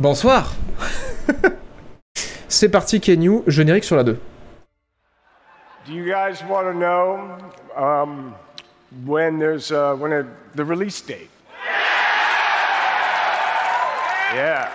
Bonsoir 0.00 0.52
C'est 2.48 2.68
parti 2.68 3.00
Kenyu, 3.00 3.40
générique 3.48 3.82
sur 3.82 3.96
la 3.96 4.04
2. 4.04 4.16
Do 5.86 5.92
you 5.92 6.04
guys 6.04 6.40
want 6.48 6.66
to 6.66 6.72
know 6.72 7.18
um, 7.76 8.32
when 9.04 9.40
there's 9.40 9.72
uh, 9.72 9.96
when 9.96 10.12
a, 10.12 10.22
the 10.54 10.64
release 10.64 11.04
date? 11.04 11.28
Yeah. 14.32 14.68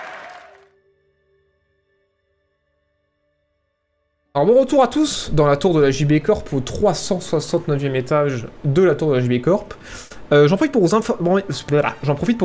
Alors 4.34 4.48
bon 4.48 4.60
retour 4.60 4.84
à 4.84 4.88
tous 4.88 5.30
dans 5.32 5.48
la 5.48 5.56
tour 5.56 5.74
de 5.74 5.80
la 5.80 5.92
JB 5.92 6.22
Corp 6.22 6.52
au 6.52 6.60
369e 6.60 7.96
étage 7.96 8.48
de 8.66 8.84
la 8.84 8.96
tour 8.96 9.12
de 9.12 9.16
la 9.16 9.22
JB 9.22 9.42
Corp. 9.42 9.74
Euh, 10.34 10.48
J'en 10.48 10.56
profite, 10.58 10.72
pour 10.74 10.82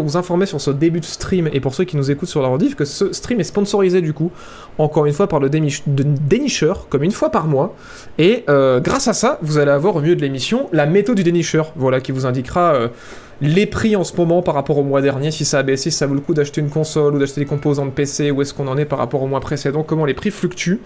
vous 0.02 0.16
informer- 0.16 0.46
sur 0.46 0.60
ce 0.60 0.70
début 0.70 1.00
de 1.00 1.04
stream 1.04 1.48
et 1.52 1.60
pour 1.60 1.74
ceux 1.74 1.84
qui 1.84 1.96
nous 1.96 2.10
écoutent 2.10 2.28
sur 2.28 2.42
la 2.42 2.48
rediff 2.48 2.74
que 2.76 2.84
ce 2.84 3.12
stream 3.12 3.40
est 3.40 3.44
sponsorisé 3.44 4.00
du 4.02 4.12
coup, 4.12 4.30
encore 4.76 5.06
une 5.06 5.12
fois 5.14 5.26
par 5.26 5.40
le 5.40 5.48
dénicheur, 5.50 6.86
comme 6.88 7.02
une 7.02 7.12
fois 7.12 7.30
par 7.30 7.46
mois. 7.46 7.74
Et 8.18 8.44
euh, 8.48 8.80
grâce 8.80 9.08
à 9.08 9.12
ça, 9.14 9.38
vous 9.42 9.58
allez 9.58 9.70
avoir 9.70 9.96
au 9.96 10.00
milieu 10.00 10.16
de 10.16 10.20
l'émission 10.20 10.68
la 10.72 10.86
méthode 10.86 11.16
du 11.16 11.24
dénicheur, 11.24 11.72
voilà, 11.76 12.00
qui 12.00 12.12
vous 12.12 12.26
indiquera 12.26 12.74
euh, 12.74 12.88
les 13.40 13.66
prix 13.66 13.94
en 13.94 14.02
ce 14.02 14.16
moment 14.16 14.42
par 14.42 14.54
rapport 14.54 14.78
au 14.78 14.82
mois 14.82 15.00
dernier, 15.00 15.30
si 15.30 15.44
ça 15.44 15.60
a 15.60 15.62
baissé, 15.62 15.90
si 15.90 15.96
ça 15.96 16.06
vaut 16.06 16.14
le 16.14 16.20
coup 16.20 16.34
d'acheter 16.34 16.60
une 16.60 16.70
console 16.70 17.14
ou 17.14 17.18
d'acheter 17.18 17.40
des 17.40 17.46
composants 17.46 17.86
de 17.86 17.90
PC, 17.90 18.30
où 18.32 18.42
est-ce 18.42 18.52
qu'on 18.52 18.66
en 18.66 18.76
est 18.76 18.84
par 18.84 18.98
rapport 18.98 19.22
au 19.22 19.28
mois 19.28 19.40
précédent, 19.40 19.84
comment 19.84 20.04
les 20.04 20.14
prix 20.14 20.30
fluctuent. 20.30 20.80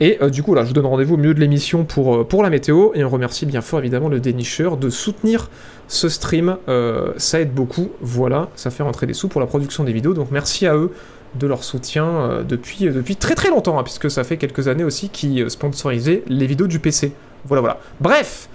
Et 0.00 0.18
euh, 0.22 0.30
du 0.30 0.42
coup, 0.42 0.54
là, 0.54 0.62
je 0.62 0.68
vous 0.68 0.74
donne 0.74 0.86
rendez-vous 0.86 1.14
au 1.14 1.16
milieu 1.16 1.34
de 1.34 1.40
l'émission 1.40 1.84
pour, 1.84 2.16
euh, 2.16 2.24
pour 2.24 2.42
la 2.42 2.50
météo. 2.50 2.90
Et 2.94 3.02
on 3.02 3.08
remercie 3.08 3.46
bien 3.46 3.62
fort, 3.62 3.80
évidemment, 3.80 4.08
le 4.08 4.20
dénicheur 4.20 4.76
de 4.76 4.90
soutenir 4.90 5.50
ce 5.88 6.08
stream. 6.08 6.56
Euh, 6.68 7.12
ça 7.16 7.40
aide 7.40 7.52
beaucoup. 7.52 7.88
Voilà, 8.00 8.48
ça 8.54 8.70
fait 8.70 8.84
rentrer 8.84 9.06
des 9.06 9.14
sous 9.14 9.28
pour 9.28 9.40
la 9.40 9.48
production 9.48 9.82
des 9.82 9.92
vidéos. 9.92 10.14
Donc 10.14 10.28
merci 10.30 10.66
à 10.66 10.76
eux 10.76 10.92
de 11.34 11.46
leur 11.46 11.62
soutien 11.62 12.42
depuis, 12.48 13.16
très 13.16 13.34
très 13.34 13.50
longtemps, 13.50 13.78
hein, 13.78 13.82
puisque 13.82 14.10
ça 14.10 14.24
fait 14.24 14.38
quelques 14.38 14.66
années 14.66 14.84
aussi 14.84 15.10
qu'ils 15.10 15.50
sponsorisaient 15.50 16.22
les 16.26 16.46
vidéos 16.46 16.66
du 16.66 16.78
PC. 16.78 17.12
Voilà, 17.44 17.60
voilà. 17.60 17.80
Bref, 18.00 18.48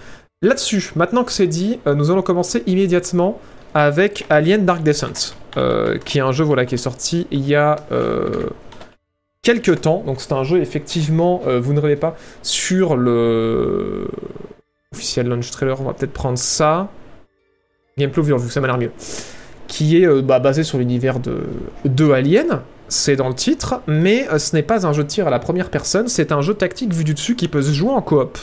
là-dessus, 0.43 0.91
maintenant 0.95 1.23
que 1.23 1.31
c'est 1.31 1.47
dit, 1.47 1.79
euh, 1.87 1.95
nous 1.95 2.11
allons 2.11 2.21
commencer 2.21 2.61
immédiatement 2.67 3.39
avec 3.73 4.25
Alien 4.29 4.65
Dark 4.65 4.83
Descent, 4.83 5.35
euh, 5.57 5.97
qui 5.97 6.19
est 6.19 6.21
un 6.21 6.31
jeu 6.31 6.43
voilà, 6.43 6.65
qui 6.65 6.75
est 6.75 6.77
sorti 6.77 7.25
il 7.31 7.47
y 7.47 7.55
a 7.55 7.77
euh, 7.91 8.49
quelques 9.41 9.81
temps. 9.81 10.03
Donc 10.05 10.21
c'est 10.21 10.33
un 10.33 10.43
jeu, 10.43 10.61
effectivement, 10.61 11.41
vous 11.59 11.73
ne 11.73 11.79
rêvez 11.79 11.95
pas, 11.95 12.15
sur 12.43 12.95
le 12.95 14.07
officiel 14.93 15.27
launch 15.27 15.49
trailer, 15.49 15.81
on 15.81 15.85
va 15.85 15.93
peut-être 15.93 16.13
prendre 16.13 16.37
ça. 16.37 16.89
Gameplay 17.97 18.21
overview, 18.21 18.49
ça 18.49 18.61
m'a 18.61 18.67
l'air 18.67 18.77
mieux. 18.77 18.91
Qui 19.67 20.03
est 20.03 20.21
bah, 20.21 20.39
basé 20.39 20.63
sur 20.63 20.77
l'univers 20.77 21.19
de, 21.19 21.45
de 21.85 22.11
Alien, 22.11 22.61
c'est 22.89 23.15
dans 23.15 23.27
le 23.27 23.33
titre, 23.33 23.81
mais 23.87 24.27
ce 24.37 24.55
n'est 24.55 24.61
pas 24.61 24.85
un 24.85 24.93
jeu 24.93 25.03
de 25.03 25.07
tir 25.07 25.25
à 25.25 25.31
la 25.31 25.39
première 25.39 25.71
personne, 25.71 26.07
c'est 26.09 26.31
un 26.31 26.41
jeu 26.41 26.53
tactique 26.53 26.93
vu 26.93 27.03
du 27.03 27.15
dessus 27.15 27.35
qui 27.35 27.47
peut 27.47 27.61
se 27.61 27.71
jouer 27.71 27.89
en 27.89 28.01
coop. 28.01 28.37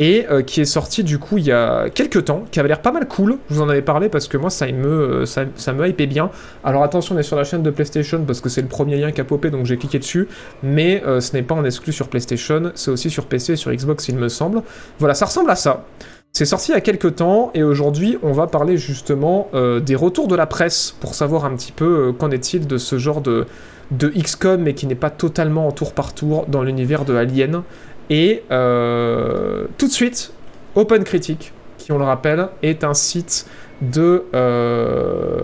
Et 0.00 0.26
euh, 0.28 0.42
qui 0.42 0.60
est 0.60 0.64
sorti 0.64 1.04
du 1.04 1.20
coup 1.20 1.38
il 1.38 1.44
y 1.44 1.52
a 1.52 1.88
quelques 1.88 2.24
temps, 2.24 2.44
qui 2.50 2.58
avait 2.58 2.68
l'air 2.68 2.82
pas 2.82 2.90
mal 2.90 3.06
cool. 3.06 3.38
Je 3.48 3.54
vous 3.54 3.62
en 3.62 3.68
avais 3.68 3.82
parlé 3.82 4.08
parce 4.08 4.26
que 4.26 4.36
moi 4.36 4.50
ça 4.50 4.66
me, 4.66 4.88
euh, 4.88 5.26
ça, 5.26 5.72
me 5.72 5.88
hypait 5.88 6.06
bien. 6.06 6.30
Alors 6.64 6.82
attention, 6.82 7.14
on 7.14 7.18
est 7.18 7.22
sur 7.22 7.36
la 7.36 7.44
chaîne 7.44 7.62
de 7.62 7.70
PlayStation 7.70 8.24
parce 8.24 8.40
que 8.40 8.48
c'est 8.48 8.62
le 8.62 8.68
premier 8.68 8.96
lien 8.96 9.12
qui 9.12 9.20
a 9.20 9.24
popé 9.24 9.50
donc 9.50 9.66
j'ai 9.66 9.76
cliqué 9.76 10.00
dessus. 10.00 10.26
Mais 10.64 11.02
euh, 11.06 11.20
ce 11.20 11.32
n'est 11.34 11.42
pas 11.42 11.54
en 11.54 11.64
exclu 11.64 11.92
sur 11.92 12.08
PlayStation, 12.08 12.72
c'est 12.74 12.90
aussi 12.90 13.08
sur 13.08 13.26
PC 13.26 13.52
et 13.52 13.56
sur 13.56 13.72
Xbox 13.72 14.08
il 14.08 14.16
me 14.16 14.28
semble. 14.28 14.62
Voilà, 14.98 15.14
ça 15.14 15.26
ressemble 15.26 15.50
à 15.50 15.56
ça. 15.56 15.84
C'est 16.32 16.46
sorti 16.46 16.72
il 16.72 16.74
y 16.74 16.78
a 16.78 16.80
quelques 16.80 17.14
temps 17.14 17.52
et 17.54 17.62
aujourd'hui 17.62 18.18
on 18.24 18.32
va 18.32 18.48
parler 18.48 18.76
justement 18.76 19.48
des 19.52 19.94
retours 19.94 20.26
de 20.26 20.34
la 20.34 20.46
presse 20.46 20.96
pour 20.98 21.14
savoir 21.14 21.44
un 21.44 21.54
petit 21.54 21.70
peu 21.70 22.12
qu'en 22.18 22.32
est-il 22.32 22.66
de 22.66 22.76
ce 22.76 22.98
genre 22.98 23.20
de, 23.20 23.46
de 23.92 24.08
XCOM 24.08 24.60
mais 24.60 24.74
qui 24.74 24.88
n'est 24.88 24.94
pas 24.94 25.10
totalement 25.10 25.68
en 25.68 25.70
tour 25.70 25.92
par 25.92 26.12
tour 26.12 26.46
dans 26.48 26.64
l'univers 26.64 27.04
de 27.04 27.14
Alien. 27.14 27.62
Et 28.10 28.42
euh, 28.50 29.66
tout 29.78 29.86
de 29.86 29.92
suite, 29.92 30.32
Open 30.74 31.04
Critic, 31.04 31.52
qui 31.78 31.92
on 31.92 31.98
le 31.98 32.04
rappelle, 32.04 32.48
est 32.62 32.84
un 32.84 32.94
site 32.94 33.46
de... 33.82 34.24
euh. 34.34 35.40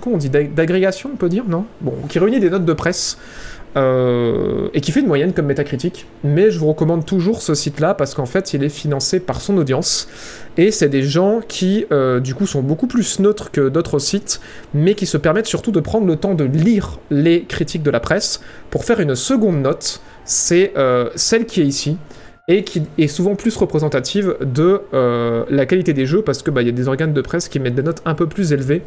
Comment 0.00 0.16
on 0.16 0.18
dit 0.18 0.28
d'ag- 0.28 0.52
D'agrégation, 0.54 1.10
on 1.14 1.16
peut 1.16 1.28
dire, 1.30 1.44
non? 1.48 1.64
Bon, 1.80 1.94
qui 2.08 2.18
réunit 2.18 2.38
des 2.40 2.50
notes 2.50 2.64
de 2.66 2.72
presse. 2.74 3.16
euh, 3.76 4.68
et 4.74 4.80
qui 4.80 4.90
fait 4.92 5.00
une 5.00 5.06
moyenne 5.06 5.32
comme 5.34 5.46
Metacritic, 5.46 6.06
mais 6.24 6.50
je 6.50 6.58
vous 6.58 6.66
recommande 6.68 7.04
toujours 7.04 7.42
ce 7.42 7.54
site-là 7.54 7.92
parce 7.94 8.14
qu'en 8.14 8.24
fait 8.24 8.54
il 8.54 8.64
est 8.64 8.70
financé 8.70 9.20
par 9.20 9.40
son 9.42 9.58
audience 9.58 10.08
et 10.56 10.70
c'est 10.70 10.88
des 10.88 11.02
gens 11.02 11.40
qui 11.46 11.86
euh, 11.92 12.20
du 12.20 12.34
coup 12.34 12.46
sont 12.46 12.62
beaucoup 12.62 12.86
plus 12.86 13.20
neutres 13.20 13.50
que 13.50 13.68
d'autres 13.68 13.98
sites, 13.98 14.40
mais 14.74 14.94
qui 14.94 15.06
se 15.06 15.16
permettent 15.16 15.46
surtout 15.46 15.72
de 15.72 15.80
prendre 15.80 16.06
le 16.06 16.16
temps 16.16 16.34
de 16.34 16.44
lire 16.44 16.98
les 17.10 17.44
critiques 17.44 17.82
de 17.82 17.90
la 17.90 18.00
presse 18.00 18.40
pour 18.70 18.84
faire 18.84 19.00
une 19.00 19.14
seconde 19.14 19.60
note, 19.60 20.00
c'est 20.24 20.72
euh, 20.76 21.10
celle 21.14 21.46
qui 21.46 21.60
est 21.60 21.66
ici 21.66 21.98
et 22.48 22.62
qui 22.62 22.82
est 22.96 23.08
souvent 23.08 23.34
plus 23.34 23.56
représentative 23.56 24.36
de 24.40 24.80
euh, 24.94 25.44
la 25.50 25.66
qualité 25.66 25.92
des 25.92 26.06
jeux 26.06 26.22
parce 26.22 26.42
que 26.42 26.50
bah, 26.50 26.62
y 26.62 26.68
a 26.68 26.72
des 26.72 26.88
organes 26.88 27.12
de 27.12 27.20
presse 27.20 27.48
qui 27.48 27.58
mettent 27.58 27.74
des 27.74 27.82
notes 27.82 28.02
un 28.04 28.14
peu 28.14 28.26
plus 28.26 28.52
élevées 28.52 28.82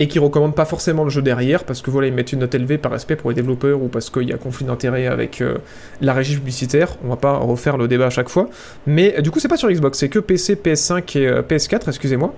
et 0.00 0.08
qui 0.08 0.18
recommandent 0.18 0.54
pas 0.54 0.64
forcément 0.64 1.04
le 1.04 1.10
jeu 1.10 1.22
derrière 1.22 1.64
parce 1.64 1.82
que 1.82 1.90
voilà 1.90 2.08
ils 2.08 2.14
mettent 2.14 2.32
une 2.32 2.40
note 2.40 2.54
élevée 2.54 2.78
par 2.78 2.92
respect 2.92 3.16
pour 3.16 3.30
les 3.30 3.36
développeurs 3.36 3.82
ou 3.82 3.88
parce 3.88 4.10
qu'il 4.10 4.28
y 4.28 4.32
a 4.32 4.36
conflit 4.36 4.64
d'intérêt 4.64 5.06
avec 5.06 5.40
euh, 5.40 5.58
la 6.00 6.12
régie 6.12 6.36
publicitaire. 6.36 6.96
On 7.04 7.08
va 7.08 7.16
pas 7.16 7.36
refaire 7.36 7.76
le 7.76 7.88
débat 7.88 8.06
à 8.06 8.10
chaque 8.10 8.28
fois. 8.28 8.48
Mais 8.86 9.20
du 9.22 9.30
coup 9.30 9.40
c'est 9.40 9.48
pas 9.48 9.56
sur 9.56 9.70
Xbox 9.70 9.98
c'est 9.98 10.08
que 10.08 10.18
PC 10.18 10.54
PS5 10.54 11.18
et 11.18 11.26
euh, 11.26 11.42
PS4 11.42 11.88
excusez-moi. 11.88 12.34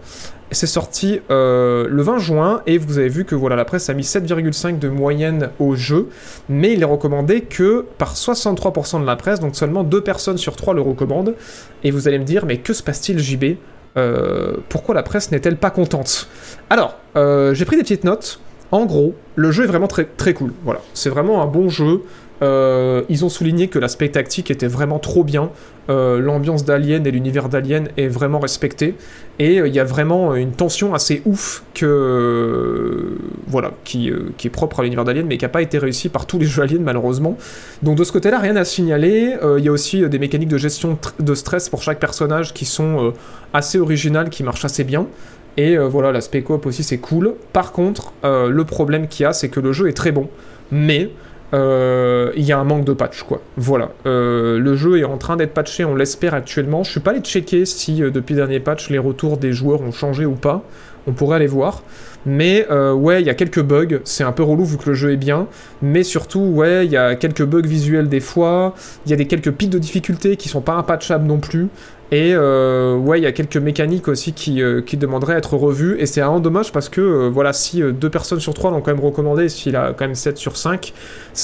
C'est 0.52 0.66
sorti 0.66 1.20
euh, 1.30 1.86
le 1.88 2.02
20 2.02 2.18
juin 2.18 2.62
et 2.66 2.76
vous 2.76 2.98
avez 2.98 3.08
vu 3.08 3.24
que 3.24 3.36
voilà 3.36 3.54
la 3.54 3.64
presse 3.64 3.88
a 3.88 3.94
mis 3.94 4.02
7,5 4.02 4.78
de 4.78 4.88
moyenne 4.88 5.50
au 5.60 5.76
jeu. 5.76 6.08
Mais 6.48 6.72
il 6.72 6.82
est 6.82 6.86
recommandé 6.86 7.42
que 7.42 7.86
par 7.98 8.14
63% 8.14 9.00
de 9.00 9.06
la 9.06 9.16
presse 9.16 9.40
donc 9.40 9.54
seulement 9.54 9.84
2 9.84 10.00
personnes 10.00 10.38
sur 10.38 10.56
3 10.56 10.74
le 10.74 10.80
recommandent. 10.80 11.34
Et 11.84 11.90
vous 11.90 12.08
allez 12.08 12.18
me 12.18 12.24
dire 12.24 12.46
mais 12.46 12.56
que 12.56 12.72
se 12.72 12.82
passe-t-il 12.82 13.18
JB 13.18 13.56
Euh, 13.96 14.56
pourquoi 14.68 14.94
la 14.94 15.02
presse 15.02 15.30
n'est-elle 15.30 15.56
pas 15.56 15.70
contente? 15.70 16.28
Alors, 16.68 16.96
euh, 17.16 17.54
j'ai 17.54 17.64
pris 17.64 17.76
des 17.76 17.82
petites 17.82 18.04
notes. 18.04 18.40
En 18.72 18.86
gros, 18.86 19.14
le 19.34 19.50
jeu 19.50 19.64
est 19.64 19.66
vraiment 19.66 19.88
très, 19.88 20.04
très 20.04 20.32
cool. 20.32 20.52
Voilà, 20.64 20.80
c'est 20.94 21.10
vraiment 21.10 21.42
un 21.42 21.46
bon 21.46 21.68
jeu. 21.68 22.02
Euh, 22.42 23.02
ils 23.08 23.24
ont 23.24 23.28
souligné 23.28 23.68
que 23.68 23.78
l'aspect 23.78 24.08
tactique 24.08 24.50
était 24.50 24.66
vraiment 24.66 24.98
trop 24.98 25.24
bien. 25.24 25.50
Euh, 25.88 26.20
L'ambiance 26.20 26.64
d'Alien 26.64 27.06
et 27.06 27.10
l'univers 27.10 27.48
d'Alien 27.48 27.88
est 27.96 28.08
vraiment 28.08 28.38
respecté. 28.38 28.94
Et 29.38 29.60
euh, 29.60 29.68
il 29.68 29.74
y 29.74 29.80
a 29.80 29.84
vraiment 29.84 30.34
une 30.34 30.52
tension 30.52 30.94
assez 30.94 31.22
ouf 31.26 31.64
qui, 31.74 31.84
est 31.84 31.88
propre 34.50 34.80
à 34.80 34.82
l'univers 34.82 35.04
d'Alien, 35.04 35.26
mais 35.26 35.36
qui 35.36 35.44
n'a 35.44 35.50
pas 35.50 35.62
été 35.62 35.78
réussi 35.78 36.08
par 36.08 36.26
tous 36.26 36.38
les 36.38 36.46
jeux 36.46 36.62
Alien 36.62 36.82
malheureusement. 36.82 37.36
Donc 37.82 37.96
de 37.96 38.04
ce 38.04 38.12
côté-là, 38.12 38.38
rien 38.38 38.56
à 38.56 38.64
signaler. 38.64 39.36
Il 39.58 39.64
y 39.64 39.68
a 39.68 39.72
aussi 39.72 40.08
des 40.08 40.18
mécaniques 40.18 40.48
de 40.48 40.58
gestion 40.58 40.98
de 41.18 41.34
stress 41.34 41.68
pour 41.68 41.82
chaque 41.82 41.98
personnage 41.98 42.54
qui 42.54 42.64
sont 42.64 43.12
assez 43.52 43.78
originales, 43.78 44.30
qui 44.30 44.42
marchent 44.42 44.64
assez 44.64 44.84
bien. 44.84 45.06
Et 45.56 45.76
voilà, 45.76 46.12
l'aspect 46.12 46.42
coop 46.42 46.66
aussi 46.66 46.84
c'est 46.84 46.98
cool. 46.98 47.34
Par 47.52 47.72
contre, 47.72 48.12
le 48.22 48.62
problème 48.64 49.08
qu'il 49.08 49.24
y 49.24 49.26
a, 49.26 49.32
c'est 49.32 49.48
que 49.48 49.60
le 49.60 49.72
jeu 49.72 49.88
est 49.88 49.96
très 49.96 50.12
bon, 50.12 50.28
mais 50.70 51.10
il 51.52 52.44
y 52.44 52.52
a 52.52 52.58
un 52.58 52.64
manque 52.64 52.84
de 52.84 52.92
patch 52.92 53.22
quoi. 53.22 53.40
Voilà, 53.56 53.90
Euh, 54.06 54.58
le 54.58 54.76
jeu 54.76 54.98
est 54.98 55.04
en 55.04 55.18
train 55.18 55.36
d'être 55.36 55.54
patché, 55.54 55.84
on 55.84 55.94
l'espère 55.94 56.34
actuellement. 56.34 56.82
Je 56.82 56.90
suis 56.90 57.00
pas 57.00 57.10
allé 57.10 57.20
checker 57.20 57.64
si 57.64 58.02
euh, 58.02 58.10
depuis 58.10 58.34
le 58.34 58.40
dernier 58.40 58.60
patch 58.60 58.90
les 58.90 58.98
retours 58.98 59.36
des 59.36 59.52
joueurs 59.52 59.80
ont 59.82 59.92
changé 59.92 60.26
ou 60.26 60.34
pas. 60.34 60.62
On 61.06 61.12
pourrait 61.12 61.36
aller 61.36 61.46
voir. 61.46 61.82
Mais 62.26 62.66
euh, 62.70 62.92
ouais, 62.92 63.22
il 63.22 63.26
y 63.26 63.30
a 63.30 63.34
quelques 63.34 63.62
bugs. 63.62 64.00
C'est 64.04 64.24
un 64.24 64.32
peu 64.32 64.42
relou 64.42 64.64
vu 64.64 64.76
que 64.76 64.90
le 64.90 64.94
jeu 64.94 65.12
est 65.12 65.16
bien. 65.16 65.46
Mais 65.82 66.02
surtout, 66.02 66.40
ouais, 66.40 66.84
il 66.86 66.92
y 66.92 66.96
a 66.96 67.16
quelques 67.16 67.44
bugs 67.44 67.66
visuels 67.66 68.08
des 68.08 68.20
fois. 68.20 68.74
Il 69.06 69.10
y 69.10 69.14
a 69.14 69.16
des 69.16 69.26
quelques 69.26 69.52
pics 69.52 69.70
de 69.70 69.78
difficulté 69.78 70.36
qui 70.36 70.48
sont 70.48 70.60
pas 70.60 70.74
impatchables 70.74 71.26
non 71.26 71.38
plus. 71.38 71.68
Et 72.12 72.32
euh, 72.34 72.96
ouais, 72.96 73.20
il 73.20 73.22
y 73.22 73.26
a 73.26 73.32
quelques 73.32 73.56
mécaniques 73.56 74.08
aussi 74.08 74.32
qui, 74.32 74.62
euh, 74.62 74.82
demanderaient 74.92 75.34
à 75.34 75.38
être 75.38 75.56
revues. 75.56 75.96
Et 76.00 76.06
c'est 76.06 76.20
vraiment 76.20 76.40
dommage 76.40 76.72
parce 76.72 76.88
que, 76.88 77.28
voilà, 77.28 77.52
si 77.52 77.82
deux 77.92 78.10
personnes 78.10 78.40
sur 78.40 78.52
trois 78.52 78.70
l'ont 78.70 78.80
quand 78.80 78.92
même 78.92 79.04
recommandé, 79.04 79.48
s'il 79.48 79.76
a 79.76 79.92
quand 79.92 80.06
même 80.06 80.16
7 80.16 80.36
sur 80.36 80.56
5, 80.56 80.92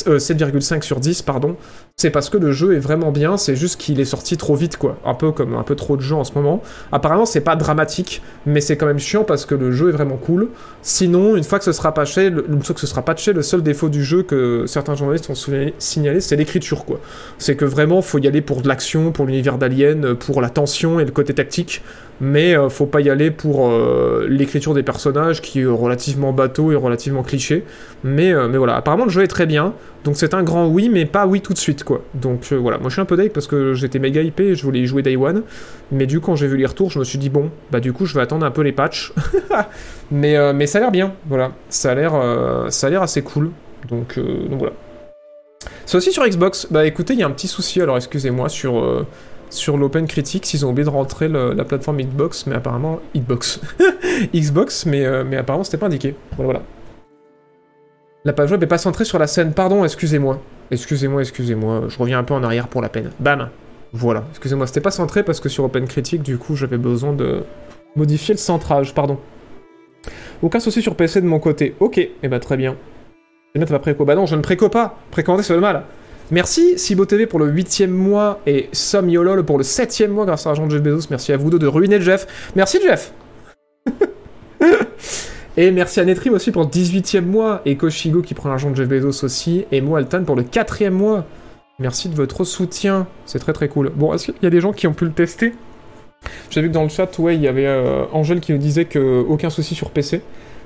euh, 0.09 0.19
7,5 0.19 0.83
sur 0.83 0.99
10, 0.99 1.23
pardon, 1.23 1.57
c'est 1.99 2.11
parce 2.11 2.29
que 2.29 2.37
le 2.37 2.53
jeu 2.53 2.75
est 2.75 2.79
vraiment 2.79 3.11
bien, 3.11 3.39
c'est 3.39 3.57
juste 3.57 3.81
qu'il 3.81 4.01
est 4.01 4.05
sorti 4.05 4.37
trop 4.37 4.55
vite, 4.55 4.77
quoi. 4.77 4.99
Un 5.07 5.15
peu 5.15 5.33
comme 5.33 5.55
un 5.55 5.63
peu 5.63 5.75
trop 5.75 5.97
de 5.97 6.03
jeux 6.03 6.15
en 6.15 6.25
ce 6.25 6.35
moment. 6.35 6.63
Apparemment, 6.93 7.25
c'est 7.25 7.41
pas 7.41 7.57
dramatique, 7.57 8.21
mais 8.45 8.61
c'est 8.61 8.77
quand 8.77 8.85
même 8.85 8.99
chiant 8.99 9.25
parce 9.25 9.47
que 9.47 9.55
le 9.55 9.73
jeu 9.73 9.89
est 9.89 9.93
vraiment 9.93 10.19
cool. 10.19 10.49
Sinon, 10.83 11.37
une 11.37 11.43
fois 11.43 11.59
que 11.59 11.65
ce 11.65 11.73
sera 11.73 11.95
patché, 11.95 12.29
le, 12.29 12.45
une 12.51 12.63
fois 12.63 12.75
que 12.75 12.83
ce 12.83 12.87
sera 12.87 13.01
patché, 13.01 13.33
le 13.33 13.41
seul 13.41 13.63
défaut 13.63 13.89
du 13.89 14.05
jeu 14.05 14.23
que 14.23 14.67
certains 14.67 14.95
journalistes 14.95 15.31
ont 15.31 15.71
signalé, 15.79 16.21
c'est 16.21 16.37
l'écriture, 16.37 16.85
quoi. 16.85 17.01
C'est 17.39 17.57
que 17.57 17.65
vraiment, 17.65 18.03
faut 18.03 18.19
y 18.19 18.29
aller 18.29 18.43
pour 18.43 18.61
de 18.61 18.69
l'action, 18.69 19.11
pour 19.11 19.25
l'univers 19.25 19.57
d'Alien, 19.57 20.17
pour 20.17 20.43
la 20.43 20.51
tension 20.51 21.01
et 21.01 21.05
le 21.07 21.13
côté 21.13 21.33
tactique, 21.33 21.81
mais 22.21 22.57
euh, 22.57 22.69
faut 22.69 22.87
pas 22.87 23.01
y 23.01 23.11
aller 23.11 23.31
pour 23.31 23.69
euh, 23.69 24.27
l'écriture 24.29 24.75
des 24.75 24.83
personnages 24.83 25.43
qui 25.43 25.61
est 25.61 25.67
relativement 25.67 26.33
bateau 26.33 26.73
et 26.73 26.77
relativement 26.77 27.23
cliché. 27.23 27.65
Mais, 28.05 28.33
euh, 28.33 28.49
mais 28.49 28.59
voilà, 28.59 28.77
apparemment 28.77 29.05
le 29.05 29.11
jeu 29.11 29.23
est 29.23 29.29
très 29.29 29.47
bien, 29.47 29.75
donc 30.05 30.17
c'est 30.17 30.35
un 30.35 30.43
grand 30.43 30.69
oui, 30.69 30.89
mais 30.89 31.05
pas 31.05 31.27
oui 31.27 31.41
tout 31.41 31.53
de 31.53 31.59
suite 31.59 31.85
Donc 32.15 32.53
voilà, 32.53 32.79
moi 32.79 32.89
je 32.89 32.95
suis 32.95 33.01
un 33.01 33.07
peu 33.07 33.17
deg 33.17 33.33
parce 33.33 33.47
que 33.47 33.75
j'étais 33.75 33.99
méga 33.99 34.23
hypé, 34.23 34.55
je 34.55 34.63
voulais 34.63 34.81
y 34.81 34.87
jouer 34.87 35.03
Day 35.03 35.17
One, 35.17 35.43
mais 35.91 36.07
du 36.07 36.21
coup 36.21 36.27
quand 36.27 36.37
j'ai 36.37 36.47
vu 36.47 36.57
les 36.57 36.67
retours, 36.67 36.91
je 36.91 36.99
me 36.99 37.05
suis 37.05 37.19
dit 37.19 37.29
bon, 37.29 37.51
bah 37.71 37.81
du 37.81 37.93
coup 37.93 38.07
je 38.07 38.15
vais 38.15 38.21
attendre 38.21 38.45
un 38.45 38.51
peu 38.51 38.63
les 38.63 38.73
patchs. 38.73 39.13
mais, 40.11 40.53
mais 40.53 40.67
ça 40.67 40.79
a 40.79 40.81
l'air 40.83 40.91
bien, 40.91 41.15
voilà, 41.29 41.53
ça 41.69 41.93
a 41.93 41.95
l'air 41.95 42.13
l'air 42.91 43.03
assez 43.03 43.23
cool, 43.23 43.51
donc, 43.89 44.19
donc 44.19 44.59
voilà. 44.59 44.73
C'est 45.85 45.97
aussi 45.97 46.13
sur 46.13 46.27
Xbox, 46.27 46.69
bah 46.71 46.87
écoutez, 46.87 47.15
il 47.15 47.21
y 47.21 47.23
a 47.23 47.27
un 47.27 47.31
petit 47.31 47.49
souci 47.49 47.81
alors 47.81 47.97
excusez-moi 47.97 48.49
sur 48.49 49.07
sur 49.51 49.77
l'Open 49.77 50.07
Critics, 50.07 50.53
ils 50.55 50.67
ont 50.67 50.71
oublié 50.71 50.85
de 50.85 50.91
rentrer 50.91 51.29
la 51.29 51.65
plateforme 51.65 51.99
Xbox, 51.99 52.47
mais 52.47 52.57
apparemment 52.57 53.01
Xbox, 53.15 53.61
Xbox, 54.35 54.87
mais, 54.87 55.05
euh, 55.05 55.25
mais 55.25 55.37
apparemment 55.37 55.65
c'était 55.65 55.79
pas 55.79 55.87
indiqué. 55.87 56.15
Voilà, 56.37 56.45
voilà. 56.45 56.63
La 58.25 58.33
page 58.33 58.51
web 58.51 58.63
est 58.63 58.67
pas 58.67 58.79
centrée 58.79 59.05
sur 59.05 59.19
la 59.19 59.29
scène. 59.29 59.53
Pardon, 59.53 59.85
excusez-moi, 59.85 60.41
excusez-moi, 60.71 61.23
excusez-moi. 61.23 61.85
Je 61.89 61.99
reviens 61.99 62.19
un 62.19 62.25
peu 62.25 62.35
en 62.35 62.43
arrière 62.43 62.69
pour 62.69 62.83
la 62.83 62.89
peine. 62.89 63.11
Bam. 63.21 63.49
Voilà. 63.93 64.25
Excusez-moi, 64.31 64.67
c'était 64.67 64.81
pas 64.81 64.91
centré 64.91 65.23
parce 65.23 65.41
que 65.41 65.49
sur 65.49 65.65
Open 65.65 65.87
Critic, 65.87 66.23
du 66.23 66.39
coup, 66.39 66.57
j'avais 66.57 66.79
besoin 66.79 67.13
de 67.13 67.43
modifier 67.95 68.35
le 68.35 68.39
centrage. 68.39 68.95
Pardon. 68.95 69.19
Aucun 70.43 70.61
souci 70.61 70.83
sur 70.83 70.95
PC 70.97 71.21
de 71.21 71.27
mon 71.27 71.39
côté. 71.39 71.75
Ok. 71.81 71.99
Et 71.99 72.15
eh 72.23 72.29
bah 72.29 72.41
très 72.41 72.57
bien. 72.57 72.77
Je 73.13 73.59
vais 73.59 73.61
mettre 73.61 73.73
ma 73.73 73.79
préco. 73.79 74.05
Bah 74.05 74.15
non, 74.15 74.27
je 74.27 74.37
ne 74.37 74.43
préco 74.43 74.69
pas. 74.69 74.99
Précommander, 75.11 75.43
c'est 75.43 75.55
le 75.55 75.61
mal. 75.61 75.85
Merci 76.31 76.77
Sibo 76.77 77.07
TV 77.07 77.27
pour 77.27 77.39
le 77.39 77.47
8 77.47 77.87
mois 77.87 78.41
et 78.47 78.69
Som 78.73 79.09
Yolol 79.09 79.45
pour 79.45 79.59
le 79.59 79.65
7 79.65 80.09
mois 80.09 80.27
grâce 80.27 80.45
à 80.47 80.51
l'argent 80.51 80.67
de 80.67 80.73
Jeff 80.73 80.83
Bezos. 80.83 81.07
Merci 81.11 81.33
à 81.33 81.37
vous 81.37 81.51
deux 81.51 81.59
de 81.59 81.69
ruiner 81.69 82.01
Jeff. 82.01 82.27
Merci 82.57 82.81
Jeff 82.83 83.13
Et 85.57 85.71
merci 85.71 86.01
à 86.01 86.05
Netrim 86.05 86.35
aussi 86.35 86.51
pour 86.51 86.63
le 86.63 86.69
18 86.69 87.17
mois 87.17 87.63
et 87.65 87.77
Koshigo 87.77 88.21
qui 88.21 88.35
prend 88.35 88.49
l'argent 88.49 88.71
de 88.71 88.77
Jeff 88.77 88.89
Bezos 88.89 89.25
aussi 89.25 89.65
et 89.73 89.81
moi 89.81 89.99
Altan 89.99 90.25
pour 90.25 90.37
le 90.37 90.43
4 90.43 90.89
mois. 90.91 91.25
Merci 91.79 92.09
de 92.09 92.15
votre 92.15 92.45
soutien, 92.45 93.07
c'est 93.25 93.39
très 93.39 93.53
très 93.53 93.69
cool. 93.69 93.91
Bon, 93.95 94.13
est-ce 94.13 94.27
qu'il 94.27 94.43
y 94.43 94.47
a 94.47 94.51
des 94.51 94.61
gens 94.61 94.73
qui 94.73 94.87
ont 94.87 94.93
pu 94.93 95.05
le 95.05 95.13
tester? 95.13 95.55
J'ai 96.51 96.63
vu 96.63 96.69
que 96.69 96.75
dans 96.75 96.83
le 96.83 96.89
chat, 96.89 97.19
ouais, 97.19 97.37
il 97.37 97.43
y 97.43 97.49
avait 97.49 97.67
euh, 97.67 98.05
Angèle 98.13 98.41
qui 98.41 98.53
nous 98.53 98.59
disait 98.59 98.87
que 98.87 99.25
aucun 99.29 99.51
souci 99.51 99.75
sur 99.75 99.91
PC. 99.91 100.23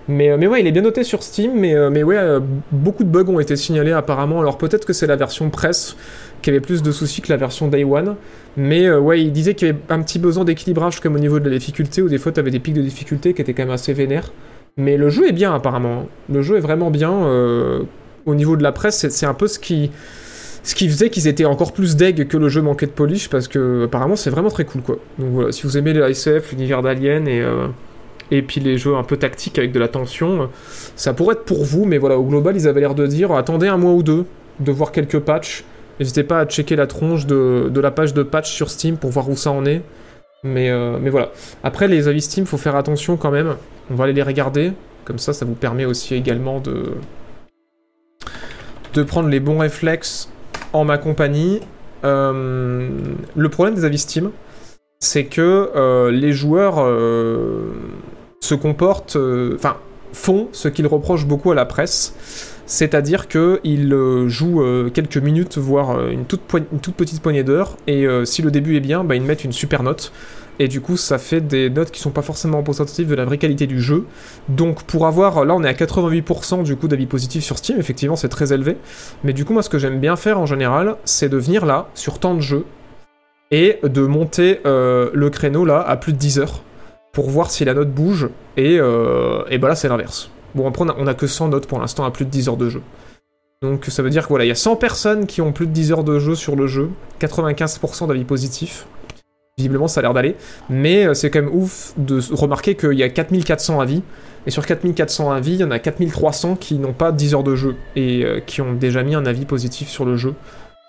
Mais, 0.09 0.31
euh, 0.31 0.37
mais 0.39 0.47
ouais, 0.47 0.61
il 0.61 0.67
est 0.67 0.73
bien 0.73 0.83
noté 0.83 1.05
sur 1.05 1.23
Steam, 1.23 1.53
mais, 1.55 1.75
euh, 1.75 1.91
mais 1.91 2.03
ouais, 2.03 2.17
euh, 2.17 2.41
beaucoup 2.73 3.05
de 3.05 3.09
bugs 3.09 3.29
ont 3.29 3.39
été 3.39 3.55
signalés 3.57 3.93
apparemment. 3.93 4.41
Alors 4.41 4.59
peut-être 4.59 4.85
que 4.85 4.93
c'est 4.93 5.07
la 5.07 5.17
version 5.17 5.51
presse 5.51 5.97
qui 6.43 6.51
avait 6.51 6.61
plus 6.61 6.83
de 6.83 6.91
soucis 6.91 7.21
que 7.21 7.31
la 7.31 7.37
version 7.37 7.69
Day 7.69 7.85
One. 7.85 8.17
Mais 8.57 8.91
ouais, 8.91 9.23
il 9.23 9.31
disait 9.31 9.55
qu'il 9.55 9.69
y 9.69 9.71
avait 9.71 9.81
un 9.91 10.03
petit 10.03 10.19
besoin 10.19 10.45
d'équilibrage 10.45 11.01
comme 11.01 11.15
au 11.15 11.19
niveau 11.19 11.39
de 11.39 11.49
la 11.49 11.57
difficulté, 11.57 12.03
où 12.03 12.09
des 12.09 12.19
fois 12.19 12.33
tu 12.33 12.41
avais 12.41 12.51
des 12.51 12.59
pics 12.59 12.75
de 12.75 12.83
difficulté 12.83 13.35
qui 13.35 13.43
étaient 13.43 13.53
quand 13.53 13.63
même 13.63 13.71
assez 13.71 13.93
vénères. 13.93 14.33
Mais 14.77 14.97
le 14.97 15.09
jeu 15.11 15.29
est 15.29 15.33
bien 15.33 15.55
apparemment. 15.55 16.07
Le 16.33 16.43
jeu 16.43 16.57
est 16.57 16.61
vraiment 16.61 16.91
bien. 16.91 17.11
au 18.27 18.35
niveau 18.35 18.57
de 18.57 18.63
la 18.63 18.73
presse, 18.73 19.09
c'est 19.09 19.27
un 19.27 19.35
peu 19.35 19.47
ce 19.47 19.59
qui, 19.59 19.91
ce 20.63 20.75
qui 20.75 20.89
faisait 20.89 21.11
qu'ils 21.11 21.29
étaient 21.29 21.45
encore 21.45 21.73
plus 21.73 21.97
deg 21.97 22.29
que 22.29 22.37
le 22.37 22.49
jeu 22.49 22.63
manquait 22.63 22.87
de 22.87 22.93
polish, 22.93 23.29
parce 23.29 23.49
que 23.49 23.85
apparemment 23.85 24.17
c'est 24.17 24.31
vraiment 24.31 24.51
très 24.51 24.65
cool 24.65 24.83
quoi. 24.83 24.99
Donc 25.19 25.29
voilà, 25.33 25.53
si 25.53 25.63
vous 25.65 25.77
aimez 25.77 25.93
les 25.93 26.01
SF, 26.01 26.53
l'univers 26.53 26.83
d'Alien 26.83 27.27
et 27.27 27.45
et 28.31 28.43
puis 28.43 28.61
les 28.61 28.79
jeux 28.79 28.97
un 28.97 29.03
peu 29.03 29.17
tactiques 29.17 29.59
avec 29.59 29.73
de 29.73 29.79
la 29.79 29.89
tension, 29.89 30.49
ça 30.97 31.13
pourrait 31.15 31.35
être 31.35 31.45
pour 31.45 31.65
vous, 31.65 31.85
mais 31.85 31.99
voilà, 31.99 32.19
au 32.19 32.25
global, 32.25 32.57
ils 32.57 32.69
avaient 32.69 32.81
l'air 32.81 32.95
de 32.95 33.07
dire 33.07 33.33
attendez 33.33 33.69
un 33.69 33.77
mois 33.77 33.93
ou 33.93 34.03
deux, 34.03 34.25
de 34.61 34.73
voir 34.73 34.93
quelques 34.93 35.19
patchs. 35.19 35.65
N'hésitez 35.99 36.23
pas 36.23 36.41
à 36.41 36.47
checker 36.47 36.77
la 36.77 36.87
tronche 36.87 37.27
de, 37.27 37.71
la 37.75 37.91
page 37.91 38.15
de 38.15 38.23
patch 38.23 38.51
sur 38.51 38.71
Steam 38.71 38.97
pour 38.97 39.11
voir 39.11 39.29
où 39.29 39.37
ça 39.37 39.51
en 39.51 39.67
est. 39.67 39.83
Mais, 40.43 40.71
euh, 40.71 40.99
mais 41.01 41.11
voilà. 41.11 41.31
Après, 41.63 41.89
les 41.89 42.09
avis 42.09 42.23
Steam, 42.23 42.47
faut 42.47 42.57
faire 42.57 42.77
attention 42.77 43.17
quand 43.17 43.31
même. 43.31 43.57
On 43.91 43.95
va 43.95 44.05
aller 44.05 44.13
les 44.13 44.23
regarder. 44.23 44.73
Comme 45.05 45.19
ça, 45.19 45.33
ça 45.33 45.45
vous 45.45 45.55
permet 45.55 45.85
aussi 45.85 46.15
également 46.15 46.61
de, 46.61 46.95
de 48.95 49.03
prendre 49.03 49.29
les 49.29 49.41
bons 49.41 49.59
réflexes 49.59 50.31
en 50.73 50.85
ma 50.85 50.99
compagnie. 50.99 51.61
Euh, 52.05 52.89
le 53.37 53.49
problème 53.49 53.75
des 53.75 53.85
avis 53.85 53.99
Steam, 53.99 54.31
c'est 55.01 55.25
que 55.25 55.71
euh, 55.75 56.11
les 56.11 56.33
joueurs 56.33 56.77
se 58.41 58.55
comportent, 58.55 59.19
enfin, 59.55 59.77
font 60.13 60.49
ce 60.53 60.69
qu'ils 60.69 60.87
reprochent 60.87 61.27
beaucoup 61.27 61.51
à 61.51 61.55
la 61.55 61.67
presse, 61.67 62.15
c'est-à-dire 62.71 63.27
qu'ils 63.27 63.93
euh, 63.93 64.29
jouent 64.29 64.63
euh, 64.63 64.91
quelques 64.91 65.17
minutes, 65.17 65.59
voire 65.59 66.09
une 66.09 66.25
toute, 66.25 66.43
petite 66.43 67.21
poignée 67.21 67.43
d'heures, 67.43 67.77
et 67.87 68.07
si 68.25 68.43
le 68.43 68.51
début 68.51 68.77
est 68.77 68.81
bien, 68.81 69.05
bah, 69.05 69.17
ils 69.17 69.23
mettent 69.23 69.45
une 69.45 69.53
super 69.53 69.83
note. 69.83 70.13
Et 70.59 70.69
du 70.69 70.81
coup, 70.81 70.97
ça 70.97 71.19
fait 71.19 71.41
des 71.41 71.71
notes 71.71 71.91
qui 71.91 72.01
sont 72.01 72.11
pas 72.11 72.23
forcément 72.23 72.59
représentatives 72.59 73.09
de 73.09 73.15
la 73.15 73.25
vraie 73.25 73.39
qualité 73.39 73.67
du 73.67 73.81
jeu. 73.81 74.05
Donc, 74.49 74.83
pour 74.83 75.07
avoir, 75.07 75.45
là, 75.47 75.55
on 75.55 75.65
est 75.65 75.69
à 75.69 75.73
88% 75.73 76.63
du 76.65 76.77
coup 76.77 76.87
d'avis 76.87 77.07
positifs 77.07 77.43
sur 77.43 77.57
Steam. 77.57 77.79
Effectivement, 77.79 78.17
c'est 78.17 78.29
très 78.29 78.53
élevé. 78.53 78.77
Mais 79.25 79.33
du 79.33 79.47
coup, 79.47 79.55
moi, 79.55 79.63
ce 79.63 79.71
que 79.71 79.79
j'aime 79.79 80.01
bien 80.01 80.17
faire 80.17 80.39
en 80.39 80.47
général, 80.47 80.97
c'est 81.05 81.31
de 81.31 81.39
venir 81.39 81.65
là, 81.65 81.89
sur 81.95 82.19
temps 82.19 82.35
de 82.35 82.41
jeu, 82.41 82.67
et 83.51 83.79
de 83.83 84.03
monter 84.03 84.61
le 84.65 85.29
créneau 85.31 85.65
là 85.65 85.81
à 85.81 85.97
plus 85.97 86.13
de 86.13 86.19
10 86.19 86.39
heures 86.41 86.63
pour 87.13 87.29
voir 87.31 87.51
si 87.51 87.65
la 87.65 87.75
note 87.75 87.91
bouge, 87.91 88.29
et, 88.57 88.79
euh, 88.79 89.43
et 89.51 89.59
bah 89.59 89.69
là 89.69 89.75
c'est 89.75 89.89
l'inverse. 89.89 90.31
Bon, 90.55 90.69
après 90.69 90.85
on 90.97 91.07
a, 91.07 91.15
que 91.15 91.27
100 91.27 91.49
notes 91.49 91.67
pour 91.67 91.79
l'instant 91.79 92.05
à 92.05 92.11
plus 92.11 92.25
de 92.25 92.31
10 92.31 92.49
heures 92.49 92.57
de 92.57 92.69
jeu. 92.69 92.83
Donc 93.63 93.87
ça 93.87 94.03
veut 94.03 94.11
dire 94.11 94.25
que 94.25 94.29
voilà, 94.29 94.45
il 94.45 94.49
y 94.49 94.53
a 94.53 94.57
100 94.57 94.77
personnes 94.77 95.27
qui 95.27 95.43
ont 95.43 95.53
plus 95.53 95.67
de 95.67 95.73
10 95.73 95.93
heures 95.93 96.05
de 96.05 96.19
jeu 96.19 96.35
sur 96.35 96.57
le 96.57 96.67
jeu, 96.67 96.91
95% 97.21 98.09
d'avis 98.09 98.25
positifs. 98.25 98.87
Visiblement 99.59 99.89
ça 99.89 100.01
a 100.01 100.03
l'air 100.03 100.15
d'aller, 100.15 100.37
mais 100.71 101.07
euh, 101.07 101.15
c'est 101.15 101.31
quand 101.31 101.43
même 101.43 101.55
ouf 101.55 101.93
de 101.99 102.21
remarquer 102.33 102.75
qu'il 102.75 102.95
y 102.95 103.03
a 103.03 103.09
4400 103.11 103.81
avis, 103.81 104.03
et 104.47 104.51
sur 104.51 104.65
4400 104.65 105.31
avis, 105.31 105.53
il 105.53 105.61
y 105.61 105.65
en 105.65 105.71
a 105.71 105.79
4300 105.79 106.57
qui 106.57 106.79
n'ont 106.79 106.95
pas 106.95 107.13
10 107.13 107.35
heures 107.35 107.43
de 107.43 107.55
jeu, 107.55 107.77
et 107.97 108.25
euh, 108.25 108.41
qui 108.41 108.63
ont 108.63 108.73
déjà 108.73 109.03
mis 109.03 109.15
un 109.15 109.27
avis 109.27 109.45
positif 109.45 109.89
sur 109.89 110.07
le 110.07 110.17
jeu. 110.17 110.35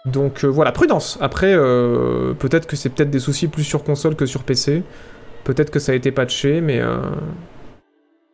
Donc 0.06 0.46
voilà, 0.46 0.72
prudence. 0.72 1.19
Après, 1.22 1.54
peut-être 1.54 2.66
que 2.66 2.75
c'est 2.75 2.90
peut-être 2.90 3.12
des 3.12 3.19
soucis 3.19 3.48
plus 3.48 3.63
sur 3.63 3.84
console 3.84 4.16
que 4.16 4.25
sur 4.25 4.42
PC. 4.42 4.81
Peut-être 5.44 5.72
que 5.72 5.80
ça 5.80 5.92
a 5.92 5.96
été 5.96 6.12
patché, 6.12 6.62
mais 6.62 6.80
euh, 6.80 6.98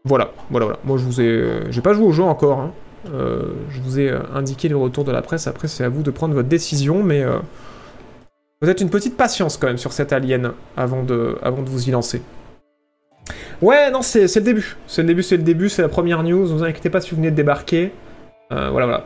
voilà, 0.08 0.32
voilà, 0.50 0.66
voilà. 0.66 0.80
Moi, 0.84 0.98
je 0.98 1.04
vous 1.04 1.22
ai, 1.22 1.64
j'ai 1.70 1.82
pas 1.82 1.94
joué 1.94 2.06
au 2.06 2.12
jeu 2.12 2.24
encore. 2.24 2.60
Hein. 2.60 2.72
Euh, 3.14 3.54
je 3.70 3.80
vous 3.82 4.00
ai 4.00 4.10
euh, 4.10 4.20
indiqué 4.34 4.68
le 4.68 4.78
retour 4.78 5.04
de 5.04 5.12
la 5.12 5.22
presse. 5.22 5.48
Après, 5.48 5.68
c'est 5.68 5.84
à 5.84 5.90
vous 5.90 6.02
de 6.02 6.12
prendre 6.12 6.34
votre 6.34 6.50
décision, 6.50 7.04
mais 7.04 7.24
peut-être 8.60 8.82
une 8.82 8.90
petite 8.90 9.18
patience 9.18 9.58
quand 9.58 9.68
même 9.68 9.78
sur 9.78 9.94
cet 9.94 10.14
alien 10.14 10.54
avant 10.76 11.04
de, 11.04 11.38
vous 11.66 11.88
y 11.88 11.92
lancer. 11.92 12.22
Ouais, 13.62 13.92
non, 13.92 14.02
c'est, 14.02 14.34
le 14.36 14.42
début. 14.42 14.78
C'est 14.88 15.02
le 15.02 15.08
début, 15.08 15.24
c'est 15.24 15.38
le 15.38 15.44
début, 15.44 15.70
c'est 15.70 15.82
la 15.82 15.90
première 15.90 16.24
news. 16.24 16.48
Ne 16.48 16.54
vous 16.54 16.64
inquiétez 16.64 16.90
pas 16.90 17.02
si 17.02 17.12
vous 17.12 17.18
venez 17.18 17.32
de 17.32 17.36
débarquer. 17.36 17.92
voilà, 18.50 18.86
voilà. 18.86 19.06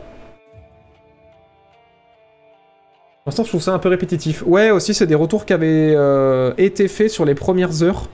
Pour 3.22 3.30
l'instant, 3.30 3.44
je 3.44 3.50
trouve 3.50 3.62
ça 3.62 3.72
un 3.72 3.78
peu 3.78 3.88
répétitif. 3.88 4.42
Ouais, 4.44 4.72
aussi, 4.72 4.94
c'est 4.94 5.06
des 5.06 5.14
retours 5.14 5.46
qui 5.46 5.52
avaient 5.52 5.94
euh, 5.96 6.52
été 6.58 6.88
faits 6.88 7.08
sur 7.08 7.24
les 7.24 7.36
premières 7.36 7.84
heures, 7.84 8.08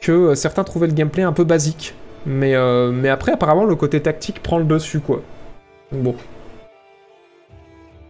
que 0.00 0.10
euh, 0.10 0.34
certains 0.34 0.64
trouvaient 0.64 0.88
le 0.88 0.94
gameplay 0.94 1.22
un 1.22 1.32
peu 1.32 1.44
basique. 1.44 1.94
Mais, 2.26 2.54
euh, 2.54 2.90
mais 2.92 3.08
après, 3.08 3.32
apparemment, 3.32 3.64
le 3.64 3.76
côté 3.76 4.00
tactique 4.00 4.42
prend 4.42 4.58
le 4.58 4.64
dessus, 4.64 5.00
quoi. 5.00 5.22
Donc 5.92 6.02
bon. 6.02 6.14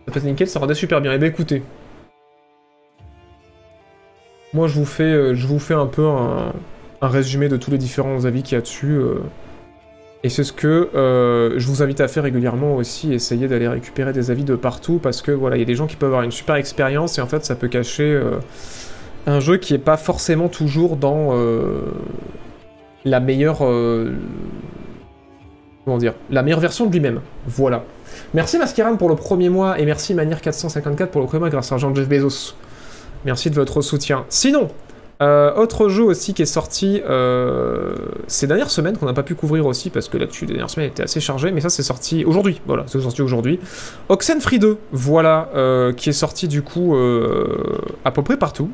Ça 0.06 0.14
passe 0.14 0.25
nickel, 0.25 0.49
ça 0.49 0.59
rendait 0.59 0.75
super 0.75 1.00
bien. 1.00 1.12
Et 1.12 1.16
eh 1.16 1.18
ben 1.18 1.28
écoutez. 1.28 1.62
Moi, 4.54 4.66
je 4.66 4.75
vous 4.75 4.87
fais, 4.87 5.35
je 5.35 5.47
vous 5.47 5.59
fais 5.59 5.75
un 5.75 5.87
peu 5.87 6.06
un, 6.06 6.52
un 7.02 7.09
résumé 7.09 7.49
de 7.49 7.56
tous 7.56 7.71
les 7.71 7.78
différents 7.78 8.25
avis 8.25 8.42
qu'il 8.42 8.56
y 8.56 8.59
a 8.59 8.62
dessus. 8.62 8.99
Et 10.25 10.30
c'est 10.30 10.42
ce 10.42 10.52
que 10.52 10.90
euh, 10.94 11.59
je 11.59 11.66
vous 11.68 11.83
invite 11.83 12.00
à 12.00 12.09
faire 12.09 12.25
régulièrement 12.25 12.75
aussi, 12.75 13.12
essayer 13.14 13.47
d'aller 13.47 13.68
récupérer 13.68 14.12
des 14.12 14.30
avis 14.33 14.42
de 14.42 14.56
partout, 14.56 14.99
parce 15.00 15.23
que 15.23 15.30
voilà, 15.30 15.56
il 15.56 15.61
y 15.61 15.62
a 15.62 15.66
des 15.66 15.76
gens 15.76 15.87
qui 15.87 15.94
peuvent 15.94 16.09
avoir 16.09 16.23
une 16.23 16.33
super 16.33 16.56
expérience, 16.56 17.18
et 17.18 17.21
en 17.21 17.26
fait 17.26 17.44
ça 17.44 17.54
peut 17.54 17.68
cacher 17.68 18.02
euh, 18.02 18.38
un 19.26 19.38
jeu 19.38 19.59
qui 19.59 19.75
est 19.75 19.78
pas 19.78 19.97
forcément 19.97 20.49
toujours 20.49 20.97
dans 20.97 21.37
euh, 21.37 21.83
la 23.05 23.21
meilleure... 23.21 23.59
comment 25.85 25.99
dire 25.99 26.14
La 26.31 26.43
meilleure 26.43 26.61
version 26.61 26.87
de 26.87 26.93
lui-même. 26.93 27.21
Voilà. 27.47 27.85
Merci 28.35 28.59
Mascaran 28.59 28.97
pour 28.97 29.09
le 29.09 29.17
premier 29.17 29.49
mois, 29.49 29.78
et 29.78 29.85
merci 29.85 30.14
Manier454 30.14 31.07
pour 31.07 31.21
le 31.21 31.26
premier 31.26 31.40
mois 31.40 31.50
grâce 31.50 31.73
à 31.73 31.76
Jean-Jeff 31.78 32.09
Bezos. 32.09 32.55
Merci 33.25 33.50
de 33.50 33.55
votre 33.55 33.83
soutien. 33.83 34.25
Sinon, 34.28 34.69
euh, 35.21 35.52
autre 35.55 35.88
jeu 35.88 36.05
aussi 36.05 36.33
qui 36.33 36.43
est 36.43 36.47
sorti 36.47 37.02
euh, 37.05 37.97
ces 38.28 38.47
dernières 38.47 38.71
semaines, 38.71 38.97
qu'on 38.97 39.07
n'a 39.07 39.14
pas 39.14 39.25
pu 39.25 39.35
couvrir 39.35 39.67
aussi, 39.67 39.90
parce 39.90 40.09
que 40.09 40.17
l'actu 40.17 40.47
des 40.47 40.52
dernières 40.52 40.71
semaines 40.71 40.90
était 40.90 41.02
assez 41.02 41.21
chargé, 41.21 41.50
mais 41.50 41.61
ça 41.61 41.71
c'est 41.71 41.83
sorti 41.83 42.25
aujourd'hui, 42.25 42.61
voilà, 42.67 42.85
c'est 42.87 43.00
sorti 43.00 43.23
aujourd'hui. 43.23 43.59
Oxenfree 44.09 44.61
2, 44.61 44.78
voilà, 44.93 45.50
euh, 45.57 45.93
qui 45.93 46.11
est 46.11 46.12
sorti 46.12 46.47
du 46.47 46.62
coup 46.62 46.97
à 48.05 48.11
peu 48.12 48.23
près 48.23 48.37
partout, 48.37 48.71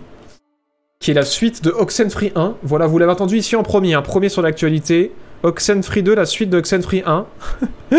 qui 1.05 1.11
est 1.11 1.15
la 1.15 1.27
suite 1.27 1.63
de 1.63 1.71
Oxenfree 1.71 2.33
1, 2.35 2.55
voilà, 2.63 2.87
vous 2.87 2.97
l'avez 2.97 3.13
entendu 3.13 3.37
ici 3.37 3.57
en 3.57 3.63
premier, 3.63 3.93
un 3.93 4.01
premier 4.01 4.31
sur 4.31 4.41
l'actualité, 4.41 5.13
Oxenfree 5.43 6.03
2, 6.03 6.15
la 6.15 6.25
suite 6.25 6.49
de 6.49 6.57
Oxenfree 6.57 7.03
1, 7.05 7.27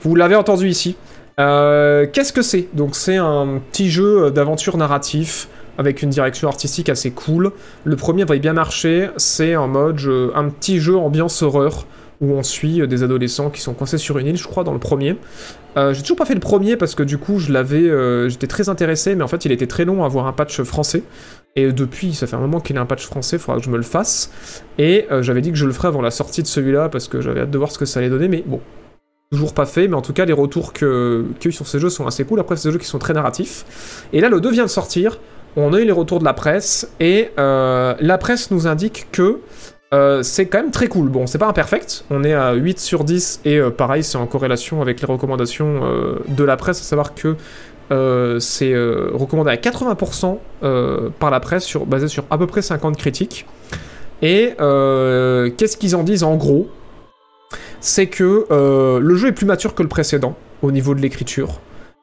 vous 0.00 0.14
l'avez 0.14 0.36
entendu 0.36 0.68
ici. 0.68 0.94
Qu'est-ce 1.36 2.32
que 2.32 2.42
c'est? 2.42 2.68
Donc 2.72 2.94
c'est 2.94 3.16
un 3.16 3.60
petit 3.72 3.90
jeu 3.90 4.30
d'aventure 4.30 4.76
narratif, 4.76 5.48
avec 5.76 6.02
une 6.02 6.10
direction 6.10 6.46
artistique 6.46 6.88
assez 6.88 7.10
cool. 7.10 7.50
Le 7.82 7.96
premier 7.96 8.22
avait 8.22 8.38
bien 8.38 8.52
marché, 8.52 9.10
c'est 9.16 9.56
en 9.56 9.66
mode 9.66 9.98
euh, 10.06 10.30
un 10.36 10.50
petit 10.50 10.78
jeu 10.78 10.96
ambiance 10.96 11.42
horreur 11.42 11.84
où 12.20 12.32
on 12.32 12.42
suit 12.42 12.80
euh, 12.80 12.86
des 12.86 13.02
adolescents 13.02 13.50
qui 13.50 13.60
sont 13.60 13.74
coincés 13.74 13.98
sur 13.98 14.18
une 14.18 14.26
île, 14.26 14.36
je 14.36 14.46
crois, 14.46 14.64
dans 14.64 14.72
le 14.72 14.78
premier. 14.78 15.16
Euh, 15.76 15.92
j'ai 15.92 16.02
toujours 16.02 16.16
pas 16.16 16.24
fait 16.24 16.34
le 16.34 16.40
premier 16.40 16.76
parce 16.76 16.94
que 16.94 17.02
du 17.02 17.18
coup, 17.18 17.38
je 17.38 17.52
l'avais, 17.52 17.82
euh, 17.82 18.28
j'étais 18.28 18.46
très 18.46 18.68
intéressé, 18.68 19.14
mais 19.14 19.24
en 19.24 19.28
fait, 19.28 19.44
il 19.44 19.52
était 19.52 19.66
très 19.66 19.84
long 19.84 20.02
à 20.02 20.06
avoir 20.06 20.26
un 20.26 20.32
patch 20.32 20.62
français. 20.62 21.02
Et 21.56 21.70
depuis, 21.72 22.14
ça 22.14 22.26
fait 22.26 22.34
un 22.34 22.40
moment 22.40 22.60
qu'il 22.60 22.74
y 22.74 22.78
a 22.78 22.82
un 22.82 22.86
patch 22.86 23.06
français, 23.06 23.36
il 23.36 23.38
faudra 23.38 23.58
que 23.58 23.64
je 23.64 23.70
me 23.70 23.76
le 23.76 23.84
fasse. 23.84 24.32
Et 24.78 25.06
euh, 25.10 25.22
j'avais 25.22 25.40
dit 25.40 25.52
que 25.52 25.56
je 25.56 25.66
le 25.66 25.72
ferais 25.72 25.88
avant 25.88 26.02
la 26.02 26.10
sortie 26.10 26.42
de 26.42 26.48
celui-là 26.48 26.88
parce 26.88 27.06
que 27.06 27.20
j'avais 27.20 27.40
hâte 27.40 27.50
de 27.50 27.58
voir 27.58 27.70
ce 27.70 27.78
que 27.78 27.84
ça 27.84 28.00
allait 28.00 28.10
donner, 28.10 28.28
mais 28.28 28.42
bon. 28.44 28.60
Toujours 29.30 29.54
pas 29.54 29.66
fait, 29.66 29.88
mais 29.88 29.94
en 29.94 30.02
tout 30.02 30.12
cas, 30.12 30.24
les 30.24 30.32
retours 30.32 30.72
qu'il 30.72 30.86
y 30.86 31.46
a 31.46 31.48
eu 31.48 31.52
sur 31.52 31.66
ces 31.66 31.78
jeux 31.78 31.90
sont 31.90 32.06
assez 32.06 32.24
cool. 32.24 32.40
Après, 32.40 32.56
c'est 32.56 32.68
des 32.68 32.72
jeux 32.72 32.78
qui 32.78 32.86
sont 32.86 32.98
très 32.98 33.14
narratifs. 33.14 34.06
Et 34.12 34.20
là, 34.20 34.28
le 34.28 34.40
2 34.40 34.50
vient 34.50 34.64
de 34.64 34.68
sortir. 34.68 35.18
On 35.56 35.72
a 35.72 35.80
eu 35.80 35.84
les 35.84 35.92
retours 35.92 36.18
de 36.18 36.24
la 36.24 36.34
presse. 36.34 36.90
Et 37.00 37.30
euh, 37.38 37.94
la 38.00 38.18
presse 38.18 38.50
nous 38.50 38.66
indique 38.66 39.06
que 39.12 39.40
euh, 39.92 40.22
c'est 40.22 40.46
quand 40.46 40.58
même 40.58 40.72
très 40.72 40.88
cool. 40.88 41.08
Bon, 41.08 41.26
c'est 41.26 41.38
pas 41.38 41.46
imperfect, 41.46 42.04
on 42.10 42.24
est 42.24 42.32
à 42.32 42.52
8 42.52 42.80
sur 42.80 43.04
10, 43.04 43.42
et 43.44 43.60
pareil, 43.76 44.02
c'est 44.02 44.18
en 44.18 44.26
corrélation 44.26 44.82
avec 44.82 45.00
les 45.00 45.06
recommandations 45.06 45.82
de 46.26 46.44
la 46.44 46.56
presse, 46.56 46.80
à 46.80 46.82
savoir 46.82 47.14
que 47.14 47.36
euh, 47.90 48.38
c'est 48.40 48.72
euh, 48.72 49.10
recommandé 49.12 49.50
à 49.50 49.56
80% 49.56 50.38
euh, 50.62 51.10
par 51.18 51.30
la 51.30 51.40
presse, 51.40 51.64
sur, 51.64 51.86
basé 51.86 52.08
sur 52.08 52.24
à 52.30 52.38
peu 52.38 52.46
près 52.46 52.62
50 52.62 52.96
critiques. 52.96 53.46
Et 54.22 54.54
qu'est-ce 54.56 55.76
qu'ils 55.76 55.96
en 55.96 56.02
disent 56.02 56.24
en 56.24 56.36
gros? 56.36 56.68
C'est 57.80 58.06
que 58.06 58.46
le 58.48 59.16
jeu 59.16 59.28
est 59.28 59.32
plus 59.32 59.44
mature 59.44 59.74
que 59.74 59.82
le 59.82 59.88
précédent 59.88 60.34
au 60.62 60.72
niveau 60.72 60.94
de 60.94 61.00
l'écriture. 61.00 61.60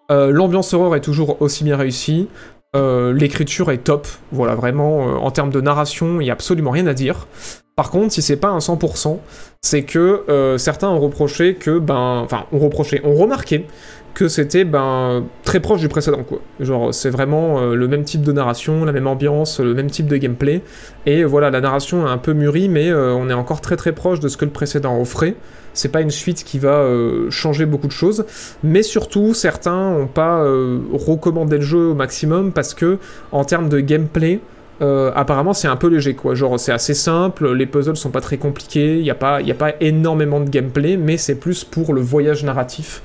L'ambiance 0.09 0.73
horreur 0.75 0.95
est 0.95 1.01
toujours 1.01 1.41
aussi 1.41 1.63
bien 1.63 1.77
réussie. 1.77 2.27
L'écriture 2.75 3.71
est 3.71 3.79
top, 3.79 4.07
voilà, 4.31 4.53
vraiment, 4.53 5.23
en 5.23 5.31
termes 5.31 5.49
de 5.49 5.61
narration, 5.61 6.21
il 6.21 6.25
n'y 6.25 6.29
a 6.29 6.33
absolument 6.33 6.69
rien 6.69 6.85
à 6.85 6.93
dire. 6.93 7.27
Par 7.75 7.89
contre, 7.89 8.13
si 8.13 8.21
c'est 8.21 8.35
pas 8.35 8.49
un 8.49 8.59
100%, 8.59 9.17
c'est 9.63 9.81
que 9.81 10.55
certains 10.59 10.89
ont 10.89 10.99
reproché 10.99 11.55
que, 11.55 11.79
ben, 11.79 12.21
enfin, 12.23 12.45
ont 12.51 12.59
reproché, 12.59 13.01
ont 13.03 13.15
remarqué 13.15 13.65
que 14.13 14.27
c'était, 14.27 14.63
ben, 14.63 15.23
très 15.43 15.59
proche 15.59 15.79
du 15.79 15.87
précédent, 15.87 16.23
quoi. 16.23 16.39
Genre, 16.59 16.93
c'est 16.93 17.09
vraiment 17.09 17.59
euh, 17.59 17.75
le 17.75 17.87
même 17.87 18.03
type 18.03 18.21
de 18.21 18.31
narration, 18.31 18.85
la 18.85 18.91
même 18.91 19.07
ambiance, 19.07 19.59
le 19.59 19.73
même 19.73 19.89
type 19.89 20.07
de 20.07 20.17
gameplay, 20.17 20.61
et 21.05 21.21
euh, 21.21 21.25
voilà, 21.25 21.49
la 21.49 21.61
narration 21.61 22.05
est 22.07 22.09
un 22.09 22.17
peu 22.17 22.33
mûrie, 22.33 22.69
mais 22.69 22.89
euh, 22.89 23.13
on 23.13 23.29
est 23.29 23.33
encore 23.33 23.61
très 23.61 23.77
très 23.77 23.91
proche 23.91 24.19
de 24.19 24.27
ce 24.27 24.37
que 24.37 24.45
le 24.45 24.51
précédent 24.51 24.99
offrait. 24.99 25.35
C'est 25.73 25.89
pas 25.89 26.01
une 26.01 26.11
suite 26.11 26.43
qui 26.43 26.59
va 26.59 26.85
changer 27.29 27.65
beaucoup 27.65 27.87
de 27.87 27.93
choses, 27.93 28.25
mais 28.61 28.83
surtout, 28.83 29.33
certains 29.33 29.91
n'ont 29.91 30.07
pas 30.07 30.43
recommandé 30.91 31.55
le 31.59 31.61
jeu 31.61 31.91
au 31.91 31.93
maximum 31.93 32.51
parce 32.51 32.73
que, 32.73 32.97
en 33.31 33.45
termes 33.45 33.69
de 33.69 33.79
gameplay, 33.79 34.41
apparemment 34.81 35.53
c'est 35.53 35.69
un 35.69 35.77
peu 35.77 35.87
léger 35.87 36.13
quoi, 36.13 36.35
genre 36.35 36.59
c'est 36.59 36.73
assez 36.73 36.93
simple, 36.93 37.53
les 37.53 37.67
puzzles 37.67 37.95
sont 37.95 38.09
pas 38.09 38.19
très 38.19 38.35
compliqués, 38.35 38.97
il 38.97 39.03
n'y 39.03 39.11
a, 39.11 39.13
a 39.13 39.53
pas 39.53 39.73
énormément 39.79 40.41
de 40.41 40.49
gameplay, 40.49 40.97
mais 40.97 41.15
c'est 41.15 41.35
plus 41.35 41.63
pour 41.63 41.93
le 41.93 42.01
voyage 42.01 42.43
narratif 42.43 43.01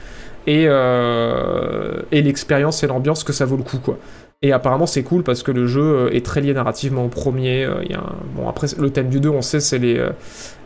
et, 0.46 0.66
euh, 0.68 2.02
et 2.12 2.22
l'expérience 2.22 2.82
et 2.82 2.86
l'ambiance 2.86 3.24
que 3.24 3.32
ça 3.32 3.44
vaut 3.44 3.56
le 3.56 3.62
coup 3.62 3.78
quoi. 3.78 3.98
Et 4.42 4.52
apparemment 4.52 4.86
c'est 4.86 5.02
cool 5.02 5.22
parce 5.22 5.42
que 5.42 5.50
le 5.50 5.66
jeu 5.66 5.82
euh, 5.82 6.14
est 6.14 6.24
très 6.24 6.40
lié 6.40 6.52
narrativement 6.52 7.04
au 7.04 7.08
premier, 7.08 7.64
euh, 7.64 7.82
il 7.84 7.90
y 7.90 7.94
a 7.94 8.04
bon 8.34 8.48
après 8.48 8.66
le 8.78 8.90
thème 8.90 9.08
du 9.08 9.18
2 9.18 9.30
on 9.30 9.42
sait 9.42 9.60
c'est 9.60 9.78
les, 9.78 10.04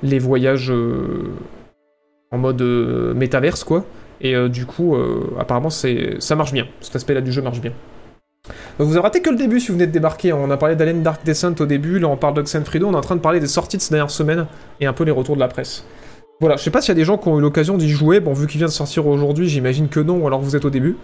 les 0.03 0.19
voyages 0.19 0.73
en 2.33 2.39
mode 2.39 2.61
euh, 2.63 3.15
métaverse 3.15 3.63
quoi, 3.63 3.85
et 4.21 4.49
du 4.49 4.67
coup 4.67 4.97
apparemment 5.39 5.71
c'est 5.71 6.17
ça 6.19 6.35
marche 6.35 6.53
bien, 6.53 6.67
cet 6.81 6.97
aspect 6.97 7.15
là 7.15 7.21
du 7.21 7.33
jeu 7.33 7.43
marche 7.43 7.61
bien. 7.61 7.73
Donc 8.79 8.89
vous 8.89 8.95
avez 8.95 9.03
raté 9.03 9.21
que 9.21 9.31
le 9.31 9.37
début 9.37 9.61
si 9.61 9.69
vous 9.69 9.75
venez 9.75 9.87
de 9.87 9.93
débarquer. 9.93 10.33
On 10.33 10.51
a 10.51 10.57
parlé 10.57 10.75
d'Alien 10.75 11.03
Dark 11.03 11.25
Descent 11.25 11.55
au 11.61 11.67
début, 11.67 11.99
là 11.99 12.09
on 12.09 12.17
parle 12.17 12.35
d'Oxenfree 12.35 12.81
2, 12.81 12.87
on 12.87 12.93
est 12.93 12.97
en 12.97 13.01
train 13.03 13.17
de 13.17 13.21
parler 13.21 13.39
des 13.39 13.47
sorties 13.47 13.77
de 13.77 13.83
ces 13.83 13.91
dernières 13.91 14.11
semaines 14.11 14.47
et 14.81 14.87
un 14.87 14.93
peu 14.93 15.05
les 15.05 15.13
retours 15.13 15.37
de 15.37 15.41
la 15.41 15.49
presse. 15.49 15.85
Voilà, 16.41 16.57
je 16.57 16.63
sais 16.63 16.71
pas 16.71 16.81
s'il 16.81 16.89
y 16.89 16.93
a 16.93 16.95
des 16.95 17.05
gens 17.05 17.19
qui 17.19 17.29
ont 17.29 17.39
eu 17.39 17.43
l'occasion 17.43 17.77
d'y 17.77 17.91
jouer. 17.91 18.19
Bon, 18.19 18.33
vu 18.33 18.47
qu'il 18.47 18.59
vient 18.59 18.67
de 18.67 18.73
sortir 18.73 19.07
aujourd'hui, 19.07 19.47
j'imagine 19.47 19.89
que 19.89 20.01
non, 20.01 20.27
alors 20.27 20.41
vous 20.41 20.57
êtes 20.57 20.65
au 20.65 20.71
début. 20.71 20.97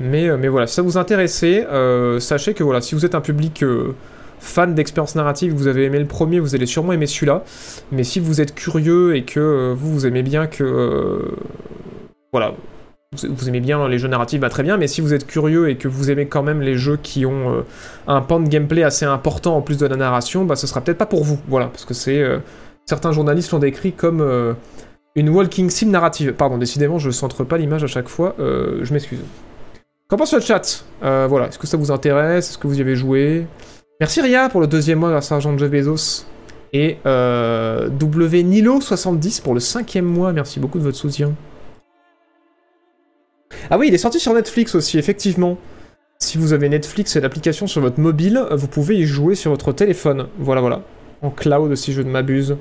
Mais, 0.00 0.28
euh, 0.28 0.36
mais 0.36 0.48
voilà, 0.48 0.66
si 0.66 0.74
ça 0.74 0.82
vous 0.82 0.98
intéressait, 0.98 1.64
euh, 1.70 2.18
sachez 2.18 2.54
que 2.54 2.64
voilà, 2.64 2.80
si 2.80 2.96
vous 2.96 3.06
êtes 3.06 3.14
un 3.14 3.20
public 3.20 3.62
euh, 3.62 3.94
fan 4.40 4.74
d'expérience 4.74 5.14
narrative, 5.14 5.54
vous 5.54 5.68
avez 5.68 5.84
aimé 5.84 6.00
le 6.00 6.06
premier, 6.06 6.40
vous 6.40 6.56
allez 6.56 6.66
sûrement 6.66 6.92
aimer 6.92 7.06
celui-là. 7.06 7.44
Mais 7.92 8.02
si 8.02 8.18
vous 8.18 8.40
êtes 8.40 8.52
curieux 8.52 9.14
et 9.14 9.22
que 9.22 9.72
vous, 9.74 9.92
vous 9.92 10.06
aimez 10.06 10.24
bien 10.24 10.48
que. 10.48 11.36
voilà, 12.32 12.54
vous, 13.12 13.48
aimez 13.48 13.60
bien 13.60 13.86
les 13.86 13.98
jeux 13.98 14.08
narratifs, 14.08 14.40
bah 14.40 14.50
très 14.50 14.64
bien, 14.64 14.76
mais 14.76 14.88
si 14.88 15.00
vous 15.00 15.14
êtes 15.14 15.26
curieux 15.26 15.68
et 15.70 15.76
que 15.76 15.86
vous 15.86 16.10
aimez 16.10 16.26
quand 16.26 16.42
même 16.42 16.62
les 16.62 16.76
jeux 16.76 16.98
qui 17.00 17.26
ont 17.26 17.64
un 18.08 18.20
pan 18.22 18.40
de 18.40 18.48
gameplay 18.48 18.82
assez 18.82 19.04
important 19.04 19.56
en 19.56 19.62
plus 19.62 19.78
de 19.78 19.86
la 19.86 19.96
narration, 19.96 20.44
bah 20.44 20.56
ce 20.56 20.66
sera 20.66 20.80
peut-être 20.80 20.98
pas 20.98 21.06
pour 21.06 21.22
vous, 21.22 21.38
voilà, 21.48 21.66
parce 21.66 21.84
que 21.84 21.94
c'est... 21.94 22.24
certains 22.90 23.12
journalistes 23.12 23.52
l'ont 23.52 23.60
décrit 23.60 23.92
comme 23.92 24.20
euh, 24.20 24.52
une 25.14 25.28
walking 25.28 25.70
sim 25.70 25.86
narrative. 25.90 26.32
Pardon, 26.32 26.58
décidément, 26.58 26.98
je 26.98 27.10
centre 27.10 27.44
pas 27.44 27.56
l'image 27.56 27.84
à 27.84 27.86
chaque 27.86 28.08
fois, 28.08 28.34
euh, 28.40 28.80
je 28.82 28.92
m'excuse. 28.92 29.20
Qu'en 30.08 30.16
pense 30.16 30.34
le 30.34 30.40
chat? 30.40 30.84
Euh, 31.04 31.26
Voilà, 31.28 31.46
est-ce 31.46 31.58
que 31.58 31.68
ça 31.68 31.76
vous 31.76 31.92
intéresse? 31.92 32.50
Est-ce 32.50 32.58
que 32.58 32.66
vous 32.66 32.78
y 32.78 32.80
avez 32.80 32.96
joué? 32.96 33.46
Merci 34.00 34.20
Ria 34.20 34.48
pour 34.48 34.60
le 34.60 34.66
deuxième 34.66 34.98
mois 34.98 35.10
grâce 35.10 35.30
à 35.30 35.36
l'argent 35.36 35.52
de 35.52 35.58
Jeff 35.58 35.70
Bezos. 35.70 36.26
Et 36.72 36.98
euh, 37.06 37.88
W 37.88 38.42
Nilo70 38.42 39.40
pour 39.42 39.54
le 39.54 39.60
cinquième 39.60 40.04
mois, 40.04 40.32
merci 40.32 40.58
beaucoup 40.58 40.78
de 40.78 40.84
votre 40.84 40.96
soutien. 40.96 41.32
Ah 43.70 43.78
oui, 43.78 43.86
il 43.88 43.94
est 43.94 43.98
sorti 43.98 44.18
sur 44.18 44.34
Netflix 44.34 44.74
aussi, 44.74 44.98
effectivement. 44.98 45.58
Si 46.18 46.38
vous 46.38 46.52
avez 46.52 46.68
Netflix 46.68 47.14
et 47.14 47.20
l'application 47.20 47.68
sur 47.68 47.80
votre 47.80 48.00
mobile, 48.00 48.44
vous 48.50 48.66
pouvez 48.66 48.96
y 48.96 49.04
jouer 49.04 49.36
sur 49.36 49.52
votre 49.52 49.72
téléphone. 49.72 50.26
Voilà, 50.38 50.60
voilà. 50.60 50.82
En 51.22 51.30
cloud, 51.30 51.74
si 51.74 51.92
je 51.92 52.02
ne 52.02 52.10
m'abuse. 52.10 52.56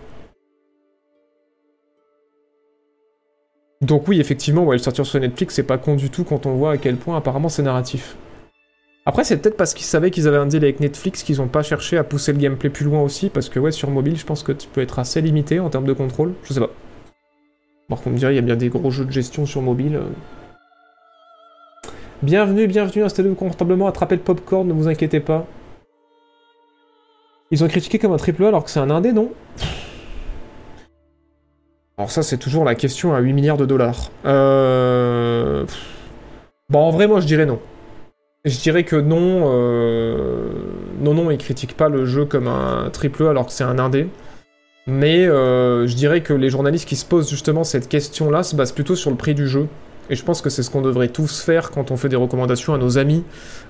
Donc 3.81 4.09
oui, 4.09 4.19
effectivement, 4.19 4.65
ouais, 4.65 4.75
le 4.75 4.81
sortir 4.81 5.05
sur 5.05 5.21
Netflix, 5.21 5.55
c'est 5.55 5.63
pas 5.63 5.77
con 5.77 5.95
du 5.95 6.09
tout 6.09 6.25
quand 6.25 6.45
on 6.45 6.53
voit 6.55 6.71
à 6.71 6.77
quel 6.77 6.97
point 6.97 7.15
apparemment 7.15 7.47
c'est 7.47 7.63
narratif. 7.63 8.17
Après, 9.05 9.23
c'est 9.23 9.37
peut-être 9.37 9.55
parce 9.55 9.73
qu'ils 9.73 9.85
savaient 9.85 10.11
qu'ils 10.11 10.27
avaient 10.27 10.37
un 10.37 10.45
deal 10.45 10.63
avec 10.63 10.81
Netflix 10.81 11.23
qu'ils 11.23 11.41
ont 11.41 11.47
pas 11.47 11.63
cherché 11.63 11.97
à 11.97 12.03
pousser 12.03 12.33
le 12.33 12.39
gameplay 12.39 12.69
plus 12.69 12.83
loin 12.83 13.01
aussi, 13.01 13.29
parce 13.29 13.47
que 13.47 13.57
ouais, 13.57 13.71
sur 13.71 13.89
mobile, 13.89 14.17
je 14.17 14.25
pense 14.25 14.43
que 14.43 14.51
tu 14.51 14.67
peux 14.67 14.81
être 14.81 14.99
assez 14.99 15.21
limité 15.21 15.61
en 15.61 15.69
termes 15.69 15.85
de 15.85 15.93
contrôle. 15.93 16.33
Je 16.43 16.53
sais 16.53 16.59
pas. 16.59 16.69
Par 17.87 17.99
contre, 17.99 18.07
on 18.07 18.11
me 18.11 18.17
dirait, 18.17 18.33
il 18.33 18.35
y 18.35 18.39
a 18.39 18.43
bien 18.43 18.57
des 18.57 18.67
gros 18.67 18.91
jeux 18.91 19.05
de 19.05 19.11
gestion 19.11 19.45
sur 19.45 19.61
mobile. 19.61 19.95
euh. 19.95 20.03
Bienvenue, 22.21 22.67
bienvenue, 22.67 23.03
installez-vous 23.03 23.35
confortablement, 23.35 23.87
attrapez 23.87 24.17
le 24.17 24.21
popcorn, 24.21 24.67
ne 24.67 24.73
vous 24.73 24.89
inquiétez 24.89 25.21
pas. 25.21 25.47
Ils 27.49 27.63
ont 27.63 27.67
critiqué 27.69 27.97
comme 27.97 28.11
un 28.11 28.17
triple 28.17 28.43
A 28.43 28.49
alors 28.49 28.65
que 28.65 28.69
c'est 28.69 28.81
un 28.81 28.89
indé, 28.89 29.13
non? 29.13 29.31
Alors 31.99 32.11
ça, 32.11 32.23
c'est 32.23 32.37
toujours 32.37 32.63
la 32.63 32.75
question 32.75 33.13
à 33.13 33.19
8 33.19 33.33
milliards 33.33 33.57
de 33.57 33.65
dollars. 33.65 34.09
Euh... 34.25 35.65
Bon, 36.69 36.79
en 36.79 36.91
vrai, 36.91 37.07
moi, 37.07 37.19
je 37.19 37.25
dirais 37.25 37.45
non. 37.45 37.59
Je 38.45 38.57
dirais 38.57 38.85
que 38.85 38.95
non, 38.95 39.51
euh... 39.51 40.49
non, 41.01 41.13
non, 41.13 41.29
ils 41.29 41.37
critiquent 41.37 41.75
pas 41.75 41.89
le 41.89 42.05
jeu 42.05 42.23
comme 42.23 42.47
un 42.47 42.89
triple 42.89 43.25
A 43.25 43.31
alors 43.31 43.47
que 43.47 43.51
c'est 43.51 43.65
un 43.65 43.79
indé. 43.79 44.07
Mais 44.87 45.27
euh, 45.27 45.87
je 45.87 45.95
dirais 45.95 46.21
que 46.21 46.31
les 46.31 46.49
journalistes 46.49 46.87
qui 46.87 46.95
se 46.95 47.05
posent 47.05 47.29
justement 47.29 47.65
cette 47.65 47.89
question-là 47.89 48.43
se 48.43 48.55
basent 48.55 48.71
plutôt 48.71 48.95
sur 48.95 49.11
le 49.11 49.17
prix 49.17 49.35
du 49.35 49.45
jeu. 49.45 49.67
Et 50.09 50.15
je 50.15 50.23
pense 50.23 50.41
que 50.41 50.49
c'est 50.49 50.63
ce 50.63 50.69
qu'on 50.69 50.81
devrait 50.81 51.09
tous 51.09 51.41
faire 51.41 51.71
quand 51.71 51.91
on 51.91 51.97
fait 51.97 52.09
des 52.09 52.15
recommandations 52.15 52.73
à 52.73 52.77
nos 52.77 52.97
amis 52.97 53.23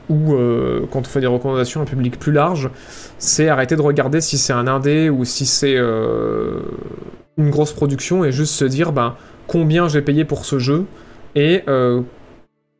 ou 0.09 0.33
euh, 0.33 0.85
quand 0.91 1.01
on 1.01 1.09
fait 1.09 1.21
des 1.21 1.27
recommandations 1.27 1.81
à 1.81 1.83
un 1.83 1.85
public 1.85 2.17
plus 2.17 2.31
large. 2.31 2.69
C'est 3.17 3.49
arrêter 3.49 3.75
de 3.75 3.81
regarder 3.81 4.21
si 4.21 4.37
c'est 4.37 4.53
un 4.53 4.67
indé 4.67 5.09
ou 5.09 5.25
si 5.25 5.45
c'est 5.45 5.75
euh, 5.75 6.59
une 7.37 7.49
grosse 7.49 7.73
production 7.73 8.23
et 8.23 8.31
juste 8.31 8.53
se 8.53 8.65
dire 8.65 8.93
ben, 8.93 9.15
combien 9.47 9.87
j'ai 9.87 10.01
payé 10.01 10.23
pour 10.23 10.45
ce 10.45 10.59
jeu 10.59 10.85
et 11.35 11.63
euh, 11.67 12.01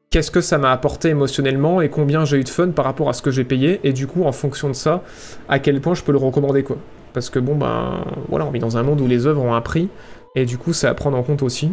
qu'est-ce 0.10 0.32
que 0.32 0.42
ça 0.42 0.58
m'a 0.58 0.72
apporté 0.72 1.10
émotionnellement 1.10 1.82
et 1.82 1.90
combien 1.90 2.24
j'ai 2.24 2.38
eu 2.38 2.44
de 2.44 2.50
fun 2.50 2.70
par 2.70 2.86
rapport 2.86 3.10
à 3.10 3.14
ce 3.14 3.22
que 3.22 3.32
j'ai 3.32 3.44
payé. 3.44 3.82
Et 3.84 3.92
du 3.92 4.08
coup, 4.08 4.24
en 4.24 4.32
fonction 4.32 4.70
de 4.70 4.74
ça, 4.74 5.04
à 5.50 5.60
quel 5.60 5.82
point 5.82 5.94
je 5.96 6.04
peux 6.04 6.14
le 6.14 6.18
recommander 6.18 6.64
quoi. 6.64 6.78
Parce 7.14 7.30
que 7.30 7.40
bon, 7.40 7.56
ben 7.56 8.06
voilà, 8.30 8.46
on 8.46 8.52
vit 8.52 8.60
dans 8.60 8.78
un 8.78 8.84
monde 8.84 9.02
où 9.02 9.08
les 9.08 9.26
œuvres 9.26 9.42
ont 9.42 9.54
un 9.54 9.62
prix 9.62 9.90
et 10.36 10.46
du 10.46 10.58
coup, 10.58 10.74
c'est 10.74 10.88
à 10.88 10.94
prendre 10.94 11.18
en 11.18 11.24
compte 11.24 11.44
aussi. 11.44 11.72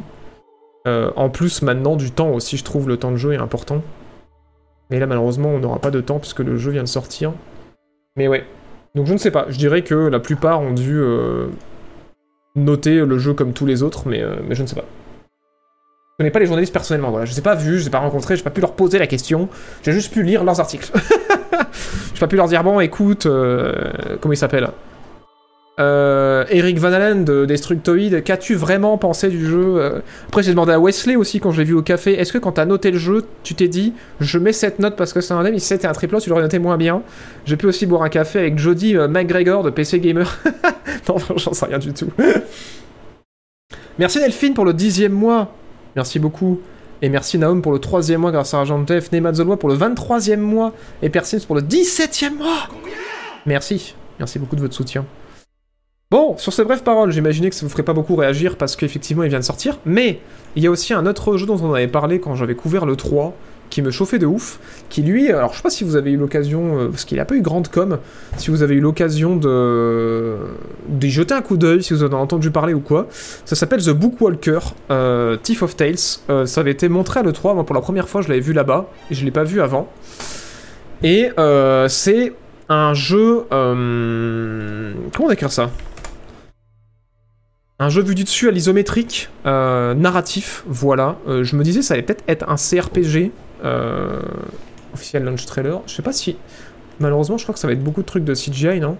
Euh, 0.87 1.11
en 1.17 1.31
plus, 1.31 1.63
maintenant, 1.63 1.97
du 1.97 2.11
temps 2.11 2.31
aussi, 2.31 2.57
je 2.57 2.65
trouve 2.65 2.89
le 2.89 2.97
temps 2.97 3.11
de 3.11 3.17
jeu 3.17 3.33
est 3.33 3.39
important. 3.39 3.83
Mais 4.91 5.01
là, 5.01 5.07
malheureusement, 5.07 5.49
on 5.49 5.59
n'aura 5.59 5.81
pas 5.81 5.91
de 5.91 6.01
temps 6.01 6.19
puisque 6.19 6.41
le 6.41 6.57
jeu 6.57 6.71
vient 6.71 6.85
de 6.85 6.89
sortir. 6.89 7.33
Mais 8.17 8.29
ouais. 8.29 8.45
Donc 8.95 9.07
je 9.07 9.13
ne 9.13 9.19
sais 9.19 9.33
pas. 9.33 9.47
Je 9.49 9.59
dirais 9.59 9.83
que 9.83 9.95
la 9.95 10.21
plupart 10.21 10.61
ont 10.61 10.73
dû 10.73 10.95
euh, 10.95 11.49
noter 12.55 13.01
le 13.05 13.19
jeu 13.19 13.35
comme 13.35 13.53
tous 13.53 13.67
les 13.67 13.83
autres, 13.83 14.09
mais, 14.09 14.23
euh, 14.23 14.37
je 14.51 14.63
ne 14.63 14.67
sais 14.67 14.77
pas. 14.77 14.85
Je 16.13 16.23
connais 16.23 16.31
pas 16.31 16.39
les 16.39 16.47
journalistes 16.47 16.73
personnellement, 16.73 17.11
voilà. 17.11 17.27
Je 17.27 17.33
les 17.33 17.41
ai 17.41 17.43
pas 17.43 17.57
vus, 17.57 17.75
je 17.75 17.81
les 17.81 17.87
ai 17.89 17.91
pas 17.91 17.99
rencontrés, 17.99 18.37
j'ai 18.37 18.43
pas 18.43 18.51
pu 18.51 18.63
leur 18.63 18.73
poser 18.73 18.99
la 18.99 19.07
question. 19.07 19.51
J'ai 19.83 19.93
juste 19.93 20.13
pu 20.13 20.23
lire 20.23 20.45
leurs 20.45 20.61
articles. 20.61 20.91
j'ai 22.15 22.21
pas 22.21 22.29
pu 22.29 22.37
leur 22.37 22.49
dire, 22.49 22.65
bon, 22.65 22.81
écoute, 22.81 23.27
comment 23.27 24.33
il 24.33 24.39
s'appelle? 24.39 24.71
Euh, 25.79 26.47
Eric 26.49 26.79
Van 26.79 26.91
Allen 26.91 27.27
de 27.27 27.45
Destructoid, 27.45 28.23
qu'as-tu 28.25 28.55
vraiment 28.55 28.97
pensé 28.97 29.29
du 29.29 29.47
jeu 29.47 29.77
Euh, 29.77 30.01
Après, 30.27 30.43
j'ai 30.43 30.53
demandé 30.53 30.73
à 30.73 30.81
Wesley 30.81 31.17
aussi 31.17 31.39
quand 31.39 31.51
je 31.51 31.59
l'ai 31.59 31.67
vu 31.67 31.75
au 31.75 31.83
café 31.83 32.15
est-ce 32.15 32.33
que 32.33 32.39
quand 32.39 32.53
t'as 32.53 32.65
noté 32.65 32.91
le 32.91 32.97
jeu, 32.97 33.27
tu 33.43 33.55
t'es 33.55 33.69
dit 33.69 33.93
je 34.19 34.39
mets 34.39 34.55
cette 34.55 34.79
note 34.79 34.97
parce 34.97 35.13
que 35.13 35.21
c'est 35.21 35.35
un 35.35 35.45
M, 35.45 35.59
si 35.59 35.67
c'était 35.67 35.87
un 35.87 35.93
triple 35.93 36.19
tu 36.19 36.31
l'aurais 36.31 36.41
noté 36.41 36.59
moins 36.59 36.79
bien 36.79 37.03
J'ai 37.45 37.59
pu 37.59 37.67
aussi 37.67 37.85
boire 37.85 38.03
un 38.03 38.09
café 38.09 38.39
avec 38.39 38.59
Jody 38.59 38.97
euh, 38.97 39.07
McGregor 39.07 39.63
de 39.65 39.69
PC 39.71 40.01
Gamer. 40.01 40.39
non, 41.09 41.17
j'en 41.37 41.53
sais 41.53 41.67
rien 41.67 41.79
du 41.79 41.93
tout. 41.93 42.11
merci 43.99 44.19
Delphine 44.19 44.55
pour 44.55 44.65
le 44.65 44.73
dixième 44.73 45.13
mois. 45.13 45.53
Merci 45.95 46.19
beaucoup. 46.19 46.59
Et 47.03 47.11
merci 47.11 47.37
Naum 47.37 47.61
pour 47.61 47.73
le 47.73 47.81
troisième 47.81 48.23
mois 48.23 48.33
grâce 48.33 48.55
à 48.55 48.61
Argent 48.61 48.83
F, 48.87 49.13
Neymar 49.13 49.35
Zolwa 49.35 49.59
pour 49.59 49.69
le 49.69 49.77
23e 49.77 50.39
mois 50.39 50.73
et 51.03 51.11
Persims 51.11 51.41
pour 51.47 51.55
le 51.55 51.61
17e 51.61 52.37
mois. 52.37 52.69
Merci. 53.45 53.95
Merci 54.19 54.39
beaucoup 54.39 54.57
de 54.57 54.63
votre 54.63 54.75
soutien. 54.75 55.05
Bon, 56.13 56.37
sur 56.39 56.53
ces 56.53 56.63
brèves 56.63 56.85
paroles, 56.85 57.11
j'imaginais 57.11 57.51
que 57.51 57.57
ça 57.57 57.67
vous 57.67 57.69
ferait 57.69 57.83
pas 57.83 57.93
beaucoup 57.93 58.15
réagir 58.15 58.55
parce 58.57 58.77
qu'effectivement 58.77 59.25
il 59.25 59.29
vient 59.29 59.41
de 59.41 59.45
sortir, 59.45 59.81
mais 59.85 60.21
il 60.55 60.63
y 60.63 60.69
a 60.69 60.71
aussi 60.71 60.95
un 60.95 61.05
autre 61.05 61.37
jeu 61.37 61.47
dont 61.47 61.59
on 61.61 61.75
avait 61.75 61.89
parlé 61.89 62.21
quand 62.21 62.37
j'avais 62.37 62.55
couvert 62.55 62.87
le 62.87 62.95
3, 62.95 63.35
qui 63.71 63.83
me 63.83 63.91
chauffait 63.91 64.21
de 64.21 64.27
ouf, 64.27 64.61
qui 64.89 65.03
lui, 65.03 65.33
alors 65.33 65.51
je 65.51 65.57
sais 65.57 65.63
pas 65.65 65.71
si 65.71 65.83
vous 65.83 65.97
avez 65.97 66.13
eu 66.13 66.17
l'occasion, 66.17 66.79
euh, 66.79 66.89
parce 66.91 67.05
qu'il 67.05 67.19
a 67.19 67.25
pas 67.25 67.35
eu 67.35 67.41
grande 67.41 67.67
com, 67.67 67.99
si 68.37 68.53
vous 68.53 68.63
avez 68.63 68.77
eu 68.77 68.81
l'occasion 68.81 69.35
de 69.35 70.37
d'y 70.87 71.11
jeter 71.11 71.35
un 71.35 71.43
coup 71.43 71.57
d'œil, 71.57 71.83
si 71.83 71.93
vous 71.93 72.05
en 72.05 72.07
avez 72.07 72.15
entendu 72.15 72.53
parler 72.53 72.73
ou 72.73 72.79
quoi, 72.79 73.09
ça 73.11 73.57
s'appelle 73.57 73.83
The 73.83 73.91
Bookwalker, 73.91 74.61
euh, 74.93 75.37
Thief 75.37 75.63
of 75.65 75.75
Tales, 75.75 75.97
Euh, 76.31 76.47
ça 76.47 76.61
avait 76.61 76.71
été 76.71 76.89
montré 76.89 77.19
à 77.19 77.25
l'E3, 77.25 77.55
moi 77.57 77.67
pour 77.67 77.75
la 77.75 77.81
première 77.81 78.09
fois 78.09 78.23
je 78.23 78.29
l'avais 78.29 78.39
vu 78.41 78.53
là-bas, 78.53 78.87
et 79.11 79.15
je 79.15 79.25
l'ai 79.25 79.33
pas 79.33 79.43
vu 79.43 79.61
avant, 79.61 79.89
et 81.03 81.31
euh, 81.37 81.89
c'est 81.89 82.33
un 82.69 82.95
jeu... 82.95 83.45
comment 83.51 85.29
décrire 85.29 85.51
ça? 85.51 85.71
Un 87.79 87.89
jeu 87.91 88.03
vu 88.03 88.15
du 88.15 88.25
dessus 88.25 88.49
à 88.49 88.51
l'isométrique, 88.51 89.29
euh, 89.45 89.95
narratif, 89.95 90.65
voilà. 90.67 91.17
Euh, 91.29 91.45
je 91.45 91.57
me 91.57 91.63
disais 91.63 91.83
ça 91.83 91.95
allait 91.95 92.03
peut-être 92.03 92.25
être 92.27 92.49
un 92.49 92.57
CRPG, 92.57 93.33
euh, 93.65 94.21
officiel 94.95 95.25
launch 95.25 95.45
trailer. 95.47 95.83
Je 95.87 95.95
sais 95.95 96.03
pas 96.03 96.13
si... 96.13 96.37
Malheureusement, 97.01 97.37
je 97.37 97.45
crois 97.45 97.53
que 97.53 97.59
ça 97.59 97.67
va 97.67 97.75
être 97.75 97.85
beaucoup 97.85 98.01
de 98.01 98.07
trucs 98.07 98.25
de 98.25 98.35
CGI, 98.35 98.81
non? 98.81 98.97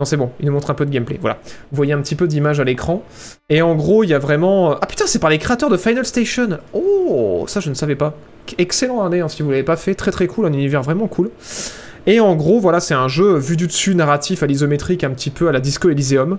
Non, 0.00 0.06
c'est 0.06 0.16
bon, 0.16 0.30
il 0.40 0.46
nous 0.46 0.52
montre 0.52 0.70
un 0.70 0.74
peu 0.74 0.86
de 0.86 0.90
gameplay, 0.90 1.18
voilà. 1.20 1.38
Vous 1.44 1.76
voyez 1.76 1.92
un 1.92 2.00
petit 2.00 2.14
peu 2.14 2.26
d'image 2.26 2.58
à 2.58 2.64
l'écran. 2.64 3.02
Et 3.50 3.60
en 3.60 3.74
gros, 3.74 4.02
il 4.02 4.08
y 4.08 4.14
a 4.14 4.18
vraiment... 4.18 4.72
Ah 4.80 4.86
putain, 4.86 5.06
c'est 5.06 5.18
par 5.18 5.28
les 5.28 5.36
créateurs 5.36 5.68
de 5.68 5.76
Final 5.76 6.06
Station 6.06 6.58
Oh, 6.72 7.44
ça 7.46 7.60
je 7.60 7.68
ne 7.68 7.74
savais 7.74 7.96
pas. 7.96 8.16
Excellent 8.56 9.04
année, 9.04 9.20
hein, 9.20 9.28
si 9.28 9.42
vous 9.42 9.50
l'avez 9.50 9.62
pas 9.62 9.76
fait. 9.76 9.94
Très 9.94 10.10
très 10.10 10.26
cool, 10.26 10.46
un 10.46 10.52
univers 10.54 10.82
vraiment 10.82 11.06
cool. 11.06 11.30
Et 12.06 12.20
en 12.20 12.34
gros, 12.34 12.60
voilà, 12.60 12.80
c'est 12.80 12.94
un 12.94 13.08
jeu 13.08 13.36
vu 13.36 13.56
du 13.56 13.66
dessus, 13.66 13.94
narratif, 13.94 14.42
à 14.42 14.46
l'isométrique, 14.46 15.04
un 15.04 15.10
petit 15.10 15.30
peu 15.30 15.48
à 15.48 15.52
la 15.52 15.60
Disco 15.60 15.90
Elysium, 15.90 16.38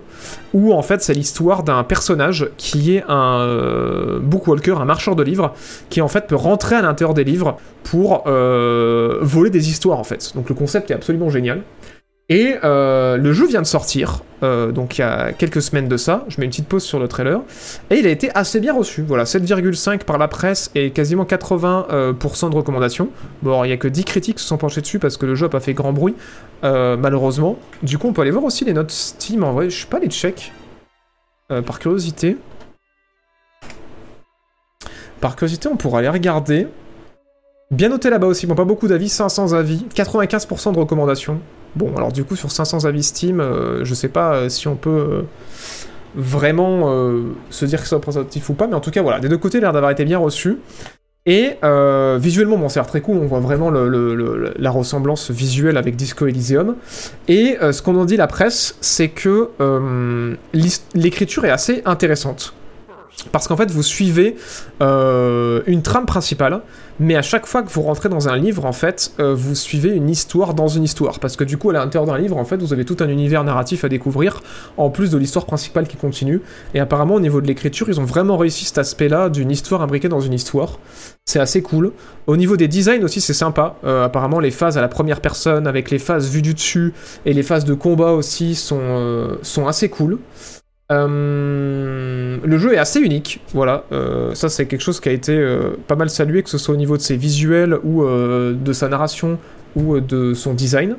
où 0.52 0.72
en 0.72 0.82
fait 0.82 1.02
c'est 1.02 1.14
l'histoire 1.14 1.62
d'un 1.62 1.84
personnage 1.84 2.48
qui 2.56 2.96
est 2.96 3.04
un 3.08 3.40
euh, 3.40 4.18
bookwalker, 4.20 4.80
un 4.80 4.84
marcheur 4.84 5.16
de 5.16 5.22
livres, 5.22 5.54
qui 5.90 6.00
en 6.00 6.08
fait 6.08 6.26
peut 6.26 6.36
rentrer 6.36 6.76
à 6.76 6.82
l'intérieur 6.82 7.14
des 7.14 7.24
livres 7.24 7.58
pour 7.84 8.24
euh, 8.26 9.18
voler 9.22 9.50
des 9.50 9.68
histoires 9.68 9.98
en 9.98 10.04
fait. 10.04 10.32
Donc 10.34 10.48
le 10.48 10.54
concept 10.54 10.90
est 10.90 10.94
absolument 10.94 11.30
génial. 11.30 11.62
Et 12.28 12.54
euh, 12.64 13.16
le 13.16 13.32
jeu 13.32 13.46
vient 13.46 13.60
de 13.60 13.66
sortir, 13.66 14.22
euh, 14.42 14.70
donc 14.70 14.96
il 14.96 15.00
y 15.00 15.04
a 15.04 15.32
quelques 15.32 15.60
semaines 15.60 15.88
de 15.88 15.96
ça, 15.96 16.24
je 16.28 16.40
mets 16.40 16.46
une 16.46 16.50
petite 16.50 16.68
pause 16.68 16.84
sur 16.84 16.98
le 16.98 17.08
trailer, 17.08 17.40
et 17.90 17.96
il 17.96 18.06
a 18.06 18.10
été 18.10 18.30
assez 18.34 18.60
bien 18.60 18.72
reçu, 18.72 19.02
voilà, 19.02 19.24
7,5 19.24 20.04
par 20.04 20.18
la 20.18 20.28
presse 20.28 20.70
et 20.74 20.92
quasiment 20.92 21.24
80% 21.24 21.86
euh, 21.92 22.12
de 22.12 22.54
recommandations. 22.54 23.10
Bon, 23.42 23.64
il 23.64 23.68
n'y 23.68 23.72
a 23.74 23.76
que 23.76 23.88
10 23.88 24.04
critiques 24.04 24.36
qui 24.36 24.42
se 24.42 24.48
sont 24.48 24.56
penchés 24.56 24.80
dessus 24.80 24.98
parce 24.98 25.16
que 25.16 25.26
le 25.26 25.34
jeu 25.34 25.46
n'a 25.46 25.50
pas 25.50 25.60
fait 25.60 25.74
grand 25.74 25.92
bruit, 25.92 26.14
malheureusement. 26.62 27.58
Du 27.82 27.98
coup, 27.98 28.08
on 28.08 28.12
peut 28.12 28.22
aller 28.22 28.30
voir 28.30 28.44
aussi 28.44 28.64
les 28.64 28.72
notes 28.72 28.92
Steam, 28.92 29.42
en 29.42 29.52
vrai, 29.52 29.68
je 29.68 29.76
suis 29.76 29.86
pas 29.86 29.98
les 29.98 30.08
check, 30.08 30.52
par 31.48 31.80
curiosité. 31.80 32.38
Par 35.20 35.36
curiosité, 35.36 35.68
on 35.68 35.76
pourra 35.76 35.98
aller 35.98 36.08
regarder. 36.08 36.66
Bien 37.72 37.88
noté 37.88 38.10
là-bas 38.10 38.26
aussi, 38.26 38.46
bon, 38.46 38.54
pas 38.54 38.66
beaucoup 38.66 38.86
d'avis, 38.86 39.08
500 39.08 39.54
avis, 39.54 39.86
95% 39.94 40.74
de 40.74 40.78
recommandations. 40.78 41.40
Bon, 41.74 41.90
alors 41.96 42.12
du 42.12 42.22
coup, 42.22 42.36
sur 42.36 42.52
500 42.52 42.84
avis 42.84 43.02
Steam, 43.02 43.40
euh, 43.40 43.82
je 43.82 43.94
sais 43.94 44.08
pas 44.08 44.34
euh, 44.34 44.48
si 44.50 44.68
on 44.68 44.76
peut 44.76 44.90
euh, 44.90 45.22
vraiment 46.14 46.92
euh, 46.92 47.32
se 47.48 47.64
dire 47.64 47.80
que 47.80 47.88
c'est 47.88 47.94
représentatif 47.94 48.50
ou 48.50 48.52
pas, 48.52 48.66
mais 48.66 48.74
en 48.74 48.80
tout 48.80 48.90
cas, 48.90 49.00
voilà, 49.00 49.20
des 49.20 49.30
deux 49.30 49.38
côtés, 49.38 49.58
l'air 49.58 49.72
d'avoir 49.72 49.90
été 49.90 50.04
bien 50.04 50.18
reçu. 50.18 50.58
Et 51.24 51.56
visuellement, 52.18 52.58
bon, 52.58 52.66
l'air 52.74 52.86
très 52.86 53.00
cool, 53.00 53.16
on 53.16 53.26
voit 53.26 53.38
vraiment 53.40 53.70
la 53.70 54.70
ressemblance 54.70 55.30
visuelle 55.30 55.76
avec 55.76 55.94
Disco 55.94 56.26
Elysium. 56.26 56.74
Et 57.28 57.56
ce 57.60 57.80
qu'on 57.80 57.96
en 57.96 58.04
dit 58.04 58.16
la 58.16 58.26
presse, 58.26 58.76
c'est 58.80 59.08
que 59.08 59.50
l'écriture 60.94 61.44
est 61.44 61.50
assez 61.50 61.80
intéressante. 61.84 62.54
Parce 63.30 63.46
qu'en 63.46 63.56
fait, 63.56 63.70
vous 63.70 63.82
suivez 63.82 64.36
euh, 64.80 65.62
une 65.66 65.82
trame 65.82 66.06
principale, 66.06 66.62
mais 66.98 67.16
à 67.16 67.22
chaque 67.22 67.46
fois 67.46 67.62
que 67.62 67.70
vous 67.70 67.82
rentrez 67.82 68.08
dans 68.08 68.28
un 68.28 68.36
livre, 68.36 68.64
en 68.64 68.72
fait, 68.72 69.12
euh, 69.20 69.34
vous 69.34 69.54
suivez 69.54 69.90
une 69.90 70.10
histoire 70.10 70.54
dans 70.54 70.68
une 70.68 70.84
histoire. 70.84 71.20
Parce 71.20 71.36
que 71.36 71.44
du 71.44 71.56
coup, 71.56 71.70
à 71.70 71.72
l'intérieur 71.72 72.10
d'un 72.10 72.18
livre, 72.18 72.36
en 72.36 72.44
fait, 72.44 72.56
vous 72.56 72.72
avez 72.72 72.84
tout 72.84 72.96
un 73.00 73.08
univers 73.08 73.44
narratif 73.44 73.84
à 73.84 73.88
découvrir, 73.88 74.42
en 74.76 74.90
plus 74.90 75.10
de 75.10 75.18
l'histoire 75.18 75.46
principale 75.46 75.86
qui 75.86 75.96
continue. 75.96 76.40
Et 76.74 76.80
apparemment, 76.80 77.14
au 77.14 77.20
niveau 77.20 77.40
de 77.40 77.46
l'écriture, 77.46 77.88
ils 77.88 78.00
ont 78.00 78.04
vraiment 78.04 78.36
réussi 78.36 78.64
cet 78.64 78.78
aspect-là 78.78 79.28
d'une 79.28 79.50
histoire 79.50 79.82
imbriquée 79.82 80.08
dans 80.08 80.20
une 80.20 80.34
histoire. 80.34 80.78
C'est 81.24 81.40
assez 81.40 81.62
cool. 81.62 81.92
Au 82.26 82.36
niveau 82.36 82.56
des 82.56 82.68
designs 82.68 83.04
aussi, 83.04 83.20
c'est 83.20 83.32
sympa. 83.32 83.76
Euh, 83.84 84.04
apparemment, 84.04 84.40
les 84.40 84.50
phases 84.50 84.76
à 84.76 84.80
la 84.80 84.88
première 84.88 85.20
personne, 85.20 85.66
avec 85.66 85.90
les 85.90 85.98
phases 85.98 86.28
vues 86.28 86.42
du 86.42 86.54
dessus, 86.54 86.92
et 87.24 87.32
les 87.32 87.42
phases 87.42 87.64
de 87.64 87.74
combat 87.74 88.12
aussi, 88.12 88.54
sont, 88.54 89.38
sont 89.42 89.66
assez 89.66 89.88
cool. 89.88 90.18
Euh, 90.92 92.36
le 92.44 92.58
jeu 92.58 92.74
est 92.74 92.78
assez 92.78 93.00
unique, 93.00 93.40
voilà. 93.54 93.84
Euh, 93.92 94.34
ça, 94.34 94.48
c'est 94.48 94.66
quelque 94.66 94.82
chose 94.82 95.00
qui 95.00 95.08
a 95.08 95.12
été 95.12 95.36
euh, 95.36 95.70
pas 95.86 95.96
mal 95.96 96.10
salué, 96.10 96.42
que 96.42 96.50
ce 96.50 96.58
soit 96.58 96.74
au 96.74 96.78
niveau 96.78 96.96
de 96.96 97.02
ses 97.02 97.16
visuels 97.16 97.76
ou 97.82 98.04
de 98.04 98.72
sa 98.72 98.88
narration 98.88 99.38
ou 99.74 100.00
de 100.00 100.34
son 100.34 100.52
design. 100.54 100.96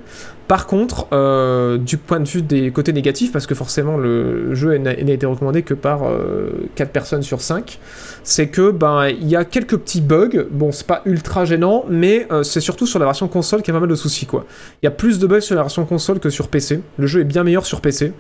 Par 0.54 0.68
contre, 0.68 1.08
euh, 1.14 1.80
du 1.80 1.98
point 1.98 2.20
de 2.20 2.28
vue 2.28 2.44
des 2.44 2.70
côtés 2.70 2.94
négatifs, 2.94 3.32
parce 3.32 3.48
que 3.48 3.56
forcément 3.56 3.98
le 3.98 4.54
jeu 4.54 4.78
n'a 4.78 4.92
été 4.94 5.26
recommandé 5.26 5.64
que 5.64 5.74
par 5.74 6.04
euh, 6.04 6.70
4 6.76 6.92
personnes 6.92 7.24
sur 7.24 7.42
5, 7.42 7.80
c'est 8.24 8.50
que 8.50 8.70
ben 8.70 9.08
il 9.08 9.28
y 9.28 9.36
a 9.36 9.46
quelques 9.46 9.78
petits 9.78 10.00
bugs. 10.00 10.46
Bon, 10.52 10.72
c'est 10.72 10.86
pas 10.86 11.02
ultra 11.06 11.44
gênant, 11.44 11.86
mais 11.90 12.28
euh, 12.32 12.44
c'est 12.44 12.62
surtout 12.62 12.86
sur 12.86 13.00
la 13.00 13.06
version 13.06 13.28
console 13.28 13.64
qu'il 13.64 13.74
y 13.74 13.76
a 13.76 13.80
pas 13.80 13.80
mal 13.80 13.90
de 13.90 13.96
soucis 13.96 14.28
quoi. 14.28 14.46
Il 14.84 14.86
y 14.86 14.88
a 14.88 14.92
plus 14.92 15.18
de 15.18 15.26
bugs 15.26 15.42
sur 15.42 15.56
la 15.56 15.64
version 15.64 15.86
console 15.86 16.20
que 16.20 16.30
sur 16.30 16.48
PC. 16.50 16.82
Le 16.98 17.08
jeu 17.08 17.22
est 17.22 17.24
bien 17.24 17.44
meilleur 17.44 17.66
sur 17.66 17.82
PC. 17.82 18.14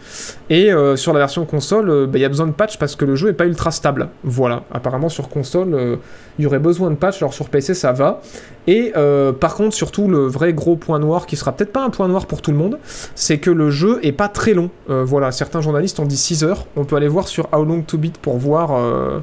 Et 0.50 0.72
euh, 0.72 0.96
sur 0.96 1.14
la 1.14 1.20
version 1.20 1.46
console, 1.46 1.90
euh, 1.90 2.08
bah, 2.08 2.18
il 2.18 2.22
y 2.22 2.26
a 2.26 2.30
besoin 2.30 2.48
de 2.48 2.52
patch 2.52 2.80
parce 2.80 2.96
que 2.96 3.06
le 3.06 3.16
jeu 3.16 3.30
est 3.30 3.34
pas 3.34 3.46
ultra 3.46 3.70
stable. 3.70 4.10
Voilà. 4.24 4.64
Apparemment 4.72 5.10
sur 5.10 5.30
console, 5.30 5.76
euh, 5.76 5.98
il 6.40 6.44
y 6.44 6.48
aurait 6.48 6.58
besoin 6.58 6.90
de 6.90 6.96
patch. 6.96 7.22
Alors 7.22 7.34
sur 7.36 7.50
PC, 7.50 7.76
ça 7.76 7.92
va. 7.92 8.22
Et 8.68 8.94
euh, 8.96 9.34
par 9.34 9.56
contre, 9.56 9.76
surtout 9.76 10.08
le 10.08 10.26
vrai 10.26 10.54
gros 10.54 10.76
point 10.76 11.00
noir, 11.00 11.26
qui 11.26 11.36
sera 11.36 11.52
peut-être 11.52 11.74
pas 11.74 11.84
un 11.84 11.90
point 11.90 12.08
noir 12.08 12.23
pour 12.26 12.42
tout 12.42 12.52
le 12.52 12.58
monde, 12.58 12.80
c'est 13.16 13.38
que 13.38 13.50
le 13.50 13.70
jeu 13.70 14.00
est 14.04 14.12
pas 14.12 14.28
très 14.28 14.54
long. 14.54 14.70
Euh, 14.90 15.04
voilà. 15.04 15.32
Certains 15.32 15.62
journalistes 15.62 16.00
ont 16.00 16.06
dit 16.06 16.18
6 16.18 16.44
heures. 16.44 16.66
On 16.76 16.86
peut 16.86 16.96
aller 16.96 17.08
voir 17.08 17.28
sur 17.28 17.48
How 17.54 17.64
Long 17.64 17.82
to 17.82 17.98
Beat 17.98 18.18
pour 18.18 18.38
voir 18.38 18.76
euh, 18.76 19.20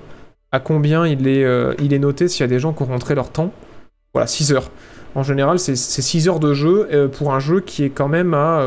à 0.52 0.60
combien 0.60 1.06
il 1.06 1.28
est, 1.28 1.44
euh, 1.44 1.74
il 1.80 1.92
est 1.92 1.98
noté 1.98 2.28
s'il 2.28 2.40
y 2.40 2.44
a 2.44 2.48
des 2.48 2.58
gens 2.58 2.72
qui 2.72 2.82
ont 2.82 2.86
rentré 2.86 3.14
leur 3.14 3.30
temps. 3.30 3.52
Voilà, 4.14 4.26
6 4.26 4.52
heures. 4.52 4.70
En 5.14 5.22
général, 5.24 5.58
c'est 5.58 5.74
6 5.74 6.28
heures 6.28 6.38
de 6.38 6.54
jeu 6.54 7.10
pour 7.18 7.34
un 7.34 7.40
jeu 7.40 7.58
qui 7.60 7.82
est 7.82 7.90
quand 7.90 8.06
même 8.06 8.32
à. 8.32 8.64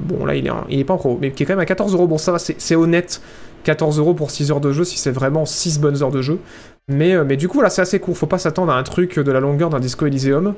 bon, 0.00 0.24
là, 0.24 0.34
il 0.34 0.44
est, 0.48 0.50
il 0.70 0.80
est 0.80 0.84
pas 0.84 0.94
en 0.94 0.98
pro, 0.98 1.16
mais 1.20 1.30
qui 1.30 1.44
est 1.44 1.46
quand 1.46 1.52
même 1.52 1.60
à 1.60 1.66
14 1.66 1.94
euros. 1.94 2.08
Bon, 2.08 2.18
ça 2.18 2.32
va, 2.32 2.38
c'est 2.40 2.74
honnête. 2.74 3.20
14 3.62 3.98
euros 3.98 4.14
pour 4.14 4.32
6 4.32 4.50
heures 4.50 4.60
de 4.60 4.72
jeu 4.72 4.82
si 4.82 4.98
c'est 4.98 5.10
vraiment 5.12 5.44
6 5.44 5.78
bonnes 5.78 6.02
heures 6.02 6.10
de 6.10 6.22
jeu. 6.22 6.40
Mais, 6.88 7.36
du 7.36 7.48
coup, 7.48 7.54
voilà, 7.54 7.70
c'est 7.70 7.82
assez 7.82 8.00
court. 8.00 8.16
Faut 8.16 8.26
pas 8.26 8.38
s'attendre 8.38 8.72
à 8.72 8.76
un 8.76 8.82
truc 8.82 9.18
de 9.18 9.30
la 9.30 9.40
longueur 9.40 9.70
d'un 9.70 9.78
Disco 9.78 10.06
Elysium. 10.06 10.54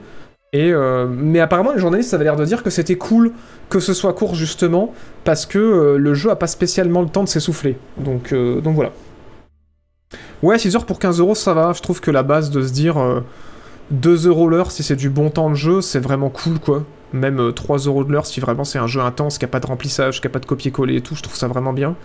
Et, 0.53 0.73
euh, 0.73 1.07
mais 1.09 1.39
apparemment, 1.41 1.73
les 1.73 1.79
journalistes 1.79 2.13
avaient 2.13 2.25
l'air 2.25 2.37
de 2.37 2.45
dire 2.45 2.63
que 2.63 2.71
c'était 2.71 2.97
cool 2.97 3.33
que 3.69 3.79
ce 3.79 3.95
soit 3.95 4.13
court, 4.15 4.35
justement, 4.35 4.93
parce 5.25 5.47
que 5.47 5.59
euh, 5.59 5.97
le 5.97 6.15
jeu 6.15 6.31
a 6.31 6.37
pas 6.37 6.49
spécialement 6.49 7.03
le 7.03 7.09
temps 7.09 7.23
de 7.23 7.29
s'essouffler. 7.29 7.79
Donc, 7.99 8.33
euh, 8.33 8.61
voilà. 8.65 8.91
Ouais, 10.43 10.59
6 10.59 10.75
heures 10.75 10.87
pour 10.87 10.99
15 10.99 11.21
euros, 11.21 11.35
ça 11.37 11.55
va. 11.55 11.73
Je 11.73 11.83
trouve 11.83 12.01
que 12.01 12.11
la 12.11 12.23
base 12.23 12.51
de 12.51 12.63
se 12.63 12.73
dire. 12.73 12.99
euh, 12.99 13.21
2 13.91 14.29
euros 14.29 14.49
l'heure 14.49 14.71
si 14.71 14.83
c'est 14.83 14.97
du 14.97 15.11
bon 15.11 15.31
temps 15.31 15.51
de 15.51 15.55
jeu, 15.57 15.81
c'est 15.81 15.99
vraiment 15.99 16.31
cool 16.31 16.59
quoi. 16.61 16.85
Même 17.13 17.41
euh, 17.41 17.53
3 17.53 17.79
euros 17.79 18.05
de 18.05 18.13
l'heure 18.13 18.27
si 18.27 18.41
vraiment 18.41 18.65
c'est 18.65 18.79
un 18.79 18.87
jeu 18.87 19.01
intense, 19.01 19.39
qui 19.39 19.45
a 19.45 19.49
pas 19.49 19.61
de 19.61 19.67
remplissage, 19.67 20.21
qui 20.21 20.27
a 20.27 20.31
pas 20.31 20.39
de 20.39 20.47
copier-coller 20.47 20.97
et 20.97 21.01
tout, 21.01 21.17
je 21.17 21.23
trouve 21.23 21.37
ça 21.37 21.49
vraiment 21.49 21.73
bien. 21.73 21.97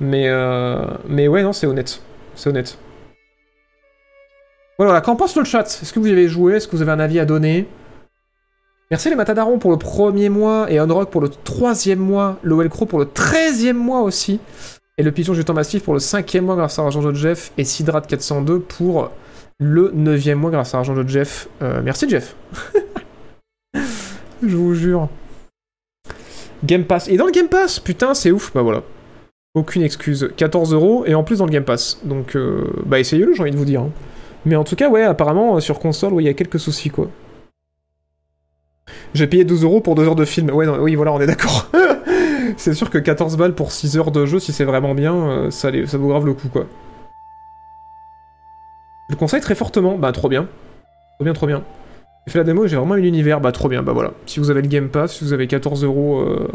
Mais, 0.00 0.28
euh, 0.28 0.84
mais 1.08 1.28
ouais, 1.28 1.42
non, 1.42 1.52
c'est 1.52 1.66
honnête. 1.66 2.00
C'est 2.34 2.50
honnête. 2.50 2.78
Voilà, 4.78 5.00
qu'en 5.00 5.16
pense 5.16 5.36
le 5.36 5.44
chat? 5.44 5.62
Est-ce 5.82 5.92
que 5.92 6.00
vous 6.00 6.06
y 6.08 6.12
avez 6.12 6.28
joué? 6.28 6.54
Est-ce 6.54 6.66
que 6.66 6.76
vous 6.76 6.82
avez 6.82 6.92
un 6.92 7.00
avis 7.00 7.18
à 7.18 7.24
donner? 7.24 7.68
Merci 8.90 9.08
les 9.08 9.16
Matadarons 9.16 9.58
pour 9.58 9.70
le 9.70 9.78
premier 9.78 10.28
mois 10.28 10.70
et 10.70 10.78
Onrock 10.80 11.10
pour 11.10 11.20
le 11.22 11.28
troisième 11.28 11.98
mois, 11.98 12.38
Lowell 12.42 12.68
Crow 12.68 12.84
pour 12.86 12.98
le 12.98 13.06
treizième 13.06 13.78
mois 13.78 14.02
aussi, 14.02 14.38
et 14.98 15.02
le 15.02 15.10
Pigeon 15.12 15.32
Jeton 15.32 15.54
Massif 15.54 15.82
pour 15.82 15.94
le 15.94 16.00
cinquième 16.00 16.44
mois 16.44 16.56
grâce 16.56 16.78
à 16.78 16.82
Argent 16.82 17.02
de 17.02 17.14
Jeff 17.14 17.52
et 17.56 17.64
Sidrat 17.64 18.02
402 18.02 18.60
pour 18.60 19.10
le 19.58 19.90
neuvième 19.94 20.38
mois 20.38 20.50
grâce 20.50 20.74
à 20.74 20.78
l'argent 20.78 20.94
de 20.94 21.08
Jeff. 21.08 21.48
Euh, 21.62 21.80
merci 21.82 22.08
Jeff. 22.08 22.36
Je 23.74 24.56
vous 24.56 24.74
jure. 24.74 25.08
Game 26.64 26.84
Pass. 26.84 27.08
Et 27.08 27.16
dans 27.16 27.26
le 27.26 27.32
Game 27.32 27.48
Pass, 27.48 27.78
putain, 27.80 28.12
c'est 28.12 28.30
ouf. 28.30 28.52
Bah 28.52 28.62
voilà. 28.62 28.82
Aucune 29.54 29.82
excuse. 29.82 30.30
14 30.36 30.74
euros 30.74 31.04
et 31.06 31.14
en 31.14 31.22
plus 31.24 31.38
dans 31.38 31.46
le 31.46 31.52
Game 31.52 31.64
Pass. 31.64 32.00
Donc, 32.04 32.36
euh, 32.36 32.64
bah 32.84 32.98
essayez-le, 33.00 33.34
j'ai 33.34 33.40
envie 33.42 33.50
de 33.52 33.56
vous 33.56 33.64
dire. 33.64 33.82
hein. 33.82 33.90
Mais 34.44 34.56
en 34.56 34.64
tout 34.64 34.74
cas, 34.76 34.88
ouais, 34.88 35.02
apparemment, 35.02 35.56
euh, 35.56 35.60
sur 35.60 35.78
console, 35.78 36.14
il 36.18 36.24
y 36.24 36.28
a 36.28 36.34
quelques 36.34 36.58
soucis, 36.58 36.90
quoi. 36.90 37.08
J'ai 39.14 39.26
payé 39.26 39.44
12 39.44 39.64
euros 39.64 39.80
pour 39.80 39.94
2 39.94 40.04
heures 40.04 40.14
de 40.14 40.24
film. 40.24 40.50
Ouais, 40.50 40.66
oui, 40.66 40.94
voilà, 40.94 41.12
on 41.12 41.20
est 41.20 41.26
d'accord. 41.26 41.68
c'est 42.56 42.74
sûr 42.74 42.90
que 42.90 42.98
14 42.98 43.36
balles 43.36 43.54
pour 43.54 43.72
6 43.72 43.96
heures 43.98 44.10
de 44.10 44.26
jeu, 44.26 44.38
si 44.38 44.52
c'est 44.52 44.64
vraiment 44.64 44.94
bien, 44.94 45.14
euh, 45.14 45.50
ça, 45.50 45.70
vaut 45.70 46.08
grave 46.08 46.26
le 46.26 46.34
coup, 46.34 46.48
quoi. 46.48 46.66
Je 49.08 49.14
le 49.14 49.18
conseille 49.18 49.40
très 49.40 49.54
fortement. 49.54 49.98
Bah, 49.98 50.12
trop 50.12 50.28
bien. 50.28 50.48
Trop 51.16 51.24
bien, 51.24 51.32
trop 51.34 51.46
bien. 51.46 51.62
J'ai 52.26 52.32
fait 52.32 52.38
la 52.38 52.44
démo 52.44 52.64
et 52.64 52.68
j'ai 52.68 52.76
vraiment 52.76 52.96
eu 52.96 53.02
l'univers. 53.02 53.40
Bah, 53.40 53.52
trop 53.52 53.68
bien. 53.68 53.82
Bah, 53.82 53.92
voilà. 53.92 54.12
Si 54.26 54.40
vous 54.40 54.50
avez 54.50 54.62
le 54.62 54.68
Game 54.68 54.88
Pass, 54.88 55.16
si 55.16 55.24
vous 55.24 55.32
avez 55.32 55.46
14 55.46 55.84
euros 55.84 56.20
euh, 56.20 56.48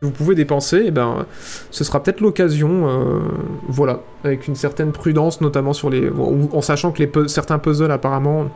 que 0.00 0.06
vous 0.06 0.12
pouvez 0.12 0.34
dépenser, 0.34 0.84
eh 0.86 0.90
ben, 0.90 1.26
ce 1.70 1.84
sera 1.84 2.02
peut-être 2.02 2.20
l'occasion. 2.20 2.88
euh, 2.88 3.20
voilà. 3.68 4.00
Avec 4.24 4.46
une 4.48 4.56
certaine 4.56 4.92
prudence, 4.92 5.40
notamment 5.40 5.72
sur 5.72 5.88
les. 5.88 6.10
en 6.10 6.60
sachant 6.60 6.92
que 6.92 7.02
les 7.02 7.28
certains 7.28 7.58
puzzles, 7.58 7.90
apparemment, 7.90 8.50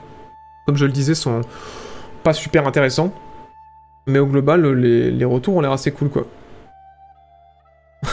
comme 0.67 0.77
je 0.77 0.85
le 0.85 0.93
disais, 0.93 1.15
sont 1.15 1.41
pas 2.23 2.33
super 2.33 2.67
intéressants. 2.67 3.13
Mais 4.07 4.19
au 4.19 4.27
global, 4.27 4.67
les, 4.73 5.25
retours 5.25 5.57
ont 5.57 5.61
l'air 5.61 5.73
assez 5.73 5.93
cool, 5.93 6.09
quoi. 6.09 6.27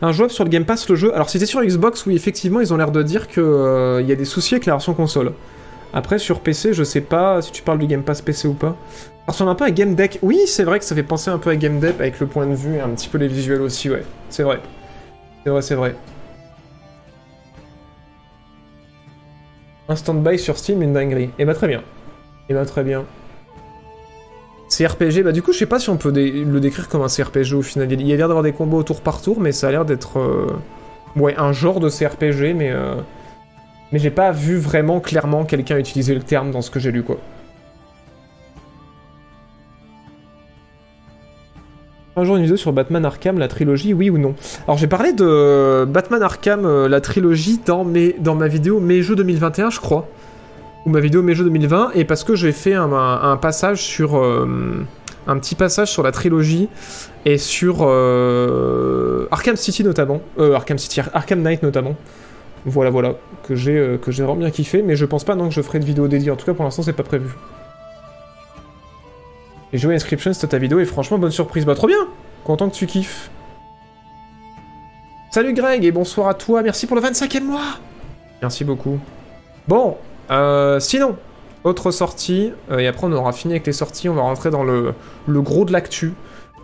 Un 0.00 0.12
jouable 0.12 0.30
sur 0.32 0.44
le 0.44 0.50
Game 0.50 0.64
Pass, 0.64 0.88
le 0.88 0.94
jeu. 0.94 1.12
Alors, 1.14 1.26
t'es 1.26 1.44
sur 1.44 1.60
Xbox, 1.60 2.06
oui, 2.06 2.14
effectivement, 2.14 2.60
ils 2.60 2.72
ont 2.72 2.76
l'air 2.76 2.92
de 2.92 3.02
dire 3.02 3.26
qu'il 3.28 3.42
y 3.42 4.12
a 4.12 4.14
des 4.16 4.24
soucis 4.24 4.54
avec 4.54 4.64
la 4.66 4.74
version 4.74 4.94
console. 4.94 5.32
Après, 5.92 6.18
sur 6.18 6.40
PC, 6.40 6.72
je 6.72 6.84
sais 6.84 7.00
pas 7.00 7.42
si 7.42 7.50
tu 7.52 7.62
parles 7.62 7.78
du 7.78 7.86
Game 7.86 8.02
Pass 8.02 8.22
PC 8.22 8.48
ou 8.48 8.54
pas. 8.54 8.76
Ça 9.26 9.32
ressemble 9.32 9.50
un 9.50 9.54
peu 9.54 9.64
à 9.64 9.70
Game 9.70 9.94
Deck. 9.94 10.18
Oui, 10.22 10.40
c'est 10.46 10.64
vrai 10.64 10.78
que 10.78 10.84
ça 10.84 10.94
fait 10.94 11.02
penser 11.02 11.30
un 11.30 11.38
peu 11.38 11.50
à 11.50 11.56
Game 11.56 11.80
Deck 11.80 11.96
avec 11.98 12.20
le 12.20 12.26
point 12.26 12.46
de 12.46 12.54
vue 12.54 12.76
et 12.76 12.80
un 12.80 12.88
petit 12.90 13.08
peu 13.08 13.18
les 13.18 13.28
visuels 13.28 13.60
aussi, 13.60 13.90
ouais. 13.90 14.04
C'est 14.30 14.42
vrai. 14.42 14.60
C'est 15.44 15.50
vrai, 15.50 15.62
c'est 15.62 15.74
vrai. 15.74 15.94
Un 19.88 19.96
stand-by 19.96 20.38
sur 20.38 20.58
Steam, 20.58 20.82
une 20.82 20.92
dinguerie. 20.92 21.30
Et 21.38 21.44
bah 21.44 21.54
très 21.54 21.68
bien. 21.68 21.82
Et 22.48 22.54
bah 22.54 22.64
très 22.66 22.82
bien. 22.84 23.04
CRPG, 24.68 25.22
bah 25.22 25.32
du 25.32 25.42
coup 25.42 25.52
je 25.52 25.58
sais 25.58 25.66
pas 25.66 25.78
si 25.78 25.88
on 25.88 25.96
peut 25.96 26.10
le 26.12 26.60
décrire 26.60 26.88
comme 26.88 27.02
un 27.02 27.08
CRPG 27.08 27.54
au 27.54 27.62
final. 27.62 27.90
Il 27.90 28.06
y 28.06 28.12
a 28.12 28.16
l'air 28.16 28.28
d'avoir 28.28 28.42
des 28.44 28.52
combos 28.52 28.82
tour 28.82 29.00
par 29.00 29.22
tour, 29.22 29.40
mais 29.40 29.52
ça 29.52 29.68
a 29.68 29.70
l'air 29.70 29.84
d'être... 29.84 30.18
euh, 30.18 30.46
Ouais, 31.16 31.34
un 31.38 31.52
genre 31.52 31.80
de 31.80 31.88
CRPG, 31.88 32.54
mais... 32.54 32.70
euh, 32.70 32.94
Mais 33.92 33.98
j'ai 33.98 34.10
pas 34.10 34.30
vu 34.30 34.58
vraiment 34.58 35.00
clairement 35.00 35.44
quelqu'un 35.44 35.78
utiliser 35.78 36.14
le 36.14 36.22
terme 36.22 36.50
dans 36.50 36.60
ce 36.60 36.70
que 36.70 36.78
j'ai 36.78 36.92
lu, 36.92 37.02
quoi. 37.02 37.16
Un 42.18 42.24
jour 42.24 42.34
une 42.34 42.42
vidéo 42.42 42.56
sur 42.56 42.72
Batman 42.72 43.04
Arkham, 43.04 43.38
la 43.38 43.46
trilogie, 43.46 43.94
oui 43.94 44.10
ou 44.10 44.18
non? 44.18 44.34
Alors 44.66 44.76
j'ai 44.76 44.88
parlé 44.88 45.12
de 45.12 45.84
Batman 45.88 46.20
Arkham, 46.20 46.66
euh, 46.66 46.88
la 46.88 47.00
trilogie, 47.00 47.60
dans, 47.64 47.84
mes, 47.84 48.16
dans 48.18 48.34
ma 48.34 48.48
vidéo 48.48 48.80
Mes 48.80 49.02
Jeux 49.02 49.14
2021, 49.14 49.70
je 49.70 49.78
crois. 49.78 50.08
Ou 50.84 50.90
ma 50.90 50.98
vidéo 50.98 51.22
Mes 51.22 51.36
Jeux 51.36 51.44
2020, 51.44 51.92
et 51.94 52.04
parce 52.04 52.24
que 52.24 52.34
j'ai 52.34 52.50
fait 52.50 52.74
un, 52.74 53.38
passage 53.40 53.82
sur... 53.82 54.18
euh, 54.18 54.84
un 55.28 55.38
petit 55.38 55.54
passage 55.54 55.92
sur 55.92 56.02
la 56.02 56.10
trilogie, 56.10 56.68
et 57.24 57.38
sur 57.38 57.82
euh, 57.82 59.28
Arkham 59.30 59.54
City 59.54 59.84
notamment. 59.84 60.20
Arkham 60.40 60.76
City, 60.76 60.98
Ar- 60.98 61.10
Arkham 61.14 61.40
Knight 61.40 61.62
notamment. 61.62 61.94
Voilà, 62.66 62.90
voilà, 62.90 63.14
que 63.46 63.54
j'ai 63.54 63.96
que 64.02 64.10
j'ai 64.10 64.24
vraiment 64.24 64.40
bien 64.40 64.50
kiffé, 64.50 64.82
mais 64.82 64.96
je 64.96 65.04
pense 65.04 65.22
pas 65.22 65.36
non 65.36 65.48
que 65.50 65.54
je 65.54 65.62
ferai 65.62 65.78
de 65.78 65.84
vidéo 65.84 66.08
dédiée. 66.08 66.32
En 66.32 66.36
tout 66.36 66.46
cas, 66.46 66.54
pour 66.54 66.64
l'instant, 66.64 66.82
c'est 66.82 66.92
pas 66.92 67.04
prévu. 67.04 67.28
J'ai 69.72 69.78
joué 69.78 69.94
Inscription, 69.94 70.32
c'était 70.32 70.48
ta 70.48 70.58
vidéo, 70.58 70.80
et 70.80 70.84
franchement, 70.84 71.18
bonne 71.18 71.30
surprise. 71.30 71.66
Bah, 71.66 71.74
trop 71.74 71.86
bien 71.86 72.08
Content 72.44 72.70
que 72.70 72.74
tu 72.74 72.86
kiffes. 72.86 73.30
Salut 75.30 75.52
Greg, 75.52 75.84
et 75.84 75.92
bonsoir 75.92 76.28
à 76.28 76.34
toi, 76.34 76.62
merci 76.62 76.86
pour 76.86 76.96
le 76.96 77.02
25e 77.02 77.42
mois 77.42 77.78
Merci 78.40 78.64
beaucoup. 78.64 78.98
Bon, 79.66 79.98
euh, 80.30 80.80
sinon, 80.80 81.16
autre 81.64 81.90
sortie, 81.90 82.52
euh, 82.70 82.78
et 82.78 82.86
après 82.86 83.06
on 83.06 83.12
aura 83.12 83.32
fini 83.32 83.52
avec 83.52 83.66
les 83.66 83.74
sorties, 83.74 84.08
on 84.08 84.14
va 84.14 84.22
rentrer 84.22 84.50
dans 84.50 84.64
le, 84.64 84.94
le 85.26 85.42
gros 85.42 85.66
de 85.66 85.72
l'actu. 85.72 86.14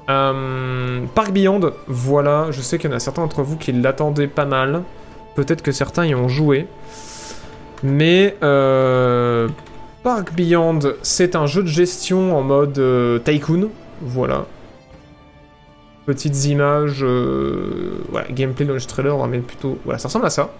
Euh, 0.08 1.00
Park 1.14 1.32
Beyond, 1.32 1.72
voilà, 1.86 2.46
je 2.52 2.62
sais 2.62 2.78
qu'il 2.78 2.90
y 2.90 2.92
en 2.92 2.96
a 2.96 3.00
certains 3.00 3.22
d'entre 3.22 3.42
vous 3.42 3.56
qui 3.56 3.72
l'attendaient 3.72 4.28
pas 4.28 4.46
mal. 4.46 4.82
Peut-être 5.34 5.62
que 5.62 5.72
certains 5.72 6.06
y 6.06 6.14
ont 6.14 6.28
joué. 6.28 6.66
Mais 7.82 8.36
euh, 8.42 9.48
Park 10.04 10.34
Beyond, 10.34 10.80
c'est 11.00 11.34
un 11.34 11.46
jeu 11.46 11.62
de 11.62 11.68
gestion 11.68 12.36
en 12.36 12.42
mode 12.42 12.78
euh, 12.78 13.18
tycoon. 13.18 13.70
Voilà. 14.02 14.44
Petites 16.04 16.44
images. 16.44 17.02
euh, 17.02 17.92
voilà, 18.10 18.28
gameplay 18.28 18.66
launch 18.66 18.86
trailer, 18.86 19.16
on 19.16 19.22
va 19.22 19.28
mettre 19.28 19.46
plutôt. 19.46 19.78
Voilà, 19.86 19.98
ça 19.98 20.08
ressemble 20.08 20.26
à 20.26 20.30
ça. 20.30 20.50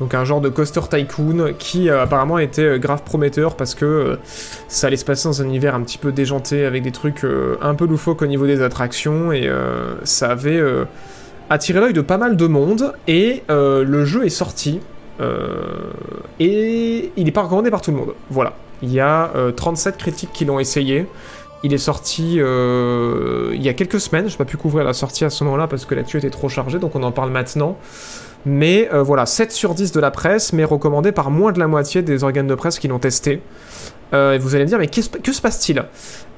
Donc 0.00 0.12
un 0.12 0.22
genre 0.26 0.42
de 0.42 0.50
coaster 0.50 0.82
tycoon 0.90 1.54
qui 1.58 1.88
euh, 1.88 2.02
apparemment 2.02 2.38
était 2.38 2.62
euh, 2.62 2.78
grave 2.78 3.04
prometteur 3.04 3.56
parce 3.56 3.74
que 3.74 4.18
ça 4.68 4.88
allait 4.88 4.98
se 4.98 5.06
passer 5.06 5.26
dans 5.26 5.40
un 5.40 5.46
univers 5.46 5.74
un 5.74 5.80
petit 5.80 5.98
peu 5.98 6.12
déjanté 6.12 6.66
avec 6.66 6.82
des 6.82 6.92
trucs 6.92 7.24
un 7.24 7.74
peu 7.74 7.86
loufoques 7.86 8.20
au 8.20 8.26
niveau 8.26 8.46
des 8.46 8.60
attractions 8.60 9.32
et 9.32 9.50
ça 10.04 10.28
avait 10.30 10.62
attiré 11.50 11.80
l'œil 11.80 11.94
de 11.94 12.02
pas 12.02 12.18
mal 12.18 12.36
de 12.36 12.46
monde 12.46 12.92
et 13.08 13.42
le 13.48 14.04
jeu 14.04 14.24
est 14.24 14.28
sorti 14.28 14.80
et 15.20 17.12
il 17.16 17.24
n'est 17.24 17.32
pas 17.32 17.42
recommandé 17.42 17.70
par 17.70 17.80
tout 17.80 17.90
le 17.90 17.96
monde. 17.96 18.14
Voilà. 18.30 18.54
Il 18.82 18.92
y 18.92 19.00
a 19.00 19.30
euh, 19.34 19.50
37 19.50 19.96
critiques 19.96 20.32
qui 20.32 20.44
l'ont 20.44 20.58
essayé. 20.58 21.06
Il 21.64 21.74
est 21.74 21.78
sorti 21.78 22.36
euh, 22.38 23.50
il 23.54 23.62
y 23.62 23.68
a 23.68 23.74
quelques 23.74 24.00
semaines. 24.00 24.28
Je 24.28 24.34
n'ai 24.34 24.38
pas 24.38 24.44
pu 24.44 24.56
couvrir 24.56 24.84
la 24.84 24.92
sortie 24.92 25.24
à 25.24 25.30
ce 25.30 25.42
moment-là 25.44 25.66
parce 25.66 25.84
que 25.84 25.94
l'actu 25.94 26.18
était 26.18 26.30
trop 26.30 26.48
chargée, 26.48 26.78
donc 26.78 26.94
on 26.94 27.02
en 27.02 27.10
parle 27.10 27.30
maintenant. 27.30 27.76
Mais 28.46 28.88
euh, 28.92 29.02
voilà, 29.02 29.26
7 29.26 29.50
sur 29.50 29.74
10 29.74 29.90
de 29.90 29.98
la 29.98 30.12
presse, 30.12 30.52
mais 30.52 30.62
recommandé 30.64 31.10
par 31.10 31.30
moins 31.30 31.50
de 31.50 31.58
la 31.58 31.66
moitié 31.66 32.02
des 32.02 32.22
organes 32.22 32.46
de 32.46 32.54
presse 32.54 32.78
qui 32.78 32.86
l'ont 32.86 33.00
testé. 33.00 33.42
Euh, 34.14 34.32
et 34.32 34.38
vous 34.38 34.54
allez 34.54 34.64
me 34.64 34.68
dire, 34.68 34.78
mais 34.78 34.88
que 34.88 35.32
se 35.32 35.40
passe-t-il? 35.42 35.84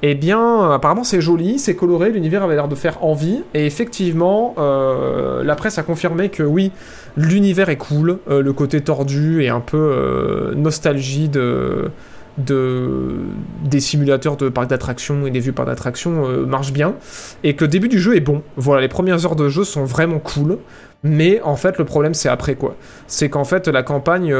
Eh 0.01 0.15
bien, 0.15 0.71
apparemment 0.71 1.03
c'est 1.03 1.21
joli, 1.21 1.57
c'est 1.57 1.75
coloré, 1.75 2.09
l'univers 2.11 2.43
avait 2.43 2.55
l'air 2.55 2.67
de 2.67 2.75
faire 2.75 3.03
envie, 3.03 3.43
et 3.53 3.65
effectivement, 3.65 4.55
euh, 4.57 5.43
la 5.43 5.55
presse 5.55 5.77
a 5.77 5.83
confirmé 5.83 6.29
que 6.29 6.43
oui, 6.43 6.71
l'univers 7.15 7.69
est 7.69 7.77
cool, 7.77 8.19
euh, 8.29 8.41
le 8.41 8.53
côté 8.53 8.81
tordu 8.81 9.43
et 9.43 9.49
un 9.49 9.61
peu 9.61 10.53
nostalgie 10.55 11.29
de, 11.29 11.91
de, 12.37 13.19
des 13.63 13.79
simulateurs 13.79 14.35
de 14.37 14.49
parcs 14.49 14.69
d'attractions 14.69 15.25
et 15.25 15.31
des 15.31 15.39
vues 15.39 15.53
parcs 15.53 15.69
d'attractions 15.69 16.27
marche 16.45 16.73
bien, 16.73 16.95
et 17.43 17.55
que 17.55 17.63
le 17.63 17.69
début 17.69 17.87
du 17.87 17.99
jeu 17.99 18.15
est 18.17 18.21
bon. 18.21 18.41
Voilà, 18.57 18.81
les 18.81 18.89
premières 18.89 19.25
heures 19.25 19.37
de 19.37 19.47
jeu 19.47 19.63
sont 19.63 19.85
vraiment 19.85 20.19
cool. 20.19 20.57
Mais 21.03 21.41
en 21.41 21.55
fait, 21.55 21.79
le 21.79 21.85
problème, 21.85 22.13
c'est 22.13 22.29
après 22.29 22.53
quoi. 22.53 22.75
C'est 23.07 23.27
qu'en 23.27 23.43
fait, 23.43 23.67
la 23.67 23.81
campagne 23.81 24.35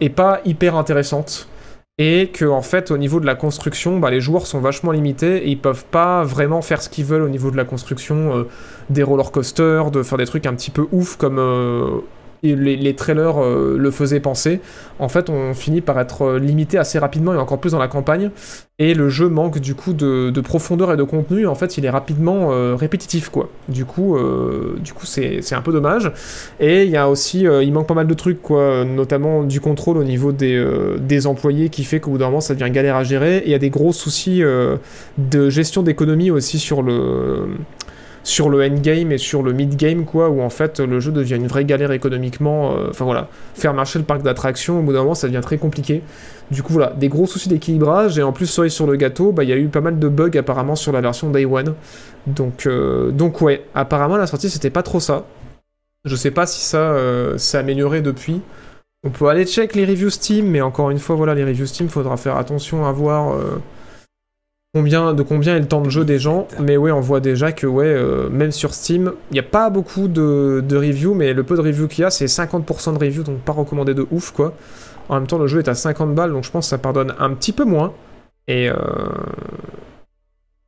est 0.00 0.10
pas 0.10 0.40
hyper 0.44 0.76
intéressante. 0.76 1.48
Et 2.04 2.30
que, 2.32 2.44
en 2.44 2.62
fait, 2.62 2.90
au 2.90 2.98
niveau 2.98 3.20
de 3.20 3.26
la 3.26 3.36
construction, 3.36 4.00
bah, 4.00 4.10
les 4.10 4.20
joueurs 4.20 4.48
sont 4.48 4.58
vachement 4.58 4.90
limités 4.90 5.46
et 5.46 5.50
ils 5.50 5.60
peuvent 5.60 5.84
pas 5.84 6.24
vraiment 6.24 6.60
faire 6.60 6.82
ce 6.82 6.88
qu'ils 6.88 7.04
veulent 7.04 7.22
au 7.22 7.28
niveau 7.28 7.52
de 7.52 7.56
la 7.56 7.64
construction 7.64 8.36
euh, 8.38 8.48
des 8.90 9.04
roller 9.04 9.30
coasters, 9.30 9.92
de 9.92 10.02
faire 10.02 10.18
des 10.18 10.26
trucs 10.26 10.46
un 10.46 10.54
petit 10.54 10.72
peu 10.72 10.88
ouf 10.90 11.14
comme 11.14 11.38
euh, 11.38 12.00
les, 12.42 12.76
les 12.76 12.94
trailers 12.94 13.42
euh, 13.42 13.76
le 13.78 13.90
faisaient 13.90 14.20
penser. 14.20 14.60
En 14.98 15.08
fait, 15.08 15.30
on 15.30 15.54
finit 15.54 15.80
par 15.80 15.98
être 16.00 16.22
euh, 16.22 16.38
limité 16.38 16.78
assez 16.78 16.98
rapidement 16.98 17.34
et 17.34 17.36
encore 17.36 17.58
plus 17.58 17.72
dans 17.72 17.78
la 17.78 17.88
campagne. 17.88 18.30
Et 18.78 18.94
le 18.94 19.08
jeu 19.08 19.28
manque 19.28 19.60
du 19.60 19.74
coup 19.74 19.92
de, 19.92 20.30
de 20.30 20.40
profondeur 20.40 20.92
et 20.92 20.96
de 20.96 21.02
contenu. 21.04 21.46
En 21.46 21.54
fait, 21.54 21.78
il 21.78 21.84
est 21.84 21.90
rapidement 21.90 22.48
euh, 22.50 22.74
répétitif, 22.74 23.28
quoi. 23.28 23.48
Du 23.68 23.84
coup, 23.84 24.16
du 24.80 24.92
coup, 24.92 25.06
c'est 25.06 25.52
un 25.52 25.62
peu 25.62 25.72
dommage. 25.72 26.10
Et 26.58 26.82
il 26.84 26.90
y 26.90 26.96
a 26.96 27.08
aussi, 27.08 27.42
il 27.42 27.72
manque 27.72 27.86
pas 27.86 27.94
mal 27.94 28.08
de 28.08 28.14
trucs, 28.14 28.42
quoi. 28.42 28.84
Notamment 28.84 29.44
du 29.44 29.60
contrôle 29.60 29.98
au 29.98 30.04
niveau 30.04 30.32
des, 30.32 30.64
des 30.98 31.28
employés, 31.28 31.68
qui 31.68 31.84
fait 31.84 32.00
qu'au 32.00 32.12
bout 32.12 32.18
d'un 32.18 32.26
moment, 32.26 32.40
ça 32.40 32.54
devient 32.54 32.72
galère 32.72 32.96
à 32.96 33.04
gérer. 33.04 33.38
Et 33.38 33.46
il 33.46 33.50
y 33.52 33.54
a 33.54 33.58
des 33.58 33.70
gros 33.70 33.92
soucis 33.92 34.42
de 34.42 35.50
gestion 35.50 35.82
d'économie 35.84 36.32
aussi 36.32 36.58
sur 36.58 36.82
le 36.82 37.46
sur 38.24 38.48
le 38.48 38.62
endgame 38.64 39.10
et 39.10 39.18
sur 39.18 39.42
le 39.42 39.52
mid-game, 39.52 40.04
quoi, 40.04 40.28
où 40.28 40.42
en 40.42 40.50
fait 40.50 40.78
le 40.80 41.00
jeu 41.00 41.10
devient 41.10 41.36
une 41.36 41.48
vraie 41.48 41.64
galère 41.64 41.92
économiquement. 41.92 42.76
euh, 42.76 42.90
Enfin 42.90 43.04
voilà, 43.04 43.28
faire 43.54 43.74
marcher 43.74 43.98
le 43.98 44.04
parc 44.04 44.22
d'attractions, 44.22 44.78
au 44.78 44.82
bout 44.82 44.92
d'un 44.92 45.00
moment, 45.00 45.14
ça 45.14 45.26
devient 45.26 45.40
très 45.42 45.58
compliqué. 45.58 46.02
Du 46.50 46.62
coup, 46.62 46.74
voilà, 46.74 46.90
des 46.90 47.08
gros 47.08 47.26
soucis 47.26 47.48
d'équilibrage, 47.48 48.18
et 48.18 48.22
en 48.22 48.32
plus, 48.32 48.46
cerise 48.46 48.72
sur 48.72 48.86
le 48.86 48.96
gâteau, 48.96 49.32
bah, 49.32 49.42
il 49.42 49.50
y 49.50 49.52
a 49.52 49.56
eu 49.56 49.68
pas 49.68 49.80
mal 49.80 49.98
de 49.98 50.08
bugs 50.08 50.36
apparemment 50.36 50.76
sur 50.76 50.92
la 50.92 51.00
version 51.00 51.30
Day 51.30 51.46
One. 51.46 51.74
Donc, 52.26 52.66
euh, 52.66 53.10
donc 53.10 53.40
ouais, 53.40 53.64
apparemment, 53.74 54.16
la 54.16 54.26
sortie, 54.26 54.50
c'était 54.50 54.70
pas 54.70 54.82
trop 54.82 55.00
ça. 55.00 55.24
Je 56.04 56.14
sais 56.14 56.30
pas 56.30 56.46
si 56.46 56.60
ça 56.60 56.92
euh, 56.92 57.38
s'est 57.38 57.58
amélioré 57.58 58.02
depuis. 58.02 58.40
On 59.04 59.10
peut 59.10 59.28
aller 59.28 59.46
check 59.46 59.74
les 59.74 59.84
reviews 59.84 60.10
Steam, 60.10 60.46
mais 60.46 60.60
encore 60.60 60.90
une 60.90 60.98
fois, 60.98 61.16
voilà, 61.16 61.34
les 61.34 61.44
reviews 61.44 61.66
Steam, 61.66 61.88
faudra 61.88 62.16
faire 62.16 62.36
attention 62.36 62.84
à 62.86 62.92
voir 62.92 63.32
euh, 63.32 63.60
combien, 64.74 65.12
de 65.12 65.22
combien 65.22 65.56
est 65.56 65.60
le 65.60 65.68
temps 65.68 65.80
de 65.82 65.90
jeu 65.90 66.04
des 66.04 66.18
gens. 66.18 66.48
Mais 66.58 66.76
ouais, 66.76 66.90
on 66.90 67.00
voit 67.00 67.20
déjà 67.20 67.52
que, 67.52 67.66
ouais, 67.66 67.84
euh, 67.86 68.28
même 68.30 68.52
sur 68.52 68.74
Steam, 68.74 69.12
il 69.30 69.34
n'y 69.34 69.40
a 69.40 69.44
pas 69.44 69.70
beaucoup 69.70 70.08
de, 70.08 70.64
de 70.66 70.76
reviews, 70.76 71.14
mais 71.14 71.32
le 71.32 71.42
peu 71.42 71.56
de 71.56 71.60
reviews 71.60 71.88
qu'il 71.88 72.02
y 72.02 72.04
a, 72.04 72.10
c'est 72.10 72.26
50% 72.26 72.94
de 72.94 72.98
reviews, 72.98 73.22
donc 73.22 73.40
pas 73.40 73.52
recommandé 73.52 73.94
de 73.94 74.06
ouf, 74.10 74.30
quoi. 74.32 74.54
En 75.08 75.14
même 75.14 75.26
temps, 75.26 75.38
le 75.38 75.46
jeu 75.46 75.58
est 75.58 75.68
à 75.68 75.74
50 75.74 76.14
balles, 76.14 76.32
donc 76.32 76.44
je 76.44 76.50
pense 76.50 76.66
que 76.66 76.70
ça 76.70 76.78
pardonne 76.78 77.14
un 77.18 77.30
petit 77.34 77.52
peu 77.52 77.64
moins. 77.64 77.92
Et, 78.48 78.68
euh, 78.68 78.74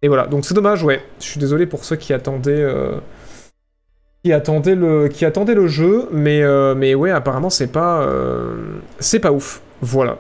et 0.03 0.09
voilà, 0.09 0.27
donc 0.27 0.45
c'est 0.45 0.55
dommage, 0.55 0.83
ouais. 0.85 1.03
Je 1.19 1.25
suis 1.25 1.41
désolé 1.41 1.67
pour 1.67 1.85
ceux 1.85 1.97
qui 1.97 2.13
attendaient, 2.13 2.63
euh, 2.63 2.97
qui 4.23 4.33
attendaient, 4.33 4.75
le... 4.75 5.09
qui 5.09 5.25
attendaient 5.25 5.55
le 5.55 5.67
jeu, 5.67 6.09
mais, 6.13 6.43
euh, 6.43 6.75
mais 6.75 6.95
ouais, 6.95 7.11
apparemment, 7.11 7.51
c'est 7.51 7.73
pas, 7.73 8.07
c'est 8.99 9.21
pas 9.21 9.33
ouf. 9.33 9.63
Voilà. 9.81 10.19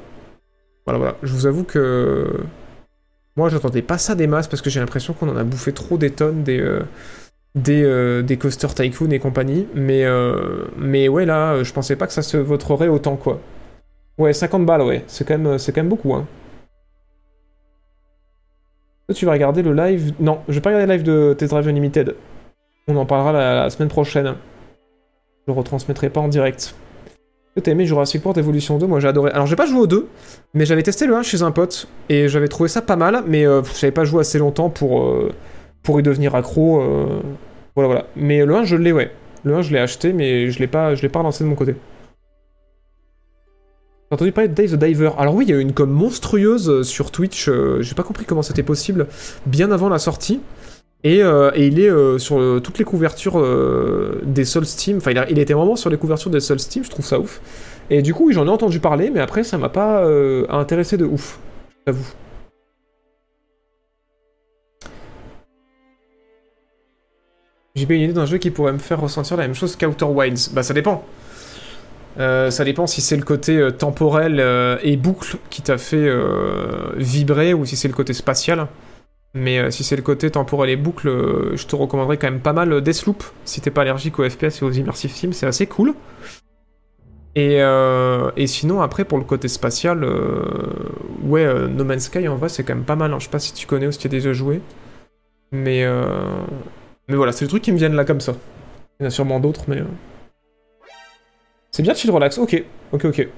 Voilà, 0.86 0.98
voilà. 0.98 1.16
Je 1.22 1.32
vous 1.32 1.46
avoue 1.46 1.64
que. 1.64 2.26
Moi, 3.36 3.48
j'attendais 3.48 3.82
pas 3.82 3.98
ça 3.98 4.14
des 4.14 4.26
masses 4.26 4.48
parce 4.48 4.62
que 4.62 4.70
j'ai 4.70 4.80
l'impression 4.80 5.12
qu'on 5.12 5.28
en 5.28 5.36
a 5.36 5.44
bouffé 5.44 5.72
trop 5.72 5.98
des 5.98 6.10
tonnes 6.10 6.44
des, 6.44 6.78
des, 7.54 8.22
des 8.22 8.36
Coaster 8.36 8.68
Tycoon 8.68 9.10
et 9.10 9.18
compagnie. 9.18 9.66
Mais, 9.74 10.04
mais 10.76 11.08
ouais, 11.08 11.26
là, 11.26 11.62
je 11.64 11.72
pensais 11.72 11.96
pas 11.96 12.06
que 12.06 12.12
ça 12.12 12.22
se 12.22 12.36
vautrerait 12.36 12.88
autant, 12.88 13.16
quoi. 13.16 13.40
Ouais, 14.18 14.32
50 14.32 14.64
balles, 14.64 14.82
ouais. 14.82 15.02
C'est 15.08 15.26
quand, 15.26 15.36
même, 15.36 15.56
quand 15.58 15.76
même 15.76 15.88
beaucoup, 15.88 16.14
hein. 16.14 16.26
Toi, 19.06 19.14
tu 19.14 19.26
vas 19.26 19.32
regarder 19.32 19.62
le 19.62 19.74
live... 19.74 20.14
Non, 20.18 20.40
je 20.48 20.54
vais 20.54 20.60
pas 20.60 20.70
regarder 20.70 20.86
le 20.86 20.92
live 20.94 21.02
de 21.02 21.34
Test 21.36 21.50
Drive 21.50 21.68
Unlimited. 21.68 22.14
On 22.88 22.96
en 22.96 23.04
parlera 23.04 23.32
la, 23.32 23.68
semaine 23.70 23.88
prochaine. 23.88 24.34
Je 25.46 25.52
le 25.52 25.58
retransmettrai 25.58 26.08
pas 26.08 26.20
en 26.20 26.28
direct. 26.28 26.74
T'as 27.62 27.70
aimé 27.70 27.86
Jurassic 27.86 28.24
World 28.24 28.38
Evolution 28.38 28.78
2 28.78 28.86
Moi 28.86 29.00
j'ai 29.00 29.08
adoré. 29.08 29.30
Alors 29.30 29.46
j'ai 29.46 29.56
pas 29.56 29.66
joué 29.66 29.80
au 29.80 29.86
2, 29.86 30.08
mais 30.54 30.66
j'avais 30.66 30.82
testé 30.82 31.06
le 31.06 31.14
1 31.14 31.22
chez 31.22 31.42
un 31.42 31.52
pote, 31.52 31.86
et 32.08 32.28
j'avais 32.28 32.48
trouvé 32.48 32.68
ça 32.68 32.82
pas 32.82 32.96
mal, 32.96 33.22
mais 33.28 33.46
euh, 33.46 33.62
j'avais 33.78 33.92
pas 33.92 34.04
joué 34.04 34.20
assez 34.20 34.38
longtemps 34.38 34.70
pour, 34.70 35.02
euh, 35.02 35.30
pour 35.82 36.00
y 36.00 36.02
devenir 36.02 36.34
accro. 36.34 36.80
Euh, 36.80 37.20
voilà, 37.76 37.86
voilà. 37.86 38.06
Mais 38.16 38.44
le 38.44 38.54
1, 38.56 38.64
je 38.64 38.76
l'ai, 38.76 38.92
ouais. 38.92 39.12
Le 39.44 39.54
1, 39.54 39.62
je 39.62 39.72
l'ai 39.72 39.78
acheté, 39.78 40.12
mais 40.12 40.50
je 40.50 40.58
l'ai 40.58 40.66
pas, 40.66 40.94
je 40.94 41.02
l'ai 41.02 41.08
pas 41.08 41.20
relancé 41.20 41.44
de 41.44 41.48
mon 41.48 41.54
côté. 41.54 41.76
J'ai 44.10 44.16
entendu 44.16 44.32
parler 44.32 44.48
de 44.48 44.54
Dave 44.54 44.70
the 44.70 44.76
Diver? 44.76 45.10
Alors 45.18 45.34
oui, 45.34 45.44
il 45.46 45.50
y 45.50 45.52
a 45.54 45.56
eu 45.56 45.60
une 45.60 45.72
com 45.72 45.90
monstrueuse 45.90 46.68
euh, 46.68 46.82
sur 46.82 47.10
Twitch, 47.10 47.48
euh, 47.48 47.80
j'ai 47.80 47.94
pas 47.94 48.02
compris 48.02 48.24
comment 48.24 48.42
c'était 48.42 48.62
possible, 48.62 49.08
bien 49.46 49.72
avant 49.72 49.88
la 49.88 49.98
sortie. 49.98 50.40
Et, 51.04 51.22
euh, 51.22 51.50
il 51.56 51.78
est 51.78 52.18
sur 52.18 52.60
toutes 52.62 52.78
les 52.78 52.84
couvertures 52.84 53.40
des 54.22 54.44
Soul 54.44 54.66
Steam, 54.66 54.96
enfin 54.96 55.12
il, 55.28 55.38
était 55.38 55.54
vraiment 55.54 55.76
sur 55.76 55.90
les 55.90 55.98
couvertures 55.98 56.30
des 56.30 56.40
Soul 56.40 56.58
Steam, 56.58 56.82
je 56.84 56.90
trouve 56.90 57.04
ça 57.04 57.20
ouf. 57.20 57.40
Et 57.90 58.02
du 58.02 58.14
coup, 58.14 58.32
j'en 58.32 58.46
ai 58.46 58.50
entendu 58.50 58.80
parler, 58.80 59.10
mais 59.10 59.20
après 59.20 59.44
ça 59.44 59.58
m'a 59.58 59.68
pas 59.68 60.04
intéressé 60.48 60.96
de 60.96 61.04
ouf, 61.04 61.38
j'avoue. 61.86 62.06
J'ai 67.76 67.86
bien 67.86 67.96
une 67.96 68.02
idée 68.04 68.12
d'un 68.12 68.26
jeu 68.26 68.38
qui 68.38 68.50
pourrait 68.50 68.72
me 68.72 68.78
faire 68.78 69.00
ressentir 69.00 69.36
la 69.36 69.42
même 69.42 69.54
chose 69.54 69.74
qu'Outer 69.74 70.04
Wilds. 70.04 70.50
Bah 70.52 70.62
ça 70.62 70.72
dépend. 70.74 71.04
Euh, 72.20 72.50
ça 72.50 72.64
dépend 72.64 72.86
si 72.86 73.00
c'est 73.00 73.16
le 73.16 73.24
côté 73.24 73.56
euh, 73.58 73.72
temporel 73.72 74.38
euh, 74.38 74.78
et 74.82 74.96
boucle 74.96 75.38
qui 75.50 75.62
t'a 75.62 75.78
fait 75.78 76.08
vibrer 76.96 77.54
ou 77.54 77.64
si 77.64 77.76
c'est 77.76 77.88
le 77.88 77.94
côté 77.94 78.12
spatial. 78.12 78.68
Mais 79.34 79.70
si 79.72 79.82
c'est 79.82 79.96
le 79.96 80.02
côté 80.02 80.30
temporel 80.30 80.70
et 80.70 80.76
boucle, 80.76 81.08
je 81.56 81.66
te 81.66 81.74
recommanderais 81.74 82.18
quand 82.18 82.30
même 82.30 82.40
pas 82.40 82.52
mal 82.52 82.80
Deathloop 82.80 83.24
si 83.44 83.60
t'es 83.60 83.72
pas 83.72 83.82
allergique 83.82 84.18
aux 84.20 84.28
FPS 84.28 84.62
et 84.62 84.64
aux 84.64 84.70
immersive 84.70 85.10
sims, 85.10 85.32
c'est 85.32 85.46
assez 85.46 85.66
cool. 85.66 85.94
Et, 87.34 87.56
et, 88.36 88.46
sinon, 88.46 88.80
après, 88.80 89.04
pour 89.04 89.18
le 89.18 89.24
côté 89.24 89.48
spatial, 89.48 90.04
ouais, 91.24 91.68
No 91.68 91.82
Man's 91.84 92.04
Sky 92.04 92.28
en 92.28 92.36
vrai 92.36 92.48
c'est 92.48 92.62
quand 92.62 92.76
même 92.76 92.84
pas 92.84 92.94
mal. 92.94 93.12
Hein. 93.12 93.18
Je 93.18 93.24
sais 93.24 93.30
pas 93.30 93.40
si 93.40 93.52
tu 93.52 93.66
connais 93.66 93.88
ou 93.88 93.92
si 93.92 93.98
tu 93.98 94.06
as 94.06 94.10
déjà 94.10 94.32
joué. 94.32 94.60
Mais, 95.50 95.84
mais 97.08 97.16
voilà, 97.16 97.32
c'est 97.32 97.44
le 97.44 97.48
truc 97.48 97.62
qui 97.62 97.72
me 97.72 97.76
viennent 97.76 97.96
là 97.96 98.04
comme 98.04 98.20
ça. 98.20 98.34
Il 99.00 99.02
y 99.02 99.06
en 99.06 99.08
a 99.08 99.10
sûrement 99.10 99.40
d'autres, 99.40 99.64
mais. 99.66 99.82
C'est 101.72 101.82
bien 101.82 101.94
chill 101.94 102.12
relax, 102.12 102.38
ok, 102.38 102.62
ok, 102.92 103.04
ok. 103.06 103.28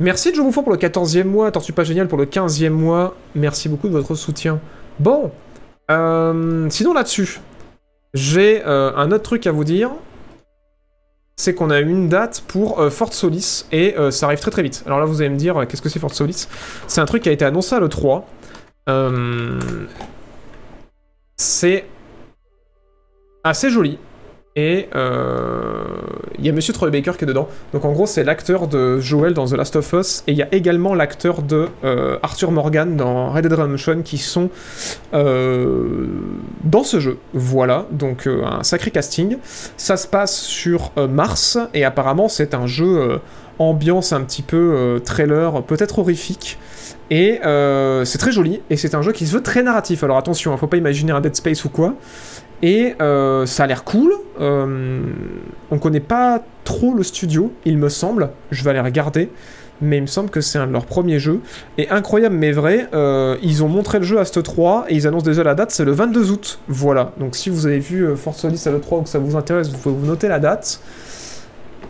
Merci 0.00 0.30
de 0.30 0.36
vous 0.36 0.52
pour 0.52 0.70
le 0.70 0.78
14e 0.78 1.24
mois, 1.24 1.50
Tortue 1.50 1.72
pas 1.72 1.82
génial 1.82 2.06
pour 2.06 2.18
le 2.18 2.26
15e 2.26 2.70
mois. 2.70 3.16
Merci 3.34 3.68
beaucoup 3.68 3.88
de 3.88 3.92
votre 3.92 4.14
soutien. 4.14 4.60
Bon, 5.00 5.32
euh, 5.90 6.70
sinon 6.70 6.92
là-dessus, 6.92 7.40
j'ai 8.14 8.62
euh, 8.64 8.92
un 8.94 9.10
autre 9.10 9.24
truc 9.24 9.46
à 9.48 9.52
vous 9.52 9.64
dire. 9.64 9.90
C'est 11.36 11.54
qu'on 11.54 11.70
a 11.70 11.80
une 11.80 12.08
date 12.08 12.44
pour 12.46 12.80
euh, 12.80 12.90
Fort 12.90 13.12
Solis 13.12 13.64
et 13.72 13.96
ça 14.10 14.26
arrive 14.26 14.38
très 14.38 14.52
très 14.52 14.62
vite. 14.62 14.84
Alors 14.86 15.00
là, 15.00 15.04
vous 15.04 15.20
allez 15.20 15.30
me 15.30 15.36
dire, 15.36 15.66
qu'est-ce 15.68 15.82
que 15.82 15.88
c'est 15.88 15.98
Fort 15.98 16.14
Solis? 16.14 16.46
C'est 16.86 17.00
un 17.00 17.06
truc 17.06 17.24
qui 17.24 17.28
a 17.28 17.32
été 17.32 17.44
annoncé 17.44 17.74
à 17.74 17.80
l'E3. 17.80 18.22
c'est 21.36 21.86
assez 23.42 23.70
joli. 23.70 23.98
Et 24.58 24.88
euh, 24.96 25.84
il 26.36 26.44
y 26.44 26.48
a 26.48 26.52
Monsieur 26.52 26.72
Troy 26.72 26.90
Baker 26.90 27.12
qui 27.16 27.22
est 27.22 27.28
dedans. 27.28 27.46
Donc 27.72 27.84
en 27.84 27.92
gros, 27.92 28.06
c'est 28.06 28.24
l'acteur 28.24 28.66
de 28.66 28.98
Joel 28.98 29.32
dans 29.32 29.46
The 29.46 29.52
Last 29.52 29.76
of 29.76 29.92
Us. 29.92 30.24
Et 30.26 30.32
il 30.32 30.36
y 30.36 30.42
a 30.42 30.52
également 30.52 30.96
l'acteur 30.96 31.42
de 31.42 31.68
euh, 31.84 32.18
Arthur 32.24 32.50
Morgan 32.50 32.96
dans 32.96 33.30
Red 33.30 33.44
Dead 33.44 33.52
Redemption 33.52 34.02
qui 34.02 34.18
sont 34.18 34.50
euh, 35.14 36.08
dans 36.64 36.82
ce 36.82 36.98
jeu. 36.98 37.18
Voilà, 37.34 37.86
donc 37.92 38.26
un 38.26 38.64
sacré 38.64 38.90
casting. 38.90 39.36
Ça 39.76 39.96
se 39.96 40.08
passe 40.08 40.36
sur 40.40 40.90
Mars. 41.08 41.56
Et 41.72 41.84
apparemment, 41.84 42.28
c'est 42.28 42.52
un 42.52 42.66
jeu 42.66 43.20
ambiance 43.60 44.12
un 44.12 44.22
petit 44.22 44.42
peu 44.42 45.00
trailer, 45.04 45.62
peut-être 45.62 46.00
horrifique. 46.00 46.58
Et 47.10 47.38
c'est 48.04 48.18
très 48.18 48.32
joli. 48.32 48.60
Et 48.70 48.76
c'est 48.76 48.96
un 48.96 49.02
jeu 49.02 49.12
qui 49.12 49.24
se 49.24 49.34
veut 49.34 49.42
très 49.42 49.62
narratif. 49.62 50.02
Alors 50.02 50.16
attention, 50.16 50.50
il 50.50 50.54
hein, 50.54 50.58
faut 50.58 50.66
pas 50.66 50.78
imaginer 50.78 51.12
un 51.12 51.20
Dead 51.20 51.36
Space 51.36 51.64
ou 51.64 51.68
quoi. 51.68 51.94
Et 52.62 52.94
euh, 53.00 53.46
ça 53.46 53.64
a 53.64 53.66
l'air 53.66 53.84
cool. 53.84 54.12
Euh, 54.40 55.00
on 55.70 55.78
connaît 55.78 56.00
pas 56.00 56.42
trop 56.64 56.94
le 56.94 57.02
studio, 57.02 57.52
il 57.64 57.78
me 57.78 57.88
semble. 57.88 58.30
Je 58.50 58.64
vais 58.64 58.70
aller 58.70 58.80
regarder. 58.80 59.30
Mais 59.80 59.98
il 59.98 60.02
me 60.02 60.06
semble 60.08 60.28
que 60.28 60.40
c'est 60.40 60.58
un 60.58 60.66
de 60.66 60.72
leurs 60.72 60.86
premiers 60.86 61.20
jeux. 61.20 61.40
Et 61.78 61.88
incroyable 61.88 62.34
mais 62.34 62.50
vrai, 62.50 62.88
euh, 62.94 63.36
ils 63.44 63.62
ont 63.62 63.68
montré 63.68 64.00
le 64.00 64.04
jeu 64.04 64.18
à 64.18 64.24
ce 64.24 64.40
3 64.40 64.86
et 64.88 64.96
ils 64.96 65.06
annoncent 65.06 65.24
déjà 65.24 65.44
la 65.44 65.54
date, 65.54 65.70
c'est 65.70 65.84
le 65.84 65.92
22 65.92 66.32
août. 66.32 66.58
Voilà. 66.66 67.12
Donc 67.20 67.36
si 67.36 67.48
vous 67.48 67.66
avez 67.66 67.78
vu 67.78 68.16
Force 68.16 68.38
Solis 68.38 68.60
à 68.66 68.72
l'E3 68.72 68.98
ou 68.98 69.02
que 69.02 69.08
ça 69.08 69.20
vous 69.20 69.36
intéresse, 69.36 69.70
vous 69.70 69.78
pouvez 69.78 69.94
vous 69.94 70.06
noter 70.06 70.26
la 70.26 70.40
date. 70.40 70.80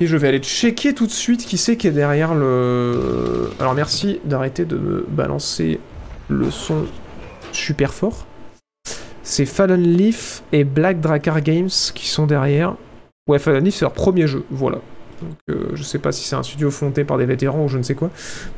Et 0.01 0.07
je 0.07 0.17
vais 0.19 0.29
aller 0.29 0.39
checker 0.39 0.93
tout 0.93 1.07
de 1.07 1.13
suite 1.13 1.47
qui 1.47 1.57
c'est 1.57 1.77
qui 1.77 1.89
est 1.89 1.93
derrière 1.93 2.35
le... 2.35 3.51
Alors 3.59 3.75
merci 3.75 4.21
d'arrêter 4.25 4.67
de 4.67 4.77
me 4.77 5.07
balancer 5.09 5.81
le 6.29 6.51
son 6.51 6.85
super 7.53 7.95
fort. 7.95 8.28
C'est 9.29 9.45
Fallen 9.45 9.83
Leaf 9.83 10.43
et 10.53 10.65
Black 10.65 11.01
Dracar 11.01 11.43
Games 11.43 11.69
qui 11.95 12.09
sont 12.09 12.25
derrière. 12.27 12.77
Ouais, 13.29 13.39
Fallen 13.39 13.63
Leaf, 13.63 13.75
c'est 13.75 13.85
leur 13.85 13.93
premier 13.93 14.27
jeu, 14.27 14.43
voilà. 14.51 14.79
Donc, 15.21 15.37
euh, 15.51 15.69
je 15.75 15.83
sais 15.83 15.99
pas 15.99 16.13
si 16.13 16.27
c'est 16.27 16.35
un 16.35 16.43
studio 16.43 16.71
fondé 16.71 17.05
par 17.05 17.19
des 17.19 17.27
vétérans 17.27 17.63
ou 17.63 17.69
je 17.69 17.77
ne 17.77 17.83
sais 17.83 17.95
quoi. 17.95 18.09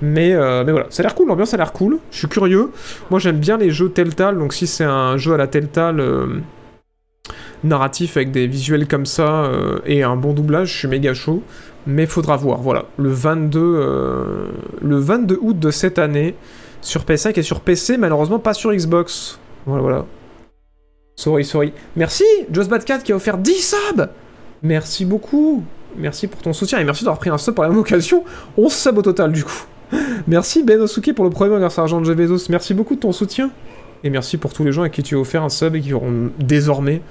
Mais, 0.00 0.32
euh, 0.32 0.62
mais 0.64 0.70
voilà, 0.70 0.86
ça 0.90 1.02
a 1.02 1.02
l'air 1.02 1.16
cool, 1.16 1.26
l'ambiance 1.26 1.54
a 1.54 1.56
l'air 1.56 1.72
cool. 1.72 1.98
Je 2.12 2.18
suis 2.18 2.28
curieux. 2.28 2.70
Moi, 3.10 3.18
j'aime 3.18 3.38
bien 3.38 3.58
les 3.58 3.72
jeux 3.72 3.88
Telltale, 3.88 4.38
donc 4.38 4.54
si 4.54 4.68
c'est 4.68 4.84
un 4.84 5.16
jeu 5.16 5.34
à 5.34 5.36
la 5.36 5.48
Telltale 5.48 5.98
euh, 5.98 6.38
narratif 7.64 8.16
avec 8.16 8.30
des 8.30 8.46
visuels 8.46 8.86
comme 8.86 9.06
ça 9.06 9.50
et 9.86 10.04
un 10.04 10.14
bon 10.14 10.34
doublage, 10.34 10.72
je 10.72 10.78
suis 10.78 10.88
méga 10.88 11.14
chaud. 11.14 11.42
Mais 11.88 12.06
faudra 12.06 12.36
voir, 12.36 12.60
voilà. 12.60 12.84
Le 12.96 13.10
22, 13.10 14.52
le 14.82 14.96
22 14.96 15.36
août 15.42 15.58
de 15.58 15.72
cette 15.72 15.98
année, 15.98 16.36
sur 16.80 17.02
PS5 17.02 17.36
et 17.36 17.42
sur 17.42 17.58
PC, 17.58 17.96
malheureusement 17.96 18.38
pas 18.38 18.54
sur 18.54 18.72
Xbox. 18.72 19.40
Voilà, 19.66 19.82
voilà. 19.82 20.06
Sorry, 21.20 21.44
sorry. 21.44 21.74
Merci, 21.96 22.24
JostBadCat 22.50 23.00
qui 23.00 23.12
a 23.12 23.16
offert 23.16 23.36
10 23.36 23.52
subs 23.52 24.08
Merci 24.62 25.04
beaucoup. 25.04 25.62
Merci 25.94 26.28
pour 26.28 26.40
ton 26.40 26.54
soutien 26.54 26.78
et 26.78 26.84
merci 26.84 27.04
d'avoir 27.04 27.18
pris 27.18 27.28
un 27.28 27.36
sub 27.36 27.54
par 27.54 27.64
la 27.64 27.68
même 27.68 27.78
occasion. 27.78 28.24
11 28.56 28.72
subs 28.72 28.96
au 28.96 29.02
total 29.02 29.30
du 29.30 29.44
coup. 29.44 29.66
Merci 30.26 30.62
Ben 30.62 30.80
Osuke 30.80 31.14
pour 31.14 31.26
le 31.26 31.30
premier 31.30 31.50
anniversaire 31.52 31.84
de 31.84 31.90
Jean 31.90 32.00
Bezos. 32.00 32.48
Merci 32.48 32.72
beaucoup 32.72 32.94
de 32.94 33.00
ton 33.00 33.12
soutien. 33.12 33.50
Et 34.02 34.08
merci 34.08 34.38
pour 34.38 34.54
tous 34.54 34.64
les 34.64 34.72
gens 34.72 34.80
à 34.80 34.88
qui 34.88 35.02
tu 35.02 35.14
as 35.14 35.18
offert 35.18 35.42
un 35.42 35.50
sub 35.50 35.76
et 35.76 35.82
qui 35.82 35.92
auront 35.92 36.30
désormais 36.38 37.02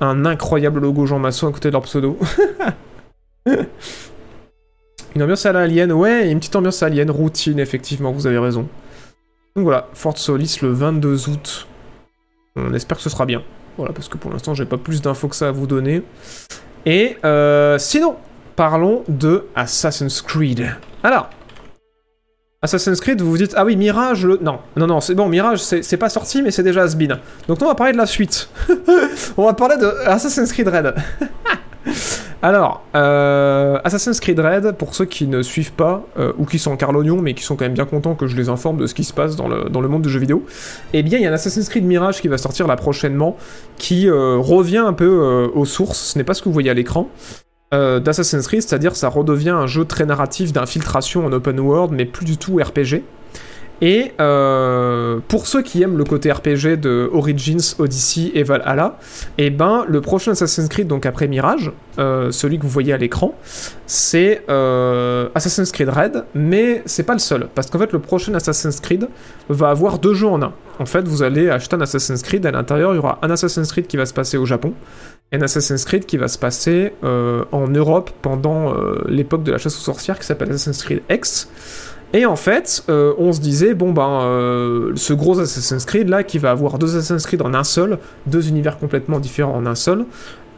un 0.00 0.24
incroyable 0.24 0.80
logo 0.80 1.04
Jean 1.04 1.18
Masson 1.18 1.48
à 1.48 1.52
côté 1.52 1.68
de 1.68 1.74
leur 1.74 1.82
pseudo. 1.82 2.18
une 5.14 5.22
ambiance 5.22 5.44
à 5.44 5.52
l'alien, 5.52 5.92
ouais, 5.92 6.30
une 6.30 6.38
petite 6.38 6.56
ambiance 6.56 6.82
alien, 6.82 7.10
routine, 7.10 7.58
effectivement, 7.58 8.12
vous 8.12 8.26
avez 8.26 8.38
raison. 8.38 8.66
Donc 9.56 9.64
voilà, 9.64 9.88
Fort 9.92 10.16
Solis 10.16 10.60
le 10.62 10.70
22 10.70 11.28
août. 11.28 11.68
On 12.56 12.72
espère 12.72 12.96
que 12.96 13.02
ce 13.02 13.10
sera 13.10 13.26
bien. 13.26 13.42
Voilà, 13.78 13.92
parce 13.94 14.08
que 14.08 14.18
pour 14.18 14.32
l'instant, 14.32 14.54
j'ai 14.54 14.64
pas 14.64 14.76
plus 14.76 15.00
d'infos 15.00 15.28
que 15.28 15.36
ça 15.36 15.48
à 15.48 15.52
vous 15.52 15.68
donner. 15.68 16.02
Et 16.84 17.16
euh, 17.24 17.78
sinon, 17.78 18.16
parlons 18.56 19.04
de 19.08 19.46
Assassin's 19.54 20.20
Creed. 20.20 20.68
Alors, 21.04 21.30
Assassin's 22.60 23.00
Creed, 23.00 23.20
vous 23.20 23.30
vous 23.30 23.38
dites, 23.38 23.54
ah 23.56 23.64
oui, 23.64 23.76
Mirage, 23.76 24.26
le... 24.26 24.38
non, 24.42 24.58
non, 24.76 24.88
non, 24.88 25.00
c'est 25.00 25.14
bon, 25.14 25.28
Mirage, 25.28 25.60
c'est 25.60 25.96
pas 25.96 26.08
sorti, 26.08 26.42
mais 26.42 26.50
c'est 26.50 26.64
déjà 26.64 26.82
Asbin. 26.82 27.20
Donc, 27.46 27.62
on 27.62 27.66
va 27.66 27.76
parler 27.76 27.92
de 27.92 27.98
la 27.98 28.06
suite. 28.06 28.50
on 29.36 29.44
va 29.44 29.54
parler 29.54 29.76
de 29.76 29.86
Assassin's 30.06 30.52
Creed 30.52 30.66
Red. 30.66 30.94
Alors, 32.40 32.84
euh, 32.94 33.78
Assassin's 33.82 34.20
Creed 34.20 34.38
Red, 34.38 34.72
pour 34.76 34.94
ceux 34.94 35.06
qui 35.06 35.26
ne 35.26 35.42
suivent 35.42 35.72
pas, 35.72 36.06
euh, 36.18 36.32
ou 36.38 36.44
qui 36.44 36.60
sont 36.60 36.70
en 36.70 36.76
carlognon, 36.76 37.20
mais 37.20 37.34
qui 37.34 37.42
sont 37.42 37.56
quand 37.56 37.64
même 37.64 37.74
bien 37.74 37.84
contents 37.84 38.14
que 38.14 38.28
je 38.28 38.36
les 38.36 38.48
informe 38.48 38.76
de 38.76 38.86
ce 38.86 38.94
qui 38.94 39.02
se 39.02 39.12
passe 39.12 39.34
dans 39.34 39.48
le, 39.48 39.88
monde 39.88 40.02
du 40.02 40.08
jeu 40.08 40.20
vidéo, 40.20 40.44
eh 40.92 41.02
bien, 41.02 41.18
il 41.18 41.22
y 41.22 41.26
a 41.26 41.30
un 41.30 41.34
Assassin's 41.34 41.68
Creed 41.68 41.84
Mirage 41.84 42.20
qui 42.20 42.28
va 42.28 42.38
sortir 42.38 42.68
là 42.68 42.76
prochainement, 42.76 43.36
qui 43.76 44.08
euh, 44.08 44.36
revient 44.36 44.78
un 44.78 44.92
peu 44.92 45.50
aux 45.52 45.64
sources, 45.64 46.12
ce 46.12 46.18
n'est 46.18 46.24
pas 46.24 46.34
ce 46.34 46.42
que 46.42 46.48
vous 46.48 46.52
voyez 46.52 46.70
à 46.70 46.74
l'écran. 46.74 47.08
d'Assassin's 47.72 48.46
Creed, 48.46 48.62
c'est-à-dire 48.62 48.94
ça 48.94 49.08
redevient 49.08 49.50
un 49.50 49.66
jeu 49.66 49.84
très 49.84 50.06
narratif 50.06 50.52
d'infiltration 50.52 51.26
en 51.26 51.32
open 51.32 51.58
world, 51.58 51.92
mais 51.92 52.04
plus 52.04 52.24
du 52.24 52.36
tout 52.36 52.56
RPG. 52.56 53.02
Et 53.80 54.12
euh, 54.20 55.20
pour 55.28 55.46
ceux 55.46 55.62
qui 55.62 55.82
aiment 55.82 55.96
le 55.96 56.04
côté 56.04 56.32
RPG 56.32 56.76
de 56.80 57.08
Origins, 57.12 57.74
Odyssey 57.78 58.32
et 58.34 58.42
Valhalla, 58.42 58.98
et 59.36 59.46
eh 59.46 59.50
ben 59.50 59.84
le 59.86 60.00
prochain 60.00 60.32
Assassin's 60.32 60.68
Creed, 60.68 60.88
donc 60.88 61.06
après 61.06 61.28
Mirage, 61.28 61.70
euh, 61.98 62.32
celui 62.32 62.58
que 62.58 62.64
vous 62.64 62.70
voyez 62.70 62.92
à 62.92 62.96
l'écran, 62.96 63.34
c'est 63.86 64.42
euh, 64.48 65.28
Assassin's 65.34 65.70
Creed 65.70 65.88
Red, 65.88 66.24
mais 66.34 66.82
c'est 66.86 67.04
pas 67.04 67.12
le 67.12 67.20
seul, 67.20 67.48
parce 67.54 67.70
qu'en 67.70 67.78
fait 67.78 67.92
le 67.92 68.00
prochain 68.00 68.34
Assassin's 68.34 68.80
Creed 68.80 69.08
va 69.48 69.70
avoir 69.70 69.98
deux 69.98 70.14
jeux 70.14 70.28
en 70.28 70.42
un. 70.42 70.52
En 70.80 70.86
fait, 70.86 71.06
vous 71.08 71.22
allez 71.24 71.50
acheter 71.50 71.74
un 71.74 71.80
Assassin's 71.80 72.22
Creed, 72.22 72.46
à 72.46 72.50
l'intérieur 72.50 72.92
il 72.92 72.96
y 72.96 72.98
aura 72.98 73.18
un 73.22 73.30
Assassin's 73.30 73.70
Creed 73.70 73.86
qui 73.86 73.96
va 73.96 74.06
se 74.06 74.14
passer 74.14 74.36
au 74.36 74.44
Japon, 74.44 74.74
et 75.30 75.36
un 75.36 75.42
Assassin's 75.42 75.84
Creed 75.84 76.04
qui 76.04 76.16
va 76.16 76.26
se 76.26 76.38
passer 76.38 76.92
en 77.02 77.68
Europe 77.68 78.10
pendant 78.22 78.74
l'époque 79.06 79.42
de 79.42 79.52
la 79.52 79.58
chasse 79.58 79.76
aux 79.76 79.84
sorcières 79.84 80.18
qui 80.18 80.24
s'appelle 80.24 80.50
Assassin's 80.50 80.82
Creed 80.82 81.02
X. 81.10 81.48
Et 82.14 82.24
en 82.24 82.36
fait, 82.36 82.84
euh, 82.88 83.12
on 83.18 83.32
se 83.32 83.40
disait, 83.40 83.74
bon 83.74 83.92
ben, 83.92 84.22
euh, 84.22 84.92
ce 84.96 85.12
gros 85.12 85.40
Assassin's 85.40 85.84
Creed 85.84 86.08
là, 86.08 86.22
qui 86.22 86.38
va 86.38 86.50
avoir 86.50 86.78
deux 86.78 86.96
Assassin's 86.96 87.26
Creed 87.26 87.42
en 87.42 87.52
un 87.52 87.64
seul, 87.64 87.98
deux 88.26 88.48
univers 88.48 88.78
complètement 88.78 89.20
différents 89.20 89.54
en 89.54 89.66
un 89.66 89.74
seul, 89.74 90.06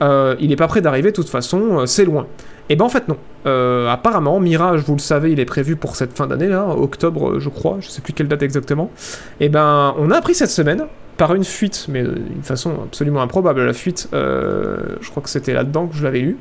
euh, 0.00 0.36
il 0.38 0.52
est 0.52 0.56
pas 0.56 0.68
prêt 0.68 0.80
d'arriver 0.80 1.10
de 1.10 1.16
toute 1.16 1.28
façon, 1.28 1.86
c'est 1.86 2.04
loin. 2.04 2.26
Et 2.68 2.76
ben 2.76 2.84
en 2.84 2.88
fait 2.88 3.08
non. 3.08 3.16
apparemment, 3.90 4.38
Mirage, 4.38 4.82
vous 4.82 4.94
le 4.94 5.00
savez, 5.00 5.32
il 5.32 5.40
est 5.40 5.44
prévu 5.44 5.74
pour 5.74 5.96
cette 5.96 6.16
fin 6.16 6.28
d'année 6.28 6.46
là, 6.46 6.68
octobre 6.68 7.40
je 7.40 7.48
crois, 7.48 7.78
je 7.80 7.88
sais 7.88 8.00
plus 8.00 8.12
quelle 8.12 8.28
date 8.28 8.42
exactement. 8.42 8.92
Et 9.40 9.48
ben 9.48 9.92
on 9.98 10.12
a 10.12 10.18
appris 10.18 10.36
cette 10.36 10.50
semaine, 10.50 10.84
par 11.16 11.34
une 11.34 11.44
fuite, 11.44 11.86
mais 11.88 12.04
d'une 12.04 12.44
façon 12.44 12.74
absolument 12.84 13.22
improbable, 13.22 13.64
la 13.66 13.72
fuite, 13.72 14.08
je 14.12 15.10
crois 15.10 15.22
que 15.22 15.28
c'était 15.28 15.52
là-dedans 15.52 15.88
que 15.88 15.96
je 15.96 16.04
l'avais 16.04 16.20
lu. 16.20 16.38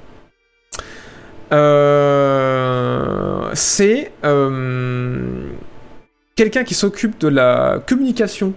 Euh, 1.52 3.50
c'est 3.54 4.12
euh, 4.24 5.50
quelqu'un 6.36 6.64
qui 6.64 6.74
s'occupe 6.74 7.20
de 7.20 7.28
la 7.28 7.82
communication 7.88 8.54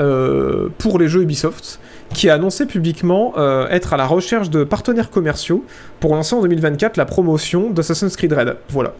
euh, 0.00 0.68
pour 0.78 0.98
les 0.98 1.08
jeux 1.08 1.22
Ubisoft, 1.22 1.80
qui 2.12 2.28
a 2.28 2.34
annoncé 2.34 2.66
publiquement 2.66 3.34
être 3.70 3.92
à 3.92 3.96
la 3.96 4.06
recherche 4.06 4.50
de 4.50 4.62
partenaires 4.64 5.10
commerciaux 5.10 5.64
pour 6.00 6.14
lancer 6.14 6.34
en 6.34 6.42
2024 6.42 6.96
la 6.96 7.06
promotion 7.06 7.70
d'Assassin's 7.70 8.16
Creed 8.16 8.32
Red. 8.32 8.56
Voilà. 8.68 8.94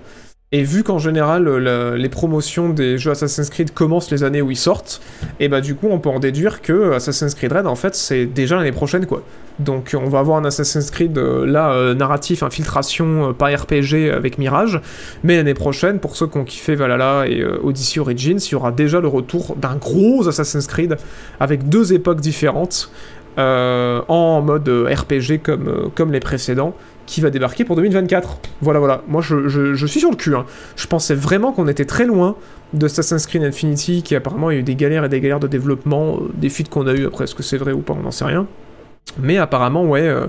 Et 0.54 0.62
vu 0.62 0.84
qu'en 0.84 1.00
général 1.00 1.48
les 1.96 2.08
promotions 2.08 2.68
des 2.68 2.96
jeux 2.96 3.10
Assassin's 3.10 3.50
Creed 3.50 3.72
commencent 3.72 4.12
les 4.12 4.22
années 4.22 4.40
où 4.40 4.52
ils 4.52 4.56
sortent, 4.56 5.02
et 5.40 5.48
bah 5.48 5.60
du 5.60 5.74
coup 5.74 5.88
on 5.90 5.98
peut 5.98 6.10
en 6.10 6.20
déduire 6.20 6.62
que 6.62 6.92
Assassin's 6.92 7.34
Creed 7.34 7.52
Red 7.52 7.66
en 7.66 7.74
fait 7.74 7.96
c'est 7.96 8.24
déjà 8.24 8.54
l'année 8.54 8.70
prochaine 8.70 9.04
quoi. 9.04 9.24
Donc 9.58 9.96
on 10.00 10.08
va 10.08 10.20
avoir 10.20 10.38
un 10.38 10.44
Assassin's 10.44 10.92
Creed 10.92 11.18
euh, 11.18 11.44
là 11.44 11.72
euh, 11.72 11.94
narratif, 11.94 12.44
infiltration, 12.44 13.30
euh, 13.30 13.32
pas 13.32 13.48
RPG 13.48 14.12
avec 14.14 14.38
Mirage, 14.38 14.80
mais 15.24 15.36
l'année 15.36 15.54
prochaine 15.54 15.98
pour 15.98 16.14
ceux 16.14 16.28
qui 16.28 16.38
ont 16.38 16.44
kiffé 16.44 16.76
Valhalla 16.76 17.24
et 17.26 17.44
Odyssey 17.44 17.98
Origins, 17.98 18.38
il 18.38 18.52
y 18.52 18.54
aura 18.54 18.70
déjà 18.70 19.00
le 19.00 19.08
retour 19.08 19.56
d'un 19.56 19.74
gros 19.74 20.28
Assassin's 20.28 20.68
Creed 20.68 20.96
avec 21.40 21.68
deux 21.68 21.92
époques 21.92 22.20
différentes. 22.20 22.92
en 23.36 24.40
mode 24.40 24.68
RPG 24.68 25.42
comme, 25.42 25.90
comme 25.96 26.12
les 26.12 26.20
précédents, 26.20 26.76
qui 27.06 27.20
va 27.20 27.30
débarquer 27.30 27.64
pour 27.64 27.76
2024. 27.76 28.38
Voilà, 28.60 28.78
voilà. 28.78 29.02
Moi, 29.08 29.22
je, 29.22 29.86
suis 29.86 30.00
sur 30.00 30.10
le 30.10 30.16
cul. 30.16 30.34
Hein. 30.34 30.46
Je 30.76 30.86
pensais 30.86 31.14
vraiment 31.14 31.52
qu'on 31.52 31.68
était 31.68 31.84
très 31.84 32.06
loin 32.06 32.36
de 32.72 32.86
Assassin's 32.86 33.26
Creed 33.26 33.42
Infinity, 33.42 34.02
qui 34.02 34.16
apparemment 34.16 34.48
a 34.48 34.54
eu 34.54 34.62
des 34.62 34.74
galères 34.74 35.04
et 35.04 35.08
des 35.08 35.20
galères 35.20 35.40
de 35.40 35.46
développement, 35.46 36.16
euh, 36.16 36.30
des 36.34 36.48
fuites 36.48 36.68
qu'on 36.68 36.86
a 36.86 36.92
eu 36.92 37.06
après, 37.06 37.24
est-ce 37.24 37.34
que 37.34 37.42
c'est 37.42 37.58
vrai 37.58 37.72
ou 37.72 37.80
pas, 37.80 37.94
on 37.94 38.02
n'en 38.02 38.10
sait 38.10 38.24
rien. 38.24 38.46
Mais 39.18 39.38
apparemment, 39.38 39.84
ouais, 39.84 40.08
euh, 40.08 40.26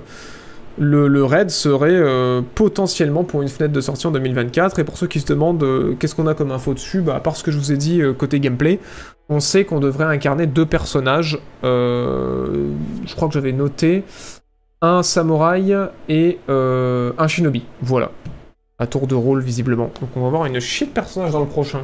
le, 0.77 1.23
raid 1.23 1.49
serait 1.49 1.89
euh, 1.91 2.41
potentiellement 2.53 3.23
pour 3.23 3.41
une 3.41 3.47
fenêtre 3.47 3.73
de 3.73 3.81
sortie 3.81 4.05
en 4.05 4.11
2024. 4.11 4.79
Et 4.79 4.83
pour 4.83 4.97
ceux 4.97 5.07
qui 5.07 5.19
se 5.19 5.25
demandent 5.25 5.65
qu'est-ce 5.97 6.13
qu'on 6.13 6.27
a 6.27 6.35
comme 6.35 6.51
info 6.51 6.73
dessus, 6.73 7.01
bah, 7.01 7.15
à 7.15 7.19
part 7.19 7.35
ce 7.35 7.43
que 7.43 7.51
je 7.51 7.57
vous 7.57 7.71
ai 7.71 7.77
dit 7.77 8.01
côté 8.17 8.39
gameplay, 8.39 8.79
on 9.29 9.39
sait 9.39 9.65
qu'on 9.65 9.79
devrait 9.79 10.05
incarner 10.05 10.45
deux 10.45 10.65
personnages. 10.65 11.39
je 11.63 13.15
crois 13.15 13.27
que 13.27 13.33
j'avais 13.33 13.53
noté 13.53 14.03
un 14.85 15.03
samouraï 15.03 15.75
et 16.09 16.39
euh, 16.49 17.11
un 17.17 17.27
shinobi. 17.27 17.65
Voilà. 17.81 18.11
À 18.77 18.87
tour 18.87 19.07
de 19.07 19.15
rôle, 19.15 19.41
visiblement. 19.41 19.91
Donc 20.01 20.09
on 20.15 20.21
va 20.21 20.27
avoir 20.27 20.45
une 20.45 20.59
chier 20.59 20.87
de 20.87 20.91
personnages 20.91 21.31
dans 21.31 21.39
le 21.39 21.47
prochain. 21.47 21.83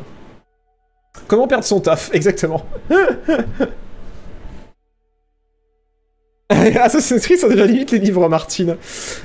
Comment 1.28 1.48
perdre 1.48 1.64
son 1.64 1.80
taf, 1.80 2.10
exactement? 2.14 2.66
Assassin's 6.50 7.24
Creed, 7.24 7.40
ça 7.40 7.48
déjà 7.48 7.66
limite 7.66 7.92
les 7.92 8.00
livres 8.00 8.28
Martine. 8.28 8.76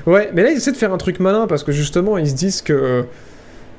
Ouais, 0.07 0.31
mais 0.33 0.43
là 0.43 0.51
ils 0.51 0.57
essaient 0.57 0.73
de 0.73 0.77
faire 0.77 0.93
un 0.93 0.99
truc 0.99 1.19
malin 1.21 1.47
parce 1.47 1.65
que 1.65 1.73
justement 1.73 2.19
ils 2.19 2.29
se 2.29 2.35
disent 2.35 2.62
que 2.62 2.73
euh, 2.73 3.03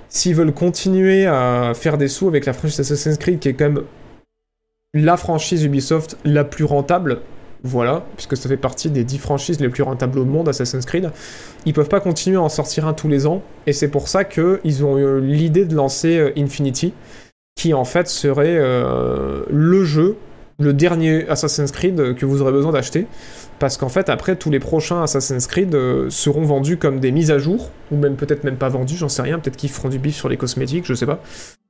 s'ils 0.09 0.35
veulent 0.35 0.53
continuer 0.53 1.25
à 1.25 1.71
faire 1.73 1.97
des 1.97 2.07
sous 2.07 2.27
avec 2.27 2.45
la 2.45 2.53
franchise 2.53 2.79
Assassin's 2.81 3.17
Creed 3.17 3.39
qui 3.39 3.49
est 3.49 3.53
quand 3.53 3.69
même 3.69 3.83
la 4.93 5.17
franchise 5.17 5.63
Ubisoft 5.63 6.17
la 6.23 6.43
plus 6.43 6.65
rentable, 6.65 7.21
voilà, 7.63 8.05
puisque 8.15 8.37
ça 8.37 8.47
fait 8.49 8.57
partie 8.57 8.89
des 8.89 9.03
10 9.03 9.17
franchises 9.17 9.59
les 9.59 9.69
plus 9.69 9.83
rentables 9.83 10.19
au 10.19 10.25
monde, 10.25 10.49
Assassin's 10.49 10.85
Creed. 10.85 11.11
Ils 11.65 11.73
peuvent 11.73 11.89
pas 11.89 11.99
continuer 11.99 12.37
à 12.37 12.41
en 12.41 12.49
sortir 12.49 12.87
un 12.87 12.93
tous 12.93 13.07
les 13.07 13.25
ans, 13.27 13.41
et 13.65 13.73
c'est 13.73 13.89
pour 13.89 14.07
ça 14.07 14.23
qu'ils 14.23 14.85
ont 14.85 14.97
eu 14.97 15.21
l'idée 15.21 15.65
de 15.65 15.75
lancer 15.75 16.17
euh, 16.17 16.31
Infinity, 16.37 16.93
qui 17.55 17.73
en 17.73 17.85
fait 17.85 18.07
serait 18.07 18.57
euh, 18.57 19.43
le 19.49 19.83
jeu, 19.83 20.17
le 20.59 20.73
dernier 20.73 21.27
Assassin's 21.29 21.71
Creed 21.71 22.15
que 22.15 22.25
vous 22.25 22.41
aurez 22.41 22.51
besoin 22.51 22.71
d'acheter. 22.71 23.07
Parce 23.59 23.77
qu'en 23.77 23.89
fait, 23.89 24.09
après, 24.09 24.35
tous 24.35 24.51
les 24.51 24.59
prochains 24.59 25.01
Assassin's 25.01 25.47
Creed 25.47 25.73
euh, 25.73 26.09
seront 26.09 26.43
vendus 26.43 26.77
comme 26.77 26.99
des 26.99 27.11
mises 27.11 27.31
à 27.31 27.39
jour, 27.39 27.71
ou 27.91 27.97
même 27.97 28.15
peut-être 28.15 28.43
même 28.43 28.57
pas 28.57 28.69
vendus, 28.69 28.95
j'en 28.97 29.09
sais 29.09 29.23
rien, 29.23 29.39
peut-être 29.39 29.57
qu'ils 29.57 29.71
feront 29.71 29.89
du 29.89 29.97
bif 29.97 30.15
sur 30.15 30.29
les 30.29 30.37
cosmétiques, 30.37 30.85
je 30.85 30.93
sais 30.93 31.07
pas 31.07 31.21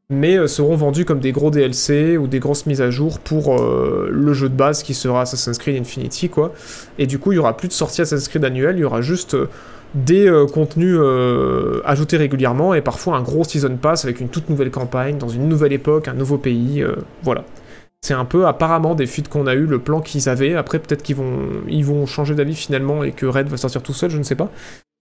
mais 0.09 0.37
euh, 0.37 0.47
seront 0.47 0.75
vendus 0.75 1.05
comme 1.05 1.19
des 1.19 1.31
gros 1.31 1.51
DLC 1.51 2.17
ou 2.17 2.27
des 2.27 2.39
grosses 2.39 2.65
mises 2.65 2.81
à 2.81 2.89
jour 2.89 3.19
pour 3.19 3.59
euh, 3.59 4.09
le 4.11 4.33
jeu 4.33 4.47
de 4.47 4.55
base 4.55 4.83
qui 4.83 4.93
sera 4.93 5.21
Assassin's 5.21 5.57
Creed 5.57 5.79
Infinity, 5.79 6.29
quoi. 6.29 6.53
Et 6.97 7.07
du 7.07 7.19
coup, 7.19 7.33
il 7.33 7.35
y 7.35 7.39
aura 7.39 7.57
plus 7.57 7.67
de 7.67 7.73
sorties 7.73 8.01
Assassin's 8.01 8.29
Creed 8.29 8.45
annuelles, 8.45 8.77
il 8.77 8.81
y 8.81 8.85
aura 8.85 9.01
juste 9.01 9.33
euh, 9.33 9.49
des 9.95 10.29
contenus 10.53 10.99
ajoutés 11.85 12.17
régulièrement 12.17 12.73
et 12.73 12.81
parfois 12.81 13.15
un 13.15 13.21
gros 13.21 13.45
season 13.45 13.77
pass 13.77 14.03
avec 14.03 14.19
une 14.19 14.27
toute 14.27 14.49
nouvelle 14.49 14.69
campagne 14.69 15.17
dans 15.17 15.29
une 15.29 15.47
nouvelle 15.47 15.71
époque, 15.71 16.09
un 16.09 16.13
nouveau 16.13 16.37
pays, 16.37 16.85
voilà. 17.23 17.45
C'est 18.01 18.13
un 18.13 18.25
peu 18.25 18.45
apparemment 18.45 18.95
des 18.95 19.07
fuites 19.07 19.29
qu'on 19.29 19.47
a 19.47 19.55
eu, 19.55 19.65
le 19.65 19.79
plan 19.79 20.01
qu'ils 20.01 20.27
avaient. 20.27 20.55
Après, 20.55 20.79
peut-être 20.79 21.03
qu'ils 21.03 21.15
vont, 21.15 21.47
ils 21.69 21.85
vont 21.85 22.05
changer 22.05 22.35
d'avis 22.35 22.53
finalement 22.53 23.05
et 23.05 23.13
que 23.13 23.25
Red 23.25 23.47
va 23.47 23.55
sortir 23.55 23.81
tout 23.81 23.93
seul, 23.93 24.11
je 24.11 24.17
ne 24.17 24.23
sais 24.23 24.35
pas. 24.35 24.51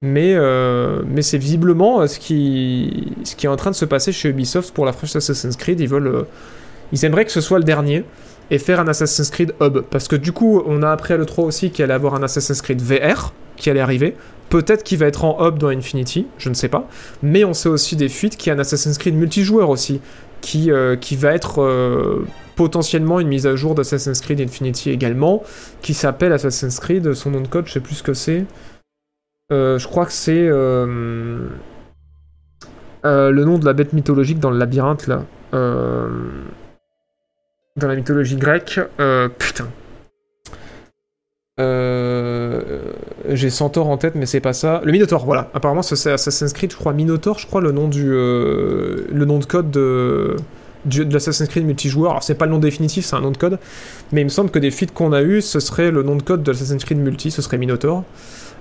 Mais, 0.03 0.35
euh, 0.35 1.03
mais 1.07 1.23
c'est 1.23 1.39
visiblement 1.39 2.03
euh, 2.03 2.07
ce 2.07 2.19
qui, 2.19 3.15
ce 3.25 3.35
qui 3.35 3.47
est 3.47 3.49
en 3.49 3.57
train 3.57 3.71
de 3.71 3.77
se 3.77 3.87
passer 3.87 4.13
chez 4.13 4.29
Ubisoft 4.29 4.75
pour 4.75 4.85
la 4.85 4.93
franchise 4.93 5.17
Assassin's 5.17 5.57
Creed. 5.57 5.81
Ils 5.81 5.89
veulent, 5.89 6.07
euh, 6.09 6.23
ils 6.93 7.03
aimeraient 7.07 7.25
que 7.25 7.33
ce 7.33 7.41
soit 7.41 7.59
le 7.59 7.65
dernier 7.65 8.05
et 8.51 8.59
faire 8.59 8.79
un 8.79 8.89
Assassin's 8.89 9.31
Creed 9.31 9.55
Hub. 9.63 9.81
Parce 9.91 10.07
que 10.07 10.17
du 10.17 10.33
coup, 10.33 10.63
on 10.67 10.83
a 10.83 10.91
appris 10.91 11.15
à 11.15 11.17
l'E3 11.17 11.41
aussi 11.45 11.71
qu'il 11.71 11.83
allait 11.83 11.95
avoir 11.95 12.15
un 12.15 12.23
Assassin's 12.23 12.61
Creed 12.61 12.83
VR 12.83 13.33
qui 13.57 13.71
allait 13.71 13.81
arriver. 13.81 14.15
Peut-être 14.51 14.83
qu'il 14.85 14.99
va 14.99 15.07
être 15.07 15.25
en 15.25 15.45
Hub 15.45 15.59
dans 15.59 15.69
Infinity, 15.69 16.27
je 16.37 16.51
ne 16.51 16.55
sais 16.55 16.69
pas. 16.69 16.89
Mais 17.23 17.45
on 17.45 17.55
sait 17.55 17.71
aussi 17.71 17.97
des 17.97 18.11
fuites 18.11 18.37
qu'il 18.37 18.51
y 18.51 18.53
a 18.53 18.55
un 18.55 18.61
Assassin's 18.61 18.99
Creed 18.99 19.15
multijoueur 19.15 19.71
aussi, 19.71 20.01
qui, 20.43 20.71
qui 21.01 21.17
va 21.17 21.33
être 21.33 22.25
potentiellement 22.55 23.19
une 23.19 23.27
mise 23.27 23.47
à 23.49 23.57
jour 23.57 23.75
d'Assassin's 23.75 24.21
Creed 24.21 24.41
Infinity 24.41 24.91
également, 24.91 25.43
qui 25.83 25.95
s'appelle 25.95 26.33
Assassin's 26.33 26.79
Creed, 26.79 27.15
son 27.15 27.31
nom 27.31 27.41
de 27.41 27.49
code, 27.49 27.67
je 27.67 27.73
sais 27.73 27.81
plus 27.81 27.97
ce 27.97 28.03
que 28.05 28.15
c'est. 28.15 28.45
Euh, 29.53 29.79
je 29.79 29.87
crois 29.87 30.07
que 30.07 30.13
c'est 30.13 30.49
euh, 30.49 31.49
euh, 33.05 33.31
le 33.31 33.45
nom 33.45 33.59
de 33.59 33.65
la 33.65 33.75
bête 33.75 33.93
mythologique 33.93 34.41
dans 34.41 34.51
le 34.51 34.59
labyrinthe 34.59 35.07
là. 35.07 35.23
dans 35.53 36.09
la 37.89 37.95
mythologie 37.95 38.37
grecque. 38.37 38.81
putain. 39.39 39.69
J'ai 43.29 43.51
Centaure 43.51 43.89
en 43.89 43.99
tête, 43.99 44.15
mais 44.15 44.27
c'est 44.27 44.41
pas 44.41 44.53
ça. 44.53 44.81
Le 44.85 44.93
Minotaur, 44.93 45.25
voilà. 45.25 45.51
Apparemment, 45.55 45.83
c'est 45.83 46.13
Assassin's 46.13 46.53
Creed, 46.53 46.73
je 46.73 46.77
crois. 46.77 46.93
Minotaur, 46.93 47.39
je 47.39 47.47
crois, 47.47 47.61
le 47.61 47.73
nom 47.73 47.89
du. 47.89 48.11
le 48.11 49.25
nom 49.25 49.39
de 49.39 49.45
code 49.45 49.71
de 49.71 50.37
l'Assassin's 50.87 51.49
Creed 51.49 51.65
multijoueur. 51.65 52.11
Alors, 52.11 52.23
c'est 52.23 52.35
pas 52.35 52.47
le 52.47 52.53
nom 52.53 52.59
définitif, 52.59 53.05
c'est 53.05 53.17
un 53.17 53.21
nom 53.21 53.31
de 53.31 53.39
code. 53.39 53.59
Mais 54.13 54.21
il 54.23 54.25
me 54.25 54.31
semble 54.31 54.51
que 54.51 54.59
des 54.59 54.71
feats 54.71 54.93
qu'on 54.93 55.13
a 55.13 55.23
eu, 55.23 55.41
ce 55.41 55.61
serait 55.61 55.91
le 55.91 56.03
nom 56.03 56.17
de 56.17 56.23
code 56.23 56.43
de 56.43 56.51
l'Assassin's 56.51 56.85
Creed 56.85 56.99
multi, 56.99 57.31
ce 57.31 57.43
serait 57.43 57.59
Minotaur. 57.59 58.05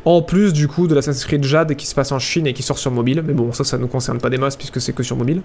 En 0.06 0.22
plus 0.22 0.54
du 0.54 0.68
coup 0.68 0.88
de 0.88 0.94
l'Assassin's 0.94 1.26
Creed 1.26 1.44
Jade 1.44 1.76
qui 1.76 1.88
se 1.88 1.96
passe 1.96 2.12
en 2.12 2.20
Chine 2.20 2.46
et 2.46 2.54
qui 2.54 2.62
sort 2.62 2.78
sur 2.78 2.92
mobile. 2.92 3.24
Mais 3.26 3.34
bon, 3.34 3.52
ça, 3.52 3.64
ça 3.64 3.78
nous 3.78 3.88
concerne 3.88 4.20
pas 4.20 4.30
des 4.30 4.38
masses 4.38 4.56
puisque 4.56 4.80
c'est 4.80 4.94
que 4.94 5.04
sur 5.04 5.18
mobile. 5.18 5.42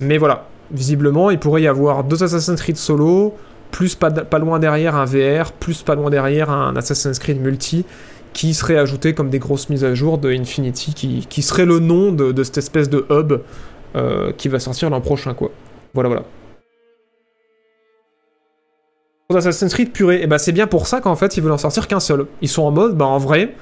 Mais 0.00 0.18
voilà, 0.18 0.48
visiblement, 0.70 1.30
il 1.30 1.38
pourrait 1.38 1.62
y 1.62 1.68
avoir 1.68 2.04
deux 2.04 2.22
Assassin's 2.22 2.60
Creed 2.60 2.76
solo, 2.76 3.34
plus 3.70 3.94
pas, 3.94 4.10
loin 4.38 4.58
derrière 4.58 4.96
un 4.96 5.04
VR, 5.04 5.52
plus 5.52 5.82
pas 5.82 5.94
loin 5.94 6.10
derrière 6.10 6.50
un 6.50 6.76
Assassin's 6.76 7.18
Creed 7.18 7.40
multi, 7.40 7.84
qui 8.32 8.54
serait 8.54 8.76
ajouté 8.76 9.14
comme 9.14 9.30
des 9.30 9.38
grosses 9.38 9.68
mises 9.70 9.84
à 9.84 9.94
jour 9.94 10.18
de 10.18 10.30
Infinity, 10.30 11.24
qui, 11.28 11.42
serait 11.42 11.64
le 11.64 11.78
nom 11.78 12.12
de, 12.12 12.42
cette 12.42 12.58
espèce 12.58 12.90
de 12.90 13.06
hub 13.08 13.40
euh, 13.94 14.32
qui 14.32 14.48
va 14.48 14.58
sortir 14.58 14.90
l'an 14.90 15.00
prochain, 15.00 15.32
quoi. 15.32 15.50
Voilà, 15.94 16.08
voilà. 16.08 16.24
Pour 19.28 19.38
Assassin's 19.38 19.72
Creed 19.72 19.92
purée, 19.92 20.16
et 20.16 20.18
eh 20.18 20.26
bah 20.26 20.34
ben, 20.34 20.38
c'est 20.38 20.52
bien 20.52 20.66
pour 20.66 20.86
ça 20.86 21.00
qu'en 21.00 21.16
fait 21.16 21.36
ils 21.36 21.42
veulent 21.42 21.52
en 21.52 21.58
sortir 21.58 21.88
qu'un 21.88 22.00
seul. 22.00 22.26
Ils 22.42 22.48
sont 22.48 22.62
en 22.62 22.70
mode, 22.70 22.96
bah 22.96 23.06
en 23.06 23.18
vrai, 23.18 23.54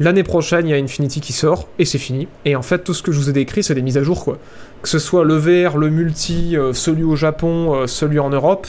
L'année 0.00 0.22
prochaine, 0.22 0.66
il 0.66 0.70
y 0.70 0.74
a 0.74 0.78
Infinity 0.78 1.20
qui 1.20 1.34
sort, 1.34 1.68
et 1.78 1.84
c'est 1.84 1.98
fini. 1.98 2.26
Et 2.46 2.56
en 2.56 2.62
fait, 2.62 2.78
tout 2.78 2.94
ce 2.94 3.02
que 3.02 3.12
je 3.12 3.18
vous 3.18 3.28
ai 3.28 3.34
décrit, 3.34 3.62
c'est 3.62 3.74
des 3.74 3.82
mises 3.82 3.98
à 3.98 4.02
jour, 4.02 4.24
quoi. 4.24 4.38
Que 4.80 4.88
ce 4.88 4.98
soit 4.98 5.24
le 5.24 5.34
VR, 5.34 5.76
le 5.76 5.90
multi, 5.90 6.56
euh, 6.56 6.72
celui 6.72 7.04
au 7.04 7.16
Japon, 7.16 7.74
euh, 7.74 7.86
celui 7.86 8.18
en 8.18 8.30
Europe, 8.30 8.66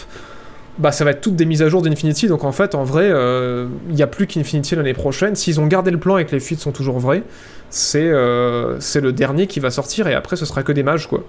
bah 0.77 0.91
ça 0.91 1.05
va 1.05 1.11
être 1.11 1.21
toutes 1.21 1.37
des 1.37 1.45
mises 1.45 1.61
à 1.61 1.69
jour 1.69 1.81
d'Infinity. 1.81 2.27
Donc 2.27 2.43
en 2.43 2.51
fait, 2.51 2.75
en 2.75 2.83
vrai, 2.83 3.05
euh, 3.09 3.67
il 3.87 3.95
n'y 3.95 4.01
a 4.01 4.07
plus 4.07 4.27
qu'Infinity 4.27 4.75
l'année 4.75 4.93
prochaine. 4.93 5.35
S'ils 5.35 5.61
ont 5.61 5.67
gardé 5.67 5.89
le 5.89 5.99
plan 5.99 6.17
et 6.17 6.25
que 6.25 6.33
les 6.33 6.41
fuites 6.41 6.59
sont 6.59 6.73
toujours 6.73 6.99
vraies, 6.99 7.23
c'est 7.69 8.09
le 8.09 9.09
dernier 9.11 9.47
qui 9.47 9.61
va 9.61 9.71
sortir, 9.71 10.07
et 10.09 10.13
après, 10.13 10.35
ce 10.35 10.45
sera 10.45 10.63
que 10.63 10.73
des 10.73 10.83
mages, 10.83 11.07
quoi. 11.07 11.23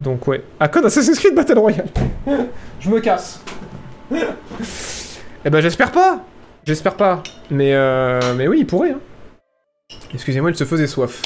Donc 0.00 0.28
ouais. 0.28 0.44
Ah, 0.60 0.68
code 0.68 0.84
Assassin's 0.84 1.18
Creed 1.18 1.34
Battle 1.34 1.58
Royale 1.58 1.88
Je 2.80 2.88
me 2.88 3.00
casse 3.00 3.42
Eh 5.44 5.50
ben 5.50 5.60
j'espère 5.60 5.90
pas 5.90 6.24
J'espère 6.64 6.94
pas. 6.94 7.22
Mais, 7.50 7.74
mais 8.36 8.46
oui, 8.46 8.58
il 8.60 8.66
pourrait, 8.66 8.92
hein. 8.92 9.00
Excusez-moi, 10.12 10.50
il 10.50 10.56
se 10.56 10.64
faisait 10.64 10.86
soif. 10.86 11.22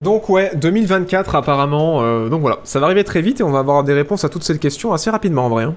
Donc 0.00 0.28
ouais, 0.28 0.54
2024 0.54 1.34
apparemment. 1.34 2.02
Euh, 2.02 2.28
donc 2.28 2.42
voilà, 2.42 2.60
ça 2.64 2.78
va 2.78 2.86
arriver 2.86 3.04
très 3.04 3.22
vite 3.22 3.40
et 3.40 3.42
on 3.42 3.50
va 3.50 3.60
avoir 3.60 3.84
des 3.84 3.94
réponses 3.94 4.24
à 4.24 4.28
toutes 4.28 4.44
ces 4.44 4.58
questions 4.58 4.92
assez 4.92 5.10
rapidement 5.10 5.46
en 5.46 5.48
vrai. 5.48 5.64
Hein. 5.64 5.74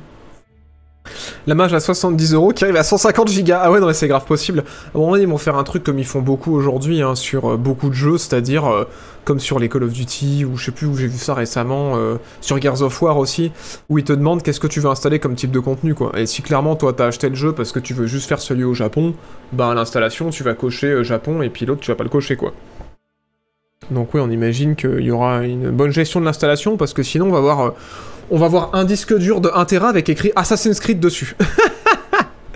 La 1.45 1.55
mage 1.55 1.74
à 1.74 1.80
70 1.80 2.34
euros 2.34 2.51
qui 2.51 2.64
arrive 2.64 2.76
à 2.76 2.84
150 2.84 3.28
gigas. 3.28 3.62
Ah 3.64 3.72
ouais, 3.72 3.80
non 3.80 3.88
mais 3.88 3.93
c'est 3.93 4.08
grave 4.08 4.26
possible. 4.26 4.64
À 4.95 4.99
ils 5.18 5.28
vont 5.28 5.38
faire 5.38 5.55
un 5.55 5.64
truc 5.64 5.84
comme 5.84 5.99
ils 5.99 6.05
font 6.05 6.22
beaucoup 6.22 6.53
aujourd'hui 6.55 7.01
hein, 7.01 7.16
sur 7.16 7.53
euh, 7.53 7.58
beaucoup 7.58 7.89
de 7.89 7.93
jeux, 7.93 8.18
c'est-à-dire 8.18 8.66
euh, 8.66 8.86
comme 9.26 9.39
sur 9.39 9.60
les 9.60 9.70
Call 9.70 9.84
of 9.84 9.91
Duty 9.91 10.45
ou 10.45 10.58
je 10.58 10.66
sais 10.66 10.72
plus 10.72 10.88
où 10.88 10.95
j'ai 10.95 11.08
vu 11.08 11.18
ça 11.18 11.34
récemment, 11.34 11.97
sur 12.39 12.62
Gears 12.62 12.82
of 12.82 13.01
War 13.01 13.18
aussi, 13.18 13.51
où 13.89 13.97
ils 13.97 14.05
te 14.05 14.14
demandent 14.14 14.41
qu'est-ce 14.41 14.62
que 14.62 14.68
tu 14.68 14.80
veux 14.80 14.89
installer 14.89 15.20
comme 15.20 15.36
type 15.36 15.51
de 15.51 15.60
contenu 15.60 15.95
quoi. 15.95 16.18
Et 16.18 16.26
si 16.26 16.41
clairement 16.41 16.78
toi 16.78 16.93
t'as 16.93 17.08
acheté 17.08 17.28
le 17.28 17.36
jeu 17.36 17.51
parce 17.51 17.74
que 17.74 17.80
tu 17.80 17.93
veux 17.93 18.08
juste 18.08 18.30
faire 18.30 18.39
celui 18.39 18.64
au 18.64 18.74
Japon, 18.74 19.16
bah 19.51 19.72
à 19.72 19.74
l'installation 19.74 20.30
tu 20.30 20.43
vas 20.43 20.53
cocher 20.53 21.03
Japon 21.03 21.41
et 21.41 21.49
puis 21.49 21.66
l'autre 21.66 21.82
tu 21.82 21.91
vas 21.91 21.95
pas 21.95 22.05
le 22.05 22.10
cocher 22.10 22.38
quoi. 22.38 22.53
Donc 23.91 24.14
oui, 24.14 24.22
on 24.22 24.30
imagine 24.30 24.76
qu'il 24.76 25.01
y 25.01 25.12
aura 25.12 25.43
une 25.45 25.70
bonne 25.72 25.91
gestion 25.91 26.20
de 26.20 26.26
l'installation, 26.26 26.78
parce 26.78 26.93
que 26.93 27.03
sinon 27.03 27.28
on 27.28 27.32
va 27.32 27.39
voir, 27.39 27.62
euh, 27.62 27.70
on 28.30 28.38
va 28.38 28.48
voir 28.48 28.70
un 28.74 28.84
disque 28.86 29.18
dur 29.18 29.42
de 29.42 29.50
1 29.54 29.66
Tera 29.66 29.90
avec 29.90 30.10
écrit 30.10 30.32
Assassin's 30.36 30.80
Creed 30.80 31.00
dessus. 31.00 31.36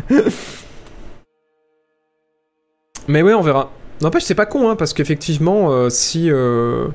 Mais 3.07 3.21
ouais, 3.21 3.33
on 3.33 3.41
verra. 3.41 3.71
N'empêche, 4.01 4.23
c'est 4.23 4.35
pas 4.35 4.45
con, 4.45 4.69
hein, 4.69 4.75
parce 4.75 4.93
qu'effectivement, 4.93 5.71
euh, 5.71 5.89
si 5.89 6.29
euh, 6.31 6.87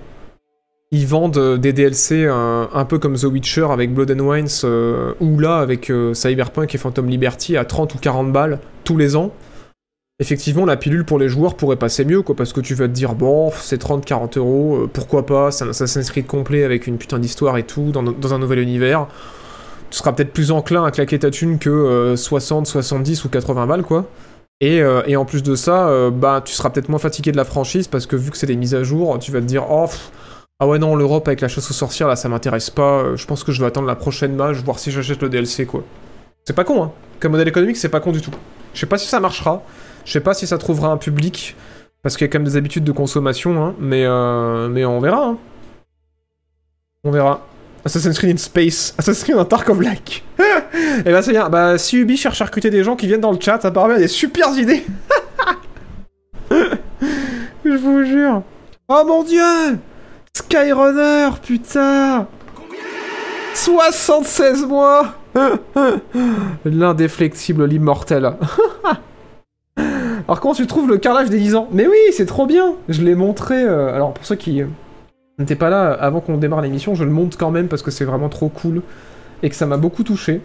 ils 0.90 1.06
vendent 1.06 1.58
des 1.58 1.72
DLC 1.72 2.26
un, 2.26 2.84
peu 2.88 2.98
comme 2.98 3.16
The 3.16 3.24
Witcher 3.24 3.66
avec 3.70 3.92
Blood 3.94 4.10
and 4.10 4.20
Wines, 4.20 4.64
ou 5.20 5.38
là 5.38 5.58
avec 5.58 5.92
Cyberpunk 6.12 6.74
et 6.74 6.78
Phantom 6.78 7.08
Liberty 7.08 7.56
à 7.56 7.64
30 7.64 7.94
ou 7.94 7.98
40 7.98 8.32
balles 8.32 8.58
tous 8.84 8.96
les 8.96 9.16
ans, 9.16 9.32
effectivement, 10.18 10.64
la 10.64 10.76
pilule 10.76 11.04
pour 11.04 11.18
les 11.18 11.28
joueurs 11.28 11.54
pourrait 11.54 11.76
passer 11.76 12.04
mieux, 12.04 12.22
quoi, 12.22 12.34
parce 12.34 12.52
que 12.52 12.60
tu 12.60 12.74
vas 12.74 12.88
te 12.88 12.92
dire, 12.92 13.14
bon, 13.14 13.50
c'est 13.52 13.82
30-40 13.82 14.38
euros, 14.38 14.76
euh, 14.76 14.90
pourquoi 14.92 15.26
pas, 15.26 15.50
c'est 15.50 15.64
un 15.64 15.70
Assassin's 15.70 16.10
complet 16.26 16.64
avec 16.64 16.86
une 16.86 16.98
putain 16.98 17.18
d'histoire 17.18 17.58
et 17.58 17.64
tout, 17.64 17.92
dans, 17.92 18.34
un 18.34 18.38
nouvel 18.38 18.60
univers. 18.60 19.06
Tu 19.90 19.98
seras 19.98 20.12
peut-être 20.12 20.32
plus 20.32 20.50
enclin 20.50 20.84
à 20.84 20.90
claquer 20.90 21.18
ta 21.18 21.30
thune 21.30 21.58
que 21.58 22.14
60, 22.16 22.66
euh, 22.66 22.70
70 22.70 23.24
ou 23.24 23.28
80 23.28 23.66
balles, 23.66 23.82
quoi. 23.82 24.06
Et, 24.60 24.80
euh, 24.80 25.02
et 25.06 25.16
en 25.16 25.26
plus 25.26 25.42
de 25.42 25.54
ça, 25.54 26.10
bah, 26.10 26.40
tu 26.44 26.54
seras 26.54 26.70
peut-être 26.70 26.88
moins 26.88 26.98
fatigué 26.98 27.30
de 27.30 27.36
la 27.36 27.44
franchise, 27.44 27.88
parce 27.88 28.06
que 28.06 28.16
vu 28.16 28.30
que 28.30 28.38
c'est 28.38 28.46
des 28.46 28.56
mises 28.56 28.74
à 28.74 28.82
jour, 28.82 29.18
tu 29.18 29.30
vas 29.32 29.40
te 29.40 29.44
dire, 29.44 29.66
oh, 29.70 29.86
ah 30.58 30.66
ouais, 30.66 30.78
non, 30.78 30.96
l'Europe 30.96 31.28
avec 31.28 31.42
la 31.42 31.48
chasse 31.48 31.70
aux 31.70 31.74
sorcières, 31.74 32.08
là, 32.08 32.16
ça 32.16 32.30
m'intéresse 32.30 32.70
pas, 32.70 33.14
je 33.14 33.26
pense 33.26 33.44
que 33.44 33.52
je 33.52 33.60
vais 33.60 33.66
attendre 33.66 33.86
la 33.86 33.96
prochaine 33.96 34.34
match, 34.34 34.56
voir 34.64 34.78
si 34.78 34.90
j'achète 34.90 35.20
le 35.20 35.28
DLC, 35.28 35.66
quoi. 35.66 35.84
C'est 36.44 36.54
pas 36.54 36.64
con, 36.64 36.82
hein. 36.82 36.92
Comme 37.20 37.32
modèle 37.32 37.48
économique, 37.48 37.76
c'est 37.76 37.88
pas 37.90 38.00
con 38.00 38.12
du 38.12 38.22
tout. 38.22 38.30
Je 38.72 38.80
sais 38.80 38.86
pas 38.86 38.98
si 38.98 39.06
ça 39.06 39.20
marchera. 39.20 39.62
Je 40.06 40.12
sais 40.12 40.20
pas 40.20 40.32
si 40.34 40.46
ça 40.46 40.56
trouvera 40.56 40.88
un 40.88 40.96
public, 40.96 41.56
parce 42.02 42.16
qu'il 42.16 42.24
y 42.24 42.30
a 42.30 42.32
quand 42.32 42.38
même 42.38 42.46
des 42.46 42.56
habitudes 42.56 42.84
de 42.84 42.92
consommation, 42.92 43.62
hein, 43.62 43.74
mais, 43.80 44.04
euh, 44.06 44.68
mais 44.68 44.84
on 44.84 45.00
verra. 45.00 45.26
Hein. 45.26 45.38
On 47.02 47.10
verra. 47.10 47.44
Assassin's 47.84 48.16
Creed 48.16 48.34
in 48.34 48.36
Space, 48.36 48.94
Assassin's 48.98 49.24
Creed 49.24 49.48
Tarkov 49.48 49.82
Like. 49.82 50.24
Et 50.38 50.42
eh 51.06 51.12
bah 51.12 51.22
c'est 51.22 51.32
bien, 51.32 51.48
bah 51.48 51.76
si 51.78 51.98
Ubi 51.98 52.16
cherche 52.16 52.40
à 52.40 52.44
recruter 52.44 52.70
des 52.70 52.84
gens 52.84 52.96
qui 52.96 53.06
viennent 53.06 53.20
dans 53.20 53.32
le 53.32 53.40
chat, 53.40 53.60
ça 53.60 53.70
paraît 53.70 53.98
des 53.98 54.08
super 54.08 54.56
idées. 54.58 54.84
Je 56.50 57.76
vous 57.76 58.04
jure. 58.04 58.42
Oh 58.88 59.02
mon 59.06 59.24
dieu 59.24 59.42
Skyrunner, 60.36 61.30
putain 61.42 62.28
76 63.54 64.66
mois 64.66 65.14
L'indéflexible, 66.64 67.64
l'immortel. 67.66 68.32
Alors 70.28 70.40
comment 70.40 70.54
tu 70.54 70.66
trouves 70.66 70.88
le 70.88 70.98
carrelage 70.98 71.30
des 71.30 71.38
10 71.38 71.54
ans 71.54 71.68
Mais 71.72 71.86
oui, 71.86 71.96
c'est 72.10 72.26
trop 72.26 72.46
bien 72.46 72.74
Je 72.88 73.02
l'ai 73.02 73.14
montré... 73.14 73.62
Euh, 73.62 73.94
alors 73.94 74.12
pour 74.12 74.24
ceux 74.24 74.34
qui 74.34 74.60
euh, 74.60 74.66
n'étaient 75.38 75.54
pas 75.54 75.70
là 75.70 75.92
avant 75.92 76.20
qu'on 76.20 76.36
démarre 76.36 76.62
l'émission, 76.62 76.96
je 76.96 77.04
le 77.04 77.10
montre 77.10 77.38
quand 77.38 77.52
même 77.52 77.68
parce 77.68 77.82
que 77.82 77.92
c'est 77.92 78.04
vraiment 78.04 78.28
trop 78.28 78.48
cool 78.48 78.82
et 79.42 79.50
que 79.50 79.54
ça 79.54 79.66
m'a 79.66 79.76
beaucoup 79.76 80.02
touché. 80.02 80.40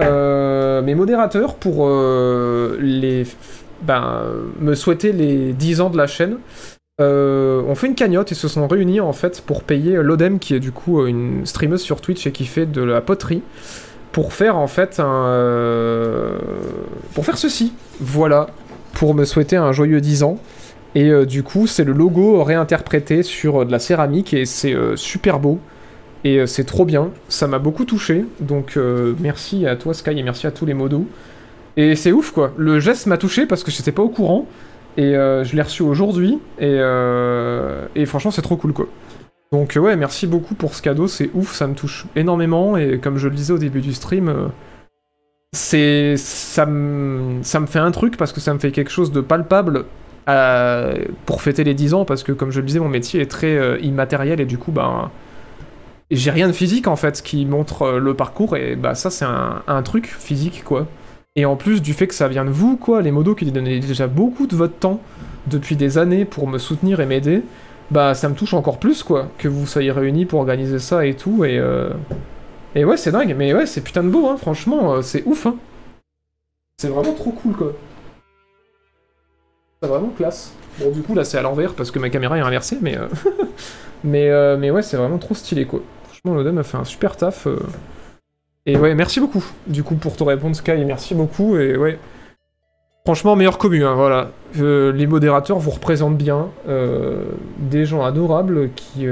Euh, 0.00 0.82
mes 0.82 0.94
modérateurs, 0.96 1.54
pour 1.54 1.88
les, 1.88 3.26
ben, 3.82 4.22
me 4.58 4.74
souhaiter 4.74 5.12
les 5.12 5.52
10 5.52 5.80
ans 5.80 5.90
de 5.90 5.96
la 5.96 6.06
chaîne, 6.06 6.38
ont 6.98 7.74
fait 7.74 7.86
une 7.86 7.94
cagnotte 7.94 8.32
et 8.32 8.34
se 8.34 8.48
sont 8.48 8.66
réunis 8.66 9.00
en 9.00 9.12
fait 9.12 9.42
pour 9.42 9.62
payer 9.62 10.02
Lodem, 10.02 10.38
qui 10.38 10.54
est 10.54 10.60
du 10.60 10.72
coup 10.72 11.06
une 11.06 11.46
streameuse 11.46 11.82
sur 11.82 12.00
Twitch 12.00 12.26
et 12.26 12.32
qui 12.32 12.46
fait 12.46 12.66
de 12.66 12.82
la 12.82 13.00
poterie, 13.00 13.42
pour 14.12 14.32
faire 14.32 14.56
en 14.56 14.66
fait 14.66 14.98
un... 14.98 16.38
pour 17.14 17.24
faire 17.24 17.38
ceci. 17.38 17.74
Voilà, 18.00 18.48
pour 18.92 19.14
me 19.14 19.24
souhaiter 19.24 19.56
un 19.56 19.72
joyeux 19.72 20.00
10 20.00 20.22
ans. 20.22 20.38
Et 20.94 21.10
euh, 21.10 21.24
du 21.24 21.42
coup, 21.42 21.66
c'est 21.66 21.84
le 21.84 21.92
logo 21.92 22.42
réinterprété 22.42 23.22
sur 23.22 23.62
euh, 23.62 23.64
de 23.64 23.72
la 23.72 23.78
céramique 23.78 24.34
et 24.34 24.44
c'est 24.44 24.74
euh, 24.74 24.96
super 24.96 25.38
beau. 25.38 25.58
Et 26.24 26.46
c'est 26.46 26.64
trop 26.64 26.84
bien. 26.84 27.10
Ça 27.28 27.46
m'a 27.46 27.58
beaucoup 27.58 27.86
touché. 27.86 28.26
Donc 28.40 28.78
merci 29.20 29.66
à 29.66 29.74
toi 29.76 29.94
Sky 29.94 30.10
et 30.18 30.22
merci 30.22 30.46
à 30.46 30.50
tous 30.50 30.66
les 30.66 30.74
modos. 30.74 31.06
Et 31.78 31.94
c'est 31.94 32.12
ouf 32.12 32.30
quoi. 32.32 32.52
Le 32.58 32.78
geste 32.78 33.06
m'a 33.06 33.16
touché 33.16 33.46
parce 33.46 33.64
que 33.64 33.70
j'étais 33.70 33.90
pas 33.90 34.02
au 34.02 34.10
courant. 34.10 34.44
Et 34.98 35.12
je 35.12 35.56
l'ai 35.56 35.62
reçu 35.62 35.82
aujourd'hui. 35.82 36.38
Et, 36.58 36.78
et 37.94 38.04
franchement, 38.04 38.30
c'est 38.30 38.42
trop 38.42 38.56
cool 38.56 38.74
quoi. 38.74 38.86
Donc 39.50 39.78
ouais, 39.80 39.96
merci 39.96 40.26
beaucoup 40.26 40.54
pour 40.54 40.74
ce 40.74 40.82
cadeau. 40.82 41.08
C'est 41.08 41.30
ouf, 41.32 41.54
ça 41.54 41.66
me 41.66 41.74
touche 41.74 42.04
énormément. 42.14 42.76
Et 42.76 42.98
comme 42.98 43.16
je 43.16 43.26
le 43.26 43.34
disais 43.34 43.54
au 43.54 43.58
début 43.58 43.80
du 43.80 43.94
stream 43.94 44.50
c'est 45.52 46.16
ça 46.16 46.64
me 46.64 47.42
ça 47.42 47.64
fait 47.66 47.80
un 47.80 47.90
truc 47.90 48.16
parce 48.16 48.32
que 48.32 48.40
ça 48.40 48.54
me 48.54 48.60
fait 48.60 48.70
quelque 48.70 48.90
chose 48.90 49.10
de 49.10 49.20
palpable 49.20 49.84
euh, 50.28 50.94
pour 51.26 51.42
fêter 51.42 51.64
les 51.64 51.74
10 51.74 51.94
ans 51.94 52.04
parce 52.04 52.22
que 52.22 52.30
comme 52.30 52.52
je 52.52 52.60
le 52.60 52.66
disais 52.66 52.78
mon 52.78 52.88
métier 52.88 53.20
est 53.20 53.30
très 53.30 53.56
euh, 53.56 53.78
immatériel 53.80 54.40
et 54.40 54.46
du 54.46 54.58
coup 54.58 54.70
ben 54.70 55.10
j'ai 56.12 56.30
rien 56.30 56.46
de 56.46 56.52
physique 56.52 56.86
en 56.86 56.94
fait 56.94 57.20
qui 57.22 57.46
montre 57.46 57.82
euh, 57.82 57.98
le 57.98 58.14
parcours 58.14 58.56
et 58.56 58.76
bah 58.76 58.94
ça 58.94 59.10
c'est 59.10 59.24
un, 59.24 59.62
un, 59.66 59.82
truc 59.82 60.06
physique 60.06 60.62
quoi. 60.64 60.86
Et 61.34 61.44
en 61.44 61.56
plus 61.56 61.82
du 61.82 61.94
fait 61.94 62.06
que 62.06 62.14
ça 62.14 62.28
vient 62.28 62.44
de 62.44 62.50
vous 62.50 62.76
quoi 62.76 63.02
les 63.02 63.10
modos 63.10 63.34
qui 63.34 63.50
donnaient 63.50 63.80
déjà 63.80 64.06
beaucoup 64.06 64.46
de 64.46 64.54
votre 64.54 64.76
temps 64.76 65.00
depuis 65.48 65.74
des 65.74 65.98
années 65.98 66.24
pour 66.24 66.46
me 66.46 66.58
soutenir 66.58 67.00
et 67.00 67.06
m'aider 67.06 67.42
bah 67.90 68.14
ça 68.14 68.28
me 68.28 68.36
touche 68.36 68.54
encore 68.54 68.78
plus 68.78 69.02
quoi 69.02 69.28
que 69.38 69.48
vous 69.48 69.66
soyez 69.66 69.90
réunis 69.90 70.26
pour 70.26 70.38
organiser 70.38 70.78
ça 70.78 71.06
et 71.06 71.14
tout 71.14 71.44
et 71.44 71.60
et 72.74 72.84
ouais, 72.84 72.96
c'est 72.96 73.10
dingue, 73.10 73.34
mais 73.36 73.52
ouais, 73.52 73.66
c'est 73.66 73.80
putain 73.80 74.04
de 74.04 74.08
beau, 74.08 74.28
hein, 74.28 74.36
franchement, 74.36 74.94
euh, 74.94 75.02
c'est 75.02 75.24
ouf, 75.26 75.46
hein. 75.46 75.56
C'est 76.78 76.88
vraiment 76.88 77.12
trop 77.12 77.32
cool, 77.32 77.54
quoi. 77.54 77.72
C'est 79.82 79.88
vraiment 79.88 80.10
classe. 80.16 80.52
Bon, 80.78 80.90
du 80.90 81.02
coup, 81.02 81.14
là, 81.14 81.24
c'est 81.24 81.36
à 81.36 81.42
l'envers 81.42 81.74
parce 81.74 81.90
que 81.90 81.98
ma 81.98 82.10
caméra 82.10 82.38
est 82.38 82.42
inversée, 82.42 82.78
mais... 82.80 82.96
Euh, 82.96 83.08
mais, 84.04 84.30
euh, 84.30 84.56
mais 84.56 84.70
ouais, 84.70 84.82
c'est 84.82 84.96
vraiment 84.96 85.18
trop 85.18 85.34
stylé, 85.34 85.66
quoi. 85.66 85.80
Franchement, 86.04 86.34
l'Odem 86.34 86.58
a 86.58 86.62
fait 86.62 86.76
un 86.76 86.84
super 86.84 87.16
taf. 87.16 87.48
Et 88.66 88.76
ouais, 88.76 88.94
merci 88.94 89.20
beaucoup, 89.20 89.44
du 89.66 89.82
coup, 89.82 89.96
pour 89.96 90.16
te 90.16 90.22
répondre, 90.22 90.54
Sky, 90.54 90.84
merci 90.84 91.14
beaucoup, 91.14 91.56
et 91.56 91.76
ouais... 91.76 91.98
Franchement, 93.04 93.34
meilleur 93.34 93.58
commu, 93.58 93.84
hein, 93.84 93.94
voilà. 93.94 94.30
les 94.54 95.06
modérateurs 95.06 95.58
vous 95.58 95.70
représentent 95.70 96.18
bien. 96.18 96.50
des 97.58 97.84
gens 97.86 98.04
adorables 98.04 98.70
qui 98.74 99.06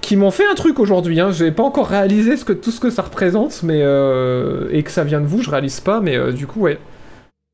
qui 0.00 0.16
m'ont 0.16 0.30
fait 0.30 0.46
un 0.46 0.54
truc 0.54 0.78
aujourd'hui. 0.78 1.20
Hein. 1.20 1.30
J'ai 1.32 1.50
pas 1.50 1.62
encore 1.62 1.88
réalisé 1.88 2.36
tout 2.36 2.70
ce 2.70 2.80
que 2.80 2.90
ça 2.90 3.02
représente, 3.02 3.62
mais 3.62 3.80
euh, 3.82 4.68
et 4.70 4.82
que 4.82 4.90
ça 4.90 5.04
vient 5.04 5.20
de 5.20 5.26
vous, 5.26 5.42
je 5.42 5.50
réalise 5.50 5.80
pas, 5.80 6.00
mais 6.00 6.16
euh, 6.16 6.32
du 6.32 6.46
coup, 6.46 6.60
ouais. 6.60 6.78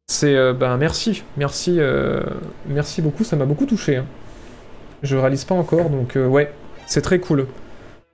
C'est 0.06 0.34
euh, 0.34 0.52
ben 0.52 0.76
merci, 0.76 1.22
merci, 1.36 1.78
merci 2.66 3.00
beaucoup, 3.00 3.24
ça 3.24 3.36
m'a 3.36 3.44
beaucoup 3.44 3.66
touché. 3.66 3.96
Hein. 3.96 4.06
Je 5.02 5.16
réalise 5.16 5.44
pas 5.44 5.54
encore, 5.54 5.88
donc 5.88 6.16
ouais, 6.16 6.52
c'est 6.86 7.00
très 7.00 7.20
cool. 7.20 7.46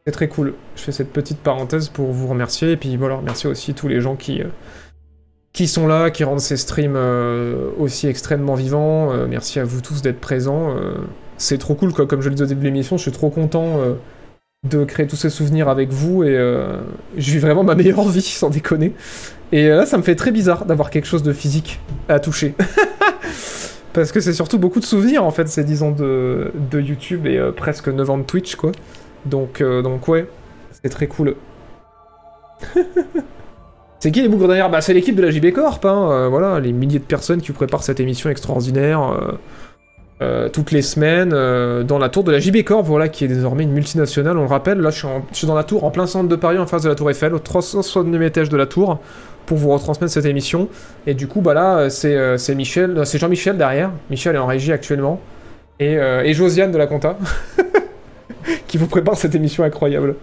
C'est 0.06 0.12
très 0.12 0.28
cool. 0.28 0.54
Je 0.76 0.82
fais 0.82 0.92
cette 0.92 1.12
petite 1.12 1.38
parenthèse 1.38 1.88
pour 1.88 2.12
vous 2.12 2.28
remercier, 2.28 2.72
et 2.72 2.76
puis 2.76 2.96
voilà, 2.96 3.20
merci 3.24 3.46
aussi 3.46 3.74
tous 3.74 3.88
les 3.88 4.00
gens 4.00 4.14
qui 4.14 4.42
qui 5.52 5.66
sont 5.66 5.86
là, 5.86 6.10
qui 6.10 6.22
rendent 6.22 6.38
ces 6.38 6.58
streams 6.58 6.98
aussi 7.78 8.08
extrêmement 8.08 8.54
vivants. 8.54 9.26
merci 9.26 9.58
à 9.58 9.64
vous 9.64 9.80
tous 9.80 10.02
d'être 10.02 10.20
présents 10.20 10.76
c'est 11.38 11.58
trop 11.58 11.74
cool, 11.74 11.92
quoi. 11.92 12.06
Comme 12.06 12.22
je 12.22 12.28
le 12.28 12.34
disais 12.34 12.44
au 12.44 12.48
début 12.48 12.62
de 12.62 12.66
l'émission, 12.66 12.96
je 12.96 13.02
suis 13.02 13.12
trop 13.12 13.30
content 13.30 13.78
euh, 13.78 13.94
de 14.68 14.84
créer 14.84 15.06
tous 15.06 15.16
ces 15.16 15.30
souvenirs 15.30 15.68
avec 15.68 15.90
vous 15.90 16.24
et 16.24 16.36
euh, 16.36 16.78
je 17.16 17.30
vis 17.32 17.38
vraiment 17.38 17.64
ma 17.64 17.74
meilleure 17.74 18.06
vie, 18.08 18.22
sans 18.22 18.50
déconner. 18.50 18.92
Et 19.52 19.66
euh, 19.66 19.76
là, 19.76 19.86
ça 19.86 19.96
me 19.96 20.02
fait 20.02 20.16
très 20.16 20.32
bizarre 20.32 20.64
d'avoir 20.64 20.90
quelque 20.90 21.06
chose 21.06 21.22
de 21.22 21.32
physique 21.32 21.80
à 22.08 22.18
toucher. 22.20 22.54
Parce 23.92 24.12
que 24.12 24.20
c'est 24.20 24.34
surtout 24.34 24.58
beaucoup 24.58 24.80
de 24.80 24.84
souvenirs 24.84 25.24
en 25.24 25.30
fait, 25.30 25.48
ces 25.48 25.64
10 25.64 25.82
ans 25.82 25.90
de, 25.90 26.52
YouTube 26.74 27.26
et 27.26 27.38
euh, 27.38 27.52
presque 27.52 27.88
9 27.88 28.10
ans 28.10 28.18
de 28.18 28.24
Twitch 28.24 28.56
quoi. 28.56 28.72
Donc, 29.24 29.62
ouais, 30.06 30.28
c'est 30.82 30.90
très 30.90 31.06
cool. 31.06 31.34
c'est 33.98 34.10
qui 34.12 34.20
les 34.22 34.28
bougres 34.28 34.48
derrière? 34.48 34.70
Bah 34.70 34.80
c'est 34.80 34.94
l'équipe 34.94 35.16
de 35.16 35.22
la 35.22 35.30
JB 35.30 35.52
Corp, 35.52 35.84
hein, 35.84 36.28
voilà, 36.28 36.60
les 36.60 36.72
milliers 36.72 36.98
de 36.98 37.04
personnes 37.04 37.40
qui 37.40 37.52
préparent 37.52 37.82
cette 37.82 37.98
émission 37.98 38.30
extraordinaire 38.30 39.18
euh, 40.22 40.48
toutes 40.48 40.70
les 40.70 40.80
semaines 40.80 41.32
euh, 41.34 41.82
dans 41.82 41.98
la 41.98 42.08
tour 42.08 42.24
de 42.24 42.32
la 42.32 42.38
JB 42.38 42.62
Corp, 42.64 42.86
voilà, 42.86 43.08
qui 43.08 43.26
est 43.26 43.28
désormais 43.28 43.64
une 43.64 43.72
multinationale, 43.72 44.38
on 44.38 44.42
le 44.42 44.46
rappelle, 44.46 44.78
là 44.78 44.88
je 44.88 45.06
suis, 45.32 45.46
dans 45.46 45.54
la 45.54 45.62
tour, 45.62 45.84
en 45.84 45.90
plein 45.90 46.06
centre 46.06 46.26
de 46.26 46.36
Paris, 46.36 46.56
en 46.56 46.66
face 46.66 46.82
de 46.82 46.88
la 46.88 46.94
tour 46.94 47.10
Eiffel, 47.10 47.34
au 47.34 47.38
369 47.38 48.22
étage 48.22 48.48
de 48.48 48.56
la 48.56 48.64
tour, 48.64 48.98
pour 49.44 49.58
vous 49.58 49.68
retransmettre 49.68 50.10
cette 50.10 50.24
émission. 50.24 50.68
Et 51.06 51.12
du 51.12 51.28
coup, 51.28 51.42
bah 51.42 51.52
là, 51.52 51.88
euh, 52.04 52.38
c'est 52.38 52.54
Michel, 52.54 53.02
c'est 53.04 53.18
Jean-Michel 53.18 53.58
derrière, 53.58 53.90
Michel 54.08 54.36
est 54.36 54.38
en 54.38 54.46
régie 54.46 54.72
actuellement, 54.72 55.20
et, 55.80 55.96
et 55.96 56.32
Josiane 56.32 56.72
de 56.72 56.78
la 56.78 56.86
Compta, 56.86 57.18
qui 58.66 58.78
vous 58.78 58.86
prépare 58.86 59.18
cette 59.18 59.34
émission 59.34 59.64
incroyable. 59.64 60.14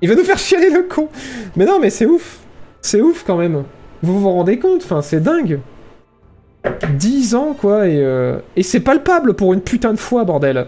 Il 0.00 0.08
va 0.08 0.14
nous 0.14 0.24
faire 0.24 0.38
chialer 0.38 0.70
le 0.70 0.84
con. 0.84 1.10
Mais 1.56 1.66
non, 1.66 1.78
mais 1.78 1.90
c'est 1.90 2.06
ouf. 2.06 2.38
C'est 2.80 3.02
ouf 3.02 3.22
quand 3.26 3.36
même. 3.36 3.64
Vous 4.02 4.18
vous 4.18 4.30
rendez 4.30 4.58
compte? 4.58 4.82
Enfin, 4.82 5.02
c'est 5.02 5.20
dingue 5.20 5.60
10 6.92 7.34
ans, 7.34 7.54
quoi, 7.58 7.88
et, 7.88 8.02
euh, 8.02 8.38
et 8.56 8.62
c'est 8.62 8.80
palpable 8.80 9.34
pour 9.34 9.52
une 9.52 9.60
putain 9.60 9.92
de 9.92 9.98
fois, 9.98 10.24
bordel 10.24 10.66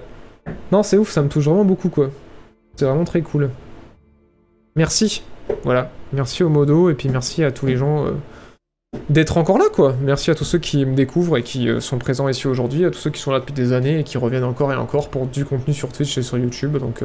Non, 0.70 0.82
c'est 0.82 0.96
ouf, 0.96 1.10
ça 1.10 1.22
me 1.22 1.28
touche 1.28 1.44
vraiment 1.44 1.64
beaucoup, 1.64 1.88
quoi. 1.88 2.10
C'est 2.76 2.84
vraiment 2.84 3.04
très 3.04 3.22
cool. 3.22 3.50
Merci. 4.76 5.22
Voilà. 5.64 5.90
Merci 6.12 6.42
au 6.42 6.48
modo, 6.48 6.90
et 6.90 6.94
puis 6.94 7.08
merci 7.08 7.44
à 7.44 7.50
tous 7.50 7.66
les 7.66 7.76
gens 7.76 8.06
euh, 8.06 8.10
d'être 9.10 9.36
encore 9.36 9.58
là, 9.58 9.66
quoi. 9.72 9.94
Merci 10.00 10.30
à 10.30 10.34
tous 10.34 10.44
ceux 10.44 10.58
qui 10.58 10.84
me 10.86 10.94
découvrent 10.94 11.36
et 11.36 11.42
qui 11.42 11.68
euh, 11.68 11.80
sont 11.80 11.98
présents 11.98 12.28
ici 12.28 12.46
aujourd'hui, 12.46 12.84
à 12.84 12.90
tous 12.90 12.98
ceux 12.98 13.10
qui 13.10 13.20
sont 13.20 13.32
là 13.32 13.40
depuis 13.40 13.54
des 13.54 13.72
années 13.72 14.00
et 14.00 14.04
qui 14.04 14.18
reviennent 14.18 14.44
encore 14.44 14.72
et 14.72 14.76
encore 14.76 15.10
pour 15.10 15.26
du 15.26 15.44
contenu 15.44 15.74
sur 15.74 15.90
Twitch 15.92 16.16
et 16.18 16.22
sur 16.22 16.38
YouTube, 16.38 16.76
donc... 16.78 17.02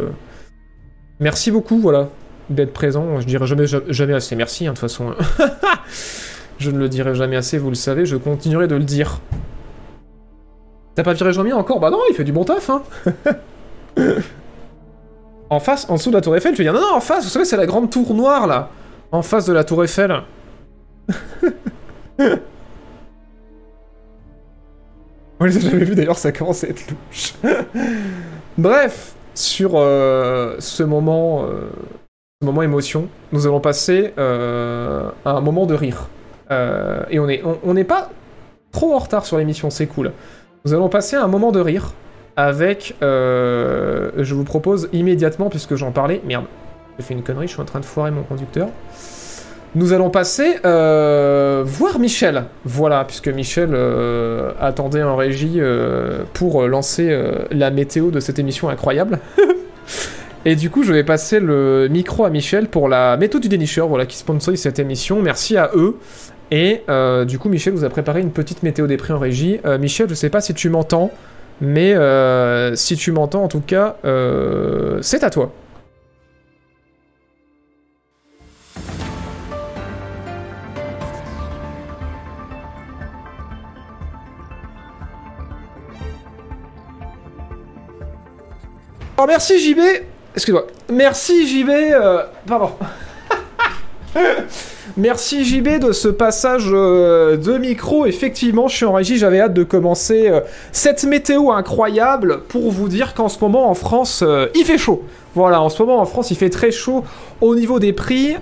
Merci 1.19 1.49
beaucoup, 1.49 1.79
voilà, 1.79 2.09
d'être 2.51 2.73
présent. 2.73 3.19
Je 3.19 3.25
dirais 3.25 3.47
jamais, 3.47 3.65
jamais 3.65 4.13
assez 4.13 4.35
merci, 4.35 4.67
hein, 4.67 4.73
de 4.73 4.77
toute 4.77 4.81
façon. 4.81 5.15
je 6.57 6.71
ne 6.71 6.79
le 6.79 6.89
dirai 6.89 7.15
jamais 7.15 7.35
assez, 7.35 7.57
vous 7.57 7.69
le 7.69 7.75
savez, 7.75 8.05
je 8.05 8.15
continuerai 8.17 8.67
de 8.67 8.75
le 8.75 8.83
dire. 8.83 9.21
T'as 10.95 11.03
pas 11.03 11.13
viré 11.13 11.31
Jean-Mi 11.31 11.53
encore? 11.53 11.79
Bah 11.79 11.89
non, 11.89 11.99
il 12.09 12.15
fait 12.15 12.23
du 12.23 12.31
bon 12.31 12.43
taf, 12.43 12.69
hein 12.69 12.83
En 15.49 15.59
face, 15.59 15.89
en 15.89 15.95
dessous 15.95 16.09
de 16.09 16.15
la 16.15 16.21
tour 16.21 16.35
Eiffel, 16.35 16.53
tu 16.53 16.57
veux 16.57 16.65
dire 16.65 16.73
non, 16.73 16.81
non, 16.81 16.95
en 16.95 16.99
face, 16.99 17.23
vous 17.23 17.29
savez, 17.29 17.45
c'est 17.45 17.55
la 17.55 17.65
grande 17.65 17.89
tour 17.89 18.13
noire, 18.13 18.47
là 18.47 18.69
En 19.11 19.21
face 19.21 19.45
de 19.45 19.53
la 19.53 19.63
tour 19.63 19.83
Eiffel. 19.83 20.23
On 25.39 25.45
les 25.45 25.55
a 25.55 25.59
jamais 25.59 25.83
vus, 25.83 25.95
d'ailleurs, 25.95 26.17
ça 26.17 26.31
commence 26.31 26.63
à 26.63 26.67
être 26.69 26.83
louche. 26.89 27.33
Bref, 28.57 29.13
sur 29.35 29.73
euh, 29.75 30.55
ce 30.57 30.81
moment, 30.81 31.45
euh, 31.45 31.69
moment 32.41 32.63
émotion, 32.63 33.07
nous 33.31 33.45
allons 33.45 33.59
passer 33.59 34.13
euh, 34.17 35.11
à 35.25 35.31
un 35.31 35.41
moment 35.41 35.67
de 35.67 35.75
rire. 35.75 36.07
Euh, 36.51 37.03
et 37.09 37.19
on 37.19 37.29
est, 37.29 37.41
on 37.63 37.73
n'est 37.73 37.83
pas 37.83 38.09
trop 38.71 38.93
en 38.93 38.99
retard 38.99 39.25
sur 39.25 39.37
l'émission, 39.37 39.69
c'est 39.69 39.87
cool. 39.87 40.11
Nous 40.65 40.73
allons 40.73 40.89
passer 40.89 41.15
un 41.15 41.27
moment 41.27 41.51
de 41.51 41.59
rire 41.59 41.93
avec, 42.35 42.95
euh, 43.01 44.11
je 44.17 44.33
vous 44.35 44.43
propose 44.43 44.89
immédiatement, 44.93 45.49
puisque 45.49 45.75
j'en 45.75 45.91
parlais, 45.91 46.21
merde, 46.25 46.45
j'ai 46.97 47.05
fait 47.05 47.13
une 47.13 47.23
connerie, 47.23 47.47
je 47.47 47.53
suis 47.53 47.61
en 47.61 47.65
train 47.65 47.79
de 47.79 47.85
foirer 47.85 48.11
mon 48.11 48.23
conducteur. 48.23 48.69
Nous 49.75 49.93
allons 49.93 50.09
passer 50.09 50.57
euh, 50.65 51.63
voir 51.65 51.99
Michel. 51.99 52.45
Voilà, 52.63 53.03
puisque 53.05 53.27
Michel 53.27 53.75
attendait 54.59 55.03
en 55.03 55.15
régie 55.15 55.59
pour 56.33 56.67
lancer 56.67 57.15
la 57.51 57.69
météo 57.69 58.09
de 58.09 58.19
cette 58.19 58.39
émission 58.39 58.69
incroyable. 58.69 59.19
Et 60.45 60.55
du 60.55 60.69
coup, 60.69 60.83
je 60.83 60.93
vais 60.93 61.03
passer 61.03 61.41
le 61.41 61.89
micro 61.89 62.23
à 62.23 62.29
Michel 62.29 62.69
pour 62.69 62.87
la 62.87 63.17
méthode 63.17 63.41
du 63.41 63.49
dénicheur, 63.49 63.89
voilà, 63.89 64.05
qui 64.05 64.15
sponsorise 64.15 64.61
cette 64.61 64.79
émission. 64.79 65.21
Merci 65.21 65.57
à 65.57 65.71
eux. 65.75 65.97
Et 66.51 66.83
euh, 66.89 67.25
du 67.25 67.39
coup, 67.39 67.49
Michel 67.49 67.73
vous 67.73 67.83
a 67.83 67.89
préparé 67.89 68.21
une 68.21 68.31
petite 68.31 68.63
météo 68.63 68.87
des 68.87 68.97
prix 68.97 69.13
en 69.13 69.19
régie. 69.19 69.59
Euh, 69.65 69.77
Michel, 69.77 70.07
je 70.09 70.13
sais 70.13 70.29
pas 70.29 70.41
si 70.41 70.53
tu 70.53 70.69
m'entends, 70.69 71.11
mais 71.59 71.93
euh, 71.93 72.75
si 72.75 72.95
tu 72.95 73.11
m'entends, 73.11 73.43
en 73.43 73.47
tout 73.47 73.61
cas, 73.61 73.97
c'est 75.01 75.23
à 75.23 75.29
toi. 75.29 75.51
Oh, 89.19 89.25
merci 89.27 89.59
JB 89.59 89.79
Excuse-moi. 90.35 90.67
Merci 90.89 91.47
JB 91.47 91.71
Pardon. 92.45 92.73
Merci 94.97 95.45
JB 95.45 95.79
de 95.79 95.91
ce 95.91 96.07
passage 96.07 96.69
euh, 96.71 97.37
de 97.37 97.57
micro. 97.57 98.05
Effectivement, 98.05 98.67
je 98.67 98.75
suis 98.75 98.85
en 98.85 98.93
régie, 98.93 99.17
j'avais 99.17 99.39
hâte 99.39 99.53
de 99.53 99.63
commencer 99.63 100.29
euh, 100.29 100.41
cette 100.71 101.03
météo 101.03 101.51
incroyable 101.51 102.41
pour 102.47 102.71
vous 102.71 102.87
dire 102.87 103.13
qu'en 103.13 103.29
ce 103.29 103.39
moment 103.39 103.69
en 103.69 103.73
France, 103.73 104.23
euh, 104.25 104.47
il 104.55 104.65
fait 104.65 104.77
chaud. 104.77 105.03
Voilà, 105.35 105.61
en 105.61 105.69
ce 105.69 105.81
moment 105.81 105.99
en 105.99 106.05
France, 106.05 106.31
il 106.31 106.37
fait 106.37 106.49
très 106.49 106.71
chaud 106.71 107.03
au 107.41 107.55
niveau 107.55 107.79
des 107.79 107.93
prix. 107.93 108.35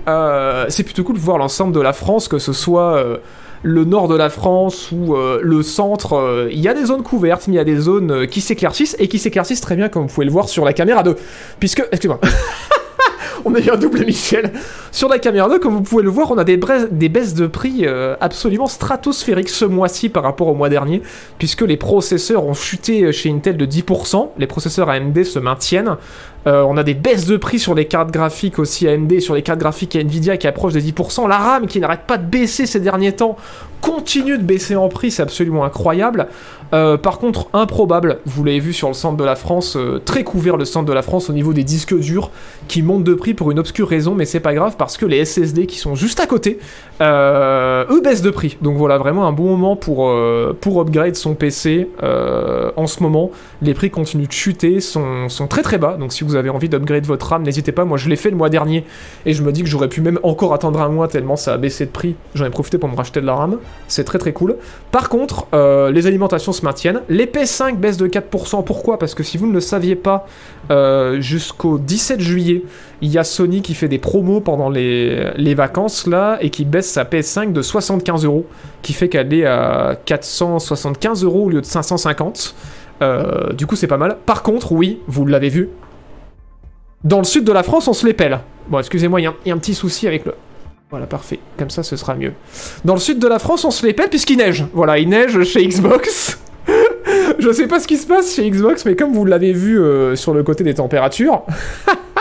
C'est 0.68 0.82
plutôt 0.82 1.04
cool 1.04 1.16
de 1.16 1.20
voir 1.20 1.36
l'ensemble 1.36 1.74
de 1.74 1.80
la 1.80 1.92
France, 1.92 2.26
que 2.26 2.38
ce 2.38 2.54
soit 2.54 3.04
le 3.62 3.84
nord 3.84 4.08
de 4.08 4.16
la 4.16 4.30
France 4.30 4.92
ou 4.92 5.14
le 5.14 5.62
centre. 5.62 6.48
Il 6.50 6.58
y 6.58 6.68
a 6.68 6.72
des 6.72 6.86
zones 6.86 7.02
couvertes, 7.02 7.48
mais 7.48 7.54
il 7.54 7.56
y 7.56 7.60
a 7.60 7.64
des 7.64 7.76
zones 7.76 8.26
qui 8.28 8.40
s'éclaircissent 8.40 8.96
et 8.98 9.08
qui 9.08 9.18
s'éclaircissent 9.18 9.60
très 9.60 9.76
bien, 9.76 9.90
comme 9.90 10.06
vous 10.06 10.14
pouvez 10.14 10.24
le 10.24 10.32
voir 10.32 10.48
sur 10.48 10.64
la 10.64 10.72
caméra 10.72 11.02
2. 11.02 11.18
Puisque, 11.60 11.86
excuse-moi. 11.92 12.18
on 13.44 13.54
a 13.54 13.60
eu 13.60 13.70
un 13.70 13.76
double 13.76 14.04
Michel. 14.04 14.52
Sur 14.92 15.08
la 15.08 15.18
caméra 15.18 15.48
2, 15.48 15.58
comme 15.58 15.74
vous 15.74 15.82
pouvez 15.82 16.02
le 16.02 16.10
voir, 16.10 16.30
on 16.30 16.38
a 16.38 16.44
des, 16.44 16.56
baisses 16.56 17.34
de 17.34 17.46
prix 17.46 17.82
euh, 17.82 18.16
absolument 18.20 18.66
stratosphériques 18.66 19.48
ce 19.48 19.64
mois-ci 19.64 20.08
par 20.08 20.22
rapport 20.22 20.48
au 20.48 20.54
mois 20.54 20.68
dernier, 20.68 21.02
puisque 21.38 21.62
les 21.62 21.76
processeurs 21.76 22.44
ont 22.44 22.54
chuté 22.54 23.12
chez 23.12 23.30
Intel 23.30 23.56
de 23.56 23.66
10%, 23.66 24.30
les 24.38 24.46
processeurs 24.46 24.88
AMD 24.88 25.24
se 25.24 25.38
maintiennent. 25.38 25.96
Euh, 26.46 26.62
on 26.62 26.76
a 26.76 26.84
des 26.84 26.94
baisses 26.94 27.26
de 27.26 27.36
prix 27.36 27.58
sur 27.58 27.74
les 27.74 27.86
cartes 27.86 28.10
graphiques 28.12 28.58
aussi 28.58 28.86
AMD, 28.86 29.20
sur 29.20 29.34
les 29.34 29.42
cartes 29.42 29.58
graphiques 29.58 29.96
Nvidia 29.96 30.36
qui 30.36 30.46
approchent 30.46 30.74
des 30.74 30.92
10%. 30.92 31.28
La 31.28 31.38
RAM 31.38 31.66
qui 31.66 31.80
n'arrête 31.80 32.02
pas 32.06 32.18
de 32.18 32.24
baisser 32.24 32.66
ces 32.66 32.80
derniers 32.80 33.12
temps 33.12 33.36
continue 33.80 34.38
de 34.38 34.42
baisser 34.42 34.74
en 34.74 34.88
prix, 34.88 35.10
c'est 35.10 35.22
absolument 35.22 35.64
incroyable. 35.64 36.28
Euh, 36.72 36.96
par 36.96 37.18
contre, 37.18 37.48
improbable, 37.52 38.18
vous 38.26 38.42
l'avez 38.42 38.58
vu 38.58 38.72
sur 38.72 38.88
le 38.88 38.94
centre 38.94 39.16
de 39.16 39.22
la 39.22 39.36
France, 39.36 39.76
euh, 39.76 40.00
très 40.04 40.24
couvert 40.24 40.56
le 40.56 40.64
centre 40.64 40.86
de 40.86 40.92
la 40.92 41.02
France 41.02 41.30
au 41.30 41.32
niveau 41.32 41.52
des 41.52 41.62
disques 41.62 41.96
durs 41.96 42.30
qui 42.66 42.82
montent 42.82 43.04
de 43.04 43.14
prix 43.14 43.34
pour 43.34 43.52
une 43.52 43.60
obscure 43.60 43.88
raison, 43.88 44.14
mais 44.16 44.24
c'est 44.24 44.40
pas 44.40 44.54
grave 44.54 44.74
parce 44.76 44.96
que 44.96 45.06
les 45.06 45.24
SSD 45.24 45.66
qui 45.66 45.78
sont 45.78 45.94
juste 45.94 46.18
à 46.18 46.26
côté, 46.26 46.58
eux 47.00 48.00
baissent 48.02 48.22
de 48.22 48.30
prix. 48.30 48.56
Donc 48.60 48.76
voilà, 48.76 48.98
vraiment 48.98 49.28
un 49.28 49.32
bon 49.32 49.44
moment 49.44 49.76
pour, 49.76 50.12
pour 50.60 50.80
upgrade 50.80 51.14
son 51.14 51.34
PC 51.34 51.88
en 52.02 52.86
ce 52.88 53.02
moment. 53.02 53.30
Les 53.62 53.74
prix 53.74 53.90
continuent 53.90 54.26
de 54.26 54.32
chuter, 54.32 54.80
sont, 54.80 55.28
sont 55.28 55.46
très 55.46 55.62
très 55.62 55.78
bas. 55.78 55.96
Donc 55.96 56.12
si 56.12 56.24
vous 56.24 56.35
avez 56.36 56.50
envie 56.50 56.68
d'upgrade 56.68 57.04
votre 57.06 57.26
RAM, 57.26 57.42
n'hésitez 57.42 57.72
pas. 57.72 57.84
Moi 57.84 57.98
je 57.98 58.08
l'ai 58.08 58.16
fait 58.16 58.30
le 58.30 58.36
mois 58.36 58.48
dernier 58.48 58.84
et 59.24 59.32
je 59.32 59.42
me 59.42 59.52
dis 59.52 59.62
que 59.62 59.68
j'aurais 59.68 59.88
pu 59.88 60.00
même 60.00 60.18
encore 60.22 60.54
attendre 60.54 60.80
un 60.80 60.88
mois 60.88 61.08
tellement 61.08 61.36
ça 61.36 61.54
a 61.54 61.56
baissé 61.58 61.86
de 61.86 61.90
prix. 61.90 62.16
J'en 62.34 62.44
ai 62.44 62.50
profité 62.50 62.78
pour 62.78 62.88
me 62.88 62.96
racheter 62.96 63.20
de 63.20 63.26
la 63.26 63.34
RAM. 63.34 63.58
C'est 63.88 64.04
très 64.04 64.18
très 64.18 64.32
cool. 64.32 64.56
Par 64.90 65.08
contre, 65.08 65.46
euh, 65.54 65.90
les 65.90 66.06
alimentations 66.06 66.52
se 66.52 66.64
maintiennent. 66.64 67.02
Les 67.08 67.26
P5 67.26 67.76
baissent 67.76 67.96
de 67.96 68.06
4%. 68.06 68.64
Pourquoi? 68.64 68.98
Parce 68.98 69.14
que 69.14 69.22
si 69.22 69.38
vous 69.38 69.46
ne 69.46 69.52
le 69.52 69.60
saviez 69.60 69.96
pas, 69.96 70.26
euh, 70.70 71.20
jusqu'au 71.20 71.78
17 71.78 72.20
juillet, 72.20 72.62
il 73.02 73.10
y 73.10 73.18
a 73.18 73.24
Sony 73.24 73.62
qui 73.62 73.74
fait 73.74 73.88
des 73.88 73.98
promos 73.98 74.40
pendant 74.40 74.70
les, 74.70 75.30
les 75.36 75.54
vacances 75.54 76.06
là 76.06 76.38
et 76.40 76.50
qui 76.50 76.64
baisse 76.64 76.90
sa 76.90 77.04
PS5 77.04 77.52
de 77.52 77.62
75 77.62 78.24
euros, 78.24 78.46
qui 78.82 78.92
fait 78.92 79.08
qu'elle 79.08 79.32
est 79.32 79.46
à 79.46 79.96
475 80.04 81.24
euros 81.24 81.44
au 81.44 81.50
lieu 81.50 81.60
de 81.60 81.66
550. 81.66 82.54
Euh, 83.02 83.52
du 83.52 83.66
coup, 83.66 83.76
c'est 83.76 83.86
pas 83.86 83.98
mal. 83.98 84.16
Par 84.26 84.42
contre, 84.42 84.72
oui, 84.72 85.00
vous 85.06 85.26
l'avez 85.26 85.48
vu, 85.48 85.68
dans 87.06 87.18
le 87.18 87.24
sud 87.24 87.44
de 87.44 87.52
la 87.52 87.62
France, 87.62 87.86
on 87.86 87.92
se 87.92 88.04
les 88.04 88.12
pèle. 88.14 88.40
Bon, 88.68 88.80
excusez-moi, 88.80 89.20
il 89.20 89.24
y, 89.24 89.50
a 89.50 89.54
un- 89.54 89.58
petit 89.58 89.74
souci 89.74 90.08
avec 90.08 90.24
le. 90.24 90.34
Voilà, 90.90 91.06
parfait. 91.06 91.38
Comme 91.56 91.70
ça, 91.70 91.84
ce 91.84 91.96
sera 91.96 92.16
mieux. 92.16 92.32
Dans 92.84 92.94
le 92.94 93.00
sud 93.00 93.20
de 93.20 93.28
la 93.28 93.38
France, 93.38 93.64
on 93.64 93.70
se 93.70 93.86
les 93.86 93.92
pèle 93.92 94.08
puisqu'il 94.08 94.38
neige. 94.38 94.64
Voilà, 94.72 94.98
il 94.98 95.08
neige 95.08 95.40
chez 95.44 95.64
Xbox. 95.66 96.38
Je 97.38 97.52
sais 97.52 97.68
pas 97.68 97.78
ce 97.78 97.86
qui 97.86 97.96
se 97.96 98.08
passe 98.08 98.34
chez 98.34 98.50
Xbox, 98.50 98.84
mais 98.84 98.96
comme 98.96 99.12
vous 99.12 99.24
l'avez 99.24 99.52
vu 99.52 99.78
euh, 99.78 100.16
sur 100.16 100.34
le 100.34 100.42
côté 100.42 100.64
des 100.64 100.74
températures. 100.74 101.42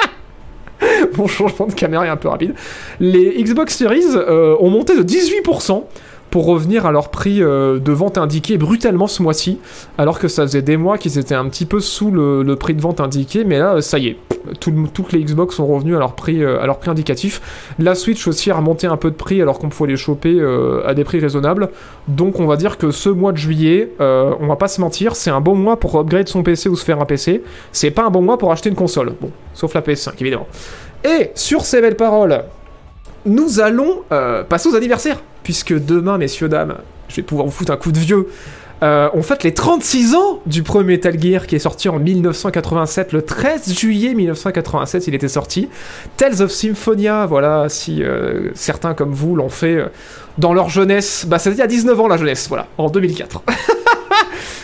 Mon 1.17 1.27
changement 1.27 1.65
de 1.65 1.73
caméra 1.73 2.05
est 2.05 2.09
un 2.09 2.17
peu 2.17 2.27
rapide. 2.27 2.53
Les 2.99 3.41
Xbox 3.41 3.75
Series 3.75 4.03
euh, 4.15 4.55
ont 4.59 4.69
monté 4.69 4.95
de 4.95 5.01
18% 5.03 5.83
pour 6.36 6.47
revenir 6.47 6.86
à 6.86 6.91
leur 6.91 7.11
prix 7.11 7.41
euh, 7.41 7.79
de 7.79 7.91
vente 7.93 8.17
indiqué 8.17 8.57
brutalement 8.57 9.07
ce 9.07 9.23
mois-ci, 9.23 9.57
alors 9.97 10.19
que 10.19 10.27
ça 10.27 10.41
faisait 10.41 10.61
des 10.61 10.75
mois 10.75 10.97
qu'ils 10.97 11.17
étaient 11.17 11.33
un 11.33 11.47
petit 11.47 11.65
peu 11.65 11.79
sous 11.79 12.11
le, 12.11 12.43
prix 12.57 12.73
de 12.73 12.81
vente 12.81 12.99
indiqué, 12.99 13.45
mais 13.45 13.57
là, 13.57 13.79
ça 13.79 13.99
y 13.99 14.07
est, 14.07 14.17
toutes 14.59 15.13
les 15.13 15.23
Xbox 15.23 15.55
sont 15.55 15.65
revenus 15.65 15.95
à 15.95 15.99
leur 15.99 16.13
prix, 16.13 16.43
euh, 16.43 16.61
à 16.61 16.65
leur 16.65 16.79
prix 16.79 16.89
indicatif. 16.89 17.71
La 17.79 17.95
Switch 17.95 18.27
aussi 18.27 18.51
a 18.51 18.55
remonté 18.57 18.86
un 18.86 18.97
peu 18.97 19.11
de 19.11 19.15
prix 19.15 19.41
alors 19.41 19.59
qu'on 19.59 19.69
pouvait 19.69 19.91
les 19.91 19.95
choper 19.95 20.38
à 20.86 20.93
des 20.93 21.05
prix 21.05 21.19
raisonnables. 21.19 21.69
Donc 22.09 22.41
on 22.41 22.47
va 22.47 22.57
dire 22.57 22.77
que 22.77 22.91
ce 22.91 23.07
mois 23.07 23.31
de 23.31 23.38
juillet, 23.38 23.93
on 24.01 24.45
va 24.45 24.57
pas 24.57 24.67
se 24.67 24.81
mentir, 24.81 25.15
c'est 25.15 25.31
un 25.31 25.39
bon 25.39 25.55
mois 25.55 25.79
pour 25.79 25.97
upgrade 25.97 26.27
son 26.27 26.43
PC 26.43 26.67
ou 26.67 26.75
se 26.75 26.83
faire 26.83 26.99
un 26.99 27.05
PC. 27.05 27.43
C'est 27.71 27.91
pas 27.91 28.03
un 28.03 28.09
bon 28.09 28.21
mois 28.21 28.38
pour 28.38 28.51
acheter 28.51 28.67
une 28.67 28.75
console. 28.75 29.13
Bon, 29.21 29.31
sauf 29.53 29.73
la 29.73 29.79
PS5 29.79 30.11
évidemment. 30.19 30.47
Et 31.05 31.31
sur 31.33 31.61
ces 31.61 31.79
belles 31.79 31.95
paroles, 31.95 32.43
nous 33.25 33.61
allons 33.61 34.03
passer 34.49 34.67
aux 34.67 34.75
anniversaires 34.75 35.21
puisque 35.45 35.73
demain, 35.73 36.17
messieurs, 36.17 36.49
dames, 36.49 36.75
je 37.07 37.17
vais 37.17 37.21
pouvoir 37.21 37.45
vous 37.45 37.53
foutre 37.53 37.71
un 37.71 37.77
coup 37.77 37.91
de 37.91 37.99
vieux. 37.99 38.27
Euh, 38.83 39.09
on 39.13 39.21
fête 39.21 39.43
les 39.43 39.53
36 39.53 40.15
ans 40.15 40.41
du 40.47 40.63
premier 40.63 40.95
Metal 40.95 41.17
Gear 41.21 41.47
qui 41.47 41.55
est 41.55 41.59
sorti 41.59 41.87
en 41.87 41.99
1987, 41.99 43.13
le 43.13 43.21
13 43.21 43.73
juillet 43.73 44.15
1987, 44.15 45.07
il 45.07 45.13
était 45.13 45.27
sorti. 45.27 45.69
Tales 46.17 46.41
of 46.41 46.51
Symphonia, 46.51 47.27
voilà, 47.27 47.69
si 47.69 48.03
euh, 48.03 48.49
certains 48.55 48.95
comme 48.95 49.13
vous 49.13 49.35
l'ont 49.35 49.49
fait 49.49 49.75
euh, 49.75 49.85
dans 50.39 50.51
leur 50.51 50.69
jeunesse, 50.69 51.25
bah 51.27 51.37
c'était 51.37 51.57
il 51.57 51.59
y 51.59 51.63
a 51.63 51.67
19 51.67 51.97
ans 52.01 52.07
la 52.07 52.17
jeunesse, 52.17 52.47
voilà, 52.49 52.67
en 52.77 52.89
2004. 52.89 53.43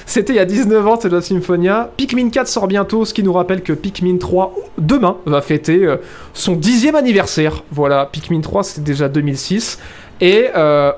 C'était 0.08 0.34
il 0.34 0.36
y 0.36 0.40
a 0.40 0.46
19 0.46 0.88
ans, 0.88 0.98
Tales 0.98 1.14
of 1.14 1.24
Symphonia. 1.24 1.90
Pikmin 1.96 2.32
4 2.32 2.46
sort 2.46 2.68
bientôt, 2.68 3.06
ce 3.06 3.14
qui 3.14 3.24
nous 3.24 3.32
rappelle 3.32 3.62
que 3.62 3.72
Pikmin 3.72 4.18
3, 4.18 4.54
demain, 4.78 5.16
va 5.26 5.40
fêter 5.40 5.88
son 6.34 6.58
dixième 6.58 6.96
anniversaire. 6.96 7.64
Voilà, 7.72 8.10
Pikmin 8.12 8.42
3, 8.42 8.64
c'était 8.64 8.82
déjà 8.82 9.08
2006. 9.08 9.80
Et 10.22 10.50
euh, 10.56 10.92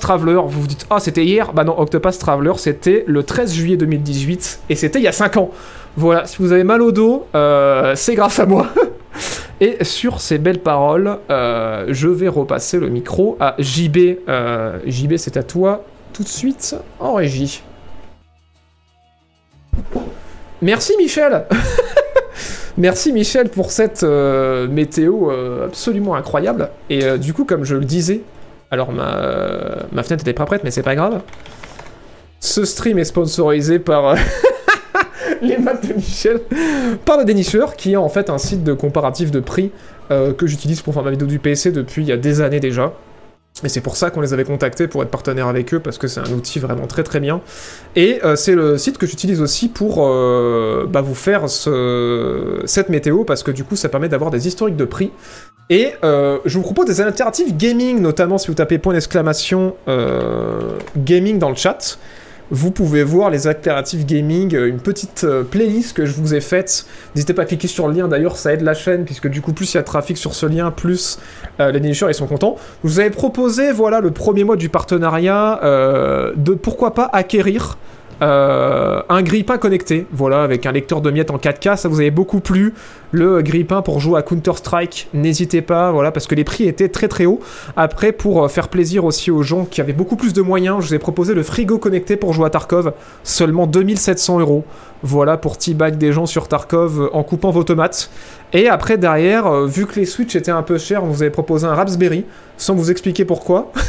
Traveler, 0.00 0.40
vous 0.46 0.62
vous 0.62 0.66
dites, 0.66 0.84
ah, 0.90 0.98
c'était 0.98 1.24
hier 1.24 1.52
Bah 1.52 1.62
non, 1.62 1.78
Octopath 1.78 2.18
Traveler, 2.18 2.54
c'était 2.56 3.04
le 3.06 3.22
13 3.22 3.54
juillet 3.54 3.76
2018, 3.76 4.62
et 4.68 4.74
c'était 4.74 4.98
il 4.98 5.04
y 5.04 5.08
a 5.08 5.12
5 5.12 5.36
ans. 5.36 5.52
Voilà, 5.96 6.26
si 6.26 6.38
vous 6.40 6.50
avez 6.50 6.64
mal 6.64 6.82
au 6.82 6.90
dos, 6.90 7.24
euh, 7.36 7.92
c'est 7.94 8.16
grâce 8.16 8.40
à 8.40 8.46
moi. 8.46 8.66
et 9.60 9.84
sur 9.84 10.20
ces 10.20 10.38
belles 10.38 10.58
paroles, 10.58 11.18
euh, 11.30 11.86
je 11.90 12.08
vais 12.08 12.26
repasser 12.26 12.80
le 12.80 12.88
micro 12.88 13.36
à 13.38 13.54
JB. 13.60 14.18
JB, 14.86 15.16
c'est 15.18 15.36
à 15.36 15.44
toi 15.44 15.84
tout 16.12 16.24
de 16.24 16.28
suite 16.28 16.74
en 16.98 17.14
régie. 17.14 17.62
Merci 20.62 20.94
Michel 20.98 21.44
Merci 22.76 23.12
Michel 23.12 23.50
pour 23.50 23.70
cette 23.70 24.02
météo 24.02 25.30
absolument 25.64 26.16
incroyable. 26.16 26.70
Et 26.90 27.18
du 27.18 27.32
coup, 27.32 27.44
comme 27.44 27.62
je 27.62 27.76
le 27.76 27.84
disais 27.84 28.22
alors 28.70 28.92
ma, 28.92 30.02
fenêtre 30.02 30.22
était 30.22 30.32
pas 30.32 30.46
prête, 30.46 30.64
mais 30.64 30.70
c'est 30.70 30.82
pas 30.82 30.94
grave. 30.94 31.20
Ce 32.40 32.64
stream 32.64 32.98
est 32.98 33.04
sponsorisé 33.04 33.78
par 33.78 34.08
euh, 34.08 34.16
les 35.42 35.56
maths 35.58 35.86
de 35.86 35.94
Michel, 35.94 36.40
par 37.04 37.18
le 37.18 37.24
dénicheur, 37.24 37.76
qui 37.76 37.92
est 37.92 37.96
en 37.96 38.08
fait 38.08 38.30
un 38.30 38.38
site 38.38 38.64
de 38.64 38.72
comparatif 38.74 39.30
de 39.30 39.40
prix 39.40 39.70
euh, 40.10 40.32
que 40.32 40.46
j'utilise 40.46 40.82
pour 40.82 40.92
faire 40.92 41.02
ma 41.02 41.10
vidéo 41.10 41.26
du 41.26 41.38
PC 41.38 41.72
depuis 41.72 42.02
il 42.02 42.08
y 42.08 42.12
a 42.12 42.16
des 42.16 42.40
années 42.40 42.60
déjà. 42.60 42.92
Et 43.62 43.68
c'est 43.68 43.80
pour 43.80 43.96
ça 43.96 44.10
qu'on 44.10 44.20
les 44.20 44.32
avait 44.32 44.44
contactés 44.44 44.88
pour 44.88 45.02
être 45.02 45.10
partenaire 45.10 45.46
avec 45.46 45.72
eux, 45.72 45.80
parce 45.80 45.96
que 45.96 46.08
c'est 46.08 46.20
un 46.20 46.32
outil 46.32 46.58
vraiment 46.58 46.86
très 46.86 47.04
très 47.04 47.20
bien. 47.20 47.40
Et 47.94 48.20
euh, 48.24 48.34
c'est 48.34 48.54
le 48.54 48.76
site 48.78 48.98
que 48.98 49.06
j'utilise 49.06 49.40
aussi 49.40 49.68
pour 49.68 49.96
bah, 49.96 51.00
vous 51.00 51.14
faire 51.14 51.48
ce... 51.48 52.60
cette 52.64 52.88
météo, 52.88 53.24
parce 53.24 53.42
que 53.42 53.50
du 53.50 53.64
coup 53.64 53.76
ça 53.76 53.88
permet 53.88 54.08
d'avoir 54.08 54.30
des 54.30 54.48
historiques 54.48 54.76
de 54.76 54.84
prix 54.84 55.12
et 55.70 55.92
euh, 56.04 56.38
je 56.44 56.58
vous 56.58 56.62
propose 56.62 56.86
des 56.86 57.00
alternatives 57.00 57.56
gaming, 57.56 58.00
notamment 58.00 58.36
si 58.36 58.48
vous 58.48 58.54
tapez 58.54 58.78
point 58.78 58.92
d'exclamation 58.92 59.74
euh, 59.88 60.78
gaming 60.96 61.38
dans 61.38 61.48
le 61.48 61.56
chat. 61.56 61.98
Vous 62.50 62.70
pouvez 62.70 63.02
voir 63.02 63.30
les 63.30 63.46
alternatives 63.46 64.04
gaming, 64.04 64.54
euh, 64.54 64.68
une 64.68 64.80
petite 64.80 65.26
playlist 65.50 65.96
que 65.96 66.06
je 66.06 66.12
vous 66.12 66.34
ai 66.34 66.40
faite. 66.40 66.86
N'hésitez 67.14 67.34
pas 67.34 67.42
à 67.42 67.44
cliquer 67.46 67.68
sur 67.68 67.88
le 67.88 67.94
lien, 67.94 68.08
d'ailleurs 68.08 68.36
ça 68.36 68.52
aide 68.52 68.60
la 68.60 68.74
chaîne, 68.74 69.04
puisque 69.04 69.28
du 69.28 69.40
coup 69.40 69.52
plus 69.52 69.72
il 69.72 69.76
y 69.76 69.80
a 69.80 69.82
trafic 69.82 70.18
sur 70.18 70.34
ce 70.34 70.46
lien, 70.46 70.70
plus 70.70 71.18
les 71.58 71.80
nicheurs 71.80 72.10
ils 72.10 72.14
sont 72.14 72.26
contents. 72.26 72.56
Je 72.82 72.88
vous 72.88 73.00
avais 73.00 73.10
proposé, 73.10 73.72
voilà, 73.72 74.00
le 74.00 74.10
premier 74.10 74.44
mois 74.44 74.56
du 74.56 74.68
partenariat, 74.68 75.60
de 75.62 76.54
pourquoi 76.54 76.94
pas 76.94 77.08
acquérir 77.12 77.78
euh, 78.22 79.02
un 79.08 79.22
grille-pain 79.22 79.58
connecté, 79.58 80.06
voilà, 80.12 80.42
avec 80.42 80.66
un 80.66 80.72
lecteur 80.72 81.00
de 81.00 81.10
miettes 81.10 81.30
en 81.30 81.36
4K, 81.36 81.76
ça 81.76 81.88
vous 81.88 82.00
avait 82.00 82.10
beaucoup 82.10 82.40
plu. 82.40 82.74
Le 83.12 83.42
grille-pain 83.42 83.82
pour 83.82 84.00
jouer 84.00 84.18
à 84.18 84.22
Counter-Strike, 84.22 85.08
n'hésitez 85.14 85.62
pas, 85.62 85.92
voilà, 85.92 86.10
parce 86.12 86.26
que 86.26 86.34
les 86.34 86.44
prix 86.44 86.64
étaient 86.64 86.88
très 86.88 87.08
très 87.08 87.26
hauts. 87.26 87.40
Après, 87.76 88.12
pour 88.12 88.44
euh, 88.44 88.48
faire 88.48 88.68
plaisir 88.68 89.04
aussi 89.04 89.30
aux 89.30 89.42
gens 89.42 89.64
qui 89.64 89.80
avaient 89.80 89.92
beaucoup 89.92 90.16
plus 90.16 90.32
de 90.32 90.42
moyens, 90.42 90.80
je 90.80 90.88
vous 90.88 90.94
ai 90.94 90.98
proposé 90.98 91.34
le 91.34 91.42
frigo 91.42 91.78
connecté 91.78 92.16
pour 92.16 92.32
jouer 92.32 92.46
à 92.46 92.50
Tarkov, 92.50 92.92
seulement 93.22 93.66
2700 93.66 94.40
euros. 94.40 94.64
Voilà 95.02 95.36
pour 95.36 95.58
teabag 95.58 95.98
des 95.98 96.12
gens 96.12 96.26
sur 96.26 96.48
Tarkov 96.48 97.00
euh, 97.00 97.08
en 97.12 97.22
coupant 97.22 97.50
vos 97.50 97.64
tomates. 97.64 98.10
Et 98.52 98.68
après, 98.68 98.96
derrière, 98.96 99.66
vu 99.66 99.86
que 99.86 99.96
les 99.96 100.06
Switch 100.06 100.36
étaient 100.36 100.52
un 100.52 100.62
peu 100.62 100.78
chers, 100.78 101.02
on 101.02 101.08
vous 101.08 101.22
avait 101.22 101.30
proposé 101.30 101.66
un 101.66 101.74
Raspberry, 101.74 102.24
sans 102.56 102.74
vous 102.74 102.90
expliquer 102.90 103.24
pourquoi. 103.24 103.72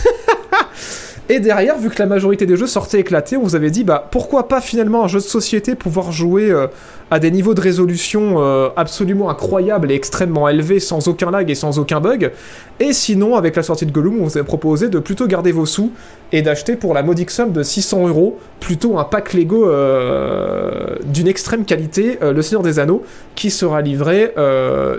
Et 1.28 1.40
derrière, 1.40 1.80
vu 1.80 1.90
que 1.90 1.98
la 1.98 2.06
majorité 2.06 2.46
des 2.46 2.56
jeux 2.56 2.68
sortaient 2.68 3.00
éclatés, 3.00 3.36
on 3.36 3.42
vous 3.42 3.56
avait 3.56 3.72
dit, 3.72 3.84
bah 3.84 4.08
pourquoi 4.12 4.48
pas 4.48 4.62
finalement 4.62 5.04
un 5.04 5.08
jeu 5.08 5.18
de 5.18 5.24
société 5.24 5.74
pouvoir 5.74 6.12
jouer 6.12 6.52
euh, 6.52 6.68
à 7.10 7.18
des 7.18 7.32
niveaux 7.32 7.56
de 7.56 7.62
résolution 7.62 8.36
euh, 8.38 8.70
absolument 8.76 9.32
incroyables 9.32 9.92
et 9.92 9.96
extrêmement 9.96 10.48
élevés, 10.48 10.80
sans 10.80 11.08
aucun 11.08 11.32
lag 11.32 11.50
et 11.50 11.56
sans 11.56 11.80
aucun 11.80 12.00
bug. 12.00 12.32
Et 12.80 12.94
sinon, 12.94 13.36
avec 13.36 13.56
la 13.56 13.64
sortie 13.64 13.88
de 13.88 13.92
Gollum, 13.92 14.22
on 14.22 14.26
vous 14.26 14.38
avait 14.38 14.46
proposé 14.46 14.88
de 14.88 15.00
plutôt 15.00 15.26
garder 15.26 15.52
vos 15.52 15.66
sous 15.66 15.92
et 16.32 16.44
d'acheter 16.44 16.76
pour 16.76 16.94
la 16.94 17.02
modique 17.02 17.32
somme 17.32 17.54
de 17.54 17.64
600 17.64 18.08
euros 18.08 18.38
plutôt 18.60 19.00
un 19.00 19.04
pack 19.04 19.34
Lego 19.34 19.68
euh, 19.68 20.96
d'une 21.06 21.28
extrême 21.28 21.66
qualité, 21.66 22.20
Le 22.22 22.42
Seigneur 22.44 22.62
des 22.62 22.78
Anneaux, 22.78 23.04
qui 23.34 23.50
sera 23.50 23.82
livré 23.82 24.32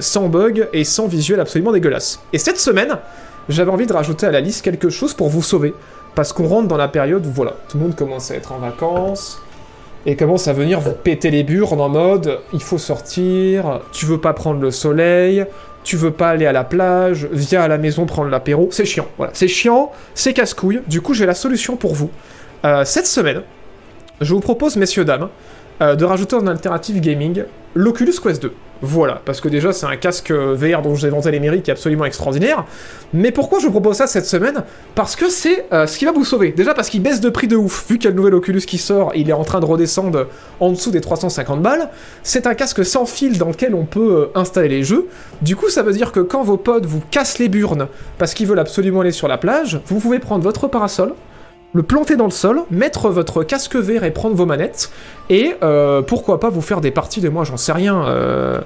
sans 0.01 0.29
bug 0.29 0.68
et 0.72 0.83
sans 0.83 1.07
visuel 1.07 1.39
absolument 1.39 1.72
dégueulasse. 1.72 2.20
Et 2.33 2.39
cette 2.39 2.59
semaine, 2.59 2.99
j'avais 3.49 3.70
envie 3.70 3.87
de 3.87 3.93
rajouter 3.93 4.27
à 4.27 4.33
la 4.33 4.41
liste 4.41 4.64
quelque 4.64 4.89
chose 4.89 5.14
pour 5.14 5.29
vous 5.29 5.43
sauver. 5.43 5.72
Parce 6.17 6.33
qu'on 6.33 6.49
rentre 6.49 6.67
dans 6.67 6.77
la 6.77 6.89
période 6.89 7.25
où, 7.25 7.31
voilà, 7.31 7.53
tout 7.69 7.79
le 7.79 7.85
monde 7.85 7.95
commence 7.95 8.33
à 8.33 8.35
être 8.35 8.51
en 8.51 8.59
vacances, 8.59 9.41
et 10.07 10.17
commence 10.17 10.49
à 10.49 10.53
venir 10.53 10.81
vous 10.81 10.93
péter 10.93 11.31
les 11.31 11.43
burnes 11.43 11.81
en 11.81 11.89
mode 11.89 12.39
il 12.53 12.62
faut 12.62 12.79
sortir, 12.79 13.81
tu 13.93 14.07
veux 14.07 14.21
pas 14.21 14.33
prendre 14.33 14.61
le 14.61 14.71
soleil, 14.71 15.45
tu 15.83 15.97
veux 15.97 16.12
pas 16.12 16.31
aller 16.31 16.47
à 16.47 16.53
la 16.53 16.64
plage, 16.64 17.29
viens 17.33 17.61
à 17.61 17.69
la 17.69 17.77
maison 17.77 18.07
prendre 18.07 18.31
l'apéro. 18.31 18.69
C'est 18.73 18.85
chiant, 18.85 19.07
voilà. 19.19 19.33
C'est 19.35 19.49
chiant, 19.49 19.93
c'est 20.14 20.33
casse-couille. 20.33 20.81
Du 20.87 21.01
coup, 21.01 21.12
j'ai 21.12 21.27
la 21.27 21.35
solution 21.35 21.77
pour 21.77 21.95
vous. 21.95 22.11
Euh, 22.64 22.85
cette 22.85 23.07
semaine, 23.07 23.43
je 24.21 24.33
vous 24.33 24.41
propose, 24.41 24.77
messieurs, 24.77 25.05
dames, 25.05 25.29
euh, 25.83 25.97
de 25.97 26.05
rajouter 26.05 26.37
en 26.37 26.47
alternative 26.47 27.01
gaming 27.01 27.45
l'Oculus 27.75 28.14
Quest 28.23 28.43
2. 28.43 28.53
Voilà, 28.83 29.22
parce 29.24 29.41
que 29.41 29.49
déjà 29.49 29.72
c'est 29.72 29.87
un 29.87 29.97
casque 29.97 30.31
VR 30.31 30.83
dont 30.83 30.95
j'ai 30.95 31.09
vanté 31.09 31.31
les 31.31 31.41
mérites 31.41 31.62
qui 31.62 31.70
est 31.70 31.72
absolument 31.72 32.05
extraordinaire. 32.05 32.64
Mais 33.14 33.33
pourquoi 33.33 33.59
je 33.59 33.66
vous 33.66 33.70
propose 33.70 33.97
ça 33.97 34.07
cette 34.07 34.27
semaine? 34.27 34.64
Parce 34.95 35.16
que 35.16 35.31
c'est 35.31 35.66
euh, 35.72 35.87
ce 35.87 35.99
qui 35.99 36.05
va 36.05 36.12
vous 36.12 36.24
sauver. 36.24 36.53
Déjà 36.53 36.74
parce 36.74 36.91
qu'il 36.91 37.03
baisse 37.03 37.20
de 37.20 37.31
prix 37.31 37.49
de 37.49 37.57
ouf. 37.57 37.87
Vu 37.89 37.97
qu'il 37.97 38.05
y 38.05 38.09
a 38.09 38.11
le 38.11 38.16
nouvel 38.16 38.35
Oculus 38.35 38.61
qui 38.61 38.79
sort, 38.79 39.12
il 39.14 39.31
est 39.31 39.35
en 39.35 39.45
train 39.45 39.61
de 39.61 39.64
redescendre 39.64 40.27
en 40.61 40.70
dessous 40.70 40.91
des 40.91 41.01
350 41.01 41.62
balles. 41.62 41.89
C'est 42.22 42.47
un 42.47 42.55
casque 42.55 42.85
sans 42.85 43.07
fil 43.07 43.39
dans 43.39 43.49
lequel 43.49 43.74
on 43.74 43.87
peut 43.87 44.31
euh, 44.35 44.39
installer 44.39 44.68
les 44.68 44.83
jeux. 44.83 45.07
Du 45.41 45.57
coup, 45.57 45.70
ça 45.70 45.83
veut 45.83 45.93
dire 45.93 46.12
que 46.12 46.20
quand 46.20 46.43
vos 46.43 46.59
potes 46.59 46.85
vous 46.85 47.03
cassent 47.11 47.39
les 47.39 47.49
burnes 47.49 47.89
parce 48.18 48.35
qu'ils 48.35 48.47
veulent 48.47 48.59
absolument 48.59 49.01
aller 49.01 49.12
sur 49.12 49.29
la 49.29 49.39
plage, 49.39 49.81
vous 49.87 50.01
pouvez 50.01 50.18
prendre 50.18 50.45
votre 50.45 50.68
parasol, 50.68 51.14
le 51.73 51.83
planter 51.83 52.17
dans 52.17 52.25
le 52.25 52.31
sol, 52.31 52.62
mettre 52.71 53.11
votre 53.11 53.43
casque 53.43 53.77
vert 53.77 54.05
et 54.05 54.11
prendre 54.11 54.35
vos 54.35 54.47
manettes, 54.47 54.91
et 55.29 55.55
euh, 55.62 56.03
pourquoi 56.03 56.41
pas 56.41 56.49
vous 56.49 56.62
faire 56.62 56.81
des 56.81 56.91
parties 56.91 57.21
de 57.21 57.29
moi, 57.29 57.45
j'en 57.45 57.57
sais 57.57 57.73
rien, 57.73 58.07
euh, 58.07 58.61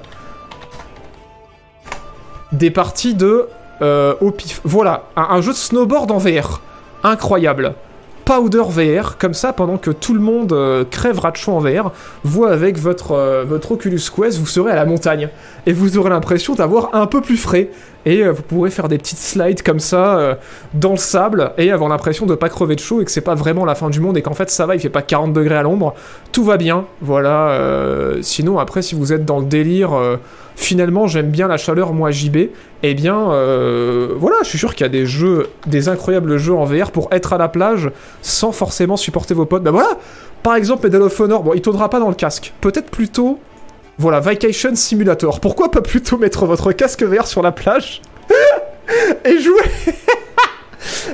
des 2.51 2.71
parties 2.71 3.13
de 3.13 3.47
euh, 3.81 4.15
au 4.21 4.31
pif. 4.31 4.61
Voilà, 4.63 5.05
un, 5.15 5.41
jeu 5.41 5.51
de 5.51 5.57
snowboard 5.57 6.11
en 6.11 6.17
VR, 6.17 6.61
incroyable. 7.03 7.73
Powder 8.25 8.63
VR, 8.69 9.17
comme 9.17 9.33
ça, 9.33 9.53
pendant 9.53 9.77
que 9.77 9.91
tout 9.91 10.13
le 10.13 10.19
monde 10.19 10.55
crèvera 10.89 11.31
de 11.31 11.37
chaud 11.37 11.53
en 11.53 11.59
VR, 11.59 11.91
vous, 12.23 12.45
avec 12.45 12.77
votre, 12.77 13.43
votre 13.45 13.73
Oculus 13.73 14.01
Quest, 14.15 14.39
vous 14.39 14.45
serez 14.45 14.71
à 14.71 14.75
la 14.75 14.85
montagne. 14.85 15.29
Et 15.65 15.73
vous 15.73 15.97
aurez 15.97 16.09
l'impression 16.09 16.55
d'avoir 16.55 16.93
un 16.93 17.07
peu 17.07 17.21
plus 17.21 17.37
frais 17.37 17.69
et 18.05 18.23
euh, 18.23 18.31
vous 18.31 18.41
pourrez 18.41 18.69
faire 18.69 18.87
des 18.87 18.97
petites 18.97 19.19
slides 19.19 19.61
comme 19.61 19.79
ça 19.79 20.17
euh, 20.17 20.35
dans 20.73 20.91
le 20.91 20.97
sable 20.97 21.51
et 21.57 21.71
avoir 21.71 21.89
l'impression 21.89 22.25
de 22.25 22.35
pas 22.35 22.49
crever 22.49 22.75
de 22.75 22.79
chaud 22.79 23.01
et 23.01 23.05
que 23.05 23.11
c'est 23.11 23.21
pas 23.21 23.35
vraiment 23.35 23.65
la 23.65 23.75
fin 23.75 23.89
du 23.89 23.99
monde 23.99 24.17
et 24.17 24.21
qu'en 24.21 24.33
fait 24.33 24.49
ça 24.49 24.65
va, 24.65 24.75
il 24.75 24.81
fait 24.81 24.89
pas 24.89 25.01
40 25.01 25.33
degrés 25.33 25.55
à 25.55 25.63
l'ombre, 25.63 25.93
tout 26.31 26.43
va 26.43 26.57
bien, 26.57 26.85
voilà. 27.01 27.49
Euh, 27.49 28.19
sinon 28.21 28.59
après 28.59 28.81
si 28.81 28.95
vous 28.95 29.13
êtes 29.13 29.25
dans 29.25 29.39
le 29.39 29.45
délire, 29.45 29.91
finalement 30.55 31.07
j'aime 31.07 31.29
bien 31.29 31.47
la 31.47 31.57
chaleur 31.57 31.93
moi 31.93 32.11
JB, 32.11 32.49
eh 32.83 32.93
bien 32.93 33.25
voilà, 34.15 34.37
je 34.43 34.49
suis 34.49 34.57
sûr 34.57 34.75
qu'il 34.75 34.85
y 34.85 34.89
a 34.89 34.89
des 34.89 35.05
jeux, 35.05 35.47
des 35.67 35.89
incroyables 35.89 36.37
jeux 36.37 36.53
en 36.53 36.65
VR 36.65 36.91
pour 36.91 37.09
être 37.11 37.33
à 37.33 37.37
la 37.37 37.49
plage 37.49 37.89
sans 38.21 38.51
forcément 38.51 38.97
supporter 38.97 39.33
vos 39.33 39.45
potes. 39.45 39.63
Ben 39.63 39.71
voilà, 39.71 39.97
par 40.43 40.55
exemple 40.55 40.85
Medal 40.85 41.01
of 41.01 41.19
Honor, 41.19 41.43
bon 41.43 41.53
il 41.53 41.61
tournera 41.61 41.89
pas 41.89 41.99
dans 41.99 42.09
le 42.09 42.15
casque, 42.15 42.53
peut-être 42.61 42.89
plutôt 42.89 43.39
voilà, 44.01 44.19
Vacation 44.19 44.75
Simulator. 44.75 45.39
Pourquoi 45.39 45.69
pas 45.69 45.81
plutôt 45.81 46.17
mettre 46.17 46.45
votre 46.47 46.71
casque 46.71 47.03
vert 47.03 47.27
sur 47.27 47.43
la 47.43 47.51
plage 47.51 48.01
et 49.25 49.39
jouer 49.39 49.61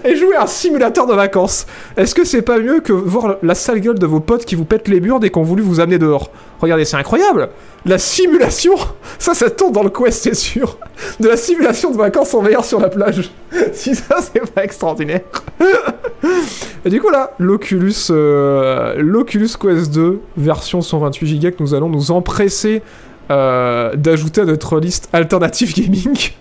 et 0.04 0.16
jouer 0.16 0.36
à 0.36 0.44
un 0.44 0.48
simulateur 0.48 1.08
de 1.08 1.14
vacances. 1.14 1.66
Est-ce 1.96 2.16
que 2.16 2.24
c'est 2.24 2.42
pas 2.42 2.60
mieux 2.60 2.80
que 2.80 2.94
voir 2.94 3.38
la 3.44 3.56
sale 3.56 3.80
gueule 3.80 4.00
de 4.00 4.06
vos 4.06 4.20
potes 4.20 4.46
qui 4.46 4.56
vous 4.56 4.66
pètent 4.66 4.88
les 4.88 5.00
murs 5.00 5.20
dès 5.20 5.30
qu'on 5.30 5.44
voulu 5.44 5.62
vous 5.62 5.80
amener 5.80 5.98
dehors? 5.98 6.32
Regardez, 6.60 6.86
c'est 6.86 6.98
incroyable 6.98 7.50
La 7.86 7.98
simulation 7.98 8.76
Ça, 9.20 9.34
ça 9.34 9.50
tombe 9.50 9.74
dans 9.74 9.84
le 9.84 9.90
quest, 9.90 10.24
c'est 10.24 10.36
sûr 10.36 10.78
De 11.20 11.28
la 11.28 11.38
simulation 11.38 11.92
de 11.92 11.98
vacances 11.98 12.34
en 12.34 12.42
VR 12.42 12.64
sur 12.64 12.80
la 12.80 12.90
plage. 12.90 13.32
si 13.74 13.96
ça, 13.96 14.18
c'est 14.22 14.52
pas 14.52 14.64
extraordinaire. 14.64 15.22
et 16.86 16.90
du 16.90 17.00
coup, 17.02 17.10
là, 17.10 17.32
l'Oculus, 17.40 17.94
euh, 18.10 18.96
l'Oculus 18.98 19.50
Quest 19.60 19.94
2, 19.94 20.20
version 20.38 20.82
128 20.82 21.40
Go 21.40 21.52
que 21.52 21.64
nous 21.64 21.74
allons 21.74 21.90
nous 21.90 22.12
empresser 22.12 22.82
euh, 23.30 23.96
d'ajouter 23.96 24.42
à 24.42 24.46
notre 24.46 24.80
liste 24.80 25.10
alternative 25.14 25.74
gaming. 25.74 26.32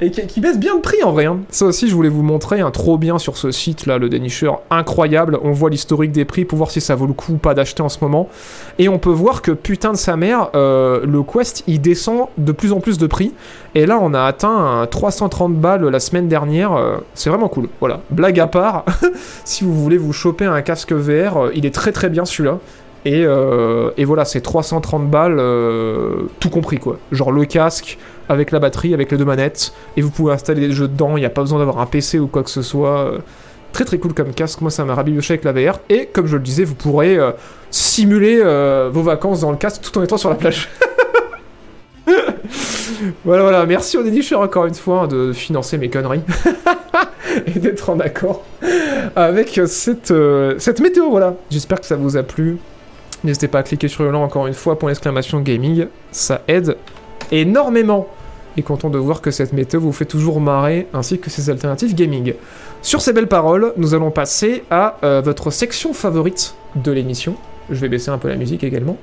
Et 0.00 0.10
qui, 0.10 0.40
baisse 0.40 0.58
bien 0.58 0.76
de 0.76 0.80
prix 0.80 1.02
en 1.02 1.12
vrai. 1.12 1.26
Hein. 1.26 1.40
Ça 1.50 1.66
aussi, 1.66 1.88
je 1.88 1.94
voulais 1.94 2.08
vous 2.08 2.22
montrer 2.22 2.60
un 2.60 2.70
trop 2.70 2.98
bien 2.98 3.18
sur 3.18 3.36
ce 3.36 3.50
site 3.50 3.86
là, 3.86 3.98
le 3.98 4.08
dénicheur 4.08 4.60
incroyable. 4.70 5.38
On 5.42 5.52
voit 5.52 5.70
l'historique 5.70 6.12
des 6.12 6.24
prix 6.24 6.44
pour 6.44 6.58
voir 6.58 6.70
si 6.70 6.80
ça 6.80 6.94
vaut 6.94 7.06
le 7.06 7.12
coup 7.12 7.32
ou 7.32 7.36
pas 7.36 7.54
d'acheter 7.54 7.82
en 7.82 7.88
ce 7.88 7.98
moment. 8.00 8.28
Et 8.78 8.88
on 8.88 8.98
peut 8.98 9.10
voir 9.10 9.42
que 9.42 9.50
putain 9.50 9.92
de 9.92 9.96
sa 9.96 10.16
mère, 10.16 10.50
euh, 10.54 11.04
le 11.06 11.22
Quest 11.22 11.64
il 11.66 11.80
descend 11.80 12.28
de 12.38 12.52
plus 12.52 12.72
en 12.72 12.80
plus 12.80 12.98
de 12.98 13.06
prix. 13.06 13.32
Et 13.74 13.86
là, 13.86 13.98
on 14.00 14.14
a 14.14 14.22
atteint 14.22 14.80
un 14.82 14.86
330 14.86 15.54
balles 15.54 15.86
la 15.86 16.00
semaine 16.00 16.28
dernière. 16.28 16.74
Euh, 16.74 16.96
c'est 17.14 17.30
vraiment 17.30 17.48
cool. 17.48 17.68
Voilà, 17.80 18.00
blague 18.10 18.40
à 18.40 18.46
part. 18.46 18.84
si 19.44 19.64
vous 19.64 19.74
voulez 19.74 19.98
vous 19.98 20.12
choper 20.12 20.44
un 20.44 20.62
casque 20.62 20.92
VR, 20.92 21.36
euh, 21.36 21.50
il 21.54 21.66
est 21.66 21.74
très 21.74 21.92
très 21.92 22.08
bien 22.08 22.24
celui-là. 22.24 22.58
Et, 23.06 23.26
et, 23.98 24.04
voilà, 24.06 24.24
c'est 24.24 24.40
330 24.40 25.10
balles, 25.10 25.36
tout 26.40 26.48
compris 26.48 26.78
quoi. 26.78 26.96
Genre 27.12 27.32
le 27.32 27.44
casque, 27.44 27.98
avec 28.28 28.50
la 28.50 28.58
batterie, 28.58 28.94
avec 28.94 29.10
les 29.10 29.16
deux 29.18 29.24
manettes, 29.24 29.72
et 29.96 30.02
vous 30.02 30.10
pouvez 30.10 30.32
installer 30.32 30.68
des 30.68 30.72
jeux 30.72 30.88
dedans, 30.88 31.16
il 31.16 31.20
n'y 31.20 31.26
a 31.26 31.30
pas 31.30 31.42
besoin 31.42 31.58
d'avoir 31.58 31.78
un 31.78 31.86
PC 31.86 32.18
ou 32.18 32.26
quoi 32.26 32.42
que 32.42 32.50
ce 32.50 32.62
soit. 32.62 33.12
Très 33.74 33.84
très 33.84 33.98
cool 33.98 34.14
comme 34.14 34.32
casque, 34.32 34.60
moi 34.60 34.70
ça 34.70 34.84
m'a 34.84 34.94
rabiboché 34.94 35.34
avec 35.34 35.42
la 35.42 35.52
VR, 35.52 35.80
et 35.88 36.06
comme 36.06 36.28
je 36.28 36.36
le 36.36 36.42
disais, 36.42 36.62
vous 36.62 36.76
pourrez 36.76 37.18
euh, 37.18 37.32
simuler 37.72 38.40
euh, 38.40 38.88
vos 38.92 39.02
vacances 39.02 39.40
dans 39.40 39.50
le 39.50 39.56
casque 39.56 39.82
tout 39.82 39.98
en 39.98 40.02
étant 40.04 40.16
sur 40.16 40.30
la 40.30 40.36
plage. 40.36 40.68
voilà, 43.24 43.42
voilà, 43.42 43.66
merci 43.66 43.96
au 43.98 44.04
dénicheur 44.04 44.40
encore 44.40 44.66
une 44.66 44.76
fois 44.76 45.00
hein, 45.02 45.06
de 45.08 45.32
financer 45.32 45.76
mes 45.76 45.90
conneries 45.90 46.22
et 47.46 47.58
d'être 47.58 47.90
en 47.90 47.98
accord 47.98 48.44
avec 49.16 49.60
cette, 49.66 50.12
euh, 50.12 50.54
cette 50.58 50.80
météo, 50.80 51.10
voilà. 51.10 51.34
J'espère 51.50 51.80
que 51.80 51.86
ça 51.86 51.96
vous 51.96 52.16
a 52.16 52.22
plu. 52.22 52.58
N'hésitez 53.24 53.48
pas 53.48 53.58
à 53.58 53.62
cliquer 53.64 53.88
sur 53.88 54.04
le 54.04 54.12
lien 54.12 54.18
encore 54.18 54.46
une 54.46 54.54
fois 54.54 54.78
pour 54.78 54.88
l'exclamation 54.88 55.40
gaming, 55.40 55.86
ça 56.12 56.42
aide 56.46 56.76
énormément. 57.40 58.06
Et 58.56 58.62
content 58.62 58.88
de 58.88 58.98
voir 58.98 59.20
que 59.20 59.32
cette 59.32 59.52
méthode 59.52 59.80
vous 59.80 59.92
fait 59.92 60.04
toujours 60.04 60.40
marrer, 60.40 60.86
ainsi 60.92 61.18
que 61.18 61.28
ces 61.28 61.50
alternatives 61.50 61.94
gaming. 61.94 62.34
Sur 62.82 63.00
ces 63.00 63.12
belles 63.12 63.26
paroles, 63.26 63.72
nous 63.76 63.94
allons 63.94 64.12
passer 64.12 64.62
à 64.70 64.98
euh, 65.02 65.20
votre 65.24 65.50
section 65.50 65.92
favorite 65.92 66.54
de 66.76 66.92
l'émission. 66.92 67.34
Je 67.70 67.80
vais 67.80 67.88
baisser 67.88 68.10
un 68.10 68.18
peu 68.18 68.28
la 68.28 68.36
musique 68.36 68.62
également. 68.62 68.96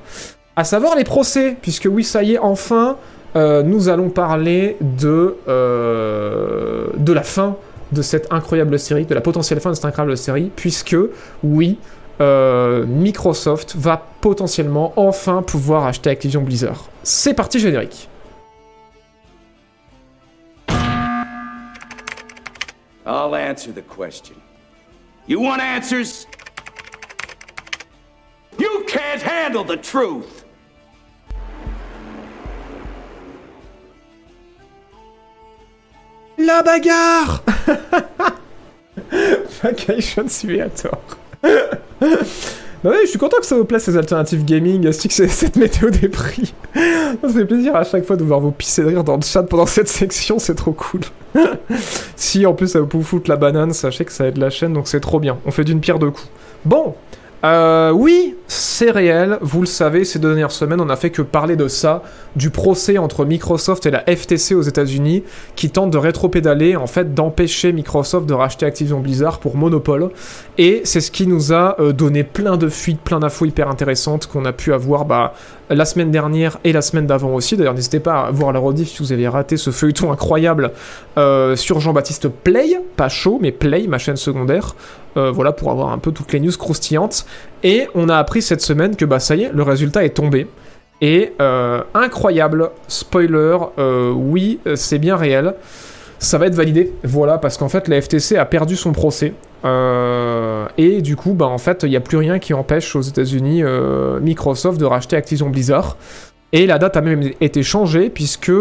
À 0.56 0.64
savoir 0.64 0.96
les 0.96 1.04
procès, 1.04 1.56
puisque 1.60 1.86
oui, 1.90 2.02
ça 2.02 2.22
y 2.22 2.34
est, 2.34 2.38
enfin, 2.38 2.96
euh, 3.36 3.62
nous 3.62 3.90
allons 3.90 4.08
parler 4.08 4.76
de, 4.80 5.36
euh, 5.48 6.86
de 6.96 7.12
la 7.12 7.22
fin 7.22 7.56
de 7.90 8.00
cette 8.00 8.32
incroyable 8.32 8.78
série, 8.78 9.04
de 9.04 9.14
la 9.14 9.20
potentielle 9.20 9.60
fin 9.60 9.68
de 9.68 9.74
cette 9.74 9.84
incroyable 9.84 10.16
série, 10.16 10.50
puisque 10.56 10.96
oui, 11.42 11.78
Microsoft 12.20 13.74
va 13.76 14.00
potentiellement 14.20 14.92
enfin 14.94 15.42
pouvoir 15.42 15.86
acheter 15.86 16.08
Activision 16.08 16.40
Blizzard. 16.40 16.84
C'est 17.02 17.34
parti 17.34 17.58
générique. 17.58 18.08
I'll 23.04 23.34
answer 23.34 23.72
the 23.72 23.82
question. 23.82 24.40
You 25.26 25.40
want 25.40 25.60
answers? 25.60 26.26
You 28.58 28.84
can't 28.88 29.22
handle 29.22 29.64
the 29.64 29.76
truth! 29.76 30.44
La 36.38 36.62
bagarre 36.62 37.40
Vacation 39.62 40.28
Simulator. 40.28 40.98
Bah 42.82 42.90
oui, 42.92 42.98
je 43.04 43.10
suis 43.10 43.18
content 43.18 43.36
que 43.38 43.46
ça 43.46 43.54
vous 43.56 43.64
plaise 43.64 43.82
ces 43.82 43.96
alternatives 43.96 44.44
gaming, 44.44 44.86
ainsi 44.88 45.06
que 45.06 45.14
cette 45.28 45.56
météo 45.56 45.90
des 45.90 46.08
prix. 46.08 46.52
ça 46.74 47.28
fait 47.28 47.44
plaisir 47.44 47.76
à 47.76 47.84
chaque 47.84 48.04
fois 48.04 48.16
de 48.16 48.24
voir 48.24 48.40
vos 48.40 48.50
pisser 48.50 48.82
de 48.82 48.88
rire 48.88 49.04
dans 49.04 49.16
le 49.16 49.22
chat 49.22 49.44
pendant 49.44 49.66
cette 49.66 49.88
section, 49.88 50.40
c'est 50.40 50.56
trop 50.56 50.72
cool. 50.72 51.02
si 52.16 52.44
en 52.44 52.54
plus 52.54 52.68
ça 52.68 52.80
vous 52.80 53.02
foutre 53.02 53.30
la 53.30 53.36
banane, 53.36 53.72
sachez 53.72 54.04
que 54.04 54.12
ça 54.12 54.26
aide 54.26 54.36
la 54.36 54.50
chaîne, 54.50 54.72
donc 54.72 54.88
c'est 54.88 55.00
trop 55.00 55.20
bien. 55.20 55.38
On 55.46 55.52
fait 55.52 55.62
d'une 55.64 55.80
pierre 55.80 56.00
deux 56.00 56.10
coups. 56.10 56.28
Bon, 56.64 56.94
euh, 57.44 57.90
oui, 57.90 58.36
c'est 58.46 58.90
réel, 58.90 59.38
vous 59.40 59.60
le 59.60 59.66
savez, 59.66 60.04
ces 60.04 60.18
deux 60.20 60.28
dernières 60.28 60.52
semaines, 60.52 60.80
on 60.80 60.88
a 60.88 60.96
fait 60.96 61.10
que 61.10 61.22
parler 61.22 61.56
de 61.56 61.66
ça, 61.66 62.02
du 62.36 62.50
procès 62.50 62.98
entre 62.98 63.24
Microsoft 63.24 63.84
et 63.86 63.90
la 63.90 64.04
FTC 64.04 64.54
aux 64.54 64.62
États-Unis, 64.62 65.24
qui 65.56 65.70
tente 65.70 65.90
de 65.90 65.98
rétropédaler, 65.98 66.76
en 66.76 66.86
fait, 66.86 67.14
d'empêcher 67.14 67.72
Microsoft 67.72 68.26
de 68.26 68.34
racheter 68.34 68.64
Activision 68.64 69.00
Blizzard 69.00 69.40
pour 69.40 69.56
monopole. 69.56 70.10
Et 70.56 70.82
c'est 70.84 71.00
ce 71.00 71.10
qui 71.10 71.26
nous 71.26 71.52
a 71.52 71.80
euh, 71.80 71.92
donné 71.92 72.22
plein 72.22 72.56
de 72.56 72.68
fuites, 72.68 73.00
plein 73.00 73.18
d'infos 73.18 73.46
hyper 73.46 73.68
intéressantes 73.68 74.26
qu'on 74.26 74.44
a 74.44 74.52
pu 74.52 74.72
avoir 74.72 75.04
bah, 75.04 75.34
la 75.68 75.84
semaine 75.84 76.10
dernière 76.10 76.58
et 76.64 76.72
la 76.72 76.82
semaine 76.82 77.06
d'avant 77.06 77.34
aussi. 77.34 77.56
D'ailleurs, 77.56 77.74
n'hésitez 77.74 78.00
pas 78.00 78.26
à 78.26 78.30
voir 78.30 78.52
la 78.52 78.60
rediff 78.60 78.88
si 78.88 78.98
vous 78.98 79.12
avez 79.12 79.26
raté 79.26 79.56
ce 79.56 79.70
feuilleton 79.70 80.12
incroyable 80.12 80.72
euh, 81.18 81.56
sur 81.56 81.80
Jean-Baptiste 81.80 82.28
Play, 82.28 82.80
pas 82.96 83.08
chaud, 83.08 83.38
mais 83.40 83.50
Play, 83.50 83.86
ma 83.88 83.98
chaîne 83.98 84.16
secondaire. 84.16 84.74
Euh, 85.16 85.30
voilà, 85.30 85.52
pour 85.52 85.70
avoir 85.70 85.92
un 85.92 85.98
peu 85.98 86.10
toutes 86.10 86.32
les 86.32 86.40
news 86.40 86.52
croustillantes. 86.56 87.26
Et 87.62 87.86
on 87.94 88.08
a 88.08 88.16
appris 88.16 88.40
cette 88.40 88.62
semaine 88.62 88.96
que, 88.96 89.04
bah, 89.04 89.20
ça 89.20 89.36
y 89.36 89.42
est, 89.42 89.52
le 89.52 89.62
résultat 89.62 90.04
est 90.04 90.14
tombé. 90.14 90.46
Et 91.00 91.32
euh, 91.40 91.82
incroyable, 91.94 92.70
spoiler, 92.88 93.58
euh, 93.78 94.10
oui, 94.10 94.60
c'est 94.74 94.98
bien 94.98 95.16
réel. 95.16 95.54
Ça 96.18 96.38
va 96.38 96.46
être 96.46 96.54
validé, 96.54 96.92
voilà, 97.02 97.38
parce 97.38 97.58
qu'en 97.58 97.68
fait, 97.68 97.88
la 97.88 98.00
FTC 98.00 98.36
a 98.36 98.44
perdu 98.44 98.76
son 98.76 98.92
procès. 98.92 99.34
et 100.78 101.02
du 101.02 101.16
coup, 101.16 101.34
bah, 101.34 101.46
en 101.46 101.58
fait, 101.58 101.82
il 101.82 101.90
n'y 101.90 101.96
a 101.96 102.00
plus 102.00 102.16
rien 102.16 102.38
qui 102.38 102.54
empêche 102.54 102.94
aux 102.96 103.00
États-Unis 103.00 103.62
Microsoft 104.20 104.78
de 104.78 104.84
racheter 104.84 105.16
Activision 105.16 105.50
Blizzard. 105.50 105.96
Et 106.52 106.66
la 106.66 106.78
date 106.78 106.96
a 106.96 107.00
même 107.00 107.30
été 107.40 107.62
changée, 107.62 108.08
puisque 108.08 108.52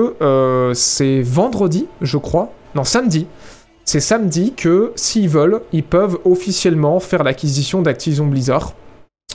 c'est 0.73 1.21
vendredi, 1.21 1.87
je 2.01 2.17
crois, 2.17 2.51
non, 2.73 2.83
samedi, 2.83 3.27
c'est 3.85 3.99
samedi 3.99 4.53
que, 4.53 4.91
s'ils 4.95 5.29
veulent, 5.29 5.61
ils 5.73 5.83
peuvent 5.83 6.19
officiellement 6.25 6.99
faire 6.99 7.23
l'acquisition 7.23 7.81
d'Activision 7.81 8.27
Blizzard. 8.27 8.73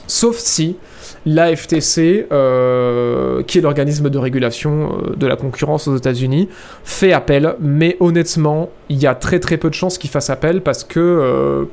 Sauf 0.05 0.37
si 0.37 0.77
la 1.25 1.55
FTC, 1.55 2.27
euh, 2.31 3.43
qui 3.43 3.57
est 3.57 3.61
l'organisme 3.61 4.09
de 4.09 4.17
régulation 4.17 4.97
euh, 5.01 5.15
de 5.15 5.27
la 5.27 5.35
concurrence 5.35 5.87
aux 5.87 5.97
États-Unis, 5.97 6.49
fait 6.83 7.11
appel. 7.11 7.55
Mais 7.59 7.97
honnêtement, 7.99 8.69
il 8.89 8.97
y 8.97 9.07
a 9.07 9.15
très 9.15 9.39
très 9.39 9.57
peu 9.57 9.69
de 9.69 9.73
chances 9.73 9.97
qu'ils 9.97 10.09
fassent 10.09 10.29
appel 10.29 10.61
parce 10.61 10.83
que. 10.83 11.67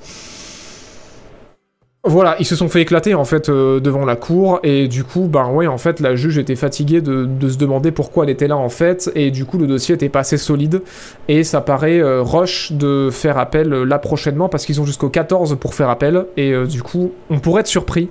Euh, 2.05 2.09
voilà, 2.15 2.37
ils 2.39 2.45
se 2.45 2.57
sont 2.57 2.69
fait 2.69 2.83
éclater 2.83 3.15
en 3.15 3.25
fait 3.25 3.49
euh, 3.49 3.81
devant 3.81 4.05
la 4.05 4.17
cour 4.17 4.61
et 4.63 4.89
du 4.89 5.05
coup, 5.05 5.27
ben 5.29 5.51
ouais, 5.51 5.67
en 5.67 5.79
fait, 5.79 6.01
la 6.01 6.15
juge 6.15 6.39
était 6.39 6.57
fatiguée 6.57 7.01
de, 7.01 7.29
se 7.49 7.57
demander 7.57 7.91
pourquoi 7.91 8.25
elle 8.25 8.31
était 8.31 8.49
là 8.49 8.57
en 8.57 8.69
fait 8.69 9.11
et 9.15 9.31
du 9.31 9.45
coup, 9.45 9.59
le 9.59 9.67
dossier 9.67 9.95
était 9.95 10.09
pas 10.09 10.21
assez 10.21 10.37
solide 10.37 10.83
et 11.29 11.45
ça 11.45 11.61
paraît 11.61 12.01
euh, 12.01 12.23
rush 12.23 12.73
de 12.73 13.09
faire 13.11 13.39
appel 13.39 13.73
euh, 13.73 13.85
là 13.85 13.99
prochainement 13.99 14.49
parce 14.49 14.65
qu'ils 14.67 14.81
ont 14.81 14.87
jusqu'au 14.87 15.09
14 15.09 15.57
pour 15.59 15.75
faire 15.75 15.89
appel 15.89 16.27
et 16.37 16.55
du 16.67 16.83
coup, 16.83 17.13
on 17.31 17.39
pourrait 17.39 17.61
être 17.61 17.67
surpris. 17.67 18.09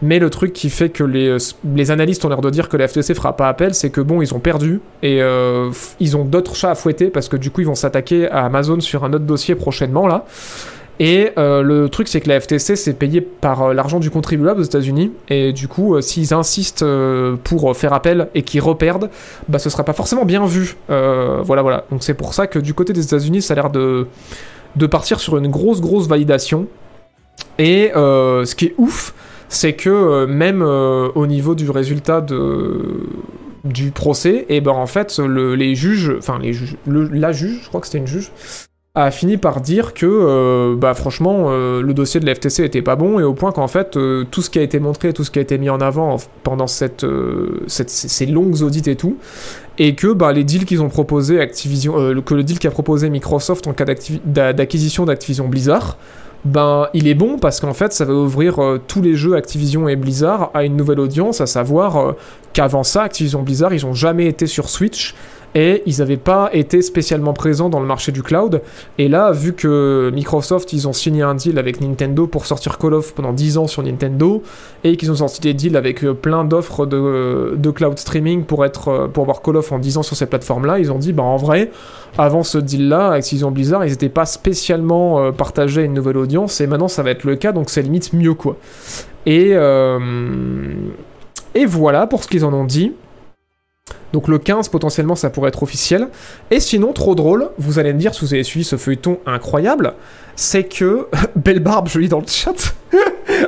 Mais 0.00 0.18
le 0.18 0.30
truc 0.30 0.52
qui 0.52 0.70
fait 0.70 0.90
que 0.90 1.02
les, 1.02 1.36
les 1.74 1.90
analystes 1.90 2.24
ont 2.24 2.28
l'air 2.28 2.40
de 2.40 2.50
dire 2.50 2.68
que 2.68 2.76
la 2.76 2.86
FTC 2.86 3.14
fera 3.14 3.36
pas 3.36 3.48
appel, 3.48 3.74
c'est 3.74 3.90
que 3.90 4.00
bon, 4.00 4.22
ils 4.22 4.32
ont 4.34 4.38
perdu 4.38 4.80
et 5.02 5.20
ils 6.00 6.16
ont 6.16 6.24
d'autres 6.24 6.54
chats 6.54 6.70
à 6.70 6.74
fouetter 6.74 7.08
parce 7.08 7.28
que 7.28 7.36
du 7.36 7.50
coup, 7.50 7.62
ils 7.62 7.66
vont 7.66 7.74
s'attaquer 7.74 8.28
à 8.30 8.44
Amazon 8.44 8.80
sur 8.80 9.04
un 9.04 9.12
autre 9.12 9.24
dossier 9.24 9.54
prochainement 9.54 10.06
là. 10.06 10.24
Et 11.00 11.30
euh, 11.38 11.62
le 11.62 11.88
truc, 11.88 12.08
c'est 12.08 12.20
que 12.20 12.28
la 12.28 12.40
FTC, 12.40 12.74
c'est 12.74 12.92
payé 12.92 13.20
par 13.20 13.62
euh, 13.62 13.74
l'argent 13.74 14.00
du 14.00 14.10
contribuable 14.10 14.60
aux 14.60 14.64
États-Unis. 14.64 15.12
Et 15.28 15.52
du 15.52 15.68
coup, 15.68 15.94
euh, 15.94 16.00
s'ils 16.00 16.34
insistent 16.34 16.84
pour 17.44 17.76
faire 17.76 17.92
appel 17.92 18.28
et 18.34 18.42
qu'ils 18.42 18.60
reperdent, 18.60 19.10
bah, 19.48 19.58
ce 19.58 19.70
sera 19.70 19.84
pas 19.84 19.92
forcément 19.92 20.24
bien 20.24 20.44
vu. 20.46 20.76
voilà, 20.88 21.62
voilà. 21.62 21.84
Donc 21.90 22.02
c'est 22.02 22.14
pour 22.14 22.34
ça 22.34 22.46
que 22.46 22.58
du 22.58 22.74
côté 22.74 22.92
des 22.92 23.04
États-Unis, 23.04 23.42
ça 23.42 23.54
a 23.54 23.56
l'air 23.56 23.70
de, 23.70 24.06
de 24.76 24.86
partir 24.86 25.20
sur 25.20 25.36
une 25.36 25.48
grosse, 25.48 25.80
grosse 25.80 26.08
validation. 26.08 26.66
Et 27.58 27.90
ce 27.94 28.54
qui 28.54 28.66
est 28.66 28.74
ouf, 28.78 29.14
c'est 29.48 29.74
que 29.74 30.26
même 30.26 30.62
au 30.62 31.26
niveau 31.26 31.54
du 31.54 31.70
résultat 31.70 32.20
de 32.20 33.06
du 33.64 33.90
procès, 33.90 34.46
et 34.48 34.60
ben 34.60 34.70
en 34.70 34.86
fait, 34.86 35.18
les 35.18 35.74
juges, 35.74 36.14
enfin 36.16 36.38
les 36.40 36.52
juges, 36.52 36.76
la 36.86 37.32
juge, 37.32 37.60
je 37.64 37.68
crois 37.68 37.80
que 37.80 37.86
c'était 37.86 37.98
une 37.98 38.06
juge, 38.06 38.30
a 39.04 39.10
fini 39.10 39.36
par 39.36 39.60
dire 39.60 39.94
que, 39.94 40.06
euh, 40.06 40.74
bah, 40.76 40.94
franchement, 40.94 41.46
euh, 41.48 41.82
le 41.82 41.94
dossier 41.94 42.20
de 42.20 42.26
la 42.26 42.34
FTC 42.34 42.64
était 42.64 42.82
pas 42.82 42.96
bon, 42.96 43.20
et 43.20 43.22
au 43.22 43.34
point 43.34 43.52
qu'en 43.52 43.68
fait, 43.68 43.96
euh, 43.96 44.24
tout 44.30 44.42
ce 44.42 44.50
qui 44.50 44.58
a 44.58 44.62
été 44.62 44.80
montré, 44.80 45.12
tout 45.12 45.24
ce 45.24 45.30
qui 45.30 45.38
a 45.38 45.42
été 45.42 45.58
mis 45.58 45.70
en 45.70 45.80
avant 45.80 46.16
pendant 46.42 46.66
cette, 46.66 47.06
cette, 47.66 47.90
ces 47.90 48.26
longues 48.26 48.62
audits 48.62 48.90
et 48.90 48.96
tout, 48.96 49.16
et 49.78 49.94
que 49.94 50.12
bah, 50.12 50.32
les 50.32 50.44
deals 50.44 50.64
qu'ils 50.64 50.82
ont 50.82 50.90
Activision, 51.40 51.94
que 52.22 52.34
le 52.34 52.42
deal 52.42 52.58
qu'a 52.58 52.70
proposé 52.70 53.08
Microsoft 53.08 53.66
en 53.66 53.72
cas 53.72 53.84
d'acquisition 54.24 55.04
d'Activision 55.04 55.48
Blizzard, 55.48 55.96
ben 56.44 56.88
il 56.94 57.08
est 57.08 57.14
bon 57.14 57.38
parce 57.38 57.60
qu'en 57.60 57.74
fait 57.74 57.92
ça 57.92 58.04
va 58.04 58.12
ouvrir 58.12 58.58
tous 58.86 59.02
les 59.02 59.14
jeux 59.14 59.34
Activision 59.34 59.88
et 59.88 59.96
Blizzard 59.96 60.50
à 60.54 60.64
une 60.64 60.76
nouvelle 60.76 61.00
audience, 61.00 61.40
à 61.40 61.46
savoir 61.46 62.14
qu'avant 62.52 62.82
ça 62.82 63.02
Activision 63.02 63.42
Blizzard 63.42 63.72
ils 63.72 63.86
ont 63.86 63.94
jamais 63.94 64.26
été 64.26 64.46
sur 64.46 64.68
Switch 64.68 65.14
et 65.58 65.82
ils 65.86 65.98
n'avaient 65.98 66.16
pas 66.16 66.50
été 66.52 66.82
spécialement 66.82 67.32
présents 67.32 67.68
dans 67.68 67.80
le 67.80 67.86
marché 67.86 68.12
du 68.12 68.22
cloud. 68.22 68.62
Et 68.96 69.08
là, 69.08 69.32
vu 69.32 69.54
que 69.54 70.08
Microsoft, 70.14 70.72
ils 70.72 70.86
ont 70.86 70.92
signé 70.92 71.22
un 71.22 71.34
deal 71.34 71.58
avec 71.58 71.80
Nintendo 71.80 72.28
pour 72.28 72.46
sortir 72.46 72.78
Call 72.78 72.94
of 72.94 73.12
pendant 73.12 73.32
10 73.32 73.58
ans 73.58 73.66
sur 73.66 73.82
Nintendo, 73.82 74.44
et 74.84 74.96
qu'ils 74.96 75.10
ont 75.10 75.16
sorti 75.16 75.40
des 75.40 75.54
deals 75.54 75.76
avec 75.76 76.04
euh, 76.04 76.14
plein 76.14 76.44
d'offres 76.44 76.86
de, 76.86 77.70
cloud 77.72 77.98
streaming 77.98 78.44
pour, 78.44 78.64
être, 78.64 78.88
euh, 78.88 79.08
pour 79.08 79.24
avoir 79.24 79.42
Call 79.42 79.56
of 79.56 79.72
en 79.72 79.80
10 79.80 79.98
ans 79.98 80.04
sur 80.04 80.16
ces 80.16 80.26
plateformes-là, 80.26 80.78
ils 80.78 80.92
ont 80.92 80.98
dit, 80.98 81.12
bah 81.12 81.24
en 81.24 81.36
vrai, 81.36 81.72
avant 82.16 82.44
ce 82.44 82.58
deal-là, 82.58 83.10
Activision 83.10 83.50
Blizzard, 83.50 83.84
ils 83.84 83.90
n'étaient 83.90 84.08
pas 84.08 84.26
spécialement 84.26 85.18
euh, 85.18 85.32
partagés 85.32 85.80
à 85.80 85.84
une 85.84 85.94
nouvelle 85.94 86.18
audience, 86.18 86.60
et 86.60 86.68
maintenant 86.68 86.86
ça 86.86 87.02
va 87.02 87.10
être 87.10 87.24
le 87.24 87.34
cas, 87.34 87.50
donc 87.50 87.68
c'est 87.68 87.82
limite 87.82 88.12
mieux 88.12 88.34
quoi. 88.34 88.56
Et 89.26 89.56
voilà 91.66 92.06
pour 92.06 92.22
ce 92.22 92.28
qu'ils 92.28 92.44
en 92.44 92.54
ont 92.54 92.64
dit. 92.64 92.92
Donc 94.12 94.28
le 94.28 94.38
15 94.38 94.68
potentiellement 94.68 95.14
ça 95.14 95.30
pourrait 95.30 95.48
être 95.48 95.62
officiel. 95.62 96.08
Et 96.50 96.60
sinon 96.60 96.92
trop 96.92 97.14
drôle, 97.14 97.50
vous 97.58 97.78
allez 97.78 97.92
me 97.92 97.98
dire 97.98 98.14
si 98.14 98.24
vous 98.24 98.34
avez 98.34 98.44
suivi 98.44 98.64
ce 98.64 98.76
feuilleton 98.76 99.18
incroyable, 99.26 99.94
c'est 100.36 100.64
que 100.64 101.08
belle 101.36 101.60
barbe 101.60 101.88
je 101.88 101.98
lis 101.98 102.08
dans 102.08 102.20
le 102.20 102.26
chat. 102.26 102.74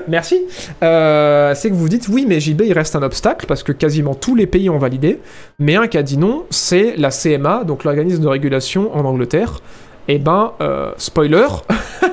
Merci. 0.08 0.42
Euh, 0.82 1.54
c'est 1.54 1.70
que 1.70 1.74
vous 1.74 1.88
dites 1.88 2.08
oui 2.08 2.26
mais 2.28 2.40
JB 2.40 2.62
il 2.66 2.72
reste 2.72 2.94
un 2.94 3.02
obstacle 3.02 3.46
parce 3.46 3.62
que 3.62 3.72
quasiment 3.72 4.14
tous 4.14 4.34
les 4.34 4.46
pays 4.46 4.68
ont 4.68 4.78
validé. 4.78 5.20
Mais 5.58 5.76
un 5.76 5.88
qui 5.88 5.96
a 5.96 6.02
dit 6.02 6.18
non, 6.18 6.44
c'est 6.50 6.94
la 6.96 7.10
CMA, 7.10 7.64
donc 7.64 7.84
l'organisme 7.84 8.22
de 8.22 8.28
régulation 8.28 8.94
en 8.94 9.04
Angleterre. 9.04 9.60
Et 10.08 10.14
eh 10.14 10.18
ben 10.18 10.52
euh, 10.60 10.92
spoiler. 10.96 11.46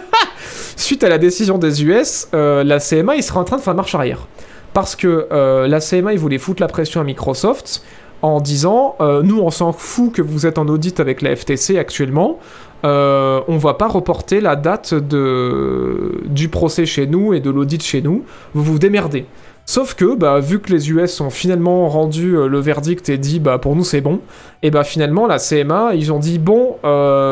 Suite 0.75 1.03
à 1.03 1.09
la 1.09 1.17
décision 1.17 1.57
des 1.57 1.83
US, 1.83 2.27
euh, 2.33 2.63
la 2.63 2.79
CMA 2.79 3.15
il 3.15 3.23
sera 3.23 3.39
en 3.39 3.43
train 3.43 3.57
de 3.57 3.61
faire 3.61 3.73
marche 3.73 3.95
arrière. 3.95 4.27
Parce 4.73 4.95
que 4.95 5.27
la 5.67 5.79
CMA 5.79 6.13
il 6.13 6.19
voulait 6.19 6.37
foutre 6.37 6.61
la 6.61 6.67
pression 6.67 7.01
à 7.01 7.03
Microsoft 7.03 7.81
en 8.21 8.41
disant 8.41 8.95
euh, 8.99 9.21
nous 9.23 9.39
on 9.39 9.51
s'en 9.51 9.71
fout 9.71 10.11
que 10.11 10.21
vous 10.21 10.45
êtes 10.45 10.57
en 10.57 10.67
audit 10.67 10.99
avec 10.99 11.21
la 11.21 11.35
FTC 11.35 11.77
actuellement, 11.77 12.39
euh, 12.85 13.41
on 13.47 13.57
va 13.57 13.73
pas 13.73 13.87
reporter 13.87 14.41
la 14.41 14.55
date 14.55 14.93
de, 14.93 16.21
du 16.25 16.49
procès 16.49 16.85
chez 16.85 17.07
nous 17.07 17.33
et 17.33 17.39
de 17.39 17.49
l'audit 17.49 17.81
chez 17.81 18.01
nous, 18.01 18.23
vous 18.53 18.63
vous 18.63 18.79
démerdez. 18.79 19.25
Sauf 19.65 19.95
que, 19.95 20.15
bah, 20.15 20.39
vu 20.39 20.59
que 20.59 20.71
les 20.71 20.91
US 20.91 21.19
ont 21.19 21.29
finalement 21.29 21.89
rendu 21.89 22.37
euh, 22.37 22.47
le 22.47 22.59
verdict 22.59 23.09
et 23.09 23.17
dit, 23.17 23.39
bah, 23.39 23.57
pour 23.57 23.75
nous 23.75 23.83
c'est 23.83 23.99
bon, 23.99 24.21
et 24.63 24.71
bah, 24.71 24.85
finalement, 24.85 25.27
la 25.27 25.39
CMA, 25.39 25.93
ils 25.95 26.13
ont 26.13 26.19
dit, 26.19 26.39
bon, 26.39 26.77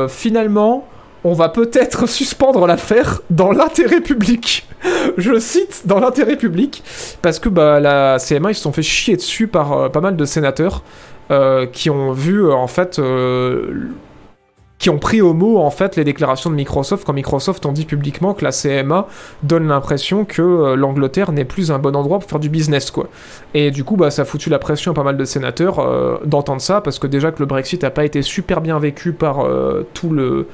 finalement, 0.09 0.85
on 1.25 1.33
va 1.33 1.49
peut-être 1.49 2.07
suspendre 2.09 2.65
l'affaire 2.67 3.21
dans 3.29 3.51
l'intérêt 3.51 3.99
public. 3.99 4.65
Je 5.17 5.37
cite 5.39 5.81
dans 5.85 5.99
l'intérêt 5.99 6.37
public 6.37 6.83
parce 7.21 7.39
que 7.39 7.49
bah, 7.49 7.79
la 7.79 8.17
CMA 8.19 8.51
ils 8.51 8.55
se 8.55 8.61
sont 8.61 8.71
fait 8.71 8.83
chier 8.83 9.17
dessus 9.17 9.47
par 9.47 9.73
euh, 9.73 9.89
pas 9.89 10.01
mal 10.01 10.15
de 10.15 10.25
sénateurs 10.25 10.83
euh, 11.31 11.65
qui 11.65 11.89
ont 11.89 12.11
vu 12.11 12.45
euh, 12.45 12.53
en 12.53 12.67
fait 12.67 13.01
qui 14.77 14.89
ont 14.89 14.99
pris 14.99 15.21
au 15.21 15.33
mot 15.33 15.57
en 15.57 15.71
fait 15.71 15.95
les 15.95 16.03
déclarations 16.03 16.51
de 16.51 16.55
Microsoft 16.55 17.05
quand 17.05 17.13
Microsoft 17.13 17.65
ont 17.65 17.71
dit 17.71 17.85
publiquement 17.85 18.35
que 18.35 18.43
la 18.43 18.51
CMA 18.51 19.07
donne 19.41 19.67
l'impression 19.67 20.25
que 20.25 20.75
l'Angleterre 20.75 21.31
n'est 21.31 21.45
plus 21.45 21.71
un 21.71 21.79
bon 21.79 21.95
endroit 21.95 22.19
pour 22.19 22.29
faire 22.29 22.41
du 22.41 22.49
business 22.49 22.91
quoi. 22.91 23.07
Et 23.55 23.71
du 23.71 23.83
coup 23.83 23.95
bah 23.95 24.11
ça 24.11 24.23
a 24.23 24.25
foutu 24.25 24.51
la 24.51 24.59
pression 24.59 24.91
à 24.91 24.93
pas 24.93 25.03
mal 25.03 25.17
de 25.17 25.25
sénateurs 25.25 26.19
d'entendre 26.25 26.61
ça 26.61 26.81
parce 26.81 26.99
que 26.99 27.07
déjà 27.07 27.31
que 27.31 27.39
le 27.39 27.45
Brexit 27.47 27.81
n'a 27.81 27.89
pas 27.89 28.05
été 28.05 28.21
super 28.21 28.61
bien 28.61 28.77
vécu 28.77 29.13
par 29.13 29.47
tout 29.93 30.09
le 30.09 30.47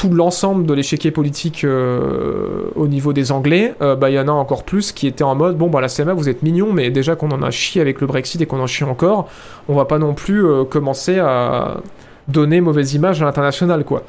tout 0.00 0.08
l'ensemble 0.08 0.64
de 0.64 0.72
l'échiquier 0.72 1.10
politique 1.10 1.62
euh, 1.62 2.70
au 2.74 2.88
niveau 2.88 3.12
des 3.12 3.32
Anglais, 3.32 3.74
euh, 3.82 3.96
bah, 3.96 4.08
il 4.08 4.14
y 4.14 4.18
en 4.18 4.28
a 4.28 4.32
encore 4.32 4.64
plus 4.64 4.92
qui 4.92 5.06
étaient 5.06 5.24
en 5.24 5.34
mode 5.34 5.58
bon, 5.58 5.68
bah 5.68 5.82
la 5.82 5.88
CMA, 5.88 6.14
vous 6.14 6.30
êtes 6.30 6.42
mignons, 6.42 6.72
mais 6.72 6.88
déjà 6.88 7.16
qu'on 7.16 7.30
en 7.32 7.42
a 7.42 7.50
chié 7.50 7.82
avec 7.82 8.00
le 8.00 8.06
Brexit 8.06 8.40
et 8.40 8.46
qu'on 8.46 8.60
en 8.60 8.66
chie 8.66 8.84
encore, 8.84 9.28
on 9.68 9.74
va 9.74 9.84
pas 9.84 9.98
non 9.98 10.14
plus 10.14 10.46
euh, 10.46 10.64
commencer 10.64 11.18
à 11.18 11.82
donner 12.28 12.62
mauvaise 12.62 12.94
image 12.94 13.20
à 13.20 13.26
l'international, 13.26 13.84
quoi. 13.84 14.02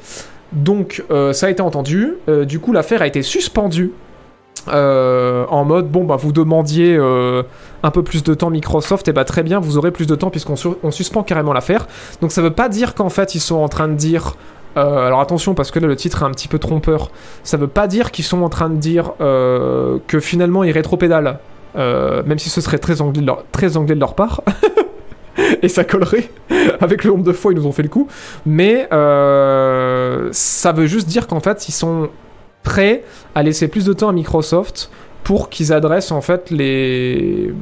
Donc, 0.52 1.02
ça 1.32 1.46
a 1.46 1.50
été 1.50 1.62
entendu. 1.62 2.14
du 2.46 2.58
coup, 2.58 2.72
l'affaire 2.72 3.00
a 3.00 3.06
été 3.06 3.22
suspendue. 3.22 3.90
en 4.68 5.64
mode 5.64 5.90
bon 5.90 6.04
bah 6.04 6.16
vous 6.16 6.30
demandiez 6.30 6.98
un 7.82 7.90
peu 7.90 8.02
plus 8.02 8.22
de 8.22 8.34
temps 8.34 8.50
Microsoft 8.50 9.08
et 9.08 9.12
bah 9.12 9.24
très 9.24 9.42
bien 9.42 9.60
vous 9.60 9.78
aurez 9.78 9.90
plus 9.90 10.06
de 10.06 10.14
temps 10.14 10.28
puisqu'on 10.28 10.54
on 10.82 10.90
suspend 10.90 11.22
carrément 11.22 11.54
l'affaire 11.54 11.88
donc 12.20 12.32
ça 12.32 12.42
veut 12.42 12.52
pas 12.52 12.68
dire 12.68 12.94
qu'en 12.94 13.08
fait 13.08 13.34
ils 13.34 13.40
sont 13.40 13.56
en 13.56 13.68
train 13.68 13.88
de 13.88 13.94
dire 13.94 14.36
euh, 14.76 15.06
alors 15.06 15.20
attention 15.20 15.54
parce 15.54 15.70
que 15.70 15.78
là 15.78 15.86
le 15.86 15.96
titre 15.96 16.22
est 16.22 16.24
un 16.24 16.30
petit 16.30 16.48
peu 16.48 16.58
trompeur. 16.58 17.10
Ça 17.42 17.56
veut 17.56 17.68
pas 17.68 17.86
dire 17.86 18.10
qu'ils 18.10 18.24
sont 18.24 18.42
en 18.42 18.48
train 18.48 18.70
de 18.70 18.76
dire 18.76 19.12
euh, 19.20 19.98
que 20.06 20.20
finalement 20.20 20.64
ils 20.64 20.72
rétropédalent, 20.72 21.38
euh, 21.76 22.22
même 22.24 22.38
si 22.38 22.48
ce 22.48 22.60
serait 22.60 22.78
très 22.78 23.00
anglais 23.00 23.20
de 23.20 23.26
leur, 23.26 23.44
très 23.52 23.76
anglais 23.76 23.94
de 23.94 24.00
leur 24.00 24.14
part. 24.14 24.42
Et 25.62 25.68
ça 25.68 25.84
collerait 25.84 26.30
avec 26.80 27.04
le 27.04 27.10
nombre 27.10 27.24
de 27.24 27.32
fois 27.32 27.52
ils 27.52 27.58
nous 27.58 27.66
ont 27.66 27.72
fait 27.72 27.82
le 27.82 27.88
coup. 27.88 28.08
Mais 28.46 28.88
ça 28.90 30.72
veut 30.72 30.86
juste 30.86 31.08
dire 31.08 31.26
qu'en 31.26 31.40
fait 31.40 31.68
ils 31.68 31.72
sont 31.72 32.08
prêts 32.62 33.02
à 33.34 33.42
laisser 33.42 33.68
plus 33.68 33.84
de 33.84 33.92
temps 33.92 34.08
à 34.08 34.12
Microsoft 34.12 34.90
pour 35.24 35.48
qu'ils 35.48 35.72
adressent 35.72 36.12
en 36.12 36.20
fait 36.20 36.50
les 36.50 37.52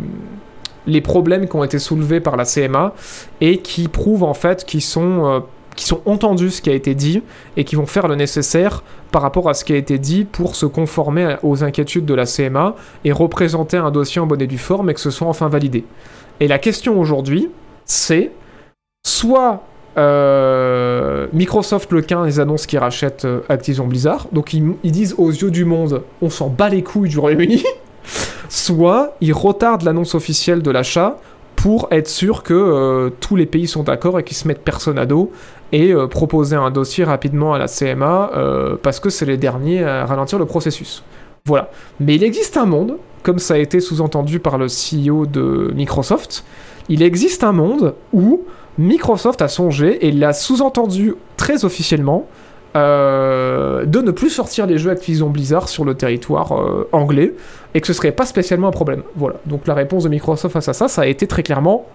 les 0.87 1.01
problèmes 1.01 1.47
qui 1.47 1.55
ont 1.57 1.63
été 1.63 1.79
soulevés 1.79 2.21
par 2.21 2.37
la 2.37 2.45
CMA 2.45 2.95
et 3.41 3.59
qui 3.59 3.87
prouvent 3.87 4.25
en 4.25 4.35
fait 4.35 4.65
qu'ils 4.65 4.83
sont 4.83 5.45
qui 5.81 5.87
sont 5.87 6.03
entendus 6.05 6.51
ce 6.51 6.61
qui 6.61 6.69
a 6.69 6.75
été 6.75 6.95
dit 6.95 7.23
et 7.57 7.65
qui 7.65 7.75
vont 7.75 7.87
faire 7.87 8.07
le 8.07 8.15
nécessaire 8.15 8.83
par 9.13 9.23
rapport 9.23 9.49
à 9.49 9.55
ce 9.55 9.65
qui 9.65 9.73
a 9.73 9.77
été 9.77 9.99
dit 9.99 10.27
pour 10.27 10.55
se 10.55 10.67
conformer 10.67 11.37
aux 11.43 11.65
inquiétudes 11.65 12.05
de 12.05 12.13
la 12.13 12.27
CMA 12.27 12.75
et 13.07 13.13
représenter 13.13 13.79
un 13.79 13.91
dossier 13.91 14.21
en 14.21 14.27
bonne 14.27 14.43
et 14.43 14.47
due 14.47 14.59
forme 14.59 14.91
et 14.91 14.95
que 14.95 15.01
ce 15.01 15.11
soit 15.11 15.27
enfin 15.27 15.49
validé. 15.49 15.87
Et 16.39 16.49
la 16.49 16.59
question 16.59 17.01
aujourd'hui, 17.01 17.49
c'est 17.87 18.31
soit 19.07 19.63
euh, 19.97 21.29
Microsoft 21.33 21.91
le 21.93 22.03
15 22.03 22.37
ils 22.37 22.41
annoncent 22.43 22.67
qu'ils 22.67 22.79
rachètent 22.79 23.25
euh, 23.25 23.41
Activision 23.49 23.87
Blizzard, 23.87 24.29
donc 24.33 24.53
ils, 24.53 24.75
ils, 24.85 24.93
disent 24.93 25.15
aux 25.17 25.31
yeux 25.31 25.51
du 25.51 25.65
monde 25.65 26.03
on 26.21 26.29
s'en 26.29 26.49
bat 26.51 26.69
les 26.69 26.83
couilles 26.83 27.09
du 27.09 27.19
Royaume-Uni, 27.19 27.65
soit 28.51 29.17
ils 29.23 29.33
retardent 29.33 29.85
l'annonce 29.85 30.15
officielle 30.15 30.61
de 30.61 30.71
l'achat 30.71 31.17
pour 31.63 31.89
être 31.91 32.09
sûr 32.09 32.43
que 32.43 32.55
euh, 32.55 33.11
tous 33.21 33.37
les 33.37 33.45
pays 33.45 33.69
sont 33.69 33.83
d'accord 33.83 34.19
et 34.19 34.25
qu'ils 34.25 34.37
se 34.37 34.49
mettent 34.49 34.65
personne 34.65 34.99
à 34.99 35.05
dos 35.05 35.31
et 35.73 35.93
euh, 35.93 36.07
proposer 36.07 36.57
un 36.57 36.71
dossier 36.71 37.05
rapidement 37.05 37.53
à 37.53 37.59
la 37.59 37.67
CMA 37.67 38.31
euh, 38.35 38.77
parce 38.83 38.99
que 38.99 39.11
c'est 39.11 39.27
les 39.27 39.37
derniers 39.37 39.85
à 39.85 40.07
ralentir 40.07 40.39
le 40.39 40.47
processus. 40.47 41.03
Voilà. 41.45 41.71
Mais 42.01 42.15
il 42.15 42.25
existe 42.25 42.57
un 42.57 42.65
monde, 42.65 42.97
comme 43.23 43.39
ça 43.39 43.55
a 43.55 43.59
été 43.59 43.81
sous-entendu 43.81 44.41
par 44.41 44.57
le 44.57 44.69
CEO 44.69 45.27
de 45.27 45.71
Microsoft, 45.75 46.45
il 46.89 47.03
existe 47.03 47.45
un 47.45 47.53
monde 47.53 47.95
où 48.15 48.43
Microsoft 48.79 49.43
a 49.43 49.49
songé 49.49 50.07
et 50.07 50.13
l'a 50.13 50.33
sous-entendu 50.33 51.15
très 51.37 51.67
officiellement 51.67 52.27
euh, 52.77 53.85
de 53.85 54.01
ne 54.01 54.13
plus 54.13 54.31
sortir 54.31 54.65
les 54.67 54.79
jeux 54.79 54.93
Activision 54.93 55.29
Blizzard 55.29 55.69
sur 55.69 55.85
le 55.85 55.95
territoire 55.95 56.53
euh, 56.53 56.89
anglais 56.93 57.35
et 57.75 57.81
que 57.81 57.87
ce 57.87 57.93
serait 57.93 58.13
pas 58.13 58.27
spécialement 58.27 58.69
un 58.69 58.73
problème. 58.73 59.03
Voilà. 59.17 59.37
Donc 59.47 59.67
la 59.67 59.75
réponse 59.75 60.05
de 60.05 60.09
Microsoft 60.09 60.53
face 60.53 60.69
à 60.69 60.73
ça, 60.73 60.87
ça 60.87 61.03
a 61.03 61.07
été 61.07 61.27
très 61.27 61.43
clairement 61.43 61.87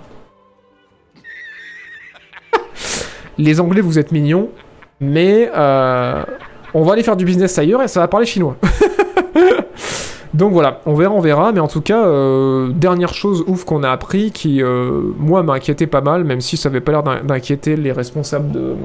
les 3.38 3.61
Anglais 3.61 3.80
vous 3.80 3.99
êtes 3.99 4.11
mignons, 4.11 4.49
mais 4.99 5.49
euh, 5.55 6.23
on 6.73 6.84
va 6.84 6.93
aller 6.93 7.03
faire 7.03 7.15
du 7.15 7.23
business 7.23 7.57
ailleurs 7.57 7.82
et 7.82 7.88
ça 7.88 8.01
va 8.01 8.09
parler 8.09 8.26
chinois. 8.26 8.57
Donc 10.34 10.51
voilà, 10.51 10.82
on 10.86 10.95
verra, 10.95 11.13
on 11.13 11.21
verra, 11.21 11.53
mais 11.53 11.61
en 11.61 11.69
tout 11.69 11.80
cas, 11.80 12.05
dernière 12.71 13.13
chose 13.13 13.45
ouf 13.47 13.63
qu'on 13.63 13.84
a 13.84 13.89
appris 13.89 14.32
qui, 14.32 14.61
moi, 15.17 15.43
m'a 15.43 15.53
inquiété 15.53 15.88
pas 15.88 16.01
mal, 16.01 16.26
même 16.26 16.41
si 16.41 16.57
ça 16.57 16.67
avait 16.67 16.82
pas 16.82 16.91
l'air 16.91 17.03
d'inquiéter 17.03 17.78
les 17.78 17.93
responsables 17.93 18.51
de, 18.51 18.76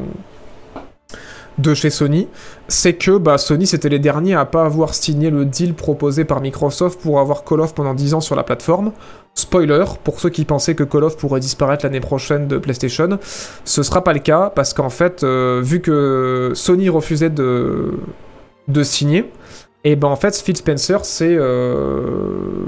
de 1.61 1.75
chez 1.75 1.91
Sony, 1.91 2.29
c'est 2.69 2.95
que 2.95 3.19
bah, 3.19 3.39
Sony 3.39 3.67
c'était 3.67 3.89
les 3.89 3.99
derniers 3.99 4.35
à 4.35 4.45
pas 4.45 4.65
avoir 4.65 4.95
signé 4.95 5.31
le 5.31 5.45
deal 5.45 5.75
proposé 5.75 6.25
par 6.25 6.41
Microsoft 6.41 7.01
pour 7.01 7.21
avoir 7.21 7.45
Call 7.45 7.61
of 7.61 7.75
pendant 7.75 7.95
10 7.95 8.15
ans 8.15 8.21
sur 8.21 8.37
la 8.37 8.43
plateforme. 8.43 8.93
Spoiler, 9.35 9.85
pour 10.03 10.21
ceux 10.21 10.31
qui 10.31 10.45
pensaient 10.45 10.75
que 10.75 10.85
Call 10.85 11.05
of 11.05 11.17
pourrait 11.17 11.41
disparaître 11.41 11.85
l'année 11.85 12.01
prochaine 12.01 12.49
de 12.49 12.59
PlayStation, 12.59 13.19
ce 13.65 13.83
sera 13.83 14.03
pas 14.03 14.13
le 14.13 14.19
cas 14.19 14.51
parce 14.55 14.75
qu'en 14.75 14.91
fait, 14.91 15.23
euh, 15.23 15.61
vu 15.63 15.81
que 15.81 16.53
Sony 16.55 16.89
refusait 16.89 17.31
de, 17.31 17.93
signer, 18.83 19.31
et 19.85 19.97
ben 19.97 20.09
en 20.09 20.17
fait 20.17 20.37
Phil 20.37 20.57
Spencer 20.57 21.01
euh, 21.23 22.67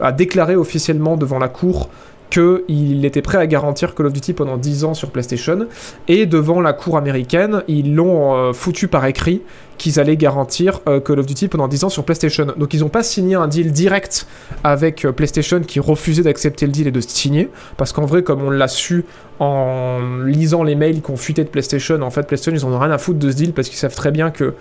a 0.00 0.12
déclaré 0.12 0.56
officiellement 0.56 1.16
devant 1.16 1.38
la 1.38 1.48
cour 1.48 1.88
qu'il 2.30 3.04
était 3.04 3.22
prêt 3.22 3.38
à 3.38 3.46
garantir 3.46 3.94
Call 3.94 4.06
of 4.06 4.12
Duty 4.12 4.32
pendant 4.32 4.56
10 4.56 4.84
ans 4.84 4.94
sur 4.94 5.10
PlayStation, 5.10 5.66
et 6.08 6.26
devant 6.26 6.60
la 6.60 6.72
cour 6.72 6.96
américaine, 6.96 7.62
ils 7.68 7.94
l'ont 7.94 8.34
euh, 8.34 8.52
foutu 8.52 8.88
par 8.88 9.04
écrit 9.06 9.42
qu'ils 9.78 10.00
allaient 10.00 10.16
garantir 10.16 10.80
euh, 10.88 11.00
Call 11.00 11.20
of 11.20 11.26
Duty 11.26 11.48
pendant 11.48 11.68
10 11.68 11.84
ans 11.84 11.88
sur 11.88 12.04
PlayStation. 12.04 12.48
Donc 12.56 12.74
ils 12.74 12.80
n'ont 12.80 12.88
pas 12.88 13.02
signé 13.02 13.36
un 13.36 13.48
deal 13.48 13.72
direct 13.72 14.26
avec 14.64 15.04
euh, 15.04 15.12
PlayStation 15.12 15.60
qui 15.60 15.80
refusait 15.80 16.22
d'accepter 16.22 16.66
le 16.66 16.72
deal 16.72 16.86
et 16.88 16.90
de 16.90 17.00
signer, 17.00 17.48
parce 17.76 17.92
qu'en 17.92 18.04
vrai, 18.04 18.22
comme 18.22 18.42
on 18.42 18.50
l'a 18.50 18.68
su 18.68 19.04
en 19.38 20.00
lisant 20.24 20.64
les 20.64 20.74
mails 20.74 21.00
qu'on 21.00 21.16
fuitait 21.16 21.44
de 21.44 21.48
PlayStation, 21.48 22.00
en 22.02 22.10
fait, 22.10 22.26
PlayStation, 22.26 22.52
ils 22.52 22.64
en 22.64 22.76
ont 22.76 22.78
rien 22.78 22.90
à 22.90 22.98
foutre 22.98 23.20
de 23.20 23.30
ce 23.30 23.36
deal, 23.36 23.52
parce 23.52 23.68
qu'ils 23.68 23.78
savent 23.78 23.94
très 23.94 24.10
bien 24.10 24.30
que 24.30 24.54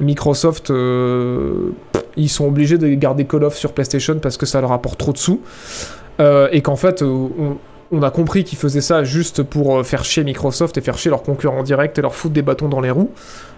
Microsoft, 0.00 0.72
ils 2.16 2.28
sont 2.28 2.46
obligés 2.46 2.78
de 2.78 2.88
garder 2.88 3.24
Call 3.24 3.44
of 3.44 3.56
sur 3.56 3.72
PlayStation 3.72 4.18
parce 4.20 4.36
que 4.36 4.46
ça 4.46 4.60
leur 4.60 4.72
apporte 4.72 4.98
trop 4.98 5.12
de 5.12 5.18
sous. 5.18 5.40
Euh, 6.20 6.48
et 6.52 6.62
qu'en 6.62 6.76
fait, 6.76 7.02
euh, 7.02 7.28
on, 7.90 8.02
a 8.02 8.10
compris 8.10 8.44
qu'ils 8.44 8.58
faisaient 8.58 8.80
ça 8.80 9.04
juste 9.04 9.42
pour 9.42 9.78
euh, 9.78 9.82
faire 9.82 10.04
chier 10.04 10.24
Microsoft 10.24 10.76
et 10.76 10.80
faire 10.80 10.98
chier 10.98 11.10
leurs 11.10 11.22
concurrents 11.22 11.62
directs 11.62 11.98
et 11.98 12.02
leur 12.02 12.14
foutre 12.14 12.34
des 12.34 12.42
bâtons 12.42 12.68
dans 12.68 12.80
les 12.80 12.90
roues 12.90 13.10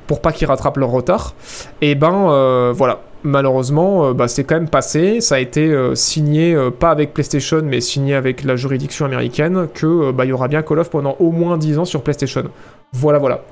pour 0.07 0.21
pas 0.21 0.33
qu'ils 0.33 0.47
rattrapent 0.47 0.77
leur 0.77 0.91
retard. 0.91 1.35
Et 1.81 1.95
ben 1.95 2.73
voilà, 2.73 3.01
malheureusement, 3.23 4.13
bah, 4.13 4.29
c'est 4.29 4.45
quand 4.45 4.57
même 4.57 4.69
passé. 4.69 5.23
Ça 5.23 5.37
a 5.37 5.39
été 5.39 5.75
signé, 5.95 6.55
pas 6.79 6.91
avec 6.91 7.15
PlayStation, 7.15 7.63
mais 7.65 7.81
signé 7.81 8.15
avec 8.15 8.45
la 8.45 8.55
juridiction 8.55 9.07
américaine, 9.07 9.67
que 9.73 10.13
bah, 10.13 10.27
y 10.27 10.33
aura 10.33 10.49
bien 10.49 10.61
Call 10.61 10.81
of 10.81 10.91
pendant 10.91 11.17
au 11.21 11.31
moins 11.31 11.57
10 11.57 11.79
ans 11.79 11.85
sur 11.87 12.03
PlayStation. 12.03 12.45
Voilà, 12.93 13.19
voilà. 13.19 13.45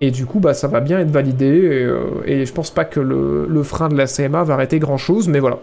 Et 0.00 0.10
du 0.10 0.26
coup, 0.26 0.40
bah, 0.40 0.52
ça 0.52 0.66
va 0.66 0.80
bien 0.80 0.98
être 0.98 1.12
validé. 1.12 1.88
Et, 2.26 2.44
je 2.44 2.52
pense 2.52 2.72
pas 2.72 2.84
que 2.84 2.98
le, 2.98 3.62
frein 3.62 3.88
de 3.88 3.96
la 3.96 4.06
CMA 4.06 4.42
va 4.42 4.54
arrêter 4.54 4.80
grand 4.80 4.96
chose, 4.98 5.28
mais 5.28 5.38
voilà. 5.38 5.60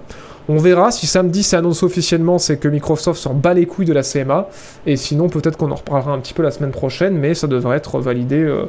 On 0.50 0.58
verra 0.58 0.92
si 0.92 1.08
samedi 1.08 1.44
c'est 1.44 1.58
annoncé 1.58 1.86
officiellement, 1.86 2.38
c'est 2.38 2.58
que 2.58 2.70
Microsoft 2.70 3.20
s'en 3.20 3.34
bat 3.34 3.54
les 3.54 3.66
couilles 3.66 3.86
de 3.86 3.94
la 3.94 4.04
CMA. 4.04 4.48
Et 4.86 4.96
sinon, 4.96 5.28
peut-être 5.28 5.58
qu'on 5.58 5.72
en 5.72 5.76
reparlera 5.76 6.12
un 6.12 6.20
petit 6.20 6.34
peu 6.34 6.42
la 6.42 6.52
semaine 6.52 6.72
prochaine, 6.72 7.18
mais 7.18 7.34
ça 7.34 7.48
devrait 7.48 7.78
être 7.78 8.00
validé 8.00 8.38
euh, 8.38 8.64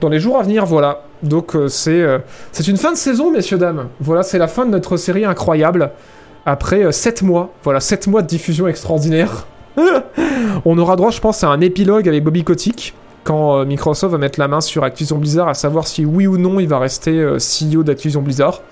dans 0.00 0.08
les 0.08 0.20
jours 0.20 0.38
à 0.38 0.42
venir. 0.42 0.64
Voilà. 0.64 1.02
Donc 1.22 1.54
euh, 1.54 1.68
c'est 1.68 2.00
euh, 2.00 2.18
c'est 2.52 2.66
une 2.66 2.78
fin 2.78 2.92
de 2.92 2.96
saison, 2.96 3.30
messieurs 3.30 3.58
dames. 3.58 3.88
Voilà, 4.00 4.22
c'est 4.22 4.38
la 4.38 4.48
fin 4.48 4.64
de 4.64 4.70
notre 4.70 4.96
série 4.96 5.26
incroyable. 5.26 5.90
Après 6.46 6.90
7 6.90 7.20
mois, 7.22 7.52
voilà, 7.62 7.80
7 7.80 8.06
mois 8.06 8.22
de 8.22 8.26
diffusion 8.26 8.66
extraordinaire. 8.66 9.46
On 10.64 10.78
aura 10.78 10.96
droit, 10.96 11.10
je 11.10 11.20
pense, 11.20 11.44
à 11.44 11.48
un 11.48 11.60
épilogue 11.60 12.08
avec 12.08 12.24
Bobby 12.24 12.42
Kotick 12.42 12.94
quand 13.22 13.66
Microsoft 13.66 14.12
va 14.12 14.18
mettre 14.18 14.40
la 14.40 14.48
main 14.48 14.62
sur 14.62 14.82
Activision 14.82 15.18
Blizzard 15.18 15.48
à 15.48 15.54
savoir 15.54 15.86
si 15.86 16.06
oui 16.06 16.26
ou 16.26 16.38
non 16.38 16.58
il 16.58 16.68
va 16.68 16.78
rester 16.78 17.12
CEO 17.36 17.82
d'Activision 17.82 18.22
Blizzard. 18.22 18.62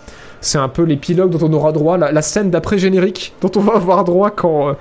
C'est 0.47 0.59
un 0.59 0.69
peu 0.69 0.85
l'épilogue 0.85 1.31
dont 1.31 1.49
on 1.49 1.53
aura 1.53 1.73
droit, 1.73 1.99
la, 1.99 2.23
scène 2.23 2.51
d'après-générique 2.51 3.35
dont 3.41 3.51
on 3.57 3.61
va 3.61 3.75
avoir 3.75 4.05
droit 4.05 4.31
quand, 4.31 4.69
euh, 4.69 4.73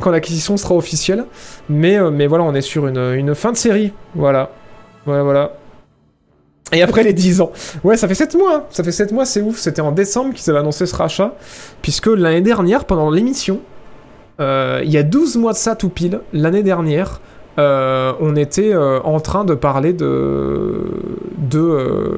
quand 0.00 0.10
l'acquisition 0.10 0.56
sera 0.56 0.74
officielle. 0.74 1.26
Mais, 1.68 1.96
euh, 1.96 2.10
mais 2.10 2.26
voilà, 2.26 2.42
on 2.42 2.52
est 2.54 2.60
sur 2.60 2.88
une, 2.88 2.98
une 2.98 3.36
fin 3.36 3.52
de 3.52 3.56
série. 3.56 3.92
Voilà. 4.16 4.50
Voilà, 5.06 5.22
voilà. 5.22 5.52
Et 6.72 6.82
après 6.82 7.04
les 7.04 7.12
10 7.12 7.40
ans. 7.40 7.52
Ouais, 7.84 7.96
ça 7.96 8.08
fait 8.08 8.16
7 8.16 8.34
mois. 8.34 8.56
Hein. 8.56 8.62
Ça 8.70 8.82
fait 8.82 8.90
7 8.90 9.12
mois, 9.12 9.24
c'est 9.24 9.42
ouf. 9.42 9.58
C'était 9.58 9.80
en 9.80 9.92
décembre 9.92 10.34
qu'ils 10.34 10.50
avaient 10.50 10.58
annoncé 10.58 10.86
ce 10.86 10.96
rachat. 10.96 11.36
Puisque 11.82 12.08
l'année 12.08 12.40
dernière, 12.40 12.84
pendant 12.84 13.08
l'émission, 13.08 13.60
euh, 14.40 14.80
il 14.82 14.90
y 14.90 14.98
a 14.98 15.04
12 15.04 15.36
mois 15.36 15.52
de 15.52 15.58
ça 15.58 15.76
tout 15.76 15.88
pile, 15.88 16.20
l'année 16.32 16.64
dernière, 16.64 17.20
on 17.58 18.34
était 18.34 18.74
en 18.74 19.20
train 19.20 19.44
de 19.44 19.54
parler 19.54 19.92
de. 19.92 20.80
de 21.38 22.16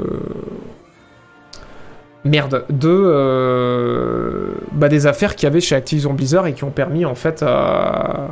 merde, 2.25 2.64
de 2.70 2.89
euh, 2.91 4.53
bah, 4.72 4.89
des 4.89 5.07
affaires 5.07 5.37
qu'il 5.37 5.47
y 5.47 5.47
avait 5.47 5.61
chez 5.61 5.75
Activision 5.75 6.14
Blizzard 6.14 6.47
et 6.47 6.55
qui 6.55 6.64
ont 6.64 6.70
permis 6.70 7.05
en 7.05 7.14
fait 7.14 7.43
à 7.43 8.29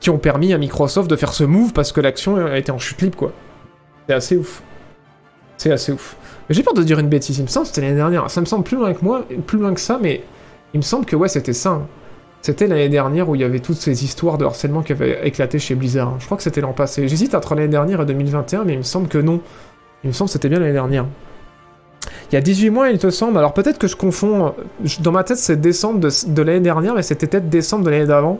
qui 0.00 0.10
ont 0.10 0.18
permis 0.18 0.52
à 0.52 0.58
Microsoft 0.58 1.10
de 1.10 1.16
faire 1.16 1.32
ce 1.32 1.42
move 1.42 1.72
parce 1.72 1.90
que 1.90 2.00
l'action 2.00 2.36
a 2.36 2.56
été 2.56 2.70
en 2.70 2.78
chute 2.78 3.02
libre 3.02 3.16
quoi. 3.16 3.32
C'est 4.06 4.14
assez 4.14 4.36
ouf. 4.36 4.62
C'est 5.56 5.72
assez 5.72 5.92
ouf. 5.92 6.16
J'ai 6.50 6.62
peur 6.62 6.74
de 6.74 6.82
dire 6.82 6.98
une 6.98 7.08
bêtise, 7.08 7.38
il 7.38 7.42
me 7.42 7.48
semble 7.48 7.66
c'était 7.66 7.80
l'année 7.80 7.96
dernière. 7.96 8.30
Ça 8.30 8.40
me 8.40 8.46
semble 8.46 8.64
plus 8.64 8.76
loin 8.76 8.94
que 8.94 9.04
moi, 9.04 9.24
plus 9.46 9.58
loin 9.58 9.74
que 9.74 9.80
ça, 9.80 9.98
mais 10.00 10.22
il 10.72 10.78
me 10.78 10.82
semble 10.82 11.04
que 11.04 11.16
ouais 11.16 11.28
c'était 11.28 11.52
ça. 11.52 11.70
Hein. 11.70 11.86
C'était 12.40 12.68
l'année 12.68 12.88
dernière 12.88 13.28
où 13.28 13.34
il 13.34 13.40
y 13.40 13.44
avait 13.44 13.58
toutes 13.58 13.76
ces 13.78 14.04
histoires 14.04 14.38
de 14.38 14.44
harcèlement 14.44 14.82
qui 14.82 14.92
avaient 14.92 15.26
éclaté 15.26 15.58
chez 15.58 15.74
Blizzard. 15.74 16.14
Je 16.20 16.26
crois 16.26 16.36
que 16.36 16.44
c'était 16.44 16.60
l'an 16.60 16.72
passé. 16.72 17.08
J'hésite 17.08 17.34
entre 17.34 17.56
l'année 17.56 17.68
dernière 17.68 18.00
et 18.00 18.06
2021, 18.06 18.64
mais 18.64 18.74
il 18.74 18.78
me 18.78 18.82
semble 18.84 19.08
que 19.08 19.18
non. 19.18 19.40
Il 20.04 20.08
me 20.08 20.12
semble 20.12 20.28
que 20.28 20.34
c'était 20.34 20.48
bien 20.48 20.60
l'année 20.60 20.72
dernière. 20.72 21.06
Il 22.30 22.34
y 22.34 22.38
a 22.38 22.40
18 22.40 22.70
mois, 22.70 22.90
il 22.90 22.98
te 22.98 23.10
semble. 23.10 23.38
Alors 23.38 23.54
peut-être 23.54 23.78
que 23.78 23.86
je 23.86 23.96
confonds. 23.96 24.54
Dans 25.00 25.12
ma 25.12 25.24
tête, 25.24 25.38
c'est 25.38 25.60
décembre 25.60 26.00
de, 26.00 26.42
l'année 26.42 26.60
dernière, 26.60 26.94
mais 26.94 27.02
c'était 27.02 27.26
peut-être 27.26 27.48
décembre 27.48 27.84
de 27.84 27.90
l'année 27.90 28.06
d'avant. 28.06 28.38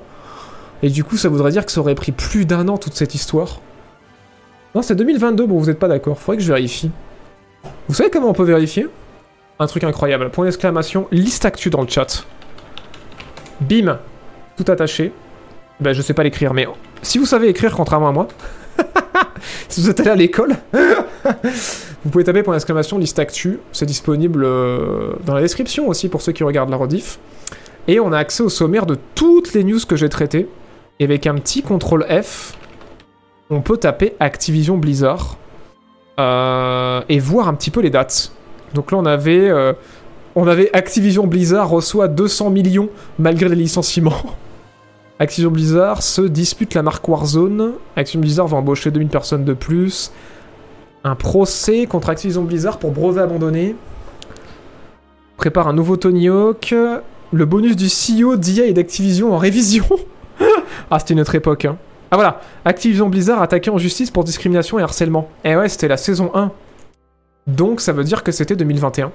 Et 0.83 0.91
du 0.91 1.05
coup, 1.05 1.17
ça 1.17 1.29
voudrait 1.29 1.51
dire 1.51 1.65
que 1.65 1.73
ça 1.73 1.81
aurait 1.81 1.95
pris 1.95 2.13
plus 2.13 2.45
d'un 2.45 2.69
an 2.69 2.77
toute 2.77 2.95
cette 2.95 3.15
histoire. 3.15 3.61
Non, 4.75 4.83
c'est 4.83 4.95
2022. 4.95 5.47
Bon, 5.47 5.59
vous 5.59 5.67
n'êtes 5.67 5.79
pas 5.79 5.89
d'accord. 5.89 6.19
Faudrait 6.19 6.37
que 6.37 6.43
je 6.43 6.53
vérifie. 6.53 6.91
Vous 7.89 7.95
savez 7.95 8.11
comment 8.11 8.29
on 8.29 8.35
peut 8.35 8.45
vérifier? 8.45 8.87
Un 9.59 9.67
truc 9.67 9.85
incroyable. 9.85 10.31
Point 10.31 10.45
d'exclamation, 10.45 11.09
liste 11.11 11.47
actu 11.47 11.71
dans 11.71 11.81
le 11.81 11.89
chat. 11.89 12.25
Bim 13.61 13.99
Tout 14.57 14.71
attaché. 14.71 15.13
Ben, 15.81 15.93
je 15.93 16.03
sais 16.03 16.15
pas 16.15 16.23
l'écrire, 16.23 16.55
mais 16.55 16.67
si 17.03 17.19
vous 17.19 17.27
savez 17.27 17.49
écrire 17.49 17.75
contrairement 17.75 18.09
à 18.09 18.13
moi, 18.13 18.29
si 19.69 19.81
vous 19.81 19.91
êtes 19.91 20.01
allé 20.01 20.11
à 20.11 20.17
l'école, 20.17 20.57
vous 22.09 22.13
pouvez 22.13 22.25
taper 22.25 22.43
pour 22.43 22.55
l'exclamation 22.55 22.97
liste 22.97 23.19
actu. 23.19 23.61
C'est 23.71 23.85
disponible 23.85 24.43
euh, 24.43 25.13
dans 25.27 25.35
la 25.35 25.43
description 25.43 25.89
aussi 25.89 26.09
pour 26.09 26.23
ceux 26.23 26.33
qui 26.33 26.43
regardent 26.43 26.71
la 26.71 26.79
rediff. 26.79 27.19
Et 27.87 28.01
on 28.01 28.13
a 28.13 28.17
accès 28.17 28.43
au 28.43 28.49
sommaire 28.49 28.87
de 28.87 28.97
toutes 29.15 29.53
les 29.53 29.63
news 29.63 29.79
que 29.87 29.95
j'ai 29.95 30.09
traitées. 30.09 30.49
Et 31.01 31.05
avec 31.05 31.27
un 31.27 31.35
petit 31.35 31.61
contrôle 31.61 32.07
F, 32.09 32.57
on 33.51 33.61
peut 33.61 33.77
taper 33.77 34.15
Activision 34.21 34.79
Blizzard 34.79 35.37
euh, 36.19 37.03
et 37.11 37.19
voir 37.19 37.47
un 37.47 37.53
petit 37.53 37.71
peu 37.71 37.83
les 37.83 37.91
dates. 37.91 38.33
Donc 38.73 38.91
là, 38.91 38.97
on 38.97 39.05
avait, 39.05 39.51
euh, 39.51 39.75
on 40.35 40.47
avait 40.47 40.75
Activision 40.75 41.27
Blizzard 41.27 41.69
reçoit 41.69 42.09
200 42.09 42.49
millions 42.49 42.89
malgré 43.19 43.51
les 43.51 43.55
licenciements. 43.55 44.23
Activision 45.19 45.51
Blizzard 45.51 46.03
se 46.03 46.23
dispute 46.23 46.73
la 46.73 46.83
marque 46.83 47.07
Warzone. 47.07 47.73
Activision 47.97 48.21
Blizzard 48.21 48.47
va 48.47 48.57
embaucher 48.57 48.91
2000 48.91 49.09
personnes 49.09 49.45
de 49.45 49.53
plus. 49.53 50.11
Un 51.05 51.15
procès 51.15 51.87
contre 51.87 52.11
Activision 52.11 52.43
Blizzard 52.43 52.79
pour 52.79 52.91
brevet 52.91 53.21
abandonné. 53.21 53.77
Prépare 55.37 55.69
un 55.69 55.73
nouveau 55.73 55.97
Tony 55.97 56.29
Hawk. 56.29 56.75
Le 57.33 57.45
bonus 57.45 57.77
du 57.77 57.87
CEO 57.87 58.37
d'IA 58.37 58.67
et 58.67 58.73
d'Activision 58.73 59.33
en 59.33 59.39
révision. 59.39 59.85
ah, 60.91 60.99
c'était 60.99 61.15
une 61.15 61.21
autre 61.21 61.35
époque. 61.35 61.67
Hein. 61.67 61.77
Ah 62.11 62.17
voilà, 62.17 62.41
Activision 62.65 63.09
Blizzard 63.09 63.43
attaqué 63.43 63.71
en 63.71 63.79
justice 63.79 64.11
pour 64.11 64.25
discrimination 64.25 64.79
et 64.79 64.83
harcèlement. 64.83 65.29
Eh 65.45 65.57
ouais, 65.57 65.69
c'était 65.69 65.89
la 65.89 65.99
saison 65.99 66.31
1. 66.35 66.51
Donc 67.47 67.81
ça 67.81 67.93
veut 67.93 68.05
dire 68.05 68.25
que 68.25 68.33
c'était 68.33 68.57
2021. 68.57 69.13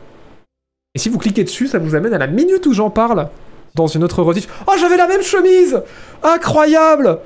Et 0.95 0.99
si 0.99 1.09
vous 1.09 1.17
cliquez 1.17 1.43
dessus, 1.43 1.67
ça 1.67 1.79
vous 1.79 1.95
amène 1.95 2.13
à 2.13 2.19
la 2.19 2.27
minute 2.27 2.65
où 2.67 2.73
j'en 2.73 2.91
parle 2.91 3.29
dans 3.73 3.87
une 3.87 4.03
autre 4.03 4.21
rediff. 4.21 4.47
Oh, 4.67 4.73
j'avais 4.79 4.97
la 4.97 5.07
même 5.07 5.23
chemise 5.23 5.81
Incroyable 6.21 7.19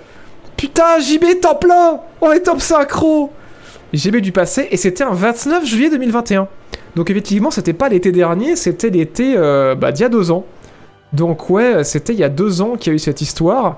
Putain, 0.55 0.99
JB 0.99 1.41
top 1.41 1.61
plein 1.61 1.99
On 2.21 2.31
est 2.31 2.39
top 2.39 2.61
synchro 2.61 3.31
JB 3.93 4.17
du 4.17 4.31
passé, 4.31 4.67
et 4.71 4.77
c'était 4.77 5.03
un 5.03 5.13
29 5.13 5.65
juillet 5.65 5.89
2021. 5.89 6.47
Donc 6.95 7.09
effectivement, 7.09 7.51
c'était 7.51 7.73
pas 7.73 7.89
l'été 7.89 8.11
dernier, 8.11 8.55
c'était 8.55 8.89
l'été 8.89 9.35
euh, 9.37 9.75
bah, 9.75 9.91
d'il 9.91 10.01
y 10.01 10.05
a 10.05 10.09
deux 10.09 10.31
ans. 10.31 10.45
Donc 11.13 11.49
ouais, 11.49 11.83
c'était 11.83 12.13
il 12.13 12.19
y 12.19 12.23
a 12.23 12.29
deux 12.29 12.61
ans 12.61 12.75
qu'il 12.75 12.91
y 12.91 12.93
a 12.93 12.95
eu 12.95 12.99
cette 12.99 13.21
histoire. 13.21 13.77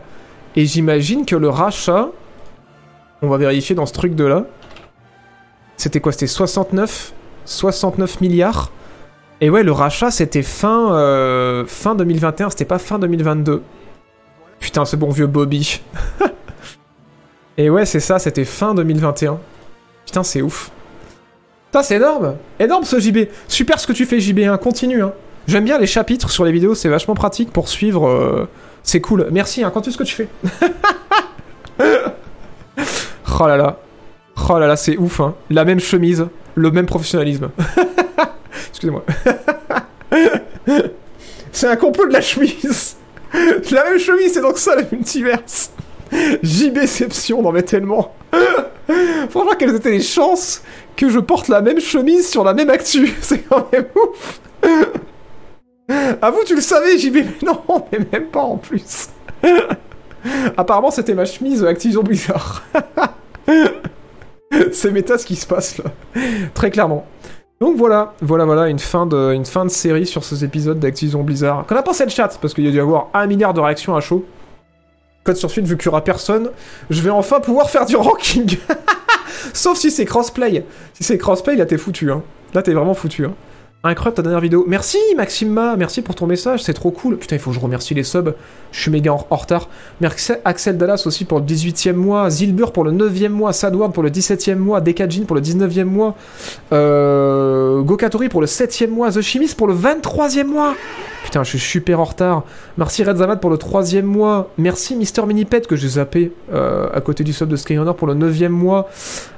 Et 0.56 0.66
j'imagine 0.66 1.26
que 1.26 1.36
le 1.36 1.50
rachat, 1.50 2.10
on 3.22 3.28
va 3.28 3.38
vérifier 3.38 3.76
dans 3.76 3.86
ce 3.86 3.94
truc 3.94 4.16
de 4.16 4.24
là. 4.24 4.46
C'était 5.78 6.00
quoi 6.00 6.12
C'était 6.12 6.28
69 6.28 7.14
69 7.46 8.22
milliards 8.22 8.72
et 9.42 9.50
ouais, 9.50 9.64
le 9.64 9.72
rachat, 9.72 10.12
c'était 10.12 10.42
fin, 10.42 10.94
euh, 10.94 11.66
fin 11.66 11.96
2021, 11.96 12.50
c'était 12.50 12.66
pas 12.66 12.78
fin 12.78 13.00
2022. 13.00 13.64
Putain, 14.60 14.84
ce 14.84 14.98
bon 14.98 15.10
vieux 15.12 15.28
Bobby. 15.28 15.82
Et 17.58 17.70
ouais, 17.70 17.86
c'est 17.86 18.02
ça, 18.02 18.20
c'était 18.20 18.44
fin 18.44 18.74
2021. 18.74 19.40
Putain, 20.10 20.24
c'est 20.24 20.42
ouf. 20.42 20.72
Putain, 21.68 21.84
c'est 21.84 21.98
énorme 21.98 22.38
Énorme 22.60 22.84
ce 22.84 23.00
JB 23.00 23.28
Super 23.48 23.80
ce 23.80 23.86
que 23.86 23.94
tu 23.94 24.08
fais 24.08 24.20
JB, 24.20 24.40
hein. 24.40 24.58
continue. 24.58 25.04
Hein. 25.04 25.14
J'aime 25.46 25.66
bien 25.66 25.78
les 25.78 25.86
chapitres 25.86 26.32
sur 26.32 26.44
les 26.46 26.52
vidéos, 26.52 26.74
c'est 26.74 26.90
vachement 26.90 27.14
pratique 27.14 27.54
pour 27.54 27.70
suivre. 27.70 28.08
Euh, 28.08 28.50
c'est 28.82 29.02
cool. 29.02 29.28
Merci, 29.32 29.64
hein, 29.64 29.70
continue 29.70 29.94
ce 29.94 30.00
que 30.00 30.04
tu 30.04 30.16
fais? 30.16 30.28
oh 33.40 33.48
là 33.48 33.56
là. 33.56 33.78
Oh 34.50 34.58
là 34.58 34.66
là, 34.66 34.76
c'est 34.76 34.98
ouf, 34.98 35.20
hein. 35.20 35.36
La 35.52 35.64
même 35.64 35.80
chemise, 35.80 36.26
le 36.56 36.72
même 36.72 36.88
professionnalisme. 36.88 37.52
Excusez-moi. 38.70 39.06
c'est 41.52 41.68
un 41.68 41.76
complot 41.76 42.08
de 42.08 42.14
la 42.14 42.22
chemise. 42.22 42.98
la 43.70 43.84
même 43.84 44.00
chemise, 44.00 44.34
c'est 44.34 44.42
donc 44.42 44.58
ça 44.58 44.76
la 44.76 44.82
multiverse. 44.92 45.72
JBception, 46.44 47.42
non 47.42 47.52
mais 47.52 47.64
tellement. 47.64 48.14
Franchement, 49.30 49.54
quelles 49.58 49.76
étaient 49.76 49.92
les 49.92 50.02
chances 50.02 50.64
que 50.96 51.10
je 51.10 51.20
porte 51.20 51.48
la 51.48 51.62
même 51.62 51.80
chemise 51.80 52.30
sur 52.30 52.44
la 52.44 52.54
même 52.54 52.70
actu? 52.70 53.14
C'est 53.22 53.40
quand 53.40 53.72
même 53.72 53.86
ouf. 53.96 54.42
Ah 56.22 56.32
vous, 56.32 56.44
tu 56.46 56.56
le 56.56 56.62
savais, 56.62 56.98
JB 56.98 57.16
Mais 57.16 57.26
non, 57.46 57.62
mais 57.92 58.00
même 58.12 58.28
pas 58.28 58.42
en 58.42 58.58
plus. 58.58 59.10
Apparemment, 60.58 60.92
c'était 60.92 61.14
ma 61.14 61.26
chemise 61.26 61.64
Activision 61.64 62.04
Blizzard. 62.04 62.64
C'est 64.72 64.92
méta 64.92 65.18
ce 65.18 65.26
qui 65.26 65.36
se 65.36 65.48
passe 65.48 65.78
là. 65.78 65.86
Très 66.54 66.72
clairement. 66.72 67.06
Donc 67.62 67.76
voilà, 67.76 68.14
voilà, 68.22 68.46
voilà, 68.46 68.70
une 68.70 68.80
fin 68.80 69.06
de, 69.06 69.34
une 69.34 69.46
fin 69.46 69.66
de 69.66 69.70
série 69.70 70.06
sur 70.06 70.24
ces 70.24 70.46
épisodes 70.46 70.80
d'Activision 70.80 71.24
Blizzard. 71.24 71.66
Qu'en 71.68 71.76
a 71.76 71.84
pensé 71.84 72.06
le 72.06 72.10
chat? 72.10 72.38
Parce 72.42 72.54
qu'il 72.54 72.66
y 72.66 72.68
a 72.68 72.72
dû 72.72 72.78
y 72.78 72.80
avoir 72.80 73.10
un 73.14 73.28
milliard 73.28 73.54
de 73.54 73.60
réactions 73.60 73.96
à 73.96 74.02
chaud. 74.02 74.26
Code 75.24 75.38
sur 75.38 75.52
suite, 75.52 75.66
vu 75.66 75.78
qu'il 75.78 75.90
n'y 75.90 75.94
aura 75.94 76.04
personne, 76.04 76.50
je 76.90 77.02
vais 77.02 77.10
enfin 77.10 77.40
pouvoir 77.40 77.70
faire 77.70 77.86
du 77.86 77.96
ranking. 77.96 78.58
Sauf 79.54 79.78
si 79.78 79.92
c'est 79.92 80.06
crossplay. 80.06 80.66
Si 80.94 81.04
c'est 81.04 81.18
crossplay, 81.18 81.56
là 81.56 81.66
t'es 81.66 81.78
foutu. 81.78 82.12
Hein. 82.12 82.24
Là 82.54 82.62
t'es 82.62 82.74
vraiment 82.74 82.94
foutu. 82.94 83.26
Hein. 83.26 83.34
Incroyable 83.82 84.16
ta 84.18 84.24
dernière 84.24 84.42
vidéo. 84.42 84.66
Merci 84.68 84.98
Maxima, 85.16 85.78
merci 85.78 86.02
pour 86.02 86.14
ton 86.14 86.28
message, 86.28 86.64
c'est 86.64 86.74
trop 86.74 86.92
cool. 86.92 87.16
Putain, 87.18 87.38
il 87.38 87.40
faut 87.40 87.52
que 87.52 87.56
je 87.56 87.62
remercie 87.62 87.94
les 87.94 88.04
subs. 88.04 88.34
Je 88.74 88.82
suis 88.82 88.92
méga 88.92 89.14
en, 89.14 89.36
retard. 89.38 89.70
Merci 90.02 90.34
Axel 90.44 90.78
Dallas 90.78 91.04
aussi 91.06 91.24
pour 91.24 91.40
le 91.40 91.46
18e 91.46 91.94
mois, 91.94 92.30
Zilbur 92.30 92.74
pour 92.74 92.84
le 92.84 92.92
9e 92.92 93.30
mois, 93.30 93.54
Sadward 93.54 93.94
pour 93.94 94.04
le 94.04 94.10
17e 94.10 94.56
mois, 94.56 94.82
Dekajin 94.82 95.24
pour 95.24 95.38
le 95.38 95.42
19e 95.42 95.86
mois, 95.86 96.18
euh, 96.74 97.82
Gokatori 97.82 98.28
pour 98.28 98.42
le 98.42 98.48
7e 98.48 98.90
mois, 98.90 99.12
The 99.12 99.22
Chimist 99.22 99.56
pour 99.56 99.68
le 99.68 99.74
23e 99.74 100.44
mois. 100.44 100.76
Putain, 101.24 101.44
je 101.44 101.52
suis 101.52 101.60
super 101.60 102.02
en 102.02 102.04
retard. 102.04 102.44
Merci 102.78 103.06
Redzamad 103.06 103.40
pour 103.40 103.50
le 103.50 103.56
3e 103.56 104.02
mois. 104.02 104.52
Merci 104.58 104.98
Mister 104.98 105.26
Minipet 105.26 105.62
que 105.62 105.78
j'ai 105.78 105.88
zappé 105.88 106.34
euh, 106.52 106.90
à 106.94 107.00
côté 107.00 107.24
du 107.24 107.32
sub 107.32 107.48
de 107.48 107.56
Skyrunner 107.56 107.94
pour 107.96 108.08
le 108.08 108.16
9e 108.16 108.50
mois. 108.50 108.90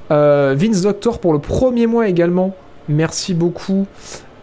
Euh, 0.10 0.56
Vince 0.58 0.82
Doctor 0.82 1.20
pour 1.20 1.32
le 1.32 1.38
premier 1.38 1.86
mois 1.86 2.08
également. 2.08 2.56
Merci 2.90 3.36
beaucoup. 3.36 3.86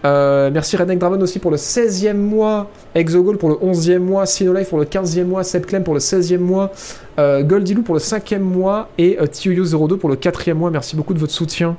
Euh, 0.05 0.51
merci 0.53 0.76
Redneck 0.76 0.99
Draven 0.99 1.20
aussi 1.22 1.38
pour 1.38 1.51
le 1.51 1.57
16e 1.57 2.14
mois, 2.14 2.70
Exogol 2.94 3.36
pour 3.36 3.49
le 3.49 3.57
11e 3.57 3.99
mois, 3.99 4.26
Sinolife 4.26 4.68
pour 4.68 4.78
le 4.78 4.84
15e 4.84 5.24
mois, 5.24 5.42
Sepclem 5.42 5.82
pour 5.82 5.94
le 5.94 6.01
16e 6.01 6.38
mois, 6.38 6.70
euh, 7.18 7.42
Goldilou 7.42 7.82
pour 7.82 7.94
le 7.94 8.01
5e 8.01 8.38
mois 8.38 8.88
et 8.96 9.18
euh, 9.20 9.26
02 9.26 9.96
pour 9.96 10.09
le 10.09 10.16
4e 10.16 10.55
mois. 10.55 10.70
Merci 10.70 10.94
beaucoup 10.94 11.14
de 11.14 11.18
votre 11.18 11.32
soutien. 11.32 11.76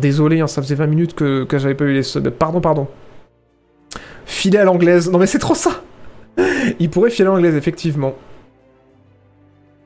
désolé, 0.00 0.40
hein, 0.40 0.46
ça 0.46 0.62
faisait 0.62 0.74
20 0.74 0.86
minutes 0.86 1.14
que, 1.14 1.44
que 1.44 1.58
j'avais 1.58 1.74
pas 1.74 1.84
eu 1.84 1.92
les. 1.92 2.30
Pardon, 2.30 2.60
pardon. 2.60 2.86
Filer 4.24 4.58
à 4.58 4.64
l'anglaise. 4.64 5.10
Non 5.10 5.18
mais 5.18 5.26
c'est 5.26 5.38
trop 5.38 5.54
ça 5.54 5.82
Ils 6.78 6.88
pourraient 6.88 7.10
filer 7.10 7.28
à 7.28 7.32
l'anglaise, 7.32 7.54
effectivement. 7.54 8.14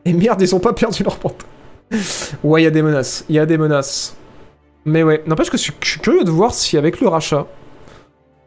Et 0.05 0.13
merde, 0.13 0.41
ils 0.41 0.55
ont 0.55 0.61
pas 0.61 0.73
perdu 0.73 1.03
leur 1.03 1.17
porte. 1.17 1.45
ouais, 2.45 2.61
il 2.61 2.65
y 2.65 2.69
a 2.69 2.71
des 2.71 2.83
menaces. 2.83 3.25
Il 3.29 3.35
y 3.35 3.41
a 3.41 3.47
des 3.47 3.59
menaces. 3.59 4.17
Mais 4.87 5.03
ouais, 5.03 5.23
n'empêche 5.27 5.51
que 5.51 5.59
je 5.59 5.63
suis, 5.63 6.01
curieux 6.01 6.25
de 6.25 6.31
voir 6.31 6.55
si 6.55 6.79
avec 6.79 7.01
le 7.01 7.09
rachat, 7.09 7.47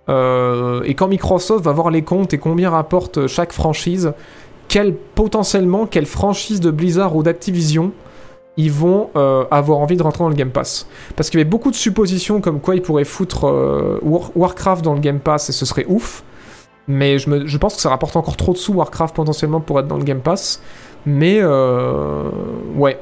euh, 0.09 0.81
et 0.85 0.95
quand 0.95 1.07
Microsoft 1.07 1.63
va 1.63 1.73
voir 1.73 1.91
les 1.91 2.01
comptes 2.01 2.33
et 2.33 2.37
combien 2.37 2.69
rapporte 2.69 3.27
chaque 3.27 3.51
franchise, 3.51 4.13
quelle, 4.69 4.95
potentiellement, 4.95 5.85
quelle 5.85 6.05
franchise 6.05 6.61
de 6.61 6.71
Blizzard 6.71 7.15
ou 7.15 7.23
d'Activision 7.23 7.91
ils 8.57 8.71
vont 8.71 9.09
euh, 9.15 9.45
avoir 9.51 9.79
envie 9.79 9.95
de 9.95 10.03
rentrer 10.03 10.19
dans 10.23 10.29
le 10.29 10.35
Game 10.35 10.49
Pass. 10.49 10.85
Parce 11.15 11.29
qu'il 11.29 11.39
y 11.39 11.41
avait 11.41 11.49
beaucoup 11.49 11.71
de 11.71 11.77
suppositions 11.77 12.41
comme 12.41 12.59
quoi 12.59 12.75
ils 12.75 12.81
pourraient 12.81 13.05
foutre 13.05 13.47
euh, 13.47 13.99
Warcraft 14.01 14.83
dans 14.83 14.93
le 14.93 14.99
Game 14.99 15.19
Pass 15.19 15.49
et 15.49 15.53
ce 15.53 15.65
serait 15.65 15.85
ouf. 15.87 16.23
Mais 16.87 17.19
je, 17.19 17.29
me, 17.29 17.47
je, 17.47 17.57
pense 17.57 17.75
que 17.75 17.81
ça 17.81 17.89
rapporte 17.89 18.17
encore 18.17 18.35
trop 18.35 18.51
de 18.51 18.57
sous 18.57 18.73
Warcraft 18.73 19.15
potentiellement 19.15 19.61
pour 19.61 19.79
être 19.79 19.87
dans 19.87 19.97
le 19.97 20.03
Game 20.03 20.19
Pass. 20.19 20.61
Mais 21.05 21.41
ouais, 22.75 22.99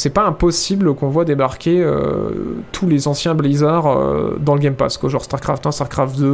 c'est 0.00 0.08
pas 0.08 0.24
impossible 0.24 0.94
qu'on 0.94 1.08
voit 1.08 1.26
débarquer 1.26 1.82
euh, 1.82 2.30
tous 2.72 2.88
les 2.88 3.06
anciens 3.06 3.34
Blizzard 3.34 3.86
euh, 3.86 4.38
dans 4.40 4.54
le 4.54 4.60
Game 4.60 4.74
Pass, 4.74 4.98
genre 5.06 5.22
StarCraft 5.22 5.66
1, 5.66 5.72
StarCraft 5.72 6.16
2, 6.16 6.24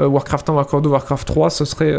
euh, 0.00 0.06
Warcraft 0.06 0.48
1, 0.48 0.54
Warcraft 0.54 0.84
2, 0.84 0.88
Warcraft 0.88 1.28
3, 1.28 1.50
ce 1.50 1.66
serait, 1.66 1.94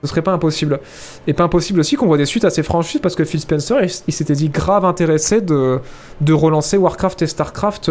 ce 0.00 0.06
serait 0.06 0.22
pas 0.22 0.30
impossible. 0.30 0.78
Et 1.26 1.32
pas 1.32 1.42
impossible 1.42 1.80
aussi 1.80 1.96
qu'on 1.96 2.06
voit 2.06 2.18
des 2.18 2.24
suites 2.24 2.44
à 2.44 2.50
ces 2.50 2.62
franchises 2.62 3.00
parce 3.00 3.16
que 3.16 3.24
Phil 3.24 3.40
Spencer, 3.40 3.78
il, 3.82 4.14
s'était 4.14 4.34
dit 4.34 4.48
grave 4.48 4.84
intéressé 4.84 5.40
de, 5.40 5.80
de 6.20 6.32
relancer 6.32 6.76
Warcraft 6.76 7.22
et 7.22 7.26
StarCraft 7.26 7.90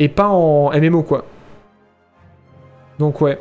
et 0.00 0.08
pas 0.10 0.28
en 0.28 0.70
MMO, 0.78 1.02
quoi. 1.02 1.24
Donc 2.98 3.22
ouais. 3.22 3.40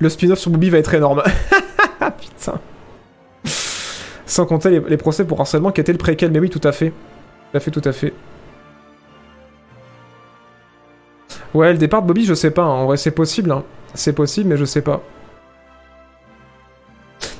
Le 0.00 0.08
spin-off 0.08 0.40
sur 0.40 0.50
Booby 0.50 0.68
va 0.68 0.78
être 0.78 0.94
énorme. 0.94 1.22
Putain. 2.20 2.58
Sans 4.26 4.44
compter 4.44 4.80
les, 4.80 4.96
procès 4.96 5.24
pour 5.24 5.40
harcèlement 5.40 5.70
qui 5.70 5.80
étaient 5.80 5.92
le 5.92 5.98
préquel. 5.98 6.32
Mais 6.32 6.40
oui, 6.40 6.50
tout 6.50 6.60
à 6.64 6.72
fait. 6.72 6.90
Tout 6.90 7.56
à 7.56 7.60
fait, 7.60 7.70
tout 7.70 7.82
à 7.84 7.92
fait. 7.92 8.12
Ouais, 11.54 11.72
le 11.72 11.78
départ 11.78 12.02
de 12.02 12.08
Bobby, 12.08 12.24
je 12.24 12.34
sais 12.34 12.50
pas. 12.50 12.64
Hein. 12.64 12.80
En 12.82 12.86
vrai, 12.86 12.96
c'est 12.96 13.12
possible. 13.12 13.52
Hein. 13.52 13.62
C'est 13.94 14.12
possible, 14.12 14.48
mais 14.48 14.56
je 14.56 14.64
sais 14.64 14.82
pas. 14.82 15.02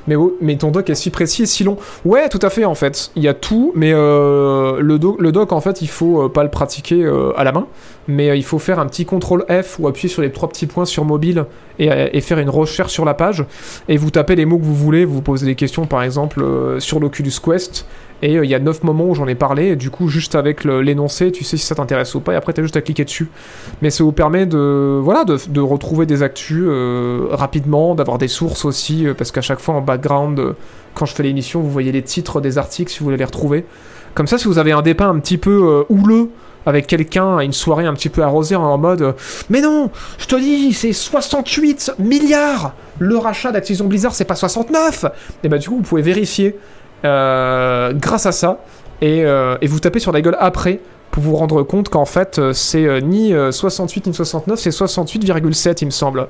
Mais, 0.06 0.14
mais 0.40 0.56
ton 0.56 0.70
doc 0.70 0.88
est 0.90 0.94
si 0.94 1.10
précis 1.10 1.42
et 1.42 1.46
si 1.46 1.64
long. 1.64 1.76
Ouais, 2.04 2.28
tout 2.28 2.38
à 2.42 2.50
fait, 2.50 2.64
en 2.64 2.74
fait. 2.74 3.10
Il 3.16 3.22
y 3.22 3.28
a 3.28 3.34
tout, 3.34 3.72
mais 3.74 3.92
euh, 3.92 4.80
le, 4.80 4.98
le, 5.18 5.32
doc, 5.32 5.52
en 5.52 5.60
fait, 5.60 5.82
il 5.82 5.88
faut 5.88 6.24
euh, 6.24 6.28
pas 6.28 6.44
le 6.44 6.50
pratiquer 6.50 7.02
euh, 7.02 7.32
à 7.36 7.44
la 7.44 7.52
main, 7.52 7.66
mais 8.08 8.36
il 8.38 8.44
faut 8.44 8.58
faire 8.58 8.78
un 8.78 8.86
petit 8.86 9.04
contrôle 9.04 9.44
F 9.48 9.78
ou 9.78 9.88
appuyer 9.88 10.08
sur 10.08 10.22
les 10.22 10.30
trois 10.30 10.48
petits 10.48 10.66
points 10.66 10.84
sur 10.84 11.04
mobile 11.04 11.44
et, 11.78 12.20
faire 12.20 12.38
une 12.38 12.50
recherche 12.50 12.92
sur 12.92 13.04
la 13.04 13.14
page. 13.14 13.44
Et 13.88 13.96
vous 13.96 14.10
tapez 14.10 14.36
les 14.36 14.46
mots 14.46 14.58
que 14.58 14.64
vous 14.64 14.74
voulez, 14.74 15.04
vous 15.04 15.22
posez 15.22 15.44
des 15.46 15.54
questions, 15.54 15.86
par 15.86 16.02
exemple, 16.02 16.44
sur 16.78 17.00
l'Oculus 17.00 17.32
Quest. 17.42 17.86
Et 18.22 18.34
il 18.34 18.44
y 18.44 18.54
a 18.54 18.58
9 18.58 18.82
moments 18.82 19.04
où 19.04 19.14
j'en 19.14 19.26
ai 19.26 19.34
parlé, 19.34 19.68
et 19.68 19.76
du 19.76 19.90
coup, 19.90 20.08
juste 20.08 20.34
avec 20.34 20.64
l'énoncé, 20.64 21.32
tu 21.32 21.44
sais 21.44 21.56
si 21.56 21.66
ça 21.66 21.74
t'intéresse 21.74 22.14
ou 22.14 22.20
pas, 22.20 22.32
et 22.32 22.36
après, 22.36 22.52
t'as 22.52 22.62
juste 22.62 22.76
à 22.76 22.80
cliquer 22.80 23.04
dessus. 23.04 23.28
Mais 23.82 23.90
ça 23.90 24.04
vous 24.04 24.12
permet 24.12 24.46
de, 24.46 24.98
voilà, 25.02 25.24
de, 25.24 25.60
retrouver 25.60 26.06
des 26.06 26.22
actus 26.22 26.64
rapidement, 27.30 27.94
d'avoir 27.94 28.16
des 28.18 28.28
sources 28.28 28.64
aussi, 28.64 29.06
parce 29.18 29.32
qu'à 29.32 29.42
chaque 29.42 29.60
fois, 29.60 29.74
en 29.74 29.80
background, 29.82 30.54
quand 30.94 31.04
je 31.04 31.14
fais 31.14 31.24
l'émission, 31.24 31.60
vous 31.60 31.70
voyez 31.70 31.92
les 31.92 32.02
titres 32.02 32.40
des 32.40 32.56
articles 32.56 32.90
si 32.90 33.00
vous 33.00 33.04
voulez 33.04 33.18
les 33.18 33.24
retrouver. 33.24 33.66
Comme 34.14 34.26
ça, 34.26 34.38
si 34.38 34.48
vous 34.48 34.58
avez 34.58 34.72
un 34.72 34.80
dépeint 34.80 35.10
un 35.10 35.18
petit 35.18 35.36
peu 35.36 35.84
houleux, 35.90 36.30
avec 36.66 36.88
quelqu'un 36.88 37.38
à 37.38 37.44
une 37.44 37.52
soirée 37.52 37.86
un 37.86 37.94
petit 37.94 38.08
peu 38.08 38.22
arrosée 38.22 38.56
en 38.56 38.76
mode 38.76 39.14
Mais 39.48 39.60
non, 39.60 39.90
je 40.18 40.26
te 40.26 40.36
dis, 40.36 40.72
c'est 40.72 40.92
68 40.92 41.92
milliards 42.00 42.74
Le 42.98 43.16
rachat 43.16 43.52
d'Activision 43.52 43.86
Blizzard, 43.86 44.14
c'est 44.14 44.24
pas 44.24 44.34
69 44.34 45.06
Et 45.44 45.48
bah, 45.48 45.58
du 45.58 45.68
coup, 45.68 45.76
vous 45.76 45.82
pouvez 45.82 46.02
vérifier 46.02 46.48
euh, 46.48 46.58
grâce 47.02 48.26
à 48.26 48.32
ça 48.32 48.60
euh, 49.02 49.58
et, 49.60 49.66
vous 49.66 49.80
tapez 49.80 49.98
sur 49.98 50.12
la 50.12 50.20
gueule 50.20 50.36
après 50.40 50.80
pour 51.10 51.22
vous 51.22 51.36
rendre 51.36 51.62
compte 51.62 51.88
qu'en 51.88 52.04
fait, 52.04 52.38
euh, 52.38 52.52
c'est 52.52 53.00
ni 53.00 53.32
68 53.50 54.06
ni 54.06 54.14
69, 54.14 54.58
c'est 54.58 54.70
68,7, 54.70 55.78
il 55.82 55.86
me 55.86 55.90
semble. 55.90 56.28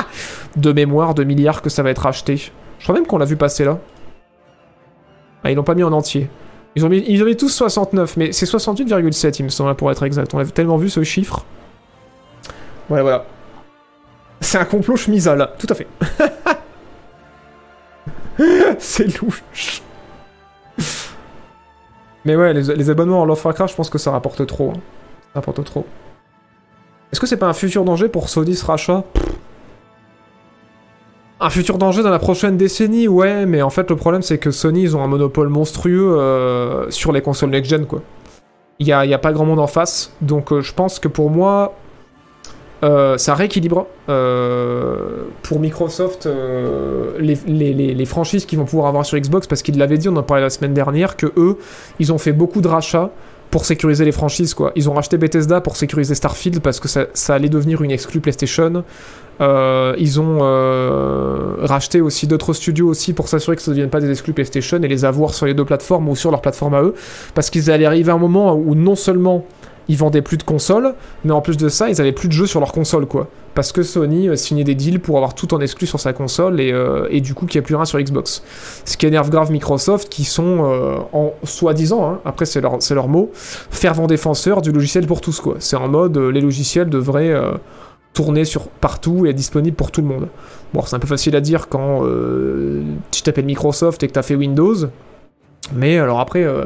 de 0.56 0.72
mémoire 0.72 1.14
de 1.14 1.24
milliards 1.24 1.62
que 1.62 1.70
ça 1.70 1.82
va 1.82 1.90
être 1.90 2.06
acheté. 2.06 2.36
Je 2.78 2.84
crois 2.84 2.94
même 2.94 3.06
qu'on 3.06 3.18
l'a 3.18 3.24
vu 3.24 3.36
passer 3.36 3.64
là. 3.64 3.78
Ah, 5.44 5.50
ils 5.50 5.54
l'ont 5.54 5.62
pas 5.62 5.74
mis 5.74 5.82
en 5.82 5.92
entier. 5.92 6.28
Ils 6.74 6.84
ont 6.84 6.88
mis, 6.88 7.04
ils 7.06 7.22
ont 7.22 7.26
mis 7.26 7.36
tous 7.36 7.48
69, 7.48 8.16
mais 8.16 8.32
c'est 8.32 8.46
68,7 8.46 9.36
il 9.38 9.44
me 9.44 9.48
semble, 9.48 9.74
pour 9.74 9.90
être 9.90 10.02
exact. 10.04 10.34
On 10.34 10.38
a 10.38 10.44
tellement 10.44 10.76
vu 10.76 10.90
ce 10.90 11.02
chiffre. 11.02 11.44
Voilà, 12.88 13.02
voilà. 13.02 13.24
C'est 14.40 14.58
un 14.58 14.64
complot 14.64 14.96
chemisal, 14.96 15.50
tout 15.58 15.66
à 15.70 15.74
fait. 15.74 15.86
c'est 18.78 19.20
louche. 19.20 19.82
Mais 22.26 22.34
ouais, 22.34 22.52
les, 22.52 22.90
abonnements 22.90 23.22
en 23.22 23.24
Love 23.24 23.40
Warcraft, 23.42 23.70
je 23.70 23.76
pense 23.76 23.88
que 23.88 23.98
ça 23.98 24.10
rapporte 24.10 24.44
trop. 24.46 24.70
Hein. 24.70 24.80
Ça 25.32 25.36
rapporte 25.36 25.62
trop. 25.64 25.86
Est-ce 27.12 27.20
que 27.20 27.26
c'est 27.26 27.36
pas 27.36 27.46
un 27.46 27.52
futur 27.52 27.84
danger 27.84 28.08
pour 28.08 28.28
Sony 28.28 28.56
ce 28.56 28.66
rachat? 28.66 29.04
Un 31.38 31.50
futur 31.50 31.78
danger 31.78 32.02
dans 32.02 32.10
la 32.10 32.18
prochaine 32.18 32.56
décennie, 32.56 33.06
ouais, 33.06 33.46
mais 33.46 33.62
en 33.62 33.70
fait 33.70 33.88
le 33.90 33.96
problème 33.96 34.22
c'est 34.22 34.38
que 34.38 34.50
Sony 34.50 34.82
ils 34.82 34.96
ont 34.96 35.04
un 35.04 35.06
monopole 35.06 35.48
monstrueux 35.48 36.16
euh, 36.18 36.90
sur 36.90 37.12
les 37.12 37.20
consoles 37.20 37.50
next-gen 37.50 37.86
quoi. 37.86 38.02
Il 38.78 38.86
n'y 38.86 38.92
a, 38.92 39.04
y 39.06 39.14
a, 39.14 39.18
pas 39.18 39.32
grand 39.32 39.44
monde 39.44 39.60
en 39.60 39.66
face, 39.66 40.12
donc 40.22 40.52
euh, 40.52 40.62
je 40.62 40.72
pense 40.72 40.98
que 40.98 41.08
pour 41.08 41.30
moi 41.30 41.74
euh, 42.82 43.16
ça 43.16 43.34
rééquilibre 43.34 43.86
pour 45.42 45.60
Microsoft 45.60 46.28
les, 47.18 47.38
les, 47.46 48.04
franchises 48.04 48.44
qu'ils 48.44 48.58
vont 48.58 48.64
pouvoir 48.64 48.88
avoir 48.88 49.06
sur 49.06 49.18
Xbox 49.18 49.46
parce 49.46 49.62
qu'ils 49.62 49.78
l'avaient 49.78 49.98
dit, 49.98 50.08
on 50.08 50.16
en 50.16 50.22
parlait 50.22 50.42
la 50.42 50.50
semaine 50.50 50.74
dernière, 50.74 51.16
que 51.16 51.32
eux 51.36 51.58
ils 51.98 52.12
ont 52.12 52.18
fait 52.18 52.32
beaucoup 52.32 52.60
de 52.60 52.68
rachats 52.68 53.10
pour 53.50 53.64
sécuriser 53.64 54.04
les 54.04 54.12
franchises 54.12 54.54
quoi. 54.54 54.72
Ils 54.76 54.90
ont 54.90 54.94
racheté 54.94 55.16
Bethesda 55.16 55.60
pour 55.60 55.76
sécuriser 55.76 56.14
Starfield 56.14 56.60
parce 56.60 56.80
que 56.80 56.88
ça, 56.88 57.06
ça 57.14 57.34
allait 57.34 57.48
devenir 57.48 57.82
une 57.82 57.90
exclue 57.90 58.20
PlayStation. 58.20 58.84
Euh, 59.40 59.94
ils 59.98 60.18
ont 60.18 60.38
euh, 60.40 61.56
racheté 61.60 62.00
aussi 62.00 62.26
d'autres 62.26 62.54
studios 62.54 62.88
aussi 62.88 63.12
pour 63.12 63.28
s'assurer 63.28 63.56
que 63.56 63.62
ça 63.62 63.70
ne 63.70 63.74
devienne 63.76 63.90
pas 63.90 64.00
des 64.00 64.10
exclus 64.10 64.32
PlayStation 64.32 64.78
et 64.82 64.88
les 64.88 65.04
avoir 65.04 65.34
sur 65.34 65.46
les 65.46 65.54
deux 65.54 65.64
plateformes 65.64 66.08
ou 66.08 66.16
sur 66.16 66.30
leur 66.30 66.40
plateforme 66.40 66.74
à 66.74 66.82
eux. 66.82 66.94
Parce 67.34 67.50
qu'ils 67.50 67.70
allaient 67.70 67.86
arriver 67.86 68.10
à 68.10 68.14
un 68.14 68.18
moment 68.18 68.54
où 68.54 68.74
non 68.74 68.94
seulement 68.94 69.44
ils 69.88 69.96
vendaient 69.96 70.22
plus 70.22 70.36
de 70.36 70.42
consoles, 70.42 70.94
mais 71.24 71.32
en 71.32 71.40
plus 71.40 71.56
de 71.56 71.68
ça, 71.68 71.88
ils 71.88 72.00
avaient 72.00 72.12
plus 72.12 72.28
de 72.28 72.32
jeux 72.32 72.46
sur 72.46 72.60
leur 72.60 72.72
console, 72.72 73.06
quoi. 73.06 73.28
Parce 73.54 73.72
que 73.72 73.82
Sony 73.82 74.28
euh, 74.28 74.36
signait 74.36 74.64
des 74.64 74.74
deals 74.74 75.00
pour 75.00 75.16
avoir 75.16 75.34
tout 75.34 75.54
en 75.54 75.60
exclu 75.60 75.86
sur 75.86 76.00
sa 76.00 76.12
console 76.12 76.60
et, 76.60 76.74
et 77.10 77.20
du 77.20 77.34
coup 77.34 77.46
qu'il 77.46 77.58
n'y 77.58 77.64
a 77.64 77.66
plus 77.66 77.74
rien 77.74 77.84
sur 77.84 77.98
Xbox. 78.00 78.42
Ce 78.84 78.96
qui 78.96 79.06
énerve 79.06 79.30
grave 79.30 79.50
Microsoft, 79.50 80.08
qui 80.08 80.24
sont 80.24 81.06
en 81.12 81.32
soi-disant, 81.44 82.08
hein, 82.08 82.20
après 82.24 82.44
c'est 82.44 82.60
leur, 82.60 82.78
leur 82.90 83.08
mot, 83.08 83.30
fervent 83.34 84.06
défenseur 84.06 84.62
du 84.62 84.72
logiciel 84.72 85.06
pour 85.06 85.20
tous, 85.20 85.40
quoi. 85.40 85.56
C'est 85.58 85.76
en 85.76 85.88
mode 85.88 86.18
les 86.18 86.40
logiciels 86.40 86.90
devraient 86.90 87.34
tourner 88.16 88.46
sur 88.46 88.68
partout 88.68 89.26
et 89.26 89.30
être 89.30 89.36
disponible 89.36 89.76
pour 89.76 89.90
tout 89.90 90.00
le 90.00 90.08
monde. 90.08 90.28
Bon, 90.72 90.80
c'est 90.86 90.96
un 90.96 90.98
peu 90.98 91.06
facile 91.06 91.36
à 91.36 91.40
dire 91.42 91.68
quand 91.68 92.00
euh, 92.02 92.82
tu 93.10 93.20
t'appelles 93.20 93.44
Microsoft 93.44 94.02
et 94.02 94.08
que 94.08 94.14
tu 94.14 94.18
as 94.18 94.22
fait 94.22 94.34
Windows, 94.34 94.74
mais 95.74 95.98
alors 95.98 96.18
après, 96.18 96.42
euh, 96.42 96.64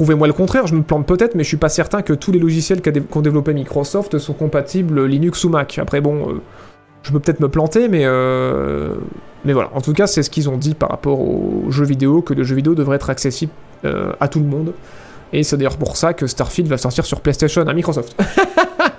prouvez-moi 0.00 0.26
le 0.26 0.32
contraire, 0.32 0.66
je 0.66 0.74
me 0.74 0.80
plante 0.80 1.04
peut-être, 1.04 1.34
mais 1.34 1.42
je 1.42 1.48
suis 1.48 1.58
pas 1.58 1.68
certain 1.68 2.00
que 2.00 2.14
tous 2.14 2.32
les 2.32 2.38
logiciels 2.38 2.80
qu'ont 2.80 3.20
développé 3.20 3.52
Microsoft 3.52 4.16
sont 4.16 4.32
compatibles 4.32 5.04
Linux 5.04 5.44
ou 5.44 5.50
Mac. 5.50 5.78
Après, 5.78 6.00
bon, 6.00 6.30
euh, 6.30 6.40
je 7.02 7.12
peux 7.12 7.20
peut-être 7.20 7.40
me 7.40 7.50
planter, 7.50 7.86
mais, 7.86 8.06
mais 9.44 9.52
voilà. 9.52 9.68
En 9.74 9.82
tout 9.82 9.92
cas, 9.92 10.06
c'est 10.06 10.22
ce 10.22 10.30
qu'ils 10.30 10.48
ont 10.48 10.56
dit 10.56 10.74
par 10.74 10.88
rapport 10.88 11.20
aux 11.20 11.66
jeux 11.68 11.84
vidéo, 11.84 12.22
que 12.22 12.32
le 12.32 12.44
jeu 12.44 12.56
vidéo 12.56 12.74
devrait 12.74 12.96
être 12.96 13.10
accessible 13.10 13.52
à 13.84 14.28
tout 14.28 14.40
le 14.40 14.46
monde. 14.46 14.72
Et 15.34 15.42
c'est 15.42 15.58
d'ailleurs 15.58 15.76
pour 15.76 15.98
ça 15.98 16.14
que 16.14 16.26
Starfield 16.26 16.70
va 16.70 16.78
sortir 16.78 17.04
sur 17.04 17.20
PlayStation 17.20 17.60
à 17.66 17.74
Microsoft. 17.74 18.16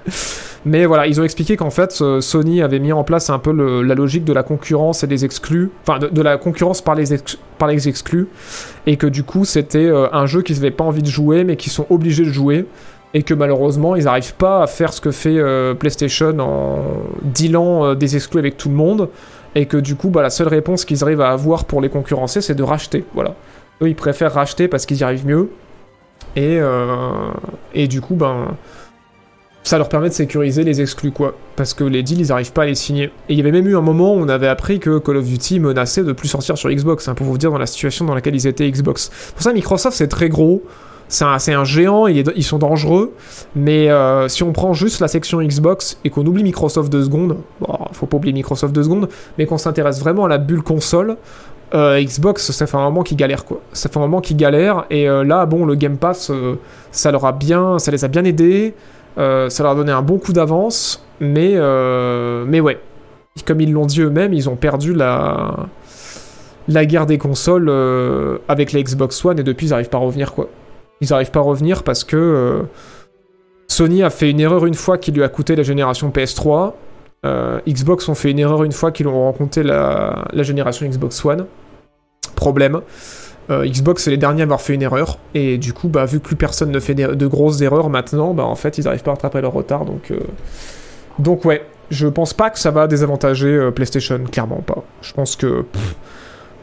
Mais 0.66 0.86
voilà, 0.86 1.08
ils 1.08 1.20
ont 1.20 1.24
expliqué 1.24 1.58
qu'en 1.58 1.72
fait, 1.72 1.98
euh, 2.02 2.22
Sony 2.22 2.62
avait 2.62 2.80
mis 2.80 2.94
en 2.94 3.04
place 3.04 3.30
un 3.30 3.40
peu 3.40 3.52
la 3.84 3.96
logique 3.96 4.24
de 4.24 4.34
la 4.34 4.44
concurrence 4.44 5.04
et 5.04 5.08
des 5.08 5.26
exclus, 5.26 5.72
enfin 5.82 5.98
de, 6.00 6.22
la 6.22 6.38
concurrence 6.38 6.82
par 6.82 6.94
les, 6.94 7.06
par 7.58 7.68
les 7.68 7.88
exclus, 7.88 8.28
et 8.86 8.96
que 8.96 9.08
du 9.08 9.24
coup, 9.24 9.44
c'était 9.44 9.86
euh, 9.86 10.08
un 10.14 10.28
jeu 10.28 10.44
qu'ils 10.44 10.58
n'avaient 10.58 10.70
pas 10.70 10.84
envie 10.84 11.02
de 11.02 11.08
jouer, 11.08 11.44
mais 11.44 11.56
qui 11.56 11.72
sont 11.72 11.88
obligés 11.90 12.26
de 12.26 12.30
jouer, 12.30 12.68
et 13.16 13.24
que 13.24 13.34
malheureusement, 13.34 13.96
ils 13.96 14.04
n'arrivent 14.04 14.36
pas 14.36 14.62
à 14.62 14.68
faire 14.68 14.94
ce 14.94 15.02
que 15.02 15.10
fait 15.10 15.36
euh, 15.36 15.74
PlayStation 15.74 16.38
en 16.40 16.80
dealant 17.24 17.96
des 17.96 18.16
exclus 18.16 18.40
avec 18.40 18.56
tout 18.58 18.70
le 18.70 18.76
monde, 18.76 19.10
et 19.56 19.66
que 19.66 19.78
du 19.78 19.96
coup, 19.96 20.10
bah, 20.10 20.22
la 20.22 20.30
seule 20.30 20.48
réponse 20.48 20.86
qu'ils 20.86 21.04
arrivent 21.04 21.22
à 21.22 21.32
avoir 21.32 21.66
pour 21.66 21.82
les 21.82 21.90
concurrencer, 21.90 22.40
c'est 22.40 22.56
de 22.56 22.64
racheter. 22.64 23.04
Voilà. 23.16 23.34
Eux, 23.82 23.90
ils 23.90 23.96
préfèrent 23.96 24.34
racheter 24.34 24.68
parce 24.68 24.86
qu'ils 24.86 25.00
y 25.00 25.04
arrivent 25.04 25.26
mieux, 25.26 25.50
et, 26.36 26.60
et 27.74 27.88
du 27.88 28.00
coup, 28.00 28.14
ben 28.16 28.56
ça 29.64 29.78
leur 29.78 29.90
permet 29.90 30.10
de 30.10 30.14
sécuriser 30.14 30.64
les 30.64 30.82
exclus, 30.82 31.12
quoi. 31.12 31.36
Parce 31.56 31.74
que 31.74 31.84
les 31.84 32.02
deals, 32.04 32.20
ils 32.20 32.32
arrivent 32.32 32.54
pas 32.54 32.64
à 32.64 32.66
les 32.66 32.76
signer. 32.76 33.06
Et 33.30 33.34
il 33.34 33.38
y 33.38 33.42
avait 33.42 33.52
même 33.52 33.68
eu 33.68 33.78
un 33.78 33.82
moment 33.82 34.16
où 34.16 34.18
on 34.18 34.30
avait 34.30 34.48
appris 34.48 34.80
que 34.80 34.98
Call 34.98 35.18
of 35.18 35.26
Duty 35.26 35.60
menaçait 35.60 36.04
de 36.04 36.14
plus 36.14 36.28
sortir 36.28 36.58
sur 36.58 36.70
Xbox, 36.70 37.08
hein, 37.08 37.14
pour 37.14 37.28
vous 37.28 37.38
dire 37.38 37.52
dans 37.52 37.60
la 37.60 37.68
situation 37.68 38.06
dans 38.06 38.16
laquelle 38.16 38.36
ils 38.36 38.48
étaient 38.48 38.70
Xbox. 38.70 39.12
Pour 39.34 39.44
ça, 39.44 39.54
Microsoft, 39.54 39.96
c'est 39.96 40.08
très 40.08 40.30
gros. 40.30 40.64
C'est 41.12 41.26
un, 41.52 41.66
géant, 41.66 42.08
ils 42.08 42.44
sont 42.44 42.58
dangereux, 42.58 43.14
mais 43.54 43.90
euh, 43.90 44.30
si 44.30 44.44
on 44.44 44.54
prend 44.54 44.72
juste 44.72 45.02
la 45.02 45.10
section 45.10 45.42
Xbox 45.42 46.00
et 46.06 46.10
qu'on 46.10 46.26
oublie 46.26 46.42
Microsoft 46.42 46.90
deux 46.90 47.04
secondes, 47.04 47.36
bon, 47.60 47.78
faut 47.92 48.06
pas 48.06 48.16
oublier 48.16 48.32
Microsoft 48.32 48.74
deux 48.74 48.84
secondes, 48.84 49.10
mais 49.38 49.46
qu'on 49.46 49.58
s'intéresse 49.58 50.00
vraiment 50.00 50.24
à 50.24 50.30
la 50.30 50.38
bulle 50.38 50.64
console, 50.64 51.18
euh, 51.74 52.02
Xbox, 52.02 52.52
ça 52.52 52.66
fait 52.66 52.78
un 52.78 52.84
moment 52.84 53.04
qu'ils 53.04 53.18
galèrent 53.18 53.44
quoi. 53.44 53.60
Ça 53.74 53.90
fait 53.90 53.98
un 53.98 54.02
moment 54.02 54.22
qu'ils 54.22 54.38
galèrent 54.38 54.86
et 54.90 55.10
euh, 55.10 55.26
là, 55.26 55.46
bon, 55.46 55.66
le 55.66 55.76
Game 55.76 55.98
Pass, 55.98 56.32
ça 56.94 57.12
leur 57.12 57.34
bien, 57.34 57.78
ça 57.78 57.92
les 57.92 58.06
a 58.06 58.08
bien 58.08 58.24
aidés. 58.24 58.74
Euh, 59.18 59.50
ça 59.50 59.64
leur 59.64 59.74
a 59.74 59.76
donné 59.76 59.92
un 59.92 60.02
bon 60.02 60.18
coup 60.18 60.34
d'avance, 60.34 61.06
mais, 61.20 61.52
euh, 61.56 62.46
mais 62.48 62.60
ouais. 62.60 62.80
Comme 63.46 63.62
ils 63.62 63.72
l'ont 63.72 63.86
dit 63.86 64.02
eux-mêmes, 64.02 64.34
ils 64.34 64.50
ont 64.50 64.56
perdu 64.56 64.94
la, 64.94 65.68
la 66.68 66.86
guerre 66.86 67.06
des 67.06 67.18
consoles 67.18 67.70
euh, 67.70 68.40
avec 68.48 68.74
la 68.74 68.82
Xbox 68.82 69.24
One 69.24 69.40
et 69.40 69.44
depuis 69.44 69.68
ils 69.68 69.70
n'arrivent 69.70 69.90
pas 69.90 69.98
à 69.98 70.02
revenir 70.02 70.34
quoi. 70.34 70.50
Ils 71.00 71.10
n'arrivent 71.10 71.32
pas 71.32 71.40
à 71.40 71.44
revenir 71.44 71.84
parce 71.84 72.04
que 72.04 72.64
Sony 73.68 74.04
a 74.04 74.10
fait 74.10 74.30
une 74.30 74.40
erreur 74.40 74.66
une 74.66 74.74
fois 74.74 74.98
qui 74.98 75.12
lui 75.12 75.24
a 75.24 75.30
coûté 75.30 75.56
la 75.56 75.64
génération 75.64 76.10
PS3. 76.10 76.74
Xbox 77.68 78.10
ont 78.10 78.16
fait 78.16 78.32
une 78.32 78.40
erreur 78.40 78.64
une 78.64 78.74
fois 78.74 78.92
qu'ils 78.92 79.08
ont 79.08 79.24
rencontré 79.24 79.64
la, 79.64 80.26
la 80.32 80.44
génération 80.44 80.86
Xbox 80.86 81.24
One. 81.26 81.46
Problème. 82.36 82.82
Euh, 83.52 83.68
Xbox 83.68 84.04
c'est 84.04 84.12
les 84.12 84.18
derniers 84.18 84.42
à 84.42 84.44
avoir 84.46 84.62
fait 84.62 84.74
une 84.74 84.82
erreur, 84.82 85.18
et 85.34 85.58
du 85.58 85.74
coup, 85.74 85.90
bah, 85.90 86.06
vu 86.06 86.20
que 86.20 86.26
plus 86.26 86.36
personne 86.36 86.72
ne 86.72 86.80
fait 86.80 86.96
de 86.96 87.28
grosses 87.28 87.62
erreurs 87.62 87.90
maintenant, 87.90 88.34
bah, 88.34 88.46
en 88.46 88.56
fait, 88.56 88.78
ils 88.78 88.86
n'arrivent 88.86 89.04
pas 89.04 89.12
à 89.12 89.16
rattraper 89.16 89.42
leur 89.42 89.54
retard, 89.54 89.86
donc... 89.86 90.12
Euh, 90.12 90.20
donc 91.20 91.44
ouais, 91.44 91.66
je 91.90 92.08
pense 92.08 92.34
pas 92.34 92.50
que 92.50 92.58
ça 92.58 92.72
va 92.72 92.88
désavantager 92.88 93.50
euh, 93.50 93.72
PlayStation, 93.72 94.20
clairement 94.32 94.62
pas. 94.66 94.84
Je 95.02 95.12
pense 95.14 95.36
que... 95.36 95.66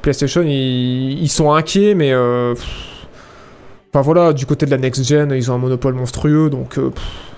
PlayStation, 0.00 0.42
ils, 0.42 1.28
sont 1.28 1.52
inquiets, 1.52 1.94
mais... 1.94 2.14
Enfin 2.14 4.00
voilà, 4.00 4.32
du 4.32 4.46
côté 4.46 4.64
de 4.64 4.70
la 4.70 4.78
next-gen, 4.78 5.32
ils 5.32 5.50
ont 5.50 5.54
un 5.54 5.58
monopole 5.58 5.94
monstrueux, 5.94 6.48
donc... 6.48 6.78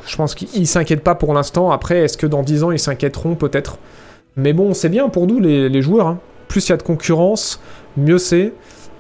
je 0.06 0.16
pense 0.16 0.34
qu'ils 0.34 0.68
s'inquiètent 0.68 1.02
pas 1.02 1.14
pour 1.16 1.34
l'instant. 1.34 1.70
Après, 1.70 1.98
est-ce 2.00 2.16
que 2.16 2.26
dans 2.26 2.42
10 2.42 2.62
ans, 2.64 2.70
ils 2.70 2.78
s'inquiéteront? 2.78 3.34
Peut-être. 3.34 3.78
Mais 4.36 4.52
bon, 4.52 4.74
c'est 4.74 4.88
bien 4.88 5.08
pour 5.08 5.26
nous, 5.26 5.40
les, 5.40 5.82
joueurs. 5.82 6.06
Hein. 6.06 6.18
Plus 6.48 6.68
il 6.68 6.70
y 6.70 6.72
a 6.72 6.76
de 6.76 6.82
concurrence, 6.82 7.60
mieux 7.96 8.18
c'est. 8.18 8.52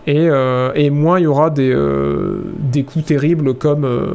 Euh, 0.08 0.72
et, 0.74 0.90
moins 0.90 1.18
il 1.18 1.24
y 1.24 1.26
aura 1.26 1.50
des, 1.50 1.70
euh, 1.70 2.42
des 2.58 2.84
coups 2.84 3.04
terribles 3.06 3.54
comme, 3.54 3.84
euh, 3.84 4.14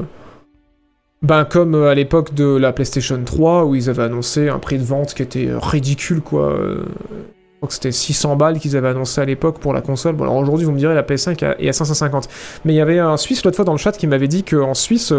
ben, 1.21 1.47
à 1.87 1.93
l'époque 1.93 2.33
de 2.33 2.55
la 2.55 2.73
PlayStation 2.73 3.19
3 3.23 3.65
où 3.65 3.75
ils 3.75 3.89
avaient 3.89 4.03
annoncé 4.03 4.49
un 4.49 4.59
prix 4.59 4.77
de 4.77 4.83
vente 4.83 5.13
qui 5.13 5.21
était 5.21 5.49
ridicule 5.53 6.21
quoi. 6.21 6.55
Je 6.57 7.59
crois 7.59 7.67
que 7.69 7.73
c'était 7.73 7.91
600 7.93 8.35
balles 8.35 8.59
qu'ils 8.59 8.75
avaient 8.75 8.89
annoncé 8.89 9.21
à 9.21 9.25
l'époque 9.25 9.59
pour 9.59 9.73
la 9.73 9.81
console. 9.81 10.15
Bon, 10.15 10.25
alors 10.25 10.35
aujourd'hui, 10.35 10.65
vous 10.65 10.73
me 10.73 10.77
direz, 10.77 10.93
la 10.93 11.03
PS5 11.03 11.55
est 11.57 11.69
à 11.69 11.73
550. 11.73 12.27
Mais 12.65 12.73
il 12.73 12.75
y 12.75 12.81
avait 12.81 12.99
un 12.99 13.15
Suisse 13.15 13.45
l'autre 13.45 13.55
fois 13.55 13.65
dans 13.65 13.71
le 13.71 13.77
chat 13.77 13.93
qui 13.93 14.07
m'avait 14.07 14.27
dit 14.27 14.43
qu'en 14.43 14.73
Suisse, 14.73 15.13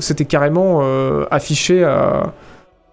c'était 0.00 0.24
carrément 0.24 0.82
affiché 1.30 1.84
à, 1.84 2.32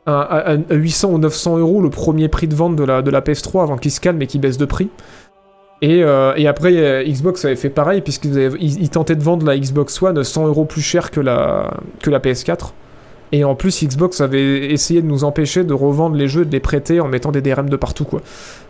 à, 0.05 0.55
800 0.69 1.11
ou 1.11 1.17
900 1.17 1.57
euros 1.57 1.81
le 1.81 1.89
premier 1.89 2.27
prix 2.27 2.47
de 2.47 2.55
vente 2.55 2.75
de 2.75 2.83
la, 2.83 3.01
de 3.01 3.09
la 3.09 3.21
PS3 3.21 3.63
avant 3.63 3.77
qu'il 3.77 3.91
se 3.91 3.99
calme 3.99 4.21
et 4.21 4.27
qu'il 4.27 4.41
baisse 4.41 4.57
de 4.57 4.65
prix. 4.65 4.89
Euh, 5.83 6.33
et, 6.35 6.47
après, 6.47 6.75
euh, 6.77 7.03
Xbox 7.03 7.43
avait 7.45 7.55
fait 7.55 7.69
pareil, 7.69 8.01
puisqu'ils 8.01 8.89
tentaient 8.89 9.15
de 9.15 9.23
vendre 9.23 9.45
la 9.45 9.57
Xbox 9.57 10.01
One 10.01 10.23
100 10.23 10.47
euros 10.47 10.65
plus 10.65 10.81
cher 10.81 11.11
que 11.11 11.19
la, 11.19 11.73
que 12.01 12.09
la 12.09 12.19
PS4. 12.19 12.71
Et 13.31 13.43
en 13.43 13.55
plus, 13.55 13.83
Xbox 13.83 14.21
avait 14.21 14.71
essayé 14.71 15.01
de 15.01 15.07
nous 15.07 15.23
empêcher 15.23 15.63
de 15.63 15.73
revendre 15.73 16.15
les 16.15 16.27
jeux 16.27 16.43
et 16.43 16.45
de 16.45 16.51
les 16.51 16.59
prêter 16.59 16.99
en 16.99 17.07
mettant 17.07 17.31
des 17.31 17.41
DRM 17.41 17.67
de 17.67 17.75
partout, 17.75 18.05
quoi. 18.05 18.21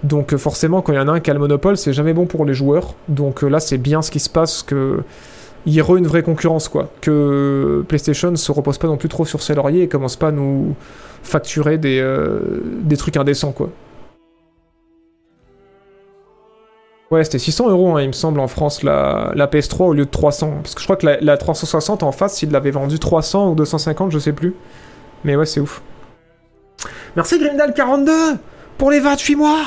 Donc 0.03 0.34
euh, 0.34 0.38
forcément, 0.38 0.81
quand 0.81 0.94
il 0.94 0.95
y 0.95 0.99
en 0.99 1.10
a 1.10 1.11
un 1.11 1.19
qui 1.19 1.30
a 1.30 1.34
le 1.34 1.40
monopole, 1.40 1.76
c'est 1.76 1.91
jamais 1.91 2.14
bon 2.14 2.26
pour 2.26 2.45
les 2.45 2.53
joueurs. 2.53 2.95
Donc 3.10 3.41
là, 3.41 3.60
c'est 3.60 3.77
bien 3.77 4.02
ce 4.02 4.10
qui 4.10 4.19
se 4.19 4.30
passe, 4.30 4.64
que 4.64 4.99
il 5.65 5.73
y 5.73 5.81
aura 5.81 5.98
une 5.98 6.07
vraie 6.07 6.23
concurrence, 6.23 6.68
quoi. 6.68 6.90
Que 7.02 7.85
PlayStation 7.88 8.35
se 8.35 8.52
repose 8.52 8.77
pas 8.77 8.88
non 8.88 8.98
plus 8.98 9.10
trop 9.10 9.26
sur 9.26 9.41
ses 9.41 9.53
lauriers 9.53 9.84
et 9.84 9.88
commence 9.88 10.15
pas 10.15 10.27
à 10.27 10.31
nous 10.31 10.76
facturer 11.23 11.77
des, 11.77 12.06
des 12.81 12.98
trucs 12.98 13.15
indécents, 13.15 13.53
quoi. 13.53 13.69
Ouais, 17.11 17.23
c'était 17.23 17.39
600 17.39 17.69
euros, 17.69 17.95
hein, 17.95 18.01
il 18.01 18.07
me 18.07 18.13
semble, 18.13 18.39
en 18.39 18.47
France, 18.47 18.81
la, 18.81 19.34
PS3 19.35 19.84
au 19.84 19.93
lieu 19.93 20.05
de 20.05 20.09
300. 20.09 20.59
Parce 20.63 20.73
que 20.73 20.81
je 20.81 20.85
crois 20.85 20.95
que 20.95 21.05
la, 21.05 21.38
360 21.38 22.01
en 22.03 22.11
face, 22.11 22.41
il 22.41 22.51
l'avait 22.51 22.71
vendu 22.71 22.97
300 22.97 23.51
ou 23.51 23.55
250, 23.55 24.11
je 24.11 24.19
sais 24.19 24.34
plus. 24.34 24.55
Mais 25.23 25.35
ouais, 25.35 25.45
c'est 25.45 25.59
ouf. 25.59 25.81
Merci 27.15 27.38
Grimdal42 27.39 28.38
pour 28.77 28.89
les 28.89 28.99
28 28.99 29.35
mois. 29.35 29.61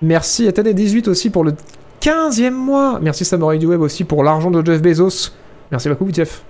Merci 0.00 0.50
des 0.52 0.74
18 0.74 1.08
aussi 1.08 1.30
pour 1.30 1.44
le 1.44 1.54
15e 2.00 2.50
mois. 2.50 2.98
Merci 3.00 3.24
Samurai 3.24 3.58
du 3.58 3.66
Web 3.66 3.80
aussi 3.80 4.04
pour 4.04 4.22
l'argent 4.22 4.50
de 4.50 4.64
Jeff 4.64 4.80
Bezos. 4.80 5.32
Merci 5.70 5.88
beaucoup, 5.88 6.06
Jeff. 6.12 6.44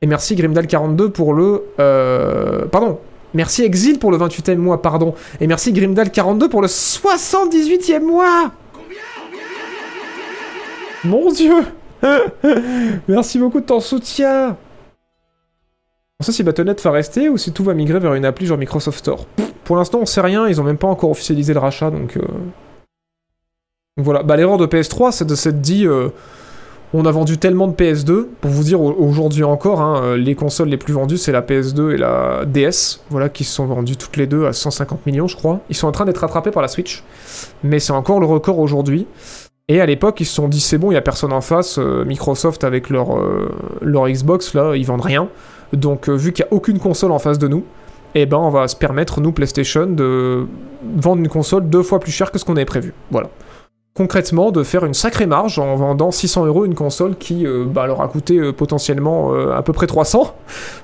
Et 0.00 0.06
merci 0.06 0.34
Grimdal42 0.34 1.10
pour 1.10 1.34
le. 1.34 1.64
Euh, 1.78 2.66
pardon. 2.66 2.98
Merci 3.34 3.62
Exil 3.62 3.98
pour 3.98 4.10
le 4.10 4.18
28e 4.18 4.56
mois, 4.56 4.80
pardon. 4.82 5.14
Et 5.40 5.46
merci 5.46 5.72
Grimdal42 5.72 6.48
pour 6.48 6.62
le 6.62 6.68
78e 6.68 8.00
mois. 8.00 8.52
Mon 11.04 11.32
dieu 11.32 11.54
Merci 13.08 13.38
beaucoup 13.38 13.60
de 13.60 13.66
ton 13.66 13.80
soutien 13.80 14.56
On 16.20 16.24
sait 16.24 16.32
si 16.32 16.42
Battle.net 16.42 16.82
va 16.82 16.90
rester 16.90 17.28
ou 17.28 17.38
si 17.38 17.52
tout 17.52 17.64
va 17.64 17.74
migrer 17.74 17.98
vers 17.98 18.14
une 18.14 18.24
appli 18.24 18.46
genre 18.46 18.58
Microsoft 18.58 18.98
Store? 18.98 19.26
Pour 19.64 19.76
l'instant, 19.76 20.00
on 20.02 20.06
sait 20.06 20.20
rien, 20.20 20.48
ils 20.48 20.60
ont 20.60 20.64
même 20.64 20.78
pas 20.78 20.88
encore 20.88 21.10
officialisé 21.10 21.54
le 21.54 21.60
rachat, 21.60 21.90
donc... 21.90 22.16
Euh. 22.16 22.22
voilà. 23.96 24.22
Bah, 24.22 24.36
l'erreur 24.36 24.58
de 24.58 24.66
PS3, 24.66 25.12
c'est 25.12 25.26
de 25.26 25.34
s'être 25.34 25.60
dit... 25.60 25.86
Euh, 25.86 26.08
on 26.92 27.06
a 27.06 27.12
vendu 27.12 27.38
tellement 27.38 27.68
de 27.68 27.72
PS2, 27.72 28.26
pour 28.40 28.50
vous 28.50 28.64
dire 28.64 28.80
aujourd'hui 28.80 29.44
encore, 29.44 29.80
hein, 29.80 30.02
euh, 30.02 30.16
les 30.16 30.34
consoles 30.34 30.68
les 30.68 30.76
plus 30.76 30.92
vendues 30.92 31.18
c'est 31.18 31.30
la 31.30 31.40
PS2 31.40 31.92
et 31.92 31.96
la 31.96 32.44
DS, 32.46 33.00
voilà, 33.10 33.28
qui 33.28 33.44
se 33.44 33.54
sont 33.54 33.66
vendues 33.66 33.96
toutes 33.96 34.16
les 34.16 34.26
deux 34.26 34.44
à 34.44 34.52
150 34.52 35.06
millions 35.06 35.28
je 35.28 35.36
crois. 35.36 35.60
Ils 35.70 35.76
sont 35.76 35.86
en 35.86 35.92
train 35.92 36.04
d'être 36.04 36.18
rattrapés 36.18 36.50
par 36.50 36.62
la 36.62 36.68
Switch, 36.68 37.04
mais 37.62 37.78
c'est 37.78 37.92
encore 37.92 38.18
le 38.18 38.26
record 38.26 38.58
aujourd'hui. 38.58 39.06
Et 39.70 39.80
à 39.80 39.86
l'époque, 39.86 40.20
ils 40.20 40.26
se 40.26 40.34
sont 40.34 40.48
dit 40.48 40.58
c'est 40.58 40.78
bon, 40.78 40.90
il 40.90 40.94
y 40.94 40.96
a 40.96 41.00
personne 41.00 41.32
en 41.32 41.40
face. 41.40 41.78
Euh, 41.78 42.04
Microsoft 42.04 42.64
avec 42.64 42.90
leur, 42.90 43.16
euh, 43.16 43.54
leur 43.80 44.08
Xbox 44.08 44.52
là, 44.54 44.74
ils 44.74 44.84
vendent 44.84 45.00
rien. 45.00 45.28
Donc 45.72 46.08
euh, 46.08 46.14
vu 46.14 46.32
qu'il 46.32 46.44
n'y 46.44 46.50
a 46.50 46.52
aucune 46.52 46.80
console 46.80 47.12
en 47.12 47.20
face 47.20 47.38
de 47.38 47.46
nous, 47.46 47.62
eh 48.16 48.26
ben 48.26 48.36
on 48.36 48.50
va 48.50 48.66
se 48.66 48.74
permettre 48.74 49.20
nous 49.20 49.30
PlayStation 49.30 49.86
de 49.86 50.48
vendre 50.96 51.20
une 51.20 51.28
console 51.28 51.70
deux 51.70 51.84
fois 51.84 52.00
plus 52.00 52.10
cher 52.10 52.32
que 52.32 52.38
ce 52.40 52.44
qu'on 52.44 52.56
avait 52.56 52.64
prévu. 52.64 52.92
Voilà. 53.12 53.30
Concrètement, 53.94 54.50
de 54.50 54.64
faire 54.64 54.84
une 54.84 54.94
sacrée 54.94 55.26
marge 55.26 55.60
en 55.60 55.76
vendant 55.76 56.10
600 56.10 56.46
euros 56.46 56.64
une 56.64 56.74
console 56.74 57.16
qui 57.16 57.46
bah, 57.66 57.86
leur 57.86 58.00
a 58.00 58.08
coûté 58.08 58.52
potentiellement 58.52 59.32
à 59.52 59.62
peu 59.62 59.72
près 59.72 59.88
300, 59.88 60.34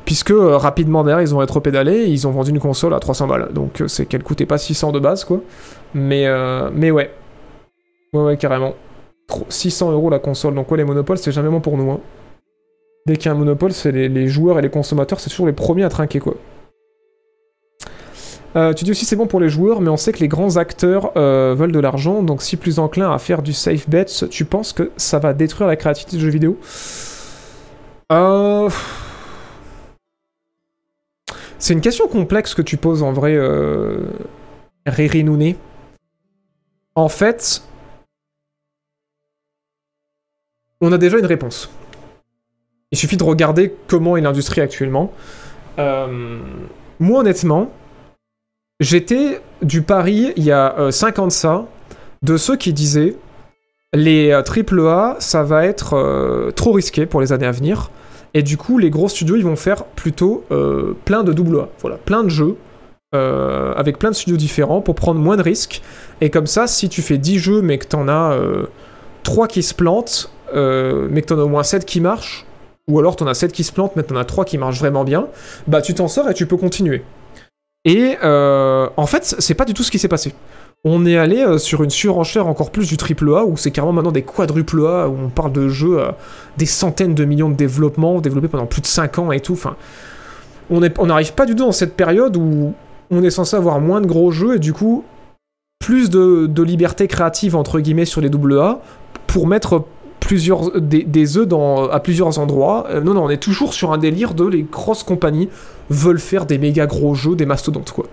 puisque 0.05 0.33
rapidement 0.37 1.03
derrière 1.03 1.23
ils 1.23 1.35
ont 1.35 1.39
rétro-pédalé, 1.39 2.05
ils 2.07 2.27
ont 2.27 2.33
vendu 2.33 2.51
une 2.51 2.59
console 2.59 2.95
à 2.95 2.99
300 2.99 3.29
balles. 3.29 3.49
Donc 3.53 3.83
c'est 3.87 4.07
qu'elle 4.07 4.25
coûtait 4.25 4.45
pas 4.45 4.59
600 4.59 4.91
de 4.91 4.99
base 4.99 5.25
quoi. 5.25 5.41
Mais, 5.95 6.27
mais 6.75 6.91
ouais, 6.91 7.11
Ouais, 8.17 8.23
ouais, 8.23 8.37
carrément. 8.37 8.75
600 9.49 9.93
euros 9.93 10.09
la 10.09 10.19
console, 10.19 10.55
donc 10.55 10.71
ouais, 10.71 10.79
les 10.79 10.85
monopoles, 10.85 11.19
c'est 11.19 11.33
jamais 11.33 11.51
bon 11.51 11.61
pour 11.61 11.77
nous. 11.77 11.91
Hein. 11.91 12.01
Dès 13.07 13.17
qu'il 13.17 13.27
y 13.27 13.29
a 13.29 13.33
un 13.33 13.39
monopole, 13.39 13.73
c'est 13.73 13.93
les, 13.93 14.29
joueurs 14.29 14.59
et 14.59 14.63
les 14.63 14.71
consommateurs, 14.71 15.21
c'est 15.21 15.31
toujours 15.31 15.47
les 15.47 15.53
premiers 15.53 15.85
à 15.85 15.89
trinquer, 15.89 16.19
quoi. 16.19 16.35
Euh, 18.55 18.73
tu 18.73 18.85
dis 18.85 18.91
aussi 18.91 19.05
c'est 19.05 19.17
bon 19.17 19.27
pour 19.27 19.39
les 19.39 19.51
joueurs, 19.51 19.83
mais 19.83 19.91
on 19.91 19.99
sait 19.99 20.13
que 20.13 20.21
les 20.21 20.29
grands 20.29 20.57
acteurs 20.57 21.13
euh, 21.19 21.55
veulent 21.55 21.73
de 21.73 21.79
l'argent, 21.79 22.23
donc 22.23 22.41
si 22.41 22.57
plus 22.57 22.79
enclin 22.79 23.13
à 23.13 23.19
faire 23.19 23.43
du 23.43 23.53
safe 23.53 23.87
bets, 23.87 24.07
tu 24.31 24.47
penses 24.47 24.73
que 24.73 24.91
ça 24.97 25.19
va 25.19 25.35
détruire 25.35 25.69
la 25.69 25.77
créativité 25.77 26.17
du 26.17 26.23
jeu 26.23 26.31
vidéo? 26.31 26.59
Euh... 28.13 28.71
C'est 31.59 31.75
une 31.75 31.83
question 31.83 32.09
complexe 32.09 32.55
que 32.55 32.63
tu 32.63 32.79
poses 32.79 33.03
en 33.03 33.13
vrai, 33.13 33.35
euh... 33.35 33.99
Riri 34.87 35.23
Nouné. 35.23 35.57
En 36.95 37.11
fait, 37.11 37.63
on 40.81 40.93
a 40.93 40.99
déjà 40.99 41.19
une 41.19 41.27
réponse. 41.27 41.71
Il 42.93 42.99
suffit 42.99 43.17
de 43.17 43.25
regarder 43.25 43.75
comment 43.89 44.17
est 44.17 44.21
l'industrie 44.21 44.61
actuellement. 44.61 45.13
Euh, 45.79 46.39
moi, 47.01 47.21
honnêtement, 47.21 47.71
j'étais 48.81 49.41
du 49.63 49.83
pari 49.83 50.33
il 50.37 50.45
y 50.45 50.53
a 50.53 50.91
5 50.91 51.19
ans 51.19 51.27
de 51.27 51.33
ça, 51.33 51.67
de 52.23 52.37
ceux 52.37 52.57
qui 52.57 52.73
disaient 52.73 53.17
les 53.95 54.33
AAA, 54.33 55.17
ça 55.21 55.43
va 55.43 55.65
être 55.65 55.95
euh, 55.95 56.51
trop 56.51 56.73
risqué 56.73 57.07
pour 57.07 57.21
les 57.21 57.33
années 57.33 57.47
à 57.47 57.53
venir. 57.53 57.91
Et 58.35 58.43
du 58.43 58.57
coup, 58.57 58.79
les 58.79 58.91
gros 58.91 59.09
studios, 59.09 59.37
ils 59.37 59.45
vont 59.45 59.57
faire 59.57 59.85
plutôt 59.85 60.45
euh, 60.51 60.95
plein 61.07 61.25
de 61.25 61.33
double 61.33 61.61
A. 61.61 61.69
Voilà, 61.81 61.97
plein 61.97 62.23
de 62.23 62.29
jeux. 62.29 62.57
euh, 63.15 63.73
avec 63.77 63.99
plein 63.99 64.11
de 64.11 64.15
studios 64.17 64.37
différents 64.37 64.81
pour 64.83 64.95
prendre 64.95 65.21
moins 65.21 65.37
de 65.37 65.43
risques. 65.43 65.81
Et 66.21 66.29
comme 66.29 66.47
ça, 66.47 66.67
si 66.67 66.89
tu 66.89 67.03
fais 67.03 67.19
10 67.19 67.39
jeux 67.39 67.63
mais 67.63 67.79
que 67.79 67.87
t'en 67.87 68.09
as 68.09 68.33
euh, 68.33 68.67
3 69.23 69.49
qui 69.49 69.63
se 69.63 69.73
plantent, 69.75 70.31
euh, 70.55 71.09
mais 71.11 71.23
que 71.23 71.27
t'en 71.29 71.39
as 71.39 71.43
au 71.43 71.49
moins 71.49 71.63
7 71.63 71.85
qui 71.85 72.01
marchent, 72.01 72.45
ou 72.89 72.99
alors 72.99 73.17
t'en 73.17 73.27
as 73.27 73.35
7 73.35 73.53
qui 73.53 73.65
se 73.65 73.73
plantent 73.73 73.97
mais 73.97 74.03
t'en 74.03 74.17
as 74.17 74.25
3 74.25 74.45
qui 74.45 74.59
marchent 74.59 74.79
vraiment 74.79 75.05
bien, 75.05 75.27
bah 75.67 75.83
tu 75.83 75.95
t'en 75.95 76.09
sors 76.09 76.29
et 76.31 76.35
tu 76.35 76.47
peux 76.47 76.57
continuer. 76.57 77.03
Et 77.85 78.17
euh, 78.25 78.89
en 78.97 79.07
fait, 79.07 79.37
c'est 79.39 79.55
pas 79.55 79.65
du 79.65 79.75
tout 79.75 79.83
ce 79.83 79.91
qui 79.91 79.99
s'est 79.99 80.09
passé. 80.09 80.35
On 80.85 81.07
est 81.07 81.17
allé 81.17 81.39
euh, 81.41 81.59
sur 81.59 81.83
une 81.83 81.91
surenchère 81.91 82.47
encore 82.49 82.71
plus 82.71 82.89
du 82.89 82.97
triple 82.97 83.33
A, 83.35 83.45
où 83.45 83.57
c'est 83.57 83.71
carrément 83.71 83.93
maintenant 83.93 84.13
des 84.13 84.23
quadruple 84.23 84.85
A, 84.87 85.09
où 85.09 85.17
on 85.27 85.29
parle 85.31 85.53
de 85.53 85.69
jeux 85.69 86.01
à 86.01 86.17
des 86.59 86.67
centaines 86.67 87.15
de 87.15 87.25
millions 87.25 87.49
de 87.49 87.55
développements, 87.57 88.21
développés 88.21 88.49
pendant 88.49 88.67
plus 88.67 88.83
de 88.83 88.87
5 88.87 89.19
ans 89.19 89.33
et 89.33 89.41
tout. 89.41 89.55
Enfin, 89.55 89.77
on 90.71 90.83
est- 90.83 90.99
on 90.99 91.07
n'arrive 91.07 91.33
pas 91.35 91.47
du 91.47 91.55
tout 91.55 91.65
dans 91.65 91.73
cette 91.73 91.95
période 91.95 92.37
où 92.37 92.75
on 93.11 93.23
est 93.23 93.31
censé 93.31 93.57
avoir 93.57 93.81
moins 93.81 94.01
de 94.01 94.07
gros 94.07 94.31
jeux 94.33 94.57
et 94.57 94.59
du 94.59 94.73
coup 94.73 95.05
plus 95.79 96.11
de, 96.11 96.47
de 96.47 96.63
liberté 96.65 97.07
créative 97.07 97.55
entre 97.55 97.79
guillemets 97.79 98.05
sur 98.05 98.21
les 98.21 98.29
double 98.31 98.59
A 98.59 98.81
pour 99.29 99.47
mettre 99.47 99.85
plusieurs 100.27 100.81
des, 100.81 101.39
œufs 101.39 101.47
dans, 101.47 101.89
à 101.89 102.01
plusieurs 102.01 102.41
endroits. 102.41 102.87
Euh, 102.91 103.01
non, 103.01 103.15
non, 103.15 103.25
on 103.25 103.31
est 103.31 103.37
toujours 103.37 103.73
sur 103.73 103.93
un 103.93 103.99
délire 103.99 104.35
de 104.35 104.45
les 104.45 104.63
grosses 104.65 105.05
compagnies 105.05 105.49
veulent 105.89 106.19
faire 106.19 106.47
des 106.47 106.59
méga 106.59 106.87
gros 106.87 107.15
jeux, 107.15 107.37
des 107.37 107.47
mastodontes 107.47 107.93
quoi. 107.93 108.07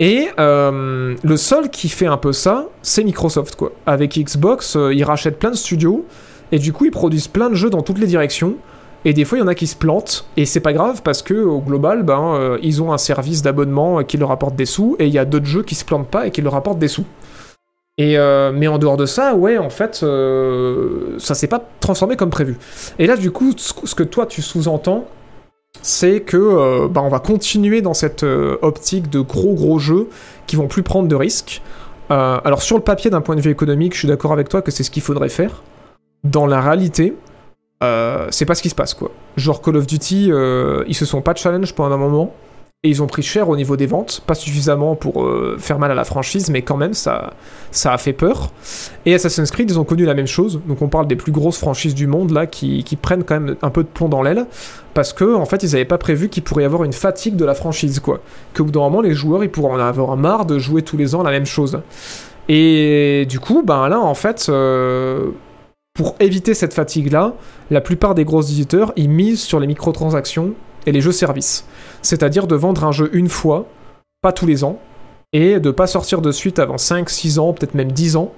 Et 0.00 0.28
euh, 0.38 1.14
le 1.22 1.36
seul 1.36 1.70
qui 1.70 1.90
fait 1.90 2.06
un 2.06 2.16
peu 2.16 2.32
ça, 2.32 2.68
c'est 2.80 3.04
Microsoft 3.04 3.54
quoi. 3.54 3.72
Avec 3.84 4.18
Xbox, 4.18 4.76
euh, 4.76 4.94
ils 4.94 5.04
rachètent 5.04 5.38
plein 5.38 5.50
de 5.50 5.56
studios 5.56 6.06
et 6.52 6.58
du 6.58 6.72
coup 6.72 6.86
ils 6.86 6.90
produisent 6.90 7.28
plein 7.28 7.50
de 7.50 7.54
jeux 7.54 7.70
dans 7.70 7.82
toutes 7.82 7.98
les 7.98 8.06
directions. 8.06 8.54
Et 9.04 9.12
des 9.12 9.24
fois, 9.24 9.38
il 9.38 9.42
y 9.42 9.44
en 9.44 9.46
a 9.46 9.54
qui 9.54 9.68
se 9.68 9.76
plantent, 9.76 10.26
et 10.36 10.46
c'est 10.46 10.58
pas 10.58 10.72
grave 10.72 11.02
parce 11.04 11.22
que 11.22 11.34
au 11.34 11.60
global, 11.60 12.02
ben, 12.02 12.58
ils 12.60 12.82
ont 12.82 12.92
un 12.92 12.98
service 12.98 13.40
d'abonnement 13.40 14.02
qui 14.02 14.16
leur 14.16 14.32
apporte 14.32 14.56
des 14.56 14.66
sous, 14.66 14.96
et 14.98 15.06
il 15.06 15.12
y 15.12 15.18
a 15.18 15.24
d'autres 15.24 15.46
jeux 15.46 15.62
qui 15.62 15.76
se 15.76 15.84
plantent 15.84 16.08
pas 16.08 16.26
et 16.26 16.32
qui 16.32 16.42
leur 16.42 16.56
apportent 16.56 16.80
des 16.80 16.88
sous. 16.88 17.04
Euh, 17.98 18.52
mais 18.54 18.68
en 18.68 18.78
dehors 18.78 18.96
de 18.96 19.06
ça, 19.06 19.34
ouais, 19.34 19.56
en 19.58 19.70
fait, 19.70 20.00
euh, 20.02 21.18
ça 21.18 21.34
s'est 21.34 21.46
pas 21.46 21.62
transformé 21.80 22.16
comme 22.16 22.30
prévu. 22.30 22.58
Et 22.98 23.06
là, 23.06 23.16
du 23.16 23.30
coup, 23.30 23.52
ce 23.56 23.94
que 23.94 24.02
toi 24.02 24.26
tu 24.26 24.42
sous-entends, 24.42 25.06
c'est 25.82 26.20
que 26.20 26.36
euh, 26.36 26.88
bah, 26.88 27.02
on 27.02 27.08
va 27.08 27.20
continuer 27.20 27.80
dans 27.80 27.94
cette 27.94 28.24
optique 28.62 29.08
de 29.08 29.20
gros 29.20 29.54
gros 29.54 29.78
jeux 29.78 30.08
qui 30.46 30.56
vont 30.56 30.68
plus 30.68 30.82
prendre 30.82 31.08
de 31.08 31.16
risques. 31.16 31.62
Alors 32.08 32.62
sur 32.62 32.76
le 32.76 32.84
papier, 32.84 33.10
d'un 33.10 33.20
point 33.20 33.34
de 33.34 33.40
vue 33.40 33.50
économique, 33.50 33.94
je 33.94 34.00
suis 34.00 34.08
d'accord 34.08 34.32
avec 34.32 34.48
toi 34.48 34.62
que 34.62 34.70
c'est 34.70 34.84
ce 34.84 34.92
qu'il 34.92 35.02
faudrait 35.02 35.28
faire. 35.28 35.62
Dans 36.22 36.46
la 36.46 36.60
réalité, 36.60 37.16
c'est 37.80 38.44
pas 38.44 38.54
ce 38.54 38.62
qui 38.62 38.68
se 38.68 38.76
passe 38.76 38.94
quoi. 38.94 39.10
Genre 39.36 39.60
Call 39.60 39.76
of 39.76 39.88
Duty, 39.88 40.30
ils 40.86 40.94
se 40.94 41.04
sont 41.04 41.20
pas 41.20 41.34
challenge 41.34 41.74
pendant 41.74 41.96
un 41.96 41.98
moment 41.98 42.32
et 42.82 42.88
ils 42.90 43.02
ont 43.02 43.06
pris 43.06 43.22
cher 43.22 43.48
au 43.48 43.56
niveau 43.56 43.76
des 43.76 43.86
ventes, 43.86 44.22
pas 44.26 44.34
suffisamment 44.34 44.94
pour 44.94 45.24
euh, 45.24 45.56
faire 45.58 45.78
mal 45.78 45.90
à 45.90 45.94
la 45.94 46.04
franchise, 46.04 46.50
mais 46.50 46.62
quand 46.62 46.76
même 46.76 46.94
ça, 46.94 47.32
ça 47.70 47.92
a 47.92 47.98
fait 47.98 48.12
peur. 48.12 48.50
Et 49.06 49.14
Assassin's 49.14 49.50
Creed, 49.50 49.70
ils 49.70 49.80
ont 49.80 49.84
connu 49.84 50.04
la 50.04 50.14
même 50.14 50.26
chose. 50.26 50.60
Donc 50.68 50.82
on 50.82 50.88
parle 50.88 51.08
des 51.08 51.16
plus 51.16 51.32
grosses 51.32 51.58
franchises 51.58 51.94
du 51.94 52.06
monde 52.06 52.30
là 52.30 52.46
qui, 52.46 52.84
prennent 53.00 53.24
quand 53.24 53.40
même 53.40 53.56
un 53.62 53.70
peu 53.70 53.82
de 53.82 53.88
plomb 53.88 54.08
dans 54.08 54.22
l'aile 54.22 54.46
parce 54.94 55.12
que 55.12 55.34
en 55.34 55.44
fait 55.46 55.62
ils 55.62 55.74
avaient 55.74 55.84
pas 55.84 55.98
prévu 55.98 56.28
qu'il 56.28 56.42
pourrait 56.42 56.62
y 56.62 56.66
avoir 56.66 56.84
une 56.84 56.92
fatigue 56.92 57.36
de 57.36 57.44
la 57.44 57.54
franchise 57.54 57.98
quoi. 57.98 58.20
Qu'au 58.54 58.64
bout 58.64 58.70
d'un 58.70 58.80
moment 58.80 59.00
les 59.00 59.14
joueurs 59.14 59.42
ils 59.42 59.50
pourraient 59.50 59.74
en 59.74 59.80
avoir 59.80 60.16
marre 60.16 60.46
de 60.46 60.58
jouer 60.58 60.82
tous 60.82 60.96
les 60.96 61.14
ans 61.14 61.22
la 61.22 61.30
même 61.30 61.46
chose. 61.46 61.80
Et 62.48 63.26
du 63.28 63.40
coup, 63.40 63.62
ben 63.64 63.88
là 63.88 63.98
en 64.00 64.14
fait. 64.14 64.46
euh, 64.48 65.30
pour 65.96 66.14
éviter 66.20 66.52
cette 66.52 66.74
fatigue-là, 66.74 67.32
la 67.70 67.80
plupart 67.80 68.14
des 68.14 68.26
gros 68.26 68.42
éditeurs, 68.42 68.92
ils 68.96 69.08
misent 69.08 69.40
sur 69.40 69.58
les 69.58 69.66
microtransactions 69.66 70.52
et 70.86 70.92
les 70.92 71.00
jeux 71.00 71.12
services. 71.12 71.66
C'est-à-dire 72.02 72.46
de 72.46 72.54
vendre 72.54 72.84
un 72.84 72.92
jeu 72.92 73.10
une 73.12 73.28
fois, 73.28 73.66
pas 74.22 74.32
tous 74.32 74.46
les 74.46 74.64
ans, 74.64 74.78
et 75.32 75.60
de 75.60 75.70
pas 75.70 75.86
sortir 75.86 76.22
de 76.22 76.32
suite 76.32 76.58
avant 76.58 76.78
5, 76.78 77.10
6 77.10 77.38
ans, 77.38 77.52
peut-être 77.52 77.74
même 77.74 77.92
10 77.92 78.16
ans. 78.16 78.32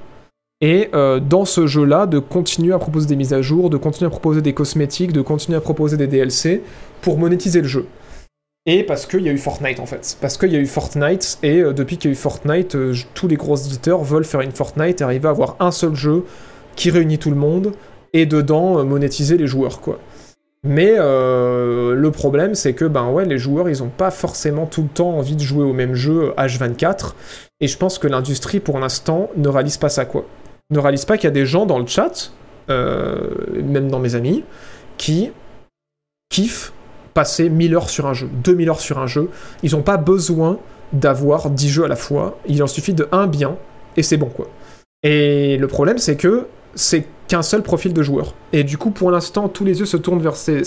Et 0.60 0.88
euh, 0.94 1.20
dans 1.20 1.44
ce 1.44 1.66
jeu-là, 1.66 2.06
de 2.06 2.18
continuer 2.18 2.72
à 2.72 2.78
proposer 2.78 3.06
des 3.06 3.16
mises 3.16 3.32
à 3.32 3.42
jour, 3.42 3.70
de 3.70 3.76
continuer 3.76 4.08
à 4.08 4.10
proposer 4.10 4.42
des 4.42 4.54
cosmétiques, 4.54 5.12
de 5.12 5.20
continuer 5.20 5.56
à 5.56 5.60
proposer 5.60 5.96
des 5.96 6.08
DLC 6.08 6.62
pour 7.00 7.18
monétiser 7.18 7.60
le 7.60 7.68
jeu. 7.68 7.86
Et 8.66 8.82
parce 8.82 9.06
qu'il 9.06 9.20
y 9.20 9.28
a 9.28 9.32
eu 9.32 9.38
Fortnite 9.38 9.78
en 9.78 9.86
fait. 9.86 10.18
Parce 10.20 10.36
qu'il 10.36 10.52
y 10.52 10.56
a 10.56 10.58
eu 10.58 10.66
Fortnite, 10.66 11.38
et 11.42 11.60
euh, 11.60 11.72
depuis 11.72 11.96
qu'il 11.96 12.10
y 12.10 12.12
a 12.12 12.14
eu 12.14 12.16
Fortnite, 12.16 12.74
euh, 12.74 12.94
tous 13.14 13.28
les 13.28 13.36
gros 13.36 13.56
éditeurs 13.56 14.02
veulent 14.02 14.24
faire 14.24 14.40
une 14.40 14.50
Fortnite 14.50 15.00
et 15.00 15.04
arriver 15.04 15.28
à 15.28 15.30
avoir 15.30 15.56
un 15.60 15.70
seul 15.70 15.94
jeu 15.94 16.24
qui 16.74 16.90
réunit 16.90 17.18
tout 17.18 17.30
le 17.30 17.36
monde 17.36 17.72
et 18.12 18.26
dedans 18.26 18.84
monétiser 18.84 19.36
les 19.36 19.46
joueurs 19.46 19.80
quoi. 19.80 20.00
Mais 20.64 20.94
euh, 20.98 21.94
le 21.94 22.10
problème 22.10 22.54
c'est 22.54 22.74
que 22.74 22.84
ben 22.84 23.14
les 23.22 23.38
joueurs 23.38 23.68
ils 23.68 23.82
ont 23.82 23.90
pas 23.90 24.10
forcément 24.10 24.66
tout 24.66 24.82
le 24.82 24.88
temps 24.88 25.10
envie 25.10 25.36
de 25.36 25.40
jouer 25.40 25.64
au 25.64 25.72
même 25.72 25.94
jeu 25.94 26.32
H24 26.36 27.12
et 27.60 27.68
je 27.68 27.76
pense 27.76 27.98
que 27.98 28.08
l'industrie 28.08 28.60
pour 28.60 28.78
l'instant 28.78 29.30
ne 29.36 29.48
réalise 29.48 29.76
pas 29.76 29.88
ça 29.88 30.04
quoi. 30.04 30.24
Ne 30.70 30.78
réalise 30.78 31.04
pas 31.04 31.16
qu'il 31.16 31.24
y 31.24 31.28
a 31.28 31.32
des 31.32 31.46
gens 31.46 31.64
dans 31.64 31.78
le 31.78 31.86
chat, 31.86 32.32
euh, 32.70 33.30
même 33.64 33.90
dans 33.90 34.00
mes 34.00 34.14
amis, 34.16 34.44
qui 34.98 35.32
kiffent 36.28 36.72
passer 37.14 37.48
1000 37.48 37.74
heures 37.74 37.88
sur 37.88 38.06
un 38.06 38.12
jeu, 38.12 38.28
2000 38.44 38.68
heures 38.68 38.80
sur 38.80 38.98
un 38.98 39.06
jeu. 39.06 39.30
Ils 39.62 39.74
ont 39.74 39.82
pas 39.82 39.96
besoin 39.96 40.58
d'avoir 40.92 41.50
10 41.50 41.68
jeux 41.68 41.84
à 41.84 41.88
la 41.88 41.96
fois, 41.96 42.38
il 42.46 42.62
en 42.62 42.66
suffit 42.66 42.94
de 42.94 43.08
un 43.12 43.26
bien 43.26 43.56
et 43.96 44.02
c'est 44.02 44.16
bon 44.16 44.28
quoi. 44.28 44.48
Et 45.02 45.56
le 45.56 45.66
problème, 45.68 45.98
c'est 45.98 46.16
que 46.16 46.46
c'est 46.74 47.06
qu'un 47.28 47.42
seul 47.42 47.62
profil 47.62 47.92
de 47.92 48.02
joueur. 48.02 48.34
Et 48.52 48.64
du 48.64 48.78
coup, 48.78 48.90
pour 48.90 49.10
l'instant, 49.10 49.48
tous 49.48 49.64
les 49.64 49.80
yeux 49.80 49.86
se 49.86 49.96
tournent 49.96 50.20
vers 50.20 50.34
ces, 50.34 50.64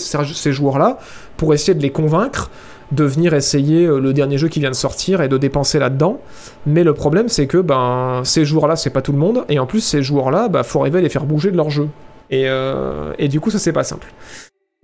joueurs-là 0.52 0.98
pour 1.36 1.52
essayer 1.52 1.74
de 1.74 1.82
les 1.82 1.90
convaincre 1.90 2.50
de 2.92 3.04
venir 3.04 3.32
essayer 3.32 3.86
euh, 3.86 3.98
le 3.98 4.12
dernier 4.12 4.36
jeu 4.36 4.48
qui 4.48 4.60
vient 4.60 4.70
de 4.70 4.74
sortir 4.74 5.22
et 5.22 5.28
de 5.28 5.38
dépenser 5.38 5.78
là-dedans. 5.78 6.20
Mais 6.66 6.84
le 6.84 6.92
problème, 6.92 7.28
c'est 7.28 7.46
que 7.46 7.56
ben, 7.56 8.20
ces 8.22 8.44
joueurs-là, 8.44 8.76
c'est 8.76 8.90
pas 8.90 9.00
tout 9.00 9.12
le 9.12 9.18
monde. 9.18 9.44
Et 9.48 9.58
en 9.58 9.66
plus, 9.66 9.80
ces 9.80 10.02
joueurs-là, 10.02 10.48
bah, 10.48 10.62
faut 10.62 10.80
arriver 10.80 10.98
à 10.98 11.02
les 11.02 11.08
faire 11.08 11.24
bouger 11.24 11.50
de 11.50 11.56
leur 11.56 11.70
jeu. 11.70 11.88
Et, 12.30 12.44
euh, 12.48 13.14
et 13.18 13.28
du 13.28 13.40
coup, 13.40 13.50
ça, 13.50 13.58
c'est 13.58 13.72
pas 13.72 13.82
simple. 13.82 14.12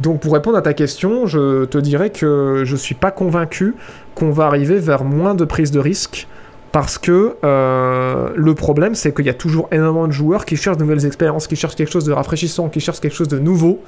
Donc, 0.00 0.20
pour 0.20 0.32
répondre 0.32 0.56
à 0.56 0.62
ta 0.62 0.72
question, 0.72 1.26
je 1.26 1.66
te 1.66 1.76
dirais 1.76 2.10
que 2.10 2.62
je 2.64 2.76
suis 2.76 2.94
pas 2.94 3.10
convaincu 3.10 3.74
qu'on 4.14 4.30
va 4.30 4.46
arriver 4.46 4.78
vers 4.78 5.04
moins 5.04 5.34
de 5.34 5.44
prise 5.44 5.70
de 5.70 5.80
risque 5.80 6.28
parce 6.72 6.98
que 6.98 7.36
euh, 7.44 8.30
le 8.34 8.54
problème, 8.54 8.94
c'est 8.94 9.14
qu'il 9.14 9.26
y 9.26 9.30
a 9.30 9.34
toujours 9.34 9.68
énormément 9.72 10.06
de 10.06 10.12
joueurs 10.12 10.44
qui 10.44 10.56
cherchent 10.56 10.76
de 10.76 10.82
nouvelles 10.82 11.06
expériences, 11.06 11.46
qui 11.46 11.56
cherchent 11.56 11.76
quelque 11.76 11.92
chose 11.92 12.04
de 12.04 12.12
rafraîchissant, 12.12 12.68
qui 12.68 12.80
cherchent 12.80 13.00
quelque 13.00 13.14
chose 13.14 13.28
de 13.28 13.38
nouveau. 13.38 13.80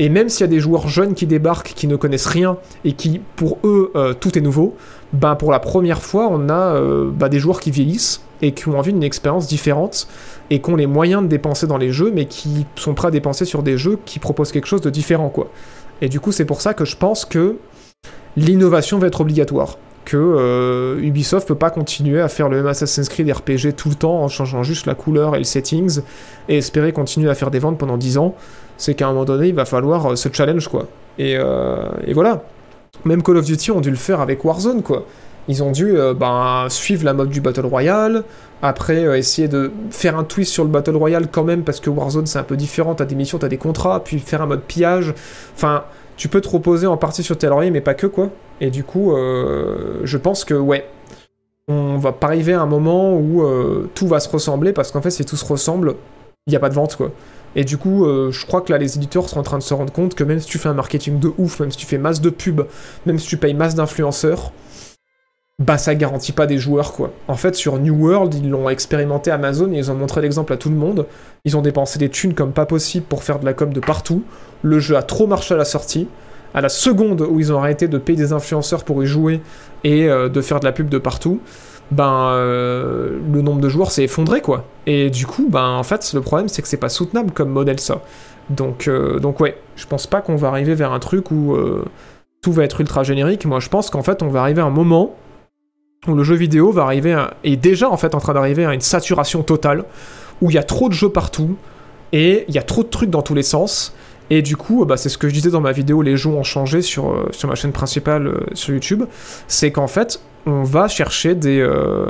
Et 0.00 0.08
même 0.08 0.28
s'il 0.28 0.42
y 0.42 0.44
a 0.44 0.48
des 0.48 0.60
joueurs 0.60 0.88
jeunes 0.88 1.14
qui 1.14 1.26
débarquent, 1.26 1.72
qui 1.74 1.86
ne 1.86 1.96
connaissent 1.96 2.26
rien, 2.26 2.56
et 2.84 2.92
qui, 2.92 3.20
pour 3.36 3.58
eux, 3.64 3.90
euh, 3.96 4.14
tout 4.14 4.36
est 4.38 4.40
nouveau, 4.40 4.76
ben 5.12 5.34
pour 5.34 5.50
la 5.50 5.58
première 5.58 6.02
fois, 6.02 6.28
on 6.30 6.48
a 6.48 6.74
euh, 6.74 7.10
bah, 7.12 7.28
des 7.28 7.38
joueurs 7.38 7.60
qui 7.60 7.70
vieillissent 7.70 8.22
et 8.40 8.52
qui 8.52 8.68
ont 8.68 8.78
envie 8.78 8.92
d'une 8.92 9.02
expérience 9.02 9.48
différente, 9.48 10.06
et 10.50 10.60
qui 10.60 10.70
ont 10.70 10.76
les 10.76 10.86
moyens 10.86 11.22
de 11.22 11.28
dépenser 11.28 11.66
dans 11.66 11.78
les 11.78 11.90
jeux, 11.90 12.12
mais 12.14 12.26
qui 12.26 12.66
sont 12.76 12.94
prêts 12.94 13.08
à 13.08 13.10
dépenser 13.10 13.44
sur 13.44 13.64
des 13.64 13.76
jeux 13.76 13.98
qui 14.04 14.20
proposent 14.20 14.52
quelque 14.52 14.68
chose 14.68 14.80
de 14.80 14.90
différent, 14.90 15.28
quoi. 15.28 15.50
Et 16.00 16.08
du 16.08 16.20
coup, 16.20 16.30
c'est 16.30 16.44
pour 16.44 16.60
ça 16.60 16.74
que 16.74 16.84
je 16.84 16.96
pense 16.96 17.24
que 17.24 17.56
l'innovation 18.36 18.98
va 18.98 19.08
être 19.08 19.20
obligatoire 19.20 19.76
que 20.08 20.16
euh, 20.16 20.98
Ubisoft 21.02 21.46
peut 21.46 21.54
pas 21.54 21.68
continuer 21.68 22.22
à 22.22 22.28
faire 22.28 22.48
le 22.48 22.56
même 22.56 22.66
Assassin's 22.66 23.10
Creed 23.10 23.30
RPG 23.30 23.74
tout 23.76 23.90
le 23.90 23.94
temps 23.94 24.22
en 24.22 24.28
changeant 24.28 24.62
juste 24.62 24.86
la 24.86 24.94
couleur 24.94 25.34
et 25.34 25.38
le 25.38 25.44
settings 25.44 26.00
et 26.48 26.56
espérer 26.56 26.94
continuer 26.94 27.28
à 27.28 27.34
faire 27.34 27.50
des 27.50 27.58
ventes 27.58 27.76
pendant 27.76 27.98
10 27.98 28.16
ans. 28.16 28.34
C'est 28.78 28.94
qu'à 28.94 29.06
un 29.06 29.12
moment 29.12 29.26
donné, 29.26 29.48
il 29.48 29.54
va 29.54 29.66
falloir 29.66 30.12
euh, 30.12 30.16
ce 30.16 30.30
challenge 30.32 30.68
quoi. 30.68 30.86
Et, 31.18 31.36
euh, 31.36 31.90
et 32.06 32.14
voilà. 32.14 32.42
Même 33.04 33.22
Call 33.22 33.36
of 33.36 33.44
Duty 33.44 33.70
ont 33.70 33.82
dû 33.82 33.90
le 33.90 33.96
faire 33.96 34.22
avec 34.22 34.46
Warzone 34.46 34.82
quoi. 34.82 35.04
Ils 35.46 35.62
ont 35.62 35.72
dû 35.72 35.98
euh, 35.98 36.14
ben, 36.14 36.68
suivre 36.70 37.04
la 37.04 37.12
mode 37.12 37.28
du 37.28 37.42
Battle 37.42 37.66
Royale, 37.66 38.24
après 38.62 39.18
essayer 39.18 39.46
de 39.46 39.70
faire 39.90 40.16
un 40.16 40.24
twist 40.24 40.52
sur 40.52 40.64
le 40.64 40.70
Battle 40.70 40.96
Royale 40.96 41.28
quand 41.30 41.44
même 41.44 41.64
parce 41.64 41.80
que 41.80 41.90
Warzone 41.90 42.26
c'est 42.26 42.38
un 42.38 42.44
peu 42.44 42.56
différent, 42.56 42.94
t'as 42.94 43.04
des 43.04 43.14
missions, 43.14 43.36
t'as 43.36 43.48
des 43.48 43.58
contrats, 43.58 44.02
puis 44.02 44.20
faire 44.20 44.40
un 44.40 44.46
mode 44.46 44.62
pillage. 44.62 45.12
Enfin, 45.54 45.84
tu 46.16 46.28
peux 46.28 46.40
te 46.40 46.48
reposer 46.48 46.86
en 46.86 46.96
partie 46.96 47.22
sur 47.22 47.36
tes 47.36 47.48
lauriers 47.48 47.70
mais 47.70 47.82
pas 47.82 47.94
que 47.94 48.06
quoi. 48.06 48.30
Et 48.60 48.70
du 48.70 48.84
coup, 48.84 49.12
euh, 49.12 50.00
je 50.04 50.18
pense 50.18 50.44
que 50.44 50.54
ouais, 50.54 50.88
on 51.68 51.96
va 51.98 52.12
pas 52.12 52.28
arriver 52.28 52.54
à 52.54 52.60
un 52.60 52.66
moment 52.66 53.14
où 53.14 53.42
euh, 53.42 53.88
tout 53.94 54.08
va 54.08 54.20
se 54.20 54.28
ressembler 54.28 54.72
parce 54.72 54.90
qu'en 54.90 55.02
fait, 55.02 55.10
si 55.10 55.24
tout 55.24 55.36
se 55.36 55.44
ressemble, 55.44 55.94
il 56.46 56.50
n'y 56.50 56.56
a 56.56 56.60
pas 56.60 56.70
de 56.70 56.74
vente 56.74 56.96
quoi. 56.96 57.12
Et 57.56 57.64
du 57.64 57.78
coup, 57.78 58.04
euh, 58.04 58.30
je 58.30 58.46
crois 58.46 58.60
que 58.60 58.72
là, 58.72 58.78
les 58.78 58.96
éditeurs 58.96 59.28
sont 59.28 59.38
en 59.38 59.42
train 59.42 59.58
de 59.58 59.62
se 59.62 59.74
rendre 59.74 59.92
compte 59.92 60.14
que 60.14 60.24
même 60.24 60.40
si 60.40 60.46
tu 60.46 60.58
fais 60.58 60.68
un 60.68 60.74
marketing 60.74 61.18
de 61.18 61.32
ouf, 61.38 61.60
même 61.60 61.70
si 61.70 61.78
tu 61.78 61.86
fais 61.86 61.98
masse 61.98 62.20
de 62.20 62.30
pubs, 62.30 62.66
même 63.06 63.18
si 63.18 63.26
tu 63.26 63.36
payes 63.36 63.54
masse 63.54 63.74
d'influenceurs, 63.74 64.52
bah 65.58 65.76
ça 65.76 65.94
garantit 65.96 66.30
pas 66.30 66.46
des 66.46 66.58
joueurs 66.58 66.92
quoi. 66.92 67.10
En 67.26 67.34
fait, 67.34 67.56
sur 67.56 67.78
New 67.78 67.94
World, 67.94 68.32
ils 68.34 68.48
l'ont 68.48 68.68
expérimenté 68.68 69.30
Amazon 69.30 69.72
et 69.72 69.78
ils 69.78 69.90
ont 69.90 69.94
montré 69.94 70.20
l'exemple 70.20 70.52
à 70.52 70.56
tout 70.56 70.70
le 70.70 70.76
monde. 70.76 71.06
Ils 71.44 71.56
ont 71.56 71.62
dépensé 71.62 71.98
des 71.98 72.10
thunes 72.10 72.34
comme 72.34 72.52
pas 72.52 72.66
possible 72.66 73.04
pour 73.06 73.24
faire 73.24 73.40
de 73.40 73.44
la 73.44 73.54
com 73.54 73.72
de 73.72 73.80
partout. 73.80 74.22
Le 74.62 74.78
jeu 74.78 74.96
a 74.96 75.02
trop 75.02 75.26
marché 75.26 75.54
à 75.54 75.56
la 75.56 75.64
sortie. 75.64 76.06
À 76.54 76.60
la 76.60 76.68
seconde 76.68 77.20
où 77.20 77.40
ils 77.40 77.52
ont 77.52 77.58
arrêté 77.58 77.88
de 77.88 77.98
payer 77.98 78.18
des 78.18 78.32
influenceurs 78.32 78.84
pour 78.84 79.02
y 79.02 79.06
jouer 79.06 79.40
et 79.84 80.08
euh, 80.08 80.28
de 80.28 80.40
faire 80.40 80.60
de 80.60 80.64
la 80.64 80.72
pub 80.72 80.88
de 80.88 80.98
partout, 80.98 81.40
ben 81.90 82.30
euh, 82.32 83.18
le 83.32 83.42
nombre 83.42 83.60
de 83.60 83.68
joueurs 83.68 83.90
s'est 83.90 84.04
effondré 84.04 84.40
quoi. 84.40 84.64
Et 84.86 85.10
du 85.10 85.26
coup, 85.26 85.48
ben 85.50 85.68
en 85.68 85.82
fait, 85.82 86.12
le 86.14 86.20
problème 86.20 86.48
c'est 86.48 86.62
que 86.62 86.68
c'est 86.68 86.76
pas 86.76 86.88
soutenable 86.88 87.32
comme 87.32 87.50
modèle 87.50 87.80
ça. 87.80 88.02
Donc, 88.50 88.88
euh, 88.88 89.18
donc 89.18 89.40
ouais, 89.40 89.58
je 89.76 89.86
pense 89.86 90.06
pas 90.06 90.20
qu'on 90.20 90.36
va 90.36 90.48
arriver 90.48 90.74
vers 90.74 90.92
un 90.92 90.98
truc 90.98 91.30
où 91.30 91.56
tout 92.42 92.52
va 92.52 92.64
être 92.64 92.80
ultra 92.80 93.02
générique. 93.02 93.44
Moi, 93.44 93.60
je 93.60 93.68
pense 93.68 93.90
qu'en 93.90 94.02
fait, 94.02 94.22
on 94.22 94.28
va 94.28 94.40
arriver 94.40 94.62
à 94.62 94.64
un 94.64 94.70
moment 94.70 95.14
où 96.06 96.14
le 96.14 96.22
jeu 96.22 96.36
vidéo 96.36 96.70
va 96.70 96.82
arriver 96.82 97.12
à, 97.12 97.34
est 97.44 97.56
déjà 97.56 97.90
en 97.90 97.96
fait 97.96 98.14
en 98.14 98.20
train 98.20 98.34
d'arriver 98.34 98.64
à 98.64 98.72
une 98.72 98.80
saturation 98.80 99.42
totale 99.42 99.84
où 100.40 100.50
il 100.50 100.54
y 100.54 100.58
a 100.58 100.62
trop 100.62 100.88
de 100.88 100.94
jeux 100.94 101.08
partout 101.08 101.56
et 102.12 102.44
il 102.48 102.54
y 102.54 102.58
a 102.58 102.62
trop 102.62 102.82
de 102.82 102.88
trucs 102.88 103.10
dans 103.10 103.22
tous 103.22 103.34
les 103.34 103.42
sens 103.42 103.94
et 104.30 104.42
du 104.42 104.56
coup 104.56 104.84
bah, 104.84 104.96
c'est 104.96 105.08
ce 105.08 105.18
que 105.18 105.28
je 105.28 105.34
disais 105.34 105.50
dans 105.50 105.60
ma 105.60 105.72
vidéo 105.72 106.02
les 106.02 106.16
jeux 106.16 106.30
ont 106.30 106.42
changé 106.42 106.82
sur, 106.82 107.10
euh, 107.10 107.28
sur 107.32 107.48
ma 107.48 107.54
chaîne 107.54 107.72
principale 107.72 108.26
euh, 108.26 108.40
sur 108.54 108.74
YouTube. 108.74 109.04
C'est 109.46 109.72
qu'en 109.72 109.88
fait 109.88 110.20
on 110.46 110.62
va 110.62 110.88
chercher 110.88 111.34
des, 111.34 111.60
euh, 111.60 112.06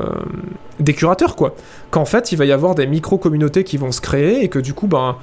des 0.80 0.94
curateurs 0.94 1.36
quoi. 1.36 1.54
Qu'en 1.90 2.04
fait 2.04 2.32
il 2.32 2.36
va 2.36 2.44
y 2.44 2.52
avoir 2.52 2.74
des 2.74 2.86
micro 2.86 3.18
communautés 3.18 3.64
qui 3.64 3.76
vont 3.76 3.92
se 3.92 4.00
créer 4.00 4.44
et 4.44 4.48
que 4.48 4.58
du 4.58 4.74
coup 4.74 4.86
ben 4.86 5.16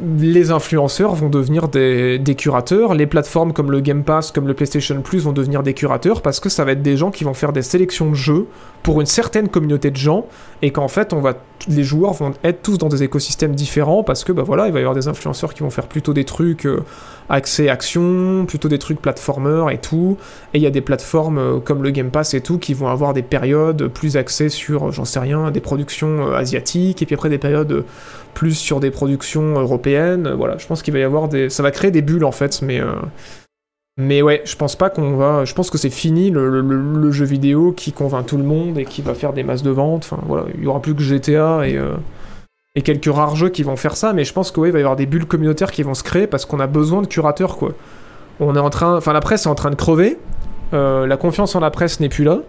les 0.00 0.50
influenceurs 0.50 1.14
vont 1.14 1.30
devenir 1.30 1.68
des, 1.68 2.20
curateurs, 2.36 2.94
les 2.94 3.06
plateformes 3.06 3.52
comme 3.52 3.70
le 3.70 3.80
Game 3.80 4.04
Pass, 4.04 4.30
comme 4.30 4.46
le 4.46 4.52
PlayStation 4.52 5.00
Plus 5.00 5.20
vont 5.20 5.32
devenir 5.32 5.62
des 5.62 5.72
curateurs 5.72 6.20
parce 6.20 6.38
que 6.38 6.48
ça 6.48 6.64
va 6.64 6.72
être 6.72 6.82
des 6.82 6.96
gens 6.96 7.10
qui 7.10 7.24
vont 7.24 7.32
faire 7.32 7.52
des 7.52 7.62
sélections 7.62 8.10
de 8.10 8.14
jeux 8.14 8.46
pour 8.82 9.00
une 9.00 9.06
certaine 9.06 9.48
communauté 9.48 9.90
de 9.90 9.96
gens 9.96 10.26
et 10.60 10.70
qu'en 10.70 10.88
fait 10.88 11.12
on 11.12 11.20
va 11.20 11.34
les 11.68 11.82
joueurs 11.82 12.12
vont 12.12 12.34
être 12.44 12.62
tous 12.62 12.76
dans 12.76 12.88
des 12.88 13.02
écosystèmes 13.02 13.54
différents 13.54 14.04
parce 14.04 14.22
que 14.22 14.32
bah 14.32 14.42
voilà 14.44 14.66
il 14.66 14.72
va 14.72 14.78
y 14.78 14.82
avoir 14.82 14.94
des 14.94 15.08
influenceurs 15.08 15.54
qui 15.54 15.62
vont 15.62 15.70
faire 15.70 15.86
plutôt 15.86 16.12
des 16.12 16.24
trucs 16.24 16.66
euh, 16.66 16.84
accès 17.28 17.68
action, 17.68 18.44
plutôt 18.46 18.68
des 18.68 18.78
trucs 18.78 19.00
platformer 19.00 19.66
et 19.72 19.78
tout 19.78 20.16
et 20.54 20.58
il 20.58 20.62
y 20.62 20.66
a 20.66 20.70
des 20.70 20.80
plateformes 20.80 21.38
euh, 21.38 21.58
comme 21.58 21.82
le 21.82 21.90
Game 21.90 22.10
Pass 22.10 22.34
et 22.34 22.40
tout 22.40 22.58
qui 22.58 22.74
vont 22.74 22.88
avoir 22.88 23.14
des 23.14 23.22
périodes 23.22 23.88
plus 23.88 24.16
axées 24.16 24.48
sur 24.48 24.92
j'en 24.92 25.04
sais 25.04 25.18
rien 25.18 25.50
des 25.50 25.60
productions 25.60 26.28
euh, 26.28 26.36
asiatiques 26.36 27.02
et 27.02 27.06
puis 27.06 27.14
après 27.14 27.28
des 27.28 27.38
périodes 27.38 27.84
plus 28.36 28.54
sur 28.54 28.80
des 28.80 28.90
productions 28.90 29.58
européennes. 29.58 30.30
Voilà, 30.36 30.58
je 30.58 30.66
pense 30.66 30.82
qu'il 30.82 30.92
va 30.92 31.00
y 31.00 31.02
avoir 31.02 31.28
des. 31.28 31.48
Ça 31.48 31.62
va 31.62 31.70
créer 31.72 31.90
des 31.90 32.02
bulles 32.02 32.24
en 32.24 32.32
fait, 32.32 32.62
mais. 32.62 32.80
Euh, 32.80 32.92
mais 33.98 34.20
ouais, 34.20 34.42
je 34.44 34.56
pense 34.56 34.76
pas 34.76 34.90
qu'on 34.90 35.16
va. 35.16 35.46
Je 35.46 35.54
pense 35.54 35.70
que 35.70 35.78
c'est 35.78 35.90
fini 35.90 36.30
le, 36.30 37.10
jeu 37.10 37.24
vidéo 37.24 37.72
qui 37.72 37.92
convainc 37.92 38.26
tout 38.26 38.36
le 38.36 38.44
monde 38.44 38.76
et 38.76 38.84
qui 38.84 39.00
va 39.00 39.14
faire 39.14 39.32
des 39.32 39.42
masses 39.42 39.62
de 39.62 39.70
ventes. 39.70 40.04
Enfin 40.04 40.22
voilà, 40.26 40.44
il 40.54 40.62
y 40.62 40.66
aura 40.66 40.82
plus 40.82 40.94
que 40.94 41.02
GTA 41.02 41.66
et, 41.66 41.78
euh, 41.78 41.94
et 42.76 42.82
quelques 42.82 43.12
rares 43.12 43.34
jeux 43.34 43.48
qui 43.48 43.62
vont 43.62 43.76
faire 43.76 43.96
ça, 43.96 44.12
mais 44.12 44.24
je 44.24 44.32
pense 44.32 44.50
que 44.50 44.60
ouais, 44.60 44.70
va 44.70 44.78
y 44.78 44.82
avoir 44.82 44.96
des 44.96 45.06
bulles 45.06 45.26
communautaires 45.26 45.72
qui 45.72 45.82
vont 45.82 45.94
se 45.94 46.04
créer 46.04 46.26
parce 46.26 46.44
qu'on 46.44 46.60
a 46.60 46.66
besoin 46.66 47.00
de 47.02 47.06
curateurs 47.06 47.56
quoi. 47.56 47.72
On 48.38 48.54
est 48.54 48.60
en 48.60 48.68
train. 48.68 48.96
Enfin 48.96 49.14
la 49.14 49.20
presse 49.20 49.46
est 49.46 49.48
en 49.48 49.54
train 49.54 49.70
de 49.70 49.76
crever. 49.76 50.18
Euh, 50.74 51.06
la 51.06 51.16
confiance 51.16 51.56
en 51.56 51.60
la 51.60 51.70
presse 51.70 52.00
n'est 52.00 52.10
plus 52.10 52.24
là. 52.24 52.40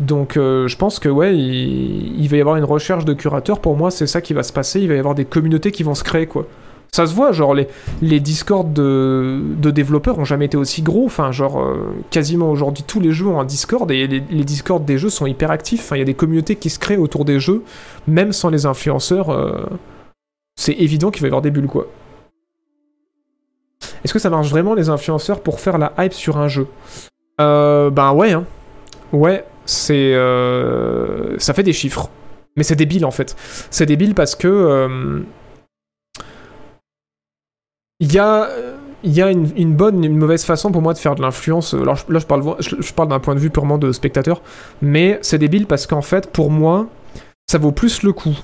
Donc 0.00 0.36
euh, 0.36 0.66
je 0.66 0.76
pense 0.76 0.98
que 0.98 1.08
ouais, 1.08 1.36
il, 1.36 2.26
va 2.28 2.36
y 2.36 2.40
avoir 2.40 2.56
une 2.56 2.64
recherche 2.64 3.04
de 3.04 3.14
curateurs. 3.14 3.60
Pour 3.60 3.76
moi, 3.76 3.92
c'est 3.92 4.08
ça 4.08 4.20
qui 4.20 4.34
va 4.34 4.42
se 4.42 4.52
passer. 4.52 4.80
Il 4.80 4.88
va 4.88 4.94
y 4.94 4.98
avoir 4.98 5.14
des 5.14 5.24
communautés 5.24 5.70
qui 5.70 5.84
vont 5.84 5.94
se 5.94 6.02
créer, 6.02 6.26
quoi. 6.26 6.46
Ça 6.92 7.06
se 7.06 7.14
voit, 7.14 7.32
genre 7.32 7.54
les, 7.54 7.68
les 8.00 8.20
Discords 8.20 8.64
de, 8.64 9.42
de 9.58 9.70
développeurs 9.70 10.18
ont 10.18 10.24
jamais 10.24 10.46
été 10.46 10.56
aussi 10.56 10.80
gros. 10.80 11.04
Enfin, 11.04 11.30
genre 11.30 11.60
euh, 11.60 11.94
quasiment 12.10 12.50
aujourd'hui 12.50 12.84
tous 12.86 13.00
les 13.00 13.12
jeux 13.12 13.26
ont 13.26 13.38
un 13.38 13.44
Discord 13.44 13.90
et 13.90 14.06
les, 14.06 14.20
Discords 14.20 14.80
des 14.80 14.96
jeux 14.96 15.10
sont 15.10 15.26
hyper 15.26 15.50
actifs. 15.50 15.80
Enfin, 15.80 15.96
il 15.96 15.98
y 15.98 16.02
a 16.02 16.06
des 16.06 16.14
communautés 16.14 16.56
qui 16.56 16.70
se 16.70 16.78
créent 16.78 16.96
autour 16.96 17.26
des 17.26 17.38
jeux, 17.38 17.62
même 18.06 18.32
sans 18.32 18.48
les 18.48 18.64
influenceurs. 18.64 19.30
Euh, 19.30 19.66
c'est 20.58 20.72
évident 20.72 21.10
qu'il 21.10 21.20
va 21.20 21.26
y 21.26 21.30
avoir 21.30 21.42
des 21.42 21.50
bulles, 21.50 21.66
quoi. 21.66 21.86
Est-ce 24.02 24.14
que 24.14 24.18
ça 24.18 24.30
marche 24.30 24.48
vraiment 24.48 24.72
les 24.72 24.88
influenceurs 24.88 25.40
pour 25.40 25.60
faire 25.60 25.76
la 25.76 25.92
hype 25.98 26.14
sur 26.14 26.38
un 26.38 26.48
jeu? 26.48 26.66
Euh, 27.42 27.90
Ben 27.90 28.12
ouais, 28.12 28.32
hein. 28.32 28.44
Ouais, 29.12 29.44
c'est 29.66 30.14
euh, 30.14 31.38
ça 31.38 31.52
fait 31.52 31.62
des 31.62 31.74
chiffres. 31.74 32.08
Mais 32.56 32.62
c'est 32.62 32.76
débile 32.76 33.04
en 33.04 33.10
fait. 33.10 33.36
C'est 33.70 33.84
débile 33.84 34.14
parce 34.14 34.34
que 34.34 35.26
il 38.00 38.12
y 38.12 38.18
a 38.18 38.48
il 39.06 39.12
y 39.12 39.22
a 39.22 39.30
une, 39.30 39.74
bonne 39.74 40.02
et 40.02 40.08
une 40.08 40.16
mauvaise 40.16 40.44
façon 40.44 40.72
pour 40.72 40.82
moi 40.82 40.92
de 40.92 40.98
faire 40.98 41.14
de 41.14 41.22
l'influence. 41.22 41.74
Alors 41.74 41.96
là, 42.08 42.18
je 42.18 42.26
parle, 42.26 42.56
je, 42.58 42.92
parle 42.92 43.08
d'un 43.08 43.20
point 43.20 43.36
de 43.36 43.40
vue 43.40 43.50
purement 43.50 43.78
de 43.78 43.92
spectateur, 43.92 44.42
mais 44.82 45.20
c'est 45.22 45.38
débile 45.38 45.66
parce 45.66 45.86
qu'en 45.86 46.02
fait, 46.02 46.30
pour 46.32 46.50
moi, 46.50 46.88
ça 47.46 47.58
vaut 47.58 47.70
plus 47.70 48.02
le 48.02 48.12
coup 48.12 48.36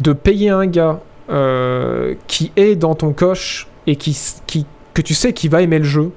de 0.00 0.14
payer 0.14 0.48
un 0.48 0.66
gars 0.66 1.00
euh, 1.30 2.14
qui 2.26 2.52
est 2.56 2.74
dans 2.74 2.94
ton 2.94 3.12
coche 3.12 3.68
et 3.86 3.96
qui, 3.96 4.18
qui, 4.46 4.66
que 4.94 5.02
tu 5.02 5.14
sais 5.14 5.34
qu'il 5.34 5.50
va 5.50 5.60
aimer 5.60 5.78
le 5.78 5.84
jeu 5.84 6.10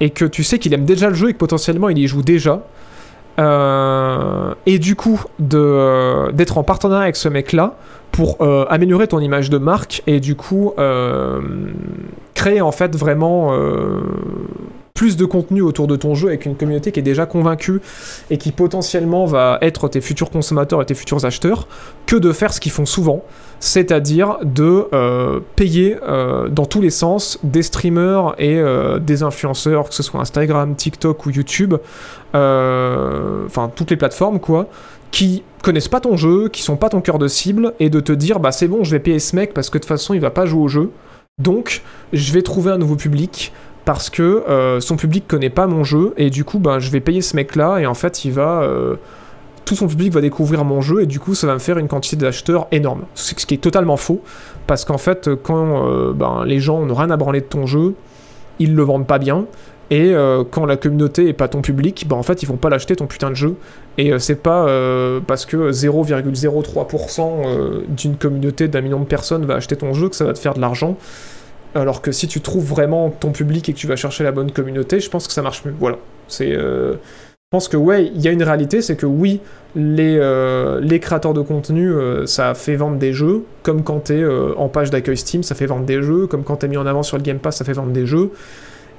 et 0.00 0.10
que 0.10 0.24
tu 0.24 0.42
sais 0.42 0.58
qu'il 0.58 0.74
aime 0.74 0.84
déjà 0.84 1.08
le 1.08 1.14
jeu 1.14 1.28
et 1.28 1.32
que 1.34 1.38
potentiellement 1.38 1.88
il 1.88 1.98
y 1.98 2.08
joue 2.08 2.22
déjà 2.22 2.66
euh, 3.38 4.54
et 4.66 4.78
du 4.78 4.96
coup, 4.96 5.20
euh, 5.52 6.32
d'être 6.32 6.58
en 6.58 6.62
partenariat 6.62 7.04
avec 7.04 7.16
ce 7.16 7.28
mec-là 7.28 7.74
pour 8.12 8.36
euh, 8.40 8.64
améliorer 8.68 9.08
ton 9.08 9.18
image 9.20 9.50
de 9.50 9.58
marque 9.58 10.02
et 10.06 10.20
du 10.20 10.36
coup 10.36 10.72
créer 12.34 12.60
en 12.60 12.72
fait 12.72 12.94
vraiment 12.96 13.52
plus 14.94 15.16
de 15.16 15.24
contenu 15.24 15.60
autour 15.60 15.88
de 15.88 15.96
ton 15.96 16.14
jeu 16.14 16.28
avec 16.28 16.46
une 16.46 16.54
communauté 16.54 16.92
qui 16.92 17.00
est 17.00 17.02
déjà 17.02 17.26
convaincue 17.26 17.80
et 18.30 18.38
qui 18.38 18.52
potentiellement 18.52 19.24
va 19.24 19.58
être 19.60 19.88
tes 19.88 20.00
futurs 20.00 20.30
consommateurs 20.30 20.80
et 20.80 20.86
tes 20.86 20.94
futurs 20.94 21.24
acheteurs, 21.24 21.66
que 22.06 22.14
de 22.14 22.32
faire 22.32 22.52
ce 22.52 22.60
qu'ils 22.60 22.70
font 22.70 22.86
souvent, 22.86 23.24
c'est-à-dire 23.58 24.38
de 24.44 24.86
euh, 24.92 25.40
payer 25.56 25.96
euh, 26.06 26.48
dans 26.48 26.64
tous 26.64 26.80
les 26.80 26.90
sens 26.90 27.40
des 27.42 27.64
streamers 27.64 28.36
et 28.38 28.56
euh, 28.60 29.00
des 29.00 29.24
influenceurs, 29.24 29.88
que 29.88 29.96
ce 29.96 30.04
soit 30.04 30.20
Instagram, 30.20 30.76
TikTok 30.76 31.26
ou 31.26 31.30
YouTube, 31.30 31.74
enfin 32.32 33.72
toutes 33.74 33.90
les 33.90 33.96
plateformes 33.96 34.38
quoi, 34.38 34.68
qui 35.10 35.42
connaissent 35.64 35.88
pas 35.88 36.00
ton 36.00 36.16
jeu, 36.16 36.48
qui 36.48 36.62
sont 36.62 36.76
pas 36.76 36.88
ton 36.88 37.00
cœur 37.00 37.18
de 37.18 37.26
cible, 37.26 37.74
et 37.80 37.90
de 37.90 37.98
te 37.98 38.12
dire 38.12 38.38
bah 38.38 38.52
c'est 38.52 38.68
bon, 38.68 38.84
je 38.84 38.92
vais 38.92 39.00
payer 39.00 39.18
ce 39.18 39.34
mec 39.34 39.54
parce 39.54 39.70
que 39.70 39.78
de 39.78 39.82
toute 39.82 39.88
façon 39.88 40.14
il 40.14 40.20
va 40.20 40.30
pas 40.30 40.46
jouer 40.46 40.62
au 40.62 40.68
jeu, 40.68 40.92
donc 41.38 41.82
je 42.12 42.32
vais 42.32 42.42
trouver 42.42 42.70
un 42.70 42.78
nouveau 42.78 42.94
public 42.94 43.52
parce 43.84 44.10
que 44.10 44.22
euh, 44.22 44.80
son 44.80 44.96
public 44.96 45.28
connaît 45.28 45.50
pas 45.50 45.66
mon 45.66 45.84
jeu 45.84 46.14
et 46.16 46.30
du 46.30 46.44
coup 46.44 46.58
ben 46.58 46.78
je 46.78 46.90
vais 46.90 47.00
payer 47.00 47.20
ce 47.20 47.36
mec 47.36 47.56
là 47.56 47.78
et 47.78 47.86
en 47.86 47.94
fait 47.94 48.24
il 48.24 48.32
va 48.32 48.62
euh, 48.62 48.96
tout 49.64 49.74
son 49.74 49.88
public 49.88 50.12
va 50.12 50.20
découvrir 50.20 50.64
mon 50.64 50.80
jeu 50.80 51.02
et 51.02 51.06
du 51.06 51.18
coup 51.20 51.34
ça 51.34 51.46
va 51.46 51.54
me 51.54 51.58
faire 51.58 51.78
une 51.78 51.88
quantité 51.88 52.16
d'acheteurs 52.16 52.66
énorme 52.72 53.02
ce 53.14 53.34
qui 53.34 53.54
est 53.54 53.58
totalement 53.58 53.96
faux 53.96 54.22
parce 54.66 54.84
qu'en 54.84 54.98
fait 54.98 55.30
quand 55.42 55.86
euh, 55.86 56.12
ben, 56.12 56.44
les 56.46 56.60
gens 56.60 56.84
n'ont 56.84 56.94
rien 56.94 57.10
à 57.10 57.16
branler 57.16 57.40
de 57.40 57.46
ton 57.46 57.66
jeu 57.66 57.94
ils 58.58 58.74
le 58.74 58.82
vendent 58.82 59.06
pas 59.06 59.18
bien 59.18 59.46
et 59.90 60.14
quand 60.50 60.64
la 60.64 60.78
communauté 60.78 61.28
est 61.28 61.34
pas 61.34 61.46
ton 61.46 61.60
public, 61.60 62.06
ben 62.08 62.16
en 62.16 62.22
fait 62.24 62.42
ils 62.42 62.46
vont 62.46 62.56
pas 62.56 62.70
l'acheter 62.70 62.96
ton 62.96 63.06
putain 63.06 63.28
de 63.28 63.36
jeu. 63.36 63.54
Et 63.98 64.18
c'est 64.18 64.42
pas 64.42 64.66
parce 65.26 65.44
que 65.44 65.70
0,03% 65.70 67.84
d'une 67.86 68.16
communauté 68.16 68.66
d'un 68.66 68.80
million 68.80 68.98
de 68.98 69.04
personnes 69.04 69.44
va 69.44 69.56
acheter 69.56 69.76
ton 69.76 69.92
jeu 69.92 70.08
que 70.08 70.16
ça 70.16 70.24
va 70.24 70.32
te 70.32 70.38
faire 70.38 70.54
de 70.54 70.60
l'argent. 70.60 70.96
Alors 71.74 72.02
que 72.02 72.12
si 72.12 72.28
tu 72.28 72.40
trouves 72.40 72.64
vraiment 72.64 73.10
ton 73.10 73.32
public 73.32 73.68
et 73.68 73.72
que 73.72 73.78
tu 73.78 73.86
vas 73.86 73.96
chercher 73.96 74.22
la 74.22 74.32
bonne 74.32 74.52
communauté, 74.52 75.00
je 75.00 75.10
pense 75.10 75.26
que 75.26 75.32
ça 75.32 75.42
marche 75.42 75.64
mieux. 75.64 75.74
Voilà. 75.78 75.98
C'est. 76.28 76.52
Euh, 76.52 76.94
je 76.94 77.56
pense 77.56 77.68
que 77.68 77.76
ouais, 77.76 78.10
il 78.12 78.20
y 78.20 78.26
a 78.26 78.32
une 78.32 78.42
réalité, 78.42 78.82
c'est 78.82 78.96
que 78.96 79.06
oui, 79.06 79.40
les, 79.76 80.16
euh, 80.18 80.98
créateurs 80.98 81.34
de 81.34 81.40
contenu, 81.40 81.88
euh, 81.88 82.26
ça 82.26 82.52
fait 82.54 82.74
vendre 82.74 82.96
des 82.96 83.12
jeux, 83.12 83.44
comme 83.62 83.84
quand 83.84 84.00
t'es 84.00 84.24
en 84.56 84.68
page 84.68 84.90
d'accueil 84.90 85.16
Steam, 85.16 85.44
ça 85.44 85.54
fait 85.54 85.66
vendre 85.66 85.84
des 85.84 86.02
jeux, 86.02 86.26
comme 86.26 86.42
quand 86.42 86.56
t'es 86.56 86.68
mis 86.68 86.76
en 86.76 86.86
avant 86.86 87.04
sur 87.04 87.16
le 87.16 87.22
Game 87.22 87.38
Pass, 87.38 87.58
ça 87.58 87.64
fait 87.64 87.72
vendre 87.72 87.92
des 87.92 88.06
jeux. 88.06 88.30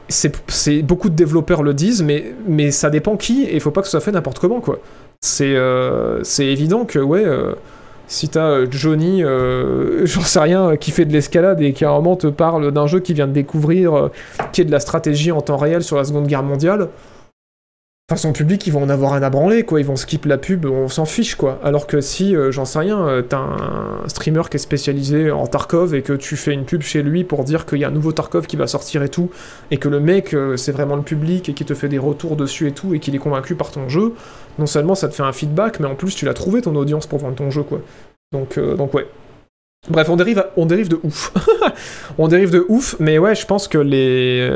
C'est 0.07 0.81
beaucoup 0.83 1.09
de 1.09 1.15
développeurs 1.15 1.63
le 1.63 1.73
disent, 1.73 2.03
mais, 2.03 2.71
ça 2.71 2.89
dépend 2.89 3.17
qui, 3.17 3.43
et 3.43 3.55
il 3.55 3.59
faut 3.59 3.71
pas 3.71 3.81
que 3.81 3.87
ça 3.87 3.91
soit 3.91 4.01
fait 4.01 4.11
n'importe 4.11 4.39
comment, 4.39 4.61
quoi. 4.61 4.79
C'est 5.19 5.55
évident 6.39 6.85
que, 6.85 6.99
ouais 6.99 7.25
si 8.07 8.29
t'as 8.29 8.47
euh, 8.47 8.67
Johnny, 8.69 9.23
euh, 9.23 10.05
j'en 10.05 10.21
sais 10.21 10.39
rien, 10.39 10.75
qui 10.77 10.91
fait 10.91 11.05
de 11.05 11.13
l'escalade 11.13 11.61
et 11.61 11.73
qui 11.73 11.85
à 11.85 11.89
un 11.89 11.93
moment 11.93 12.15
te 12.15 12.27
parle 12.27 12.71
d'un 12.71 12.87
jeu 12.87 12.99
qui 12.99 13.13
vient 13.13 13.27
de 13.27 13.33
découvrir, 13.33 13.93
euh, 13.93 14.11
qui 14.51 14.61
est 14.61 14.65
de 14.65 14.71
la 14.71 14.79
stratégie 14.79 15.31
en 15.31 15.41
temps 15.41 15.57
réel 15.57 15.83
sur 15.83 15.97
la 15.97 16.03
Seconde 16.03 16.27
Guerre 16.27 16.43
mondiale, 16.43 16.89
Enfin, 18.07 18.17
son 18.17 18.33
public, 18.33 18.67
ils 18.67 18.71
vont 18.71 18.83
en 18.83 18.89
avoir 18.89 19.13
un 19.13 19.23
à 19.23 19.31
branler, 19.31 19.63
quoi. 19.63 19.79
Ils 19.79 19.85
vont 19.85 19.95
skip 19.95 20.25
la 20.25 20.37
pub, 20.37 20.67
on 20.67 20.87
s'en 20.87 21.05
fiche, 21.05 21.33
quoi. 21.33 21.59
Alors 21.63 21.87
que 21.87 22.01
si, 22.01 22.35
euh, 22.35 22.51
j'en 22.51 22.63
sais 22.63 22.77
rien, 22.77 23.07
euh, 23.07 23.23
t'as 23.23 23.39
un 23.39 24.07
streamer 24.07 24.43
qui 24.47 24.57
est 24.57 24.59
spécialisé 24.59 25.31
en 25.31 25.47
Tarkov 25.47 25.95
et 25.95 26.03
que 26.03 26.13
tu 26.13 26.35
fais 26.35 26.53
une 26.53 26.65
pub 26.65 26.83
chez 26.83 27.01
lui 27.01 27.23
pour 27.23 27.43
dire 27.43 27.65
qu'il 27.65 27.79
y 27.79 27.83
a 27.83 27.87
un 27.87 27.91
nouveau 27.91 28.11
Tarkov 28.11 28.45
qui 28.45 28.57
va 28.57 28.67
sortir 28.67 29.01
et 29.01 29.09
tout, 29.09 29.31
et 29.71 29.77
que 29.77 29.89
le 29.89 29.99
mec, 29.99 30.35
euh, 30.35 30.55
c'est 30.55 30.71
vraiment 30.71 30.95
le 30.95 31.01
public 31.01 31.49
et 31.49 31.53
qui 31.53 31.65
te 31.65 31.73
fait 31.73 31.87
des 31.87 31.97
retours 31.97 32.35
dessus 32.35 32.67
et 32.67 32.73
tout, 32.73 32.93
et 32.93 32.99
qu'il 32.99 33.15
est 33.15 33.19
convaincu 33.19 33.55
par 33.55 33.71
ton 33.71 33.89
jeu, 33.89 34.13
non 34.59 34.67
seulement 34.67 34.93
ça 34.93 35.09
te 35.09 35.15
fait 35.15 35.23
un 35.23 35.33
feedback, 35.33 35.79
mais 35.79 35.87
en 35.87 35.95
plus 35.95 36.13
tu 36.13 36.25
l'as 36.25 36.35
trouvé 36.35 36.61
ton 36.61 36.75
audience 36.75 37.07
pour 37.07 37.17
vendre 37.17 37.35
ton 37.35 37.49
jeu, 37.49 37.63
quoi. 37.63 37.81
Donc, 38.33 38.59
donc 38.59 38.93
ouais. 38.93 39.07
Bref, 39.89 40.09
on 40.09 40.15
dérive, 40.15 40.45
on 40.57 40.67
dérive 40.67 40.89
de 40.89 40.99
ouf. 41.01 41.33
on 42.19 42.27
dérive 42.27 42.51
de 42.51 42.63
ouf, 42.69 42.97
mais 42.99 43.17
ouais, 43.17 43.33
je 43.33 43.47
pense 43.47 43.67
que 43.67 43.79
les 43.79 44.47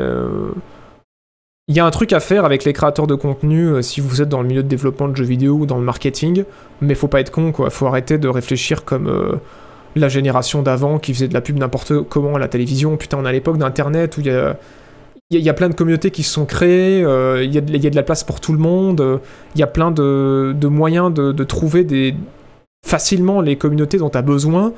il 1.70 1.76
y 1.76 1.78
a 1.78 1.86
un 1.86 1.90
truc 1.92 2.12
à 2.12 2.18
faire 2.18 2.44
avec 2.44 2.64
les 2.64 2.72
créateurs 2.72 3.06
de 3.06 3.14
contenu 3.14 3.68
euh, 3.68 3.80
si 3.80 4.00
vous 4.00 4.20
êtes 4.20 4.28
dans 4.28 4.42
le 4.42 4.48
milieu 4.48 4.64
de 4.64 4.68
développement 4.68 5.06
de 5.06 5.14
jeux 5.14 5.24
vidéo 5.24 5.54
ou 5.54 5.66
dans 5.66 5.78
le 5.78 5.84
marketing, 5.84 6.42
mais 6.80 6.96
faut 6.96 7.06
pas 7.06 7.20
être 7.20 7.30
con 7.30 7.52
quoi, 7.52 7.70
faut 7.70 7.86
arrêter 7.86 8.18
de 8.18 8.26
réfléchir 8.26 8.84
comme 8.84 9.06
euh, 9.06 9.36
la 9.94 10.08
génération 10.08 10.62
d'avant 10.62 10.98
qui 10.98 11.14
faisait 11.14 11.28
de 11.28 11.34
la 11.34 11.40
pub 11.40 11.56
n'importe 11.56 12.02
comment 12.08 12.34
à 12.34 12.40
la 12.40 12.48
télévision. 12.48 12.96
Putain, 12.96 13.18
on 13.18 13.24
a 13.24 13.30
l'époque 13.30 13.56
d'internet 13.56 14.16
où 14.16 14.20
il 14.20 14.26
y 14.26 14.30
a, 14.30 14.56
y 15.30 15.48
a, 15.48 15.54
plein 15.54 15.68
de 15.68 15.74
communautés 15.74 16.10
qui 16.10 16.24
se 16.24 16.32
sont 16.32 16.44
créées, 16.44 17.04
euh, 17.04 17.44
il 17.44 17.54
y, 17.54 17.54
y, 17.54 17.86
a 17.86 17.90
de 17.90 17.96
la 17.96 18.02
place 18.02 18.24
pour 18.24 18.40
tout 18.40 18.52
le 18.52 18.58
monde, 18.58 19.20
il 19.54 19.60
y 19.60 19.62
a 19.62 19.68
plein 19.68 19.92
de, 19.92 20.52
de 20.58 20.66
moyens 20.66 21.14
de, 21.14 21.30
de, 21.30 21.44
trouver 21.44 21.84
des, 21.84 22.16
facilement 22.84 23.40
les 23.40 23.54
communautés 23.54 23.98
dont 23.98 24.10
tu 24.10 24.18
as 24.18 24.22
besoin. 24.22 24.72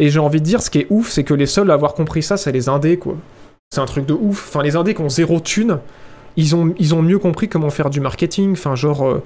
Et 0.00 0.10
j'ai 0.10 0.18
envie 0.18 0.40
de 0.40 0.44
dire, 0.44 0.60
ce 0.60 0.70
qui 0.70 0.80
est 0.80 0.86
ouf, 0.90 1.08
c'est 1.08 1.22
que 1.22 1.34
les 1.34 1.46
seuls 1.46 1.70
à 1.70 1.74
avoir 1.74 1.94
compris 1.94 2.24
ça, 2.24 2.36
c'est 2.36 2.50
les 2.50 2.68
indés, 2.68 2.96
quoi. 2.96 3.14
C'est 3.70 3.80
un 3.80 3.86
truc 3.86 4.06
de 4.06 4.12
ouf. 4.12 4.48
Enfin, 4.48 4.62
les 4.62 4.74
indés 4.74 4.94
qui 4.94 5.00
ont 5.02 5.08
zéro 5.08 5.38
thune, 5.40 5.78
ils 6.36 6.54
ont, 6.54 7.02
mieux 7.02 7.18
compris 7.18 7.48
comment 7.48 7.70
faire 7.70 7.90
du 7.90 8.00
marketing. 8.00 8.52
Enfin, 8.52 8.74
genre, 8.74 9.06
euh, 9.06 9.22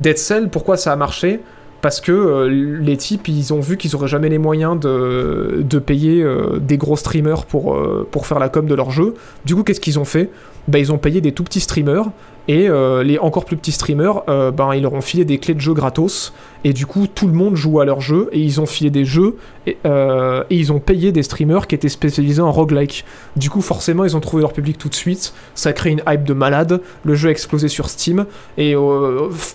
Dead 0.00 0.18
Cell, 0.18 0.48
pourquoi 0.48 0.76
ça 0.76 0.92
a 0.92 0.96
marché? 0.96 1.40
Parce 1.80 2.00
que 2.00 2.12
euh, 2.12 2.48
les 2.48 2.96
types, 2.96 3.26
ils 3.28 3.52
ont 3.52 3.60
vu 3.60 3.76
qu'ils 3.76 3.96
auraient 3.96 4.08
jamais 4.08 4.28
les 4.28 4.38
moyens 4.38 4.78
de, 4.78 5.64
de 5.68 5.78
payer 5.78 6.22
euh, 6.22 6.58
des 6.60 6.76
gros 6.76 6.96
streamers 6.96 7.44
pour, 7.44 7.76
pour 8.10 8.26
faire 8.26 8.38
la 8.38 8.48
com 8.48 8.66
de 8.66 8.74
leur 8.74 8.90
jeu. 8.90 9.14
Du 9.44 9.54
coup, 9.54 9.62
qu'est-ce 9.62 9.80
qu'ils 9.80 9.98
ont 9.98 10.04
fait? 10.04 10.30
Bah, 10.68 10.78
Ils 10.78 10.92
ont 10.92 10.98
payé 10.98 11.20
des 11.20 11.32
tout 11.32 11.44
petits 11.44 11.60
streamers 11.60 12.10
et 12.48 12.68
euh, 12.68 13.04
les 13.04 13.18
encore 13.18 13.44
plus 13.44 13.56
petits 13.56 13.72
streamers, 13.72 14.22
euh, 14.28 14.50
ben, 14.50 14.74
ils 14.74 14.82
leur 14.82 14.92
ont 14.92 15.00
filé 15.00 15.24
des 15.24 15.38
clés 15.38 15.54
de 15.54 15.60
jeu 15.60 15.74
gratos. 15.74 16.32
Et 16.64 16.72
du 16.72 16.86
coup, 16.86 17.06
tout 17.06 17.26
le 17.26 17.32
monde 17.32 17.56
joue 17.56 17.80
à 17.80 17.84
leur 17.84 18.00
jeu. 18.00 18.28
Et 18.32 18.40
ils 18.40 18.60
ont 18.60 18.66
filé 18.66 18.90
des 18.90 19.04
jeux. 19.04 19.36
Et, 19.66 19.78
euh, 19.86 20.42
et, 20.50 20.56
ils 20.56 20.72
ont 20.72 20.80
payé 20.80 21.12
des 21.12 21.22
streamers 21.22 21.66
qui 21.66 21.74
étaient 21.74 21.88
spécialisés 21.88 22.42
en 22.42 22.50
roguelike. 22.50 23.04
Du 23.36 23.48
coup, 23.48 23.60
forcément, 23.60 24.04
ils 24.04 24.16
ont 24.16 24.20
trouvé 24.20 24.42
leur 24.42 24.52
public 24.52 24.76
tout 24.76 24.88
de 24.88 24.94
suite. 24.94 25.34
Ça 25.54 25.72
crée 25.72 25.90
une 25.90 26.02
hype 26.08 26.24
de 26.24 26.34
malade. 26.34 26.80
Le 27.04 27.14
jeu 27.14 27.28
a 27.28 27.30
explosé 27.30 27.68
sur 27.68 27.88
Steam. 27.88 28.26
Et 28.58 28.74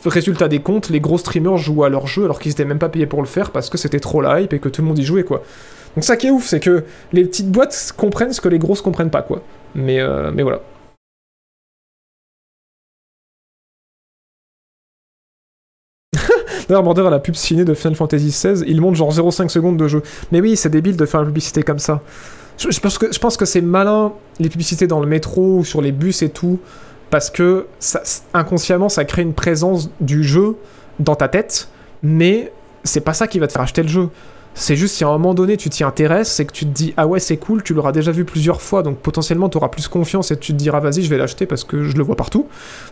résultat 0.06 0.48
des 0.48 0.60
comptes, 0.60 0.90
les 0.90 1.02
gros 1.02 1.18
streamers 1.18 1.58
jouent 1.58 1.84
à 1.84 1.90
leur 1.90 2.08
jeu 2.08 2.24
alors 2.24 2.40
qu'ils 2.40 2.52
n'étaient 2.52 2.66
même 2.66 2.80
pas 2.80 2.90
payés 2.90 3.06
pour 3.06 3.22
le 3.22 3.28
faire 3.28 3.52
parce 3.52 3.70
que 3.70 3.78
c'était 3.78 4.00
trop 4.00 4.22
la 4.22 4.42
hype 4.42 4.54
et 4.54 4.60
que 4.60 4.70
tout 4.70 4.82
le 4.82 4.88
monde 4.88 5.00
y 5.00 5.04
jouait, 5.04 5.24
quoi. 5.24 5.44
Donc, 5.96 6.04
ça 6.04 6.16
qui 6.16 6.28
est 6.28 6.32
ouf, 6.32 6.46
c'est 6.46 6.60
que 6.60 6.84
les 7.12 7.26
petites 7.26 7.52
boîtes 7.52 7.94
comprennent 7.98 8.34
ce 8.34 8.40
que 8.40 8.50
les 8.50 8.60
grosses 8.60 8.82
comprennent 8.82 9.10
pas, 9.10 9.24
quoi. 9.24 9.42
Mais, 9.76 10.00
mais 10.34 10.44
voilà. 10.44 10.62
D'ailleurs, 16.68 16.84
Border 16.84 17.08
à 17.08 17.10
la 17.10 17.20
pub 17.20 17.36
ciné 17.36 17.64
de 17.66 17.74
Final 17.74 17.96
Fantasy 17.96 18.28
XVI, 18.28 18.64
il 18.68 18.82
monte 18.82 18.96
genre 18.96 19.12
0,5 19.12 19.50
secondes 19.50 19.78
de 19.78 19.88
jeu. 19.88 20.02
Mais 20.32 20.42
oui, 20.42 20.58
c'est 20.58 20.70
débile 20.70 20.98
de 20.98 21.06
faire 21.06 21.22
une 21.22 21.28
publicité 21.28 21.64
comme 21.64 21.80
ça. 21.80 22.02
Je, 22.58 22.80
pense 22.80 22.98
que, 22.98 23.14
je 23.14 23.20
pense 23.20 23.38
que 23.38 23.46
c'est 23.46 23.62
malin, 23.62 24.14
les 24.40 24.50
publicités 24.50 24.88
dans 24.88 25.00
le 25.00 25.08
métro, 25.08 25.60
ou 25.60 25.66
sur 25.66 25.82
les 25.82 25.92
bus 25.92 26.24
et 26.24 26.30
tout, 26.30 26.60
parce 27.10 27.30
que 27.30 27.68
ça, 27.80 28.02
inconsciemment, 28.34 28.90
ça 28.90 29.06
crée 29.06 29.22
une 29.22 29.34
présence 29.34 29.90
du 30.02 30.24
jeu 30.24 30.56
dans 31.00 31.16
ta 31.16 31.28
tête, 31.28 31.70
mais 32.02 32.52
c'est 32.84 33.02
pas 33.02 33.14
ça 33.14 33.28
qui 33.28 33.40
va 33.40 33.48
te 33.48 33.54
faire 33.54 33.62
acheter 33.62 33.84
le 33.84 33.90
jeu. 33.90 34.10
C'est 34.60 34.76
juste 34.76 34.96
si 34.96 35.04
à 35.04 35.08
un 35.08 35.12
moment 35.12 35.36
donné 35.36 35.56
tu 35.56 35.70
t'y 35.70 35.84
intéresses, 35.84 36.32
c'est 36.32 36.46
que 36.46 36.52
tu 36.52 36.66
te 36.66 36.72
dis 36.72 36.92
ah 36.98 37.06
ouais 37.06 37.20
c'est 37.20 37.38
cool, 37.38 37.62
tu 37.62 37.76
l'auras 37.76 37.92
déjà 37.92 38.12
vu 38.12 38.26
plusieurs 38.26 38.60
fois, 38.60 38.82
donc 38.82 38.98
potentiellement 38.98 39.50
tu 39.50 39.58
auras 39.58 39.70
plus 39.70 39.88
confiance 39.88 40.32
et 40.32 40.38
tu 40.40 40.52
te 40.52 40.58
diras 40.58 40.80
vas-y 40.80 41.04
je 41.04 41.10
vais 41.12 41.18
l'acheter 41.20 41.46
parce 41.46 41.64
que 41.64 41.84
je 41.84 41.96
le 41.96 42.02
vois 42.04 42.16
partout. 42.16 42.48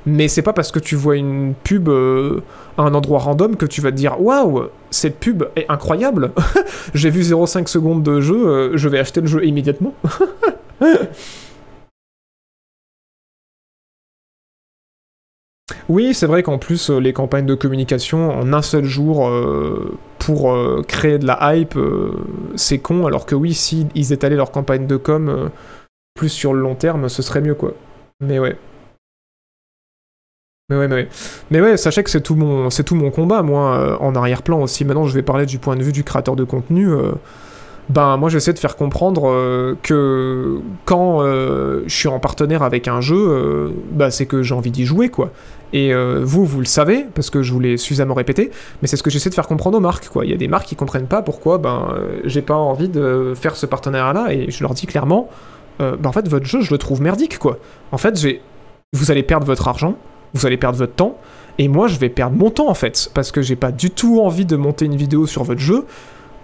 Mais 0.05 0.27
c'est 0.27 0.43
pas 0.43 0.53
parce 0.53 0.71
que 0.71 0.77
tu 0.77 0.95
vois 0.95 1.15
une 1.15 1.55
pub 1.63 1.89
euh, 1.89 2.43
à 2.77 2.83
un 2.83 2.93
endroit 2.93 3.17
random 3.17 3.55
que 3.55 3.65
tu 3.65 3.81
vas 3.81 3.89
te 3.89 3.95
dire 3.95 4.21
waouh 4.21 4.65
cette 4.91 5.19
pub 5.19 5.45
est 5.55 5.65
incroyable, 5.67 6.31
j'ai 6.93 7.09
vu 7.09 7.21
0,5 7.21 7.65
secondes 7.65 8.03
de 8.03 8.21
jeu, 8.21 8.47
euh, 8.47 8.77
je 8.77 8.87
vais 8.87 8.99
acheter 8.99 9.21
le 9.21 9.27
jeu 9.27 9.43
immédiatement. 9.43 9.95
Oui, 15.89 16.13
c'est 16.13 16.25
vrai 16.25 16.41
qu'en 16.41 16.57
plus, 16.57 16.89
euh, 16.89 16.99
les 16.99 17.13
campagnes 17.13 17.45
de 17.45 17.53
communication 17.53 18.31
en 18.31 18.53
un 18.53 18.61
seul 18.61 18.85
jour 18.85 19.29
pour 20.25 20.51
euh, 20.51 20.81
créer 20.87 21.19
de 21.19 21.27
la 21.27 21.55
hype, 21.55 21.77
c'est 22.55 22.79
con, 22.79 23.05
alors 23.05 23.25
que 23.25 23.35
oui, 23.35 23.53
si 23.53 23.87
ils 23.95 24.11
étalaient 24.11 24.35
leur 24.35 24.51
campagne 24.51 24.87
de 24.87 24.97
com 24.97 25.51
plus 26.15 26.29
sur 26.29 26.53
le 26.53 26.61
long 26.61 26.75
terme, 26.75 27.09
ce 27.09 27.21
serait 27.21 27.41
mieux, 27.41 27.55
quoi. 27.55 27.73
Mais 28.21 28.39
ouais. 28.39 28.57
Mais 30.69 30.77
ouais, 30.77 30.87
mais 30.87 30.95
ouais. 30.95 31.09
Mais 31.51 31.61
ouais, 31.61 31.77
sachez 31.77 32.03
que 32.03 32.09
c'est 32.09 32.21
tout 32.21 32.35
mon, 32.35 32.69
c'est 32.69 32.83
tout 32.83 32.95
mon 32.95 33.11
combat, 33.11 33.43
moi, 33.43 34.01
en 34.01 34.15
arrière-plan 34.15 34.61
aussi. 34.61 34.83
Maintenant, 34.83 35.05
je 35.05 35.13
vais 35.13 35.21
parler 35.21 35.45
du 35.45 35.59
point 35.59 35.75
de 35.75 35.83
vue 35.83 35.91
du 35.91 36.03
créateur 36.03 36.35
de 36.35 36.43
contenu 36.43 36.89
ben 37.89 38.17
moi 38.17 38.29
j'essaie 38.29 38.53
de 38.53 38.59
faire 38.59 38.75
comprendre 38.75 39.29
euh, 39.29 39.77
que 39.83 40.59
quand 40.85 41.21
euh, 41.21 41.83
je 41.85 41.95
suis 41.95 42.07
en 42.07 42.19
partenaire 42.19 42.63
avec 42.63 42.87
un 42.87 43.01
jeu, 43.01 43.15
euh, 43.15 43.69
bah, 43.91 44.11
c'est 44.11 44.25
que 44.25 44.41
j'ai 44.41 44.55
envie 44.55 44.71
d'y 44.71 44.85
jouer 44.85 45.09
quoi. 45.09 45.31
Et 45.77 45.93
vous, 45.93 46.45
vous 46.45 46.59
le 46.59 46.65
savez, 46.65 47.05
parce 47.13 47.29
que 47.29 47.41
je 47.41 47.51
vous 47.51 47.59
l'ai 47.59 47.75
suffisamment 47.75 48.13
répété, 48.13 48.49
mais 48.81 48.87
c'est 48.87 48.95
ce 48.95 49.03
que 49.03 49.09
j'essaie 49.09 49.29
de 49.29 49.35
faire 49.35 49.45
comprendre 49.45 49.77
aux 49.77 49.81
marques 49.81 50.07
quoi. 50.07 50.23
Il 50.23 50.31
y 50.31 50.33
a 50.33 50.37
des 50.37 50.47
marques 50.47 50.67
qui 50.67 50.77
comprennent 50.77 51.05
pas 51.05 51.21
pourquoi 51.21 51.57
ben 51.57 51.93
j'ai 52.23 52.41
pas 52.41 52.55
envie 52.55 52.87
de 52.87 53.33
faire 53.35 53.57
ce 53.57 53.65
partenariat-là, 53.65 54.33
et 54.33 54.49
je 54.49 54.63
leur 54.63 54.73
dis 54.73 54.85
clairement, 54.85 55.29
ben 55.79 55.97
en 56.05 56.11
fait 56.13 56.29
votre 56.29 56.45
jeu 56.45 56.61
je 56.61 56.71
le 56.71 56.77
trouve 56.77 57.01
merdique 57.01 57.37
quoi. 57.39 57.57
En 57.91 57.97
fait 57.97 58.17
vous 58.93 59.11
allez 59.11 59.23
perdre 59.23 59.45
votre 59.45 59.67
argent, 59.67 59.97
vous 60.33 60.45
allez 60.45 60.55
perdre 60.55 60.77
votre 60.77 60.93
temps, 60.93 61.17
et 61.57 61.67
moi 61.67 61.89
je 61.89 61.99
vais 61.99 62.07
perdre 62.07 62.37
mon 62.37 62.51
temps 62.51 62.69
en 62.69 62.73
fait, 62.73 63.11
parce 63.13 63.33
que 63.33 63.41
j'ai 63.41 63.57
pas 63.57 63.73
du 63.73 63.89
tout 63.89 64.21
envie 64.21 64.45
de 64.45 64.55
monter 64.55 64.85
une 64.85 64.95
vidéo 64.95 65.27
sur 65.27 65.43
votre 65.43 65.59
jeu 65.59 65.83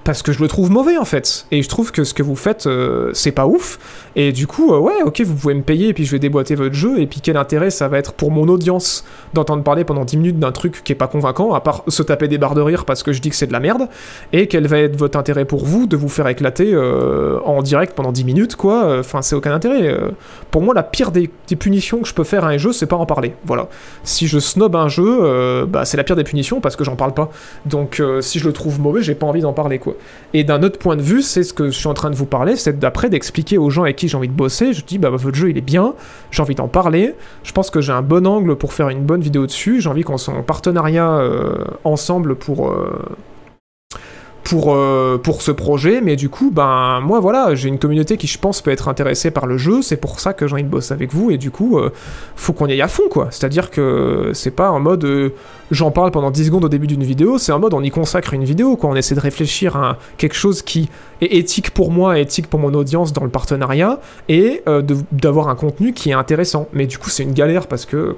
parce 0.04 0.24
que 0.24 0.32
je 0.32 0.42
le 0.42 0.48
trouve 0.48 0.72
mauvais 0.72 0.98
en 0.98 1.06
fait. 1.06 1.46
Et 1.52 1.62
je 1.62 1.70
trouve 1.70 1.92
que 1.92 2.04
ce 2.04 2.14
que 2.14 2.24
vous 2.24 2.36
faites, 2.36 2.66
euh, 2.66 3.12
c'est 3.14 3.32
pas 3.32 3.46
ouf. 3.46 3.80
Et 4.16 4.32
du 4.32 4.48
coup, 4.48 4.74
euh, 4.74 4.80
ouais, 4.80 5.04
ok, 5.06 5.22
vous 5.22 5.36
pouvez 5.36 5.54
me 5.54 5.62
payer 5.62 5.90
et 5.90 5.94
puis 5.94 6.06
je 6.06 6.12
vais 6.12 6.20
déboîter 6.20 6.56
votre 6.56 6.76
jeu. 6.76 7.00
Et 7.00 7.08
puis 7.08 7.22
quel 7.22 7.38
intérêt 7.38 7.70
ça 7.70 7.88
va 7.88 7.98
être 7.98 8.14
pour 8.14 8.32
mon 8.32 8.48
audience 8.48 9.06
d'entendre 9.34 9.64
parler 9.64 9.84
pendant 9.84 10.06
10 10.06 10.18
minutes 10.18 10.40
d'un 10.40 10.52
truc 10.52 10.84
qui 10.84 10.92
est 10.92 10.96
pas 10.96 11.08
convaincant, 11.08 11.54
à 11.54 11.62
part 11.62 11.84
se 11.88 12.04
taper 12.04 12.28
des 12.28 12.38
barres 12.38 12.56
de 12.56 12.62
rire 12.62 12.86
parce 12.86 13.04
que 13.04 13.14
je 13.14 13.22
dis 13.22 13.30
que 13.30 13.36
c'est 13.36 13.48
de 13.48 13.54
la 13.54 13.60
merde. 13.60 13.88
Et 14.34 14.48
quel 14.48 14.68
va 14.68 14.80
être 14.80 14.96
votre 14.96 15.18
intérêt 15.18 15.46
pour 15.46 15.66
vous 15.66 15.86
de 15.86 15.96
vous 15.96 16.10
faire 16.10 16.28
éclater 16.28 16.74
euh, 16.74 17.40
en 17.46 17.62
direct 17.62 17.94
pendant 17.94 18.12
10 18.12 18.24
minutes, 18.24 18.56
quoi? 18.56 19.00
Enfin, 19.00 19.22
c'est 19.22 19.36
aucun 19.36 19.54
intérêt. 19.54 19.96
pour 20.50 20.62
moi, 20.62 20.74
la 20.74 20.84
pire 20.84 21.12
des, 21.12 21.30
punitions 21.60 22.00
que 22.00 22.08
je 22.08 22.14
peux 22.14 22.24
faire 22.24 22.46
à 22.46 22.48
un 22.48 22.58
jeu, 22.58 22.72
c'est 22.72 22.86
pas 22.86 22.96
en 22.96 23.06
parler. 23.06 23.34
Voilà. 23.46 23.68
Si 24.04 24.28
je 24.28 24.40
snob 24.40 24.76
un 24.76 24.88
jeu, 24.88 25.66
bah, 25.68 25.86
c'est 25.86 25.98
la 25.98 26.04
pire 26.04 26.16
des 26.16 26.24
punitions 26.24 26.60
parce 26.60 26.76
que 26.76 26.84
j'en 26.84 26.96
parle 26.96 27.14
pas. 27.14 27.30
Donc 27.66 28.02
si 28.22 28.40
je 28.40 28.48
le 28.48 28.54
trouve 28.54 28.80
mauvais, 28.80 29.02
j'ai 29.02 29.16
pas 29.16 29.28
envie 29.28 29.42
d'en 29.42 29.54
parler, 29.54 29.80
quoi. 29.80 29.91
Et 30.34 30.44
d'un 30.44 30.64
autre 30.64 30.80
point 30.80 30.96
de 30.96 31.02
vue, 31.02 31.22
c'est 31.22 31.44
ce 31.44 31.54
que 31.54 31.66
je 31.66 31.72
suis 31.72 31.88
en 31.88 31.94
train 31.94 32.10
de 32.10 32.16
vous 32.16 32.26
parler, 32.26 32.56
c'est 32.56 32.80
d'après 32.80 33.10
d'expliquer 33.10 33.58
aux 33.58 33.70
gens 33.70 33.84
avec 33.84 33.96
qui 33.96 34.08
j'ai 34.08 34.18
envie 34.18 34.28
de 34.28 34.34
bosser. 34.34 34.74
Je 34.74 34.84
dis, 34.84 34.98
bah, 34.98 35.10
votre 35.10 35.36
jeu 35.36 35.50
il 35.50 35.58
est 35.58 35.62
bien, 35.62 35.94
j'ai 36.32 36.42
envie 36.42 36.56
d'en 36.56 36.68
parler. 36.68 37.16
Je 37.44 37.52
pense 37.52 37.70
que 37.70 37.82
j'ai 37.82 37.92
un 37.92 38.02
bon 38.02 38.26
angle 38.26 38.56
pour 38.56 38.74
faire 38.74 38.90
une 38.90 39.04
bonne 39.04 39.22
vidéo 39.22 39.46
dessus. 39.46 39.82
J'ai 39.82 39.90
envie 39.90 40.04
qu'on 40.04 40.18
soit 40.18 40.34
en 40.34 40.44
partenariat 40.44 41.20
euh, 41.20 41.56
ensemble 41.84 42.36
pour. 42.36 42.70
Euh, 42.70 43.00
pour, 44.44 44.74
euh, 44.74 45.20
pour 45.22 45.42
ce 45.42 45.52
projet, 45.52 46.02
mais 46.02 46.16
du 46.16 46.30
coup, 46.30 46.52
ben 46.52 47.00
moi 47.02 47.20
voilà, 47.20 47.54
j'ai 47.56 47.70
une 47.70 47.78
communauté 47.78 48.18
qui 48.18 48.28
je 48.28 48.38
pense 48.38 48.62
peut 48.62 48.72
être 48.72 48.88
intéressée 48.88 49.32
par 49.32 49.46
le 49.46 49.58
jeu, 49.58 49.82
c'est 49.82 49.98
pour 49.98 50.20
ça 50.20 50.34
que 50.34 50.48
j'ai 50.48 50.54
envie 50.54 50.64
de 50.64 50.70
bosser 50.70 50.94
avec 50.94 51.14
vous, 51.14 51.32
et 51.32 51.38
du 51.38 51.52
coup, 51.52 51.78
euh, 51.78 51.92
faut 52.36 52.54
qu'on 52.54 52.68
y 52.68 52.72
aille 52.72 52.82
à 52.82 52.88
fond, 52.88 53.04
quoi. 53.10 53.28
C'est-à-dire 53.30 53.70
que 53.70 54.32
c'est 54.34 54.52
pas 54.52 54.72
en 54.72 54.80
mode 54.80 55.04
euh, 55.06 55.30
j'en 55.70 55.92
parle 55.92 56.12
pendant 56.12 56.32
10 56.32 56.46
secondes 56.46 56.66
au 56.66 56.70
début 56.70 56.88
d'une 56.88 57.04
vidéo, 57.04 57.38
c'est 57.38 57.52
en 57.52 57.60
mode 57.60 57.74
on 57.74 57.84
y 57.84 57.92
consacre 57.92 58.34
une 58.34 58.44
vidéo, 58.44 58.76
quoi. 58.78 58.90
On 58.90 58.96
essaie 58.96 59.16
de 59.16 59.20
réfléchir 59.20 59.76
à 59.76 59.98
quelque 60.18 60.36
chose 60.36 60.62
qui 60.62 60.90
est 61.22 61.36
éthique 61.36 61.72
pour 61.72 61.92
moi, 61.92 62.20
éthique 62.20 62.48
pour 62.48 62.60
mon 62.60 62.74
audience 62.74 63.14
dans 63.14 63.24
le 63.24 63.30
partenariat, 63.30 64.00
et 64.28 64.64
d'avoir 65.12 65.50
un 65.50 65.56
contenu 65.56 65.94
qui 65.94 66.10
est 66.10 66.14
intéressant. 66.14 66.68
Mais 66.74 66.88
du 66.88 66.98
coup, 66.98 67.10
c'est 67.10 67.24
une 67.24 67.34
galère 67.34 67.68
parce 67.68 67.86
que 67.86 68.16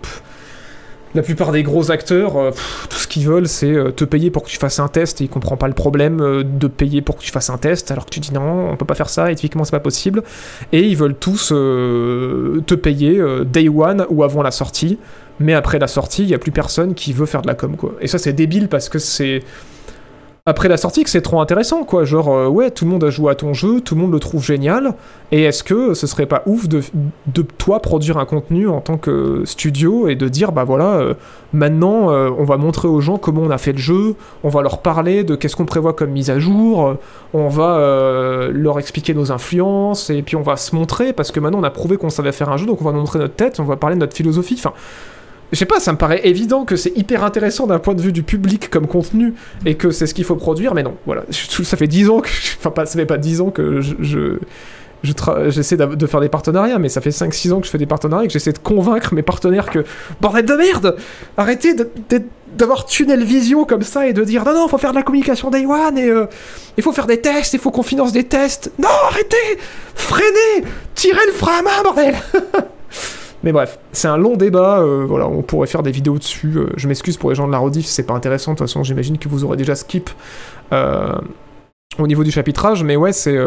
la 1.15 1.21
plupart 1.21 1.51
des 1.51 1.63
gros 1.63 1.91
acteurs, 1.91 2.37
euh, 2.37 2.51
tout 2.89 2.97
ce 2.97 3.07
qu'ils 3.07 3.27
veulent, 3.27 3.47
c'est 3.47 3.71
euh, 3.71 3.91
te 3.91 4.03
payer 4.03 4.31
pour 4.31 4.43
que 4.43 4.49
tu 4.49 4.57
fasses 4.57 4.79
un 4.79 4.87
test 4.87 5.21
et 5.21 5.25
ils 5.25 5.29
comprennent 5.29 5.57
pas 5.57 5.67
le 5.67 5.73
problème 5.73 6.21
euh, 6.21 6.43
de 6.43 6.67
payer 6.67 7.01
pour 7.01 7.17
que 7.17 7.23
tu 7.23 7.31
fasses 7.31 7.49
un 7.49 7.57
test, 7.57 7.91
alors 7.91 8.05
que 8.05 8.11
tu 8.11 8.19
dis 8.19 8.33
non, 8.33 8.69
on 8.71 8.75
peut 8.75 8.85
pas 8.85 8.95
faire 8.95 9.09
ça, 9.09 9.31
éthiquement 9.31 9.63
c'est 9.63 9.71
pas 9.71 9.79
possible. 9.79 10.23
Et 10.71 10.81
ils 10.81 10.97
veulent 10.97 11.15
tous 11.15 11.49
te 11.49 12.75
payer 12.75 13.21
day 13.45 13.69
one 13.69 14.05
ou 14.09 14.23
avant 14.23 14.41
la 14.41 14.51
sortie, 14.51 14.97
mais 15.39 15.53
après 15.53 15.79
la 15.79 15.87
sortie, 15.87 16.23
il 16.23 16.29
y 16.29 16.33
a 16.33 16.39
plus 16.39 16.51
personne 16.51 16.93
qui 16.93 17.13
veut 17.13 17.25
faire 17.25 17.41
de 17.41 17.47
la 17.47 17.55
com 17.55 17.75
quoi. 17.75 17.93
Et 18.01 18.07
ça 18.07 18.17
c'est 18.17 18.33
débile 18.33 18.67
parce 18.67 18.89
que 18.89 18.99
c'est 18.99 19.41
après 20.45 20.67
la 20.67 20.75
sortie 20.75 21.05
que 21.05 21.09
c'est 21.09 21.21
trop 21.21 21.39
intéressant, 21.39 21.85
quoi. 21.85 22.03
Genre, 22.03 22.27
euh, 22.27 22.47
ouais, 22.49 22.69
tout 22.69 22.83
le 22.83 22.91
monde 22.91 23.05
a 23.05 23.09
joué 23.09 23.31
à 23.31 23.35
ton 23.35 23.53
jeu, 23.53 23.79
tout 23.79 23.95
le 23.95 24.01
monde 24.01 24.11
le 24.11 24.19
trouve 24.19 24.43
génial. 24.43 24.93
Et 25.31 25.43
est-ce 25.43 25.63
que 25.63 25.93
ce 25.93 26.05
serait 26.05 26.25
pas 26.25 26.43
ouf 26.45 26.67
de, 26.67 26.81
de 27.27 27.43
toi 27.43 27.81
produire 27.81 28.17
un 28.17 28.25
contenu 28.25 28.67
en 28.67 28.81
tant 28.81 28.97
que 28.97 29.43
studio 29.45 30.09
et 30.09 30.15
de 30.15 30.27
dire, 30.27 30.51
bah 30.51 30.65
voilà, 30.65 30.95
euh, 30.95 31.13
maintenant 31.53 32.11
euh, 32.11 32.29
on 32.37 32.43
va 32.43 32.57
montrer 32.57 32.89
aux 32.89 32.99
gens 32.99 33.17
comment 33.17 33.39
on 33.39 33.51
a 33.51 33.57
fait 33.57 33.71
le 33.71 33.77
jeu, 33.77 34.15
on 34.43 34.49
va 34.49 34.61
leur 34.61 34.81
parler 34.81 35.23
de 35.23 35.35
qu'est-ce 35.35 35.55
qu'on 35.55 35.65
prévoit 35.65 35.93
comme 35.93 36.11
mise 36.11 36.29
à 36.29 36.39
jour, 36.39 36.97
on 37.33 37.47
va 37.47 38.49
leur 38.51 38.79
expliquer 38.79 39.13
nos 39.13 39.31
influences 39.31 40.09
et 40.09 40.21
puis 40.23 40.35
on 40.35 40.41
va 40.41 40.57
se 40.57 40.75
montrer 40.75 41.13
parce 41.13 41.31
que 41.31 41.39
maintenant 41.39 41.59
on 41.59 41.63
a 41.63 41.69
prouvé 41.69 41.95
qu'on 41.95 42.09
savait 42.09 42.33
faire 42.33 42.49
un 42.49 42.57
jeu, 42.57 42.65
donc 42.65 42.81
on 42.81 42.85
va 42.85 42.91
montrer 42.91 43.19
notre 43.19 43.35
tête, 43.35 43.61
on 43.61 43.63
va 43.63 43.77
parler 43.77 43.95
de 43.95 44.01
notre 44.01 44.15
philosophie. 44.15 44.55
Enfin, 44.57 44.73
je 45.53 45.59
sais 45.59 45.65
pas, 45.65 45.79
ça 45.79 45.91
me 45.91 45.97
paraît 45.97 46.21
évident 46.23 46.65
que 46.65 46.75
c'est 46.75 46.97
hyper 46.97 47.23
intéressant 47.23 47.67
d'un 47.67 47.77
point 47.77 47.93
de 47.93 48.01
vue 48.01 48.11
du 48.11 48.23
public 48.23 48.69
comme 48.71 48.87
contenu 48.87 49.35
et 49.65 49.75
que 49.75 49.91
c'est 49.91 50.07
ce 50.07 50.15
qu'il 50.15 50.25
faut 50.25 50.35
produire, 50.35 50.73
mais 50.73 50.81
non, 50.81 50.95
voilà. 51.05 51.23
Ça 51.31 51.77
fait 51.77 51.87
10 51.87 52.09
ans 52.09 52.21
que. 52.21 52.29
Enfin, 52.57 52.71
pas, 52.71 52.85
ça 52.85 52.97
fait 52.97 53.05
pas 53.05 53.17
10 53.17 53.41
ans 53.41 53.51
que 53.51 53.81
je. 53.81 54.39
j'essaie 55.49 55.77
de 55.77 56.07
faire 56.07 56.21
des 56.21 56.29
partenariats, 56.29 56.79
mais 56.79 56.89
ça 56.89 57.01
fait 57.01 57.11
5-6 57.11 57.51
ans 57.51 57.59
que 57.59 57.67
je 57.67 57.71
fais 57.71 57.77
des 57.77 57.85
partenariats 57.85 58.25
et 58.25 58.27
que 58.27 58.33
j'essaie 58.33 58.51
de 58.51 58.57
convaincre 58.57 59.13
mes 59.13 59.21
partenaires 59.21 59.69
que 59.69 59.83
bordel 60.21 60.45
de 60.45 60.55
merde 60.55 60.95
Arrêtez 61.37 61.75
d'avoir 62.57 62.85
tunnel 62.85 63.23
vision 63.23 63.65
comme 63.65 63.83
ça 63.83 64.07
et 64.07 64.13
de 64.13 64.23
dire 64.23 64.45
non, 64.45 64.53
non, 64.53 64.67
faut 64.67 64.77
faire 64.77 64.91
de 64.91 64.95
la 64.95 65.03
communication 65.03 65.51
day 65.51 65.65
one 65.65 65.97
et 65.97 66.09
euh, 66.09 66.25
il 66.77 66.83
faut 66.83 66.93
faire 66.93 67.07
des 67.07 67.21
tests, 67.21 67.53
il 67.53 67.59
faut 67.59 67.71
qu'on 67.71 67.83
finance 67.83 68.11
des 68.11 68.23
tests. 68.23 68.71
Non, 68.79 68.89
arrêtez 69.07 69.59
Freinez 69.93 70.65
Tirez 70.95 71.25
le 71.27 71.33
frein 71.33 71.59
à 71.59 71.61
main, 71.61 71.83
bordel 71.83 72.15
Mais 73.43 73.51
bref, 73.51 73.77
c'est 73.91 74.07
un 74.07 74.17
long 74.17 74.37
débat, 74.37 74.79
euh, 74.79 75.03
voilà, 75.05 75.27
on 75.27 75.41
pourrait 75.41 75.67
faire 75.67 75.83
des 75.83 75.91
vidéos 75.91 76.17
dessus. 76.17 76.53
Euh, 76.55 76.67
je 76.77 76.87
m'excuse 76.87 77.17
pour 77.17 77.29
les 77.29 77.35
gens 77.35 77.45
de 77.45 77.51
la 77.51 77.57
rediff, 77.57 77.85
c'est 77.85 78.05
pas 78.05 78.13
intéressant, 78.13 78.53
de 78.53 78.57
toute 78.57 78.67
façon 78.67 78.83
j'imagine 78.83 79.17
que 79.17 79.27
vous 79.27 79.43
aurez 79.43 79.57
déjà 79.57 79.75
skip 79.75 80.09
euh, 80.71 81.13
au 81.99 82.07
niveau 82.07 82.23
du 82.23 82.31
chapitrage, 82.31 82.85
mais 82.85 82.95
ouais, 82.95 83.11
c'est... 83.11 83.37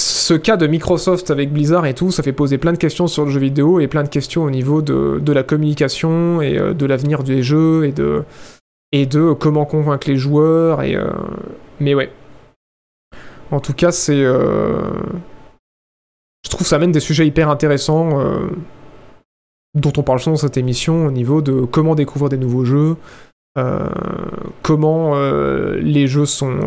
ce 0.00 0.34
cas 0.34 0.56
de 0.56 0.68
Microsoft 0.68 1.30
avec 1.32 1.52
Blizzard 1.52 1.84
et 1.84 1.94
tout, 1.94 2.12
ça 2.12 2.22
fait 2.22 2.32
poser 2.32 2.56
plein 2.58 2.72
de 2.72 2.78
questions 2.78 3.08
sur 3.08 3.24
le 3.24 3.30
jeu 3.30 3.40
vidéo 3.40 3.80
et 3.80 3.88
plein 3.88 4.04
de 4.04 4.08
questions 4.08 4.44
au 4.44 4.50
niveau 4.50 4.82
de, 4.82 5.18
de 5.20 5.32
la 5.32 5.42
communication 5.42 6.40
et 6.40 6.54
de 6.74 6.86
l'avenir 6.86 7.24
des 7.24 7.42
jeux 7.42 7.84
et 7.86 7.92
de, 7.92 8.22
et 8.92 9.06
de 9.06 9.32
comment 9.32 9.66
convaincre 9.66 10.08
les 10.08 10.16
joueurs. 10.16 10.82
Et, 10.82 10.96
mais 11.80 11.94
ouais. 11.94 12.10
En 13.50 13.60
tout 13.60 13.74
cas, 13.74 13.92
c'est 13.92 14.24
je 16.44 16.50
trouve 16.50 16.66
ça 16.66 16.76
amène 16.76 16.92
des 16.92 17.00
sujets 17.00 17.26
hyper 17.26 17.48
intéressants 17.48 18.20
euh, 18.20 18.50
dont 19.74 19.92
on 19.96 20.02
parle 20.02 20.20
souvent 20.20 20.34
dans 20.34 20.40
cette 20.40 20.56
émission 20.56 21.06
au 21.06 21.10
niveau 21.10 21.42
de 21.42 21.62
comment 21.62 21.94
découvrir 21.94 22.28
des 22.28 22.36
nouveaux 22.36 22.64
jeux, 22.64 22.96
euh, 23.56 23.88
comment 24.62 25.12
euh, 25.14 25.78
les 25.80 26.08
jeux 26.08 26.26
sont, 26.26 26.58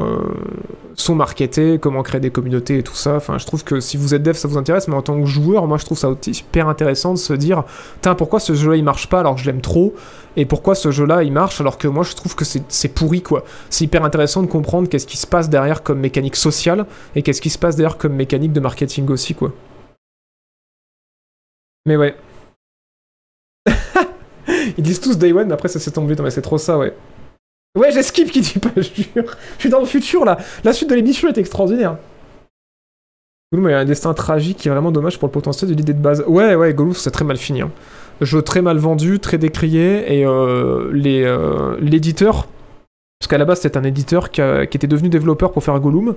sont 0.95 1.15
marketés, 1.15 1.79
comment 1.79 2.01
créer 2.01 2.21
des 2.21 2.31
communautés 2.31 2.77
et 2.79 2.83
tout 2.83 2.95
ça. 2.95 3.15
Enfin, 3.15 3.37
je 3.37 3.45
trouve 3.45 3.63
que 3.63 3.79
si 3.79 3.97
vous 3.97 4.13
êtes 4.13 4.23
dev, 4.23 4.33
ça 4.33 4.47
vous 4.47 4.57
intéresse, 4.57 4.87
mais 4.87 4.95
en 4.95 5.01
tant 5.01 5.19
que 5.19 5.25
joueur, 5.25 5.67
moi 5.67 5.77
je 5.77 5.85
trouve 5.85 5.97
ça 5.97 6.09
super 6.31 6.67
intéressant 6.69 7.13
de 7.13 7.17
se 7.17 7.33
dire 7.33 7.63
Tiens, 8.01 8.15
pourquoi 8.15 8.39
ce 8.39 8.53
jeu-là 8.53 8.77
il 8.77 8.83
marche 8.83 9.07
pas 9.07 9.19
alors 9.19 9.35
que 9.35 9.41
je 9.41 9.45
l'aime 9.45 9.61
trop? 9.61 9.93
Et 10.37 10.45
pourquoi 10.45 10.75
ce 10.75 10.91
jeu-là 10.91 11.23
il 11.23 11.31
marche 11.31 11.59
alors 11.61 11.77
que 11.77 11.87
moi 11.87 12.03
je 12.03 12.13
trouve 12.15 12.35
que 12.35 12.45
c'est 12.45 12.87
pourri 12.89 13.21
quoi. 13.21 13.43
C'est 13.69 13.85
hyper 13.85 14.03
intéressant 14.05 14.41
de 14.41 14.47
comprendre 14.47 14.87
qu'est-ce 14.87 15.07
qui 15.07 15.17
se 15.17 15.27
passe 15.27 15.49
derrière 15.49 15.83
comme 15.83 15.99
mécanique 15.99 16.35
sociale 16.35 16.85
et 17.15 17.21
qu'est-ce 17.21 17.41
qui 17.41 17.49
se 17.49 17.57
passe 17.57 17.75
derrière 17.75 17.97
comme 17.97 18.13
mécanique 18.13 18.53
de 18.53 18.59
marketing 18.59 19.09
aussi 19.09 19.35
quoi. 19.35 19.51
Mais 21.85 21.95
ouais. 21.95 22.15
Ils 24.77 24.83
disent 24.83 24.99
tous 24.99 25.17
Day 25.17 25.33
One, 25.33 25.47
mais 25.47 25.53
après 25.53 25.69
ça 25.69 25.79
s'est 25.79 25.91
tombé. 25.91 26.15
Non, 26.15 26.23
mais 26.23 26.31
c'est 26.31 26.41
trop 26.41 26.57
ça, 26.57 26.77
ouais. 26.77 26.93
Ouais, 27.77 27.91
j'ai 27.91 28.03
skip 28.03 28.31
qui 28.31 28.41
dit 28.41 28.59
pas, 28.59 28.71
je 28.75 28.81
jure. 28.81 29.35
Je 29.57 29.59
suis 29.59 29.69
dans 29.69 29.79
le 29.79 29.85
futur 29.85 30.25
là. 30.25 30.37
La 30.63 30.73
suite 30.73 30.89
de 30.89 30.95
l'émission 30.95 31.27
est 31.29 31.37
extraordinaire. 31.37 31.97
Gollum 33.53 33.67
a 33.67 33.79
un 33.79 33.85
destin 33.85 34.13
tragique 34.13 34.57
qui 34.57 34.67
est 34.67 34.71
vraiment 34.71 34.91
dommage 34.91 35.19
pour 35.19 35.27
le 35.27 35.31
potentiel 35.31 35.71
de 35.71 35.75
l'idée 35.75 35.93
de 35.93 36.01
base. 36.01 36.23
Ouais, 36.27 36.55
ouais, 36.55 36.73
Gollum, 36.73 36.93
c'est 36.93 37.11
très 37.11 37.23
mal 37.23 37.37
fini. 37.37 37.61
Hein. 37.61 37.71
Jeu 38.19 38.41
très 38.41 38.61
mal 38.61 38.77
vendu, 38.77 39.19
très 39.19 39.37
décrié, 39.37 40.19
et 40.19 40.25
euh, 40.25 40.91
euh, 40.93 41.77
l'éditeur 41.79 42.47
parce 43.19 43.29
qu'à 43.29 43.39
la 43.39 43.45
base, 43.45 43.61
c'était 43.61 43.77
un 43.77 43.83
éditeur 43.83 44.29
qui, 44.29 44.41
était 44.41 44.85
devenu 44.85 45.09
développeur 45.09 45.51
pour 45.51 45.63
faire 45.63 45.79
Gollum. 45.79 46.15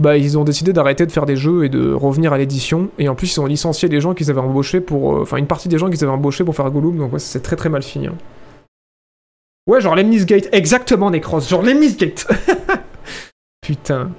Bah, 0.00 0.18
ils 0.18 0.36
ont 0.36 0.44
décidé 0.44 0.74
d'arrêter 0.74 1.06
de 1.06 1.12
faire 1.12 1.24
des 1.24 1.34
jeux 1.34 1.64
et 1.64 1.70
de 1.70 1.92
revenir 1.94 2.34
à 2.34 2.38
l'édition. 2.38 2.90
Et 2.98 3.08
en 3.08 3.14
plus, 3.14 3.34
ils 3.34 3.40
ont 3.40 3.46
licencié 3.46 3.88
les 3.88 4.02
gens 4.02 4.12
qu'ils 4.12 4.30
avaient 4.30 4.40
embauchés 4.40 4.82
pour. 4.82 5.16
Euh, 5.16 5.22
enfin, 5.22 5.38
une 5.38 5.46
partie 5.46 5.68
des 5.68 5.78
gens 5.78 5.88
qu'ils 5.88 6.04
avaient 6.04 6.12
embauchés 6.12 6.44
pour 6.44 6.54
faire 6.54 6.70
Gollum. 6.70 6.98
Donc, 6.98 7.14
ouais, 7.14 7.18
c'est 7.18 7.40
très 7.40 7.56
très 7.56 7.70
mal 7.70 7.82
fini. 7.82 8.08
Hein. 8.08 8.16
Ouais, 9.66 9.80
genre 9.80 9.96
Lemnis 9.96 10.26
Gate. 10.26 10.50
Exactement, 10.52 11.10
Necros. 11.10 11.40
Genre 11.40 11.62
Lemnis 11.62 11.96
Gate. 11.96 12.28
Putain. 13.62 14.10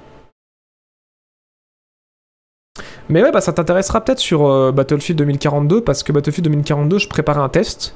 Mais 3.08 3.22
ouais, 3.22 3.30
bah, 3.30 3.40
ça 3.40 3.52
t'intéressera 3.52 4.04
peut-être 4.04 4.18
sur 4.18 4.44
euh, 4.46 4.72
Battlefield 4.72 5.18
2042. 5.18 5.82
Parce 5.82 6.02
que 6.02 6.10
Battlefield 6.10 6.46
2042, 6.46 6.98
je 6.98 7.08
préparais 7.08 7.40
un 7.40 7.48
test. 7.48 7.94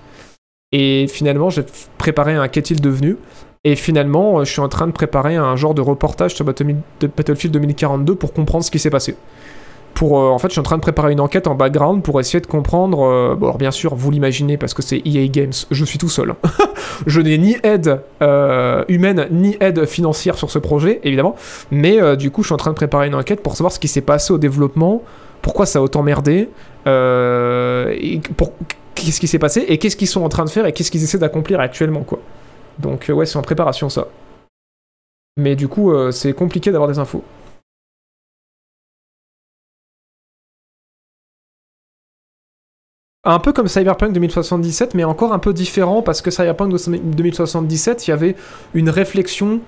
Et 0.71 1.09
finalement, 1.09 1.51
j'ai 1.51 1.65
préparé 1.97 2.35
un 2.35 2.47
qu'est-il 2.47 2.81
devenu 2.81 3.17
et 3.65 3.77
finalement, 3.77 4.39
euh, 4.39 4.45
je 4.45 4.53
suis 4.53 4.61
en 4.61 4.69
train 4.69 4.87
de 4.87 4.93
préparer 4.93 5.37
un 5.37 5.57
genre 5.57 5.75
de 5.75 5.83
reportage 5.83 6.35
sur 6.35 6.45
Battlefield 6.45 7.53
2042 7.53 8.15
pour 8.15 8.33
comprendre 8.33 8.65
ce 8.65 8.71
qui 8.71 8.79
s'est 8.79 8.91
passé. 8.91 9.17
Pour, 9.95 10.21
euh, 10.21 10.29
en 10.29 10.39
fait, 10.39 10.49
je 10.49 10.53
suis 10.53 10.61
en 10.61 10.65
train 10.65 10.77
de 10.77 10.83
préparer 10.83 11.13
une 11.13 11.21
enquête 11.21 11.49
en 11.49 11.57
background 11.57 12.05
pour 12.05 12.21
essayer 12.21 12.41
de 12.41 12.47
comprendre. 12.47 13.01
Euh, 13.01 13.35
bon, 13.35 13.47
alors 13.47 13.59
bien 13.59 13.73
sûr, 13.73 13.97
vous 13.97 14.13
l'imaginez 14.13 14.57
parce 14.57 14.75
que 14.75 14.83
c'est 14.83 15.03
EA 15.05 15.27
Games, 15.27 15.53
je 15.71 15.85
suis 15.85 15.99
tout 15.99 16.09
seul. 16.09 16.37
je 17.07 17.21
n'ai 17.21 17.37
ni 17.37 17.57
aide 17.65 18.01
humaine 18.89 19.27
ni 19.33 19.57
aide 19.61 19.87
financière 19.87 20.39
sur 20.39 20.51
ce 20.51 20.61
projet, 20.61 21.01
évidemment. 21.03 21.35
Mais 21.73 22.17
du 22.17 22.31
coup, 22.31 22.43
je 22.43 22.49
suis 22.49 22.55
en 22.55 22.59
train 22.59 22.71
de 22.71 22.77
préparer 22.77 23.09
une 23.09 23.17
enquête 23.17 23.43
pour 23.43 23.57
savoir 23.57 23.73
ce 23.73 23.81
qui 23.81 23.89
s'est 23.89 24.03
passé 24.03 24.33
au 24.33 24.39
développement, 24.39 25.03
pourquoi 25.43 25.67
ça 25.67 25.81
a 25.81 25.83
autant 25.83 26.05
merdé, 26.05 26.49
qu'est-ce 26.85 27.91
qui 29.21 29.27
s'est 29.27 29.41
passé 29.41 29.65
et 29.67 29.79
qu'est-ce 29.79 29.97
qu'ils 29.97 30.07
sont 30.07 30.23
en 30.23 30.29
train 30.29 30.45
de 30.45 30.51
faire 30.51 30.65
et 30.67 30.73
qu'est-ce 30.73 30.93
qu'ils 30.93 31.03
essaient 31.03 31.19
d'accomplir 31.19 31.59
actuellement, 31.59 32.03
quoi. 32.03 32.21
Donc 32.79 33.11
euh, 33.11 33.13
ouais, 33.13 33.27
c'est 33.27 33.39
en 33.39 33.43
préparation 33.43 33.89
ça. 33.89 34.09
Mais 35.37 35.57
du 35.57 35.69
coup, 35.69 35.93
euh, 35.93 36.11
c'est 36.11 36.33
compliqué 36.33 36.71
d'avoir 36.71 36.89
des 36.89 36.99
infos. 36.99 37.23
Un 43.25 43.41
peu 43.41 43.53
comme 43.53 43.69
Cyberpunk 43.69 44.13
2077, 44.13 44.95
mais 44.95 45.05
encore 45.05 45.33
un 45.33 45.39
peu 45.39 45.53
différent 45.53 46.03
parce 46.03 46.23
que 46.23 46.31
Cyberpunk 46.31 46.73
2077, 46.73 48.07
il 48.07 48.11
y 48.11 48.13
avait 48.13 48.37
une 48.75 48.89
réflexion 48.89 49.61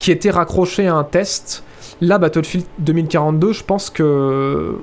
qui 0.00 0.10
était 0.10 0.30
raccrochée 0.30 0.88
à 0.88 0.96
un 0.96 1.04
test. 1.04 1.64
Là, 2.00 2.18
Battlefield 2.18 2.66
2042, 2.80 3.52
je 3.52 3.62
pense 3.62 3.88
que 3.88 4.76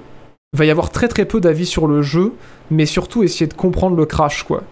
va 0.53 0.66
y 0.66 0.70
avoir 0.70 0.91
très 0.91 1.08
très 1.08 1.26
peu 1.26 1.41
d'avis 1.41 1.66
sur 1.66 1.88
le 1.88 2.02
jeu, 2.02 2.34
mais 2.70 2.86
surtout 2.86 3.24
essayer 3.24 3.48
de 3.48 3.53
comprendre 3.53 3.95
le 3.95 4.06
crash, 4.06 4.44
quoi 4.44 4.64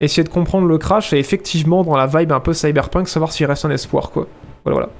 essayer 0.00 0.24
de 0.24 0.28
comprendre 0.28 0.66
le 0.66 0.78
crash 0.78 1.12
et 1.12 1.18
effectivement 1.18 1.82
dans 1.84 1.96
la 1.96 2.06
vibe 2.06 2.32
un 2.32 2.40
peu 2.40 2.52
cyberpunk, 2.52 3.08
savoir 3.08 3.32
s'il 3.32 3.46
reste 3.46 3.64
un 3.64 3.70
espoir 3.70 4.10
quoi. 4.10 4.26
Voilà 4.64 4.74
voilà. 4.74 4.92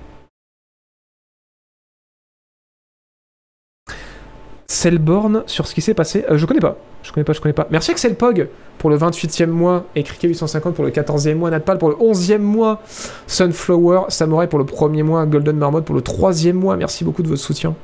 Selborn 4.71 5.45
sur 5.47 5.67
ce 5.67 5.75
qui 5.75 5.81
s'est 5.81 5.95
passé. 5.95 6.27
Euh, 6.31 6.37
je 6.37 6.45
connais 6.45 6.61
pas. 6.61 6.77
Je 7.03 7.11
connais 7.11 7.25
pas, 7.25 7.33
je 7.33 7.41
connais 7.41 7.55
pas. 7.55 7.67
Merci 7.71 7.91
Axel 7.91 8.17
Pog 8.17 8.49
pour 8.77 8.91
le 8.91 8.99
28e 8.99 9.47
mois 9.47 9.87
et 9.97 10.03
Cricket 10.03 10.29
850 10.29 10.75
pour 10.75 10.85
le 10.85 10.91
14e 10.91 11.37
mois, 11.37 11.51
Natpal 11.51 11.79
pour 11.79 11.89
le 11.89 11.95
11e 11.95 12.39
mois, 12.39 12.83
Sunflower, 13.27 14.03
Samurai 14.09 14.47
pour 14.47 14.59
le 14.59 14.67
premier 14.67 15.03
mois, 15.03 15.25
Golden 15.25 15.57
Marmot 15.57 15.81
pour 15.81 15.95
le 15.95 16.03
3e 16.03 16.53
mois. 16.53 16.77
Merci 16.77 17.05
beaucoup 17.05 17.23
de 17.23 17.29
votre 17.29 17.41
soutien. 17.41 17.75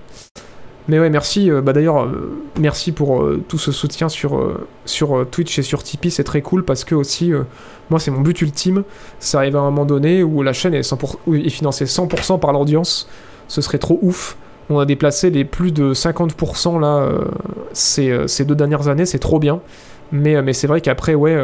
Mais 0.88 0.98
ouais, 0.98 1.10
merci. 1.10 1.50
Euh, 1.50 1.62
bah 1.62 1.72
d'ailleurs, 1.72 2.04
euh, 2.04 2.36
merci 2.58 2.92
pour 2.92 3.22
euh, 3.22 3.42
tout 3.48 3.58
ce 3.58 3.72
soutien 3.72 4.08
sur, 4.08 4.58
sur 4.84 5.26
Twitch 5.30 5.58
et 5.58 5.62
sur 5.62 5.82
Tipeee, 5.82 6.10
c'est 6.10 6.24
très 6.24 6.42
cool 6.42 6.64
parce 6.64 6.84
que 6.84 6.94
aussi, 6.94 7.32
moi, 7.90 7.98
c'est 7.98 8.10
mon 8.10 8.20
but 8.20 8.40
ultime. 8.42 8.84
Ça 9.18 9.38
arrive 9.38 9.56
à 9.56 9.60
un 9.60 9.64
moment 9.64 9.86
donné 9.86 10.22
où 10.22 10.42
la 10.42 10.52
chaîne 10.52 10.74
est, 10.74 10.80
100%, 10.80 11.46
est 11.46 11.50
financée 11.50 11.86
100% 11.86 12.38
par 12.38 12.52
l'audience. 12.52 13.08
Ce 13.48 13.60
serait 13.60 13.78
trop 13.78 13.98
ouf. 14.02 14.36
On 14.70 14.78
a 14.78 14.86
déplacé 14.86 15.28
les 15.30 15.44
plus 15.44 15.72
de 15.72 15.92
50% 15.92 16.80
là 16.80 17.10
ces, 17.74 18.26
ces, 18.26 18.46
deux 18.46 18.54
dernières 18.54 18.88
années, 18.88 19.04
c'est 19.04 19.18
trop 19.18 19.38
bien. 19.38 19.60
Mais, 20.10 20.40
mais 20.40 20.54
c'est 20.54 20.66
vrai 20.66 20.80
qu'après, 20.80 21.14
ouais, 21.14 21.36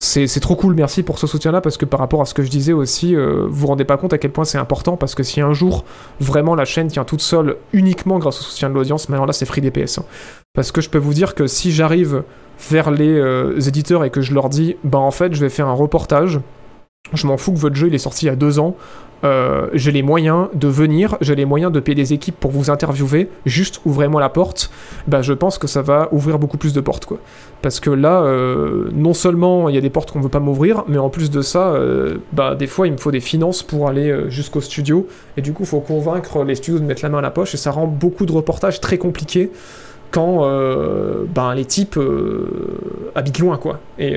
c'est 0.00 0.40
trop 0.40 0.54
cool, 0.54 0.74
merci 0.74 1.02
pour 1.02 1.18
ce 1.18 1.26
soutien-là, 1.26 1.60
parce 1.60 1.76
que 1.76 1.84
par 1.84 1.98
rapport 1.98 2.20
à 2.20 2.24
ce 2.24 2.32
que 2.32 2.44
je 2.44 2.50
disais 2.50 2.72
aussi, 2.72 3.16
euh, 3.16 3.46
vous 3.48 3.56
vous 3.56 3.66
rendez 3.66 3.84
pas 3.84 3.96
compte 3.96 4.12
à 4.12 4.18
quel 4.18 4.30
point 4.30 4.44
c'est 4.44 4.58
important, 4.58 4.96
parce 4.96 5.16
que 5.16 5.24
si 5.24 5.40
un 5.40 5.52
jour, 5.52 5.84
vraiment, 6.20 6.54
la 6.54 6.64
chaîne 6.64 6.86
tient 6.86 7.04
toute 7.04 7.20
seule, 7.20 7.56
uniquement 7.72 8.20
grâce 8.20 8.38
au 8.38 8.42
soutien 8.42 8.70
de 8.70 8.74
l'audience, 8.74 9.08
maintenant 9.08 9.26
là, 9.26 9.32
c'est 9.32 9.46
free 9.46 9.60
DPS. 9.60 9.98
Hein. 9.98 10.04
Parce 10.54 10.70
que 10.70 10.80
je 10.80 10.88
peux 10.88 10.98
vous 10.98 11.14
dire 11.14 11.34
que 11.34 11.48
si 11.48 11.72
j'arrive 11.72 12.22
vers 12.70 12.92
les 12.92 13.12
euh, 13.12 13.58
éditeurs 13.58 14.04
et 14.04 14.10
que 14.10 14.20
je 14.20 14.34
leur 14.34 14.48
dis, 14.48 14.76
bah 14.84 14.98
en 14.98 15.10
fait, 15.10 15.34
je 15.34 15.40
vais 15.40 15.50
faire 15.50 15.66
un 15.66 15.74
reportage 15.74 16.40
Je 17.12 17.26
m'en 17.26 17.36
fous 17.36 17.52
que 17.52 17.58
votre 17.58 17.76
jeu 17.76 17.88
il 17.88 17.94
est 17.94 17.98
sorti 17.98 18.26
il 18.26 18.28
y 18.28 18.32
a 18.32 18.36
deux 18.36 18.58
ans. 18.60 18.76
Euh, 19.24 19.68
j'ai 19.72 19.90
les 19.90 20.02
moyens 20.02 20.48
de 20.54 20.68
venir, 20.68 21.16
j'ai 21.20 21.34
les 21.34 21.44
moyens 21.44 21.72
de 21.72 21.80
payer 21.80 21.96
des 21.96 22.12
équipes 22.12 22.38
pour 22.38 22.50
vous 22.50 22.70
interviewer, 22.70 23.28
juste 23.46 23.80
ouvrez-moi 23.84 24.20
la 24.20 24.28
porte, 24.28 24.70
bah, 25.06 25.22
je 25.22 25.32
pense 25.32 25.58
que 25.58 25.66
ça 25.66 25.82
va 25.82 26.08
ouvrir 26.12 26.38
beaucoup 26.38 26.56
plus 26.56 26.72
de 26.72 26.80
portes. 26.80 27.04
Quoi. 27.04 27.18
Parce 27.60 27.80
que 27.80 27.90
là, 27.90 28.22
euh, 28.22 28.90
non 28.92 29.14
seulement 29.14 29.68
il 29.68 29.74
y 29.74 29.78
a 29.78 29.80
des 29.80 29.90
portes 29.90 30.12
qu'on 30.12 30.20
ne 30.20 30.24
veut 30.24 30.30
pas 30.30 30.40
m'ouvrir, 30.40 30.84
mais 30.86 30.98
en 30.98 31.10
plus 31.10 31.30
de 31.30 31.42
ça, 31.42 31.72
euh, 31.72 32.18
bah, 32.32 32.54
des 32.54 32.68
fois 32.68 32.86
il 32.86 32.92
me 32.92 32.98
faut 32.98 33.10
des 33.10 33.20
finances 33.20 33.62
pour 33.62 33.88
aller 33.88 34.30
jusqu'au 34.30 34.60
studio, 34.60 35.08
et 35.36 35.42
du 35.42 35.52
coup 35.52 35.64
il 35.64 35.68
faut 35.68 35.80
convaincre 35.80 36.44
les 36.44 36.54
studios 36.54 36.78
de 36.78 36.84
mettre 36.84 37.02
la 37.02 37.08
main 37.08 37.18
à 37.18 37.22
la 37.22 37.30
poche, 37.30 37.54
et 37.54 37.58
ça 37.58 37.72
rend 37.72 37.86
beaucoup 37.86 38.26
de 38.26 38.32
reportages 38.32 38.80
très 38.80 38.98
compliqués 38.98 39.50
quand 40.10 40.48
bah, 41.34 41.54
les 41.54 41.64
types 41.64 41.98
habitent 43.14 43.40
loin, 43.40 43.56
quoi, 43.56 43.80
et, 43.98 44.16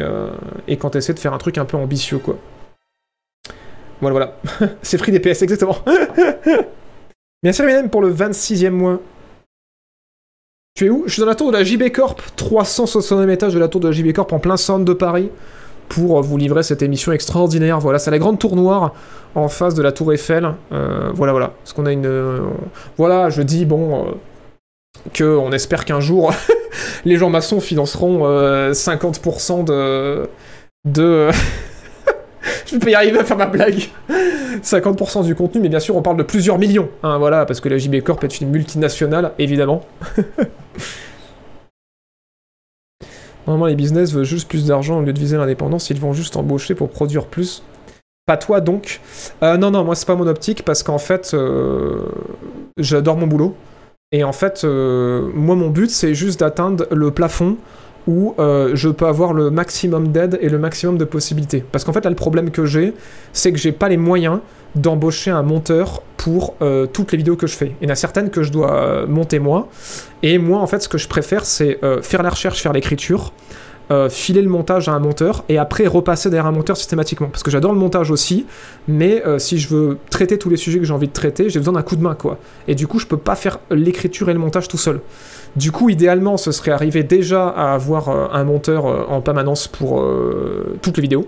et 0.67 0.77
quand 0.77 0.91
tu 0.91 0.99
essaies 0.99 1.13
de 1.13 1.19
faire 1.19 1.33
un 1.33 1.39
truc 1.39 1.57
un 1.57 1.65
peu 1.65 1.77
ambitieux, 1.77 2.19
quoi. 2.19 2.37
Voilà, 4.01 4.35
voilà. 4.59 4.73
c'est 4.81 4.97
Free 4.97 5.11
DPS, 5.11 5.43
exactement. 5.43 5.77
Merci 7.43 7.61
Eminem 7.61 7.89
pour 7.89 8.01
le 8.01 8.13
26e 8.13 8.69
mois. 8.69 8.99
Tu 10.75 10.85
es 10.85 10.89
où? 10.89 11.03
Je 11.05 11.13
suis 11.13 11.19
dans 11.19 11.27
la 11.27 11.35
tour 11.35 11.51
de 11.51 11.57
la 11.57 11.63
JB 11.63 11.91
Corp, 11.91 12.21
369 12.35 13.29
étage 13.29 13.53
de 13.53 13.59
la 13.59 13.67
tour 13.67 13.81
de 13.81 13.87
la 13.87 13.93
JB 13.93 14.13
Corp 14.13 14.31
en 14.33 14.39
plein 14.39 14.57
centre 14.57 14.85
de 14.85 14.93
Paris, 14.93 15.29
pour 15.89 16.21
vous 16.21 16.37
livrer 16.37 16.63
cette 16.63 16.81
émission 16.81 17.11
extraordinaire. 17.11 17.79
Voilà, 17.79 17.99
c'est 17.99 18.11
la 18.11 18.19
grande 18.19 18.39
tour 18.39 18.55
noire 18.55 18.93
en 19.35 19.49
face 19.49 19.75
de 19.75 19.81
la 19.81 19.91
tour 19.91 20.13
Eiffel. 20.13 20.53
Euh, 20.71 21.11
voilà, 21.13 21.33
voilà. 21.33 21.53
Parce 21.57 21.73
qu'on 21.73 21.85
a 21.85 21.91
une. 21.91 22.05
Euh, 22.05 22.39
voilà, 22.97 23.29
je 23.29 23.41
dis, 23.41 23.65
bon. 23.65 24.07
Euh, 24.07 24.11
que 25.13 25.23
on 25.23 25.51
espère 25.51 25.83
qu'un 25.83 25.99
jour, 25.99 26.31
les 27.05 27.17
gens 27.17 27.29
maçons 27.29 27.59
financeront 27.59 28.23
50% 28.71 29.65
de. 29.65 30.29
de. 30.85 31.29
Je 32.65 32.77
peux 32.77 32.89
y 32.91 32.95
arriver 32.95 33.19
à 33.19 33.23
faire 33.23 33.38
ma 33.38 33.45
blague. 33.45 33.89
50% 34.63 35.25
du 35.25 35.35
contenu, 35.35 35.61
mais 35.61 35.69
bien 35.69 35.79
sûr, 35.79 35.95
on 35.95 36.01
parle 36.01 36.17
de 36.17 36.23
plusieurs 36.23 36.57
millions. 36.57 36.89
Hein, 37.03 37.17
voilà, 37.17 37.45
parce 37.45 37.61
que 37.61 37.69
la 37.69 37.77
JB 37.77 38.01
Corp 38.01 38.23
est 38.23 38.41
une 38.41 38.49
multinationale, 38.49 39.31
évidemment. 39.39 39.85
Normalement, 43.47 43.65
les 43.65 43.75
business 43.75 44.13
veulent 44.13 44.23
juste 44.23 44.47
plus 44.47 44.65
d'argent 44.67 44.99
au 44.99 45.01
lieu 45.01 45.13
de 45.13 45.19
viser 45.19 45.38
l'indépendance, 45.38 45.89
ils 45.89 45.99
vont 45.99 46.13
juste 46.13 46.38
embaucher 46.38 46.75
pour 46.75 46.89
produire 46.89 47.25
plus. 47.25 47.63
Pas 48.27 48.38
toi 48.38 48.61
donc 48.61 49.01
euh, 49.41 49.57
Non, 49.57 49.71
non, 49.71 49.83
moi 49.83 49.95
c'est 49.95 50.05
pas 50.05 50.15
mon 50.15 50.27
optique 50.27 50.63
parce 50.63 50.83
qu'en 50.83 50.99
fait, 50.99 51.31
euh, 51.33 52.05
j'adore 52.77 53.17
mon 53.17 53.27
boulot. 53.27 53.55
Et 54.11 54.23
en 54.23 54.33
fait, 54.33 54.63
euh, 54.63 55.29
moi 55.33 55.55
mon 55.55 55.69
but 55.69 55.89
c'est 55.89 56.13
juste 56.13 56.41
d'atteindre 56.41 56.85
le 56.91 57.11
plafond 57.11 57.57
où 58.07 58.35
euh, 58.39 58.71
je 58.73 58.89
peux 58.89 59.05
avoir 59.05 59.33
le 59.33 59.49
maximum 59.51 60.09
d'aide 60.09 60.39
et 60.41 60.49
le 60.49 60.57
maximum 60.57 60.97
de 60.97 61.05
possibilités. 61.05 61.63
Parce 61.71 61.83
qu'en 61.83 61.93
fait, 61.93 62.03
là, 62.03 62.09
le 62.09 62.15
problème 62.15 62.51
que 62.51 62.65
j'ai, 62.65 62.93
c'est 63.33 63.51
que 63.51 63.59
j'ai 63.59 63.71
pas 63.71 63.89
les 63.89 63.97
moyens 63.97 64.39
d'embaucher 64.75 65.31
un 65.31 65.43
monteur 65.43 66.01
pour 66.17 66.55
euh, 66.61 66.85
toutes 66.85 67.11
les 67.11 67.17
vidéos 67.17 67.35
que 67.35 67.47
je 67.47 67.55
fais. 67.55 67.73
Il 67.81 67.87
y 67.87 67.91
en 67.91 67.93
a 67.93 67.95
certaines 67.95 68.29
que 68.29 68.41
je 68.43 68.51
dois 68.51 68.73
euh, 68.73 69.07
monter 69.07 69.39
moi. 69.39 69.69
Et 70.23 70.37
moi, 70.37 70.59
en 70.59 70.67
fait, 70.67 70.81
ce 70.81 70.89
que 70.89 70.97
je 70.97 71.07
préfère, 71.07 71.45
c'est 71.45 71.79
faire 72.01 72.23
la 72.23 72.29
recherche, 72.29 72.61
faire 72.61 72.73
l'écriture, 72.73 73.33
filer 74.09 74.41
le 74.41 74.47
montage 74.47 74.87
à 74.87 74.93
un 74.93 74.99
monteur 74.99 75.43
et 75.49 75.57
après 75.57 75.87
repasser 75.87 76.29
derrière 76.29 76.45
un 76.45 76.51
monteur 76.51 76.77
systématiquement. 76.77 77.27
Parce 77.27 77.43
que 77.43 77.51
j'adore 77.51 77.73
le 77.73 77.79
montage 77.79 78.11
aussi, 78.11 78.45
mais 78.87 79.21
si 79.39 79.57
je 79.57 79.67
veux 79.67 79.97
traiter 80.11 80.37
tous 80.37 80.49
les 80.49 80.57
sujets 80.57 80.77
que 80.77 80.85
j'ai 80.85 80.93
envie 80.93 81.07
de 81.07 81.13
traiter, 81.13 81.49
j'ai 81.49 81.59
besoin 81.59 81.73
d'un 81.73 81.81
coup 81.81 81.95
de 81.95 82.03
main, 82.03 82.13
quoi. 82.13 82.37
Et 82.67 82.75
du 82.75 82.85
coup, 82.85 82.99
je 82.99 83.07
peux 83.07 83.17
pas 83.17 83.35
faire 83.35 83.59
l'écriture 83.71 84.29
et 84.29 84.33
le 84.33 84.39
montage 84.39 84.67
tout 84.67 84.77
seul. 84.77 85.01
Du 85.55 85.71
coup, 85.71 85.89
idéalement, 85.89 86.37
ce 86.37 86.51
serait 86.51 86.71
arrivé 86.71 87.03
déjà 87.03 87.49
à 87.49 87.73
avoir 87.73 88.09
euh, 88.09 88.27
un 88.31 88.43
monteur 88.43 88.85
euh, 88.85 89.03
en 89.09 89.21
permanence 89.21 89.67
pour 89.67 89.99
euh, 89.99 90.77
toutes 90.81 90.97
les 90.97 91.01
vidéos. 91.01 91.27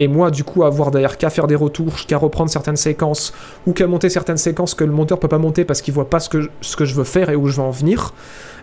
Et 0.00 0.08
moi, 0.08 0.30
du 0.30 0.44
coup, 0.44 0.64
avoir 0.64 0.90
d'ailleurs 0.90 1.16
qu'à 1.16 1.30
faire 1.30 1.46
des 1.46 1.54
retours, 1.54 1.94
qu'à 2.06 2.18
reprendre 2.18 2.50
certaines 2.50 2.76
séquences, 2.76 3.32
ou 3.66 3.72
qu'à 3.72 3.86
monter 3.86 4.08
certaines 4.08 4.36
séquences 4.36 4.74
que 4.74 4.84
le 4.84 4.92
monteur 4.92 5.18
peut 5.18 5.28
pas 5.28 5.38
monter 5.38 5.64
parce 5.64 5.82
qu'il 5.82 5.94
voit 5.94 6.10
pas 6.10 6.20
ce 6.20 6.28
que, 6.28 6.50
ce 6.60 6.76
que 6.76 6.84
je 6.84 6.94
veux 6.94 7.04
faire 7.04 7.30
et 7.30 7.36
où 7.36 7.46
je 7.48 7.56
veux 7.56 7.62
en 7.62 7.70
venir. 7.70 8.12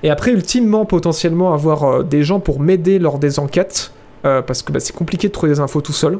Et 0.03 0.09
après, 0.09 0.31
ultimement, 0.31 0.85
potentiellement, 0.85 1.53
avoir 1.53 2.03
des 2.03 2.23
gens 2.23 2.39
pour 2.41 2.59
m'aider 2.59 2.99
lors 2.99 3.17
des 3.17 3.39
enquêtes, 3.39 3.93
parce 4.23 4.61
que 4.61 4.73
bah, 4.73 4.81
c'est 4.81 4.95
compliqué 4.95 5.29
de 5.29 5.33
trouver 5.33 5.53
des 5.53 5.59
infos 5.61 5.79
tout 5.79 5.93
seul. 5.93 6.19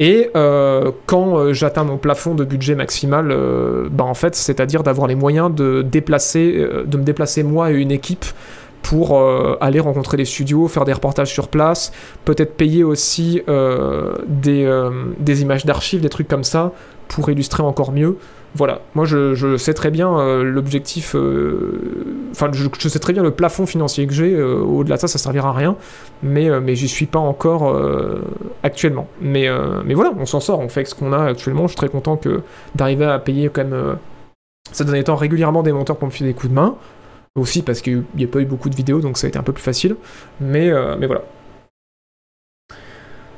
Et 0.00 0.30
euh, 0.34 0.90
quand 1.06 1.38
euh, 1.38 1.52
j'atteins 1.52 1.84
mon 1.84 1.98
plafond 1.98 2.34
de 2.34 2.44
budget 2.44 2.74
maximal, 2.74 3.30
euh, 3.30 3.88
bah 3.90 4.02
en 4.02 4.14
fait, 4.14 4.34
c'est-à-dire 4.34 4.82
d'avoir 4.82 5.06
les 5.06 5.14
moyens 5.14 5.54
de 5.54 5.82
déplacer, 5.82 6.66
de 6.84 6.96
me 6.96 7.04
déplacer 7.04 7.44
moi 7.44 7.70
et 7.70 7.74
une 7.74 7.92
équipe 7.92 8.24
pour 8.82 9.18
aller 9.62 9.80
rencontrer 9.80 10.18
les 10.18 10.26
studios, 10.26 10.68
faire 10.68 10.84
des 10.84 10.92
reportages 10.92 11.32
sur 11.32 11.48
place, 11.48 11.90
peut-être 12.26 12.54
payer 12.54 12.84
aussi 12.84 13.40
des, 13.46 14.88
des, 15.18 15.42
images 15.42 15.64
d'archives, 15.64 16.02
des 16.02 16.10
trucs 16.10 16.28
comme 16.28 16.44
ça, 16.44 16.72
pour 17.08 17.30
illustrer 17.30 17.62
encore 17.62 17.92
mieux 17.92 18.18
voilà, 18.56 18.82
moi 18.94 19.04
je, 19.04 19.56
sais 19.56 19.74
très 19.74 19.90
bien 19.90 20.16
euh, 20.16 20.44
l'objectif, 20.44 21.16
euh, 21.16 22.28
enfin 22.30 22.50
je, 22.52 22.88
sais 22.88 22.98
très 23.00 23.12
bien 23.12 23.22
le 23.22 23.32
plafond 23.32 23.66
financier 23.66 24.06
que 24.06 24.14
j'ai, 24.14 24.32
euh, 24.32 24.58
au-delà 24.58 24.94
de 24.94 25.00
ça 25.00 25.08
ça 25.08 25.18
servira 25.18 25.48
à 25.48 25.52
rien, 25.52 25.76
mais, 26.22 26.48
mais 26.60 26.76
j'y 26.76 26.88
suis 26.88 27.06
pas 27.06 27.18
encore 27.18 27.76
actuellement. 28.62 29.08
Mais, 29.20 29.48
voilà, 29.94 30.12
on 30.18 30.26
s'en 30.26 30.40
sort, 30.40 30.60
on 30.60 30.68
fait 30.68 30.80
avec 30.80 30.88
ce 30.88 30.94
qu'on 30.94 31.12
a 31.12 31.24
actuellement, 31.24 31.64
je 31.64 31.68
suis 31.68 31.76
très 31.76 31.88
content 31.88 32.16
que 32.16 32.42
d'arriver 32.76 33.06
à 33.06 33.18
payer 33.18 33.50
quand 33.52 33.64
même, 33.64 33.96
ça 34.70 34.84
donne 34.84 35.02
temps 35.02 35.16
régulièrement 35.16 35.62
des 35.62 35.72
monteurs 35.72 35.96
pour 35.96 36.06
me 36.06 36.12
filer 36.12 36.30
des 36.30 36.34
coups 36.34 36.50
de 36.50 36.54
main, 36.54 36.76
aussi 37.34 37.62
parce 37.62 37.80
qu'il 37.80 38.04
n'y 38.14 38.24
a 38.24 38.28
pas 38.28 38.40
eu 38.40 38.46
beaucoup 38.46 38.70
de 38.70 38.76
vidéos 38.76 39.00
donc 39.00 39.18
ça 39.18 39.26
a 39.26 39.28
été 39.28 39.38
un 39.38 39.42
peu 39.42 39.52
plus 39.52 39.64
facile, 39.64 39.96
mais, 40.40 40.70
mais 40.98 41.06
voilà. 41.06 41.22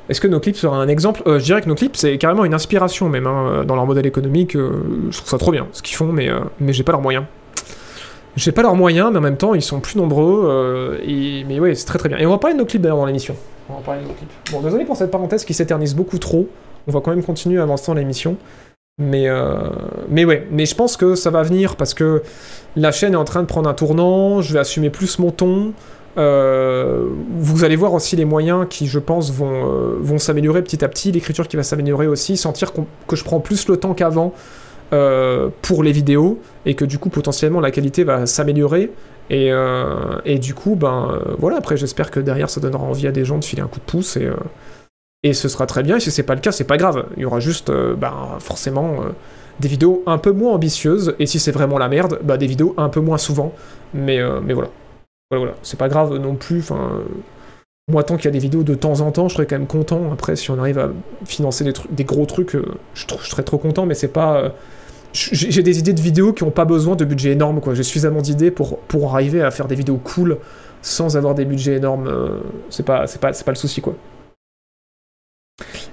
Est-ce 0.09 0.21
que 0.21 0.27
nos 0.27 0.39
clips 0.39 0.55
sera 0.55 0.77
un 0.77 0.87
exemple 0.87 1.21
euh, 1.27 1.39
Je 1.39 1.43
dirais 1.43 1.61
que 1.61 1.67
nos 1.67 1.75
clips, 1.75 1.97
c'est 1.97 2.17
carrément 2.17 2.45
une 2.45 2.53
inspiration 2.53 3.09
même 3.09 3.27
hein, 3.27 3.63
dans 3.65 3.75
leur 3.75 3.85
modèle 3.85 4.05
économique. 4.05 4.55
Euh, 4.55 4.71
je 5.11 5.17
trouve 5.17 5.29
ça 5.29 5.37
trop 5.37 5.51
bien 5.51 5.67
ce 5.73 5.81
qu'ils 5.81 5.97
font, 5.97 6.11
mais, 6.11 6.29
euh, 6.29 6.39
mais 6.59 6.73
j'ai 6.73 6.83
pas 6.83 6.93
leurs 6.93 7.01
moyens. 7.01 7.25
J'ai 8.35 8.51
pas 8.51 8.61
leurs 8.61 8.75
moyens, 8.75 9.09
mais 9.11 9.17
en 9.17 9.21
même 9.21 9.37
temps, 9.37 9.53
ils 9.53 9.63
sont 9.63 9.79
plus 9.79 9.97
nombreux. 9.97 10.99
Mais 11.03 11.59
ouais, 11.59 11.75
c'est 11.75 11.85
très 11.85 11.97
très 11.97 12.07
bien. 12.07 12.19
Et 12.19 12.25
on 12.25 12.29
va 12.29 12.37
parler 12.37 12.53
de 12.53 12.59
nos 12.59 12.65
clips 12.65 12.81
d'ailleurs 12.81 12.97
dans 12.97 13.05
l'émission. 13.05 13.35
On 13.67 13.75
va 13.75 13.79
parler 13.79 14.03
de 14.03 14.07
nos 14.07 14.13
clips. 14.13 14.29
Bon, 14.51 14.61
désolé 14.61 14.85
pour 14.85 14.95
cette 14.95 15.09
parenthèse 15.09 15.43
qui 15.43 15.55
s'éternise 15.55 15.95
beaucoup 15.95 16.19
trop. 16.19 16.47
On 16.87 16.91
va 16.91 17.01
quand 17.01 17.09
même 17.09 17.23
continuer 17.23 17.59
avançant 17.59 17.95
l'émission. 17.95 18.37
Mais, 18.99 19.27
mais 20.09 20.23
ouais, 20.23 20.47
mais 20.51 20.67
je 20.67 20.75
pense 20.75 20.97
que 20.97 21.15
ça 21.15 21.31
va 21.31 21.41
venir 21.41 21.75
parce 21.77 21.95
que 21.95 22.21
la 22.75 22.91
chaîne 22.91 23.13
est 23.13 23.17
en 23.17 23.25
train 23.25 23.41
de 23.41 23.47
prendre 23.47 23.67
un 23.67 23.73
tournant. 23.73 24.41
Je 24.41 24.53
vais 24.53 24.59
assumer 24.59 24.91
plus 24.91 25.17
mon 25.17 25.31
ton. 25.31 25.73
Euh, 26.17 27.05
vous 27.37 27.63
allez 27.63 27.75
voir 27.75 27.93
aussi 27.93 28.15
les 28.15 28.25
moyens 28.25 28.65
qui, 28.69 28.87
je 28.87 28.99
pense, 28.99 29.31
vont, 29.31 29.65
euh, 29.65 29.97
vont 29.99 30.17
s'améliorer 30.17 30.63
petit 30.63 30.83
à 30.83 30.87
petit, 30.87 31.11
l'écriture 31.11 31.47
qui 31.47 31.57
va 31.57 31.63
s'améliorer 31.63 32.07
aussi, 32.07 32.37
sentir 32.37 32.71
que 33.07 33.15
je 33.15 33.23
prends 33.23 33.39
plus 33.39 33.67
le 33.67 33.77
temps 33.77 33.93
qu'avant 33.93 34.33
euh, 34.93 35.49
pour 35.61 35.83
les 35.83 35.91
vidéos, 35.91 36.39
et 36.65 36.73
que 36.73 36.85
du 36.85 36.97
coup, 36.97 37.09
potentiellement, 37.09 37.59
la 37.59 37.71
qualité 37.71 38.03
va 38.03 38.25
s'améliorer. 38.25 38.91
Et, 39.29 40.39
du 40.39 40.53
coup, 40.53 40.75
ben 40.75 41.19
voilà, 41.37 41.57
après, 41.57 41.77
j'espère 41.77 42.09
que 42.09 42.19
derrière, 42.19 42.49
ça 42.49 42.61
donnera 42.61 42.83
envie 42.83 43.07
à 43.07 43.11
des 43.11 43.25
gens 43.25 43.37
de 43.37 43.43
filer 43.43 43.61
un 43.61 43.67
coup 43.67 43.79
de 43.79 43.85
pouce, 43.85 44.17
et, 44.17 44.29
et 45.23 45.33
ce 45.33 45.49
sera 45.49 45.65
très 45.65 45.83
bien. 45.83 45.97
Et 45.97 45.99
si 45.99 46.09
c'est 46.11 46.23
pas 46.23 46.35
le 46.35 46.41
cas, 46.41 46.53
c'est 46.53 46.63
pas 46.63 46.77
grave. 46.77 47.05
Il 47.17 47.23
y 47.23 47.25
aura 47.25 47.41
juste, 47.41 47.69
ben, 47.69 48.13
forcément 48.39 48.99
des 49.59 49.67
vidéos 49.67 50.01
un 50.05 50.17
peu 50.17 50.31
moins 50.31 50.53
ambitieuses, 50.53 51.13
et 51.19 51.25
si 51.25 51.39
c'est 51.39 51.51
vraiment 51.51 51.77
la 51.77 51.89
merde, 51.89 52.19
bah, 52.23 52.37
des 52.37 52.47
vidéos 52.47 52.73
un 52.77 52.87
peu 52.89 53.01
moins 53.01 53.17
souvent. 53.17 53.53
Mais, 53.93 54.19
mais 54.41 54.53
voilà. 54.53 54.69
Voilà, 55.31 55.55
c'est 55.61 55.77
pas 55.77 55.89
grave 55.89 56.15
non 56.17 56.35
plus. 56.35 56.59
Enfin, 56.59 57.03
moi, 57.89 58.03
tant 58.03 58.17
qu'il 58.17 58.25
y 58.25 58.27
a 58.27 58.31
des 58.31 58.39
vidéos 58.39 58.63
de 58.63 58.75
temps 58.75 58.99
en 58.99 59.11
temps, 59.11 59.29
je 59.29 59.35
serais 59.35 59.45
quand 59.45 59.57
même 59.57 59.67
content. 59.67 60.11
Après, 60.11 60.35
si 60.35 60.51
on 60.51 60.59
arrive 60.59 60.77
à 60.77 60.89
financer 61.25 61.63
des, 61.63 61.71
des 61.89 62.03
gros 62.03 62.25
trucs, 62.25 62.55
euh, 62.55 62.65
je, 62.93 63.05
serais 63.23 63.43
trop 63.43 63.57
content, 63.57 63.85
mais 63.85 63.93
c'est 63.93 64.09
pas. 64.09 64.37
Euh, 64.37 64.49
j'ai 65.13 65.63
des 65.63 65.79
idées 65.79 65.93
de 65.93 66.01
vidéos 66.01 66.33
qui 66.33 66.43
n'ont 66.43 66.51
pas 66.51 66.65
besoin 66.65 66.97
de 66.97 67.05
budget 67.05 67.31
énorme, 67.31 67.61
quoi. 67.61 67.73
J'ai 67.73 67.83
suffisamment 67.83 68.21
d'idées 68.21 68.51
pour, 68.51 68.79
arriver 69.15 69.41
à 69.41 69.51
faire 69.51 69.67
des 69.67 69.75
vidéos 69.75 69.97
cool 69.97 70.37
sans 70.81 71.15
avoir 71.15 71.33
des 71.33 71.45
budgets 71.45 71.77
énormes. 71.77 72.07
Euh, 72.07 72.39
c'est 72.69 72.85
pas, 72.85 73.05
pas, 73.19 73.31
pas 73.31 73.51
le 73.51 73.55
souci, 73.55 73.79
quoi. 73.79 73.95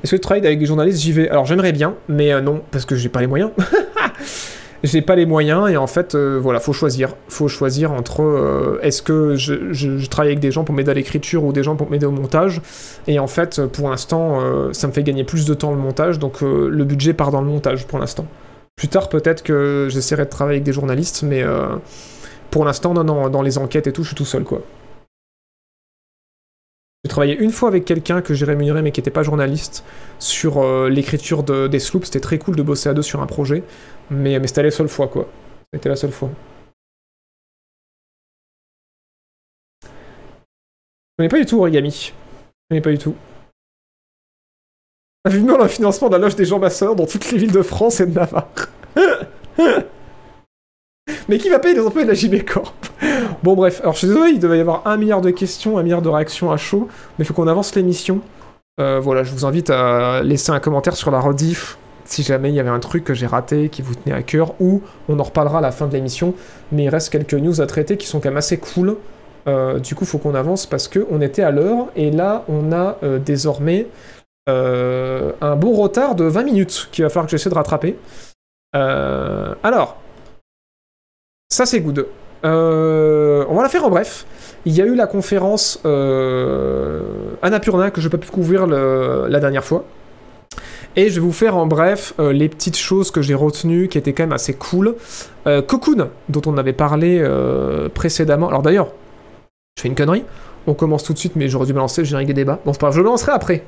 Est-ce 0.03 0.11
que 0.11 0.17
tu 0.17 0.21
travailles 0.21 0.45
avec 0.45 0.59
des 0.59 0.67
journalistes 0.67 1.01
J'y 1.01 1.13
vais. 1.13 1.29
Alors 1.29 1.47
j'aimerais 1.47 1.73
bien, 1.73 1.95
mais 2.09 2.43
non, 2.43 2.61
parce 2.73 2.85
que 2.85 2.97
j'ai 2.97 3.09
pas 3.09 3.21
les 3.21 3.29
moyens. 3.29 3.53
j'ai 4.85 5.01
pas 5.01 5.17
les 5.17 5.27
moyens 5.27 5.71
et 5.71 5.77
en 5.77 5.87
fait 5.87 6.15
euh, 6.15 6.39
voilà 6.41 6.61
faut 6.61 6.73
choisir. 6.73 7.17
Faut 7.29 7.49
choisir 7.49 7.93
entre 7.93 8.23
euh, 8.23 8.79
est-ce 8.83 9.03
que 9.03 9.35
je, 9.35 10.07
travaille 10.07 10.31
avec 10.31 10.41
des 10.41 10.53
gens 10.53 10.63
pour 10.65 10.75
m'aider 10.75 10.91
à 10.91 10.95
l'écriture 10.95 11.45
ou 11.45 11.53
des 11.53 11.63
gens 11.63 11.75
pour 11.75 11.91
m'aider 11.91 12.07
au 12.07 12.11
montage. 12.11 12.61
Et 13.07 13.19
en 13.19 13.27
fait 13.27 13.67
pour 13.67 13.91
l'instant 13.91 14.41
euh, 14.41 14.73
ça 14.73 14.87
me 14.87 14.93
fait 14.93 15.03
gagner 15.03 15.25
plus 15.25 15.47
de 15.47 15.55
temps 15.55 15.71
le 15.71 15.79
montage 15.79 16.19
donc 16.19 16.43
le 16.43 16.85
budget 16.85 17.15
part 17.15 17.31
dans 17.31 17.41
le 17.41 17.49
montage 17.49 17.87
pour 17.87 17.99
l'instant. 17.99 18.27
Plus 18.77 18.89
tard 18.89 19.09
peut-être 19.09 19.43
que 19.43 19.89
j'essaierai 19.91 20.25
de 20.25 20.31
travailler 20.31 20.57
avec 20.57 20.65
des 20.65 20.73
journalistes 20.73 21.25
mais 21.27 21.43
pour 22.51 22.65
l'instant 22.65 22.93
non 22.93 23.05
non 23.05 23.31
dans 23.31 23.43
les 23.43 23.59
enquêtes 23.59 23.87
et 23.87 23.93
tout 23.93 24.03
je 24.03 24.09
suis 24.09 24.17
tout 24.17 24.25
seul 24.25 24.45
quoi 24.45 24.61
j'ai 27.05 27.09
travaillé 27.11 27.37
une 27.37 27.51
fois 27.51 27.69
avec 27.69 27.85
quelqu'un 27.85 28.23
que 28.23 28.33
j'ai 28.33 28.47
rémunéré 28.47 28.81
mais 28.81 28.91
qui 28.91 29.01
n'était 29.01 29.11
pas 29.11 29.23
journaliste 29.23 29.85
sur 30.19 30.89
l'écriture 30.89 31.43
de, 31.43 31.69
des 31.69 31.79
sloops. 31.79 32.07
C'était 32.07 32.21
très 32.21 32.39
cool 32.39 32.57
de 32.57 32.63
bosser 32.63 32.89
à 32.89 32.95
deux 32.95 33.03
sur 33.03 33.21
un 33.21 33.27
projet. 33.27 33.63
Mais, 34.11 34.41
c'était 34.47 34.63
la 34.63 34.71
seule 34.71 34.89
fois, 34.89 35.09
quoi. 35.09 35.29
C'était 35.73 35.91
la 35.91 35.97
seule 35.97 36.13
fois. 36.13 36.31
Je 39.83 39.89
connais 41.19 41.29
pas 41.29 41.39
du 41.39 41.47
tout 41.47 41.61
Origami. 41.61 42.13
Je 42.13 42.69
connais 42.71 42.81
pas 42.81 42.91
du 42.91 42.99
tout. 42.99 43.15
Vivement 45.29 45.59
le 45.59 45.69
financement 45.69 46.09
de 46.09 46.15
la 46.15 46.19
loge 46.19 46.37
des 46.37 46.45
gens 46.45 46.59
dans 46.59 47.07
toutes 47.07 47.31
les 47.31 47.39
villes 47.39 47.53
de 47.53 47.63
France 47.63 48.01
et 48.01 48.07
de 48.07 48.13
Navarre. 48.13 48.49
Mais 51.29 51.39
qui 51.39 51.49
va 51.49 51.59
payer 51.59 51.75
les 51.75 51.87
employés 51.87 52.07
de 52.07 52.13
la 52.13 52.17
JB 52.17 52.45
Corp? 52.45 52.75
Bon 53.43 53.55
bref, 53.55 53.81
alors 53.81 53.95
je 53.95 53.99
suis 53.99 54.09
désolé, 54.09 54.31
il 54.31 54.41
devait 54.41 54.59
y 54.59 54.61
avoir 54.61 54.87
un 54.87 54.97
milliard 54.97 55.21
de 55.21 55.31
questions, 55.31 55.79
un 55.79 55.83
milliard 55.83 56.03
de 56.03 56.09
réactions 56.09 56.51
à 56.51 56.57
chaud, 56.57 56.89
mais 57.19 57.25
il 57.25 57.27
faut 57.27 57.35
qu'on 57.35 57.49
avance 57.49 57.75
l'émission. 57.75 58.21
Euh, 58.81 59.01
voilà, 59.01 59.23
je 59.23 59.33
vous 59.33 59.45
invite 59.45 59.71
à 59.71 60.23
laisser 60.23 60.51
un 60.51 60.61
commentaire 60.61 60.97
sur 60.97 61.11
la 61.11 61.21
rediff 61.21 61.79
si 62.07 62.23
jamais 62.23 62.51
il 62.51 62.55
y 62.55 62.61
avait 62.61 62.71
un 62.71 62.81
truc 62.81 63.03
que 63.03 63.15
j'ai 63.15 63.27
raté, 63.27 63.71
qui 63.71 63.81
vous 63.81 63.95
tenait 63.95 64.15
à 64.15 64.23
cœur, 64.23 64.55
ou 64.61 64.83
on 65.09 65.19
en 65.19 65.23
reparlera 65.23 65.59
à 65.59 65.61
la 65.63 65.73
fin 65.73 65.87
de 65.87 65.93
l'émission, 65.95 66.35
mais 66.71 66.85
il 66.85 66.89
reste 66.91 67.11
quelques 67.11 67.33
news 67.33 67.63
à 67.63 67.67
traiter 67.67 67.97
qui 67.97 68.07
sont 68.07 68.21
quand 68.21 68.29
même 68.29 68.37
assez 68.37 68.59
cool. 68.59 68.97
Euh, 69.47 69.79
du 69.79 69.95
coup, 69.95 70.05
faut 70.05 70.19
qu'on 70.19 70.35
avance 70.35 70.67
parce 70.67 70.87
qu'on 70.87 71.23
était 71.23 71.43
à 71.43 71.51
l'heure, 71.51 71.87
et 71.97 72.11
là, 72.11 72.45
on 72.49 72.73
a 72.73 72.99
euh, 73.03 73.19
désormais 73.19 73.87
un 74.47 75.57
bon 75.57 75.73
retard 75.73 76.15
de 76.15 76.25
20 76.25 76.43
minutes 76.43 76.89
qu'il 76.93 77.03
va 77.05 77.09
falloir 77.09 77.25
que 77.25 77.31
j'essaie 77.31 77.49
de 77.49 77.55
rattraper. 77.55 77.97
alors, 78.75 79.97
ça 81.55 81.67
c'est 81.67 81.81
good. 81.81 82.07
Euh, 82.45 83.45
on 83.49 83.55
va 83.55 83.63
la 83.63 83.69
faire 83.69 83.85
en 83.85 83.91
bref. 83.91 84.27
Il 84.67 84.75
y 84.75 84.83
a 84.83 84.87
eu 84.87 84.95
la 84.95 85.07
conférence 85.07 85.81
euh, 85.85 87.03
Annapurna 87.43 87.91
que 87.91 88.01
je 88.01 88.07
n'ai 88.07 88.11
pas 88.11 88.19
pu 88.19 88.31
couvrir 88.31 88.67
la 88.67 89.41
dernière 89.41 89.65
fois. 89.65 89.85
Et 90.97 91.11
je 91.11 91.15
vais 91.15 91.21
vous 91.21 91.33
faire 91.33 91.57
en 91.57 91.67
bref 91.67 92.15
euh, 92.19 92.33
les 92.33 92.49
petites 92.49 92.77
choses 92.77 93.11
que 93.11 93.21
j'ai 93.21 93.35
retenues 93.35 93.89
qui 93.89 93.99
étaient 93.99 94.13
quand 94.13 94.25
même 94.25 94.33
assez 94.33 94.55
cool. 94.55 94.95
Euh, 95.47 95.61
Cocoon, 95.61 96.09
dont 96.29 96.43
on 96.47 96.57
avait 96.57 96.73
parlé 96.73 97.25
précédemment. 97.95 98.49
Alors 98.49 98.63
d'ailleurs, 98.63 98.89
je 99.77 99.83
fais 99.83 99.89
une 99.89 99.95
connerie. 99.95 100.25
On 100.67 100.75
commence 100.75 101.05
tout 101.05 101.13
de 101.13 101.19
suite, 101.19 101.37
mais 101.37 101.49
j'aurais 101.49 101.67
dû 101.67 101.73
me 101.73 101.79
lancer 101.79 102.01
le 102.01 102.07
générique 102.07 102.29
des 102.29 102.35
débats. 102.35 102.59
Bon, 102.65 102.73
c'est 102.73 102.81
pas 102.81 102.87
grave, 102.87 102.97
je 102.97 103.01
le 103.01 103.07
lancerai 103.07 103.33
après. 103.33 103.65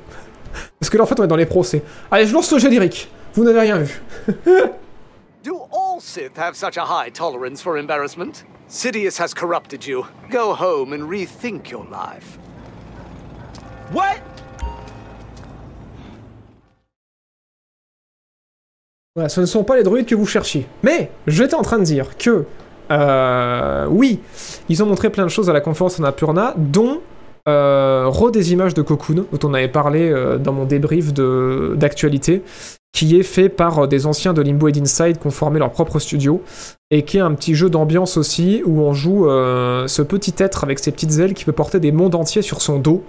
Parce 0.81 0.89
que 0.91 0.97
là, 0.97 1.05
en 1.05 1.07
fait, 1.07 1.21
on 1.21 1.25
est 1.25 1.29
dans 1.29 1.37
les 1.37 1.47
procès. 1.47 1.83
Allez, 2.11 2.27
je 2.27 2.33
lance 2.33 2.51
le 2.53 2.59
générique. 2.59 3.11
Vous 3.35 3.45
n'avez 3.45 3.61
rien 3.61 3.79
vu. 3.79 4.03
All 5.97 6.02
Sith 6.02 6.36
have 6.36 6.55
such 6.55 6.77
a 6.77 6.85
high 6.85 7.09
tolerance 7.09 7.62
for 7.62 7.78
embarrassment? 7.78 8.44
Sidious 8.68 9.18
has 9.18 9.32
corrupted 9.32 9.86
you. 9.86 10.05
Go 10.31 10.52
home 10.52 10.93
and 10.93 11.09
rethink 11.09 11.70
your 11.70 11.86
life. 11.90 12.36
What? 13.94 14.20
Voilà, 19.14 19.31
ce 19.31 19.40
ne 19.40 19.47
sont 19.47 19.64
pas 19.64 19.77
les 19.77 19.85
droïdes 19.85 20.05
que 20.05 20.14
vous 20.14 20.27
cherchiez. 20.27 20.66
Mais 20.82 21.10
j'étais 21.27 21.55
en 21.55 21.62
train 21.62 21.78
de 21.78 21.85
dire 21.85 22.18
que, 22.18 22.44
euh, 22.90 23.86
oui, 23.89 24.20
ils 24.68 24.82
ont 24.82 24.86
montré 24.86 25.09
plein 25.09 25.24
de 25.24 25.31
choses 25.31 25.48
à 25.48 25.55
la 25.55 25.62
conférence 25.62 25.98
en 25.98 26.05
Apurna, 26.05 26.52
dont 26.59 27.01
euh, 27.48 28.06
re 28.09 28.31
des 28.31 28.52
images 28.52 28.74
de 28.74 28.82
Cocoon, 28.82 29.24
dont 29.32 29.48
on 29.48 29.55
avait 29.55 29.68
parlé 29.68 30.10
euh, 30.10 30.36
dans 30.36 30.52
mon 30.52 30.66
débrief 30.66 31.14
d'actualité, 31.14 32.43
qui 32.97 33.20
est 33.20 33.23
fait 33.23 33.51
par 33.51 33.81
euh, 33.81 33.86
des 33.86 34.06
anciens 34.06 34.32
de 34.32 34.40
Limbo 34.40 34.68
et 34.68 34.73
d'Inside 34.73 35.18
qui 35.18 35.27
ont 35.27 35.31
formé 35.31 35.59
leur 35.59 35.70
propre 35.70 35.98
studio, 35.98 36.43
et 36.90 37.02
qui 37.02 37.18
est 37.18 37.20
un 37.20 37.35
petit 37.35 37.55
jeu 37.55 37.68
d'ambiance 37.68 38.16
aussi, 38.16 38.62
où 38.64 38.81
on 38.81 38.94
joue 38.94 39.28
euh, 39.28 39.86
ce 39.86 40.01
petit 40.01 40.32
être 40.39 40.64
avec 40.64 40.78
ses 40.78 40.93
petites 40.93 41.18
ailes 41.18 41.35
qui 41.35 41.44
peut 41.44 41.52
porter 41.52 41.78
des 41.78 41.93
mondes 41.93 42.14
entiers 42.14 42.40
sur 42.40 42.62
son 42.62 42.78
dos, 42.78 43.05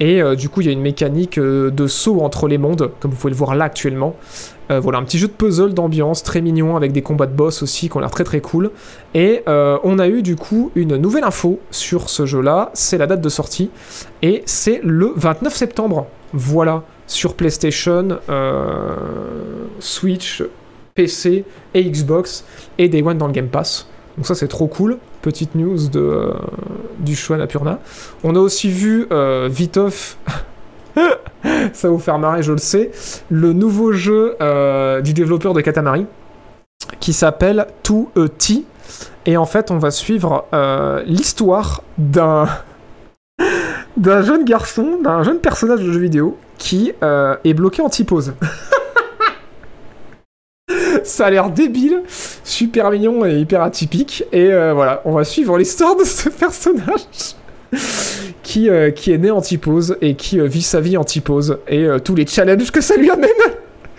et 0.00 0.22
euh, 0.22 0.34
du 0.34 0.48
coup 0.48 0.62
il 0.62 0.66
y 0.66 0.70
a 0.70 0.72
une 0.72 0.80
mécanique 0.80 1.38
de 1.38 1.86
saut 1.86 2.22
entre 2.22 2.48
les 2.48 2.56
mondes, 2.56 2.90
comme 3.00 3.10
vous 3.10 3.18
pouvez 3.18 3.30
le 3.30 3.36
voir 3.36 3.54
là 3.54 3.66
actuellement. 3.66 4.16
voilà, 4.70 4.98
un 4.98 5.04
petit 5.04 5.18
jeu 5.18 5.26
de 5.26 5.32
puzzle 5.32 5.74
d'ambiance 5.74 6.22
très 6.22 6.40
mignon, 6.40 6.74
avec 6.74 6.92
des 6.92 7.02
combats 7.02 7.26
de 7.26 7.34
boss 7.34 7.62
aussi 7.62 7.90
qui 7.90 7.96
ont 7.98 8.00
l'air 8.00 8.10
très 8.10 8.24
très 8.24 8.40
cool. 8.40 8.70
Et 9.14 9.42
on 9.46 9.98
a 9.98 10.08
eu 10.08 10.22
du 10.22 10.36
coup 10.36 10.70
une 10.74 10.96
nouvelle 10.96 11.24
info 11.24 11.60
sur 11.70 12.08
ce 12.08 12.24
jeu-là, 12.24 12.70
c'est 12.72 12.96
la 12.96 13.06
date 13.06 13.20
de 13.20 13.28
sortie, 13.28 13.70
et 14.22 14.42
c'est 14.46 14.80
le 14.82 15.12
29 15.16 15.54
septembre. 15.54 16.06
Voilà 16.32 16.84
sur 17.08 17.34
PlayStation, 17.34 18.20
euh, 18.28 18.94
Switch, 19.80 20.44
PC 20.94 21.44
et 21.74 21.90
Xbox 21.90 22.44
et 22.76 22.88
Day 22.88 23.02
One 23.02 23.18
dans 23.18 23.26
le 23.26 23.32
Game 23.32 23.48
Pass. 23.48 23.88
Donc 24.16 24.26
ça 24.26 24.34
c'est 24.34 24.48
trop 24.48 24.68
cool. 24.68 24.98
Petite 25.22 25.54
news 25.56 25.88
de, 25.88 25.98
euh, 25.98 26.32
du 27.00 27.16
choix 27.16 27.36
Napurna. 27.36 27.80
On 28.22 28.36
a 28.36 28.38
aussi 28.38 28.68
vu 28.68 29.06
euh, 29.10 29.48
Vitov. 29.50 30.16
ça 30.94 31.88
va 31.88 31.88
vous 31.88 31.98
faire 31.98 32.18
marrer, 32.18 32.42
je 32.42 32.52
le 32.52 32.58
sais. 32.58 32.90
Le 33.30 33.52
nouveau 33.52 33.92
jeu 33.92 34.36
du 35.02 35.14
développeur 35.14 35.54
de 35.54 35.60
Katamari 35.60 36.06
qui 37.00 37.12
s'appelle 37.12 37.66
2T. 37.84 38.64
Et 39.26 39.36
en 39.36 39.46
fait, 39.46 39.70
on 39.70 39.78
va 39.78 39.90
suivre 39.90 40.46
l'histoire 41.06 41.82
d'un 41.98 42.48
d'un 43.98 44.22
jeune 44.22 44.44
garçon, 44.44 44.98
d'un 45.02 45.22
jeune 45.22 45.38
personnage 45.38 45.80
de 45.80 45.92
jeu 45.92 46.00
vidéo 46.00 46.38
qui 46.56 46.92
euh, 47.02 47.36
est 47.44 47.52
bloqué 47.54 47.82
en 47.82 47.88
typose. 47.88 48.32
Ça 51.04 51.26
a 51.26 51.30
l'air 51.30 51.50
débile, 51.50 52.02
super 52.44 52.90
mignon 52.90 53.24
et 53.24 53.34
hyper 53.36 53.62
atypique. 53.62 54.24
Et 54.32 54.52
euh, 54.52 54.72
voilà, 54.74 55.00
on 55.04 55.12
va 55.12 55.24
suivre 55.24 55.56
l'histoire 55.58 55.96
de 55.96 56.04
ce 56.04 56.28
personnage 56.38 57.00
qui, 58.42 58.68
euh, 58.68 58.90
qui 58.90 59.12
est 59.12 59.18
né 59.18 59.30
en 59.30 59.40
typose 59.40 59.96
et 60.00 60.14
qui 60.14 60.40
vit 60.40 60.62
sa 60.62 60.80
vie 60.80 60.96
en 60.96 61.04
typose 61.04 61.58
et 61.68 61.86
tous 62.04 62.14
les 62.14 62.26
challenges 62.26 62.70
que 62.70 62.80
ça 62.80 62.96
lui 62.96 63.10
amène. 63.10 63.28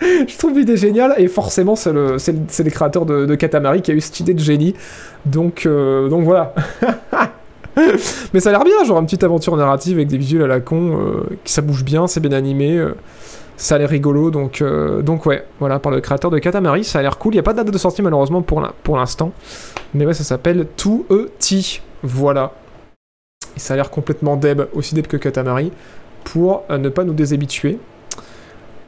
Je 0.00 0.38
trouve 0.38 0.58
l'idée 0.58 0.78
géniale 0.78 1.14
et 1.18 1.28
forcément 1.28 1.76
c'est 1.76 1.92
le, 1.92 2.16
les 2.62 2.70
créateurs 2.70 3.04
de, 3.04 3.26
de, 3.26 3.34
Katamari 3.34 3.82
qui 3.82 3.90
a 3.90 3.94
eu 3.94 4.00
cette 4.00 4.20
idée 4.20 4.32
de 4.34 4.40
génie. 4.40 4.74
Donc, 5.26 5.66
donc 5.66 6.24
voilà. 6.24 6.54
Mais 8.34 8.40
ça 8.40 8.50
a 8.50 8.52
l'air 8.52 8.64
bien, 8.64 8.84
genre 8.84 8.98
une 8.98 9.06
petite 9.06 9.24
aventure 9.24 9.56
narrative 9.56 9.96
avec 9.96 10.08
des 10.08 10.18
visuels 10.18 10.42
à 10.42 10.46
la 10.46 10.60
con, 10.60 10.98
euh, 10.98 11.22
ça 11.44 11.62
bouge 11.62 11.84
bien, 11.84 12.06
c'est 12.06 12.20
bien 12.20 12.32
animé, 12.32 12.76
euh, 12.76 12.94
ça 13.56 13.76
a 13.76 13.78
l'air 13.78 13.88
rigolo, 13.88 14.30
donc, 14.30 14.62
euh, 14.62 15.02
donc 15.02 15.26
ouais, 15.26 15.44
voilà, 15.58 15.78
par 15.78 15.92
le 15.92 16.00
créateur 16.00 16.30
de 16.30 16.38
Katamari, 16.38 16.84
ça 16.84 16.98
a 16.98 17.02
l'air 17.02 17.18
cool. 17.18 17.34
Il 17.34 17.36
n'y 17.36 17.40
a 17.40 17.44
pas 17.44 17.52
de 17.52 17.58
date 17.58 17.70
de 17.70 17.78
sortie 17.78 18.02
malheureusement 18.02 18.42
pour 18.42 18.96
l'instant, 18.96 19.32
mais 19.94 20.06
ouais, 20.06 20.14
ça 20.14 20.24
s'appelle 20.24 20.66
2ET, 20.78 21.80
voilà. 22.02 22.52
Et 23.56 23.60
ça 23.60 23.74
a 23.74 23.76
l'air 23.76 23.90
complètement 23.90 24.36
deb, 24.36 24.62
aussi 24.74 24.94
deb 24.94 25.06
que 25.06 25.16
Katamari, 25.16 25.72
pour 26.24 26.64
ne 26.70 26.88
pas 26.88 27.04
nous 27.04 27.14
déshabituer. 27.14 27.78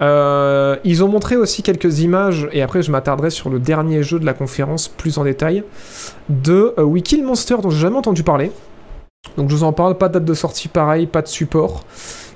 ils 0.00 1.04
ont 1.04 1.08
montré 1.08 1.36
aussi 1.36 1.62
quelques 1.62 2.00
images, 2.00 2.48
et 2.52 2.62
après 2.62 2.82
je 2.82 2.90
m'attarderai 2.90 3.30
sur 3.30 3.50
le 3.50 3.58
dernier 3.58 4.02
jeu 4.02 4.18
de 4.18 4.26
la 4.26 4.34
conférence 4.34 4.88
plus 4.88 5.18
en 5.18 5.24
détail, 5.24 5.62
de 6.28 6.74
Wiki 6.78 7.22
Monster 7.22 7.56
dont 7.62 7.70
j'ai 7.70 7.80
jamais 7.80 7.96
entendu 7.96 8.22
parler. 8.22 8.50
Donc 9.36 9.48
je 9.48 9.56
vous 9.56 9.64
en 9.64 9.72
parle, 9.72 9.96
pas 9.96 10.08
de 10.08 10.14
date 10.14 10.24
de 10.24 10.34
sortie 10.34 10.68
pareil, 10.68 11.06
pas 11.06 11.22
de 11.22 11.28
support, 11.28 11.84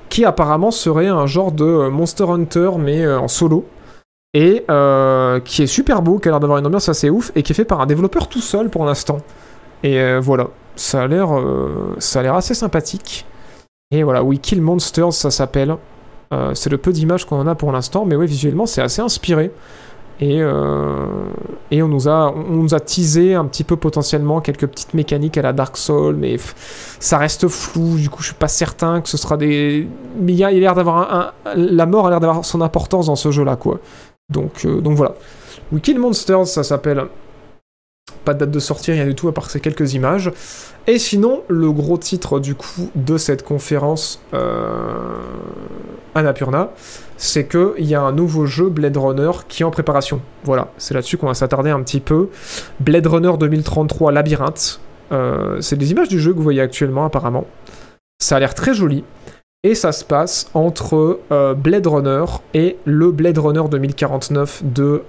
qui 0.08 0.24
apparemment 0.24 0.70
serait 0.70 1.08
un 1.08 1.26
genre 1.26 1.52
de 1.52 1.64
euh, 1.64 1.90
Monster 1.90 2.24
Hunter 2.24 2.70
mais 2.78 3.04
euh, 3.04 3.18
en 3.18 3.28
solo. 3.28 3.66
Et 4.34 4.64
euh, 4.70 5.40
qui 5.40 5.62
est 5.62 5.66
super 5.66 6.02
beau, 6.02 6.18
qui 6.18 6.28
a 6.28 6.30
l'air 6.30 6.40
d'avoir 6.40 6.58
une 6.58 6.66
ambiance 6.66 6.90
assez 6.90 7.08
ouf, 7.08 7.32
et 7.34 7.42
qui 7.42 7.52
est 7.52 7.54
fait 7.54 7.64
par 7.64 7.80
un 7.80 7.86
développeur 7.86 8.28
tout 8.28 8.42
seul 8.42 8.68
pour 8.68 8.84
l'instant. 8.84 9.18
Et 9.82 10.18
voilà, 10.18 10.48
ça 10.74 11.04
a 11.04 11.06
l'air 11.06 12.34
assez 12.34 12.52
sympathique. 12.52 13.24
Et 13.90 14.02
voilà, 14.02 14.22
We 14.22 14.38
Kill 14.38 14.60
Monsters, 14.60 15.14
ça 15.14 15.30
s'appelle. 15.30 15.76
c'est 16.52 16.68
le 16.68 16.76
peu 16.76 16.92
d'images 16.92 17.24
qu'on 17.24 17.38
en 17.38 17.46
a 17.46 17.54
pour 17.54 17.72
l'instant, 17.72 18.04
mais 18.04 18.14
ouais, 18.14 18.26
visuellement, 18.26 18.66
c'est 18.66 18.82
assez 18.82 19.00
inspiré. 19.00 19.52
Et, 20.18 20.40
euh, 20.40 21.06
et 21.70 21.82
on, 21.82 21.88
nous 21.88 22.08
a, 22.08 22.32
on 22.34 22.54
nous 22.54 22.74
a 22.74 22.80
teasé 22.80 23.34
un 23.34 23.44
petit 23.44 23.64
peu 23.64 23.76
potentiellement 23.76 24.40
quelques 24.40 24.66
petites 24.66 24.94
mécaniques 24.94 25.36
à 25.36 25.42
la 25.42 25.52
Dark 25.52 25.76
Soul, 25.76 26.16
mais 26.16 26.36
ça 27.00 27.18
reste 27.18 27.48
flou, 27.48 27.96
du 27.96 28.08
coup 28.08 28.22
je 28.22 28.28
suis 28.28 28.34
pas 28.34 28.48
certain 28.48 29.02
que 29.02 29.10
ce 29.10 29.18
sera 29.18 29.36
des... 29.36 29.86
Mais 30.18 30.32
il 30.32 30.38
y 30.38 30.44
a, 30.44 30.50
l'air 30.50 30.74
d'avoir 30.74 31.12
un, 31.12 31.32
La 31.54 31.84
mort 31.84 32.06
a 32.06 32.10
l'air 32.10 32.20
d'avoir 32.20 32.44
son 32.46 32.62
importance 32.62 33.06
dans 33.06 33.16
ce 33.16 33.30
jeu-là, 33.30 33.56
quoi. 33.56 33.78
Donc, 34.30 34.64
euh, 34.64 34.80
donc 34.80 34.96
voilà. 34.96 35.14
We 35.70 35.82
Kill 35.82 35.98
Monsters, 35.98 36.46
ça 36.46 36.62
s'appelle. 36.62 37.04
Pas 38.26 38.34
de 38.34 38.40
date 38.40 38.50
de 38.50 38.58
sortie, 38.58 38.90
rien 38.90 39.06
du 39.06 39.14
tout, 39.14 39.28
à 39.28 39.32
part 39.32 39.48
ces 39.48 39.60
quelques 39.60 39.94
images. 39.94 40.32
Et 40.88 40.98
sinon, 40.98 41.44
le 41.46 41.70
gros 41.70 41.96
titre 41.96 42.40
du 42.40 42.56
coup 42.56 42.90
de 42.96 43.18
cette 43.18 43.44
conférence 43.44 44.20
euh, 44.34 45.14
Annapurna, 46.16 46.70
c'est 47.16 47.46
qu'il 47.46 47.86
y 47.86 47.94
a 47.94 48.02
un 48.02 48.10
nouveau 48.10 48.44
jeu 48.44 48.68
Blade 48.68 48.96
Runner 48.96 49.30
qui 49.46 49.62
est 49.62 49.64
en 49.64 49.70
préparation. 49.70 50.20
Voilà, 50.42 50.72
c'est 50.76 50.92
là-dessus 50.92 51.18
qu'on 51.18 51.28
va 51.28 51.34
s'attarder 51.34 51.70
un 51.70 51.80
petit 51.84 52.00
peu. 52.00 52.30
Blade 52.80 53.06
Runner 53.06 53.32
2033 53.38 54.10
Labyrinthe. 54.10 54.80
Euh, 55.12 55.60
c'est 55.60 55.76
des 55.76 55.92
images 55.92 56.08
du 56.08 56.18
jeu 56.18 56.32
que 56.32 56.36
vous 56.36 56.42
voyez 56.42 56.60
actuellement 56.60 57.04
apparemment. 57.04 57.46
Ça 58.18 58.36
a 58.36 58.40
l'air 58.40 58.54
très 58.54 58.74
joli. 58.74 59.04
Et 59.62 59.76
ça 59.76 59.92
se 59.92 60.04
passe 60.04 60.50
entre 60.52 61.20
euh, 61.30 61.54
Blade 61.54 61.86
Runner 61.86 62.24
et 62.54 62.76
le 62.84 63.12
Blade 63.12 63.38
Runner 63.38 63.62
2049 63.70 64.62
de 64.64 65.04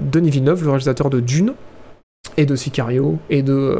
Denis 0.00 0.28
Villeneuve, 0.28 0.64
le 0.64 0.68
réalisateur 0.68 1.08
de 1.08 1.20
Dune, 1.20 1.54
et 2.36 2.46
de 2.46 2.56
Sicario, 2.56 3.18
et 3.30 3.42
de 3.42 3.76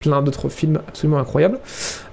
plein 0.00 0.22
d'autres 0.22 0.48
films 0.48 0.78
absolument 0.88 1.18
incroyables. 1.18 1.58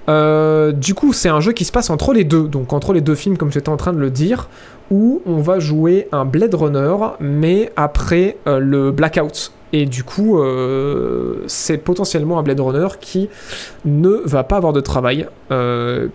Euh, 0.09 0.73
du 0.73 0.93
coup, 0.93 1.13
c'est 1.13 1.29
un 1.29 1.39
jeu 1.39 1.53
qui 1.53 1.63
se 1.63 1.71
passe 1.71 1.89
entre 1.89 2.11
les 2.11 2.25
deux, 2.25 2.47
donc 2.47 2.73
entre 2.73 2.91
les 2.91 2.99
deux 2.99 3.15
films, 3.15 3.37
comme 3.37 3.49
j'étais 3.49 3.69
en 3.69 3.77
train 3.77 3.93
de 3.93 3.99
le 3.99 4.09
dire, 4.09 4.49
où 4.91 5.21
on 5.25 5.37
va 5.37 5.59
jouer 5.59 6.09
un 6.11 6.25
Blade 6.25 6.53
Runner, 6.53 6.95
mais 7.21 7.71
après 7.77 8.35
euh, 8.45 8.59
le 8.59 8.91
Blackout. 8.91 9.53
Et 9.71 9.85
du 9.85 10.03
coup, 10.03 10.39
euh, 10.39 11.43
c'est 11.47 11.77
potentiellement 11.77 12.39
un 12.39 12.43
Blade 12.43 12.59
Runner 12.59 12.87
qui 12.99 13.29
ne 13.85 14.21
va 14.25 14.43
pas 14.43 14.57
avoir 14.57 14.73
de 14.73 14.81
travail, 14.81 15.27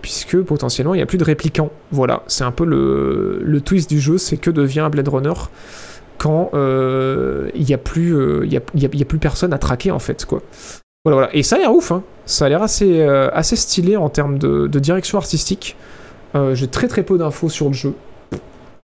puisque 0.01 0.39
potentiellement 0.41 0.93
il 0.93 0.97
n'y 0.97 1.03
a 1.03 1.07
plus 1.07 1.17
de 1.17 1.23
réplicants. 1.23 1.71
Voilà, 1.91 2.21
c'est 2.27 2.43
un 2.43 2.51
peu 2.51 2.65
le, 2.65 3.41
le 3.43 3.61
twist 3.61 3.89
du 3.89 3.99
jeu, 3.99 4.19
c'est 4.19 4.37
que 4.37 4.51
devient 4.51 4.81
un 4.81 4.89
Blade 4.89 5.07
Runner 5.07 5.33
quand 6.17 6.49
il 6.53 7.65
n'y 7.65 7.73
a, 7.73 7.77
plus, 7.77 8.47
y 8.47 8.55
a, 8.57 9.05
plus 9.05 9.19
personne 9.19 9.53
à 9.53 9.57
traquer 9.57 9.91
en 9.91 9.99
fait, 9.99 10.25
quoi. 10.25 10.41
Voilà, 11.05 11.17
voilà. 11.17 11.35
Et 11.35 11.43
ça 11.43 11.57
a 11.57 11.59
l'air 11.59 11.73
ouf, 11.73 11.91
hein. 11.91 12.01
ça 12.25 12.45
a 12.45 12.49
l'air 12.49 12.63
assez, 12.63 13.01
euh, 13.01 13.29
stylé 13.41 13.97
en 13.97 14.09
termes 14.09 14.37
de, 14.37 14.79
direction 14.79 15.17
artistique. 15.17 15.75
Euh, 16.35 16.55
j'ai 16.55 16.67
très 16.67 16.87
très 16.87 17.03
peu 17.03 17.17
d'infos 17.17 17.49
sur 17.49 17.67
le 17.67 17.73
jeu, 17.73 17.93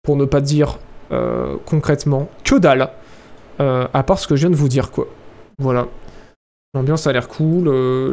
pour 0.01 0.15
ne 0.15 0.25
pas 0.25 0.41
dire 0.41 0.79
euh, 1.11 1.57
concrètement 1.65 2.29
que 2.43 2.55
dalle, 2.55 2.89
à 3.59 4.03
part 4.03 4.19
ce 4.19 4.27
que 4.27 4.35
je 4.35 4.41
viens 4.41 4.49
de 4.49 4.55
vous 4.55 4.69
dire, 4.69 4.91
quoi. 4.91 5.07
Voilà. 5.59 5.87
L'ambiance 6.73 7.07
a 7.07 7.13
l'air 7.13 7.27
cool, 7.27 7.69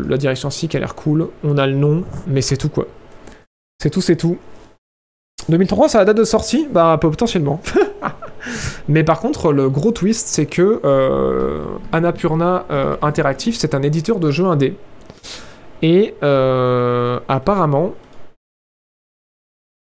la 0.08 0.16
direction 0.16 0.48
artistique 0.48 0.74
a 0.74 0.80
l'air 0.80 0.94
cool, 0.94 1.28
on 1.44 1.56
a 1.56 1.66
le 1.66 1.74
nom, 1.74 2.04
mais 2.26 2.42
c'est 2.42 2.56
tout, 2.56 2.68
quoi. 2.68 2.86
C'est 3.80 3.90
tout, 3.90 4.00
c'est 4.00 4.16
tout. 4.16 4.38
2003, 5.48 5.88
c'est 5.88 5.98
la 5.98 6.04
date 6.04 6.16
de 6.16 6.24
sortie 6.24 6.66
Bah, 6.70 6.98
potentiellement. 7.00 7.60
Mais 8.88 9.04
par 9.04 9.20
contre, 9.20 9.52
le 9.52 9.68
gros 9.68 9.92
twist, 9.92 10.28
c'est 10.28 10.46
que 10.46 10.80
euh, 10.84 11.64
Annapurna 11.92 12.66
euh, 12.70 12.96
Interactive, 13.02 13.56
c'est 13.56 13.74
un 13.74 13.82
éditeur 13.82 14.18
de 14.18 14.30
jeux 14.30 14.46
indé. 14.46 14.76
Et 15.82 16.14
euh, 16.22 17.18
apparemment. 17.28 17.94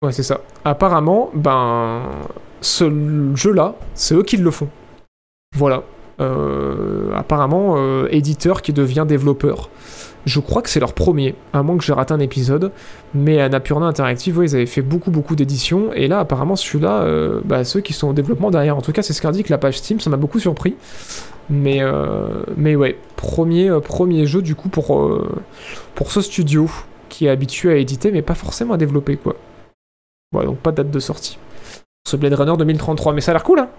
Ouais, 0.01 0.11
c'est 0.11 0.23
ça. 0.23 0.41
Apparemment, 0.63 1.29
ben. 1.33 2.01
Ce 2.61 2.89
jeu-là, 3.35 3.75
c'est 3.93 4.15
eux 4.15 4.23
qui 4.23 4.37
le 4.37 4.49
font. 4.49 4.69
Voilà. 5.55 5.83
apparemment, 7.15 7.77
éditeur 8.07 8.63
qui 8.63 8.73
devient 8.73 9.05
développeur. 9.07 9.69
Je 10.25 10.39
crois 10.39 10.61
que 10.63 10.69
c'est 10.69 10.79
leur 10.79 10.93
premier, 10.93 11.35
à 11.53 11.61
moins 11.61 11.77
que 11.77 11.83
j'ai 11.83 11.93
raté 11.93 12.13
un 12.13 12.19
épisode. 12.19 12.71
Mais 13.13 13.39
Annapurna 13.39 13.85
Interactive, 13.85 14.41
ils 14.43 14.55
avaient 14.55 14.65
fait 14.65 14.81
beaucoup, 14.81 15.11
beaucoup 15.11 15.35
d'éditions. 15.35 15.93
Et 15.93 16.07
là, 16.07 16.19
apparemment, 16.19 16.55
celui-là, 16.55 17.01
euh, 17.03 17.41
bah, 17.45 17.63
ceux 17.63 17.81
qui 17.81 17.93
sont 17.93 18.07
au 18.09 18.13
développement 18.13 18.49
derrière. 18.49 18.75
En 18.75 18.81
tout 18.81 18.91
cas, 18.91 19.03
c'est 19.03 19.13
ce 19.13 19.21
qu'indique 19.21 19.49
la 19.49 19.59
page 19.59 19.77
Steam. 19.77 19.99
Ça 19.99 20.09
m'a 20.09 20.17
beaucoup 20.17 20.39
surpris. 20.39 20.75
Mais, 21.49 21.77
euh, 21.81 22.43
mais 22.57 22.75
ouais, 22.75 22.97
premier, 23.15 23.69
euh, 23.69 23.79
premier 23.79 24.25
jeu, 24.25 24.41
du 24.41 24.55
coup, 24.55 24.69
pour, 24.69 24.99
pour 25.93 26.11
ce 26.11 26.21
studio 26.21 26.69
qui 27.09 27.27
est 27.27 27.29
habitué 27.29 27.71
à 27.71 27.75
éditer, 27.75 28.11
mais 28.11 28.23
pas 28.23 28.35
forcément 28.35 28.73
à 28.73 28.77
développer, 28.77 29.17
quoi. 29.17 29.35
Voilà, 30.31 30.47
donc 30.47 30.57
pas 30.57 30.71
de 30.71 30.77
date 30.77 30.89
de 30.89 30.99
sortie. 30.99 31.37
Ce 32.07 32.15
Blade 32.15 32.33
Runner 32.33 32.57
2033. 32.57 33.13
Mais 33.13 33.21
ça 33.21 33.31
a 33.31 33.35
l'air 33.35 33.43
cool, 33.43 33.59
hein 33.59 33.69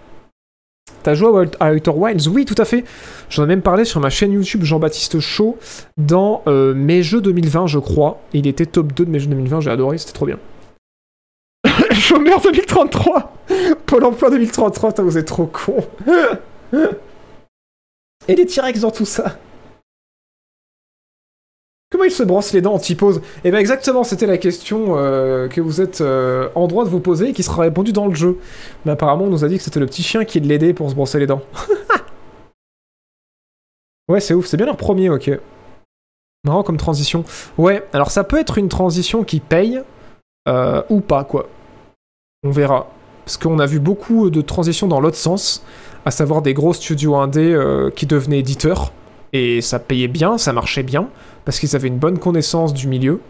T'as 1.06 1.14
joué 1.14 1.46
à 1.60 1.72
Outer 1.72 1.92
Wilds 1.92 2.26
Oui, 2.26 2.44
tout 2.44 2.56
à 2.58 2.64
fait. 2.64 2.82
J'en 3.30 3.44
ai 3.44 3.46
même 3.46 3.62
parlé 3.62 3.84
sur 3.84 4.00
ma 4.00 4.10
chaîne 4.10 4.32
YouTube 4.32 4.64
Jean-Baptiste 4.64 5.20
Chaud 5.20 5.56
dans 5.96 6.42
euh, 6.48 6.74
mes 6.74 7.04
jeux 7.04 7.20
2020, 7.20 7.68
je 7.68 7.78
crois. 7.78 8.20
Il 8.32 8.48
était 8.48 8.66
top 8.66 8.92
2 8.92 9.04
de 9.04 9.10
mes 9.10 9.20
jeux 9.20 9.28
2020, 9.28 9.60
j'ai 9.60 9.70
adoré, 9.70 9.98
c'était 9.98 10.14
trop 10.14 10.26
bien. 10.26 10.40
Chômeur 11.92 12.40
2033 12.40 13.32
Pôle 13.86 14.02
emploi 14.02 14.30
2033, 14.30 14.94
vous 15.02 15.16
êtes 15.16 15.26
trop 15.28 15.46
con. 15.46 15.76
Et 18.26 18.34
les 18.34 18.44
T-Rex 18.44 18.80
dans 18.80 18.90
tout 18.90 19.04
ça 19.04 19.36
Comment 21.96 22.04
il 22.04 22.12
se 22.12 22.24
brosse 22.24 22.52
les 22.52 22.60
dents 22.60 22.74
en 22.74 22.94
pose 22.94 23.22
Eh 23.42 23.50
bien 23.50 23.58
exactement, 23.58 24.04
c'était 24.04 24.26
la 24.26 24.36
question 24.36 24.98
euh, 24.98 25.48
que 25.48 25.62
vous 25.62 25.80
êtes 25.80 26.02
euh, 26.02 26.50
en 26.54 26.66
droit 26.66 26.84
de 26.84 26.90
vous 26.90 27.00
poser 27.00 27.30
et 27.30 27.32
qui 27.32 27.42
sera 27.42 27.62
répondue 27.62 27.94
dans 27.94 28.06
le 28.06 28.14
jeu. 28.14 28.36
Mais 28.84 28.92
apparemment, 28.92 29.24
on 29.24 29.30
nous 29.30 29.46
a 29.46 29.48
dit 29.48 29.56
que 29.56 29.62
c'était 29.62 29.80
le 29.80 29.86
petit 29.86 30.02
chien 30.02 30.26
qui 30.26 30.38
l'aidait 30.40 30.74
pour 30.74 30.90
se 30.90 30.94
brosser 30.94 31.18
les 31.18 31.26
dents. 31.26 31.40
ouais, 34.10 34.20
c'est 34.20 34.34
ouf, 34.34 34.44
c'est 34.44 34.58
bien 34.58 34.66
leur 34.66 34.76
premier, 34.76 35.08
ok. 35.08 35.30
Marrant 36.44 36.62
comme 36.62 36.76
transition. 36.76 37.24
Ouais, 37.56 37.82
alors 37.94 38.10
ça 38.10 38.24
peut 38.24 38.38
être 38.38 38.58
une 38.58 38.68
transition 38.68 39.24
qui 39.24 39.40
paye, 39.40 39.80
euh, 40.48 40.82
ou 40.90 41.00
pas, 41.00 41.24
quoi. 41.24 41.48
On 42.42 42.50
verra. 42.50 42.90
Parce 43.24 43.38
qu'on 43.38 43.58
a 43.58 43.64
vu 43.64 43.80
beaucoup 43.80 44.28
de 44.28 44.42
transitions 44.42 44.86
dans 44.86 45.00
l'autre 45.00 45.16
sens, 45.16 45.64
à 46.04 46.10
savoir 46.10 46.42
des 46.42 46.52
gros 46.52 46.74
studios 46.74 47.16
indés 47.16 47.58
qui 47.96 48.04
devenaient 48.04 48.40
éditeurs, 48.40 48.92
et 49.32 49.62
ça 49.62 49.78
payait 49.78 50.08
bien, 50.08 50.36
ça 50.36 50.52
marchait 50.52 50.82
bien 50.82 51.08
parce 51.46 51.58
qu'ils 51.60 51.74
avaient 51.74 51.88
une 51.88 51.98
bonne 51.98 52.18
connaissance 52.18 52.74
du 52.74 52.88
milieu. 52.88 53.20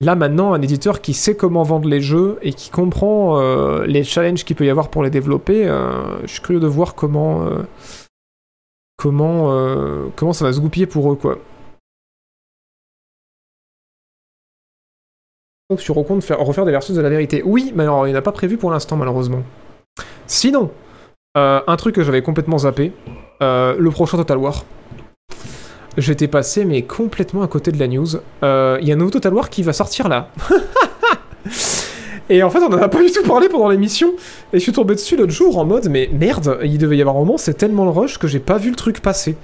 Là 0.00 0.14
maintenant, 0.14 0.52
un 0.52 0.60
éditeur 0.60 1.00
qui 1.00 1.14
sait 1.14 1.34
comment 1.36 1.62
vendre 1.62 1.88
les 1.88 2.02
jeux 2.02 2.38
et 2.42 2.52
qui 2.52 2.70
comprend 2.70 3.40
euh, 3.40 3.86
les 3.86 4.04
challenges 4.04 4.44
qu'il 4.44 4.54
peut 4.54 4.66
y 4.66 4.70
avoir 4.70 4.90
pour 4.90 5.02
les 5.02 5.08
développer, 5.10 5.66
euh, 5.66 6.20
je 6.22 6.32
suis 6.32 6.42
curieux 6.42 6.60
de 6.60 6.66
voir 6.66 6.94
comment 6.94 7.46
euh, 7.46 7.62
comment 10.16 10.32
ça 10.34 10.44
va 10.44 10.52
se 10.52 10.60
goupiller 10.60 10.86
pour 10.86 11.10
eux 11.10 11.16
quoi. 11.16 11.38
Donc 15.70 15.80
sur 15.80 15.94
compte 15.94 16.22
faire, 16.22 16.38
refaire 16.38 16.66
des 16.66 16.72
versions 16.72 16.94
de 16.94 17.00
la 17.00 17.08
vérité. 17.08 17.42
Oui, 17.44 17.72
mais 17.74 17.84
alors 17.84 18.06
il 18.06 18.12
n'a 18.12 18.22
pas 18.22 18.32
prévu 18.32 18.58
pour 18.58 18.70
l'instant 18.70 18.96
malheureusement. 18.96 19.42
Sinon, 20.26 20.70
un 21.34 21.76
truc 21.76 21.94
que 21.94 22.04
j'avais 22.04 22.22
complètement 22.22 22.58
zappé, 22.58 22.92
le 23.40 23.88
prochain 23.88 24.18
Total 24.18 24.36
War. 24.36 24.64
J'étais 25.96 26.28
passé, 26.28 26.66
mais 26.66 26.82
complètement 26.82 27.42
à 27.42 27.48
côté 27.48 27.72
de 27.72 27.78
la 27.78 27.88
news. 27.88 28.08
Euh, 28.42 28.78
il 28.82 28.88
y 28.88 28.90
a 28.90 28.94
un 28.94 28.98
nouveau 28.98 29.12
Total 29.12 29.32
War 29.32 29.48
qui 29.48 29.62
va 29.62 29.72
sortir 29.72 30.08
là. 30.08 30.28
Et 32.28 32.42
en 32.42 32.50
fait, 32.50 32.58
on 32.58 32.66
en 32.66 32.82
a 32.82 32.88
pas 32.88 33.02
du 33.02 33.10
tout 33.10 33.22
parlé 33.22 33.48
pendant 33.48 33.68
l'émission. 33.68 34.12
Et 34.52 34.58
je 34.58 34.62
suis 34.62 34.72
tombé 34.72 34.94
dessus 34.94 35.16
l'autre 35.16 35.32
jour 35.32 35.56
en 35.58 35.64
mode, 35.64 35.88
mais 35.88 36.10
merde, 36.12 36.58
il 36.64 36.76
devait 36.76 36.96
y 36.96 37.00
avoir 37.00 37.16
un 37.16 37.20
moment, 37.20 37.38
c'est 37.38 37.54
tellement 37.54 37.84
le 37.84 37.90
rush 37.90 38.18
que 38.18 38.26
j'ai 38.26 38.40
pas 38.40 38.58
vu 38.58 38.70
le 38.70 38.76
truc 38.76 39.00
passer. 39.00 39.36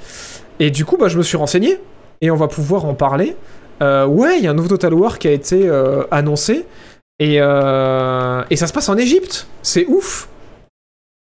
Et 0.59 0.71
du 0.71 0.85
coup, 0.85 0.97
bah, 0.99 1.09
je 1.09 1.17
me 1.17 1.23
suis 1.23 1.37
renseigné. 1.37 1.79
Et 2.21 2.31
on 2.31 2.37
va 2.37 2.49
pouvoir 2.49 2.85
en 2.85 2.95
parler. 2.95 3.37
Euh, 3.83 4.07
ouais, 4.07 4.39
il 4.39 4.45
y 4.45 4.47
a 4.47 4.51
un 4.51 4.55
nouveau 4.55 4.69
Total 4.69 4.93
War 4.93 5.19
qui 5.19 5.29
a 5.29 5.33
été 5.33 5.69
euh, 5.69 6.05
annoncé. 6.11 6.67
Et, 7.19 7.37
et 7.37 8.57
ça 8.57 8.67
se 8.67 8.73
passe 8.73 8.89
en 8.89 8.97
Égypte. 8.97 9.47
C'est 9.63 9.87
ouf. 9.87 10.29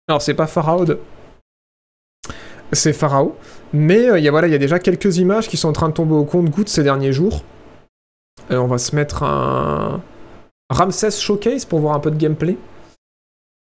Alors, 0.08 0.22
c'est 0.22 0.34
pas 0.34 0.46
Pharaoh. 0.46 0.86
C'est 2.72 2.92
Pharaoh. 2.92 3.36
Mais 3.72 4.08
euh, 4.08 4.18
il 4.18 4.24
y, 4.24 4.28
a, 4.28 4.30
voilà, 4.30 4.48
y 4.48 4.54
a 4.54 4.58
déjà 4.58 4.78
quelques 4.78 5.18
images 5.18 5.48
qui 5.48 5.56
sont 5.56 5.68
en 5.68 5.72
train 5.72 5.88
de 5.88 5.94
tomber 5.94 6.14
au 6.14 6.24
compte-goutte 6.24 6.68
ces 6.68 6.82
derniers 6.82 7.12
jours. 7.12 7.42
Euh, 8.50 8.56
on 8.56 8.66
va 8.66 8.78
se 8.78 8.94
mettre 8.96 9.22
un 9.22 10.00
Ramsès 10.70 11.10
Showcase 11.10 11.64
pour 11.64 11.80
voir 11.80 11.94
un 11.94 12.00
peu 12.00 12.10
de 12.10 12.16
gameplay. 12.16 12.56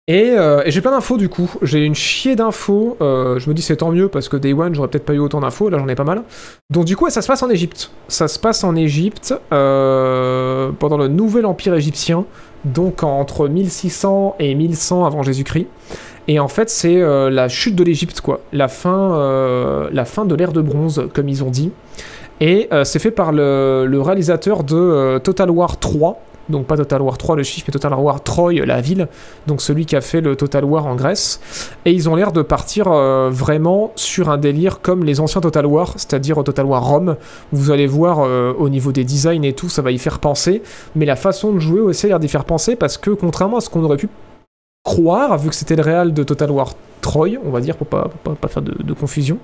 Et, 0.08 0.32
euh, 0.32 0.64
j'ai 0.66 0.82
plein 0.82 0.92
d'infos 0.92 1.18
du 1.18 1.30
coup. 1.30 1.50
J'ai 1.62 1.86
une 1.86 1.96
chier 1.96 2.36
d'infos. 2.36 2.98
je 3.00 3.50
me 3.50 3.54
dis 3.54 3.62
c'est 3.62 3.78
tant 3.78 3.92
mieux 3.92 4.08
parce 4.08 4.30
que 4.30 4.38
Day 4.38 4.54
One 4.54 4.74
j'aurais 4.74 4.88
peut-être 4.88 5.06
pas 5.06 5.14
eu 5.14 5.20
autant 5.20 5.42
d'infos. 5.42 5.70
Là 5.70 5.78
j'en 5.78 5.88
ai 5.88 5.96
pas 5.96 6.04
mal. 6.04 6.24
Donc 6.70 6.86
du 6.86 6.96
coup 6.96 7.10
ça 7.10 7.22
se 7.22 7.28
passe 7.28 7.44
en 7.44 7.50
Égypte. 7.50 7.92
Ça 8.08 8.28
se 8.28 8.40
passe 8.40 8.64
en 8.64 8.76
Égypte 8.76 9.34
pendant 9.50 10.98
le 10.98 11.08
nouvel 11.08 11.46
empire 11.46 11.76
égyptien. 11.76 12.26
Donc 12.66 13.04
entre 13.04 13.48
1600 13.48 14.36
et 14.40 14.56
1100 14.56 15.06
avant 15.06 15.24
Jésus-Christ. 15.24 15.68
Et 16.32 16.40
en 16.40 16.48
fait, 16.48 16.70
c'est 16.70 16.96
euh, 16.96 17.30
la 17.30 17.50
chute 17.50 17.76
de 17.76 17.84
l'Égypte, 17.84 18.22
quoi. 18.22 18.40
La 18.54 18.70
fin, 18.70 19.16
euh, 19.16 19.90
la 19.92 20.06
fin 20.06 20.24
de 20.24 20.34
l'ère 20.34 20.54
de 20.54 20.62
bronze, 20.62 21.10
comme 21.14 21.28
ils 21.28 21.44
ont 21.44 21.50
dit. 21.50 21.74
Et 22.40 22.70
euh, 22.72 22.86
c'est 22.86 23.00
fait 23.00 23.12
par 23.12 23.34
le, 23.34 24.00
réalisateur 24.02 24.64
de 24.64 25.18
Total 25.18 25.52
War 25.52 25.78
3. 25.78 26.22
Donc 26.48 26.68
pas 26.68 26.78
Total 26.78 27.02
War 27.02 27.18
3 27.18 27.36
le 27.36 27.44
chiffre, 27.44 27.66
mais 27.68 27.74
Total 27.74 27.94
War 27.96 28.24
Troy, 28.24 28.66
la 28.66 28.80
ville. 28.80 29.10
Donc 29.46 29.62
celui 29.62 29.86
qui 29.86 29.98
a 29.98 30.00
fait 30.00 30.22
le 30.22 30.38
Total 30.38 30.64
War 30.64 30.86
en 30.86 30.96
Grèce. 30.96 31.42
Et 31.84 31.92
ils 31.92 32.08
ont 32.08 32.16
l'air 32.16 32.32
de 32.32 32.42
partir 32.42 32.90
vraiment 33.30 33.92
sur 33.96 34.30
un 34.30 34.38
délire 34.38 34.80
comme 34.82 35.04
les 35.04 35.20
anciens 35.20 35.42
Total 35.42 35.66
War, 35.66 35.94
c'est-à-dire 35.98 36.42
Total 36.46 36.66
War 36.66 36.86
Rome. 36.86 37.18
Vous 37.52 37.72
allez 37.72 37.88
voir 37.88 38.28
au 38.58 38.70
niveau 38.70 38.94
des 38.94 39.04
designs 39.04 39.44
et 39.44 39.54
tout, 39.54 39.70
ça 39.70 39.82
va 39.82 39.92
y 39.92 39.98
faire 39.98 40.20
penser. 40.20 40.64
Mais 40.96 41.06
la 41.06 41.18
façon 41.18 41.54
de 41.54 41.60
jouer 41.60 41.82
aussi 41.82 42.06
a 42.06 42.10
l'air 42.10 42.20
d'y 42.20 42.30
faire 42.30 42.46
penser 42.46 42.76
parce 42.78 42.98
que 42.98 43.12
contrairement 43.12 43.58
à 43.58 43.62
ce 43.62 43.70
qu'on 43.70 43.84
aurait 43.84 43.98
pu 43.98 44.10
croire, 44.84 45.38
vu 45.38 45.50
que 45.50 45.56
c'était 45.56 45.76
le 45.76 45.84
réal 45.84 46.14
de 46.14 46.24
Total 46.24 46.50
War 46.52 46.74
Troy, 47.02 47.32
on 47.44 47.50
va 47.50 47.62
dire, 47.62 47.76
pour 47.76 47.88
pas, 47.88 48.10
pas, 48.24 48.48
faire 48.48 48.62
de, 48.62 48.94
confusion. 48.94 49.38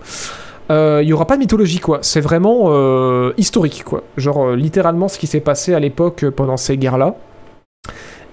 Euh, 0.69 0.99
il 1.01 1.07
y 1.07 1.14
aura 1.14 1.26
pas 1.26 1.35
de 1.35 1.39
mythologie, 1.41 1.80
quoi. 1.80 1.99
C'est 2.01 2.22
vraiment 2.22 2.65
euh, 2.68 3.34
historique, 3.38 3.84
quoi. 3.84 4.03
Genre, 4.18 4.49
euh, 4.49 4.55
littéralement, 4.55 5.07
ce 5.07 5.18
qui 5.18 5.27
s'est 5.27 5.39
passé 5.39 5.73
à 5.73 5.80
l'époque 5.80 6.26
pendant 6.30 6.57
ces 6.57 6.77
guerres-là. 6.77 7.15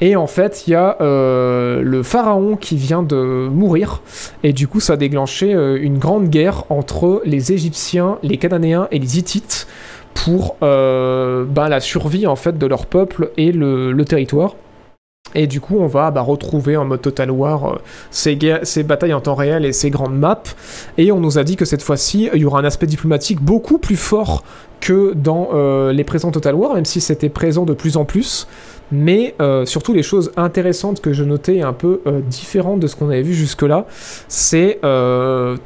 Et 0.01 0.17
en 0.17 0.27
fait, 0.27 0.65
il 0.67 0.73
y 0.73 0.75
a 0.75 0.97
le 1.01 2.03
pharaon 2.03 2.57
qui 2.57 2.77
vient 2.77 3.05
de 3.05 3.49
mourir. 3.49 4.03
Et 4.43 4.53
du 4.53 4.67
coup, 4.67 4.81
ça 4.81 4.95
a 4.95 4.97
déclenché 4.97 5.53
une 5.53 5.99
grande 5.99 6.29
guerre 6.29 6.65
entre 6.69 7.23
les 7.25 7.53
Égyptiens, 7.53 8.19
les 8.25 8.37
Cananéens 8.37 8.89
et 8.91 8.99
les 8.99 9.19
Hittites 9.19 9.69
pour 10.13 10.57
ben, 10.61 11.69
la 11.69 11.79
survie, 11.79 12.27
en 12.27 12.35
fait, 12.35 12.59
de 12.59 12.67
leur 12.67 12.87
peuple 12.87 13.31
et 13.37 13.53
le 13.53 14.05
territoire. 14.05 14.57
Et 15.35 15.47
du 15.47 15.61
coup, 15.61 15.77
on 15.79 15.87
va 15.87 16.11
bah, 16.11 16.23
retrouver 16.23 16.77
en 16.77 16.85
mode 16.85 17.03
Total 17.03 17.31
War 17.31 17.65
euh, 17.65 17.79
ces, 18.11 18.83
batailles 18.85 19.15
en 19.15 19.21
temps 19.21 19.35
réel 19.35 19.65
et 19.65 19.73
ces 19.73 19.91
grandes 19.91 20.17
maps. 20.17 20.43
Et 20.97 21.11
on 21.13 21.21
nous 21.21 21.39
a 21.39 21.45
dit 21.45 21.57
que 21.57 21.65
cette 21.65 21.83
fois-ci, 21.83 22.31
il 22.33 22.41
y 22.41 22.45
aura 22.45 22.61
un 22.61 22.65
aspect 22.65 22.87
diplomatique 22.87 23.41
beaucoup 23.41 23.79
plus 23.79 23.97
fort 23.97 24.45
que 24.81 25.13
dans 25.15 25.51
euh, 25.55 25.93
les 25.93 26.05
présents 26.05 26.31
Total 26.31 26.55
War, 26.55 26.75
même 26.75 26.85
si 26.85 27.01
c'était 27.01 27.29
présent 27.29 27.65
de 27.65 27.73
plus 27.73 27.97
en 27.97 28.05
plus. 28.05 28.47
Mais 28.93 29.35
euh, 29.41 29.65
surtout 29.65 29.93
les 29.93 30.03
choses 30.03 30.31
intéressantes 30.37 31.01
que 31.01 31.13
je 31.13 31.25
notais 31.25 31.63
un 31.63 31.73
peu 31.73 32.03
différentes 32.29 32.81
de 32.81 32.87
ce 32.87 32.95
qu'on 32.95 33.09
avait 33.09 33.23
vu 33.23 33.35
jusque-là, 33.35 33.87
c'est 34.29 34.79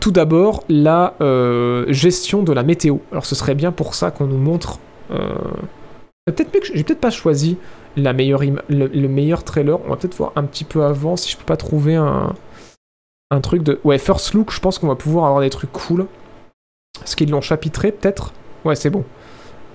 tout 0.01 0.11
d'abord 0.13 0.63
la 0.69 1.15
gestion 1.89 2.43
de 2.43 2.53
la 2.53 2.63
météo. 2.63 2.99
Alors 3.11 3.27
ce 3.27 3.35
serait 3.35 3.57
bien 3.57 3.73
pour 3.73 3.95
ça 3.95 4.11
qu'on 4.11 4.27
nous 4.27 4.39
montre... 4.39 4.79
Peut-être 6.33 6.51
que 6.51 6.65
j'ai 6.65 6.85
peut-être 6.85 7.01
pas 7.01 7.11
choisi 7.11 7.59
la 7.97 8.13
meilleure 8.13 8.43
le, 8.69 9.09
meilleur 9.09 9.45
trailer. 9.45 9.81
On 9.85 9.89
va 9.91 9.97
peut-être 9.97 10.17
voir 10.17 10.33
un 10.37 10.45
petit 10.45 10.65
peu 10.65 10.85
avant 10.85 11.17
si 11.17 11.31
je 11.31 11.37
peux 11.37 11.45
pas 11.45 11.57
trouver 11.57 11.97
un, 11.97 12.35
un 13.31 13.41
truc 13.41 13.63
de. 13.63 13.81
Ouais, 13.85 13.99
First 13.99 14.35
Look, 14.35 14.53
je 14.53 14.61
pense 14.61 14.79
qu'on 14.79 14.89
va 14.89 14.97
pouvoir 14.97 15.27
avoir 15.27 15.41
des 15.41 15.51
trucs 15.51 15.73
cool. 15.73 16.07
Est-ce 17.03 17.17
qu'ils 17.17 17.31
l'ont 17.31 17.41
chapitré 17.41 17.93
peut-être? 17.93 18.33
Ouais, 18.65 18.75
c'est 18.75 18.91
bon. 18.91 19.05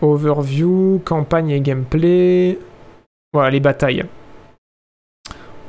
Overview, 0.02 1.02
campagne 1.06 1.50
et 1.50 1.62
gameplay. 1.62 2.60
Voilà, 3.34 3.50
les 3.50 3.60
batailles. 3.60 4.06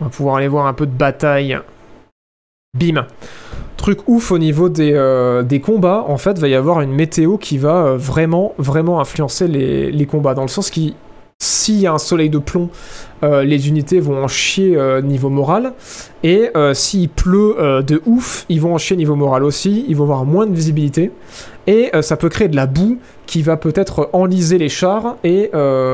On 0.00 0.04
va 0.04 0.10
pouvoir 0.10 0.36
aller 0.36 0.48
voir 0.48 0.66
un 0.66 0.74
peu 0.74 0.86
de 0.86 0.92
bataille. 0.92 1.58
Bim 2.74 3.06
Truc 3.76 4.00
ouf 4.06 4.30
au 4.30 4.38
niveau 4.38 4.68
des, 4.68 4.92
euh, 4.94 5.42
des 5.42 5.60
combats, 5.60 6.04
en 6.08 6.16
fait, 6.16 6.38
va 6.38 6.48
y 6.48 6.54
avoir 6.54 6.80
une 6.80 6.92
météo 6.92 7.36
qui 7.36 7.58
va 7.58 7.84
euh, 7.84 7.96
vraiment, 7.96 8.54
vraiment 8.56 9.00
influencer 9.00 9.48
les, 9.48 10.06
combats. 10.06 10.34
Dans 10.34 10.42
le 10.42 10.48
sens 10.48 10.70
qui 10.70 10.94
s'il 11.40 11.80
y 11.80 11.86
a 11.86 11.92
un 11.92 11.98
soleil 11.98 12.30
de 12.30 12.38
plomb, 12.38 12.70
euh, 13.22 13.42
les 13.42 13.68
unités 13.68 14.00
vont 14.00 14.22
en 14.22 14.28
chier 14.28 14.78
niveau 15.02 15.28
moral. 15.28 15.74
Et 16.22 16.50
s'il 16.72 17.10
pleut 17.10 17.56
de 17.86 18.00
ouf, 18.06 18.46
ils 18.48 18.60
vont 18.60 18.74
en 18.74 18.78
chier 18.78 18.96
niveau 18.96 19.16
moral 19.16 19.44
aussi. 19.44 19.84
Ils 19.88 19.96
vont 19.96 20.04
avoir 20.04 20.24
moins 20.24 20.46
de 20.46 20.54
visibilité. 20.54 21.10
Et 21.66 21.90
ça 22.02 22.16
peut 22.16 22.28
créer 22.28 22.48
de 22.48 22.56
la 22.56 22.66
boue 22.66 22.98
qui 23.26 23.42
va 23.42 23.56
peut-être 23.56 24.10
enliser 24.12 24.58
les 24.58 24.68
chars 24.68 25.16
et 25.24 25.50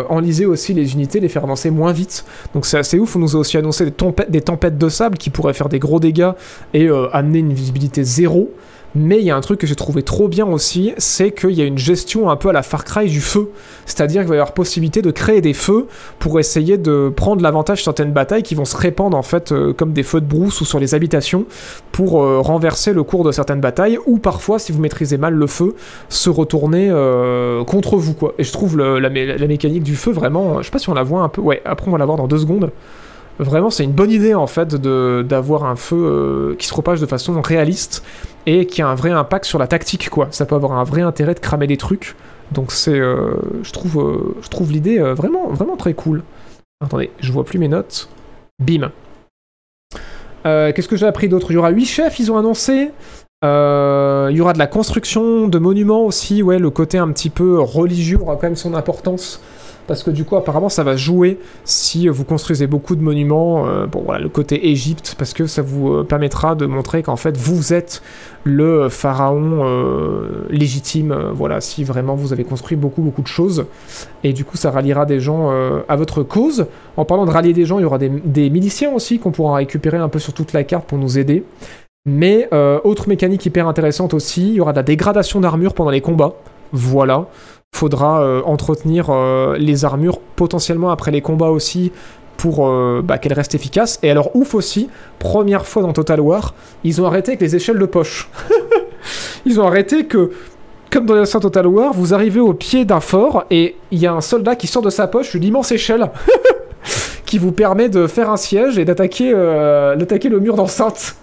enliser 0.09 0.47
aussi 0.47 0.75
les 0.75 0.95
unités, 0.95 1.21
les 1.21 1.29
faire 1.29 1.45
avancer 1.45 1.71
moins 1.71 1.93
vite. 1.93 2.25
Donc 2.55 2.67
c'est 2.67 2.79
assez 2.79 2.99
ouf. 2.99 3.15
On 3.17 3.21
nous 3.21 3.37
a 3.37 3.39
aussi 3.39 3.57
annoncé 3.57 3.85
des, 3.85 4.41
tempêtes 4.41 4.79
de 4.79 4.89
sable 4.89 5.17
qui 5.17 5.31
pourraient 5.31 5.55
faire 5.55 5.69
des 5.69 5.79
gros 5.79 6.01
dégâts 6.01 6.33
et 6.75 6.89
amener 7.13 7.39
une 7.39 7.53
visibilité 7.53 8.03
zéro. 8.03 8.51
Mais 8.95 9.19
il 9.19 9.25
y 9.25 9.31
a 9.31 9.37
un 9.37 9.41
truc 9.41 9.61
que 9.61 9.67
j'ai 9.67 9.77
trouvé 9.77 10.03
trop 10.03 10.27
bien 10.27 10.47
aussi, 10.47 10.93
c'est 10.99 11.31
qu'il 11.31 11.53
y 11.53 11.63
a 11.63 11.65
une 11.65 11.79
gestion 11.79 12.29
un 12.29 12.37
peu 12.37 12.49
à 12.49 12.53
la 12.53 12.63
Far 12.63 12.85
Cry 12.85 13.09
du 13.09 13.21
feu. 13.21 13.51
C'est-à-dire 13.87 14.23
qu'il 14.23 14.31
va 14.31 14.35
y 14.35 14.39
avoir 14.39 14.53
possibilité 14.53 15.01
de 15.01 15.11
créer 15.11 15.41
des 15.41 15.55
feux 15.55 15.87
pour 16.19 16.41
essayer 16.41 16.77
de 16.77 17.13
prendre 17.15 17.43
l'avantage 17.43 17.79
sur 17.79 17.85
certaines 17.85 18.13
batailles 18.13 18.43
qui 18.43 18.55
vont 18.55 18.65
se 18.65 18.77
répandre 18.77 19.17
en 19.17 19.23
fait 19.23 19.53
euh, 19.53 19.73
comme 19.73 19.93
des 19.93 20.03
feux 20.03 20.21
de 20.21 20.27
brousse 20.27 20.61
ou 20.61 20.65
sur 20.65 20.81
les 20.81 20.95
habitations 20.95 21.45
pour 21.93 22.23
euh, 22.23 22.41
renverser 22.41 22.93
le 22.93 23.05
cours 23.05 23.25
de 23.25 23.33
certaines 23.33 23.61
batailles 23.61 23.99
ou 24.07 24.19
parfois, 24.19 24.59
si 24.59 24.73
vous 24.73 24.81
maîtrisez 24.81 25.19
mal 25.19 25.35
le 25.35 25.47
feu, 25.47 25.77
se 26.09 26.31
retourner 26.31 26.89
euh, 26.91 27.65
contre 27.65 27.97
vous 27.97 28.15
quoi. 28.15 28.35
Et 28.39 28.45
je 28.45 28.53
trouve 28.53 28.77
la, 28.77 28.99
la, 28.99 29.47
mécanique 29.47 29.83
du 29.83 29.95
feu 29.95 30.11
vraiment, 30.11 30.59
je 30.59 30.65
sais 30.65 30.71
pas 30.71 30.79
si 30.79 30.89
on 30.89 30.95
la 30.95 31.03
voit 31.03 31.23
un 31.23 31.29
peu, 31.29 31.41
ouais, 31.41 31.63
après 31.65 31.89
on 31.89 31.93
va 31.93 31.99
la 31.99 32.07
voir 32.07 32.17
dans 32.17 32.27
deux 32.29 32.39
secondes. 32.39 32.71
Vraiment, 33.41 33.71
c'est 33.71 33.85
une 33.85 33.93
bonne 33.93 34.11
idée 34.11 34.35
en 34.35 34.47
fait 34.47 34.75
d'avoir 34.75 35.65
un 35.65 35.77
feu 35.77 35.97
euh, 35.97 36.57
qui 36.57 36.67
se 36.67 36.73
propage 36.73 37.01
de 37.01 37.07
façon 37.07 37.41
réaliste 37.41 38.05
et 38.45 38.67
qui 38.67 38.83
a 38.83 38.89
un 38.89 38.95
vrai 38.95 39.11
impact 39.11 39.47
sur 39.47 39.59
la 39.59 39.67
tactique, 39.67 40.11
quoi. 40.11 40.29
Ça 40.31 40.45
peut 40.45 40.55
avoir 40.55 40.73
un 40.73 40.85
vrai 40.85 41.01
intérêt 41.01 41.33
de 41.33 41.41
cramer 41.41 41.67
des 41.67 41.79
trucs. 41.79 42.17
Donc 42.53 42.71
c'est, 42.71 42.99
euh, 42.99 43.33
je 43.63 43.73
trouve, 43.73 43.99
euh, 43.99 44.35
je 44.43 44.49
trouve 44.49 44.71
l'idée 44.73 44.99
vraiment, 44.99 45.49
vraiment 45.49 45.77
très 45.77 45.95
cool. 45.95 46.23
Attendez, 46.85 47.11
je 47.21 47.33
vois 47.33 47.45
plus 47.45 47.59
mes 47.59 47.69
notes. 47.69 48.11
Bim. 48.63 48.93
Qu'est-ce 50.45 50.89
que 50.89 50.97
j'ai 50.97 51.07
appris 51.07 51.29
d'autre? 51.29 51.51
Il 51.51 51.55
y 51.55 51.57
aura 51.57 51.71
8 51.71 51.87
chefs, 51.87 52.19
ils 52.19 52.31
ont 52.31 52.37
annoncé. 52.37 52.91
il 53.43 54.37
y 54.37 54.41
aura 54.41 54.53
de 54.53 54.59
la 54.59 54.67
construction 54.67 55.49
de 55.49 55.59
monuments 55.59 56.05
aussi, 56.05 56.43
ouais, 56.43 56.59
le 56.59 56.69
côté 56.69 56.99
un 56.99 57.09
petit 57.09 57.31
peu 57.31 57.59
religieux 57.59 58.19
aura 58.21 58.35
quand 58.35 58.45
même 58.45 58.57
son 58.57 58.75
importance 58.75 59.41
parce 59.91 60.05
que 60.05 60.13
du 60.13 60.25
coup 60.25 60.37
apparemment 60.37 60.69
ça 60.69 60.85
va 60.85 60.95
jouer 60.95 61.41
si 61.65 62.07
vous 62.07 62.23
construisez 62.23 62.69
beaucoup 62.69 62.95
de 62.95 63.03
monuments, 63.03 63.67
euh, 63.67 63.89
bon 63.89 64.03
voilà 64.05 64.21
le 64.21 64.29
côté 64.29 64.69
Égypte, 64.69 65.17
parce 65.19 65.33
que 65.33 65.49
ça 65.49 65.63
vous 65.63 65.89
euh, 65.89 66.05
permettra 66.05 66.55
de 66.55 66.65
montrer 66.65 67.03
qu'en 67.03 67.17
fait 67.17 67.37
vous 67.37 67.73
êtes 67.73 68.01
le 68.45 68.89
pharaon 68.89 69.65
euh, 69.65 70.47
légitime, 70.49 71.33
voilà, 71.35 71.61
si 71.61 71.83
vraiment 71.83 72.15
vous 72.15 72.33
avez 72.33 72.45
construit 72.45 72.77
beaucoup 72.77 73.03
beaucoup 73.03 73.23
de 73.23 73.27
choses, 73.27 73.67
et 74.23 74.33
du 74.33 74.45
coup 74.45 74.57
ça 74.57 74.71
ralliera 74.71 75.07
des 75.07 75.19
gens 75.19 75.51
à 75.89 75.97
votre 75.97 76.23
cause. 76.23 76.67
En 76.97 77.05
parlant 77.05 77.27
de 77.27 77.33
rallier 77.33 77.53
des 77.53 77.65
gens, 77.65 77.81
il 77.81 77.83
y 77.83 77.85
aura 77.85 77.99
des, 77.99 78.09
des 78.09 78.49
miliciens 78.49 78.93
aussi 78.93 79.19
qu'on 79.19 79.33
pourra 79.33 79.57
récupérer 79.57 79.97
un 79.97 80.09
peu 80.09 80.21
sur 80.21 80.33
toute 80.33 80.53
la 80.53 80.63
carte 80.63 80.85
pour 80.85 80.99
nous 80.99 81.19
aider. 81.19 81.43
Mais 82.07 82.49
autre 82.85 83.09
mécanique 83.09 83.45
hyper 83.45 83.67
intéressante 83.67 84.15
aussi, 84.15 84.51
il 84.51 84.55
y 84.55 84.61
aura 84.61 84.73
de 84.73 84.77
la 84.77 84.85
dégradation 84.85 85.41
d'armure 85.41 85.75
pendant 85.75 85.91
les 85.91 86.01
combats. 86.01 86.35
Voilà 86.73 87.27
faudra 87.81 88.21
euh, 88.21 88.43
entretenir 88.45 89.07
euh, 89.09 89.57
les 89.57 89.87
armures 89.87 90.19
potentiellement 90.37 90.91
après 90.91 91.11
les 91.11 91.23
combats 91.23 91.49
aussi 91.49 91.93
pour 92.37 92.69
euh, 92.69 93.01
bah, 93.03 93.17
qu'elles 93.17 93.33
restent 93.33 93.55
efficaces. 93.55 93.99
Et 94.03 94.11
alors 94.11 94.37
ouf 94.37 94.55
aussi, 94.55 94.91
première 95.19 95.67
fois 95.67 95.83
dans 95.83 95.95
Total 95.95 96.21
War, 96.21 96.55
ils 96.85 97.01
ont 97.01 97.07
arrêté 97.07 97.31
avec 97.31 97.41
les 97.41 97.57
échelles 97.57 97.79
de 97.79 97.87
poche. 97.87 98.29
ils 99.47 99.59
ont 99.61 99.67
arrêté 99.67 100.05
que, 100.05 100.31
comme 100.91 101.07
dans 101.07 101.15
l'ancien 101.15 101.41
Total 101.41 101.67
War, 101.67 101.95
vous 101.95 102.13
arrivez 102.13 102.41
au 102.41 102.53
pied 102.53 102.85
d'un 102.85 103.01
fort 103.01 103.45
et 103.51 103.77
il 103.91 103.99
y 103.99 104.07
a 104.07 104.13
un 104.13 104.21
soldat 104.21 104.57
qui 104.57 104.67
sort 104.67 104.83
de 104.83 104.91
sa 104.91 105.07
poche 105.07 105.35
une 105.35 105.45
immense 105.45 105.73
échelle. 105.73 106.11
qui 107.25 107.39
vous 107.39 107.53
permet 107.53 107.89
de 107.89 108.07
faire 108.09 108.29
un 108.29 108.37
siège 108.37 108.77
et 108.77 108.85
d'attaquer 108.85 109.31
le 109.33 110.39
mur 110.41 110.57
d'enceinte. 110.57 111.15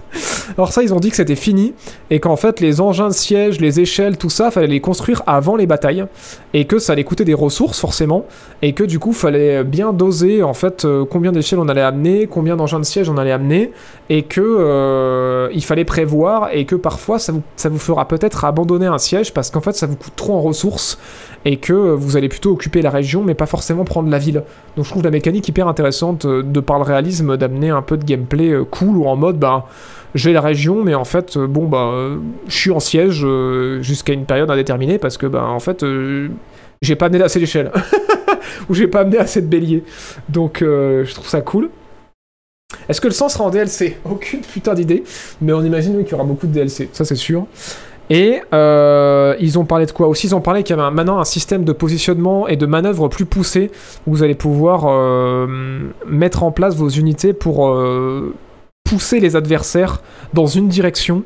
Alors 0.58 0.72
ça, 0.72 0.84
ils 0.84 0.94
ont 0.94 1.00
dit 1.00 1.10
que 1.10 1.16
c'était 1.16 1.36
fini 1.36 1.74
et 2.10 2.20
qu'en 2.20 2.36
fait, 2.36 2.60
les 2.60 2.82
engins 2.82 3.10
de 3.10 3.14
siège, 3.14 3.60
les 3.60 3.80
échelles, 3.80 4.18
tout 4.18 4.30
ça, 4.30 4.52
fallait 4.52 4.68
les 4.68 4.82
construire 4.82 5.24
avant 5.28 5.56
les 5.56 5.68
batailles 5.68 6.06
et 6.54 6.66
que 6.66 6.80
ça 6.80 6.94
allait 6.94 7.04
coûter 7.04 7.26
des 7.26 7.34
ressources 7.34 7.80
forcément 7.80 8.26
et 8.62 8.74
que 8.74 8.84
du 8.84 9.00
coup, 9.00 9.14
fallait 9.14 9.64
bien 9.64 9.94
doser 9.94 10.44
en 10.44 10.54
fait 10.54 10.86
euh, 10.86 11.06
combien 11.06 11.32
d'échelles 11.32 11.60
on 11.60 11.68
allait 11.70 11.82
amener, 11.82 12.28
combien 12.28 12.56
d'engins 12.56 12.80
de 12.80 12.86
siège 12.86 13.10
on 13.10 13.18
allait 13.18 13.32
amener 13.32 13.72
et 14.10 14.24
que 14.24 14.42
euh, 14.42 15.50
il 15.54 15.64
fallait 15.64 15.86
prévoir 15.86 16.50
et 16.54 16.66
que 16.66 16.76
parfois 16.76 17.20
ça 17.20 17.32
vous, 17.32 17.42
ça 17.56 17.70
vous 17.70 17.80
fera 17.80 18.08
peut-être 18.08 18.46
abandonner 18.46 18.88
un 18.88 18.98
siège 18.98 19.34
parce 19.34 19.52
qu'en 19.52 19.62
fait, 19.62 19.74
ça 19.74 19.88
vous 19.88 19.96
coûte 19.96 20.14
trop 20.16 20.36
en 20.36 20.42
ressources 20.42 20.98
et 21.46 21.58
que 21.58 21.74
vous 21.74 22.18
allez 22.18 22.30
plutôt 22.30 22.52
occuper 22.52 22.82
la 22.82 22.90
région 22.90 23.24
mais 23.24 23.36
pas 23.36 23.46
forcément 23.46 23.84
prendre 23.84 24.10
la 24.10 24.18
ville. 24.18 24.44
Donc 24.76 24.86
je 24.86 24.90
trouve 24.90 25.04
la 25.04 25.12
mécanique 25.12 25.48
hyper 25.48 25.68
intéressante 25.68 26.26
euh, 26.26 26.44
de 26.44 26.60
par 26.60 26.78
le 26.78 26.84
réalisme 26.84 27.38
d'amener 27.38 27.70
un 27.70 27.82
peu 27.82 27.98
de 27.98 28.06
gameplay 28.06 28.54
cool 28.72 28.98
ou 28.98 29.06
en 29.06 29.16
mode 29.16 29.38
bah 29.38 29.66
j'ai 30.16 30.34
la 30.34 30.42
région, 30.42 30.84
mais 30.84 30.96
en 30.96 31.06
fait, 31.06 31.38
euh, 31.38 31.48
bon, 31.48 31.68
bah, 31.68 31.92
euh, 31.94 32.18
je 32.48 32.56
suis 32.56 32.72
en 32.72 32.80
siège 32.80 33.22
euh, 33.24 33.82
jusqu'à 33.82 34.14
une 34.14 34.26
période 34.26 34.50
indéterminée 34.50 34.98
parce 34.98 35.18
que, 35.18 35.26
bah, 35.26 35.46
en 35.46 35.60
fait, 35.60 35.86
j'ai 36.82 36.96
pas 36.96 37.08
amené 37.08 37.24
assez 37.24 37.40
d'échelle. 37.40 37.72
ou 38.70 38.74
j'ai 38.74 38.88
pas 38.88 39.02
amené 39.02 39.18
assez 39.18 39.42
de 39.42 39.48
béliers. 39.48 39.84
Donc, 40.30 40.60
je 40.62 41.14
trouve 41.14 41.28
ça 41.28 41.42
cool. 41.42 41.70
Est-ce 42.90 43.00
que 43.00 43.08
le 43.08 43.14
sens 43.14 43.34
sera 43.34 43.46
en 43.46 43.50
DLC 43.50 43.98
Aucune 44.10 44.42
putain 44.42 44.74
d'idée, 44.74 45.04
mais 45.42 45.54
on 45.54 45.64
imagine 45.64 46.04
qu'il 46.04 46.12
y 46.12 46.16
aura 46.16 46.26
beaucoup 46.26 46.48
de 46.48 46.52
DLC, 46.52 46.90
ça 46.92 47.06
c'est 47.06 47.16
sûr. 47.16 47.46
Et 48.10 48.42
ils 48.52 49.60
ont 49.60 49.66
parlé 49.66 49.86
de 49.86 49.92
quoi? 49.92 50.08
Aussi, 50.08 50.28
ils 50.28 50.36
ont 50.36 50.42
parlé 50.42 50.64
qu'il 50.64 50.76
y 50.76 50.80
avait 50.80 50.92
maintenant 50.92 51.20
un 51.20 51.26
système 51.26 51.64
de 51.64 51.72
positionnement 51.72 52.48
et 52.48 52.58
de 52.58 52.66
manœuvre 52.66 53.08
plus 53.08 53.26
poussé 53.26 53.72
où 54.06 54.12
vous 54.12 54.24
allez 54.24 54.36
pouvoir 54.36 55.48
mettre 56.06 56.44
en 56.44 56.52
place 56.52 56.76
vos 56.76 56.90
unités 56.90 57.34
pour 57.34 57.74
pousser 58.88 59.20
les 59.20 59.36
adversaires 59.36 60.02
dans 60.34 60.48
une 60.48 60.68
direction 60.68 61.24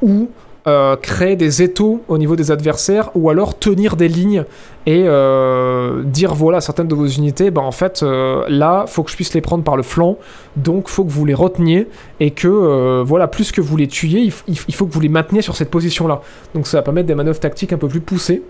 ou 0.00 0.28
euh, 0.66 0.94
créer 0.94 1.36
des 1.36 1.62
étaux 1.62 2.02
au 2.06 2.18
niveau 2.18 2.36
des 2.36 2.50
adversaires 2.50 3.10
ou 3.14 3.30
alors 3.30 3.58
tenir 3.58 3.96
des 3.96 4.08
lignes 4.08 4.44
et 4.84 5.04
euh, 5.06 6.02
dire 6.04 6.34
voilà 6.34 6.60
certaines 6.60 6.86
de 6.86 6.94
vos 6.94 7.06
unités 7.06 7.50
bah 7.50 7.62
en 7.62 7.72
fait 7.72 8.02
euh, 8.02 8.44
là 8.46 8.84
faut 8.86 9.02
que 9.02 9.10
je 9.10 9.16
puisse 9.16 9.32
les 9.32 9.40
prendre 9.40 9.64
par 9.64 9.78
le 9.78 9.82
flanc. 9.82 10.18
Donc 10.56 10.88
faut 10.88 11.02
que 11.02 11.10
vous 11.10 11.24
les 11.24 11.32
reteniez 11.32 11.88
et 12.20 12.32
que 12.32 13.02
voilà 13.02 13.26
plus 13.26 13.52
que 13.52 13.62
vous 13.62 13.78
les 13.78 13.88
tuiez 13.88 14.30
il, 14.46 14.74
faut 14.74 14.84
que 14.84 14.92
vous 14.92 15.00
les 15.00 15.08
mainteniez 15.08 15.40
sur 15.40 15.56
cette 15.56 15.70
position 15.70 16.06
là 16.06 16.20
donc 16.54 16.66
ça 16.66 16.76
va 16.76 16.82
permettre 16.82 17.06
des 17.06 17.14
manœuvres 17.14 17.40
tactiques 17.40 17.72
un 17.72 17.78
peu 17.78 17.88
plus 17.88 18.00
poussées. 18.00 18.42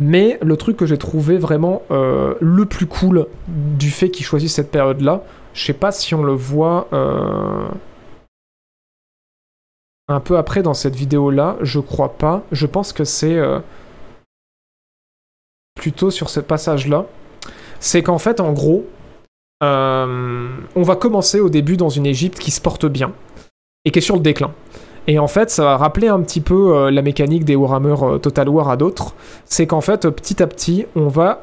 Mais 0.00 0.40
le 0.42 0.56
truc 0.56 0.76
que 0.76 0.86
j'ai 0.86 0.98
trouvé 0.98 1.38
vraiment 1.38 1.82
le 1.88 2.64
plus 2.64 2.86
cool 2.86 3.26
du 3.46 3.90
fait 3.90 4.10
qu'ils 4.10 4.26
choisissent 4.26 4.54
cette 4.54 4.72
période 4.72 5.00
là 5.00 5.22
je 5.52 5.64
sais 5.64 5.72
pas 5.72 5.92
si 5.92 6.16
on 6.16 6.24
le 6.24 6.32
voit 6.32 6.88
un 10.08 10.20
peu 10.20 10.36
après 10.36 10.62
dans 10.62 10.74
cette 10.74 10.94
vidéo-là, 10.94 11.56
je 11.60 11.80
crois 11.80 12.14
pas. 12.14 12.42
Je 12.52 12.66
pense 12.66 12.92
que 12.92 13.04
c'est 13.04 13.36
euh, 13.36 13.60
plutôt 15.74 16.10
sur 16.10 16.30
ce 16.30 16.40
passage-là. 16.40 17.06
C'est 17.80 18.02
qu'en 18.02 18.18
fait, 18.18 18.40
en 18.40 18.52
gros, 18.52 18.84
euh, 19.62 20.48
on 20.76 20.82
va 20.82 20.96
commencer 20.96 21.40
au 21.40 21.48
début 21.48 21.76
dans 21.76 21.88
une 21.88 22.06
Égypte 22.06 22.38
qui 22.38 22.50
se 22.50 22.60
porte 22.60 22.86
bien 22.86 23.12
et 23.84 23.90
qui 23.90 23.98
est 23.98 24.02
sur 24.02 24.16
le 24.16 24.22
déclin. 24.22 24.52
Et 25.06 25.18
en 25.18 25.26
fait, 25.26 25.50
ça 25.50 25.64
va 25.64 25.76
rappeler 25.76 26.08
un 26.08 26.22
petit 26.22 26.40
peu 26.40 26.74
euh, 26.74 26.90
la 26.90 27.02
mécanique 27.02 27.44
des 27.44 27.56
Warhammer 27.56 28.18
Total 28.22 28.48
War 28.48 28.70
à 28.70 28.78
d'autres. 28.78 29.14
C'est 29.44 29.66
qu'en 29.66 29.82
fait, 29.82 30.08
petit 30.08 30.42
à 30.42 30.46
petit, 30.46 30.86
on 30.96 31.08
va 31.08 31.40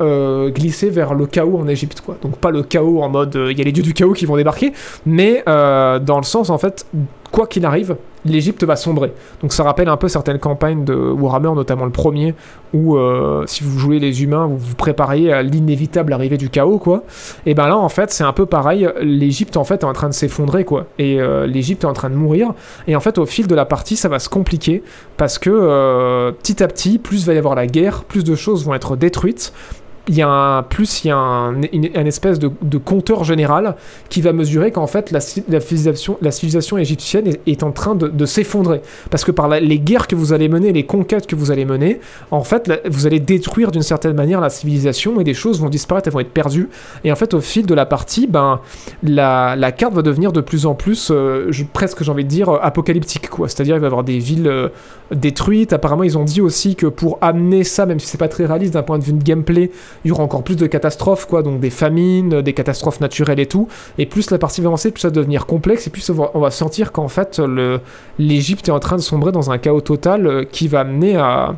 glisser 0.50 0.90
vers 0.90 1.14
le 1.14 1.26
chaos 1.28 1.58
en 1.58 1.68
Égypte, 1.68 2.02
quoi. 2.02 2.18
Donc 2.22 2.38
pas 2.38 2.52
le 2.52 2.64
chaos 2.64 3.02
en 3.02 3.10
mode 3.10 3.36
il 3.36 3.58
y 3.58 3.62
a 3.62 3.64
les 3.64 3.72
dieux 3.72 3.84
du 3.84 3.94
chaos 3.94 4.14
qui 4.14 4.26
vont 4.26 4.36
débarquer, 4.36 4.74
mais 5.06 5.44
dans 5.46 6.18
le 6.18 6.24
sens 6.24 6.50
en 6.50 6.58
fait 6.58 6.88
quoi 7.32 7.48
qu'il 7.48 7.66
arrive, 7.66 7.95
l'Égypte 8.26 8.64
va 8.64 8.76
sombrer. 8.76 9.14
Donc 9.41 9.53
ça 9.53 9.64
rappelle 9.64 9.88
un 9.88 9.98
peu 9.98 10.08
certaines 10.08 10.40
campagnes 10.40 10.86
de 10.86 10.94
Warhammer, 10.94 11.53
notamment 11.56 11.86
le 11.86 11.91
premier, 11.91 12.36
où 12.74 12.95
euh, 12.95 13.44
si 13.48 13.64
vous 13.64 13.80
jouez 13.80 13.99
les 13.99 14.24
humains, 14.24 14.45
vous 14.45 14.58
vous 14.58 14.76
prépariez 14.76 15.34
à 15.34 15.41
l'inévitable 15.41 16.14
arrivée 16.14 16.38
du 16.38 16.49
chaos, 16.49 16.78
quoi. 16.78 17.03
Et 17.45 17.53
ben 17.53 17.68
là, 17.68 17.78
en 17.78 17.90
fait, 17.90 18.12
c'est 18.12 18.24
un 18.24 18.34
peu 18.34 18.45
pareil. 18.45 18.88
L'Égypte, 19.02 19.58
en 19.58 19.64
fait, 19.64 19.82
est 19.82 19.86
en 19.86 19.94
train 19.94 20.10
de 20.10 20.14
s'effondrer, 20.14 20.66
quoi. 20.66 20.88
Et 20.99 21.20
euh, 21.20 21.48
l'Égypte 21.48 21.84
est 21.84 21.88
en 21.88 21.94
train 21.94 22.10
de 22.10 22.16
mourir. 22.16 22.53
Et 22.88 22.95
en 22.95 22.99
fait, 22.99 23.18
au 23.18 23.26
fil 23.26 23.48
de 23.48 23.56
la 23.56 23.66
partie, 23.66 23.95
ça 23.95 24.10
va 24.10 24.20
se 24.20 24.30
compliquer 24.30 24.84
parce 25.18 25.40
que 25.40 25.49
euh, 25.52 26.32
petit 26.32 26.62
à 26.64 26.68
petit, 26.68 26.99
plus 26.99 27.26
va 27.26 27.34
y 27.34 27.38
avoir 27.38 27.56
la 27.56 27.68
guerre, 27.68 28.03
plus 28.03 28.24
de 28.24 28.36
choses 28.36 28.66
vont 28.66 28.74
être 28.74 28.95
détruites 28.95 29.53
il 30.07 30.15
y 30.15 30.22
a 30.22 30.28
un 30.28 30.64
plus 30.64 31.03
il 31.03 31.10
y 31.10 31.11
a 31.11 31.18
un, 31.18 31.61
une, 31.61 32.07
espèce 32.07 32.40
de, 32.40 32.78
compteur 32.78 33.23
général 33.23 33.76
qui 34.10 34.22
va 34.22 34.34
mesurer 34.34 34.72
qu'en 34.72 34.88
fait 34.88 35.11
la, 35.11 35.19
civilisation, 35.19 36.78
égyptienne 36.78 37.36
est, 37.45 37.64
en 37.64 37.72
train 37.72 37.95
de, 37.95 38.26
s'effondrer. 38.26 38.82
Parce 39.10 39.23
que 39.23 39.32
par 39.32 39.48
les 39.48 39.80
guerres 39.80 40.07
que 40.07 40.15
vous 40.15 40.34
allez 40.34 40.49
mener 40.49 40.72
les 40.72 40.86
conquêtes 40.86 41.28
que 41.28 41.36
vous 41.36 41.52
allez 41.52 41.65
mener 41.65 41.99
en 42.32 42.44
fait 42.44 42.72
vous 42.90 43.06
allez 43.06 43.19
détruire 43.19 43.72
d'une 43.72 43.84
certaine 43.84 44.15
manière 44.15 44.41
la 44.41 44.49
civilisation 44.49 45.19
et 45.19 45.23
des 45.23 45.34
choses 45.34 45.61
vont 45.61 45.69
disparaître 45.69 46.07
elles 46.07 46.14
vont 46.14 46.19
être 46.19 46.34
perdues. 46.34 46.69
Et 47.03 47.11
en 47.11 47.15
fait 47.15 47.34
au 47.34 47.41
fil 47.41 47.65
de 47.65 47.73
la 47.73 47.86
partie 47.86 48.28
ben 48.28 48.60
la, 49.03 49.72
carte 49.72 49.94
va 49.94 50.02
devenir 50.02 50.32
de 50.32 50.41
plus 50.41 50.65
en 50.65 50.73
plus 50.73 51.10
euh, 51.11 51.52
presque 51.73 52.03
j'ai 52.03 52.11
envie 52.11 52.23
de 52.23 52.30
dire 52.30 52.49
apocalyptique 52.49 53.30
quoi. 53.30 53.48
C'est 53.48 53.61
à 53.61 53.64
dire 53.64 53.76
il 53.76 53.80
va 53.80 53.86
y 53.86 53.88
avoir 53.88 54.03
des 54.03 54.18
villes 54.18 54.48
euh, 54.48 54.69
détruites. 55.11 55.73
Apparemment 55.73 56.03
ils 56.03 56.18
ont 56.18 56.23
dit 56.23 56.41
aussi 56.41 56.76
que 56.76 56.88
pour 56.88 57.19
amener 57.22 57.64
ça 57.64 57.86
même 57.86 57.99
si 57.99 58.07
c'est 58.07 58.18
pas 58.18 58.30
très 58.30 58.45
réaliste 58.45 58.73
d'un 58.73 58.84
point 58.84 58.98
de 58.98 59.03
vue 59.03 59.14
de 59.14 59.23
gameplay 59.23 59.69
il 60.04 60.10
y 60.10 60.12
aura 60.12 60.24
encore 60.24 60.44
plus 60.44 60.56
de 60.56 60.68
catastrophes, 60.68 61.26
quoi, 61.26 61.44
donc 61.44 61.60
des 61.60 61.70
famines, 61.70 62.42
des 62.42 62.54
catastrophes 62.54 63.00
naturelles 63.00 63.40
et 63.40 63.46
tout. 63.46 63.68
Et 63.98 64.06
plus 64.06 64.32
la 64.32 64.38
partie 64.38 64.62
va 64.62 64.68
avancer, 64.68 64.92
plus 64.92 65.02
ça 65.02 65.10
va 65.10 65.14
devenir 65.14 65.46
complexe, 65.46 65.88
et 65.88 65.90
plus 65.90 66.10
on 66.10 66.40
va, 66.40 66.52
sentir 66.52 66.92
qu'en 66.92 67.08
fait, 67.08 67.42
l'Égypte 68.20 68.68
est 68.68 68.72
en 68.72 68.80
train 68.80 68.98
de 68.98 69.02
sombrer 69.02 69.32
dans 69.32 69.52
un 69.52 69.58
chaos 69.58 69.82
total 69.82 70.28
euh, 70.28 70.44
qui 70.44 70.68
va 70.68 70.82
amener 70.82 71.16
à, 71.16 71.56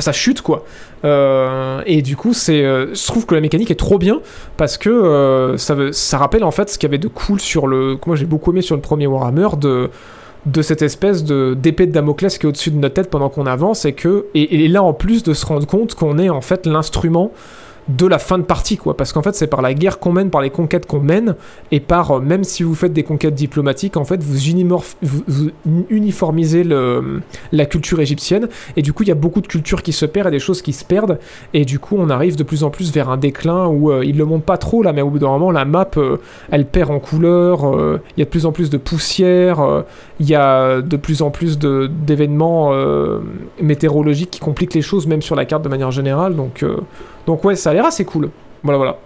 sa 0.00 0.12
chute 0.12 0.42
quoi 0.42 0.64
euh, 1.04 1.80
et 1.86 2.02
du 2.02 2.14
coup 2.14 2.32
euh, 2.50 2.94
je 2.94 3.06
trouve 3.06 3.24
que 3.24 3.34
la 3.34 3.40
mécanique 3.40 3.70
est 3.70 3.78
trop 3.78 3.98
bien 3.98 4.20
parce 4.58 4.76
que 4.76 5.54
ça, 5.56 5.74
ça 5.92 6.18
rappelle 6.18 6.44
en 6.44 6.50
fait 6.50 6.68
ce 6.68 6.78
qu'il 6.78 6.88
y 6.88 6.90
avait 6.90 6.98
de 6.98 7.08
cool 7.08 7.40
sur 7.40 7.66
le 7.66 7.96
moi 8.06 8.14
j'ai 8.14 8.26
beaucoup 8.26 8.52
aimé 8.52 8.60
sur 8.60 8.76
le 8.76 8.82
premier 8.82 9.06
Warhammer 9.06 9.48
de 9.58 10.62
cette 10.62 10.82
espèce 10.82 11.24
de 11.24 11.56
d'épée 11.58 11.86
de 11.86 11.92
Damoclès 11.92 12.36
qui 12.36 12.44
est 12.44 12.48
au-dessus 12.48 12.70
de 12.70 12.76
notre 12.76 12.94
tête 12.94 13.10
pendant 13.10 13.30
qu'on 13.30 13.46
avance 13.46 13.86
et 13.86 13.94
que 13.94 14.26
et, 14.34 14.68
là 14.68 14.82
en 14.82 14.92
plus 14.92 15.22
de 15.22 15.32
se 15.32 15.46
rendre 15.46 15.66
compte 15.66 15.94
qu'on 15.94 16.18
est 16.18 16.28
en 16.28 16.42
fait 16.42 16.66
l'instrument 16.66 17.32
de 17.88 18.06
la 18.06 18.18
fin 18.18 18.38
de 18.38 18.42
partie, 18.42 18.76
quoi. 18.76 18.96
Parce 18.96 19.12
qu'en 19.12 19.22
fait, 19.22 19.34
c'est 19.34 19.46
par 19.46 19.62
la 19.62 19.72
guerre 19.72 19.98
qu'on 19.98 20.12
mène, 20.12 20.30
par 20.30 20.42
les 20.42 20.50
conquêtes 20.50 20.86
qu'on 20.86 21.00
mène, 21.00 21.34
et 21.72 21.80
par, 21.80 22.10
euh, 22.10 22.20
même 22.20 22.44
si 22.44 22.62
vous 22.62 22.74
faites 22.74 22.92
des 22.92 23.02
conquêtes 23.02 23.34
diplomatiques, 23.34 23.96
en 23.96 24.04
fait, 24.04 24.22
vous, 24.22 24.38
uniformisez 25.90 26.64
le, 26.64 27.22
la 27.52 27.66
culture 27.66 28.00
égyptienne, 28.00 28.48
et 28.76 28.82
du 28.82 28.92
coup, 28.92 29.04
il 29.04 29.08
y 29.08 29.12
a 29.12 29.16
beaucoup 29.16 29.40
de 29.40 29.46
cultures 29.46 29.82
qui 29.82 29.92
se 29.92 30.04
perdent 30.04 30.28
et 30.28 30.32
des 30.32 30.38
choses 30.38 30.60
qui 30.60 30.72
se 30.72 30.84
perdent, 30.84 31.18
et 31.54 31.64
du 31.64 31.78
coup, 31.78 31.96
on 31.98 32.10
arrive 32.10 32.36
de 32.36 32.42
plus 32.42 32.62
en 32.62 32.70
plus 32.70 32.92
vers 32.92 33.08
un 33.08 33.16
déclin 33.16 33.66
où 33.66 33.90
euh, 33.90 34.04
il 34.04 34.18
le 34.18 34.24
montre 34.26 34.44
pas 34.44 34.58
trop 34.58 34.82
là, 34.82 34.92
mais 34.92 35.02
au 35.02 35.10
bout 35.10 35.18
d'un 35.18 35.28
moment, 35.28 35.50
la 35.50 35.64
map, 35.64 35.88
euh, 35.96 36.18
elle 36.50 36.66
perd 36.66 36.90
en 36.90 37.00
couleur, 37.00 37.60
il 38.16 38.20
y 38.20 38.22
a 38.22 38.24
de 38.24 38.30
plus 38.30 38.44
en 38.44 38.52
plus 38.52 38.70
de 38.70 38.76
poussière, 38.76 39.84
il 40.20 40.28
y 40.28 40.34
a 40.34 40.80
de 40.82 40.96
plus 40.96 41.22
en 41.22 41.30
plus 41.30 41.58
d'événements 41.58 42.72
météorologiques 43.60 44.30
qui 44.30 44.40
compliquent 44.40 44.74
les 44.74 44.82
choses, 44.82 45.06
même 45.06 45.22
sur 45.22 45.36
la 45.36 45.44
carte 45.44 45.62
de 45.62 45.68
manière 45.68 45.90
générale, 45.90 46.36
donc. 46.36 46.64
Donc 47.28 47.44
ouais, 47.44 47.56
ça 47.56 47.70
a 47.70 47.74
l'air 47.74 47.84
assez 47.84 48.06
cool. 48.06 48.30
Voilà, 48.62 48.78
voilà. 48.78 48.96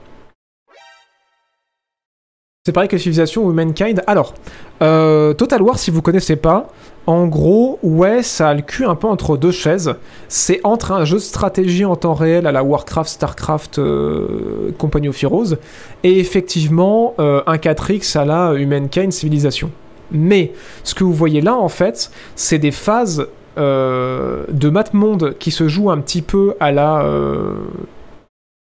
C'est 2.64 2.70
pareil 2.70 2.88
que 2.88 2.96
Civilization 2.96 3.44
ou 3.44 3.52
Mankind. 3.52 4.00
Alors, 4.06 4.32
euh, 4.80 5.34
Total 5.34 5.60
War, 5.60 5.76
si 5.76 5.90
vous 5.90 6.02
connaissez 6.02 6.36
pas, 6.36 6.68
en 7.08 7.26
gros, 7.26 7.80
ouais, 7.82 8.22
ça 8.22 8.50
a 8.50 8.54
le 8.54 8.62
cul 8.62 8.84
un 8.84 8.94
peu 8.94 9.08
entre 9.08 9.36
deux 9.36 9.50
chaises. 9.50 9.96
C'est 10.28 10.60
entre 10.62 10.92
un 10.92 11.04
jeu 11.04 11.16
de 11.16 11.22
stratégie 11.22 11.84
en 11.84 11.96
temps 11.96 12.14
réel 12.14 12.46
à 12.46 12.52
la 12.52 12.62
Warcraft, 12.62 13.10
Starcraft, 13.10 13.80
euh, 13.80 14.70
Company 14.78 15.08
of 15.08 15.20
Heroes, 15.20 15.56
et 16.04 16.20
effectivement 16.20 17.14
euh, 17.18 17.42
un 17.48 17.56
4X 17.56 18.16
à 18.16 18.24
la 18.24 18.54
Humankind 18.54 19.10
Civilization. 19.10 19.72
Mais 20.12 20.52
ce 20.84 20.94
que 20.94 21.02
vous 21.02 21.12
voyez 21.12 21.40
là, 21.40 21.56
en 21.56 21.68
fait, 21.68 22.12
c'est 22.36 22.60
des 22.60 22.70
phases 22.70 23.26
de 23.56 24.70
mat 24.70 24.94
monde 24.94 25.34
qui 25.38 25.50
se 25.50 25.68
jouent 25.68 25.90
un 25.90 25.98
petit 25.98 26.22
peu 26.22 26.54
à 26.58 26.72
la 26.72 27.04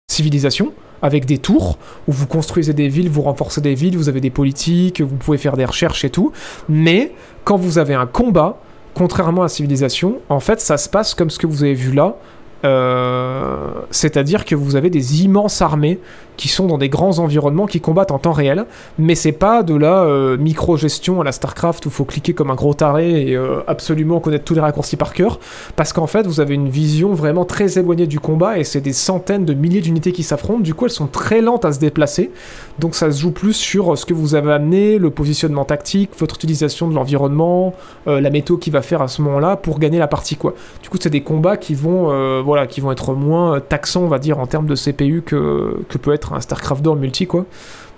civilisation 0.10 0.74
avec 1.02 1.26
des 1.26 1.38
tours 1.38 1.78
où 2.08 2.12
vous 2.12 2.28
construisez 2.28 2.74
des 2.74 2.90
villes, 2.90 3.10
vous 3.10 3.22
renforcez 3.22 3.62
des 3.62 3.74
villes, 3.74 3.98
vous 3.98 4.10
avez 4.10 4.20
des 4.20 4.30
politiques, 4.30 5.02
vous 5.02 5.16
pouvez 5.16 5.38
faire 5.38 5.56
des 5.56 5.66
recherches 5.66 6.04
et 6.04 6.10
tout. 6.10 6.34
Mais 6.68 7.14
quand 7.46 7.58
vous 7.58 7.78
avez 7.78 7.94
un 7.94 8.06
combat, 8.06 8.60
contrairement 8.94 9.44
à 9.44 9.48
civilisation, 9.48 10.18
en 10.28 10.40
fait, 10.40 10.60
ça 10.60 10.78
se 10.78 10.90
passe 10.90 11.14
comme 11.14 11.30
ce 11.30 11.40
que 11.40 11.48
vous 11.48 11.64
avez 11.64 11.74
vu 11.74 11.94
là. 11.94 12.18
Euh, 12.66 13.70
c'est-à-dire 13.92 14.46
que 14.46 14.56
vous 14.56 14.76
avez 14.76 14.90
des 14.90 15.24
immenses 15.24 15.62
armées 15.62 16.00
qui 16.36 16.48
sont 16.48 16.68
dans 16.68 16.78
des 16.78 16.88
grands 16.88 17.20
environnements 17.20 17.66
qui 17.66 17.82
combattent 17.82 18.12
en 18.12 18.18
temps 18.18 18.32
réel, 18.32 18.66
mais 18.98 19.14
c'est 19.14 19.34
pas 19.34 19.62
de 19.62 19.76
la 19.76 20.04
euh, 20.04 20.38
micro-gestion 20.38 21.20
à 21.20 21.26
la 21.26 21.34
StarCraft 21.34 21.86
où 21.86 21.90
faut 21.90 22.06
cliquer 22.06 22.34
comme 22.34 22.50
un 22.50 22.56
gros 22.56 22.74
taré 22.74 23.30
et 23.30 23.36
euh, 23.36 23.60
absolument 23.68 24.22
connaître 24.22 24.46
tous 24.46 24.54
les 24.54 24.62
raccourcis 24.62 24.96
par 24.96 25.14
cœur, 25.14 25.42
parce 25.76 25.92
qu'en 25.92 26.08
fait 26.08 26.26
vous 26.26 26.40
avez 26.40 26.56
une 26.56 26.70
vision 26.70 27.14
vraiment 27.14 27.44
très 27.44 27.78
éloignée 27.78 28.08
du 28.08 28.22
combat 28.22 28.58
et 28.58 28.64
c'est 28.64 28.80
des 28.80 28.94
centaines 28.94 29.44
de 29.44 29.54
milliers 29.54 29.82
d'unités 29.82 30.14
qui 30.14 30.24
s'affrontent, 30.24 30.62
du 30.62 30.74
coup 30.74 30.86
elles 30.86 30.92
sont 30.92 31.08
très 31.08 31.42
lentes 31.42 31.66
à 31.66 31.74
se 31.74 31.80
déplacer, 31.80 32.32
donc 32.80 32.96
ça 32.96 33.12
se 33.12 33.20
joue 33.20 33.32
plus 33.32 33.52
sur 33.54 33.98
ce 33.98 34.06
que 34.06 34.14
vous 34.14 34.34
avez 34.34 34.54
amené, 34.54 34.98
le 34.98 35.10
positionnement 35.10 35.66
tactique, 35.66 36.12
votre 36.18 36.36
utilisation 36.36 36.88
de 36.88 36.96
l'environnement, 36.96 37.74
la 38.06 38.30
météo 38.30 38.56
qui 38.56 38.70
va 38.70 38.82
faire 38.82 39.02
à 39.02 39.10
ce 39.10 39.22
moment-là 39.24 39.58
pour 39.58 39.78
gagner 39.78 40.00
la 40.00 40.08
partie 40.08 40.38
quoi. 40.38 40.54
Du 40.82 40.88
coup 40.88 40.98
c'est 41.02 41.10
des 41.10 41.22
combats 41.22 41.58
qui 41.58 41.76
vont, 41.76 42.08
voilà, 42.50 42.68
qui 42.68 42.82
vont 42.82 42.92
être 42.92 43.14
moins 43.14 43.60
taxants 43.60 44.02
on 44.02 44.08
va 44.08 44.20
dire 44.20 44.40
en 44.40 44.48
termes 44.48 44.66
de 44.66 44.76
CPU 44.76 45.22
que, 45.22 45.80
peut 46.02 46.14
être 46.14 46.34
un 46.34 46.42
StarCraft 46.42 46.84
2 46.84 46.96
multi, 46.96 47.28
quoi. 47.28 47.46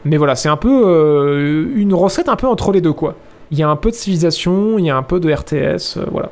Mais 0.06 0.18
voilà, 0.18 0.36
c'est 0.36 0.49
un 0.49 0.57
peu 0.57 0.84
euh, 0.86 1.72
une 1.76 1.94
recette 1.94 2.28
un 2.30 2.36
peu 2.36 2.48
entre 2.48 2.72
les 2.72 2.82
deux, 2.82 2.94
quoi. 2.94 3.15
Il 3.52 3.57
y 3.57 3.64
a 3.64 3.69
un 3.69 3.76
peu 3.76 3.91
de 3.91 3.95
civilisation, 3.95 4.78
il 4.78 4.86
y 4.86 4.90
a 4.90 4.98
un 4.98 5.03
peu 5.03 5.19
de 5.19 5.32
RTS, 5.32 5.98
euh, 5.98 6.06
voilà. 6.11 6.32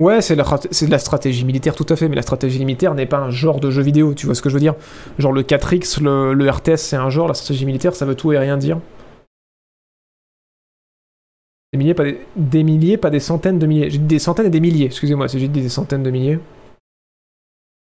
Ouais, 0.00 0.22
c'est 0.22 0.34
de 0.34 0.90
la 0.90 0.98
stratégie 0.98 1.44
militaire 1.44 1.74
tout 1.74 1.84
à 1.90 1.96
fait, 1.96 2.08
mais 2.08 2.16
la 2.16 2.22
stratégie 2.22 2.64
militaire 2.64 2.94
n'est 2.94 3.04
pas 3.04 3.18
un 3.18 3.28
genre 3.28 3.60
de 3.60 3.70
jeu 3.70 3.82
vidéo, 3.82 4.14
tu 4.14 4.24
vois 4.24 4.34
ce 4.34 4.40
que 4.40 4.48
je 4.48 4.54
veux 4.54 4.60
dire? 4.60 4.74
Genre 5.18 5.32
le 5.32 5.42
4X, 5.42 6.02
le, 6.02 6.50
RTS 6.50 6.76
c'est 6.76 6.96
un 6.96 7.10
genre, 7.10 7.28
la 7.28 7.34
stratégie 7.34 7.66
militaire 7.66 7.94
ça 7.94 8.06
veut 8.06 8.14
tout 8.14 8.32
et 8.32 8.38
rien 8.38 8.56
dire. 8.56 8.78
Des 11.72 11.78
milliers, 11.78 11.94
pas 11.94 12.04
des, 12.04 12.20
des 12.36 12.62
milliers, 12.64 12.96
pas 12.96 13.10
des 13.10 13.20
centaines 13.20 13.58
de 13.58 13.66
milliers. 13.66 13.90
J'ai 13.90 13.98
dit 13.98 14.06
des 14.06 14.18
centaines 14.18 14.46
et 14.46 14.50
des 14.50 14.60
milliers, 14.60 14.86
excusez-moi, 14.86 15.28
c'est 15.28 15.38
juste 15.38 15.52
des 15.52 15.68
centaines 15.68 16.02
de 16.02 16.10
milliers. 16.10 16.40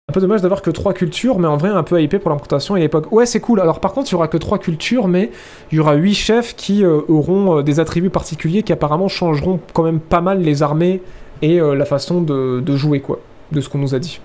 Un 0.10 0.14
peu 0.14 0.20
dommage 0.20 0.42
d'avoir 0.42 0.62
que 0.62 0.70
trois 0.70 0.94
cultures, 0.94 1.40
mais 1.40 1.48
en 1.48 1.56
vrai 1.56 1.70
un 1.70 1.82
peu 1.82 2.02
hypé 2.02 2.20
pour 2.20 2.30
l'implantation 2.30 2.76
et 2.76 2.82
l'époque. 2.82 3.10
Ouais, 3.14 3.26
c'est 3.26 3.40
cool. 3.40 3.62
Alors 3.62 3.80
par 3.80 3.94
contre, 3.94 4.10
il 4.10 4.12
y 4.12 4.16
aura 4.16 4.28
que 4.28 4.38
trois 4.38 4.60
cultures, 4.60 5.08
mais 5.08 5.32
il 5.72 5.78
y 5.78 5.80
aura 5.80 5.94
huit 5.94 6.14
chefs 6.14 6.58
qui 6.58 6.84
euh, 6.84 7.02
auront 7.08 7.60
euh, 7.60 7.64
des 7.64 7.80
attributs 7.80 8.10
particuliers 8.10 8.64
qui 8.64 8.74
apparemment 8.74 9.08
changeront 9.08 9.62
quand 9.72 9.84
même 9.84 10.02
pas 10.02 10.20
mal 10.20 10.42
les 10.42 10.62
armées 10.62 11.02
et 11.42 11.62
euh, 11.62 11.74
la 11.74 11.86
façon 11.86 12.22
de, 12.22 12.76
jouer, 12.76 13.00
quoi, 13.00 13.22
de 13.54 13.62
ce 13.62 13.70
qu'on 13.70 13.78
nous 13.78 13.96
a 13.96 14.00
dit. 14.00 14.20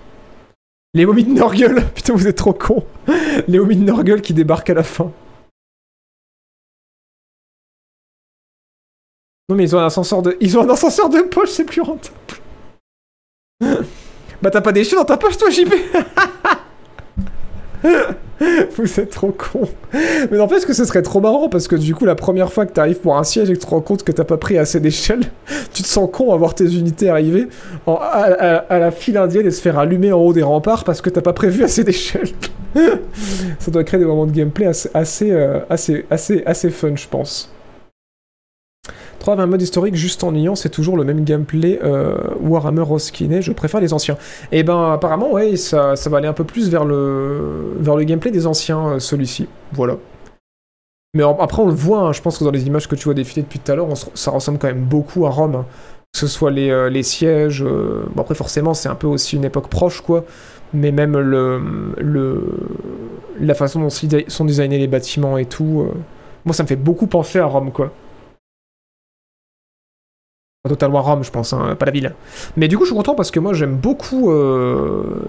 Les 0.95 1.07
momies 1.07 1.25
de 1.25 1.33
Norgul 1.33 1.83
Putain, 1.95 2.13
vous 2.15 2.27
êtes 2.27 2.37
trop 2.37 2.53
cons 2.53 2.83
Les 3.47 3.61
momies 3.61 3.77
de 3.77 3.85
Norgul 3.85 4.21
qui 4.21 4.35
débarquent 4.35 4.71
à 4.71 4.75
la 4.75 4.83
fin. 4.83 5.13
Non 9.49 9.57
mais 9.57 9.65
ils 9.65 9.75
ont 9.75 9.79
un 9.79 9.87
ascenseur 9.87 10.21
de... 10.21 10.37
Ils 10.41 10.59
ont 10.59 10.63
un 10.63 10.69
ascenseur 10.69 11.09
de 11.09 11.21
poche, 11.21 11.49
c'est 11.51 11.65
plus 11.65 11.81
rentable 11.81 12.15
Bah 14.43 14.51
t'as 14.51 14.61
pas 14.61 14.73
des 14.73 14.85
chiens 14.85 14.99
dans 14.99 15.05
ta 15.05 15.17
poche 15.17 15.39
toi 15.39 15.49
JP 15.51 15.73
Vous 18.77 19.01
êtes 19.01 19.11
trop 19.11 19.33
con. 19.33 19.69
Mais 19.93 20.37
n'empêche 20.37 20.65
que 20.65 20.73
ce 20.73 20.85
serait 20.85 21.03
trop 21.03 21.21
marrant 21.21 21.49
parce 21.49 21.67
que 21.67 21.75
du 21.75 21.95
coup 21.95 22.05
la 22.05 22.15
première 22.15 22.53
fois 22.53 22.67
que 22.67 22.73
t'arrives 22.73 23.01
pour 23.01 23.17
un 23.17 23.25
siège 23.25 23.51
et 23.51 23.55
que 23.55 23.59
tu 23.59 23.65
te 23.65 23.71
rends 23.71 23.81
compte 23.81 24.05
que 24.05 24.13
t'as 24.13 24.25
pas 24.25 24.37
pris 24.37 24.59
assez 24.59 24.81
d'échelle, 24.81 25.23
tu 25.73 25.83
te 25.83 25.89
sens 25.89 26.09
con 26.13 26.33
à 26.33 26.37
voir 26.37 26.55
tes 26.55 26.67
unités 26.67 27.09
arriver 27.09 27.49
à, 27.87 28.79
la 28.79 28.91
file 28.91 29.17
indienne 29.17 29.47
et 29.47 29.51
se 29.51 29.61
faire 29.61 29.79
allumer 29.79 30.13
en 30.13 30.21
haut 30.21 30.33
des 30.33 30.43
remparts 30.43 30.85
parce 30.85 31.01
que 31.01 31.11
t'as 31.11 31.23
pas 31.23 31.33
prévu 31.33 31.65
assez 31.65 31.85
d'échelle. 31.85 32.29
Ça 33.59 33.71
doit 33.71 33.83
créer 33.83 33.99
des 33.99 34.07
moments 34.07 34.27
de 34.27 34.33
gameplay 34.33 34.67
assez, 34.67 34.91
assez, 34.95 35.33
euh, 35.33 35.61
assez, 35.71 36.05
assez, 36.11 36.43
assez 36.47 36.71
fun 36.71 36.95
je 36.95 37.09
pense. 37.09 37.51
3 39.29 39.43
un 39.43 39.47
mode 39.47 39.61
historique 39.61 39.95
juste 39.95 40.25
ennuyant, 40.25 40.55
c'est 40.55 40.71
toujours 40.71 40.97
le 40.97 41.05
même 41.05 41.23
gameplay 41.23 41.79
euh, 41.85 42.17
Warhammer 42.41 42.81
Roskine, 42.81 43.43
je 43.43 43.53
préfère 43.53 43.79
les 43.79 43.93
anciens. 43.93 44.15
Et 44.53 44.61
eh 44.61 44.63
ben 44.63 44.93
apparemment 44.93 45.31
ouais, 45.31 45.57
ça, 45.57 45.95
va 46.07 46.17
aller 46.17 46.29
un 46.29 46.33
peu 46.33 46.45
plus 46.45 46.71
vers 46.71 46.87
le, 46.87 47.75
vers 47.79 47.97
le 47.97 48.05
gameplay 48.05 48.31
des 48.31 48.47
anciens, 48.47 48.89
euh, 48.89 48.99
celui-ci. 48.99 49.47
Voilà. 49.73 49.97
Mais 51.15 51.23
après, 51.23 51.61
on 51.61 51.67
le 51.67 51.75
voit, 51.75 52.01
hein, 52.01 52.13
je 52.13 52.23
pense 52.23 52.39
que 52.39 52.45
dans 52.45 52.51
les 52.51 52.67
images 52.67 52.89
que 52.89 52.95
tu 52.95 53.05
vois 53.05 53.13
défiler 53.13 53.43
depuis 53.43 53.59
tout 53.59 53.71
à 53.71 53.75
l'heure, 53.75 53.89
ça 54.15 54.31
ressemble 54.31 54.59
quand 54.59 54.69
même 54.69 54.85
beaucoup 54.85 55.27
à 55.27 55.31
Rome. 55.31 55.57
Hein. 55.57 55.67
Que 56.13 56.21
ce 56.21 56.27
soit 56.27 56.51
les, 56.51 56.71
euh, 56.71 56.89
les 56.89 57.03
sièges. 57.03 57.63
Euh, 57.63 58.05
bon, 58.15 58.23
après, 58.23 58.35
forcément, 58.35 58.73
c'est 58.73 58.89
un 58.89 58.95
peu 58.95 59.07
aussi 59.07 59.37
une 59.37 59.45
époque 59.45 59.69
proche, 59.69 60.01
quoi. 60.01 60.25
Mais 60.73 60.91
même 60.91 61.19
le, 61.19 61.61
le, 61.99 62.45
la 63.41 63.55
façon 63.55 63.81
dont 63.81 63.91
sont 63.91 64.45
designés 64.47 64.79
les 64.79 64.87
bâtiments 64.87 65.37
et 65.37 65.45
tout. 65.45 65.87
Moi, 66.47 66.55
ça 66.55 66.63
me 66.63 66.69
fait 66.69 66.77
beaucoup 66.77 67.07
penser 67.07 67.39
à 67.39 67.45
Rome, 67.47 67.73
quoi. 67.73 67.93
Totalement 70.69 71.03
Rome, 71.03 71.25
je 71.25 71.31
pense, 71.31 71.53
hein, 71.53 71.75
pas 71.77 71.87
la 71.87 71.93
ville. 71.93 72.15
Mais 72.57 72.69
du 72.69 72.77
coup, 72.77 72.85
je 72.85 72.91
suis 72.91 72.97
content 72.97 73.15
parce 73.15 73.31
que 73.31 73.41
moi, 73.41 73.55
j'aime 73.55 73.75
beaucoup 73.75 74.33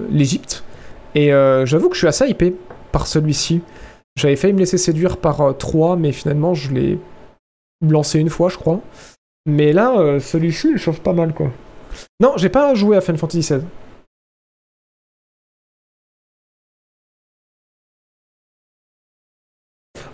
l'Égypte. 0.09 0.63
Et 1.15 1.31
j'avoue 1.65 1.89
que 1.89 1.95
je 1.95 1.99
suis 1.99 2.07
assez 2.07 2.27
hypé 2.27 2.55
par 2.91 3.07
celui-ci. 3.07 3.61
J'avais 4.19 4.35
failli 4.35 4.53
me 4.53 4.59
laisser 4.59 4.77
séduire 4.77 5.15
par 5.15 5.57
3, 5.57 5.93
euh, 5.93 5.95
mais 5.95 6.11
finalement 6.11 6.53
je 6.53 6.73
l'ai 6.73 6.99
lancé 7.81 8.19
une 8.19 8.29
fois, 8.29 8.49
je 8.49 8.57
crois. 8.57 8.81
Mais 9.45 9.71
là, 9.71 9.97
euh, 9.97 10.19
celui-ci, 10.19 10.71
il 10.71 10.77
chauffe 10.77 10.99
pas 10.99 11.13
mal, 11.13 11.33
quoi. 11.33 11.51
Non, 12.19 12.33
j'ai 12.35 12.49
pas 12.49 12.73
joué 12.75 12.97
à 12.97 13.01
Final 13.01 13.17
Fantasy 13.17 13.39
XVI. 13.39 13.61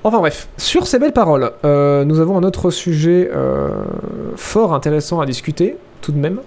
Enfin 0.06 0.20
bref, 0.20 0.48
sur 0.58 0.88
ces 0.88 1.00
belles 1.00 1.14
paroles, 1.14 1.52
euh, 1.66 2.06
nous 2.06 2.20
avons 2.20 2.38
un 2.38 2.44
autre 2.44 2.70
sujet 2.70 3.30
fort 4.38 4.74
intéressant 4.74 5.20
à 5.20 5.26
discuter, 5.26 5.76
tout 6.02 6.14
de 6.14 6.18
même. 6.18 6.40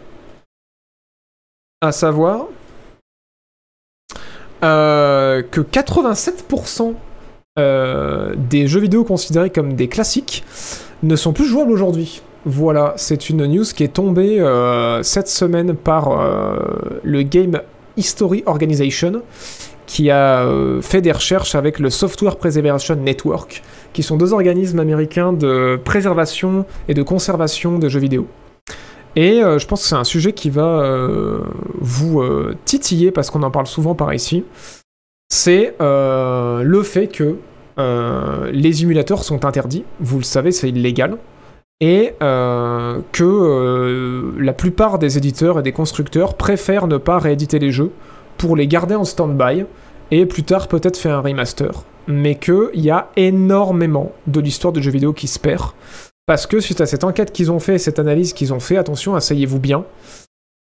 À 1.80 1.92
savoir 1.92 2.46
que 4.60 5.60
87% 5.60 6.94
euh, 7.58 8.34
des 8.36 8.68
jeux 8.68 8.80
vidéo 8.80 9.02
considérés 9.02 9.50
comme 9.50 9.74
des 9.74 9.88
classiques 9.88 10.44
ne 11.02 11.16
sont 11.16 11.32
plus 11.32 11.44
jouables 11.44 11.72
aujourd'hui. 11.72 12.22
Voilà, 12.44 12.94
c'est 12.96 13.30
une 13.30 13.46
news 13.46 13.64
qui 13.64 13.82
est 13.82 13.92
tombée 13.92 14.40
euh, 14.40 15.02
cette 15.02 15.28
semaine 15.28 15.74
par 15.74 16.08
euh, 16.08 16.56
le 17.02 17.22
Game 17.22 17.60
History 17.96 18.44
Organization, 18.46 19.22
qui 19.88 20.12
a 20.12 20.46
fait 20.82 21.00
des 21.00 21.10
recherches 21.10 21.56
avec 21.56 21.80
le 21.80 21.90
Software 21.90 22.36
Preservation 22.36 22.94
Network, 22.94 23.62
qui 23.92 24.04
sont 24.04 24.16
deux 24.16 24.32
organismes 24.32 24.78
américains 24.78 25.32
de 25.32 25.80
préservation 25.84 26.64
et 26.88 26.94
de 26.94 27.02
conservation 27.02 27.80
de 27.80 27.88
jeux 27.88 27.98
vidéo. 27.98 28.28
Et 29.16 29.40
je 29.40 29.66
pense 29.66 29.82
que 29.82 29.88
c'est 29.88 29.96
un 29.96 30.04
sujet 30.04 30.32
qui 30.32 30.50
va 30.50 31.40
vous 31.80 32.22
titiller 32.66 33.10
parce 33.10 33.30
qu'on 33.30 33.42
en 33.42 33.50
parle 33.50 33.66
souvent 33.66 33.94
par 33.96 34.14
ici. 34.14 34.44
C'est 35.30 35.74
le 35.80 36.82
fait 36.84 37.08
que 37.08 37.38
euh, 37.78 38.50
les 38.52 38.82
émulateurs 38.82 39.22
sont 39.22 39.44
interdits, 39.44 39.84
vous 40.00 40.18
le 40.18 40.24
savez, 40.24 40.50
c'est 40.50 40.68
illégal, 40.68 41.16
et 41.80 42.14
euh, 42.22 43.00
que 43.12 43.22
euh, 43.22 44.32
la 44.38 44.52
plupart 44.52 44.98
des 44.98 45.16
éditeurs 45.16 45.60
et 45.60 45.62
des 45.62 45.70
constructeurs 45.70 46.34
préfèrent 46.34 46.88
ne 46.88 46.96
pas 46.96 47.18
rééditer 47.18 47.60
les 47.60 47.70
jeux 47.70 47.92
pour 48.38 48.56
les 48.56 48.66
garder 48.66 48.94
en 48.94 49.04
stand-by 49.04 49.66
et 50.10 50.24
plus 50.24 50.44
tard 50.44 50.68
peut-être 50.68 50.96
faire 50.96 51.16
un 51.16 51.20
remaster. 51.20 51.84
Mais 52.06 52.36
qu'il 52.36 52.70
y 52.74 52.90
a 52.90 53.10
énormément 53.16 54.12
de 54.26 54.40
l'histoire 54.40 54.72
de 54.72 54.80
jeux 54.80 54.90
vidéo 54.90 55.12
qui 55.12 55.28
se 55.28 55.38
perd. 55.38 55.72
Parce 56.24 56.46
que 56.46 56.60
suite 56.60 56.80
à 56.80 56.86
cette 56.86 57.04
enquête 57.04 57.32
qu'ils 57.32 57.52
ont 57.52 57.58
fait, 57.58 57.78
cette 57.78 57.98
analyse 57.98 58.32
qu'ils 58.32 58.54
ont 58.54 58.60
fait, 58.60 58.76
attention, 58.76 59.14
asseyez-vous 59.14 59.58
bien, 59.58 59.84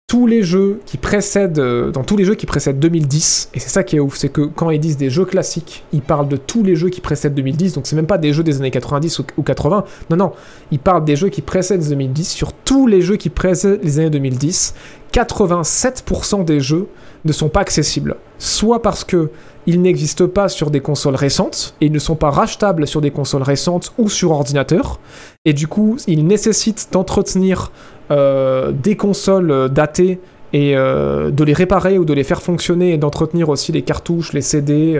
tous 0.08 0.26
les 0.26 0.42
jeux 0.42 0.80
qui 0.86 0.96
précèdent, 0.96 1.60
euh, 1.60 1.92
dans 1.92 2.04
tous 2.06 2.16
les 2.16 2.24
jeux 2.24 2.36
qui 2.36 2.46
précèdent 2.46 2.80
2010, 2.80 3.50
et 3.54 3.60
c'est 3.60 3.68
ça 3.68 3.84
qui 3.84 3.98
est 3.98 4.00
ouf, 4.00 4.16
c'est 4.16 4.30
que 4.30 4.42
quand 4.42 4.70
ils 4.70 4.80
disent 4.80 4.96
des 4.96 5.10
jeux 5.10 5.26
classiques, 5.26 5.84
ils 5.92 6.02
parlent 6.02 6.30
de 6.30 6.38
tous 6.38 6.64
les 6.64 6.78
jeux 6.78 6.88
qui 6.88 7.02
précèdent 7.02 7.34
2010, 7.34 7.74
donc 7.74 7.88
c'est 7.88 7.98
même 7.98 8.08
pas 8.08 8.18
des 8.18 8.32
jeux 8.32 8.44
des 8.44 8.56
années 8.56 8.72
90 8.72 9.20
ou, 9.20 9.44
80, 9.44 9.84
non, 10.10 10.16
non, 10.16 10.32
ils 10.72 10.80
parlent 10.80 11.04
des 11.04 11.18
jeux 11.18 11.28
qui 11.28 11.42
précèdent 11.42 11.86
2010, 11.86 12.30
sur 12.30 12.54
tous 12.54 12.88
les 12.88 13.02
jeux 13.02 13.18
qui 13.18 13.30
précèdent 13.30 13.84
les 13.84 14.00
années 14.00 14.10
2010, 14.10 14.76
87% 15.12 16.46
des 16.46 16.62
jeux 16.62 16.88
ne 17.26 17.32
sont 17.32 17.50
pas 17.50 17.62
accessibles. 17.62 18.16
Soit 18.38 18.82
parce 18.82 19.04
que 19.04 19.30
ils 19.66 19.82
n'existent 19.82 20.30
pas 20.30 20.48
sur 20.48 20.72
des 20.72 20.80
consoles 20.80 21.16
récentes, 21.16 21.76
et 21.82 21.88
ils 21.88 21.92
ne 21.92 22.00
sont 22.00 22.16
pas 22.16 22.30
rachetables 22.30 22.88
sur 22.88 23.02
des 23.02 23.12
consoles 23.12 23.44
récentes 23.44 23.92
ou 23.98 24.10
sur 24.10 24.32
ordinateur, 24.32 25.00
et 25.44 25.54
du 25.54 25.68
coup, 25.68 25.98
ils 26.08 26.26
nécessitent 26.26 26.88
d'entretenir 26.94 27.72
euh, 28.10 28.72
des 28.72 28.96
consoles 28.96 29.52
euh, 29.52 29.68
datées 29.68 30.20
et 30.54 30.78
euh, 30.78 31.30
de 31.30 31.44
les 31.44 31.52
réparer 31.52 31.98
ou 32.00 32.06
de 32.06 32.14
les 32.14 32.24
faire 32.24 32.42
fonctionner 32.42 32.94
et 32.94 32.98
d'entretenir 32.98 33.50
aussi 33.50 33.74
les 33.74 33.82
cartouches, 33.82 34.32
les 34.32 34.42
CD, 34.42 34.98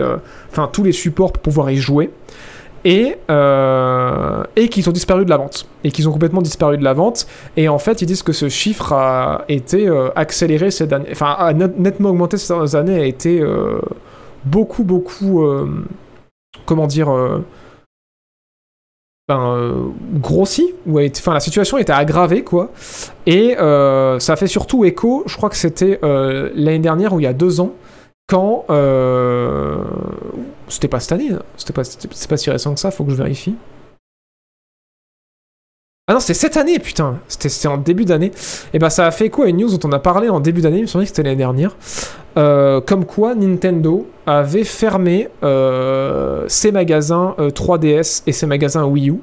enfin 0.50 0.68
tous 0.70 0.84
les 0.84 0.92
supports 0.92 1.32
pour 1.32 1.42
pouvoir 1.42 1.70
y 1.70 1.76
jouer. 1.76 2.10
Et, 2.90 3.18
et 4.56 4.68
qu'ils 4.68 4.88
ont 4.88 4.92
disparu 4.92 5.24
de 5.26 5.30
la 5.30 5.36
vente. 5.36 5.68
Et 5.84 5.90
qu'ils 5.90 6.08
ont 6.08 6.12
complètement 6.12 6.40
disparu 6.40 6.78
de 6.78 6.84
la 6.84 6.94
vente. 6.94 7.26
Et 7.58 7.68
en 7.68 7.78
fait, 7.78 8.00
ils 8.00 8.06
disent 8.06 8.22
que 8.22 8.32
ce 8.32 8.48
chiffre 8.48 8.94
a 8.94 9.44
été 9.48 9.88
accéléré 10.16 10.70
ces 10.70 10.90
années, 10.92 11.08
enfin, 11.12 11.36
a 11.38 11.52
nettement 11.52 12.10
augmenté 12.10 12.38
ces 12.38 12.48
dernières 12.48 12.76
années, 12.76 12.98
a 12.98 13.04
été 13.04 13.44
beaucoup, 14.46 14.84
beaucoup, 14.84 15.44
comment 16.64 16.86
dire, 16.86 17.10
ben, 19.28 19.56
euh, 19.56 19.88
grossi, 20.14 20.74
ou 20.86 20.98
enfin 20.98 21.34
la 21.34 21.40
situation 21.40 21.76
était 21.76 21.92
aggravée 21.92 22.42
quoi, 22.44 22.70
et 23.26 23.58
euh, 23.58 24.18
ça 24.20 24.36
fait 24.36 24.46
surtout 24.46 24.86
écho, 24.86 25.22
je 25.26 25.36
crois 25.36 25.50
que 25.50 25.56
c'était 25.56 25.98
euh, 26.02 26.48
l'année 26.54 26.78
dernière 26.78 27.12
ou 27.12 27.20
il 27.20 27.24
y 27.24 27.26
a 27.26 27.34
deux 27.34 27.60
ans, 27.60 27.72
quand 28.26 28.64
c'était 30.68 30.88
pas 30.88 31.00
cette 31.00 31.12
année, 31.12 31.30
c'était 31.56 31.72
pas, 31.72 31.84
c'est 31.84 32.28
pas 32.28 32.36
si 32.36 32.50
récent 32.50 32.74
que 32.74 32.80
ça, 32.80 32.90
faut 32.90 33.04
que 33.04 33.10
je 33.10 33.16
vérifie. 33.16 33.56
Ah 36.10 36.14
non, 36.14 36.20
c'était 36.20 36.34
cette 36.34 36.56
année, 36.56 36.78
putain. 36.78 37.18
C'était 37.28 37.68
en 37.68 37.76
début 37.76 38.06
d'année. 38.06 38.32
Et 38.72 38.78
bah 38.78 38.88
ça 38.88 39.06
a 39.06 39.10
fait 39.10 39.26
écho 39.26 39.42
à 39.42 39.48
une 39.48 39.58
news 39.58 39.76
dont 39.76 39.90
on 39.90 39.92
a 39.92 39.98
parlé 39.98 40.30
en 40.30 40.40
début 40.40 40.62
d'année, 40.62 40.78
il 40.78 40.82
me 40.82 40.86
semblait 40.86 41.04
que 41.04 41.10
c'était 41.10 41.22
l'année 41.22 41.36
dernière. 41.36 41.76
comme 42.34 43.04
quoi 43.04 43.34
Nintendo 43.34 44.06
avait 44.24 44.64
fermé 44.64 45.28
euh, 45.42 46.44
ses 46.48 46.72
magasins 46.72 47.34
3DS 47.38 48.20
euh, 48.20 48.22
et 48.26 48.32
ses 48.32 48.46
magasins 48.46 48.86
Wii 48.86 49.10
U. 49.10 49.20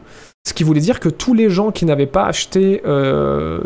Ce 0.47 0.53
qui 0.53 0.63
voulait 0.63 0.79
dire 0.79 0.99
que 0.99 1.09
tous 1.09 1.33
les 1.33 1.49
gens 1.49 1.71
qui 1.71 1.85
n'avaient 1.85 2.05
pas 2.05 2.25
acheté 2.25 2.83
euh, 2.85 3.59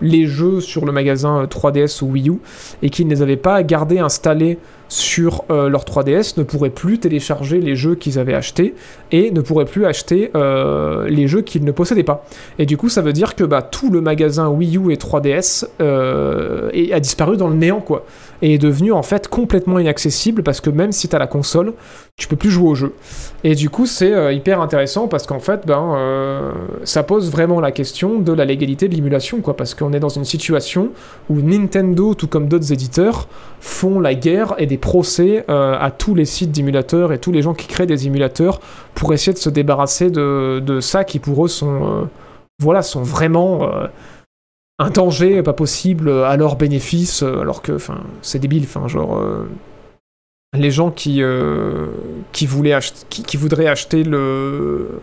les 0.00 0.26
jeux 0.26 0.60
sur 0.60 0.84
le 0.84 0.92
magasin 0.92 1.44
3DS 1.44 2.02
ou 2.02 2.12
Wii 2.12 2.30
U 2.30 2.34
et 2.82 2.90
qui 2.90 3.04
ne 3.04 3.10
les 3.10 3.22
avaient 3.22 3.36
pas 3.36 3.62
gardés 3.62 3.98
installés 3.98 4.58
sur 4.90 5.44
leur 5.50 5.84
3DS 5.84 6.38
ne 6.38 6.44
pourraient 6.44 6.70
plus 6.70 6.98
télécharger 6.98 7.60
les 7.60 7.76
jeux 7.76 7.94
qu'ils 7.94 8.18
avaient 8.18 8.32
achetés 8.32 8.74
et 9.12 9.30
ne 9.30 9.42
pourraient 9.42 9.66
plus 9.66 9.84
acheter 9.84 10.30
les 10.34 11.28
jeux 11.28 11.42
qu'ils 11.42 11.64
ne 11.64 11.72
possédaient 11.72 12.04
pas. 12.04 12.24
Et 12.58 12.64
du 12.64 12.78
coup, 12.78 12.88
ça 12.88 13.02
veut 13.02 13.12
dire 13.12 13.34
que 13.34 13.44
bah, 13.44 13.60
tout 13.60 13.90
le 13.90 14.00
magasin 14.00 14.48
Wii 14.48 14.78
U 14.78 14.90
et 14.90 14.96
3DS 14.96 15.66
a 15.78 17.00
disparu 17.00 17.36
dans 17.36 17.48
le 17.48 17.56
néant, 17.56 17.80
quoi 17.80 18.06
et 18.42 18.54
est 18.54 18.58
devenu 18.58 18.92
en 18.92 19.02
fait 19.02 19.28
complètement 19.28 19.78
inaccessible 19.78 20.42
parce 20.42 20.60
que 20.60 20.70
même 20.70 20.92
si 20.92 21.08
tu 21.08 21.16
as 21.16 21.18
la 21.18 21.26
console, 21.26 21.72
tu 22.16 22.28
peux 22.28 22.36
plus 22.36 22.50
jouer 22.50 22.68
au 22.68 22.74
jeu. 22.74 22.94
Et 23.44 23.54
du 23.54 23.70
coup, 23.70 23.86
c'est 23.86 24.12
euh, 24.12 24.32
hyper 24.32 24.60
intéressant 24.60 25.08
parce 25.08 25.26
qu'en 25.26 25.40
fait, 25.40 25.66
ben, 25.66 25.94
euh, 25.96 26.52
ça 26.84 27.02
pose 27.02 27.30
vraiment 27.30 27.60
la 27.60 27.72
question 27.72 28.18
de 28.18 28.32
la 28.32 28.44
légalité 28.44 28.88
de 28.88 28.94
l'émulation, 28.94 29.40
qu'on 29.88 29.94
est 29.94 30.00
dans 30.00 30.08
une 30.08 30.24
situation 30.24 30.90
où 31.28 31.40
Nintendo, 31.40 32.14
tout 32.14 32.28
comme 32.28 32.48
d'autres 32.48 32.72
éditeurs, 32.72 33.28
font 33.60 34.00
la 34.00 34.14
guerre 34.14 34.54
et 34.58 34.66
des 34.66 34.78
procès 34.78 35.44
euh, 35.48 35.76
à 35.78 35.90
tous 35.90 36.14
les 36.14 36.24
sites 36.24 36.52
d'émulateurs 36.52 37.12
et 37.12 37.18
tous 37.18 37.32
les 37.32 37.42
gens 37.42 37.54
qui 37.54 37.66
créent 37.66 37.86
des 37.86 38.06
émulateurs 38.06 38.60
pour 38.94 39.12
essayer 39.12 39.32
de 39.32 39.38
se 39.38 39.50
débarrasser 39.50 40.10
de, 40.10 40.62
de 40.64 40.80
ça 40.80 41.04
qui 41.04 41.18
pour 41.18 41.44
eux 41.44 41.48
sont, 41.48 42.08
voilà, 42.60 42.82
sont 42.82 43.02
vraiment 43.02 43.68
un 44.78 44.90
danger 44.90 45.42
pas 45.42 45.52
possible 45.52 46.10
à 46.10 46.36
leur 46.36 46.56
bénéfice, 46.56 47.22
euh, 47.22 47.40
alors 47.40 47.62
que, 47.62 47.76
c'est 48.22 48.38
débile, 48.38 48.64
enfin, 48.64 48.86
genre, 48.88 49.18
euh, 49.18 49.48
les 50.54 50.70
gens 50.70 50.90
qui, 50.90 51.22
euh, 51.22 51.88
qui 52.32 52.46
voulaient 52.46 52.78
qui, 53.10 53.22
qui, 53.22 53.36
voudraient 53.36 53.66
acheter 53.66 54.04
le, 54.04 55.00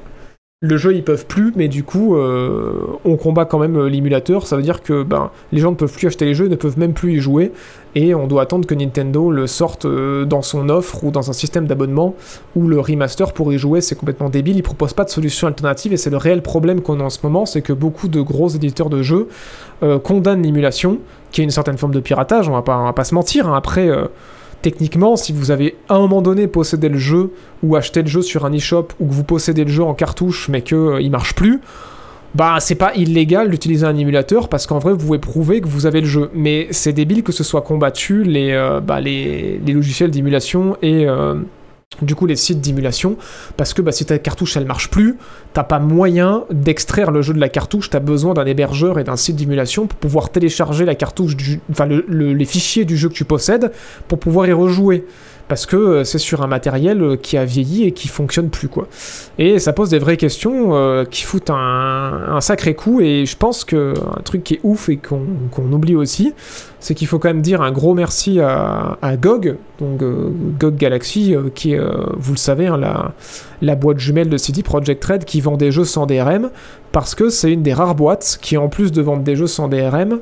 le 0.61 0.77
jeu 0.77 0.95
ils 0.95 1.03
peuvent 1.03 1.25
plus, 1.25 1.51
mais 1.57 1.67
du 1.67 1.83
coup 1.83 2.15
euh, 2.15 2.87
on 3.03 3.17
combat 3.17 3.43
quand 3.43 3.59
même 3.59 3.75
euh, 3.75 3.89
l'émulateur, 3.89 4.47
ça 4.47 4.55
veut 4.55 4.61
dire 4.61 4.81
que 4.81 5.03
ben, 5.03 5.29
les 5.51 5.59
gens 5.59 5.71
ne 5.71 5.75
peuvent 5.75 5.91
plus 5.91 6.07
acheter 6.07 6.23
les 6.23 6.33
jeux, 6.33 6.47
ne 6.47 6.55
peuvent 6.55 6.79
même 6.79 6.93
plus 6.93 7.15
y 7.15 7.19
jouer, 7.19 7.51
et 7.93 8.15
on 8.15 8.25
doit 8.25 8.43
attendre 8.43 8.65
que 8.65 8.73
Nintendo 8.73 9.31
le 9.31 9.47
sorte 9.47 9.83
euh, 9.85 10.23
dans 10.23 10.41
son 10.41 10.69
offre 10.69 11.03
ou 11.03 11.11
dans 11.11 11.29
un 11.29 11.33
système 11.33 11.67
d'abonnement 11.67 12.15
où 12.55 12.67
le 12.67 12.79
remaster 12.79 13.33
pour 13.33 13.51
y 13.51 13.57
jouer. 13.57 13.81
C'est 13.81 13.95
complètement 13.95 14.29
débile, 14.29 14.55
ils 14.55 14.63
proposent 14.63 14.93
pas 14.93 15.03
de 15.03 15.09
solution 15.09 15.47
alternative 15.47 15.91
et 15.91 15.97
c'est 15.97 16.09
le 16.09 16.17
réel 16.17 16.41
problème 16.41 16.81
qu'on 16.81 17.01
a 17.01 17.03
en 17.03 17.09
ce 17.09 17.19
moment, 17.23 17.45
c'est 17.45 17.61
que 17.61 17.73
beaucoup 17.73 18.07
de 18.07 18.21
gros 18.21 18.47
éditeurs 18.47 18.89
de 18.89 19.01
jeux 19.01 19.27
condamnent 20.03 20.41
l'émulation, 20.41 20.99
qui 21.31 21.41
est 21.41 21.43
une 21.43 21.51
certaine 21.51 21.77
forme 21.77 21.93
de 21.93 21.99
piratage, 21.99 22.47
on 22.47 22.53
va 22.53 22.61
pas, 22.93 23.03
se 23.03 23.13
mentir, 23.13 23.47
hein. 23.49 23.57
après 23.57 23.89
techniquement, 24.61 25.15
si 25.15 25.33
vous 25.33 25.51
avez 25.51 25.75
à 25.89 25.95
un 25.95 25.99
moment 25.99 26.21
donné 26.21 26.47
possédé 26.47 26.89
le 26.89 26.97
jeu 26.97 27.31
ou 27.63 27.75
acheté 27.75 28.01
le 28.01 28.07
jeu 28.07 28.21
sur 28.21 28.45
un 28.45 28.51
eShop 28.51 28.87
ou 28.99 29.07
que 29.07 29.13
vous 29.13 29.23
possédez 29.23 29.63
le 29.63 29.71
jeu 29.71 29.83
en 29.83 29.93
cartouche 29.93 30.49
mais 30.49 30.61
qu'il 30.61 30.77
euh, 30.77 31.01
il 31.01 31.11
marche 31.11 31.35
plus, 31.35 31.61
bah 32.35 32.57
c'est 32.59 32.75
pas 32.75 32.93
illégal 32.95 33.49
d'utiliser 33.49 33.85
un 33.85 33.95
émulateur 33.95 34.49
parce 34.49 34.67
qu'en 34.67 34.79
vrai 34.79 34.91
vous 34.91 34.99
pouvez 34.99 35.19
prouver 35.19 35.61
que 35.61 35.67
vous 35.67 35.85
avez 35.85 36.01
le 36.01 36.07
jeu. 36.07 36.29
Mais 36.33 36.67
c'est 36.71 36.93
débile 36.93 37.23
que 37.23 37.31
ce 37.31 37.43
soit 37.43 37.61
combattu 37.61 38.23
les, 38.23 38.51
euh, 38.51 38.81
bah, 38.81 38.99
les, 38.99 39.59
logiciels 39.65 40.11
d'émulation 40.11 40.77
et, 40.81 41.07
euh, 41.07 41.35
du 42.01 42.15
coup 42.15 42.25
les 42.25 42.35
sites 42.35 42.61
d'émulation 42.61 43.17
parce 43.57 43.73
que 43.73 43.81
bah, 43.81 43.91
si 43.91 44.05
ta 44.05 44.17
cartouche 44.17 44.57
elle 44.57 44.65
marche 44.65 44.89
plus 44.89 45.17
t'as 45.53 45.63
pas 45.63 45.79
moyen 45.79 46.43
d'extraire 46.51 47.11
le 47.11 47.21
jeu 47.21 47.33
de 47.33 47.39
la 47.39 47.49
cartouche 47.49 47.89
t'as 47.89 47.99
besoin 47.99 48.33
d'un 48.33 48.45
hébergeur 48.45 48.99
et 48.99 49.03
d'un 49.03 49.15
site 49.15 49.37
d'émulation 49.37 49.87
pour 49.87 49.97
pouvoir 49.97 50.29
télécharger 50.29 50.85
la 50.85 50.95
cartouche 50.95 51.35
du 51.37 51.61
enfin 51.71 51.85
les 51.85 52.45
fichiers 52.45 52.85
du 52.85 52.97
jeu 52.97 53.09
que 53.09 53.13
tu 53.13 53.25
possèdes 53.25 53.71
pour 54.07 54.19
pouvoir 54.19 54.47
y 54.47 54.51
rejouer 54.51 55.05
parce 55.47 55.65
que 55.65 55.75
euh, 55.75 56.03
c'est 56.03 56.17
sur 56.17 56.41
un 56.41 56.47
matériel 56.47 57.01
euh, 57.01 57.15
qui 57.15 57.37
a 57.37 57.45
vieilli 57.45 57.83
et 57.83 57.91
qui 57.91 58.07
fonctionne 58.07 58.49
plus 58.49 58.67
quoi. 58.67 58.87
Et 59.37 59.59
ça 59.59 59.73
pose 59.73 59.89
des 59.89 59.99
vraies 59.99 60.17
questions 60.17 60.75
euh, 60.75 61.05
qui 61.05 61.23
foutent 61.23 61.49
un, 61.49 62.39
sacré 62.41 62.75
coup 62.75 63.01
et 63.01 63.25
je 63.25 63.37
pense 63.37 63.63
que 63.63 63.93
un 64.17 64.21
truc 64.21 64.43
qui 64.43 64.55
est 64.55 64.59
ouf 64.63 64.89
et 64.89 64.97
qu'on 64.97 65.71
oublie 65.71 65.95
aussi, 65.95 66.33
c'est 66.79 66.93
qu'il 66.93 67.07
faut 67.07 67.17
quand 67.17 67.29
même 67.29 67.41
dire 67.41 67.61
un 67.61 67.71
gros 67.71 67.93
merci 67.93 68.39
à, 68.39 68.97
GOG, 69.19 69.57
donc 69.79 70.03
GOG 70.59 70.75
Galaxy, 70.75 71.35
qui 71.55 71.73
est, 71.73 71.81
vous 72.17 72.33
le 72.33 72.37
savez, 72.37 72.67
hein, 72.67 73.13
la, 73.61 73.75
boîte 73.75 73.99
jumelle 73.99 74.29
de 74.29 74.37
CD 74.37 74.61
Projekt 74.61 75.03
Red 75.03 75.25
qui 75.25 75.41
vend 75.41 75.57
des 75.57 75.71
jeux 75.71 75.85
sans 75.85 76.05
DRM, 76.05 76.51
parce 76.91 77.15
que 77.15 77.29
c'est 77.29 77.51
une 77.51 77.63
des 77.63 77.73
rares 77.73 77.95
boîtes 77.95 78.37
qui, 78.41 78.57
en 78.57 78.67
plus 78.67 78.91
de 78.91 79.01
vendre 79.01 79.23
des 79.23 79.35
jeux 79.35 79.47
sans 79.47 79.67
DRM, 79.67 80.19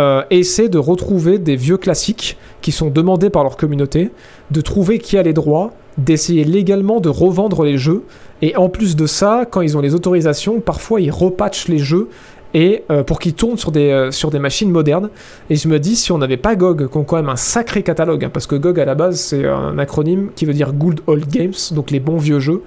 euh, 0.00 0.22
de 0.30 0.78
retrouver 0.78 1.38
des 1.38 1.54
vieux 1.54 1.76
classiques 1.76 2.38
qui 2.62 2.72
sont 2.72 2.88
demandés 2.88 3.28
par 3.28 3.42
leur 3.42 3.58
communauté, 3.58 4.10
de 4.50 4.60
trouver 4.62 4.98
qui 4.98 5.18
a 5.18 5.22
les 5.22 5.34
droits, 5.34 5.72
d'essayer 5.98 6.44
légalement 6.44 6.98
de 6.98 7.10
revendre 7.10 7.62
les 7.64 7.76
jeux, 7.76 8.04
et 8.40 8.56
en 8.56 8.70
plus 8.70 8.96
de 8.96 9.06
ça, 9.06 9.44
quand 9.50 9.60
ils 9.60 9.76
ont 9.76 9.82
les 9.82 9.94
autorisations, 9.94 10.60
parfois 10.60 11.02
ils 11.02 11.10
repatchent 11.10 11.68
les 11.68 11.78
jeux 11.78 12.08
et 12.54 12.84
euh, 12.90 13.02
pour 13.02 13.18
qu'ils 13.18 13.34
tournent 13.34 13.58
sur 13.58 13.70
des, 13.70 13.90
euh, 13.90 14.10
sur 14.10 14.30
des 14.30 14.38
machines 14.38 14.70
modernes. 14.70 15.10
Et 15.50 15.56
je 15.56 15.68
me 15.68 15.78
dis, 15.78 15.94
si 15.94 16.10
on 16.10 16.16
n'avait 16.16 16.38
pas 16.38 16.54
GOG, 16.56 16.88
qui 16.88 16.96
ont 16.96 17.04
quand 17.04 17.16
même 17.16 17.28
un 17.28 17.36
sacré 17.36 17.82
catalogue, 17.82 18.24
hein, 18.24 18.30
parce 18.32 18.46
que 18.46 18.56
GOG 18.56 18.80
à 18.80 18.86
la 18.86 18.94
base 18.94 19.20
c'est 19.20 19.46
un 19.46 19.78
acronyme 19.78 20.30
qui 20.34 20.46
veut 20.46 20.54
dire 20.54 20.72
Good 20.72 21.02
Old 21.06 21.28
Games, 21.28 21.52
donc 21.72 21.90
les 21.90 22.00
bons 22.00 22.16
vieux 22.16 22.40
jeux. 22.40 22.62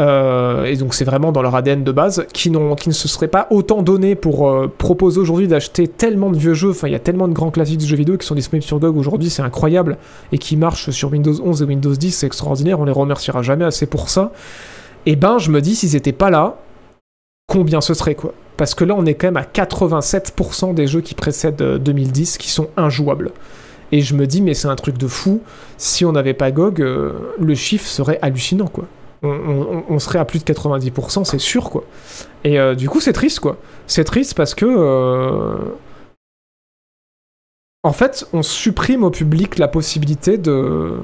Euh, 0.00 0.64
et 0.64 0.76
donc 0.76 0.94
c'est 0.94 1.04
vraiment 1.04 1.32
dans 1.32 1.42
leur 1.42 1.54
ADN 1.54 1.84
de 1.84 1.92
base, 1.92 2.26
qui, 2.32 2.50
qui 2.50 2.88
ne 2.88 2.94
se 2.94 3.08
seraient 3.08 3.28
pas 3.28 3.46
autant 3.50 3.82
donné 3.82 4.14
pour 4.14 4.48
euh, 4.48 4.72
proposer 4.78 5.20
aujourd'hui 5.20 5.48
d'acheter 5.48 5.86
tellement 5.86 6.30
de 6.30 6.38
vieux 6.38 6.54
jeux, 6.54 6.70
enfin 6.70 6.88
il 6.88 6.92
y 6.92 6.96
a 6.96 7.00
tellement 7.00 7.28
de 7.28 7.34
grands 7.34 7.50
classiques 7.50 7.80
de 7.80 7.86
jeux 7.86 7.96
vidéo 7.96 8.16
qui 8.16 8.26
sont 8.26 8.34
disponibles 8.34 8.64
sur 8.64 8.78
GOG 8.78 8.96
aujourd'hui, 8.96 9.28
c'est 9.28 9.42
incroyable, 9.42 9.98
et 10.32 10.38
qui 10.38 10.56
marchent 10.56 10.90
sur 10.90 11.12
Windows 11.12 11.34
11 11.44 11.62
et 11.62 11.64
Windows 11.66 11.94
10, 11.94 12.10
c'est 12.12 12.26
extraordinaire, 12.26 12.80
on 12.80 12.84
les 12.84 12.92
remerciera 12.92 13.42
jamais 13.42 13.64
assez 13.64 13.86
pour 13.86 14.08
ça. 14.08 14.32
Et 15.04 15.16
ben 15.16 15.38
je 15.38 15.50
me 15.50 15.60
dis, 15.60 15.74
s'ils 15.74 15.96
étaient 15.96 16.12
pas 16.12 16.30
là, 16.30 16.56
combien 17.46 17.80
ce 17.80 17.92
serait 17.92 18.14
quoi? 18.14 18.32
Parce 18.56 18.74
que 18.74 18.84
là 18.84 18.94
on 18.96 19.04
est 19.04 19.14
quand 19.14 19.26
même 19.26 19.36
à 19.36 19.42
87% 19.42 20.74
des 20.74 20.86
jeux 20.86 21.00
qui 21.00 21.14
précèdent 21.14 21.56
2010 21.56 22.36
euh, 22.36 22.38
qui 22.38 22.48
sont 22.48 22.68
injouables. 22.76 23.32
Et 23.94 24.00
je 24.00 24.14
me 24.14 24.26
dis, 24.26 24.40
mais 24.40 24.54
c'est 24.54 24.68
un 24.68 24.76
truc 24.76 24.96
de 24.96 25.06
fou, 25.06 25.42
si 25.76 26.06
on 26.06 26.12
n'avait 26.12 26.32
pas 26.32 26.50
GOG, 26.50 26.78
le 26.78 27.54
chiffre 27.54 27.86
serait 27.86 28.18
hallucinant 28.22 28.68
quoi 28.68 28.86
on, 29.22 29.98
serait 29.98 30.18
à 30.18 30.24
plus 30.24 30.40
de 30.40 30.52
90%, 30.52 31.24
c'est 31.24 31.38
sûr, 31.38 31.70
quoi. 31.70 31.84
Et 32.44 32.58
euh, 32.58 32.74
du 32.74 32.88
coup, 32.88 33.00
c'est 33.00 33.12
triste, 33.12 33.40
quoi. 33.40 33.56
C'est 33.86 34.04
triste 34.04 34.34
parce 34.34 34.54
que. 34.54 34.66
Euh, 34.66 35.56
en 37.84 37.92
fait, 37.92 38.26
on 38.32 38.42
supprime 38.42 39.02
au 39.02 39.10
public 39.10 39.58
la 39.58 39.68
possibilité 39.68 40.38
de 40.38 41.00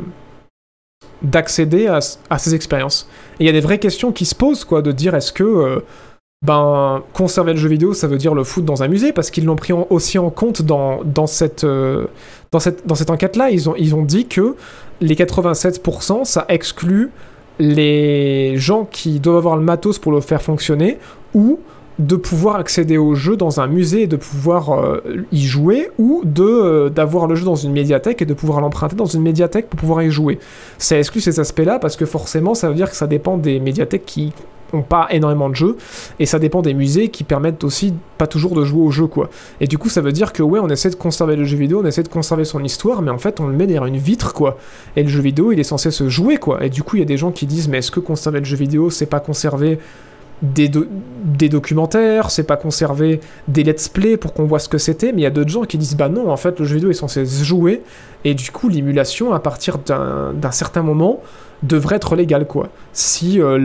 d'accéder 1.22 1.88
à, 1.88 2.38
ces 2.38 2.54
expériences. 2.54 3.08
Et 3.40 3.44
il 3.44 3.46
y 3.46 3.48
a 3.48 3.52
des 3.52 3.60
vraies 3.60 3.80
questions 3.80 4.12
qui 4.12 4.24
se 4.24 4.36
posent, 4.36 4.64
quoi, 4.64 4.82
de 4.82 4.92
dire 4.92 5.16
est-ce 5.16 5.32
que 5.32 5.42
euh, 5.42 5.80
ben 6.42 7.02
conserver 7.12 7.52
le 7.52 7.58
jeu 7.58 7.68
vidéo, 7.68 7.92
ça 7.94 8.06
veut 8.06 8.18
dire 8.18 8.34
le 8.34 8.44
foot 8.44 8.64
dans 8.64 8.84
un 8.84 8.88
musée, 8.88 9.12
parce 9.12 9.32
qu'ils 9.32 9.44
l'ont 9.44 9.56
pris 9.56 9.72
aussi 9.72 10.18
en 10.18 10.30
compte 10.30 10.62
dans, 10.62 11.02
cette, 11.26 11.64
enquête-là. 11.64 13.50
Ils 13.50 13.94
ont 13.96 14.04
dit 14.04 14.26
que 14.26 14.54
les 15.00 15.16
87%, 15.16 16.24
ça 16.24 16.44
exclut 16.48 17.10
les 17.59 18.56
gens 18.56 18.85
qui 18.85 19.20
doivent 19.20 19.39
avoir 19.39 19.56
le 19.56 19.62
matos 19.62 19.98
pour 19.98 20.12
le 20.12 20.20
faire 20.20 20.43
fonctionner, 20.43 20.98
ou 21.35 21.60
de 21.98 22.16
pouvoir 22.16 22.56
accéder 22.56 22.96
au 22.96 23.14
jeu 23.14 23.36
dans 23.36 23.60
un 23.60 23.66
musée 23.66 24.02
et 24.02 24.06
de 24.06 24.16
pouvoir 24.16 24.72
euh, 24.72 25.02
y 25.32 25.44
jouer, 25.44 25.90
ou 25.98 26.22
de 26.24 26.42
euh, 26.44 26.90
d'avoir 26.90 27.26
le 27.26 27.34
jeu 27.34 27.44
dans 27.44 27.56
une 27.56 27.72
médiathèque 27.72 28.22
et 28.22 28.26
de 28.26 28.34
pouvoir 28.34 28.60
l'emprunter 28.60 28.96
dans 28.96 29.06
une 29.06 29.22
médiathèque 29.22 29.68
pour 29.68 29.80
pouvoir 29.80 30.02
y 30.02 30.10
jouer. 30.10 30.38
Ça 30.78 30.98
exclut 30.98 31.20
ces 31.20 31.40
aspects-là 31.40 31.78
parce 31.78 31.96
que 31.96 32.06
forcément, 32.06 32.54
ça 32.54 32.68
veut 32.68 32.74
dire 32.74 32.90
que 32.90 32.96
ça 32.96 33.06
dépend 33.06 33.36
des 33.36 33.58
médiathèques 33.58 34.06
qui 34.06 34.32
ont 34.72 34.82
pas 34.82 35.08
énormément 35.10 35.48
de 35.48 35.54
jeux 35.54 35.76
et 36.18 36.26
ça 36.26 36.38
dépend 36.38 36.62
des 36.62 36.74
musées 36.74 37.08
qui 37.08 37.24
permettent 37.24 37.64
aussi 37.64 37.94
pas 38.18 38.26
toujours 38.26 38.54
de 38.54 38.64
jouer 38.64 38.82
au 38.82 38.90
jeu 38.90 39.06
quoi. 39.06 39.30
Et 39.60 39.66
du 39.66 39.78
coup 39.78 39.88
ça 39.88 40.00
veut 40.00 40.12
dire 40.12 40.32
que 40.32 40.42
ouais 40.42 40.60
on 40.62 40.68
essaie 40.68 40.90
de 40.90 40.94
conserver 40.94 41.36
le 41.36 41.44
jeu 41.44 41.56
vidéo, 41.56 41.80
on 41.82 41.86
essaie 41.86 42.02
de 42.02 42.08
conserver 42.08 42.44
son 42.44 42.62
histoire 42.62 43.02
mais 43.02 43.10
en 43.10 43.18
fait 43.18 43.40
on 43.40 43.46
le 43.46 43.54
met 43.54 43.66
derrière 43.66 43.86
une 43.86 43.96
vitre 43.96 44.34
quoi. 44.34 44.58
Et 44.96 45.02
le 45.02 45.08
jeu 45.08 45.20
vidéo 45.20 45.52
il 45.52 45.60
est 45.60 45.64
censé 45.64 45.90
se 45.90 46.08
jouer 46.08 46.36
quoi. 46.36 46.62
Et 46.64 46.70
du 46.70 46.82
coup 46.82 46.96
il 46.96 47.00
y 47.00 47.02
a 47.02 47.06
des 47.06 47.16
gens 47.16 47.30
qui 47.30 47.46
disent 47.46 47.68
mais 47.68 47.78
est-ce 47.78 47.90
que 47.90 48.00
conserver 48.00 48.40
le 48.40 48.44
jeu 48.44 48.56
vidéo 48.56 48.90
c'est 48.90 49.06
pas 49.06 49.20
conserver 49.20 49.78
des, 50.43 50.70
des, 51.24 51.48
documentaires, 51.48 52.31
c'est 52.31 52.44
pas 52.44 52.56
conserver 52.56 53.20
des 53.48 53.65
let's 53.65 53.89
play 53.89 54.16
pour 54.16 54.32
qu'on 54.32 54.44
voit 54.44 54.59
ce 54.59 54.69
que 54.69 54.78
c'était, 54.78 55.12
mais 55.12 55.23
il 55.23 55.24
y 55.24 55.27
a 55.27 55.31
d'autres 55.31 55.51
gens 55.51 55.65
qui 55.65 55.78
disent 55.78 55.97
bah 55.97 56.09
non, 56.09 56.31
en 56.31 56.36
fait, 56.36 56.59
le 56.60 56.65
jeu 56.65 56.77
vidéo 56.77 56.90
est 56.90 56.94
censé 56.94 57.27
se 57.27 57.44
jouer, 57.44 57.82
et 58.24 58.35
du 58.35 58.51
coup, 58.51 58.69
l'émulation, 58.69 59.32
à 59.32 59.40
partir 59.40 59.78
d'un 59.78 60.51
certain 60.51 60.82
moment, 60.82 61.20
devrait 61.62 61.97
être 61.97 62.15
légal 62.15 62.47
quoi. 62.47 62.69
Si 62.93 63.40
euh, 63.40 63.59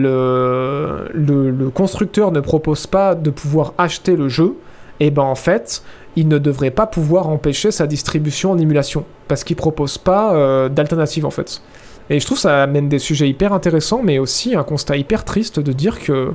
le, 1.14 1.50
le, 1.50 1.70
constructeur 1.70 2.32
ne 2.32 2.40
propose 2.40 2.86
pas 2.86 3.14
de 3.14 3.30
pouvoir 3.30 3.72
acheter 3.78 4.16
le 4.16 4.28
jeu, 4.28 4.56
et 5.00 5.06
eh 5.06 5.10
ben 5.10 5.22
en 5.22 5.34
fait, 5.34 5.82
il 6.16 6.28
ne 6.28 6.38
devrait 6.38 6.70
pas 6.70 6.86
pouvoir 6.86 7.28
empêcher 7.28 7.70
sa 7.70 7.86
distribution 7.86 8.52
en 8.52 8.58
émulation 8.58 9.04
parce 9.26 9.42
qu'il 9.42 9.56
propose 9.56 9.98
pas 9.98 10.34
euh, 10.34 10.68
d'alternative 10.68 11.26
en 11.26 11.30
fait. 11.30 11.62
Et 12.10 12.20
je 12.20 12.26
trouve 12.26 12.38
ça 12.38 12.62
amène 12.62 12.88
des 12.88 12.98
sujets 12.98 13.28
hyper 13.28 13.52
intéressants, 13.52 14.02
mais 14.02 14.18
aussi 14.18 14.54
un 14.54 14.62
constat 14.62 14.96
hyper 14.96 15.24
triste 15.24 15.58
de 15.58 15.72
dire 15.72 16.00
que, 16.00 16.32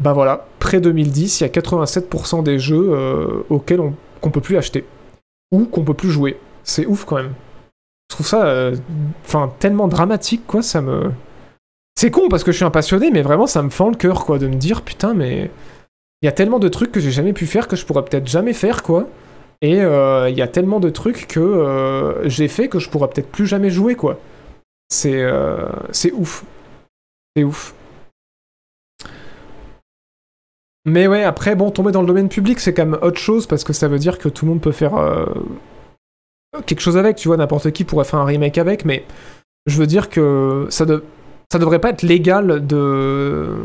bah 0.00 0.14
voilà, 0.14 0.46
près 0.58 0.80
2010, 0.80 1.40
il 1.40 1.44
y 1.44 1.46
a 1.46 1.50
87% 1.50 2.42
des 2.42 2.58
jeux 2.58 2.90
euh, 2.90 3.44
auxquels 3.50 3.80
on 3.80 3.94
qu'on 4.20 4.30
peut 4.30 4.40
plus 4.40 4.56
acheter 4.56 4.84
ou 5.50 5.64
qu'on 5.64 5.82
peut 5.82 5.94
plus 5.94 6.10
jouer. 6.10 6.38
C'est 6.62 6.86
ouf 6.86 7.04
quand 7.04 7.16
même. 7.16 7.32
Je 8.10 8.16
trouve 8.16 8.26
ça, 8.26 8.44
euh, 8.46 8.76
tellement 9.58 9.88
dramatique, 9.88 10.46
quoi, 10.46 10.62
ça 10.62 10.82
me... 10.82 11.10
C'est 11.98 12.10
con 12.10 12.28
parce 12.28 12.44
que 12.44 12.52
je 12.52 12.56
suis 12.56 12.64
un 12.64 12.70
passionné, 12.70 13.10
mais 13.10 13.22
vraiment, 13.22 13.46
ça 13.46 13.62
me 13.62 13.70
fend 13.70 13.88
le 13.88 13.96
cœur, 13.96 14.24
quoi, 14.24 14.38
de 14.38 14.46
me 14.46 14.56
dire, 14.56 14.82
putain, 14.82 15.14
mais... 15.14 15.50
Il 16.22 16.26
y 16.26 16.28
a 16.28 16.32
tellement 16.32 16.58
de 16.58 16.68
trucs 16.68 16.92
que 16.92 17.00
j'ai 17.00 17.12
jamais 17.12 17.32
pu 17.32 17.46
faire, 17.46 17.66
que 17.66 17.76
je 17.76 17.86
pourrais 17.86 18.04
peut-être 18.04 18.26
jamais 18.26 18.52
faire, 18.52 18.82
quoi. 18.82 19.08
Et 19.62 19.80
euh, 19.80 20.28
il 20.28 20.36
y 20.36 20.42
a 20.42 20.48
tellement 20.48 20.78
de 20.78 20.90
trucs 20.90 21.26
que 21.26 22.20
j'ai 22.24 22.48
fait 22.48 22.68
que 22.68 22.78
je 22.78 22.90
pourrais 22.90 23.08
peut-être 23.08 23.30
plus 23.30 23.46
jamais 23.46 23.70
jouer, 23.70 23.94
quoi. 23.94 24.18
C'est 24.90 25.24
c'est 25.92 26.12
ouf. 26.12 26.44
C'est 27.34 27.44
ouf. 27.44 27.74
Mais 30.86 31.06
ouais, 31.06 31.24
après, 31.24 31.54
bon, 31.56 31.70
tomber 31.70 31.92
dans 31.92 32.00
le 32.00 32.06
domaine 32.06 32.28
public, 32.28 32.58
c'est 32.60 32.72
quand 32.72 32.86
même 32.86 32.98
autre 33.02 33.18
chose, 33.18 33.46
parce 33.46 33.64
que 33.64 33.72
ça 33.72 33.88
veut 33.88 33.98
dire 33.98 34.18
que 34.18 34.28
tout 34.28 34.46
le 34.46 34.52
monde 34.52 34.60
peut 34.60 34.72
faire 34.72 34.94
quelque 36.66 36.80
chose 36.80 36.96
avec, 36.96 37.16
tu 37.16 37.28
vois, 37.28 37.36
n'importe 37.36 37.70
qui 37.70 37.84
pourrait 37.84 38.04
faire 38.04 38.18
un 38.18 38.24
remake 38.24 38.58
avec, 38.58 38.84
mais 38.84 39.04
je 39.66 39.76
veux 39.78 39.86
dire 39.86 40.08
que 40.08 40.66
ça, 40.70 40.84
de, 40.84 41.04
ça 41.52 41.58
devrait 41.58 41.78
pas 41.78 41.90
être 41.90 42.02
légal 42.02 42.66
de 42.66 43.56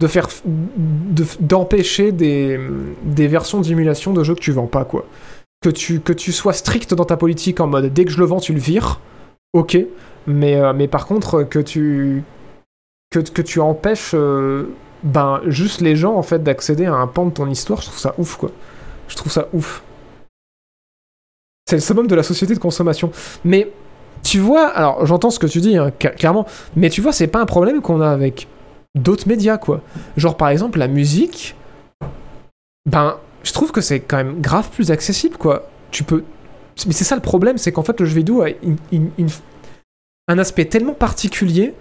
de 0.00 0.06
faire 0.06 0.28
d'empêcher 0.46 2.10
des, 2.10 2.58
des 3.02 3.26
versions 3.26 3.60
d'émulation 3.60 4.14
de 4.14 4.24
jeux 4.24 4.34
que 4.34 4.40
tu 4.40 4.50
vends 4.50 4.66
pas 4.66 4.86
quoi. 4.86 5.04
Que 5.60 5.68
tu, 5.68 6.00
que 6.00 6.14
tu 6.14 6.32
sois 6.32 6.54
strict 6.54 6.94
dans 6.94 7.04
ta 7.04 7.18
politique 7.18 7.60
en 7.60 7.66
mode 7.66 7.92
dès 7.92 8.06
que 8.06 8.10
je 8.10 8.18
le 8.18 8.24
vends 8.24 8.40
tu 8.40 8.54
le 8.54 8.60
vires, 8.60 8.98
ok, 9.52 9.76
mais, 10.26 10.54
euh, 10.54 10.72
mais 10.72 10.88
par 10.88 11.06
contre 11.06 11.42
que 11.42 11.58
tu 11.58 12.22
que, 13.10 13.18
que 13.18 13.42
tu 13.42 13.60
empêches 13.60 14.12
euh, 14.14 14.70
ben 15.02 15.40
juste 15.46 15.80
les 15.80 15.96
gens 15.96 16.14
en 16.14 16.22
fait 16.22 16.42
d'accéder 16.42 16.86
à 16.86 16.94
un 16.94 17.06
pan 17.06 17.26
de 17.26 17.30
ton 17.30 17.48
histoire, 17.48 17.80
je 17.80 17.86
trouve 17.86 17.98
ça 17.98 18.14
ouf 18.18 18.36
quoi. 18.36 18.50
Je 19.08 19.16
trouve 19.16 19.32
ça 19.32 19.48
ouf. 19.52 19.82
C'est 21.66 21.76
le 21.76 21.82
summum 21.82 22.06
de 22.06 22.14
la 22.14 22.22
société 22.22 22.54
de 22.54 22.58
consommation. 22.58 23.10
Mais 23.44 23.70
tu 24.22 24.38
vois, 24.38 24.66
alors 24.68 25.06
j'entends 25.06 25.30
ce 25.30 25.38
que 25.38 25.46
tu 25.46 25.60
dis, 25.60 25.76
hein, 25.76 25.90
clairement, 25.90 26.46
mais 26.76 26.90
tu 26.90 27.00
vois, 27.00 27.12
c'est 27.12 27.26
pas 27.26 27.40
un 27.40 27.46
problème 27.46 27.80
qu'on 27.80 28.00
a 28.00 28.10
avec 28.10 28.48
d'autres 28.94 29.28
médias, 29.28 29.58
quoi. 29.58 29.80
Genre 30.16 30.36
par 30.36 30.48
exemple 30.48 30.78
la 30.78 30.88
musique, 30.88 31.54
ben, 32.86 33.18
je 33.42 33.52
trouve 33.52 33.72
que 33.72 33.80
c'est 33.80 34.00
quand 34.00 34.16
même 34.16 34.40
grave 34.40 34.68
plus 34.70 34.90
accessible, 34.90 35.36
quoi. 35.36 35.68
Tu 35.90 36.04
peux. 36.04 36.24
Mais 36.86 36.92
c'est 36.92 37.04
ça 37.04 37.14
le 37.14 37.22
problème, 37.22 37.58
c'est 37.58 37.72
qu'en 37.72 37.82
fait 37.82 37.98
le 38.00 38.06
jeu 38.06 38.16
vidéo 38.16 38.42
a 38.42 38.48
un 40.28 40.38
aspect 40.38 40.64
tellement 40.66 40.94
particulier 40.94 41.74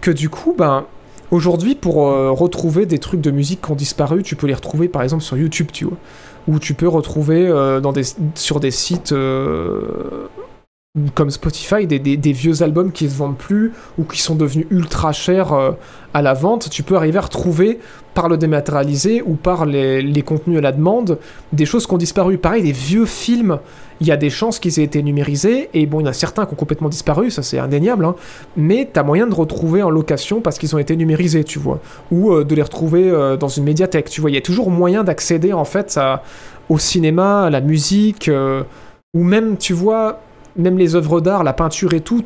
que 0.00 0.10
du 0.10 0.28
coup, 0.28 0.54
ben, 0.56 0.86
aujourd'hui, 1.30 1.74
pour 1.74 2.06
euh, 2.06 2.30
retrouver 2.30 2.86
des 2.86 2.98
trucs 2.98 3.20
de 3.20 3.30
musique 3.30 3.62
qui 3.62 3.70
ont 3.70 3.76
disparu, 3.76 4.22
tu 4.22 4.36
peux 4.36 4.46
les 4.46 4.54
retrouver 4.54 4.88
par 4.88 5.02
exemple 5.02 5.22
sur 5.22 5.36
YouTube, 5.36 5.68
tu 5.72 5.84
vois 5.84 5.98
où 6.46 6.58
tu 6.58 6.74
peux 6.74 6.88
retrouver 6.88 7.48
euh, 7.48 7.80
sur 8.34 8.60
des 8.60 8.70
sites 8.70 9.12
euh, 9.12 10.28
comme 11.14 11.30
Spotify, 11.30 11.86
des, 11.86 12.32
vieux 12.32 12.62
albums 12.62 12.92
qui 12.92 13.08
se 13.08 13.16
vendent 13.16 13.38
plus 13.38 13.72
ou 13.96 14.04
qui 14.04 14.20
sont 14.20 14.34
devenus 14.34 14.66
ultra 14.70 15.12
chers 15.12 15.54
à 16.12 16.22
la 16.22 16.34
vente, 16.34 16.68
tu 16.68 16.82
peux 16.82 16.96
arriver 16.96 17.18
à 17.18 17.22
retrouver 17.22 17.80
par 18.12 18.28
le 18.28 18.36
dématérialisé 18.36 19.22
ou 19.22 19.34
par 19.34 19.66
les, 19.66 20.22
contenus 20.22 20.58
à 20.58 20.60
la 20.60 20.70
demande 20.70 21.18
des 21.52 21.66
choses 21.66 21.86
qui 21.86 21.94
ont 21.94 21.98
disparu. 21.98 22.38
Pareil, 22.38 22.62
des 22.62 22.72
vieux 22.72 23.06
films, 23.06 23.58
il 24.00 24.06
y 24.06 24.10
a 24.10 24.16
des 24.16 24.30
chances 24.30 24.58
qu'ils 24.58 24.78
aient 24.80 24.84
été 24.84 25.02
numérisés, 25.02 25.70
et 25.72 25.86
bon, 25.86 26.00
il 26.00 26.04
y 26.04 26.06
en 26.06 26.10
a 26.10 26.14
certains 26.14 26.46
qui 26.46 26.52
ont 26.52 26.56
complètement 26.56 26.88
disparu, 26.88 27.30
ça 27.30 27.42
c'est 27.42 27.58
indéniable, 27.58 28.04
hein, 28.04 28.14
mais 28.56 28.88
t'as 28.92 29.02
moyen 29.02 29.26
de 29.26 29.34
retrouver 29.34 29.82
en 29.82 29.90
location 29.90 30.40
parce 30.40 30.58
qu'ils 30.58 30.74
ont 30.74 30.78
été 30.78 30.96
numérisés, 30.96 31.44
tu 31.44 31.58
vois, 31.58 31.80
ou 32.10 32.32
euh, 32.32 32.44
de 32.44 32.54
les 32.54 32.62
retrouver 32.62 33.08
euh, 33.10 33.36
dans 33.36 33.48
une 33.48 33.64
médiathèque, 33.64 34.10
tu 34.10 34.20
vois, 34.20 34.30
il 34.30 34.34
y 34.34 34.38
a 34.38 34.42
toujours 34.42 34.70
moyen 34.70 35.04
d'accéder 35.04 35.52
en 35.52 35.64
fait 35.64 35.98
au 36.68 36.78
cinéma, 36.78 37.44
à 37.44 37.50
la 37.50 37.60
musique, 37.60 38.28
euh, 38.28 38.62
ou 39.14 39.22
même, 39.22 39.56
tu 39.56 39.72
vois, 39.72 40.20
même 40.56 40.78
les 40.78 40.94
œuvres 40.96 41.20
d'art, 41.20 41.44
la 41.44 41.52
peinture 41.52 41.94
et 41.94 42.00
tout, 42.00 42.24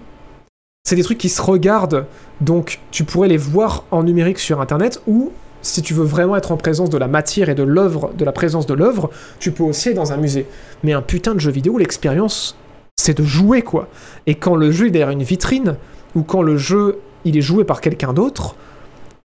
c'est 0.84 0.96
des 0.96 1.02
trucs 1.02 1.18
qui 1.18 1.28
se 1.28 1.42
regardent, 1.42 2.06
donc 2.40 2.80
tu 2.90 3.04
pourrais 3.04 3.28
les 3.28 3.36
voir 3.36 3.84
en 3.90 4.02
numérique 4.02 4.38
sur 4.38 4.60
Internet, 4.60 5.02
ou 5.06 5.32
si 5.62 5.82
tu 5.82 5.94
veux 5.94 6.04
vraiment 6.04 6.36
être 6.36 6.52
en 6.52 6.56
présence 6.56 6.90
de 6.90 6.98
la 6.98 7.08
matière 7.08 7.48
et 7.48 7.54
de 7.54 7.62
l'œuvre, 7.62 8.12
de 8.16 8.24
la 8.24 8.32
présence 8.32 8.66
de 8.66 8.74
l'œuvre, 8.74 9.10
tu 9.38 9.52
peux 9.52 9.64
aussi 9.64 9.88
aller 9.88 9.96
dans 9.96 10.12
un 10.12 10.16
musée. 10.16 10.46
Mais 10.82 10.92
un 10.92 11.02
putain 11.02 11.34
de 11.34 11.40
jeu 11.40 11.50
vidéo, 11.50 11.78
l'expérience, 11.78 12.56
c'est 12.96 13.16
de 13.16 13.24
jouer, 13.24 13.62
quoi. 13.62 13.88
Et 14.26 14.34
quand 14.34 14.56
le 14.56 14.70
jeu 14.70 14.86
est 14.86 14.90
derrière 14.90 15.10
une 15.10 15.22
vitrine, 15.22 15.76
ou 16.14 16.22
quand 16.22 16.42
le 16.42 16.56
jeu, 16.56 16.98
il 17.24 17.36
est 17.36 17.42
joué 17.42 17.64
par 17.64 17.80
quelqu'un 17.80 18.12
d'autre, 18.12 18.56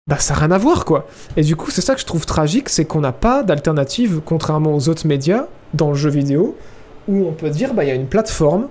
bah 0.07 0.19
ça 0.19 0.35
n'a 0.35 0.41
rien 0.41 0.51
à 0.53 0.59
voir, 0.59 0.85
quoi. 0.85 1.07
Et 1.37 1.43
du 1.43 1.57
coup, 1.57 1.71
c'est 1.71 1.83
ça 1.83 1.95
que 1.95 2.01
je 2.01 2.07
trouve 2.07 2.25
tragique, 2.25 2.69
c'est 2.69 2.85
qu'on 2.85 3.01
n'a 3.01 3.13
pas 3.13 3.43
d'alternative, 3.43 4.21
contrairement 4.25 4.75
aux 4.75 4.89
autres 4.89 5.07
médias, 5.07 5.47
dans 5.75 5.89
le 5.89 5.95
jeu 5.95 6.11
vidéo, 6.11 6.57
où 7.09 7.27
on 7.27 7.33
peut 7.33 7.51
dire, 7.51 7.75
bah 7.75 7.85
il 7.85 7.89
y 7.89 7.91
a 7.91 7.95
une 7.95 8.07
plateforme, 8.07 8.69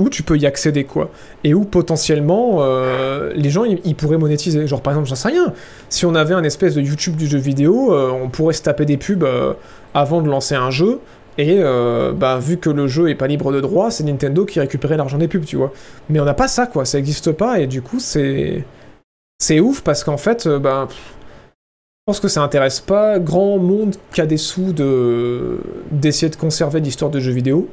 où 0.00 0.08
tu 0.08 0.22
peux 0.22 0.36
y 0.36 0.46
accéder 0.46 0.84
quoi. 0.84 1.10
Et 1.44 1.54
où 1.54 1.64
potentiellement 1.64 2.58
euh, 2.60 3.32
les 3.34 3.50
gens 3.50 3.64
ils 3.64 3.94
pourraient 3.94 4.18
monétiser. 4.18 4.66
Genre 4.66 4.80
par 4.80 4.94
exemple 4.94 5.08
j'en 5.08 5.14
sais 5.14 5.28
rien. 5.28 5.52
Si 5.88 6.06
on 6.06 6.14
avait 6.14 6.34
un 6.34 6.42
espèce 6.42 6.74
de 6.74 6.80
YouTube 6.80 7.16
du 7.16 7.26
jeu 7.28 7.38
vidéo 7.38 7.94
euh, 7.94 8.10
on 8.10 8.28
pourrait 8.28 8.54
se 8.54 8.62
taper 8.62 8.86
des 8.86 8.96
pubs 8.96 9.22
euh, 9.22 9.52
avant 9.94 10.22
de 10.22 10.28
lancer 10.28 10.54
un 10.54 10.70
jeu. 10.70 10.98
Et 11.38 11.58
bah 12.18 12.38
vu 12.38 12.58
que 12.58 12.68
le 12.68 12.86
jeu 12.86 13.08
est 13.08 13.14
pas 13.14 13.26
libre 13.26 13.50
de 13.50 13.62
droit 13.62 13.90
c'est 13.90 14.04
Nintendo 14.04 14.44
qui 14.44 14.60
récupérait 14.60 14.98
l'argent 14.98 15.16
des 15.16 15.28
pubs 15.28 15.44
tu 15.44 15.56
vois. 15.56 15.72
Mais 16.10 16.20
on 16.20 16.24
n'a 16.26 16.34
pas 16.34 16.48
ça 16.48 16.66
quoi. 16.66 16.84
Ça 16.84 16.98
existe 16.98 17.32
pas. 17.32 17.60
Et 17.60 17.66
du 17.66 17.80
coup 17.80 17.98
c'est 17.98 18.64
c'est 19.38 19.58
ouf 19.58 19.80
parce 19.80 20.04
qu'en 20.04 20.18
fait 20.18 20.46
bah 20.48 20.88
je 20.90 22.04
pense 22.04 22.20
que 22.20 22.28
ça 22.28 22.42
intéresse 22.42 22.80
pas 22.80 23.18
grand 23.18 23.58
monde 23.58 23.96
qui 24.12 24.20
a 24.20 24.26
des 24.26 24.36
sous 24.36 24.74
de 24.74 25.60
d'essayer 25.92 26.28
de 26.28 26.36
conserver 26.36 26.80
l'histoire 26.80 27.10
de 27.10 27.20
jeux 27.20 27.32
vidéo 27.32 27.68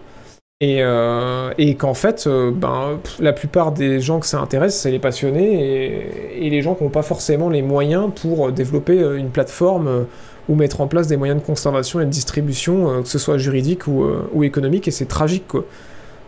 et, 0.59 0.81
euh, 0.81 1.53
et 1.59 1.75
qu'en 1.75 1.93
fait, 1.93 2.25
euh, 2.25 2.51
ben, 2.51 2.99
la 3.19 3.31
plupart 3.31 3.71
des 3.71 3.99
gens 3.99 4.19
que 4.19 4.25
ça 4.25 4.39
intéresse, 4.39 4.79
c'est 4.79 4.89
les 4.89 4.99
passionnés 4.99 6.45
et, 6.45 6.49
les 6.49 6.61
gens 6.61 6.73
qui 6.73 6.83
n'ont 6.83 6.89
pas 6.89 7.03
forcément 7.03 7.49
les 7.49 7.61
moyens 7.61 8.11
pour 8.19 8.51
développer 8.51 8.99
euh, 8.99 9.17
une 9.17 9.29
plateforme 9.29 10.07
ou 10.49 10.55
mettre 10.55 10.81
en 10.81 10.87
place 10.87 11.07
des 11.07 11.17
moyens 11.17 11.39
de 11.39 11.45
conservation 11.45 11.99
et 11.99 12.05
de 12.05 12.09
distribution, 12.09 13.03
que 13.03 13.09
ce 13.09 13.19
soit 13.19 13.37
juridique 13.37 13.85
ou, 13.85 14.05
ou 14.33 14.43
économique, 14.45 14.87
et 14.87 14.91
c'est 14.91 15.05
tragique, 15.05 15.45
quoi. 15.47 15.65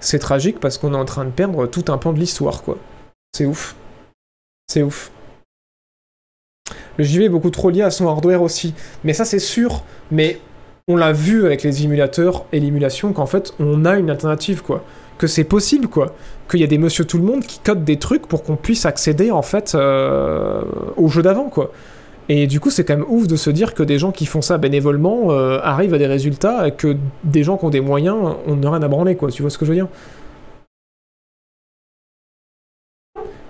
C'est 0.02 0.20
tragique 0.20 0.60
parce 0.60 0.78
qu'on 0.78 0.94
est 0.94 0.98
en 0.98 1.06
train 1.06 1.24
de 1.24 1.30
perdre 1.30 1.68
tout 1.68 1.86
un 1.88 1.98
pan 1.98 2.12
de 2.12 2.20
l'histoire, 2.20 2.62
quoi. 2.64 2.78
C'est 3.34 3.46
ouf. 3.46 3.76
C'est 4.68 4.84
ouf. 4.84 5.12
Le 6.98 7.06
JV 7.06 7.26
est 7.26 7.30
beaucoup 7.30 7.50
trop 7.50 7.70
lié 7.70 7.82
à 7.82 7.92
son 7.92 8.10
hardware 8.10 8.42
aussi. 8.42 8.74
Mais 9.06 9.14
ça, 9.14 9.24
c'est 9.24 9.40
sûr. 9.40 9.84
Mais 10.12 10.42
on 10.90 10.98
l'a 10.98 11.14
vu 11.14 11.46
avec 11.46 11.62
les 11.64 11.86
émulateurs 11.86 12.46
et 12.52 12.60
l'émulation 12.60 13.14
qu'en 13.14 13.28
fait 13.28 13.54
on 13.60 13.86
a 13.86 13.98
une 13.98 14.10
alternative 14.10 14.64
quoi. 14.64 14.84
Que 15.20 15.28
c'est 15.28 15.44
possible 15.44 15.88
quoi. 15.88 16.16
Qu'il 16.50 16.60
y 16.60 16.64
a 16.64 16.68
des 16.68 16.80
monsieur 16.80 17.06
tout 17.06 17.20
le 17.20 17.24
monde 17.24 17.44
qui 17.44 17.60
codent 17.60 17.84
des 17.84 18.00
trucs 18.00 18.26
pour 18.28 18.44
qu'on 18.44 18.56
puisse 18.56 18.86
accéder 18.86 19.30
en 19.30 19.44
fait 19.44 19.76
euh, 19.76 20.62
au 20.98 21.08
jeu 21.08 21.22
d'avant 21.22 21.50
quoi. 21.50 21.72
Et 22.28 22.48
du 22.48 22.60
coup 22.60 22.72
c'est 22.72 22.84
quand 22.86 22.98
même 22.98 23.06
ouf 23.08 23.28
de 23.28 23.36
se 23.36 23.52
dire 23.52 23.76
que 23.76 23.84
des 23.84 24.00
gens 24.00 24.12
qui 24.12 24.26
font 24.26 24.42
ça 24.42 24.58
bénévolement 24.58 25.32
euh, 25.32 25.60
arrivent 25.62 25.94
à 25.94 26.00
des 26.00 26.08
résultats 26.08 26.68
et 26.68 26.72
que 26.72 26.98
des 27.24 27.44
gens 27.44 27.58
qui 27.58 27.66
ont 27.66 27.70
des 27.70 27.82
moyens 27.82 28.18
on 28.48 28.56
n'a 28.56 28.72
rien 28.72 28.82
à 28.82 28.88
branler 28.88 29.16
quoi. 29.16 29.30
Tu 29.30 29.44
vois 29.44 29.52
ce 29.52 29.60
que 29.60 29.66
je 29.66 29.70
veux 29.70 29.78
dire? 29.78 29.88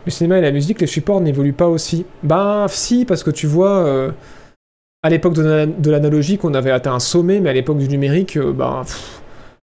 Le 0.05 0.11
cinéma 0.11 0.39
et 0.39 0.41
la 0.41 0.51
musique 0.51 0.81
les 0.81 0.87
supports 0.87 1.21
n'évoluent 1.21 1.53
pas 1.53 1.67
aussi. 1.69 2.05
Bah 2.21 2.65
si 2.67 3.05
parce 3.05 3.23
que 3.23 3.31
tu 3.31 3.47
vois 3.47 3.85
euh, 3.85 4.11
à 5.01 5.09
l'époque 5.09 5.33
de, 5.33 5.89
l'analogique, 5.89 6.43
on 6.43 6.53
avait 6.53 6.71
atteint 6.71 6.93
un 6.93 6.99
sommet, 6.99 7.39
mais 7.39 7.49
à 7.49 7.53
l'époque 7.53 7.77
du 7.77 7.87
numérique, 7.87 8.37
euh, 8.37 8.51
bah, 8.51 8.83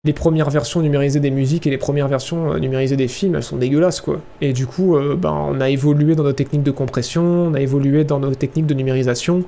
les 0.05 0.13
premières 0.13 0.51
versions 0.51 0.83
numérisées 0.83 1.21
des 1.21 1.31
musiques 1.31 1.67
et 1.67 1.71
les 1.71 1.79
premières 1.79 2.09
versions 2.09 2.53
euh, 2.53 2.59
numérisées 2.59 2.97
des 2.97 3.09
films, 3.09 3.37
elles 3.37 3.43
sont 3.43 3.57
dégueulasses, 3.57 4.01
quoi. 4.01 4.21
Et 4.43 4.53
du 4.53 4.67
coup, 4.67 4.97
euh, 4.97 5.17
bah, 5.17 5.33
on 5.33 5.61
a 5.61 5.71
évolué 5.71 6.15
dans 6.15 6.25
nos 6.25 6.33
techniques 6.33 6.63
de 6.63 6.71
compression, 6.71 7.23
on 7.23 7.55
a 7.55 7.61
évolué 7.61 8.05
dans 8.05 8.21
nos 8.21 8.35
techniques 8.35 8.67
de 8.67 8.75
numérisation, 8.75 9.45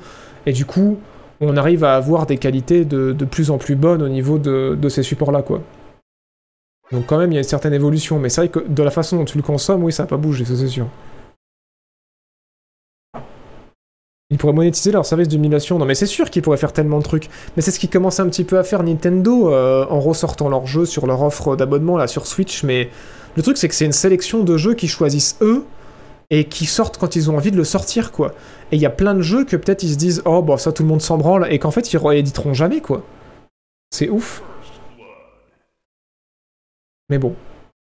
et 0.46 0.52
du 0.52 0.64
coup, 0.64 0.98
on 1.40 1.56
arrive 1.56 1.84
à 1.84 1.96
avoir 1.96 2.26
des 2.26 2.38
qualités 2.38 2.86
de, 2.86 3.12
de 3.12 3.24
plus 3.26 3.50
en 3.50 3.58
plus 3.58 3.74
bonnes 3.74 4.02
au 4.02 4.08
niveau 4.08 4.38
de, 4.38 4.78
de 4.80 4.88
ces 4.88 5.02
supports-là, 5.02 5.42
quoi. 5.42 5.60
Donc 6.92 7.06
quand 7.06 7.18
même, 7.18 7.32
il 7.32 7.34
y 7.34 7.38
a 7.38 7.40
une 7.40 7.44
certaine 7.44 7.74
évolution, 7.74 8.18
mais 8.18 8.28
c'est 8.28 8.42
vrai 8.42 8.48
que 8.48 8.60
de 8.60 8.82
la 8.82 8.90
façon 8.90 9.18
dont 9.18 9.24
tu 9.24 9.36
le 9.36 9.42
consommes, 9.42 9.82
oui, 9.82 9.92
ça 9.92 10.04
n'a 10.04 10.06
pas 10.06 10.16
bougé, 10.16 10.44
ça 10.44 10.54
c'est 10.56 10.68
sûr. 10.68 10.86
Ils 14.30 14.38
pourraient 14.38 14.54
monétiser 14.54 14.90
leur 14.90 15.04
service 15.04 15.28
d'émulation. 15.28 15.78
Non, 15.78 15.84
mais 15.84 15.94
c'est 15.94 16.06
sûr 16.06 16.30
qu'ils 16.30 16.42
pourraient 16.42 16.56
faire 16.56 16.72
tellement 16.72 16.98
de 16.98 17.04
trucs. 17.04 17.28
Mais 17.56 17.62
c'est 17.62 17.70
ce 17.70 17.78
qu'ils 17.78 17.90
commencent 17.90 18.20
un 18.20 18.28
petit 18.28 18.44
peu 18.44 18.58
à 18.58 18.64
faire 18.64 18.82
Nintendo 18.82 19.52
euh, 19.52 19.86
en 19.88 20.00
ressortant 20.00 20.48
leurs 20.48 20.66
jeux 20.66 20.86
sur 20.86 21.06
leur 21.06 21.22
offre 21.22 21.56
d'abonnement 21.56 21.96
là 21.96 22.06
sur 22.06 22.26
Switch. 22.26 22.64
Mais 22.64 22.88
le 23.36 23.42
truc, 23.42 23.58
c'est 23.58 23.68
que 23.68 23.74
c'est 23.74 23.84
une 23.84 23.92
sélection 23.92 24.42
de 24.42 24.56
jeux 24.56 24.74
qu'ils 24.74 24.88
choisissent 24.88 25.36
eux 25.42 25.64
et 26.30 26.44
qui 26.44 26.66
sortent 26.66 26.98
quand 26.98 27.16
ils 27.16 27.30
ont 27.30 27.36
envie 27.36 27.50
de 27.50 27.56
le 27.56 27.64
sortir, 27.64 28.12
quoi. 28.12 28.32
Et 28.72 28.76
il 28.76 28.80
y 28.80 28.86
a 28.86 28.90
plein 28.90 29.14
de 29.14 29.20
jeux 29.20 29.44
que 29.44 29.56
peut-être 29.56 29.82
ils 29.82 29.92
se 29.92 29.96
disent, 29.96 30.22
oh, 30.24 30.42
bah 30.42 30.56
ça 30.56 30.72
tout 30.72 30.82
le 30.82 30.88
monde 30.88 31.02
s'en 31.02 31.18
branle, 31.18 31.46
et 31.50 31.58
qu'en 31.58 31.70
fait 31.70 31.92
ils 31.92 31.98
rééditeront 31.98 32.54
jamais, 32.54 32.80
quoi. 32.80 33.02
C'est 33.90 34.08
ouf. 34.08 34.42
Mais 37.10 37.18
bon. 37.18 37.36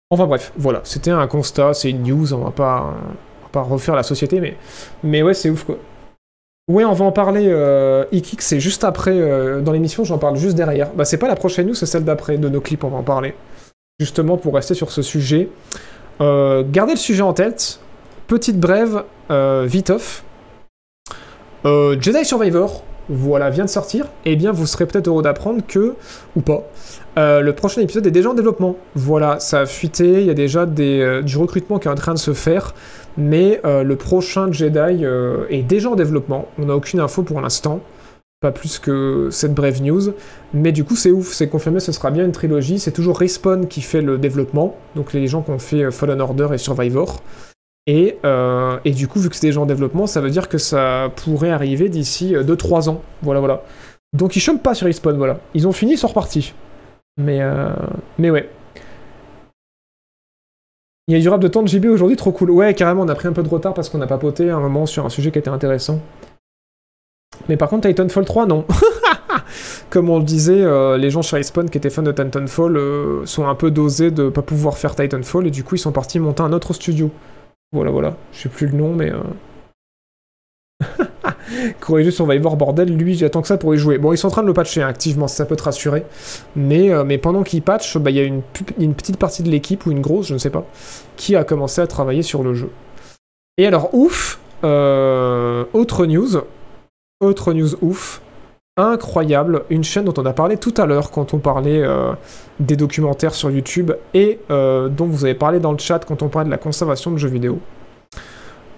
Enfin 0.09 0.27
bref, 0.27 0.51
voilà. 0.57 0.81
C'était 0.83 1.11
un 1.11 1.27
constat, 1.27 1.73
c'est 1.73 1.89
une 1.89 2.03
news, 2.03 2.33
on 2.33 2.43
va 2.43 2.51
pas, 2.51 2.93
on 3.39 3.43
va 3.43 3.49
pas 3.51 3.61
refaire 3.61 3.95
la 3.95 4.03
société, 4.03 4.39
mais, 4.41 4.57
mais 5.03 5.23
ouais, 5.23 5.33
c'est 5.33 5.49
ouf, 5.49 5.63
quoi. 5.63 5.77
Ouais, 6.67 6.83
on 6.83 6.91
va 6.91 7.05
en 7.05 7.13
parler. 7.13 7.45
Euh, 7.47 8.03
c'est 8.39 8.59
juste 8.59 8.83
après 8.83 9.17
euh, 9.17 9.61
dans 9.61 9.71
l'émission, 9.71 10.03
j'en 10.03 10.17
parle 10.17 10.35
juste 10.35 10.55
derrière. 10.55 10.91
Bah, 10.93 11.05
c'est 11.05 11.17
pas 11.17 11.29
la 11.29 11.37
prochaine 11.37 11.67
news, 11.67 11.75
c'est 11.75 11.85
celle 11.85 12.03
d'après 12.03 12.37
de 12.37 12.49
nos 12.49 12.59
clips, 12.59 12.83
on 12.83 12.89
va 12.89 12.97
en 12.97 13.03
parler. 13.03 13.35
Justement 13.99 14.37
pour 14.37 14.53
rester 14.53 14.73
sur 14.73 14.91
ce 14.91 15.01
sujet. 15.01 15.49
Euh, 16.19 16.63
gardez 16.69 16.93
le 16.93 16.99
sujet 16.99 17.21
en 17.21 17.31
tête. 17.31 17.79
Petite 18.27 18.59
brève, 18.59 19.03
euh, 19.31 19.65
vite 19.65 19.89
off. 19.89 20.23
Jedi 21.63 22.23
Survivor, 22.23 22.83
voilà, 23.09 23.49
vient 23.49 23.65
de 23.65 23.69
sortir. 23.69 24.05
Eh 24.23 24.37
bien, 24.37 24.53
vous 24.53 24.65
serez 24.65 24.85
peut-être 24.85 25.09
heureux 25.09 25.21
d'apprendre 25.21 25.61
que, 25.67 25.95
ou 26.37 26.41
pas, 26.41 26.63
le 27.17 27.51
prochain 27.51 27.81
épisode 27.81 28.07
est 28.07 28.11
déjà 28.11 28.29
en 28.29 28.33
développement. 28.33 28.77
Voilà, 28.95 29.41
ça 29.41 29.61
a 29.61 29.65
fuité, 29.65 30.21
il 30.21 30.27
y 30.27 30.29
a 30.29 30.33
déjà 30.33 30.65
du 30.65 31.37
recrutement 31.37 31.77
qui 31.77 31.89
est 31.89 31.91
en 31.91 31.95
train 31.95 32.13
de 32.13 32.19
se 32.19 32.33
faire, 32.33 32.73
mais 33.17 33.59
euh, 33.65 33.83
le 33.83 33.95
prochain 33.95 34.51
Jedi 34.51 35.03
euh, 35.03 35.45
est 35.49 35.63
déjà 35.63 35.89
en 35.89 35.95
développement. 35.95 36.47
On 36.59 36.65
n'a 36.65 36.75
aucune 36.75 36.99
info 36.99 37.23
pour 37.23 37.41
l'instant, 37.41 37.81
pas 38.39 38.51
plus 38.51 38.77
que 38.77 39.29
cette 39.31 39.53
brève 39.53 39.81
news, 39.81 40.13
mais 40.53 40.71
du 40.71 40.83
coup 40.83 40.95
c'est 40.95 41.11
ouf, 41.11 41.33
c'est 41.33 41.49
confirmé, 41.49 41.79
ce 41.79 41.91
sera 41.91 42.11
bien 42.11 42.23
une 42.23 42.31
trilogie. 42.31 42.79
C'est 42.79 42.91
toujours 42.91 43.17
Respawn 43.17 43.67
qui 43.67 43.81
fait 43.81 44.01
le 44.01 44.17
développement, 44.17 44.77
donc 44.95 45.13
les 45.13 45.27
gens 45.27 45.41
qui 45.41 45.51
ont 45.51 45.59
fait 45.59 45.83
euh, 45.83 45.91
Fallen 45.91 46.21
Order 46.21 46.49
et 46.53 46.57
Survivor. 46.57 47.21
Et, 47.89 48.17
du 48.85 49.07
coup, 49.07 49.19
vu 49.19 49.29
que 49.29 49.35
c'est 49.37 49.47
déjà 49.47 49.61
en 49.61 49.65
développement, 49.65 50.07
ça 50.07 50.19
veut 50.19 50.29
dire 50.29 50.49
que 50.49 50.57
ça 50.57 51.09
pourrait 51.15 51.51
arriver 51.51 51.87
d'ici 51.87 52.33
2-3 52.33 52.89
ans. 52.89 53.01
Voilà, 53.21 53.39
voilà. 53.39 53.63
Donc 54.11 54.35
ils 54.35 54.41
chumpent 54.41 54.61
pas 54.61 54.73
sur 54.73 54.87
Respawn, 54.87 55.15
voilà. 55.17 55.39
Ils 55.53 55.69
ont 55.69 55.71
fini, 55.71 55.93
ils 55.93 55.97
sont 55.97 56.09
repartis. 56.09 56.53
Mais, 57.17 57.39
mais 58.17 58.29
ouais. 58.29 58.49
Il 61.09 61.15
y 61.15 61.17
a 61.17 61.21
du 61.21 61.29
rap 61.29 61.39
de 61.39 61.47
temps 61.47 61.63
de 61.63 61.69
JB 61.69 61.85
aujourd'hui, 61.85 62.17
trop 62.17 62.33
cool. 62.33 62.51
Ouais, 62.51 62.73
carrément, 62.73 63.03
on 63.03 63.07
a 63.07 63.15
pris 63.15 63.29
un 63.29 63.33
peu 63.33 63.41
de 63.41 63.47
retard 63.47 63.73
parce 63.73 63.87
qu'on 63.87 64.01
a 64.01 64.07
papoté 64.07 64.49
un 64.49 64.59
moment 64.59 64.85
sur 64.85 65.05
un 65.05 65.09
sujet 65.09 65.31
qui 65.31 65.39
était 65.39 65.49
intéressant. 65.49 66.01
Mais 67.47 67.55
par 67.55 67.69
contre, 67.69 67.87
Titanfall 67.87 68.25
3, 68.25 68.45
non. 68.45 68.65
Comme 69.89 70.09
on 70.09 70.17
le 70.17 70.25
disait, 70.25 70.61
euh, 70.61 70.97
les 70.97 71.09
gens 71.09 71.21
chez 71.21 71.37
Respawn 71.37 71.69
qui 71.69 71.77
étaient 71.77 71.89
fans 71.89 72.03
de 72.03 72.11
Titanfall 72.11 72.75
euh, 72.75 73.25
sont 73.25 73.47
un 73.47 73.55
peu 73.55 73.71
dosés 73.71 74.11
de 74.11 74.27
pas 74.27 74.41
pouvoir 74.41 74.77
faire 74.77 74.95
Titanfall 74.95 75.47
et 75.47 75.51
du 75.51 75.63
coup 75.63 75.75
ils 75.75 75.79
sont 75.79 75.93
partis 75.93 76.19
monter 76.19 76.43
un 76.43 76.51
autre 76.51 76.73
studio. 76.73 77.09
Voilà, 77.71 77.91
voilà. 77.91 78.17
Je 78.33 78.41
sais 78.41 78.49
plus 78.49 78.67
le 78.67 78.77
nom, 78.77 78.93
mais. 78.93 79.09
Euh... 79.09 79.21
Corriger 81.79 82.11
Survivor, 82.11 82.55
bordel, 82.55 82.95
lui, 82.95 83.15
j'attends 83.15 83.41
que 83.41 83.47
ça 83.47 83.57
pour 83.57 83.73
y 83.73 83.77
jouer. 83.77 83.97
Bon, 83.97 84.13
ils 84.13 84.17
sont 84.17 84.27
en 84.27 84.31
train 84.31 84.41
de 84.41 84.47
le 84.47 84.53
patcher 84.53 84.81
hein, 84.81 84.87
activement, 84.87 85.27
ça 85.27 85.45
peut 85.45 85.55
te 85.55 85.63
rassurer. 85.63 86.05
Mais, 86.55 86.91
euh, 86.91 87.17
pendant 87.17 87.43
qu'ils 87.43 87.61
patchent, 87.61 87.97
bah, 87.97 88.11
il 88.11 88.17
y 88.17 88.19
a 88.19 88.23
une, 88.23 88.41
petite 88.41 89.17
partie 89.17 89.43
de 89.43 89.49
l'équipe, 89.49 89.85
ou 89.85 89.91
une 89.91 90.01
grosse, 90.01 90.27
je 90.27 90.33
ne 90.33 90.39
sais 90.39 90.49
pas, 90.49 90.65
qui 91.15 91.35
a 91.35 91.43
commencé 91.43 91.81
à 91.81 91.87
travailler 91.87 92.23
sur 92.23 92.43
le 92.43 92.53
jeu. 92.53 92.69
Et 93.57 93.65
alors, 93.65 93.93
ouf, 93.93 94.39
euh, 94.63 95.65
autre 95.73 96.05
news, 96.05 96.37
autre 97.19 97.53
news 97.53 97.75
ouf, 97.81 98.21
incroyable, 98.77 99.63
une 99.69 99.83
chaîne 99.83 100.05
dont 100.05 100.13
on 100.17 100.25
a 100.25 100.33
parlé 100.33 100.57
tout 100.57 100.73
à 100.77 100.85
l'heure 100.85 101.09
quand 101.09 101.33
on 101.33 101.39
parlait 101.39 101.81
euh, 101.81 102.13
des 102.59 102.75
documentaires 102.75 103.33
sur 103.33 103.49
YouTube 103.49 103.91
et 104.13 104.39
dont 104.49 105.05
vous 105.07 105.25
avez 105.25 105.33
parlé 105.33 105.59
dans 105.59 105.71
le 105.71 105.79
chat 105.79 106.05
quand 106.05 106.21
on 106.21 106.27
parlait 106.27 106.45
de 106.45 106.51
la 106.51 106.59
conservation 106.59 107.09
de 107.09 107.17
jeux 107.17 107.29
vidéo. 107.29 107.59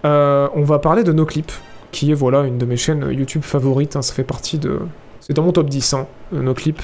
On 0.05 0.63
va 0.63 0.79
parler 0.79 1.03
de 1.03 1.11
NoClip, 1.11 1.51
qui 1.91 2.11
est 2.11 2.15
voilà 2.15 2.41
une 2.41 2.57
de 2.57 2.65
mes 2.65 2.77
chaînes 2.77 3.11
YouTube 3.11 3.43
favorites, 3.43 3.95
hein, 3.95 4.01
ça 4.01 4.13
fait 4.13 4.23
partie 4.23 4.57
de... 4.57 4.79
C'est 5.19 5.33
dans 5.33 5.43
mon 5.43 5.51
top 5.51 5.69
10, 5.69 5.93
hein, 5.93 6.07
NoClip. 6.31 6.81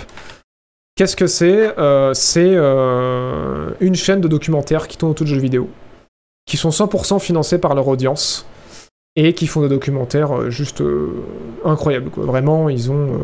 Qu'est-ce 0.96 1.16
que 1.16 1.28
c'est 1.28 1.74
C'est 2.14 2.56
une 2.56 3.96
chaîne 3.96 4.22
de 4.22 4.28
documentaires 4.28 4.88
qui 4.88 4.98
tourne 4.98 5.12
autour 5.12 5.26
de 5.26 5.32
jeux 5.32 5.42
vidéo, 5.42 5.70
qui 6.46 6.58
sont 6.58 6.70
100% 6.70 7.20
financés 7.20 7.58
par 7.58 7.76
leur 7.76 7.88
audience 7.88 8.46
et 9.16 9.34
qui 9.34 9.48
font 9.48 9.62
des 9.62 9.70
documentaires 9.70 10.38
euh, 10.38 10.50
juste 10.50 10.82
euh, 10.82 11.24
incroyables. 11.64 12.10
Vraiment, 12.18 12.70
ils 12.70 12.92
ont 12.92 13.20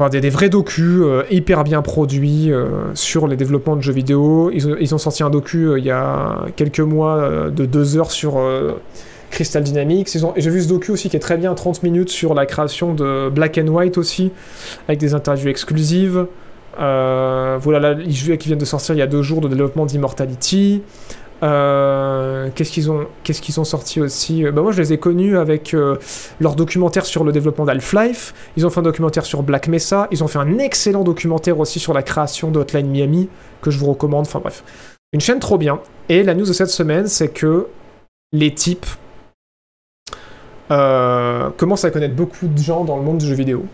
euh, 0.00 0.08
des, 0.08 0.30
vrais 0.30 0.48
docus 0.48 1.02
hyper 1.30 1.64
bien 1.64 1.80
produits 1.80 2.50
sur 2.94 3.28
les 3.28 3.36
développements 3.36 3.76
de 3.76 3.82
jeux 3.82 3.92
vidéo. 3.92 4.50
Ils 4.52 4.94
ont, 4.94 4.98
sorti 4.98 5.22
un 5.22 5.30
docu 5.30 5.78
il 5.78 5.84
y 5.84 5.92
a 5.92 6.46
quelques 6.56 6.80
mois 6.80 7.50
de 7.50 7.64
deux 7.66 7.96
heures 7.96 8.10
sur 8.10 8.32
Crystal 9.32 9.62
Dynamics. 9.62 10.16
J'ai 10.36 10.50
vu 10.50 10.62
ce 10.62 10.68
docu 10.68 10.92
aussi 10.92 11.10
qui 11.10 11.16
est 11.16 11.20
très 11.20 11.36
bien, 11.36 11.54
30 11.54 11.82
minutes 11.82 12.10
sur 12.10 12.34
la 12.34 12.46
création 12.46 12.94
de 12.94 13.28
Black 13.28 13.58
and 13.58 13.66
White 13.66 13.98
aussi, 13.98 14.30
avec 14.86 15.00
des 15.00 15.14
interviews 15.14 15.48
exclusives. 15.48 16.26
voilà, 16.78 17.94
les 17.94 18.12
jeux 18.12 18.36
qui 18.36 18.46
viennent 18.48 18.58
de 18.58 18.64
sortir 18.64 18.94
il 18.94 18.98
y 18.98 19.02
a 19.02 19.08
deux 19.08 19.22
jours 19.22 19.40
de 19.40 19.48
développement 19.48 19.86
d'Immortality. 19.86 20.82
Euh, 21.42 22.50
qu'est-ce 22.54 22.70
qu'ils 22.70 22.90
ont, 22.90 23.06
qu'est-ce 23.24 23.42
qu'ils 23.42 23.58
ont 23.58 23.64
sorti 23.64 24.00
aussi? 24.00 24.44
Euh, 24.44 24.52
bah 24.52 24.62
Moi, 24.62 24.72
je 24.72 24.80
les 24.80 24.92
ai 24.92 24.98
connus 24.98 25.36
avec 25.36 25.74
euh, 25.74 25.96
leur 26.40 26.54
documentaire 26.54 27.04
sur 27.04 27.24
le 27.24 27.32
développement 27.32 27.64
d'Half-Life. 27.64 28.32
Ils 28.56 28.64
ont 28.64 28.70
fait 28.70 28.78
un 28.78 28.84
documentaire 28.84 29.26
sur 29.26 29.42
Black 29.42 29.66
Mesa. 29.66 30.06
Ils 30.12 30.22
ont 30.22 30.28
fait 30.28 30.38
un 30.38 30.58
excellent 30.58 31.02
documentaire 31.02 31.58
aussi 31.58 31.80
sur 31.80 31.94
la 31.94 32.02
création 32.02 32.50
de 32.50 32.60
Hotline 32.60 32.88
Miami 32.88 33.28
que 33.60 33.70
je 33.70 33.78
vous 33.78 33.86
recommande. 33.86 34.26
Enfin 34.26 34.38
bref, 34.38 34.62
une 35.12 35.20
chaîne 35.20 35.40
trop 35.40 35.58
bien. 35.58 35.80
Et 36.08 36.22
la 36.22 36.34
news 36.34 36.46
de 36.46 36.52
cette 36.52 36.70
semaine, 36.70 37.08
c'est 37.08 37.28
que 37.28 37.66
les 38.32 38.54
types 38.54 38.86
commencent 40.68 41.84
à 41.84 41.90
connaître 41.90 42.14
beaucoup 42.14 42.46
de 42.46 42.58
gens 42.58 42.84
dans 42.84 42.96
le 42.96 43.02
monde 43.02 43.18
du 43.18 43.26
jeu 43.26 43.34
vidéo. 43.34 43.64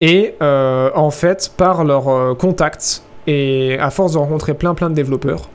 Et 0.00 0.34
en 0.40 1.10
fait, 1.10 1.52
par 1.56 1.84
leurs 1.84 2.36
contacts 2.38 3.02
et 3.26 3.76
à 3.78 3.90
force 3.90 4.12
de 4.12 4.18
rencontrer 4.18 4.54
plein 4.54 4.74
plein 4.74 4.90
de 4.90 4.94
développeurs, 4.94 5.48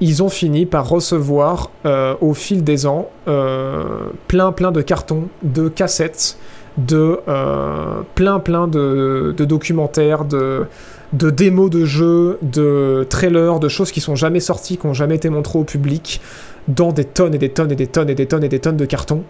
ils 0.00 0.22
ont 0.22 0.28
fini 0.28 0.66
par 0.66 0.88
recevoir 0.88 1.70
euh, 1.84 2.14
au 2.20 2.34
fil 2.34 2.62
des 2.62 2.86
ans 2.86 3.10
euh, 3.26 4.08
plein 4.28 4.52
plein 4.52 4.70
de 4.70 4.80
cartons, 4.80 5.28
de 5.42 5.68
cassettes, 5.68 6.36
de 6.76 7.18
euh, 7.26 8.02
plein 8.14 8.38
plein 8.38 8.68
de, 8.68 9.34
documentaires, 9.38 10.24
de, 10.24 10.66
de, 11.12 11.30
démos 11.30 11.70
de 11.70 11.84
jeux, 11.84 12.38
de 12.42 13.06
trailers, 13.10 13.58
de 13.58 13.68
choses 13.68 13.90
qui 13.90 14.00
sont 14.00 14.14
jamais 14.14 14.40
sorties, 14.40 14.76
qui 14.76 14.86
n'ont 14.86 14.94
jamais 14.94 15.16
été 15.16 15.30
montrées 15.30 15.58
au 15.58 15.64
public, 15.64 16.20
dans 16.68 16.92
des 16.92 17.04
tonnes 17.04 17.34
et 17.34 17.38
des 17.38 17.50
tonnes 17.50 17.72
et 17.72 17.76
des 17.76 17.88
tonnes 17.88 18.10
et 18.10 18.14
des 18.14 18.26
tonnes 18.26 18.44
et 18.44 18.48
des 18.48 18.60
tonnes 18.60 18.76
de 18.76 18.84
cartons. 18.84 19.24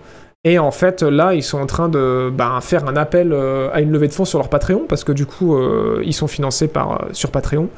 Et 0.44 0.59
en 0.59 0.70
fait, 0.70 1.02
là, 1.02 1.35
ils 1.35 1.43
sont 1.43 1.59
en 1.59 1.66
train 1.66 1.89
de 1.89 2.31
ben, 2.32 2.60
faire 2.60 2.86
un 2.86 2.97
appel 2.97 3.32
à 3.73 3.81
une 3.81 3.90
levée 3.90 4.09
de 4.09 4.12
fonds 4.12 4.24
sur 4.24 4.39
leur 4.39 4.48
Patreon, 4.48 4.85
parce 4.89 5.02
que 5.05 5.12
du 5.12 5.27
coup, 5.27 5.59
ils 6.02 6.15
sont 6.15 6.28
financés 6.28 6.69
par, 6.69 7.06
sur 7.12 7.31
Patreon. 7.31 7.69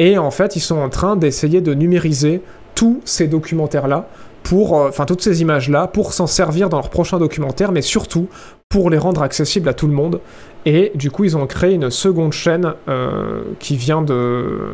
Et 0.00 0.18
en 0.18 0.30
fait, 0.30 0.56
ils 0.56 0.60
sont 0.60 0.78
en 0.78 0.88
train 0.88 1.14
d'essayer 1.14 1.60
de 1.60 1.72
numériser 1.72 2.42
tous 2.74 3.00
ces 3.04 3.28
documentaires-là, 3.28 4.08
pour, 4.42 4.78
euh, 4.78 4.88
enfin 4.88 5.04
toutes 5.04 5.22
ces 5.22 5.42
images-là, 5.42 5.86
pour 5.86 6.12
s'en 6.12 6.26
servir 6.26 6.68
dans 6.68 6.78
leurs 6.78 6.90
prochains 6.90 7.18
documentaires, 7.18 7.72
mais 7.72 7.82
surtout 7.82 8.28
pour 8.68 8.90
les 8.90 8.98
rendre 8.98 9.22
accessibles 9.22 9.68
à 9.68 9.74
tout 9.74 9.86
le 9.86 9.92
monde. 9.92 10.20
Et 10.64 10.92
du 10.94 11.10
coup, 11.10 11.24
ils 11.24 11.36
ont 11.36 11.46
créé 11.46 11.74
une 11.74 11.90
seconde 11.90 12.32
chaîne 12.32 12.74
euh, 12.88 13.42
qui 13.58 13.76
vient 13.76 14.02
de, 14.02 14.72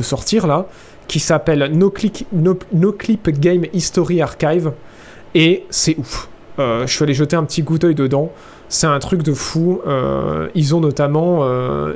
sortir 0.00 0.46
là, 0.46 0.66
qui 1.08 1.20
s'appelle 1.20 1.70
no, 1.72 1.90
Clip 1.90 3.28
Game 3.40 3.64
History 3.72 4.22
Archive. 4.22 4.72
Et 5.34 5.64
c'est 5.70 5.96
ouf. 5.98 6.28
Euh, 6.58 6.86
je 6.86 6.92
suis 6.92 7.02
allé 7.02 7.14
jeter 7.14 7.36
un 7.36 7.44
petit 7.44 7.64
coup 7.64 7.78
d'œil 7.78 7.94
dedans. 7.94 8.30
C'est 8.68 8.86
un 8.86 8.98
truc 8.98 9.22
de 9.22 9.32
fou. 9.32 9.80
ils 10.54 10.74
ont 10.74 10.80
notamment 10.80 11.46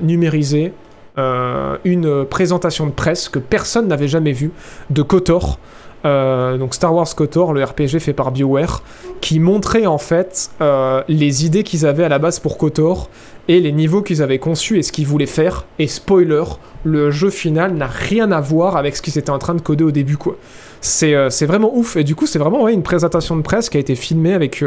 numérisé 0.01 0.73
euh, 1.19 1.79
une 1.85 2.25
présentation 2.25 2.87
de 2.87 2.93
presse 2.93 3.29
que 3.29 3.41
personne 3.41 3.89
n'avait 3.89 4.07
jamais 4.07 4.33
vue 4.33 4.53
de 4.91 5.03
KOTOR. 5.03 5.59
Euh, 6.05 6.57
donc 6.59 6.75
Star 6.75 6.95
Wars 6.95 7.13
KOTOR, 7.13 7.53
le 7.53 7.65
RPG 7.65 7.99
fait 7.99 8.13
par 8.13 8.31
BioWare, 8.31 8.85
qui 9.21 9.41
montrait 9.41 9.87
en 9.87 9.99
fait 9.99 10.51
euh, 10.61 11.03
les 11.09 11.45
idées 11.45 11.65
qu'ils 11.65 11.87
avaient 11.87 12.05
à 12.05 12.09
la 12.09 12.21
base 12.21 12.39
pour 12.39 12.57
KOTOR 12.57 13.11
et 13.49 13.59
les 13.59 13.73
niveaux 13.73 14.03
qu'ils 14.03 14.23
avaient 14.23 14.39
conçus 14.39 14.79
et 14.79 14.83
ce 14.83 14.93
qu'ils 14.93 15.09
voulaient 15.09 15.27
faire. 15.27 15.67
Et 15.81 15.89
spoiler, 15.89 16.45
le 16.85 17.11
jeu 17.11 17.31
final 17.31 17.75
n'a 17.75 17.89
rien 17.89 18.31
à 18.31 18.41
voir 18.41 18.77
avec 18.77 18.95
ce 18.95 19.03
qu'ils 19.03 19.19
étaient 19.19 19.31
en 19.31 19.39
train 19.39 19.55
de 19.55 19.61
coder 19.61 19.83
au 19.83 19.91
début, 19.91 20.19
quoi. 20.19 20.37
C'est 20.81 21.47
vraiment 21.47 21.77
ouf. 21.77 21.97
Et 21.97 22.05
du 22.05 22.15
coup, 22.15 22.27
c'est 22.27 22.39
vraiment 22.39 22.69
une 22.69 22.83
présentation 22.83 23.37
de 23.37 23.43
presse 23.43 23.69
qui 23.69 23.77
a 23.77 23.81
été 23.81 23.95
filmée 23.95 24.35
avec 24.35 24.63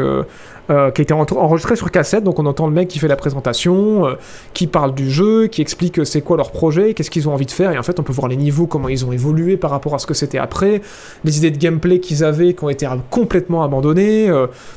euh, 0.70 0.92
qui 0.92 1.00
a 1.00 1.02
été 1.02 1.12
enregistré 1.12 1.74
sur 1.74 1.90
cassette, 1.90 2.22
donc 2.22 2.38
on 2.38 2.46
entend 2.46 2.68
le 2.68 2.72
mec 2.72 2.86
qui 2.86 3.00
fait 3.00 3.08
la 3.08 3.16
présentation, 3.16 4.06
euh, 4.06 4.14
qui 4.54 4.68
parle 4.68 4.94
du 4.94 5.10
jeu, 5.10 5.48
qui 5.48 5.60
explique 5.60 5.98
euh, 5.98 6.04
c'est 6.04 6.20
quoi 6.20 6.36
leur 6.36 6.52
projet, 6.52 6.94
qu'est-ce 6.94 7.10
qu'ils 7.10 7.28
ont 7.28 7.34
envie 7.34 7.46
de 7.46 7.50
faire, 7.50 7.72
et 7.72 7.78
en 7.78 7.82
fait 7.82 7.98
on 7.98 8.04
peut 8.04 8.12
voir 8.12 8.28
les 8.28 8.36
niveaux, 8.36 8.68
comment 8.68 8.88
ils 8.88 9.04
ont 9.04 9.10
évolué 9.10 9.56
par 9.56 9.72
rapport 9.72 9.92
à 9.92 9.98
ce 9.98 10.06
que 10.06 10.14
c'était 10.14 10.38
après, 10.38 10.80
les 11.24 11.38
idées 11.38 11.50
de 11.50 11.58
gameplay 11.58 11.98
qu'ils 11.98 12.22
avaient 12.22 12.54
qui 12.54 12.62
ont 12.62 12.68
été 12.68 12.88
complètement 13.10 13.64
abandonnées, 13.64 14.30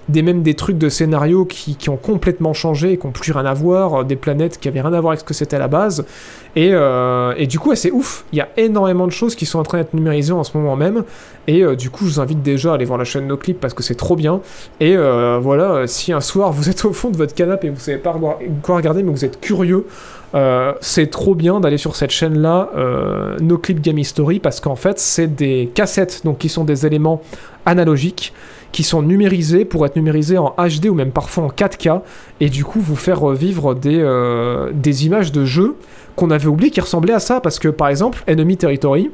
des 0.09 0.23
même 0.23 0.41
des 0.41 0.55
trucs 0.55 0.79
de 0.79 0.89
scénario 0.89 1.45
qui, 1.45 1.75
qui, 1.75 1.89
ont 1.91 1.97
complètement 1.97 2.53
changé 2.53 2.93
et 2.93 2.97
qui 2.97 3.05
n'ont 3.05 3.13
plus 3.13 3.31
rien 3.31 3.45
à 3.45 3.53
voir, 3.53 4.05
des 4.05 4.15
planètes 4.15 4.59
qui 4.59 4.67
avaient 4.67 4.81
rien 4.81 4.93
à 4.93 4.99
voir 4.99 5.11
avec 5.11 5.19
ce 5.19 5.25
que 5.25 5.35
c'était 5.35 5.57
à 5.57 5.59
la 5.59 5.67
base, 5.67 6.03
et, 6.55 6.73
et 7.37 7.47
du 7.47 7.59
coup 7.59 7.73
c'est 7.75 7.91
ouf, 7.91 8.25
il 8.31 8.37
y 8.37 8.41
a 8.41 8.49
énormément 8.57 9.07
de 9.07 9.11
choses 9.11 9.35
qui 9.35 9.45
sont 9.45 9.59
en 9.59 9.63
train 9.63 9.79
d'être 9.79 9.93
numérisées 9.93 10.33
en 10.33 10.43
ce 10.43 10.57
moment 10.57 10.75
même, 10.75 11.03
et 11.47 11.63
du 11.75 11.89
coup 11.89 12.05
je 12.05 12.13
vous 12.13 12.19
invite 12.19 12.41
déjà 12.41 12.71
à 12.71 12.75
aller 12.75 12.85
voir 12.85 12.97
la 12.97 13.05
chaîne 13.05 13.27
NoClip 13.27 13.59
parce 13.59 13.73
que 13.73 13.83
c'est 13.83 13.95
trop 13.95 14.15
bien, 14.15 14.39
et 14.79 14.95
voilà, 15.41 15.71
euh, 15.75 15.87
si 15.87 16.11
un 16.11 16.21
soir 16.21 16.51
vous 16.51 16.69
êtes 16.69 16.85
au 16.85 16.93
fond 16.93 17.09
de 17.09 17.17
votre 17.17 17.33
canapé 17.33 17.67
et 17.67 17.69
vous 17.69 17.79
savez 17.79 17.97
pas 17.97 18.15
quoi 18.61 18.75
regarder, 18.75 19.03
mais 19.03 19.11
vous 19.11 19.25
êtes 19.25 19.39
curieux, 19.39 19.85
euh, 20.33 20.73
c'est 20.81 21.09
trop 21.09 21.35
bien 21.35 21.59
d'aller 21.59 21.77
sur 21.77 21.95
cette 21.95 22.11
chaîne-là, 22.11 22.71
euh, 22.75 23.37
No 23.39 23.57
Clip 23.57 23.79
Game 23.81 23.97
History, 23.97 24.39
parce 24.39 24.59
qu'en 24.59 24.75
fait, 24.75 24.99
c'est 24.99 25.33
des 25.33 25.69
cassettes, 25.73 26.21
donc 26.25 26.39
qui 26.39 26.49
sont 26.49 26.63
des 26.63 26.85
éléments 26.85 27.21
analogiques, 27.65 28.33
qui 28.71 28.83
sont 28.83 29.01
numérisés 29.01 29.63
pour 29.63 29.85
être 29.85 29.95
numérisés 29.95 30.37
en 30.37 30.53
HD 30.57 30.87
ou 30.87 30.93
même 30.93 31.11
parfois 31.11 31.45
en 31.45 31.49
4K, 31.49 32.01
et 32.41 32.49
du 32.49 32.65
coup 32.65 32.81
vous 32.81 32.97
faire 32.97 33.19
revivre 33.19 33.75
des, 33.75 34.03
des 34.73 35.05
images 35.05 35.31
de 35.31 35.45
jeux 35.45 35.75
qu'on 36.15 36.31
avait 36.31 36.47
oublié 36.47 36.71
qui 36.71 36.81
ressemblaient 36.81 37.13
à 37.13 37.19
ça, 37.19 37.41
parce 37.41 37.59
que 37.59 37.67
par 37.67 37.89
exemple, 37.89 38.23
Enemy 38.27 38.57
Territory, 38.57 39.11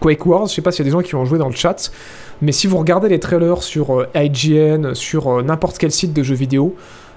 Quake 0.00 0.26
Wars, 0.26 0.46
je 0.46 0.54
sais 0.54 0.62
pas 0.62 0.70
s'il 0.70 0.84
y 0.84 0.88
a 0.88 0.90
des 0.90 0.96
gens 0.96 1.02
qui 1.02 1.14
ont 1.14 1.24
joué 1.24 1.38
dans 1.38 1.48
le 1.48 1.54
chat, 1.54 1.90
mais 2.42 2.52
si 2.52 2.66
vous 2.66 2.76
regardez 2.76 3.08
les 3.08 3.20
trailers 3.20 3.62
sur 3.62 4.00
euh, 4.00 4.06
IGN, 4.14 4.94
sur 4.94 5.28
euh, 5.28 5.42
n'importe 5.42 5.78
quel 5.78 5.90
site 5.90 6.12
de 6.12 6.22
jeux 6.22 6.34
vidéo, 6.34 6.74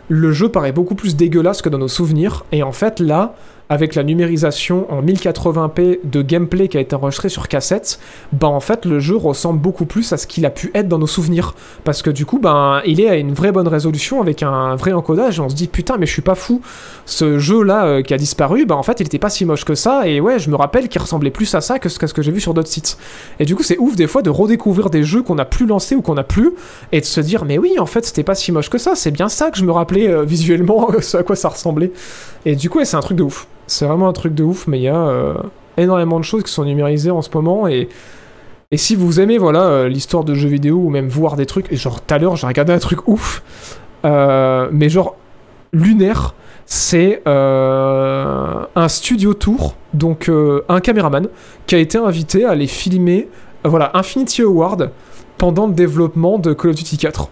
le 0.10 0.32
jeu 0.32 0.50
paraît 0.50 0.72
beaucoup 0.72 0.96
plus 0.96 1.16
dégueulasse 1.16 1.62
que 1.62 1.70
dans 1.70 1.78
nos 1.78 1.88
souvenirs. 1.88 2.46
Et 2.52 2.64
en 2.64 2.72
fait, 2.72 3.00
là, 3.00 3.36
avec 3.72 3.96
la 3.96 4.04
numérisation 4.04 4.86
en 4.92 5.02
1080p 5.02 6.00
de 6.04 6.22
gameplay 6.22 6.68
qui 6.68 6.78
a 6.78 6.82
été 6.82 6.94
enregistré 6.94 7.30
sur 7.30 7.48
cassette, 7.48 8.02
bah 8.34 8.50
en 8.50 8.60
fait 8.60 8.84
le 8.84 9.00
jeu 9.00 9.16
ressemble 9.16 9.62
beaucoup 9.62 9.86
plus 9.86 10.12
à 10.12 10.18
ce 10.18 10.28
qu'il 10.28 10.46
a 10.46 10.50
pu 10.50 10.72
être 10.76 10.90
dans 10.90 11.00
nos 11.00 11.08
souvenirs. 11.08 11.56
Parce 11.86 12.02
que 12.02 12.10
du 12.10 12.26
coup, 12.26 12.38
ben 12.38 12.82
il 12.86 13.00
est 13.00 13.08
à 13.08 13.16
une 13.16 13.32
vraie 13.32 13.54
bonne 13.54 13.70
résolution 13.70 14.20
avec 14.20 14.44
un 14.44 14.76
vrai 14.76 14.92
encodage 14.92 15.40
et 15.40 15.42
on 15.42 15.48
se 15.48 15.56
dit 15.56 15.68
putain 15.68 15.96
mais 15.98 16.06
je 16.06 16.12
suis 16.12 16.22
pas 16.22 16.36
fou. 16.36 16.62
Ce 17.06 17.40
jeu 17.40 17.64
là 17.64 17.86
euh, 17.86 18.02
qui 18.02 18.14
a 18.14 18.18
disparu, 18.18 18.66
bah 18.66 18.76
en 18.76 18.84
fait 18.84 19.00
il 19.00 19.06
était 19.06 19.20
pas 19.20 19.30
si 19.30 19.46
moche 19.46 19.64
que 19.64 19.74
ça 19.74 20.06
et 20.06 20.20
ouais 20.20 20.38
je 20.38 20.50
me 20.50 20.58
rappelle 20.58 20.90
qu'il 20.90 21.00
ressemblait 21.00 21.32
plus 21.32 21.56
à 21.56 21.62
ça 21.62 21.80
que 21.80 21.88
ce, 21.88 21.98
que, 21.98 22.22
j'ai 22.22 22.32
vu 22.34 22.42
sur 22.42 22.54
d'autres 22.54 22.68
sites. 22.68 22.98
Et 23.40 23.46
du 23.46 23.56
coup 23.56 23.64
c'est 23.64 23.78
ouf 23.78 23.96
des 23.96 24.08
fois 24.08 24.22
de 24.22 24.30
redécouvrir 24.30 24.90
des 24.90 25.04
jeux 25.04 25.24
qu'on 25.24 25.38
a 25.38 25.46
plus 25.46 25.66
lancés 25.66 25.96
ou 25.96 26.02
qu'on 26.02 26.18
a 26.18 26.26
plus 26.26 26.52
et 26.92 27.00
de 27.00 27.06
se 27.06 27.22
dire 27.22 27.46
mais 27.46 27.58
oui 27.58 27.80
en 27.80 27.86
fait 27.86 28.04
c'était 28.04 28.24
pas 28.24 28.36
si 28.36 28.52
moche 28.52 28.70
que 28.70 28.78
ça, 28.78 28.96
c'est 28.96 29.12
bien 29.12 29.30
ça 29.30 29.50
que 29.50 29.58
je 29.58 29.64
me 29.64 29.72
rappelais 29.72 30.10
euh, 30.10 30.24
visuellement 30.26 30.90
ce 31.00 31.16
à 31.16 31.24
quoi 31.24 31.38
ça 31.38 31.48
ressemblait. 31.48 31.94
Et 32.46 32.58
du 32.58 32.70
coup 32.70 32.84
c'est 32.84 32.98
un 32.98 33.00
truc 33.00 33.18
de 33.18 33.24
ouf. 33.24 33.48
C'est 33.72 33.86
vraiment 33.86 34.10
un 34.10 34.14
truc 34.14 34.36
de 34.36 34.44
ouf, 34.44 34.68
mais 34.68 34.80
il 34.80 34.84
y 34.84 34.90
a 34.90 34.98
euh, 34.98 35.34
énormément 35.78 36.20
de 36.20 36.26
choses 36.26 36.44
qui 36.44 36.52
sont 36.52 36.66
numérisées 36.66 37.10
en 37.10 37.22
ce 37.22 37.30
moment 37.34 37.68
et. 37.68 37.90
Si 38.74 38.96
vous 38.96 39.20
aimez 39.20 39.38
voilà 39.38 39.64
euh, 39.64 39.90
l'histoire 39.90 40.24
de 40.24 40.34
jeux 40.34 40.48
vidéo 40.48 40.78
ou 40.78 40.90
même 40.90 41.10
voir 41.10 41.36
des 41.36 41.46
trucs, 41.46 41.70
et 41.74 41.76
genre 41.76 42.00
tout 42.02 42.14
à 42.14 42.18
l'heure 42.18 42.38
j'ai 42.38 42.48
regardé 42.48 42.72
un 42.72 42.80
truc 42.80 43.06
ouf, 43.06 43.44
euh, 44.06 44.70
mais 44.72 44.88
genre 44.88 45.18
lunaire, 45.74 46.36
c'est 46.66 47.22
un 47.26 48.88
studio 48.88 49.34
tour, 49.34 49.76
donc 49.94 50.32
un 50.70 50.80
caméraman 50.80 51.28
qui 51.68 51.76
a 51.76 51.80
été 51.80 51.98
invité 51.98 52.46
à 52.46 52.52
aller 52.52 52.68
filmer, 52.68 53.28
voilà, 53.66 53.92
Infinity 53.94 54.42
Award 54.42 54.92
pendant 55.38 55.68
le 55.68 55.74
développement 55.74 56.40
de 56.40 56.54
Call 56.54 56.72
of 56.72 56.78
Duty 56.78 56.98
4. 56.98 57.30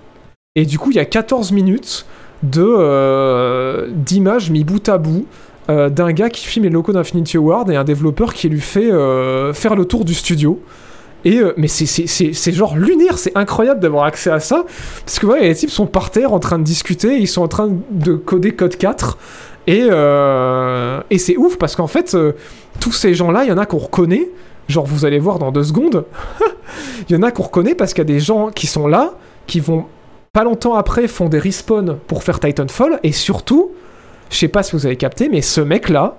Et 0.58 0.66
du 0.66 0.78
coup 0.78 0.92
il 0.92 0.98
y 0.98 1.00
a 1.00 1.06
14 1.06 1.54
minutes 1.54 2.06
de 2.44 3.88
d'images 3.94 4.52
mis 4.52 4.66
bout 4.66 4.90
à 4.90 4.98
bout 4.98 5.26
euh, 5.70 5.90
d'un 5.90 6.12
gars 6.12 6.30
qui 6.30 6.46
filme 6.46 6.66
les 6.66 6.72
locaux 6.72 6.92
d'Infinity 6.92 7.38
Ward 7.38 7.70
et 7.70 7.76
un 7.76 7.84
développeur 7.84 8.34
qui 8.34 8.50
lui 8.50 8.60
fait 8.62 8.92
euh, 8.92 9.54
faire 9.54 9.76
le 9.76 9.86
tour 9.86 10.04
du 10.06 10.14
studio. 10.14 10.60
Et 11.26 11.38
euh, 11.40 11.54
mais 11.58 11.68
c'est- 11.68 12.52
genre 12.52 12.76
lunaire, 12.78 13.18
c'est 13.18 13.36
incroyable 13.38 13.80
d'avoir 13.80 14.06
accès 14.06 14.32
à 14.32 14.40
ça. 14.40 14.66
Parce 15.06 15.20
que 15.20 15.26
ouais, 15.28 15.42
les 15.42 15.56
types 15.56 15.70
sont 15.70 15.86
par 15.86 16.12
terre 16.12 16.34
en 16.34 16.40
train 16.40 16.58
de 16.60 16.64
discuter, 16.64 17.18
ils 17.18 17.28
sont 17.28 17.42
en 17.42 17.48
train 17.48 17.70
de 17.92 18.14
coder 18.14 18.54
code 18.56 18.76
4. 18.78 19.18
Et, 19.68 19.88
et 21.10 21.18
c'est 21.20 21.38
ouf 21.38 21.58
parce 21.58 21.76
qu'en 21.76 21.86
fait, 21.88 22.18
tous 22.80 22.92
ces 22.92 23.14
gens-là, 23.14 23.44
il 23.44 23.50
y 23.50 23.52
en 23.52 23.58
a 23.58 23.66
qu'on 23.68 23.78
reconnaît. 23.78 24.30
Genre, 24.68 24.86
vous 24.86 25.06
allez 25.06 25.20
voir 25.20 25.38
dans 25.40 25.52
deux 25.52 25.64
secondes. 25.64 26.06
Il 27.10 27.16
y 27.16 27.20
en 27.20 27.24
a 27.24 27.32
qu'on 27.32 27.44
reconnaît 27.44 27.74
parce 27.76 27.94
qu'il 27.94 28.02
y 28.04 28.08
a 28.10 28.14
des 28.14 28.20
gens 28.20 28.50
qui 28.52 28.68
sont 28.68 28.88
là, 28.88 29.14
qui 29.48 29.60
vont 29.60 29.86
pas 30.32 30.44
longtemps 30.44 30.76
après 30.76 31.08
font 31.08 31.28
des 31.28 31.40
respawns 31.40 31.98
pour 32.08 32.22
faire 32.24 32.40
Titanfall. 32.40 33.00
Et 33.04 33.12
surtout, 33.12 33.72
je 34.30 34.38
sais 34.38 34.48
pas 34.48 34.64
si 34.64 34.74
vous 34.74 34.86
avez 34.86 34.96
capté, 34.96 35.30
mais 35.30 35.42
ce 35.42 35.62
mec-là, 35.62 36.18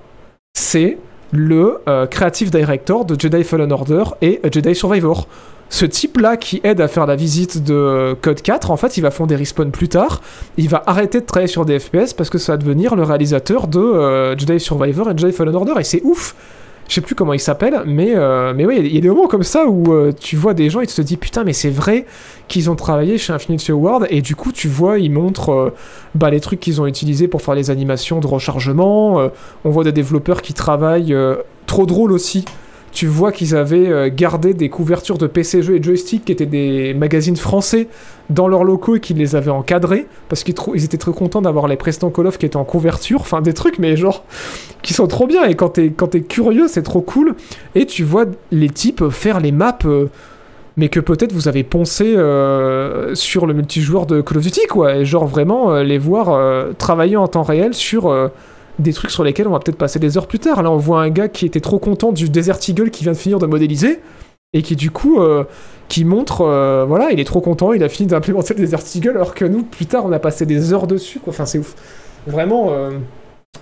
c'est 0.54 0.98
le 1.32 1.80
euh, 1.88 2.06
creative 2.06 2.50
director 2.50 3.04
de 3.04 3.18
Jedi 3.18 3.44
Fallen 3.44 3.72
Order 3.72 4.04
et 4.20 4.40
Jedi 4.50 4.74
Survivor. 4.74 5.28
Ce 5.68 5.84
type-là 5.84 6.36
qui 6.36 6.60
aide 6.64 6.80
à 6.80 6.88
faire 6.88 7.06
la 7.06 7.14
visite 7.14 7.62
de 7.62 8.16
Code 8.20 8.42
4, 8.42 8.72
en 8.72 8.76
fait, 8.76 8.96
il 8.96 9.02
va 9.02 9.12
fonder 9.12 9.36
Respawn 9.36 9.70
plus 9.70 9.88
tard. 9.88 10.20
Il 10.56 10.68
va 10.68 10.82
arrêter 10.86 11.20
de 11.20 11.26
travailler 11.26 11.46
sur 11.46 11.64
des 11.64 11.78
FPS 11.78 12.12
parce 12.12 12.28
que 12.28 12.38
ça 12.38 12.54
va 12.54 12.56
devenir 12.56 12.96
le 12.96 13.04
réalisateur 13.04 13.68
de 13.68 13.78
euh, 13.78 14.36
Jedi 14.36 14.58
Survivor 14.58 15.08
et 15.08 15.16
Jedi 15.16 15.32
Fallen 15.32 15.54
Order. 15.54 15.74
Et 15.78 15.84
c'est 15.84 16.02
ouf! 16.02 16.34
Je 16.90 16.96
sais 16.96 17.00
plus 17.02 17.14
comment 17.14 17.32
il 17.34 17.38
s'appelle, 17.38 17.82
mais, 17.86 18.14
euh, 18.16 18.52
oui, 18.52 18.76
il 18.80 18.92
y 18.92 18.98
a- 18.98 19.00
des 19.00 19.08
moments 19.08 19.28
comme 19.28 19.44
ça 19.44 19.64
où 19.68 19.92
euh, 19.92 20.10
tu 20.12 20.34
vois 20.34 20.54
des 20.54 20.68
gens 20.70 20.80
et 20.80 20.88
tu 20.88 20.94
te 20.96 21.02
dis 21.02 21.16
putain, 21.16 21.44
mais 21.44 21.52
c'est 21.52 21.70
vrai 21.70 22.04
qu'ils 22.48 22.68
ont 22.68 22.74
travaillé 22.74 23.16
chez 23.16 23.32
Infinity 23.32 23.70
Ward 23.70 24.08
et 24.10 24.20
du 24.22 24.34
coup, 24.34 24.50
tu 24.50 24.66
vois, 24.66 24.98
ils 24.98 25.08
montrent 25.12 25.52
euh, 25.52 25.70
bah, 26.16 26.30
les 26.30 26.40
trucs 26.40 26.58
qu'ils 26.58 26.80
ont 26.80 26.86
utilisés 26.88 27.28
pour 27.28 27.42
faire 27.42 27.54
les 27.54 27.70
animations 27.70 28.18
de 28.18 28.26
rechargement. 28.26 29.30
on 29.64 29.70
voit 29.70 29.84
des 29.84 29.92
développeurs 29.92 30.42
qui 30.42 30.52
travaillent 30.52 31.14
trop 31.66 31.86
drôle 31.86 32.10
aussi. 32.10 32.44
Tu 32.92 33.06
vois 33.06 33.30
qu'ils 33.30 33.54
avaient 33.54 33.88
euh, 33.88 34.10
gardé 34.12 34.52
des 34.52 34.68
couvertures 34.68 35.16
de 35.16 35.26
PC 35.26 35.62
jeux 35.62 35.76
et 35.76 35.82
joystick 35.82 36.24
qui 36.24 36.32
étaient 36.32 36.46
des 36.46 36.92
magazines 36.92 37.36
français 37.36 37.86
dans 38.30 38.48
leurs 38.48 38.64
locaux 38.64 38.96
et 38.96 39.00
qu'ils 39.00 39.16
les 39.16 39.36
avaient 39.36 39.50
encadrés 39.50 40.06
parce 40.28 40.42
qu'ils 40.42 40.84
étaient 40.84 40.96
très 40.96 41.12
contents 41.12 41.42
d'avoir 41.42 41.68
les 41.68 41.76
précédents 41.76 42.10
Call 42.10 42.26
of 42.26 42.38
qui 42.38 42.46
étaient 42.46 42.56
en 42.56 42.64
couverture. 42.64 43.20
Enfin, 43.20 43.42
des 43.42 43.54
trucs, 43.54 43.78
mais 43.78 43.96
genre 43.96 44.24
qui 44.82 44.92
sont 44.92 45.06
trop 45.06 45.26
bien 45.26 45.44
et 45.44 45.54
quand 45.54 45.68
t'es 45.70 46.20
curieux, 46.22 46.66
c'est 46.66 46.82
trop 46.82 47.00
cool. 47.00 47.36
Et 47.74 47.86
tu 47.86 48.02
vois 48.02 48.24
les 48.50 48.70
types 48.70 49.08
faire 49.10 49.40
les 49.40 49.52
maps. 49.52 49.78
euh, 49.84 50.06
mais 50.76 50.88
que 50.88 51.00
peut-être 51.00 51.32
vous 51.32 51.46
avez 51.46 51.62
poncé 51.62 52.16
euh, 52.16 53.14
sur 53.14 53.46
le 53.46 53.52
multijoueur 53.52 54.06
de 54.06 54.22
Call 54.22 54.38
of 54.38 54.44
Duty, 54.44 54.62
quoi. 54.70 54.96
Et 54.96 55.04
genre 55.04 55.26
vraiment 55.26 55.74
les 55.80 55.98
voir 55.98 56.74
travailler 56.76 57.16
en 57.16 57.28
temps 57.28 57.42
réel 57.42 57.74
sur 57.74 58.30
des 58.80 58.92
trucs 58.92 59.10
sur 59.10 59.24
lesquels 59.24 59.46
on 59.46 59.52
va 59.52 59.58
peut-être 59.58 59.78
passer 59.78 59.98
des 59.98 60.16
heures 60.16 60.26
plus 60.26 60.38
tard. 60.38 60.62
Là, 60.62 60.70
on 60.70 60.76
voit 60.76 61.02
un 61.02 61.10
gars 61.10 61.28
qui 61.28 61.46
était 61.46 61.60
trop 61.60 61.78
content 61.78 62.12
du 62.12 62.28
Desert 62.28 62.58
Eagle 62.68 62.90
qui 62.90 63.04
vient 63.04 63.12
de 63.12 63.16
finir 63.16 63.38
de 63.38 63.46
modéliser 63.46 64.00
et 64.52 64.62
qui 64.62 64.76
du 64.76 64.90
coup 64.90 65.20
euh, 65.20 65.44
qui 65.88 66.04
montre 66.04 66.42
euh, 66.42 66.84
voilà 66.86 67.12
il 67.12 67.20
est 67.20 67.24
trop 67.24 67.40
content 67.40 67.72
il 67.72 67.82
a 67.84 67.88
fini 67.88 68.08
d'implémenter 68.08 68.54
le 68.54 68.60
Desert 68.60 68.80
Eagle 68.94 69.10
alors 69.10 69.34
que 69.34 69.44
nous 69.44 69.62
plus 69.62 69.86
tard 69.86 70.04
on 70.04 70.12
a 70.12 70.18
passé 70.18 70.46
des 70.46 70.72
heures 70.72 70.86
dessus 70.86 71.20
quoi. 71.20 71.32
Enfin 71.32 71.46
c'est 71.46 71.58
ouf. 71.58 71.74
Vraiment 72.26 72.72
euh, 72.72 72.90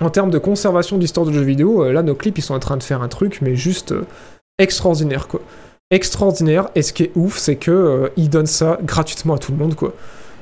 en 0.00 0.10
termes 0.10 0.30
de 0.30 0.38
conservation 0.38 0.98
d'histoire 0.98 1.26
de 1.26 1.32
jeux 1.32 1.42
vidéo 1.42 1.92
là 1.92 2.02
nos 2.02 2.14
clips 2.14 2.38
ils 2.38 2.42
sont 2.42 2.54
en 2.54 2.58
train 2.58 2.76
de 2.76 2.82
faire 2.82 3.02
un 3.02 3.08
truc 3.08 3.40
mais 3.42 3.54
juste 3.54 3.94
extraordinaire 4.58 5.28
quoi. 5.28 5.40
Extraordinaire 5.90 6.68
et 6.74 6.82
ce 6.82 6.92
qui 6.92 7.04
est 7.04 7.12
ouf 7.14 7.38
c'est 7.38 7.56
que 7.56 8.10
ils 8.16 8.30
donnent 8.30 8.46
ça 8.46 8.78
gratuitement 8.82 9.34
à 9.34 9.38
tout 9.38 9.52
le 9.52 9.58
monde 9.58 9.74
quoi 9.74 9.92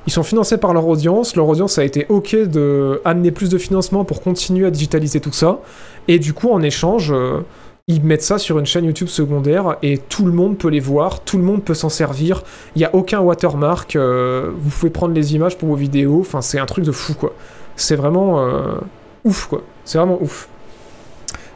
ils 0.06 0.12
sont 0.12 0.22
financés 0.22 0.58
par 0.58 0.72
leur 0.72 0.86
audience 0.86 1.36
leur 1.36 1.48
audience 1.48 1.78
a 1.78 1.84
été 1.84 2.06
ok 2.08 2.34
de 2.34 3.00
amener 3.04 3.30
plus 3.30 3.48
de 3.48 3.58
financement 3.58 4.04
pour 4.04 4.22
continuer 4.22 4.66
à 4.66 4.70
digitaliser 4.70 5.20
tout 5.20 5.32
ça 5.32 5.60
et 6.08 6.18
du 6.18 6.32
coup 6.32 6.50
en 6.50 6.62
échange 6.62 7.12
euh, 7.12 7.40
ils 7.88 8.02
mettent 8.02 8.22
ça 8.22 8.38
sur 8.38 8.58
une 8.58 8.66
chaîne 8.66 8.84
YouTube 8.84 9.06
secondaire 9.06 9.76
et 9.80 9.98
tout 9.98 10.24
le 10.24 10.32
monde 10.32 10.58
peut 10.58 10.66
les 10.66 10.80
voir, 10.80 11.20
tout 11.20 11.38
le 11.38 11.44
monde 11.44 11.62
peut 11.62 11.74
s'en 11.74 11.88
servir. 11.88 12.42
Il 12.74 12.80
n'y 12.80 12.84
a 12.84 12.92
aucun 12.92 13.20
watermark, 13.20 13.94
euh, 13.94 14.50
vous 14.58 14.70
pouvez 14.70 14.90
prendre 14.90 15.14
les 15.14 15.36
images 15.36 15.56
pour 15.56 15.68
vos 15.68 15.76
vidéos, 15.76 16.18
enfin 16.20 16.40
c'est 16.42 16.58
un 16.58 16.66
truc 16.66 16.84
de 16.84 16.90
fou 16.90 17.14
quoi. 17.14 17.32
C'est 17.76 17.94
vraiment 17.94 18.40
euh, 18.40 18.74
ouf 19.24 19.46
quoi, 19.46 19.62
c'est 19.84 19.98
vraiment 19.98 20.18
ouf. 20.20 20.48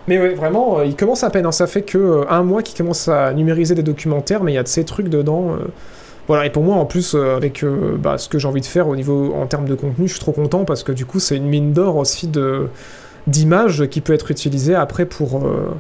Mais 0.07 0.21
ouais, 0.21 0.35
vraiment, 0.35 0.83
il 0.83 0.95
commence 0.95 1.25
à 1.25 1.31
peine, 1.31 1.47
hein. 1.47 1.53
ça 1.53 1.67
fait 1.67 1.83
que 1.83 2.25
un 2.29 2.45
mois 2.45 2.63
qu'il 2.63 2.77
commence 2.77 3.09
à 3.09 3.33
numériser 3.33 3.75
des 3.75 3.83
documentaires, 3.83 4.45
mais 4.45 4.53
il 4.53 4.55
y 4.55 4.59
a 4.59 4.63
de 4.63 4.69
ces 4.69 4.85
trucs 4.85 5.09
dedans. 5.09 5.57
Voilà, 6.31 6.47
et 6.47 6.51
pour 6.51 6.63
moi, 6.63 6.77
en 6.77 6.87
plus, 6.87 7.17
euh, 7.17 7.35
avec 7.35 7.65
euh, 7.65 7.97
bah, 7.99 8.17
ce 8.17 8.29
que 8.29 8.39
j'ai 8.39 8.47
envie 8.47 8.61
de 8.61 8.67
faire 8.67 8.87
au 8.87 8.95
niveau 8.95 9.35
en 9.35 9.49
termes 9.49 9.67
de 9.67 9.75
contenu, 9.75 10.07
je 10.07 10.13
suis 10.13 10.21
trop 10.21 10.31
content 10.31 10.65
parce 10.65 10.85
que 10.85 10.93
du 10.93 11.05
coup, 11.05 11.19
c'est 11.19 11.37
une 11.37 11.49
mine 11.49 11.73
d'or 11.73 11.97
aussi 11.97 12.29
de 12.29 12.69
d'images 13.27 13.89
qui 13.89 14.01
peut 14.01 14.13
être 14.13 14.31
utilisée 14.31 14.77
après 14.77 15.07
pour 15.07 15.45
euh, 15.45 15.75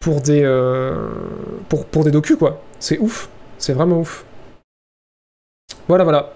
pour 0.00 0.22
des 0.22 0.50
pour, 1.68 1.84
pour 1.84 2.04
des 2.04 2.10
docus 2.10 2.38
quoi. 2.38 2.62
C'est 2.78 2.98
ouf, 3.00 3.28
c'est 3.58 3.74
vraiment 3.74 4.00
ouf. 4.00 4.24
Voilà 5.88 6.04
voilà. 6.04 6.32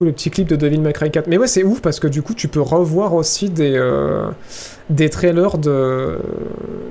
Le 0.00 0.12
petit 0.12 0.30
clip 0.30 0.48
de 0.48 0.56
Devil 0.56 0.80
May 0.80 0.94
Cry 0.94 1.10
4. 1.10 1.26
Mais 1.26 1.36
ouais, 1.36 1.46
c'est 1.46 1.62
ouf 1.62 1.82
parce 1.82 2.00
que 2.00 2.06
du 2.06 2.22
coup, 2.22 2.32
tu 2.32 2.48
peux 2.48 2.62
revoir 2.62 3.12
aussi 3.12 3.50
des 3.50 3.78
des 4.88 5.10
trailers 5.10 5.58
de, 5.58 6.20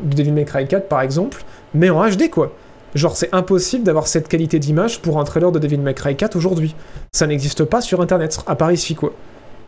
de 0.03 0.15
Devil 0.15 0.33
May 0.33 0.45
Cry 0.45 0.67
4 0.67 0.87
par 0.87 1.01
exemple, 1.01 1.43
mais 1.73 1.89
en 1.89 2.07
HD 2.07 2.29
quoi. 2.29 2.53
Genre, 2.93 3.15
c'est 3.15 3.33
impossible 3.33 3.83
d'avoir 3.83 4.07
cette 4.07 4.27
qualité 4.27 4.59
d'image 4.59 5.01
pour 5.01 5.19
un 5.19 5.23
trailer 5.23 5.51
de 5.51 5.59
Devil 5.59 5.77
May 5.77 5.93
Cry 5.93 6.15
4 6.15 6.35
aujourd'hui. 6.35 6.75
Ça 7.13 7.25
n'existe 7.27 7.63
pas 7.63 7.81
sur 7.81 8.01
internet, 8.01 8.39
à 8.47 8.55
part 8.55 8.71
ici 8.71 8.95
quoi. 8.95 9.13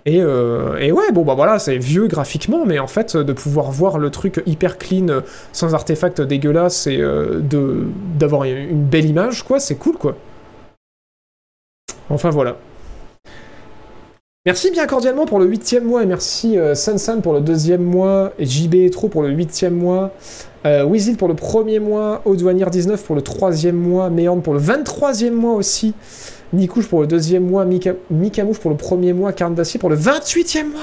Et, 0.06 0.22
euh, 0.22 0.78
et 0.80 0.92
ouais, 0.92 1.12
bon 1.14 1.24
bah 1.24 1.34
voilà, 1.34 1.60
c'est 1.60 1.78
vieux 1.78 2.08
graphiquement, 2.08 2.66
mais 2.66 2.78
en 2.80 2.88
fait, 2.88 3.16
de 3.16 3.34
pouvoir 3.34 3.72
voir 3.72 3.98
le 3.98 4.10
truc 4.10 4.44
hyper 4.46 4.78
clean, 4.78 5.08
euh, 5.08 5.22
sans 5.54 5.74
artefacts 5.74 6.20
dégueulasses 6.20 6.88
et 6.88 6.98
euh, 6.98 7.40
de 7.40 7.86
d'avoir 8.18 8.44
une 8.44 8.84
belle 8.84 9.06
image, 9.06 9.44
quoi, 9.44 9.62
c'est 9.62 9.76
cool, 9.76 9.98
quoi. 9.98 10.18
Enfin 12.10 12.30
voilà. 12.32 12.58
Merci 14.46 14.72
bien 14.72 14.88
cordialement 14.88 15.26
pour 15.26 15.40
le 15.40 15.46
huitième 15.46 15.86
mois, 15.86 16.04
et 16.04 16.06
merci 16.06 16.58
euh, 16.58 16.76
Sansan 16.76 17.22
pour 17.22 17.32
le 17.32 17.40
deuxième 17.40 17.82
mois, 17.82 18.34
et 18.38 18.46
JB 18.46 18.76
Etro 18.76 19.08
pour 19.08 19.22
le 19.22 19.30
huitième 19.30 19.74
mois, 19.74 20.12
euh, 20.66 20.86
pour 21.18 21.30
le 21.30 21.34
premier 21.34 21.80
mois, 21.80 22.22
Audouanier19 22.26 22.98
pour 22.98 23.16
le 23.16 23.22
troisième 23.22 23.78
mois, 23.78 24.10
Méandre 24.10 24.42
pour 24.42 24.54
le 24.54 24.60
23e 24.60 25.32
mois 25.32 25.54
aussi, 25.54 25.94
Nikouche 26.52 26.90
pour 26.90 27.00
le 27.00 27.08
deuxième 27.08 27.46
mois, 27.46 27.64
Mika, 27.64 27.94
Mikamouf 28.12 28.60
pour 28.60 28.70
le 28.70 28.76
premier 28.76 29.14
mois, 29.14 29.32
Carne 29.32 29.56
d'Acier 29.56 29.80
pour 29.80 29.90
le 29.90 29.96
28e 29.96 30.66
mois. 30.66 30.82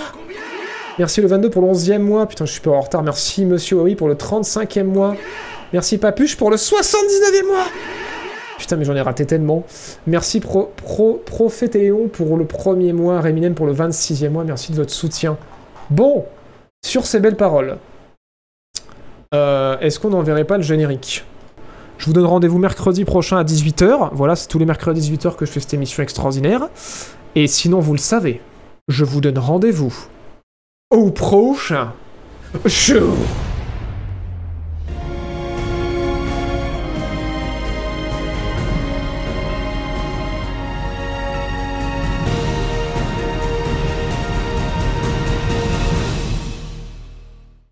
Merci 0.98 1.20
le 1.20 1.28
22 1.28 1.50
pour 1.50 1.60
le 1.60 1.68
11e 1.68 1.98
mois. 1.98 2.24
Putain, 2.24 2.46
je 2.46 2.52
suis 2.52 2.62
pas 2.62 2.70
en 2.70 2.80
retard. 2.80 3.02
Merci 3.02 3.44
Monsieur 3.44 3.76
Oui 3.82 3.94
pour 3.94 4.08
le 4.08 4.14
35e 4.14 4.84
mois. 4.84 5.16
Merci 5.74 5.98
Papuche 5.98 6.34
pour 6.34 6.50
le 6.50 6.56
79e 6.56 7.46
mois. 7.46 7.66
Putain, 8.70 8.78
mais 8.78 8.84
j'en 8.84 8.94
ai 8.94 9.00
raté 9.00 9.26
tellement. 9.26 9.64
Merci 10.06 10.38
Pro, 10.38 10.72
Pro, 10.76 11.20
Prophétéon 11.26 12.06
pour 12.06 12.36
le 12.36 12.44
premier 12.44 12.92
mois, 12.92 13.20
Réminem 13.20 13.56
pour 13.56 13.66
le 13.66 13.74
26e 13.74 14.28
mois. 14.28 14.44
Merci 14.44 14.70
de 14.70 14.76
votre 14.76 14.92
soutien. 14.92 15.38
Bon, 15.90 16.24
sur 16.86 17.04
ces 17.04 17.18
belles 17.18 17.36
paroles, 17.36 17.78
euh, 19.34 19.76
est-ce 19.80 19.98
qu'on 19.98 20.10
n'enverrait 20.10 20.44
pas 20.44 20.56
le 20.56 20.62
générique? 20.62 21.24
Je 21.98 22.06
vous 22.06 22.12
donne 22.12 22.26
rendez-vous 22.26 22.58
mercredi 22.58 23.04
prochain 23.04 23.38
à 23.38 23.42
18h. 23.42 24.10
Voilà, 24.12 24.36
c'est 24.36 24.46
tous 24.46 24.60
les 24.60 24.66
mercredis 24.66 25.00
18h 25.00 25.34
que 25.34 25.46
je 25.46 25.50
fais 25.50 25.58
cette 25.58 25.74
émission 25.74 26.04
extraordinaire. 26.04 26.68
Et 27.34 27.48
sinon, 27.48 27.80
vous 27.80 27.94
le 27.94 27.98
savez, 27.98 28.40
je 28.86 29.04
vous 29.04 29.20
donne 29.20 29.38
rendez-vous 29.40 29.92
au 30.92 31.10
prochain 31.10 31.92
show. 32.66 33.16